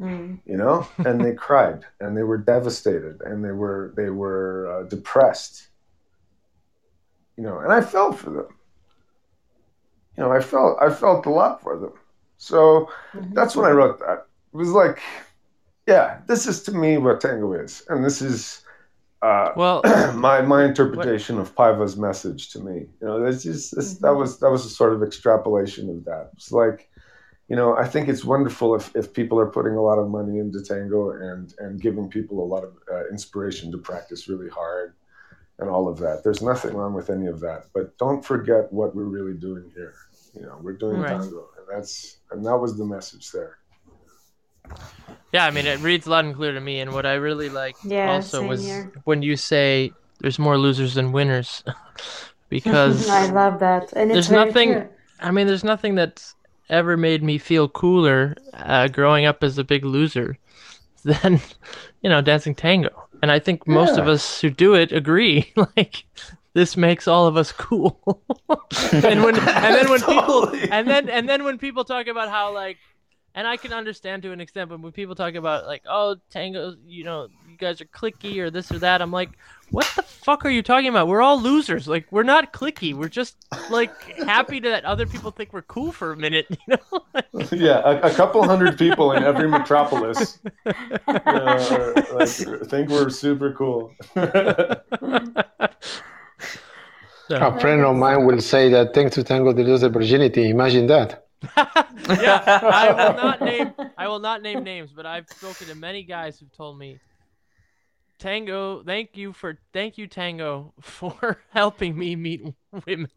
Mm. 0.00 0.40
you 0.44 0.56
know? 0.56 0.86
And 0.98 1.24
they 1.24 1.34
cried 1.34 1.84
and 2.00 2.16
they 2.16 2.22
were 2.22 2.38
devastated 2.38 3.20
and 3.22 3.44
they 3.44 3.52
were 3.52 3.92
they 3.96 4.10
were 4.10 4.68
uh, 4.72 4.88
depressed. 4.88 5.68
You 7.36 7.42
know 7.42 7.58
and 7.58 7.72
i 7.72 7.80
felt 7.80 8.18
for 8.18 8.30
them. 8.30 8.48
You 10.16 10.24
know 10.24 10.32
i 10.32 10.40
felt 10.40 10.78
i 10.80 10.90
felt 10.90 11.26
a 11.26 11.30
lot 11.30 11.62
for 11.62 11.78
them. 11.78 11.92
So 12.38 12.90
that's 13.32 13.56
when 13.56 13.66
i 13.66 13.70
wrote 13.70 13.98
that. 14.00 14.26
It 14.52 14.56
was 14.56 14.70
like 14.70 15.00
yeah 15.86 16.20
this 16.26 16.46
is 16.46 16.62
to 16.62 16.72
me 16.72 16.96
what 16.96 17.20
tango 17.20 17.52
is 17.52 17.84
and 17.88 18.04
this 18.04 18.22
is 18.22 18.64
uh, 19.24 19.52
Well, 19.56 19.80
my 20.14 20.42
my 20.42 20.64
interpretation 20.64 21.38
of 21.38 21.54
Paiva's 21.56 21.96
message 21.96 22.50
to 22.50 22.60
me. 22.60 22.86
You 23.00 23.06
know, 23.06 23.22
that's 23.22 23.42
just 23.42 23.74
this, 23.74 23.94
that 23.98 24.14
was 24.14 24.38
that 24.40 24.50
was 24.50 24.66
a 24.66 24.68
sort 24.68 24.92
of 24.92 25.02
extrapolation 25.02 25.88
of 25.88 26.04
that. 26.04 26.28
It's 26.34 26.52
like, 26.52 26.90
you 27.48 27.56
know, 27.56 27.76
I 27.76 27.86
think 27.86 28.08
it's 28.08 28.24
wonderful 28.24 28.74
if, 28.74 28.94
if 28.96 29.12
people 29.12 29.38
are 29.38 29.46
putting 29.50 29.74
a 29.74 29.82
lot 29.82 29.98
of 29.98 30.08
money 30.08 30.38
into 30.38 30.62
tango 30.62 31.10
and 31.10 31.52
and 31.58 31.80
giving 31.80 32.08
people 32.08 32.42
a 32.42 32.48
lot 32.54 32.64
of 32.64 32.72
uh, 32.90 33.06
inspiration 33.08 33.70
to 33.72 33.78
practice 33.78 34.28
really 34.28 34.48
hard 34.48 34.94
and 35.58 35.68
all 35.70 35.88
of 35.88 35.98
that. 35.98 36.24
There's 36.24 36.42
nothing 36.42 36.74
wrong 36.74 36.94
with 36.94 37.10
any 37.10 37.26
of 37.26 37.40
that, 37.40 37.66
but 37.74 37.96
don't 37.98 38.24
forget 38.24 38.72
what 38.72 38.94
we're 38.94 39.04
really 39.04 39.34
doing 39.34 39.70
here. 39.74 39.94
You 40.34 40.42
know, 40.42 40.58
we're 40.60 40.76
doing 40.76 40.96
Right. 41.00 41.20
tango, 41.20 41.48
and 41.58 41.66
that's 41.70 42.18
and 42.30 42.44
that 42.44 42.56
was 42.56 42.76
the 42.76 42.84
message 42.84 43.30
there. 43.30 43.58
yeah, 45.32 45.44
I 45.46 45.50
mean, 45.50 45.66
it 45.66 45.80
reads 45.80 46.06
loud 46.06 46.24
and 46.24 46.34
clear 46.34 46.52
to 46.52 46.60
me. 46.60 46.80
And 46.80 46.92
what 46.92 47.06
I 47.06 47.14
really 47.14 47.48
like 47.50 47.76
Yeah, 47.84 48.10
also 48.10 48.46
was 48.46 48.64
here. 48.64 48.92
when 49.04 49.22
you 49.22 49.36
say 49.36 49.92
there's 50.20 50.38
more 50.38 50.58
losers 50.58 50.94
than 50.94 51.12
winners, 51.12 51.62
because 52.48 53.08
I 53.10 53.26
love 53.32 53.60
that, 53.60 53.92
and 53.92 54.10
it's 54.10 54.28
there's 54.28 54.30
nothing. 54.30 54.72
true. 54.74 54.88
I 55.20 55.30
mean, 55.30 55.46
there's 55.46 55.64
nothing 55.64 55.94
that's 55.94 56.34
ever 56.68 56.96
made 56.96 57.22
me 57.22 57.38
feel 57.38 57.68
cooler 57.68 58.36
uh, 58.54 58.88
growing 58.88 59.26
up 59.26 59.42
as 59.42 59.58
a 59.58 59.64
big 59.64 59.84
loser 59.84 60.38
than, 61.04 61.40
you 62.02 62.10
know, 62.10 62.20
dancing 62.20 62.54
tango. 62.54 63.08
And 63.22 63.30
I 63.30 63.38
think 63.38 63.66
most 63.66 63.98
of 63.98 64.08
us 64.08 64.40
who 64.40 64.50
do 64.50 64.74
it 64.74 64.92
agree. 64.92 65.52
like, 65.76 66.04
this 66.54 66.76
makes 66.76 67.08
all 67.08 67.26
of 67.26 67.36
us 67.36 67.52
cool. 67.52 68.22
and 68.92 69.24
when 69.24 69.36
and 69.36 69.74
then 69.74 69.90
when 69.90 70.00
people 70.00 70.48
and 70.70 70.88
then 70.88 71.08
and 71.08 71.28
then 71.28 71.44
when 71.44 71.58
people 71.58 71.84
talk 71.84 72.06
about 72.06 72.28
how 72.28 72.54
like 72.54 72.78
and 73.34 73.48
I 73.48 73.56
can 73.56 73.72
understand 73.72 74.22
to 74.22 74.32
an 74.32 74.40
extent, 74.40 74.70
but 74.70 74.80
when 74.80 74.92
people 74.92 75.14
talk 75.14 75.34
about 75.34 75.66
like, 75.66 75.82
oh, 75.88 76.16
tango, 76.30 76.76
you 76.86 77.02
know, 77.02 77.28
you 77.50 77.56
guys 77.56 77.80
are 77.80 77.86
clicky 77.86 78.38
or 78.38 78.48
this 78.50 78.70
or 78.70 78.78
that, 78.78 79.02
I'm 79.02 79.10
like, 79.10 79.30
what 79.70 79.90
the 79.96 80.02
fuck 80.02 80.44
are 80.44 80.50
you 80.50 80.62
talking 80.62 80.88
about? 80.88 81.08
We're 81.08 81.20
all 81.20 81.40
losers. 81.40 81.88
Like, 81.88 82.06
we're 82.12 82.22
not 82.22 82.52
clicky. 82.52 82.94
We're 82.94 83.08
just 83.08 83.36
like 83.70 83.90
happy 84.24 84.60
that 84.60 84.84
other 84.84 85.06
people 85.06 85.32
think 85.32 85.52
we're 85.52 85.62
cool 85.62 85.90
for 85.90 86.12
a 86.12 86.16
minute. 86.16 86.46
You 86.66 86.76
know? 86.76 87.48
yeah, 87.52 87.80
a, 87.84 88.00
a 88.02 88.14
couple 88.14 88.42
hundred 88.44 88.78
people 88.78 89.12
in 89.12 89.22
every 89.22 89.48
metropolis 89.48 90.38
uh, 90.66 92.02
like, 92.14 92.28
think 92.28 92.88
we're 92.88 93.10
super 93.10 93.52
cool. 93.52 93.92
So, 97.28 97.36
A 97.36 97.58
friend 97.58 97.82
of 97.82 97.96
mine 97.96 98.26
will 98.26 98.40
say 98.40 98.68
that 98.68 98.94
thanks 98.94 99.14
to 99.14 99.24
Tango 99.24 99.52
they 99.52 99.64
lose 99.64 99.80
their 99.80 99.90
virginity. 99.90 100.50
Imagine 100.50 100.86
that. 100.88 101.23
yeah, 101.56 102.42
I 102.46 102.92
will 102.92 103.14
not 103.16 103.40
name 103.40 103.72
I 103.96 104.08
will 104.08 104.18
not 104.18 104.42
name 104.42 104.62
names, 104.62 104.90
but 104.94 105.06
I've 105.06 105.28
spoken 105.28 105.66
to 105.68 105.74
many 105.74 106.02
guys 106.02 106.38
who've 106.38 106.52
told 106.52 106.78
me 106.78 106.98
Tango, 108.18 108.82
thank 108.82 109.16
you 109.16 109.32
for 109.32 109.58
thank 109.72 109.98
you 109.98 110.06
Tango 110.06 110.72
for 110.80 111.42
helping 111.50 111.96
me 111.96 112.16
meet 112.16 112.42
women. 112.86 113.10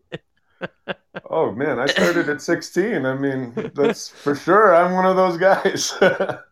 oh 1.30 1.52
man, 1.52 1.80
I 1.80 1.86
started 1.86 2.30
at 2.30 2.42
16. 2.42 3.06
I 3.06 3.14
mean, 3.16 3.54
that's 3.76 4.10
for 4.10 4.36
sure. 4.36 4.76
I'm 4.76 4.94
one 4.94 5.06
of 5.06 5.16
those 5.16 5.38
guys. 5.38 5.94
you 6.02 6.08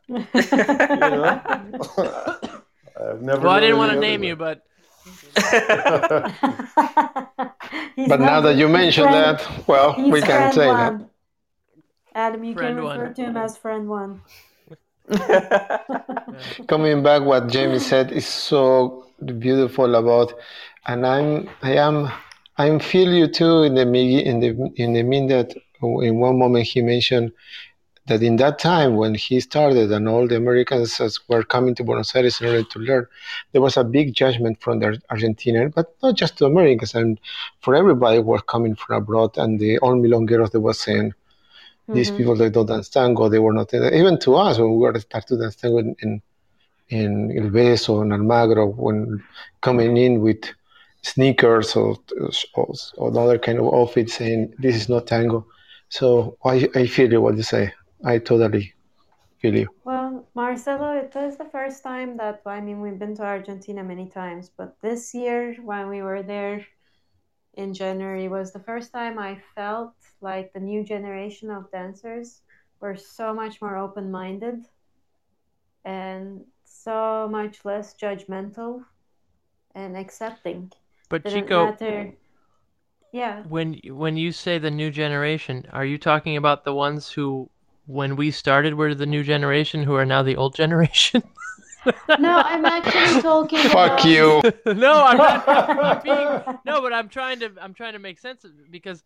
know? 0.07 1.41
I've 2.97 3.21
never. 3.21 3.41
Well, 3.41 3.51
I 3.51 3.59
didn't 3.59 3.77
want 3.77 3.91
to 3.93 3.99
name 3.99 4.21
other 4.21 4.27
you, 4.27 4.35
but 4.35 4.65
But 8.07 8.19
now 8.19 8.41
that 8.41 8.55
you 8.57 8.67
mention 8.67 9.05
friend- 9.05 9.39
that, 9.39 9.67
well, 9.67 9.95
we 9.97 10.21
can 10.21 10.51
say 10.53 10.67
that. 10.67 11.01
One. 12.16 12.24
Adam, 12.24 12.44
you 12.44 12.53
Friend 12.53 12.76
can 12.76 12.84
one. 12.84 13.00
refer 13.00 13.14
to 13.14 13.22
him 13.24 13.38
as 13.38 13.58
friend 13.58 13.88
one. 13.90 14.22
coming 16.68 17.03
back 17.03 17.22
what 17.22 17.48
jamie 17.48 17.80
said 17.80 18.11
is 18.11 18.26
so 18.26 19.06
beautiful 19.38 19.95
about 19.95 20.34
and 20.88 21.06
i'm 21.06 21.48
i 21.61 21.74
am 21.74 22.11
i 22.58 22.77
feel 22.80 23.14
you 23.14 23.27
too 23.27 23.64
in 23.64 23.76
the 23.76 23.85
mig- 23.85 24.26
in 24.26 24.40
the 24.40 24.50
in 24.77 24.94
the 24.94 25.03
mean 25.03 25.27
that 25.27 25.53
in 25.84 26.19
one 26.19 26.40
moment 26.40 26.66
he 26.66 26.82
mentioned 26.82 27.32
that 28.08 28.24
in 28.24 28.35
that 28.38 28.58
time 28.60 28.95
when 28.95 29.14
he 29.16 29.40
started 29.40 29.92
and 29.92 30.08
all 30.10 30.27
the 30.27 30.35
americans 30.35 31.00
were 31.27 31.44
coming 31.44 31.76
to 31.76 31.84
buenos 31.84 32.16
aires 32.16 32.42
in 32.42 32.48
order 32.48 32.64
to 32.64 32.80
learn 32.80 33.06
there 33.52 33.61
was 33.61 33.77
a 33.77 33.84
big 33.84 34.14
judgment 34.16 34.60
from 34.60 34.80
the 34.80 35.00
argentinian 35.11 35.72
but 35.76 35.95
not 36.02 36.16
just 36.16 36.38
to 36.38 36.45
americans 36.45 36.95
and 36.95 37.19
for 37.60 37.76
everybody 37.76 38.18
who 38.18 38.24
were 38.24 38.42
coming 38.42 38.76
from 38.76 38.95
abroad 38.95 39.38
and 39.38 39.60
the 39.60 39.77
all 39.80 39.95
milongueros 39.95 40.52
they 40.52 40.60
were 40.60 40.74
saying 40.74 41.14
these 41.91 42.11
Mhm. 42.11 42.17
people 42.17 42.35
they 42.35 42.49
don't 42.49 42.67
dance 42.67 42.89
tango 42.89 43.30
they 43.30 43.39
were 43.39 43.53
not 43.53 43.73
even 43.73 44.19
to 44.19 44.35
us 44.35 44.57
when 44.59 44.72
we 44.72 44.77
were 44.77 44.99
start 44.99 45.27
to 45.27 45.38
dance 45.38 45.55
tango 45.55 45.77
in, 45.80 45.95
in 46.01 46.22
in 46.89 47.31
El 47.38 47.49
Beso 47.51 48.01
and 48.01 48.14
Almagro 48.14 48.67
when 48.75 49.23
coming 49.61 49.97
in 49.97 50.22
with 50.22 50.43
sneakers 51.03 51.75
or, 51.75 51.97
or, 52.55 52.73
or 52.97 53.09
another 53.09 53.39
kind 53.39 53.59
of 53.59 53.73
outfit 53.73 54.09
saying 54.09 54.53
this 54.59 54.75
is 54.75 54.89
not 54.89 55.07
tango. 55.07 55.47
So 55.89 56.38
I, 56.45 56.69
I 56.75 56.88
feel 56.88 57.11
you 57.11 57.22
what 57.22 57.38
you 57.38 57.43
say. 57.43 57.73
I 58.03 58.19
totally 58.19 58.73
feel 59.41 59.55
you. 59.55 59.69
Well, 59.85 60.27
Marcelo, 60.35 60.91
it 60.97 61.14
was 61.15 61.38
the 61.38 61.45
first 61.45 61.83
time 61.83 62.17
that 62.17 62.41
I 62.45 62.59
mean 62.61 62.81
we've 62.81 62.99
been 62.99 63.15
to 63.15 63.23
Argentina 63.23 63.83
many 63.83 64.09
times, 64.09 64.49
but 64.49 64.75
this 64.81 65.14
year 65.14 65.55
when 65.61 65.88
we 65.89 66.01
were 66.01 66.23
there 66.23 66.65
in 67.55 67.73
January 67.73 68.27
was 68.30 68.53
the 68.53 68.59
first 68.59 68.93
time 68.93 69.19
I 69.19 69.41
felt 69.55 69.94
like 70.22 70.53
the 70.53 70.60
new 70.60 70.84
generation 70.84 71.50
of 71.50 71.72
dancers 71.72 72.42
were 72.80 72.95
so 72.95 73.34
much 73.34 73.61
more 73.61 73.77
open-minded 73.77 74.66
and 75.85 76.42
so 76.64 77.27
much 77.32 77.64
less 77.64 77.94
judgmental 77.95 78.84
and 79.76 79.95
accepting. 79.98 80.72
But 81.10 81.24
Didn't 81.24 81.44
Chico, 81.44 81.66
matter. 81.68 82.14
Yeah. 83.11 83.44
when 83.44 83.80
when 83.85 84.18
you 84.18 84.32
say 84.32 84.58
the 84.58 84.72
new 84.72 84.92
generation, 84.92 85.66
are 85.72 85.85
you 85.85 85.98
talking 85.98 86.35
about 86.35 86.66
the 86.66 86.74
ones 86.74 87.10
who, 87.10 87.50
when 87.85 88.16
we 88.18 88.32
started, 88.32 88.74
were 88.74 88.94
the 88.94 89.06
new 89.06 89.24
generation 89.24 89.84
who 89.84 89.95
are 89.95 90.06
now 90.06 90.22
the 90.24 90.35
old 90.35 90.56
generation? 90.56 91.24
No, 92.19 92.42
I'm 92.44 92.66
actually 92.66 93.22
talking 93.32 93.60
Fuck 93.60 93.72
about 93.72 94.06
you. 94.06 94.42
no, 94.74 95.03
I'm 95.03 95.18
not 95.18 95.48
I'm 95.48 96.02
being, 96.02 96.60
no, 96.66 96.82
but 96.82 96.94
I'm 96.94 97.10
trying 97.10 97.40
to 97.42 97.52
I'm 97.61 97.76
trying 97.76 97.94
to 97.94 98.00
make 98.00 98.18
sense 98.19 98.44
of 98.44 98.52
it 98.52 98.72
because 98.72 99.03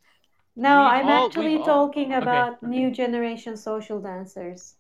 No, 0.60 0.76
We've 0.84 0.92
I'm 0.98 1.08
all- 1.08 1.26
actually 1.28 1.50
we've 1.58 1.60
all- 1.62 1.88
talking 1.88 2.10
okay, 2.14 2.22
about 2.22 2.52
okay. 2.58 2.68
new 2.68 2.92
generation 2.92 3.56
social 3.56 4.00
dancers. 4.02 4.76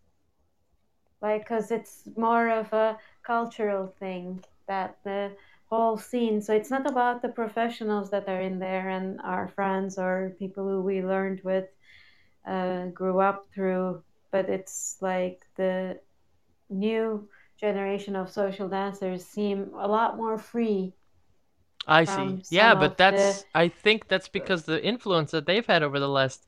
Like, 1.21 1.43
because 1.43 1.71
it's 1.71 2.07
more 2.17 2.49
of 2.49 2.71
a 2.73 2.97
cultural 3.23 3.87
thing 3.99 4.43
that 4.67 4.97
the 5.03 5.31
whole 5.69 5.97
scene. 5.97 6.41
So 6.41 6.53
it's 6.53 6.71
not 6.71 6.85
about 6.89 7.21
the 7.21 7.29
professionals 7.29 8.09
that 8.11 8.27
are 8.27 8.41
in 8.41 8.59
there 8.59 8.89
and 8.89 9.19
our 9.21 9.47
friends 9.47 9.97
or 9.97 10.35
people 10.39 10.65
who 10.67 10.81
we 10.81 11.01
learned 11.03 11.41
with, 11.43 11.67
uh, 12.45 12.85
grew 12.87 13.19
up 13.19 13.47
through, 13.53 14.03
but 14.31 14.49
it's 14.49 14.97
like 15.01 15.45
the 15.55 15.99
new 16.69 17.27
generation 17.57 18.15
of 18.15 18.31
social 18.31 18.67
dancers 18.69 19.25
seem 19.25 19.71
a 19.75 19.87
lot 19.87 20.17
more 20.17 20.37
free. 20.37 20.93
I 21.89 22.05
from 22.05 22.43
see. 22.43 22.55
Yeah, 22.55 22.75
but 22.75 22.91
of 22.91 22.97
the- 22.97 23.03
that's 23.03 23.45
I 23.55 23.67
think 23.69 24.07
that's 24.07 24.27
because 24.29 24.63
the 24.63 24.83
influence 24.83 25.31
that 25.31 25.45
they've 25.45 25.65
had 25.65 25.83
over 25.83 25.99
the 25.99 26.09
last 26.09 26.47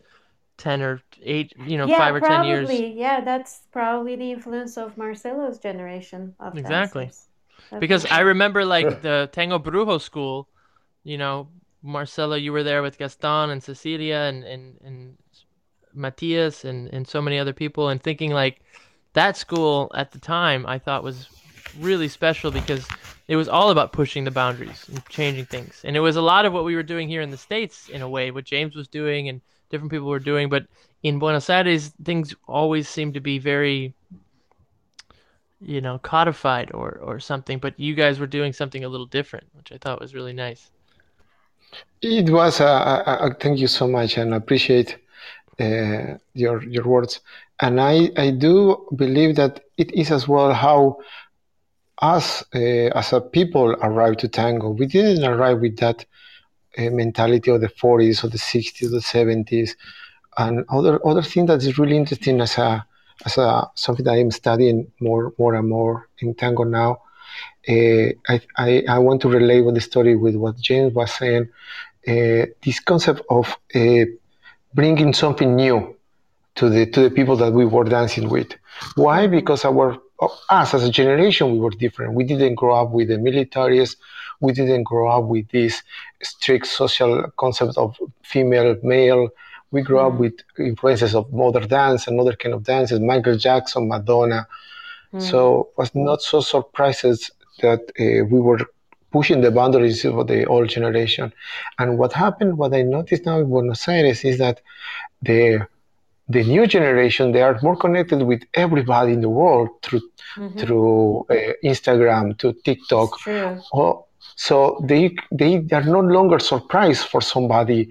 10 0.57 0.81
or 0.81 1.01
8, 1.23 1.53
you 1.65 1.77
know, 1.77 1.87
yeah, 1.87 1.97
5 1.97 2.15
or 2.15 2.19
10 2.19 2.43
years. 2.45 2.67
probably. 2.67 2.93
Yeah, 2.93 3.21
that's 3.21 3.61
probably 3.71 4.15
the 4.15 4.31
influence 4.31 4.77
of 4.77 4.97
Marcelo's 4.97 5.59
generation 5.59 6.35
of 6.39 6.57
Exactly. 6.57 7.05
dancers. 7.05 7.27
Because 7.79 8.05
I 8.05 8.19
remember 8.21 8.63
like 8.65 9.01
the 9.07 9.29
Tango 9.31 9.57
Brujo 9.59 9.99
school, 9.99 10.47
you 11.03 11.17
know, 11.17 11.47
Marcelo, 11.81 12.35
you 12.35 12.51
were 12.51 12.63
there 12.63 12.83
with 12.83 12.97
Gaston 12.99 13.49
and 13.49 13.63
Cecilia 13.63 14.17
and, 14.29 14.43
and, 14.43 14.77
and 14.85 15.17
Matias 15.93 16.63
and, 16.63 16.87
and 16.93 17.07
so 17.07 17.21
many 17.21 17.39
other 17.39 17.53
people 17.53 17.89
and 17.89 18.01
thinking 18.01 18.31
like 18.31 18.61
that 19.13 19.35
school 19.37 19.91
at 19.95 20.11
the 20.11 20.19
time 20.19 20.65
I 20.65 20.77
thought 20.79 21.03
was 21.03 21.27
really 21.79 22.07
special 22.07 22.51
because 22.51 22.87
it 23.31 23.37
was 23.37 23.47
all 23.47 23.69
about 23.69 23.93
pushing 23.93 24.25
the 24.25 24.29
boundaries 24.29 24.85
and 24.89 25.07
changing 25.07 25.45
things. 25.45 25.79
And 25.85 25.95
it 25.95 26.01
was 26.01 26.17
a 26.17 26.21
lot 26.21 26.45
of 26.45 26.51
what 26.51 26.65
we 26.65 26.75
were 26.75 26.83
doing 26.83 27.07
here 27.07 27.21
in 27.21 27.31
the 27.31 27.37
States 27.37 27.87
in 27.87 28.01
a 28.01 28.09
way, 28.09 28.29
what 28.29 28.43
James 28.43 28.75
was 28.75 28.89
doing 28.89 29.29
and 29.29 29.39
different 29.69 29.89
people 29.89 30.09
were 30.09 30.19
doing. 30.19 30.49
But 30.49 30.65
in 31.01 31.17
Buenos 31.17 31.49
Aires, 31.49 31.93
things 32.03 32.35
always 32.45 32.89
seemed 32.89 33.13
to 33.13 33.21
be 33.21 33.39
very, 33.39 33.93
you 35.61 35.79
know, 35.79 35.97
codified 35.97 36.71
or, 36.73 36.99
or 37.01 37.21
something. 37.21 37.57
But 37.57 37.79
you 37.79 37.95
guys 37.95 38.19
were 38.19 38.27
doing 38.27 38.51
something 38.51 38.83
a 38.83 38.89
little 38.89 39.05
different, 39.05 39.47
which 39.53 39.71
I 39.71 39.77
thought 39.77 40.01
was 40.01 40.13
really 40.13 40.33
nice. 40.33 40.69
It 42.01 42.29
was. 42.29 42.59
Uh, 42.59 42.65
uh, 42.65 43.03
uh, 43.07 43.33
thank 43.39 43.59
you 43.59 43.67
so 43.67 43.87
much, 43.87 44.17
and 44.17 44.33
appreciate 44.33 44.97
uh, 45.57 46.17
your 46.33 46.63
your 46.63 46.83
words. 46.83 47.21
And 47.61 47.79
I 47.79 48.11
I 48.17 48.31
do 48.31 48.87
believe 48.93 49.37
that 49.37 49.61
it 49.77 49.93
is 49.93 50.11
as 50.11 50.27
well 50.27 50.51
how 50.53 50.97
us 52.01 52.43
uh, 52.55 52.89
as 52.95 53.13
a 53.13 53.21
people 53.21 53.71
arrived 53.81 54.19
to 54.19 54.27
tango. 54.27 54.69
We 54.69 54.87
didn't 54.87 55.23
arrive 55.23 55.61
with 55.61 55.77
that 55.77 56.05
uh, 56.77 56.89
mentality 56.89 57.51
of 57.51 57.61
the 57.61 57.67
40s 57.67 58.23
or 58.23 58.27
the 58.29 58.37
60s, 58.37 58.85
or 58.85 58.89
the 58.89 58.99
70s, 58.99 59.71
and 60.37 60.65
other 60.69 61.05
other 61.05 61.21
thing 61.21 61.45
that 61.47 61.61
is 61.63 61.77
really 61.77 61.97
interesting 61.97 62.41
as 62.41 62.57
a 62.57 62.85
as 63.25 63.37
a 63.37 63.69
something 63.75 64.05
that 64.05 64.13
I'm 64.13 64.31
studying 64.31 64.91
more 64.99 65.33
more 65.37 65.55
and 65.55 65.69
more 65.69 66.07
in 66.19 66.33
tango 66.33 66.63
now. 66.63 67.01
Uh, 67.67 68.09
I, 68.27 68.41
I 68.57 68.83
I 68.89 68.97
want 68.99 69.21
to 69.21 69.29
relate 69.29 69.61
with 69.61 69.75
the 69.75 69.81
story 69.81 70.15
with 70.15 70.35
what 70.35 70.57
James 70.57 70.93
was 70.93 71.11
saying. 71.11 71.49
Uh, 72.07 72.47
this 72.63 72.79
concept 72.79 73.21
of 73.29 73.55
uh, 73.75 74.05
bringing 74.73 75.13
something 75.13 75.55
new 75.55 75.95
to 76.55 76.69
the 76.69 76.85
to 76.87 77.01
the 77.01 77.11
people 77.11 77.35
that 77.37 77.53
we 77.53 77.65
were 77.65 77.83
dancing 77.83 78.29
with. 78.29 78.55
Why? 78.95 79.27
Because 79.27 79.65
our 79.65 79.97
us 80.49 80.73
as 80.73 80.83
a 80.83 80.91
generation 80.91 81.51
we 81.51 81.59
were 81.59 81.71
different. 81.71 82.13
We 82.13 82.23
didn't 82.23 82.55
grow 82.55 82.75
up 82.75 82.91
with 82.91 83.07
the 83.07 83.15
militaries. 83.15 83.95
We 84.39 84.53
didn't 84.53 84.83
grow 84.83 85.09
up 85.09 85.25
with 85.25 85.49
this 85.49 85.83
strict 86.21 86.67
social 86.67 87.23
concept 87.37 87.77
of 87.77 87.97
female 88.23 88.75
male. 88.83 89.29
We 89.71 89.81
grew 89.81 89.99
up 89.99 90.13
with 90.19 90.33
influences 90.59 91.15
of 91.15 91.31
modern 91.31 91.67
dance 91.67 92.07
and 92.07 92.19
other 92.19 92.35
kind 92.35 92.53
of 92.53 92.63
dances, 92.63 92.99
Michael 92.99 93.37
Jackson, 93.37 93.87
Madonna. 93.87 94.47
So 95.17 95.69
it 95.71 95.77
was 95.77 95.95
not 95.95 96.21
so 96.21 96.41
surprises 96.41 97.31
that 97.61 97.81
uh, 97.99 98.25
we 98.25 98.39
were 98.39 98.59
pushing 99.11 99.41
the 99.41 99.51
boundaries 99.51 100.05
of 100.05 100.27
the 100.27 100.45
old 100.45 100.69
generation. 100.69 101.33
And 101.79 101.97
what 101.97 102.13
happened, 102.13 102.57
what 102.57 102.73
I 102.73 102.81
noticed 102.81 103.25
now 103.25 103.39
in 103.39 103.47
Buenos 103.49 103.87
Aires 103.87 104.23
is 104.23 104.37
that 104.39 104.61
the 105.21 105.67
the 106.29 106.43
new 106.43 106.65
generation 106.67 107.31
they 107.31 107.41
are 107.41 107.59
more 107.61 107.75
connected 107.75 108.21
with 108.23 108.43
everybody 108.53 109.13
in 109.13 109.21
the 109.21 109.29
world 109.29 109.69
through 109.83 110.01
Mhm. 110.37 110.59
through 110.59 111.25
uh, 111.29 111.53
Instagram, 111.63 112.37
to 112.37 112.53
TikTok. 112.65 113.17
True. 113.19 113.59
Oh, 113.73 114.05
so 114.35 114.79
they 114.83 115.13
they 115.31 115.65
are 115.73 115.83
no 115.83 115.99
longer 115.99 116.39
surprised 116.39 117.05
for 117.07 117.21
somebody 117.21 117.89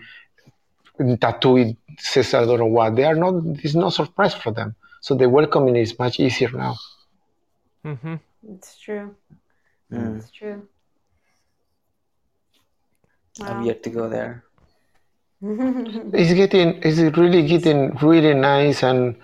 tattooed 1.21 1.77
says 1.99 2.35
I 2.35 2.45
don't 2.45 2.59
know 2.59 2.67
what. 2.67 2.97
They 2.97 3.05
are 3.05 3.15
not. 3.15 3.35
It's 3.65 3.75
no 3.75 3.91
surprise 3.91 4.35
for 4.35 4.53
them. 4.53 4.75
So 5.01 5.15
the 5.15 5.29
welcoming 5.29 5.77
is 5.77 5.99
much 5.99 6.21
easier 6.21 6.51
now. 6.51 6.77
Mm-hmm. 7.85 8.15
It's 8.55 8.79
true. 8.79 9.15
Mm. 9.93 10.19
It's 10.19 10.31
true. 10.31 10.69
I've 13.43 13.57
Wow. 13.57 13.65
yet 13.65 13.83
to 13.85 13.91
go 13.91 14.09
there. 14.09 14.45
It's 15.43 16.35
getting. 16.35 16.81
It's 16.83 16.99
really 17.17 17.47
getting 17.47 17.97
really 17.97 18.35
nice 18.35 18.83
and. 18.83 19.17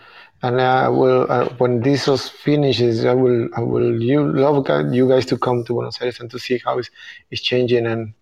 And 0.43 0.61
I 0.61 0.89
will 0.91 1.27
uh, 1.33 1.49
when 1.57 1.81
this 1.81 2.07
was 2.07 2.29
finishes, 2.29 3.07
I 3.07 3.15
will 3.15 3.49
I 3.57 3.61
will 3.63 4.01
you 4.01 4.23
love 4.23 4.69
you 4.95 5.09
guys 5.09 5.25
to 5.27 5.39
come 5.39 5.65
to 5.65 5.73
Buenos 5.73 6.01
Aires 6.03 6.21
and 6.21 6.31
to 6.31 6.39
see 6.39 6.61
how 6.63 6.79
it's, 6.79 6.91
it's 7.31 7.41
changing 7.41 7.87
and 7.87 8.13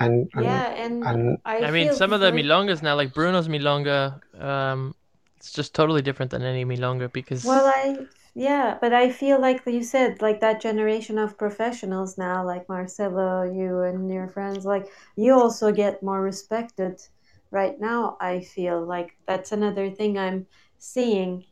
and 0.00 0.30
and, 0.34 0.44
yeah, 0.46 0.70
and, 0.70 1.04
and 1.04 1.38
I, 1.44 1.58
I 1.58 1.70
mean, 1.70 1.88
feel 1.88 1.96
some 1.96 2.12
of 2.14 2.20
the 2.20 2.32
milongas 2.32 2.82
now, 2.82 2.96
like 2.96 3.12
Bruno's 3.12 3.46
milonga, 3.46 4.20
um, 4.40 4.94
it's 5.36 5.52
just 5.52 5.74
totally 5.74 6.00
different 6.00 6.30
than 6.30 6.42
any 6.42 6.64
milonga 6.64 7.12
because 7.12 7.44
Well, 7.44 7.66
I 7.66 8.06
yeah, 8.34 8.78
but 8.80 8.92
I 8.94 9.10
feel 9.10 9.38
like 9.40 9.66
you 9.66 9.82
said, 9.82 10.22
like 10.22 10.40
that 10.40 10.60
generation 10.62 11.18
of 11.18 11.36
professionals 11.36 12.16
now, 12.16 12.44
like 12.44 12.68
Marcelo, 12.68 13.42
you 13.42 13.80
and 13.80 14.10
your 14.10 14.28
friends, 14.28 14.64
like 14.64 14.86
you 15.16 15.34
also 15.34 15.72
get 15.72 16.02
more 16.02 16.22
respected 16.22 17.02
right 17.50 17.78
now. 17.80 18.16
I 18.20 18.40
feel 18.40 18.84
like 18.84 19.16
that's 19.26 19.52
another 19.52 19.90
thing 19.90 20.18
I'm 20.18 20.46
seeing, 20.78 21.46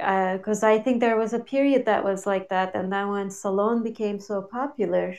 uh, 0.00 0.38
because 0.38 0.62
I 0.62 0.78
think 0.78 1.00
there 1.00 1.16
was 1.18 1.32
a 1.34 1.40
period 1.40 1.86
that 1.86 2.04
was 2.04 2.26
like 2.26 2.48
that, 2.50 2.74
and 2.74 2.92
then 2.92 3.10
when 3.10 3.30
salon 3.30 3.82
became 3.82 4.20
so 4.20 4.42
popular, 4.42 5.14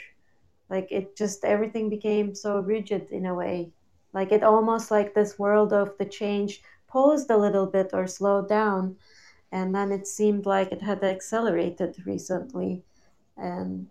like 0.70 0.88
it 0.92 1.16
just 1.16 1.44
everything 1.46 1.90
became 1.90 2.36
so 2.36 2.60
rigid 2.60 3.10
in 3.12 3.26
a 3.26 3.36
way, 3.36 3.74
like 4.14 4.32
it 4.32 4.44
almost 4.44 4.92
like 4.92 5.14
this 5.14 5.40
world 5.40 5.74
of 5.74 5.98
the 5.98 6.06
change 6.06 6.62
paused 6.88 7.30
a 7.30 7.38
little 7.38 7.68
bit 7.68 7.90
or 7.94 8.08
slowed 8.08 8.48
down 8.50 8.98
and 9.52 9.76
then 9.76 9.92
it 9.92 10.08
seemed 10.08 10.46
like 10.46 10.72
it 10.72 10.82
had 10.84 11.04
accelerated 11.04 11.96
recently 12.06 12.84
and 13.38 13.90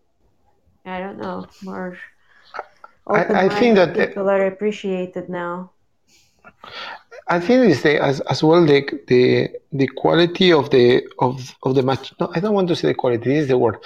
i 0.87 1.01
don't 1.01 1.19
know 1.19 1.51
more 1.63 1.99
I- 3.13 3.27
I 3.35 3.49
think 3.49 3.75
that- 3.75 3.95
people 3.95 4.31
are 4.31 4.47
appreciated 4.47 5.29
now 5.29 5.73
I 7.29 7.41
think 7.41 7.69
it's 7.69 7.83
the 7.83 8.01
as, 8.01 8.21
as 8.21 8.43
well 8.43 8.65
the 8.65 8.89
the 9.09 9.49
the 9.73 9.89
quality 9.89 10.53
of 10.53 10.71
the 10.71 11.03
of 11.19 11.57
of 11.65 11.75
the 11.75 11.83
mat. 11.83 12.13
No, 12.21 12.31
I 12.35 12.41
don't 12.41 12.55
want 12.55 12.69
to 12.69 12.77
say 12.77 12.89
the 12.89 12.95
quality. 12.95 13.31
This 13.31 13.43
is 13.43 13.49
the 13.49 13.59
word. 13.59 13.79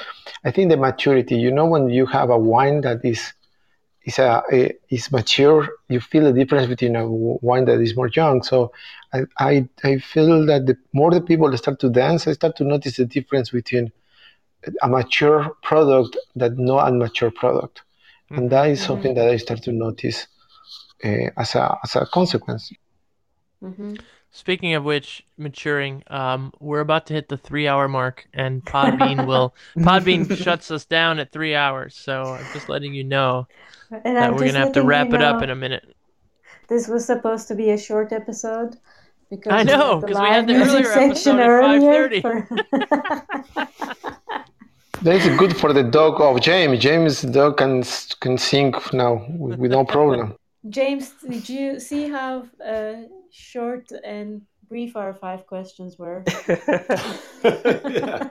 I 0.45 0.51
think 0.51 0.71
the 0.71 0.77
maturity. 0.77 1.37
You 1.37 1.51
know, 1.51 1.65
when 1.65 1.89
you 1.89 2.05
have 2.07 2.29
a 2.31 2.39
wine 2.39 2.83
that 2.83 3.03
is 3.03 3.33
is 4.05 4.19
a, 4.19 4.43
a 4.53 4.75
is 4.91 5.11
mature, 5.11 5.69
you 5.89 6.01
feel 6.01 6.25
the 6.25 6.33
difference 6.33 6.67
between 6.67 6.97
a 6.97 7.09
wine 7.09 7.65
that 7.65 7.81
is 7.81 7.97
more 7.97 8.09
young. 8.09 8.43
So 8.43 8.73
I 9.15 9.23
I, 9.39 9.69
I 9.85 9.99
feel 9.99 10.45
that 10.47 10.67
the 10.67 10.77
more 10.93 11.11
the 11.11 11.23
people 11.23 11.57
start 11.57 11.81
to 11.81 11.89
dance, 11.89 12.27
I 12.27 12.33
start 12.33 12.57
to 12.57 12.65
notice 12.65 12.97
the 12.97 13.07
difference 13.07 13.51
between 13.51 13.91
a 14.83 14.89
mature 14.89 15.57
product 15.63 16.19
that 16.37 16.59
no 16.59 16.75
unmature 16.75 17.35
product. 17.35 17.83
and 18.29 18.39
mm-hmm. 18.39 18.49
that 18.49 18.69
is 18.69 18.79
mm-hmm. 18.79 18.87
something 18.87 19.15
that 19.15 19.29
I 19.29 19.37
start 19.39 19.63
to 19.63 19.73
notice 19.73 20.27
as 21.03 21.55
a 21.55 21.77
as 21.85 21.97
a 21.97 22.07
consequence. 22.07 22.73
hmm 23.63 23.95
Speaking 24.33 24.75
of 24.75 24.85
which, 24.85 25.25
maturing, 25.39 26.05
um, 26.07 26.53
we're 26.61 26.79
about 26.79 27.07
to 27.07 27.15
hit 27.15 27.29
the 27.29 27.37
three-hour 27.37 27.89
mark, 27.89 28.29
and 28.33 28.65
Podbean 28.65 29.27
will 29.31 29.57
Podbean 29.77 30.37
shuts 30.37 30.71
us 30.71 30.85
down 30.85 31.19
at 31.19 31.33
three 31.33 31.57
hours. 31.57 31.97
So 31.97 32.23
I'm 32.23 32.47
just 32.53 32.69
letting 32.69 32.95
you 32.95 33.03
know 33.03 33.49
And 33.91 34.17
that 34.17 34.23
I'm 34.31 34.35
we're 34.37 34.47
gonna 34.47 34.61
have 34.61 34.73
to 34.75 34.85
wrap 34.85 35.09
you 35.09 35.17
it 35.17 35.23
up 35.23 35.43
in 35.43 35.51
a 35.51 35.57
minute. 35.57 35.85
This 36.69 36.87
was 36.87 37.05
supposed 37.05 37.49
to 37.49 37.57
be 37.57 37.71
a 37.71 37.79
short 37.79 38.13
episode 38.13 38.77
because 39.31 39.53
I 39.53 39.65
know, 39.65 40.01
had 40.01 40.03
the 40.03 40.07
'cause 40.15 40.21
we 40.23 40.29
had 40.29 40.47
the 40.47 40.55
music 40.55 40.87
earlier 40.87 40.93
section 40.95 41.41
episode 41.41 41.41
at 41.41 41.49
earlier. 41.49 42.09
5:30. 42.09 42.23
for- 42.23 43.91
That 45.03 45.15
is 45.17 45.27
good 45.39 45.57
for 45.57 45.73
the 45.73 45.83
dog 45.83 46.21
of 46.21 46.41
James. 46.43 46.79
James' 46.79 47.23
dog 47.23 47.57
can 47.57 47.83
can 48.21 48.37
sing 48.39 48.75
now 48.93 49.25
with, 49.31 49.59
with 49.59 49.71
no 49.73 49.85
problem. 49.85 50.37
James, 50.69 51.13
did 51.29 51.49
you 51.49 51.81
see 51.81 52.09
how 52.09 52.47
uh, 52.65 52.95
short 53.31 53.91
and 54.05 54.43
brief 54.69 54.97
our 54.97 55.15
five 55.15 55.47
questions 55.47 55.99
were? 55.99 56.25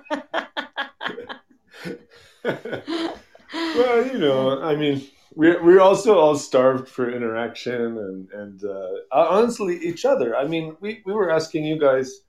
Well, 3.51 4.05
you 4.07 4.19
know, 4.19 4.61
I 4.61 4.75
mean, 4.75 5.01
we're 5.35 5.63
we're 5.63 5.81
also 5.81 6.17
all 6.19 6.35
starved 6.35 6.87
for 6.87 7.09
interaction 7.09 7.97
and 7.97 8.29
and 8.31 8.63
uh, 8.63 8.89
honestly 9.11 9.77
each 9.77 10.05
other. 10.05 10.35
I 10.35 10.45
mean, 10.45 10.75
we 10.79 11.01
we 11.05 11.13
were 11.13 11.31
asking 11.31 11.65
you 11.65 11.79
guys 11.79 12.21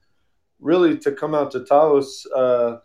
really 0.59 0.97
to 0.99 1.11
come 1.11 1.35
out 1.35 1.51
to 1.51 1.63
Taos. 1.63 2.25
Uh, 2.35 2.77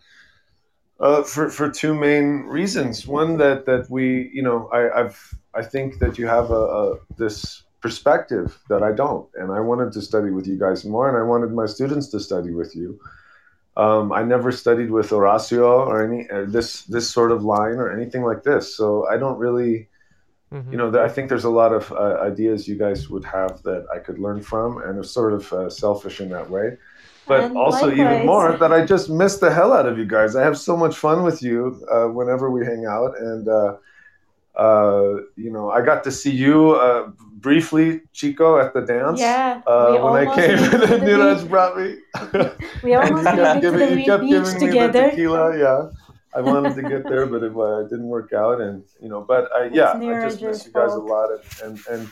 uh, 1.01 1.23
for 1.23 1.51
for 1.51 1.71
two 1.71 1.95
main 1.95 2.45
reasons. 2.45 3.07
One 3.07 3.37
that 3.39 3.67
that 3.67 3.91
we, 3.91 4.31
you 4.33 4.43
know, 4.43 4.69
I, 4.73 5.01
I've 5.01 5.35
I 5.55 5.63
think 5.63 5.99
that 5.99 6.19
you 6.19 6.27
have 6.27 6.51
a, 6.51 6.55
a 6.55 6.99
this 7.17 7.63
perspective 7.81 8.59
that 8.69 8.83
I 8.83 8.93
don't, 8.93 9.29
and 9.35 9.53
I 9.53 9.61
wanted 9.61 9.93
to 9.93 10.03
study 10.03 10.31
with 10.31 10.47
you 10.47 10.59
guys 10.59 10.85
more, 10.85 11.09
and 11.09 11.17
I 11.17 11.23
wanted 11.23 11.53
my 11.53 11.67
students 11.67 12.09
to 12.09 12.21
study 12.21 12.53
with 12.53 12.75
you. 12.75 12.99
Um, 13.77 14.11
I 14.11 14.23
never 14.23 14.51
studied 14.53 14.91
with 14.91 15.11
Horacio 15.11 15.69
or 15.87 16.03
any 16.03 16.29
uh, 16.31 16.47
this 16.49 16.83
this 16.85 17.11
sort 17.11 17.31
of 17.31 17.45
line 17.45 17.77
or 17.77 17.93
anything 17.93 18.23
like 18.23 18.43
this, 18.43 18.75
so 18.75 19.07
I 19.07 19.19
don't 19.19 19.39
really, 19.39 19.89
Mhm. 20.53 20.73
you 20.73 20.79
know, 20.79 20.91
th- 20.91 21.03
I 21.03 21.09
think 21.13 21.29
there's 21.29 21.45
a 21.45 21.51
lot 21.51 21.73
of 21.75 21.93
uh, 21.93 22.19
ideas 22.23 22.67
you 22.67 22.77
guys 22.77 23.11
would 23.11 23.25
have 23.25 23.63
that 23.65 23.87
I 23.95 23.99
could 23.99 24.19
learn 24.19 24.41
from, 24.41 24.79
and 24.83 24.99
it's 24.99 25.11
sort 25.11 25.35
of 25.35 25.53
uh, 25.53 25.69
selfish 25.69 26.21
in 26.23 26.31
that 26.31 26.49
way 26.49 26.79
but 27.27 27.41
And 27.45 27.57
also 27.57 27.91
even 27.93 28.27
more 28.27 28.57
that 28.57 28.73
I 28.73 28.85
just 28.85 29.11
miss 29.11 29.39
the 29.39 29.53
hell 29.53 29.73
out 29.73 29.87
of 29.87 29.99
you 29.99 30.07
guys. 30.07 30.37
I 30.37 30.43
have 30.43 30.59
so 30.59 30.77
much 30.77 30.97
fun 30.97 31.23
with 31.25 31.43
you 31.43 31.85
uh, 31.91 32.07
whenever 32.09 32.51
we 32.51 32.65
hang 32.65 32.87
out, 32.87 33.19
and 33.19 33.49
uh, 33.49 33.77
uh, 34.57 35.21
you 35.37 35.51
know, 35.51 35.71
I 35.71 35.83
got 35.83 36.03
to 36.05 36.11
see 36.13 36.31
you 36.31 36.73
uh, 36.77 37.11
briefly, 37.39 38.01
Chico, 38.13 38.59
at 38.59 38.73
the 38.75 38.81
dance. 38.81 39.21
Yeah, 39.21 39.63
Uh, 39.67 39.99
when 39.99 40.15
I 40.17 40.35
came, 40.35 40.57
made 40.61 40.73
it 40.75 40.81
to 40.81 40.87
the 40.87 40.99
Niraj 40.99 41.49
brought 41.49 41.77
me. 41.77 41.99
We 42.83 42.95
And 42.95 43.05
almost 43.05 43.25
kept 43.35 43.61
giving, 43.61 43.99
you 43.99 44.05
kept 44.05 44.23
giving 44.25 44.59
me 44.61 44.69
the 44.71 44.89
tequila. 44.93 45.59
Yeah, 45.59 45.91
I 46.35 46.41
wanted 46.41 46.75
to 46.77 46.83
get 46.83 47.09
there, 47.09 47.27
but 47.27 47.43
it, 47.43 47.57
uh, 47.57 47.83
didn't 47.85 48.09
work 48.09 48.33
out, 48.33 48.61
and 48.61 48.85
you 49.01 49.09
know, 49.09 49.21
but 49.21 49.51
I, 49.57 49.69
yeah, 49.73 49.93
I 49.93 50.21
just 50.21 50.41
miss 50.43 50.67
you 50.67 50.73
guys 50.73 50.93
a 50.95 51.01
lot, 51.01 51.29
and 51.33 51.43
and. 51.65 51.81
and 51.91 52.09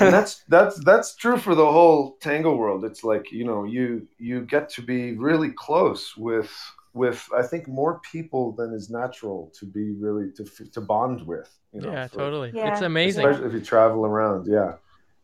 and 0.00 0.12
that's 0.12 0.44
that's 0.48 0.82
that's 0.84 1.14
true 1.16 1.36
for 1.36 1.54
the 1.54 1.64
whole 1.64 2.16
tango 2.20 2.54
world 2.54 2.84
it's 2.84 3.04
like 3.04 3.30
you 3.30 3.44
know 3.44 3.64
you 3.64 4.06
you 4.18 4.40
get 4.42 4.68
to 4.68 4.82
be 4.82 5.12
really 5.16 5.50
close 5.50 6.16
with 6.16 6.50
with 6.94 7.26
i 7.36 7.42
think 7.42 7.68
more 7.68 8.00
people 8.12 8.52
than 8.52 8.72
is 8.72 8.90
natural 8.90 9.52
to 9.58 9.66
be 9.66 9.92
really 9.92 10.30
to 10.36 10.44
to 10.72 10.80
bond 10.80 11.26
with 11.26 11.50
you 11.72 11.80
know 11.80 11.92
Yeah, 11.92 12.06
for- 12.06 12.18
totally. 12.18 12.52
Yeah, 12.54 12.72
It's 12.72 12.80
amazing. 12.82 13.26
especially 13.26 13.46
if 13.48 13.52
you 13.54 13.60
travel 13.60 14.06
around 14.06 14.46
yeah 14.46 14.74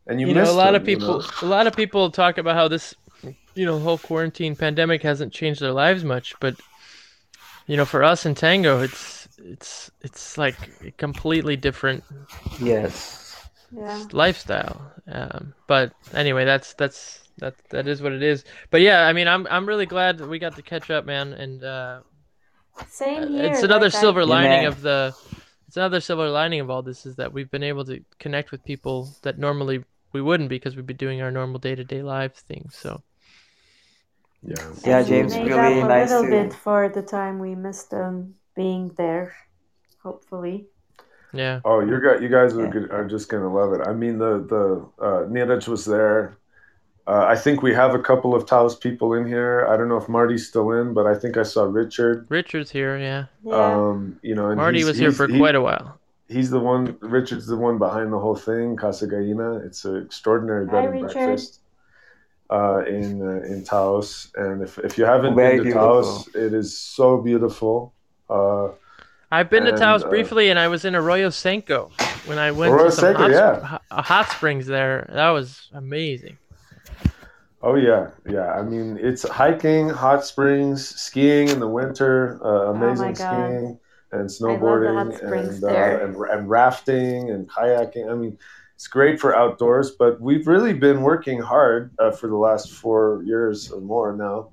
and 0.07 0.19
you, 0.19 0.27
you 0.27 0.33
know, 0.33 0.41
miss 0.41 0.49
a 0.49 0.53
lot 0.53 0.73
them, 0.73 0.81
of 0.81 0.87
you 0.87 0.97
people, 0.97 1.19
know? 1.19 1.23
a 1.41 1.45
lot 1.45 1.67
of 1.67 1.75
people 1.75 2.09
talk 2.09 2.37
about 2.37 2.55
how 2.55 2.67
this, 2.67 2.95
you 3.55 3.65
know, 3.65 3.79
whole 3.79 3.97
quarantine 3.99 4.55
pandemic 4.55 5.01
hasn't 5.03 5.31
changed 5.31 5.61
their 5.61 5.71
lives 5.71 6.03
much, 6.03 6.33
but 6.39 6.55
you 7.67 7.77
know, 7.77 7.85
for 7.85 8.03
us 8.03 8.25
in 8.25 8.35
tango, 8.35 8.81
it's 8.81 9.27
it's 9.37 9.91
it's 10.01 10.37
like 10.37 10.55
a 10.85 10.91
completely 10.91 11.55
different 11.55 12.03
yes. 12.59 13.20
Yeah. 13.71 14.03
lifestyle. 14.11 14.91
Um, 15.07 15.53
but 15.67 15.93
anyway, 16.13 16.45
that's 16.45 16.73
that's 16.73 17.29
that 17.37 17.55
that 17.69 17.87
is 17.87 18.01
what 18.01 18.11
it 18.11 18.21
is. 18.23 18.43
But 18.69 18.81
yeah, 18.81 19.07
I 19.07 19.13
mean, 19.13 19.27
I'm 19.27 19.47
I'm 19.49 19.65
really 19.65 19.85
glad 19.85 20.17
that 20.19 20.27
we 20.27 20.39
got 20.39 20.55
to 20.57 20.61
catch 20.61 20.89
up, 20.91 21.05
man, 21.05 21.33
and 21.33 21.63
uh, 21.63 22.01
Same 22.87 23.23
uh, 23.23 23.27
here. 23.27 23.45
it's 23.45 23.63
another 23.63 23.85
like 23.87 23.95
I- 23.95 23.99
silver 23.99 24.25
lining 24.25 24.63
Yeah. 24.63 24.67
of 24.67 24.81
the 24.81 25.15
it's 25.67 25.77
another 25.77 26.01
silver 26.01 26.29
lining 26.29 26.59
of 26.59 26.69
all 26.69 26.81
this 26.81 27.05
is 27.05 27.15
that 27.15 27.31
we've 27.31 27.49
been 27.49 27.63
able 27.63 27.85
to 27.85 28.03
connect 28.19 28.51
with 28.51 28.63
people 28.65 29.15
that 29.21 29.37
normally 29.39 29.83
we 30.11 30.21
wouldn't 30.21 30.49
because 30.49 30.75
we'd 30.75 30.85
be 30.85 30.93
doing 30.93 31.21
our 31.21 31.31
normal 31.31 31.59
day-to-day 31.59 32.01
live 32.01 32.33
things 32.35 32.75
so 32.75 33.01
yeah 34.43 34.55
Yeah, 34.83 34.97
and 34.99 35.05
we 35.05 35.09
James, 35.09 35.33
made 35.33 35.47
really 35.47 35.81
up 35.81 35.89
a 35.89 35.93
little 36.03 36.23
to- 36.23 36.29
bit 36.29 36.53
for 36.53 36.89
the 36.89 37.01
time 37.01 37.39
we 37.39 37.55
missed 37.55 37.89
them 37.91 38.35
being 38.55 38.89
there. 38.97 39.33
Hopefully. 40.03 40.65
Yeah 41.33 41.59
Oh, 41.65 41.79
you 41.79 41.99
guys, 42.01 42.21
you 42.21 42.29
guys 42.29 42.53
are, 42.55 42.63
Yeah. 42.65 42.69
good, 42.69 42.91
are 42.91 43.07
just 43.07 43.29
gonna 43.29 43.51
love 43.53 43.73
it. 43.73 43.81
I 43.87 43.93
mean, 43.93 44.17
the 44.17 44.33
the 44.53 45.03
uh, 45.03 45.21
Niraj 45.29 45.67
was 45.67 45.85
there. 45.85 46.37
Uh, 47.07 47.25
I 47.27 47.35
think 47.35 47.61
we 47.63 47.73
have 47.73 47.95
a 47.95 47.99
couple 47.99 48.35
of 48.35 48.45
Taos 48.45 48.75
people 48.75 49.13
in 49.15 49.25
here. 49.25 49.65
I 49.69 49.75
don't 49.75 49.89
know 49.89 49.97
if 49.97 50.07
Marty's 50.07 50.47
still 50.47 50.71
in, 50.71 50.93
but 50.93 51.07
I 51.07 51.15
think 51.15 51.35
I 51.35 51.43
saw 51.43 51.63
Richard. 51.63 52.25
richard's 52.29 52.69
here 52.71 52.97
yeah 52.97 53.25
Yeah. 53.43 53.55
Um, 53.55 54.19
you 54.21 54.35
know, 54.35 54.47
and 54.49 54.57
marty 54.57 54.79
he's- 54.79 54.87
was 54.89 54.97
here 54.97 55.11
for 55.11 55.27
he- 55.27 55.37
quite 55.39 55.55
a 55.55 55.61
while 55.61 55.97
He's 56.27 56.49
the 56.49 56.59
one. 56.61 56.95
Richard's 57.01 57.45
the 57.47 57.57
one 57.57 57.77
behind 57.77 58.13
the 58.13 58.19
whole 58.19 58.37
thing. 58.37 58.77
Casa 58.77 59.05
Gallina. 59.05 59.65
It's 59.65 59.83
an 59.83 59.97
extraordinary 60.05 60.65
Hi, 60.67 60.71
bed 60.71 60.83
and 60.85 60.93
Richard. 60.93 61.13
breakfast 61.13 61.59
uh, 62.49 62.83
in 62.87 63.21
uh, 63.21 63.41
in 63.51 63.65
Taos. 63.65 64.31
And 64.35 64.61
if 64.61 64.77
if 64.79 64.97
you 64.97 65.03
haven't 65.03 65.35
Very 65.35 65.57
been 65.57 65.57
to 65.57 65.63
beautiful. 65.63 66.03
Taos, 66.03 66.27
it 66.35 66.53
is 66.53 66.77
so 66.77 67.17
beautiful. 67.17 67.93
Uh, 68.29 68.69
i've 69.31 69.49
been 69.49 69.63
to 69.65 69.71
taos 69.71 70.03
uh, 70.03 70.09
briefly 70.09 70.49
and 70.49 70.59
i 70.59 70.67
was 70.67 70.85
in 70.85 70.95
arroyo 70.95 71.29
seco 71.29 71.91
when 72.25 72.37
i 72.37 72.51
went 72.51 72.73
Arroyo 72.73 72.85
to 72.85 72.91
some 72.91 73.01
Seco, 73.03 73.19
hot, 73.19 73.31
yeah. 73.31 73.57
sp- 73.57 73.65
hot, 73.65 74.05
hot 74.05 74.29
springs 74.29 74.65
there 74.67 75.09
that 75.13 75.29
was 75.29 75.69
amazing 75.73 76.37
Oh 77.63 77.75
yeah, 77.75 78.09
yeah. 78.27 78.53
I 78.53 78.63
mean, 78.63 78.97
it's 78.99 79.21
hiking, 79.21 79.87
hot 79.87 80.25
springs, 80.25 80.95
skiing 80.99 81.47
in 81.49 81.59
the 81.59 81.67
winter, 81.67 82.39
uh, 82.43 82.71
amazing 82.71 83.09
Oh 83.09 83.13
skiing 83.13 83.79
and 84.11 84.21
I 84.21 84.23
love 84.23 84.29
the 84.29 84.35
snowboarding 84.35 85.49
and, 85.49 85.63
uh, 85.63 86.03
and 86.03 86.15
and 86.15 86.49
rafting 86.49 87.29
and 87.29 87.49
kayaking. 87.49 88.11
I 88.11 88.15
mean, 88.15 88.37
it's 88.75 88.87
great 88.87 89.19
for 89.19 89.35
outdoors. 89.35 89.91
But 89.91 90.19
we've 90.19 90.47
really 90.47 90.73
been 90.73 91.01
working 91.01 91.39
hard 91.39 91.91
uh, 91.99 92.11
for 92.11 92.27
the 92.27 92.35
last 92.35 92.71
four 92.71 93.23
years 93.25 93.71
or 93.71 93.81
more 93.81 94.15
now 94.15 94.49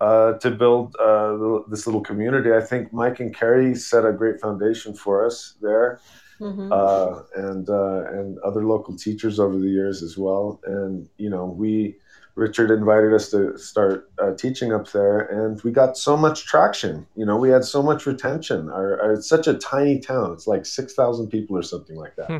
uh, 0.00 0.32
to 0.38 0.50
build 0.50 0.96
uh, 0.96 1.60
this 1.68 1.86
little 1.86 2.00
community. 2.00 2.52
I 2.52 2.60
think 2.60 2.92
Mike 2.92 3.20
and 3.20 3.34
Kerry 3.34 3.74
set 3.74 4.04
a 4.04 4.12
great 4.12 4.40
foundation 4.40 4.94
for 4.94 5.24
us 5.26 5.54
there 5.60 6.00
Mhm. 6.40 6.72
uh, 6.72 7.22
and 7.36 7.68
uh, 7.68 8.04
and 8.18 8.38
other 8.38 8.64
local 8.64 8.96
teachers 8.96 9.38
over 9.38 9.58
the 9.58 9.68
years 9.68 10.02
as 10.02 10.16
well. 10.16 10.58
And 10.64 11.06
you 11.18 11.28
know, 11.28 11.44
we 11.44 11.96
Richard 12.34 12.70
invited 12.70 13.12
us 13.12 13.30
to 13.32 13.58
start 13.58 14.08
uh, 14.22 14.32
teaching 14.34 14.72
up 14.72 14.90
there, 14.92 15.18
and 15.20 15.60
we 15.62 15.70
got 15.70 15.98
so 15.98 16.16
much 16.16 16.46
traction. 16.46 17.06
You 17.14 17.26
know, 17.26 17.36
we 17.36 17.50
had 17.50 17.64
so 17.64 17.82
much 17.82 18.06
retention. 18.06 18.70
Our, 18.70 18.98
our- 19.02 19.12
it's 19.12 19.28
such 19.28 19.46
a 19.48 19.54
tiny 19.54 19.98
town; 20.00 20.32
it's 20.32 20.46
like 20.46 20.64
six 20.64 20.94
thousand 20.94 21.28
people 21.28 21.58
or 21.58 21.62
something 21.62 21.96
like 21.96 22.16
that. 22.16 22.26
Hmm. 22.28 22.38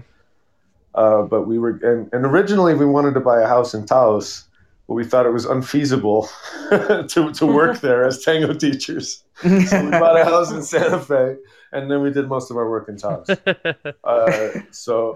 Uh, 0.94 1.22
but 1.22 1.46
we 1.46 1.58
were, 1.58 1.78
and, 1.82 2.08
and 2.12 2.24
originally 2.24 2.74
we 2.74 2.84
wanted 2.86 3.14
to 3.14 3.20
buy 3.20 3.40
a 3.42 3.46
house 3.46 3.74
in 3.74 3.84
Taos, 3.86 4.46
but 4.90 4.96
we 4.96 5.04
thought 5.04 5.24
it 5.24 5.30
was 5.30 5.44
unfeasible 5.44 6.28
to 6.70 7.32
to 7.32 7.46
work 7.46 7.80
there 7.86 8.04
as 8.04 8.24
tango 8.24 8.52
teachers. 8.52 9.22
So 9.40 9.84
we 9.84 9.90
bought 9.92 10.18
a 10.18 10.24
house 10.24 10.50
in 10.50 10.64
Santa 10.64 10.98
Fe, 10.98 11.36
and 11.70 11.88
then 11.88 12.02
we 12.02 12.10
did 12.10 12.26
most 12.26 12.50
of 12.50 12.56
our 12.56 12.68
work 12.68 12.88
in 12.88 12.96
Taos. 12.96 13.28
Uh, 14.04 14.50
so 14.70 15.14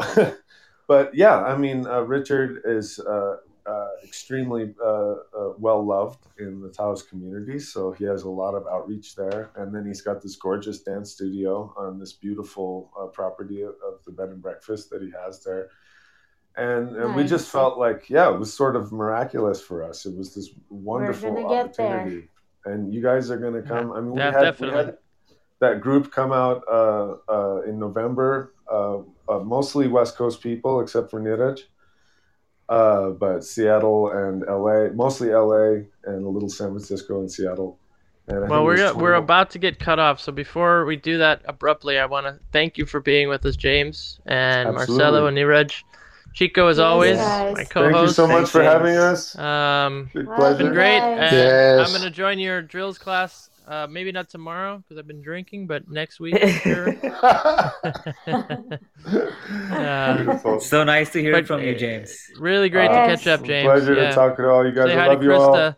but 0.86 1.14
yeah 1.14 1.38
i 1.42 1.56
mean 1.56 1.86
uh, 1.86 2.00
richard 2.00 2.60
is 2.66 3.00
uh, 3.00 3.36
uh, 3.66 3.88
extremely 4.04 4.74
uh, 4.84 4.86
uh, 4.86 5.52
well 5.58 5.84
loved 5.84 6.26
in 6.38 6.60
the 6.60 6.68
taos 6.68 7.02
community 7.02 7.58
so 7.58 7.92
he 7.92 8.04
has 8.04 8.24
a 8.24 8.28
lot 8.28 8.54
of 8.54 8.66
outreach 8.66 9.16
there. 9.16 9.50
And 9.56 9.74
then 9.74 9.86
he's 9.86 10.02
got 10.02 10.20
this 10.20 10.36
gorgeous 10.36 10.80
dance 10.80 11.12
studio 11.12 11.72
on 11.76 11.98
this 11.98 12.12
beautiful 12.12 12.92
uh, 12.98 13.06
property 13.06 13.62
of 13.62 14.04
the 14.04 14.12
bed 14.12 14.28
and 14.28 14.42
breakfast 14.42 14.90
that 14.90 15.00
he 15.00 15.10
has 15.24 15.42
there 15.42 15.70
and, 16.56 16.96
and 16.96 17.14
we 17.14 17.24
just 17.24 17.48
felt 17.50 17.78
like 17.78 18.08
yeah 18.08 18.32
it 18.32 18.38
was 18.38 18.52
sort 18.52 18.76
of 18.76 18.92
miraculous 18.92 19.60
for 19.60 19.82
us 19.82 20.06
it 20.06 20.16
was 20.16 20.34
this 20.34 20.50
wonderful 20.68 21.34
gonna 21.34 21.48
get 21.48 21.76
there. 21.76 21.86
opportunity 22.00 22.28
and 22.64 22.92
you 22.94 23.02
guys 23.02 23.30
are 23.30 23.38
going 23.38 23.54
to 23.54 23.62
come 23.62 23.92
i 23.92 24.00
mean 24.00 24.12
we 24.12 24.18
Yeah, 24.20 24.32
had, 24.32 24.60
we 24.60 24.68
had 24.68 24.96
that 25.60 25.80
group 25.80 26.12
come 26.12 26.32
out 26.32 26.62
uh, 26.70 27.14
uh, 27.28 27.62
in 27.62 27.78
November. 27.78 28.52
Uh, 28.70 28.98
uh, 29.28 29.38
mostly 29.38 29.88
West 29.88 30.16
Coast 30.16 30.42
people, 30.42 30.80
except 30.80 31.10
for 31.10 31.20
Niraj. 31.20 31.60
Uh, 32.68 33.10
but 33.10 33.44
Seattle 33.44 34.10
and 34.10 34.42
LA, 34.48 34.88
mostly 34.94 35.28
LA 35.28 35.84
and 36.04 36.24
a 36.24 36.28
little 36.28 36.48
San 36.48 36.68
Francisco 36.68 37.20
and 37.20 37.30
Seattle. 37.30 37.78
And 38.26 38.48
Well, 38.48 38.64
we're 38.64 38.72
was 38.72 38.92
go- 38.92 38.98
we're 38.98 39.14
about 39.14 39.50
to 39.50 39.58
get 39.58 39.78
cut 39.78 39.98
off, 39.98 40.18
so 40.20 40.32
before 40.32 40.86
we 40.86 40.96
do 40.96 41.18
that 41.18 41.42
abruptly, 41.44 41.98
I 41.98 42.06
want 42.06 42.26
to 42.26 42.38
thank 42.52 42.76
you 42.78 42.86
for 42.86 43.00
being 43.00 43.28
with 43.28 43.44
us, 43.46 43.54
James 43.56 44.18
and 44.26 44.74
Marcelo 44.74 45.26
and 45.26 45.36
Niraj. 45.36 45.82
Chico, 46.34 46.66
as 46.66 46.78
Yes, 46.78 46.84
always, 46.84 47.16
guys. 47.16 47.52
my 47.54 47.64
Thank 47.64 47.68
you 47.74 47.92
co-host. 47.92 48.16
so 48.16 48.26
much 48.26 48.36
Thanks, 48.36 48.50
for 48.50 48.58
James. 48.62 48.72
having 48.72 48.96
us. 48.96 49.38
Um, 49.38 50.10
Big 50.12 50.26
Well, 50.26 50.36
pleasure. 50.36 50.58
been 50.64 50.72
great. 50.72 50.98
Guys. 50.98 51.32
And 51.32 51.36
Yes. 51.36 51.88
I'm 51.88 51.96
gonna 51.96 52.10
join 52.10 52.38
your 52.38 52.60
drills 52.60 52.98
class. 52.98 53.50
Uh, 53.66 53.86
maybe 53.88 54.12
not 54.12 54.28
tomorrow 54.28 54.76
because 54.82 54.98
I've 54.98 55.06
been 55.06 55.22
drinking, 55.22 55.66
but 55.68 55.88
next 55.88 56.20
week 56.20 56.36
sure. 56.62 56.94
Uh, 59.70 60.58
So 60.58 60.84
nice 60.84 61.10
to 61.12 61.20
hear 61.20 61.32
But, 61.32 61.46
from 61.46 61.62
you, 61.62 61.74
James. 61.74 62.16
really 62.38 62.68
great 62.68 62.90
Yes. 62.90 63.20
to 63.20 63.24
catch 63.24 63.40
up, 63.40 63.46
James. 63.46 63.66
Pleasure 63.66 63.94
yeah. 63.94 64.08
to 64.08 64.14
talk 64.14 64.36
to 64.36 64.48
all 64.50 64.64
you 64.66 64.72
guys. 64.72 64.86
Say 64.88 64.94
I 64.94 64.98
hi 64.98 65.04
to 65.06 65.12
love 65.14 65.22
you 65.22 65.32
all. 65.34 65.74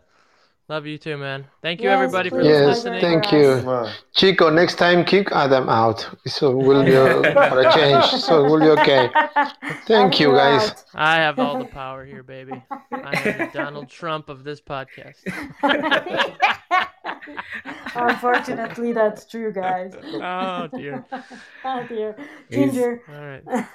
Krista. 0.67 0.71
Love 0.75 0.87
you 0.87 0.99
too, 0.99 1.17
man. 1.17 1.45
Thank 1.63 1.81
you 1.81 1.89
Yes, 1.89 1.95
everybody 1.97 2.31
for 2.31 2.41
please. 2.41 2.49
Yes, 2.49 2.67
listening. 2.85 3.01
thank 3.01 3.33
you. 3.33 3.49
us. 3.71 3.97
Chico, 4.15 4.51
next 4.51 4.77
time 4.77 5.05
kick 5.05 5.31
Adam 5.33 5.69
out. 5.69 6.09
So 6.27 6.57
we'll 6.57 6.85
be 6.85 6.97
uh, 6.97 7.49
for 7.49 7.61
a 7.61 7.73
change. 7.73 8.05
So 8.23 8.45
we'll 8.45 8.61
be 8.77 8.81
okay. 8.81 9.09
Thank 9.87 10.21
you, 10.21 10.33
guys. 10.33 10.85
I 10.95 11.17
have 11.17 11.39
all 11.39 11.59
the 11.59 11.65
power 11.67 12.05
here, 12.05 12.23
baby. 12.23 12.63
I 12.93 13.19
am 13.25 13.39
the 13.39 13.51
Donald 13.53 13.89
Trump 13.89 14.29
of 14.29 14.45
this 14.45 14.61
podcast. 14.61 15.17
Unfortunately, 17.95 18.93
that's 18.93 19.25
true, 19.27 19.53
guys. 19.53 19.95
Oh 20.05 20.69
dear. 20.77 21.05
oh 21.65 21.87
dear. 21.89 22.17
He's- 22.51 22.73
Ginger. 22.73 23.03
All 23.09 23.27
right, 23.55 23.67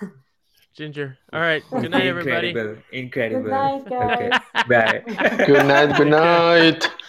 Ginger. 0.74 1.18
All 1.34 1.42
right. 1.42 1.64
Good 1.70 1.92
night, 1.92 2.06
everybody. 2.06 2.50
Incredible. 2.50 2.84
Incredible. 2.92 3.44
Good 3.44 3.52
night, 3.52 3.90
guys. 3.90 4.42
Okay. 4.56 4.64
Bye. 4.70 5.46
Good 5.46 5.66
night. 5.66 5.98
Good 5.98 6.08
night. 6.08 6.90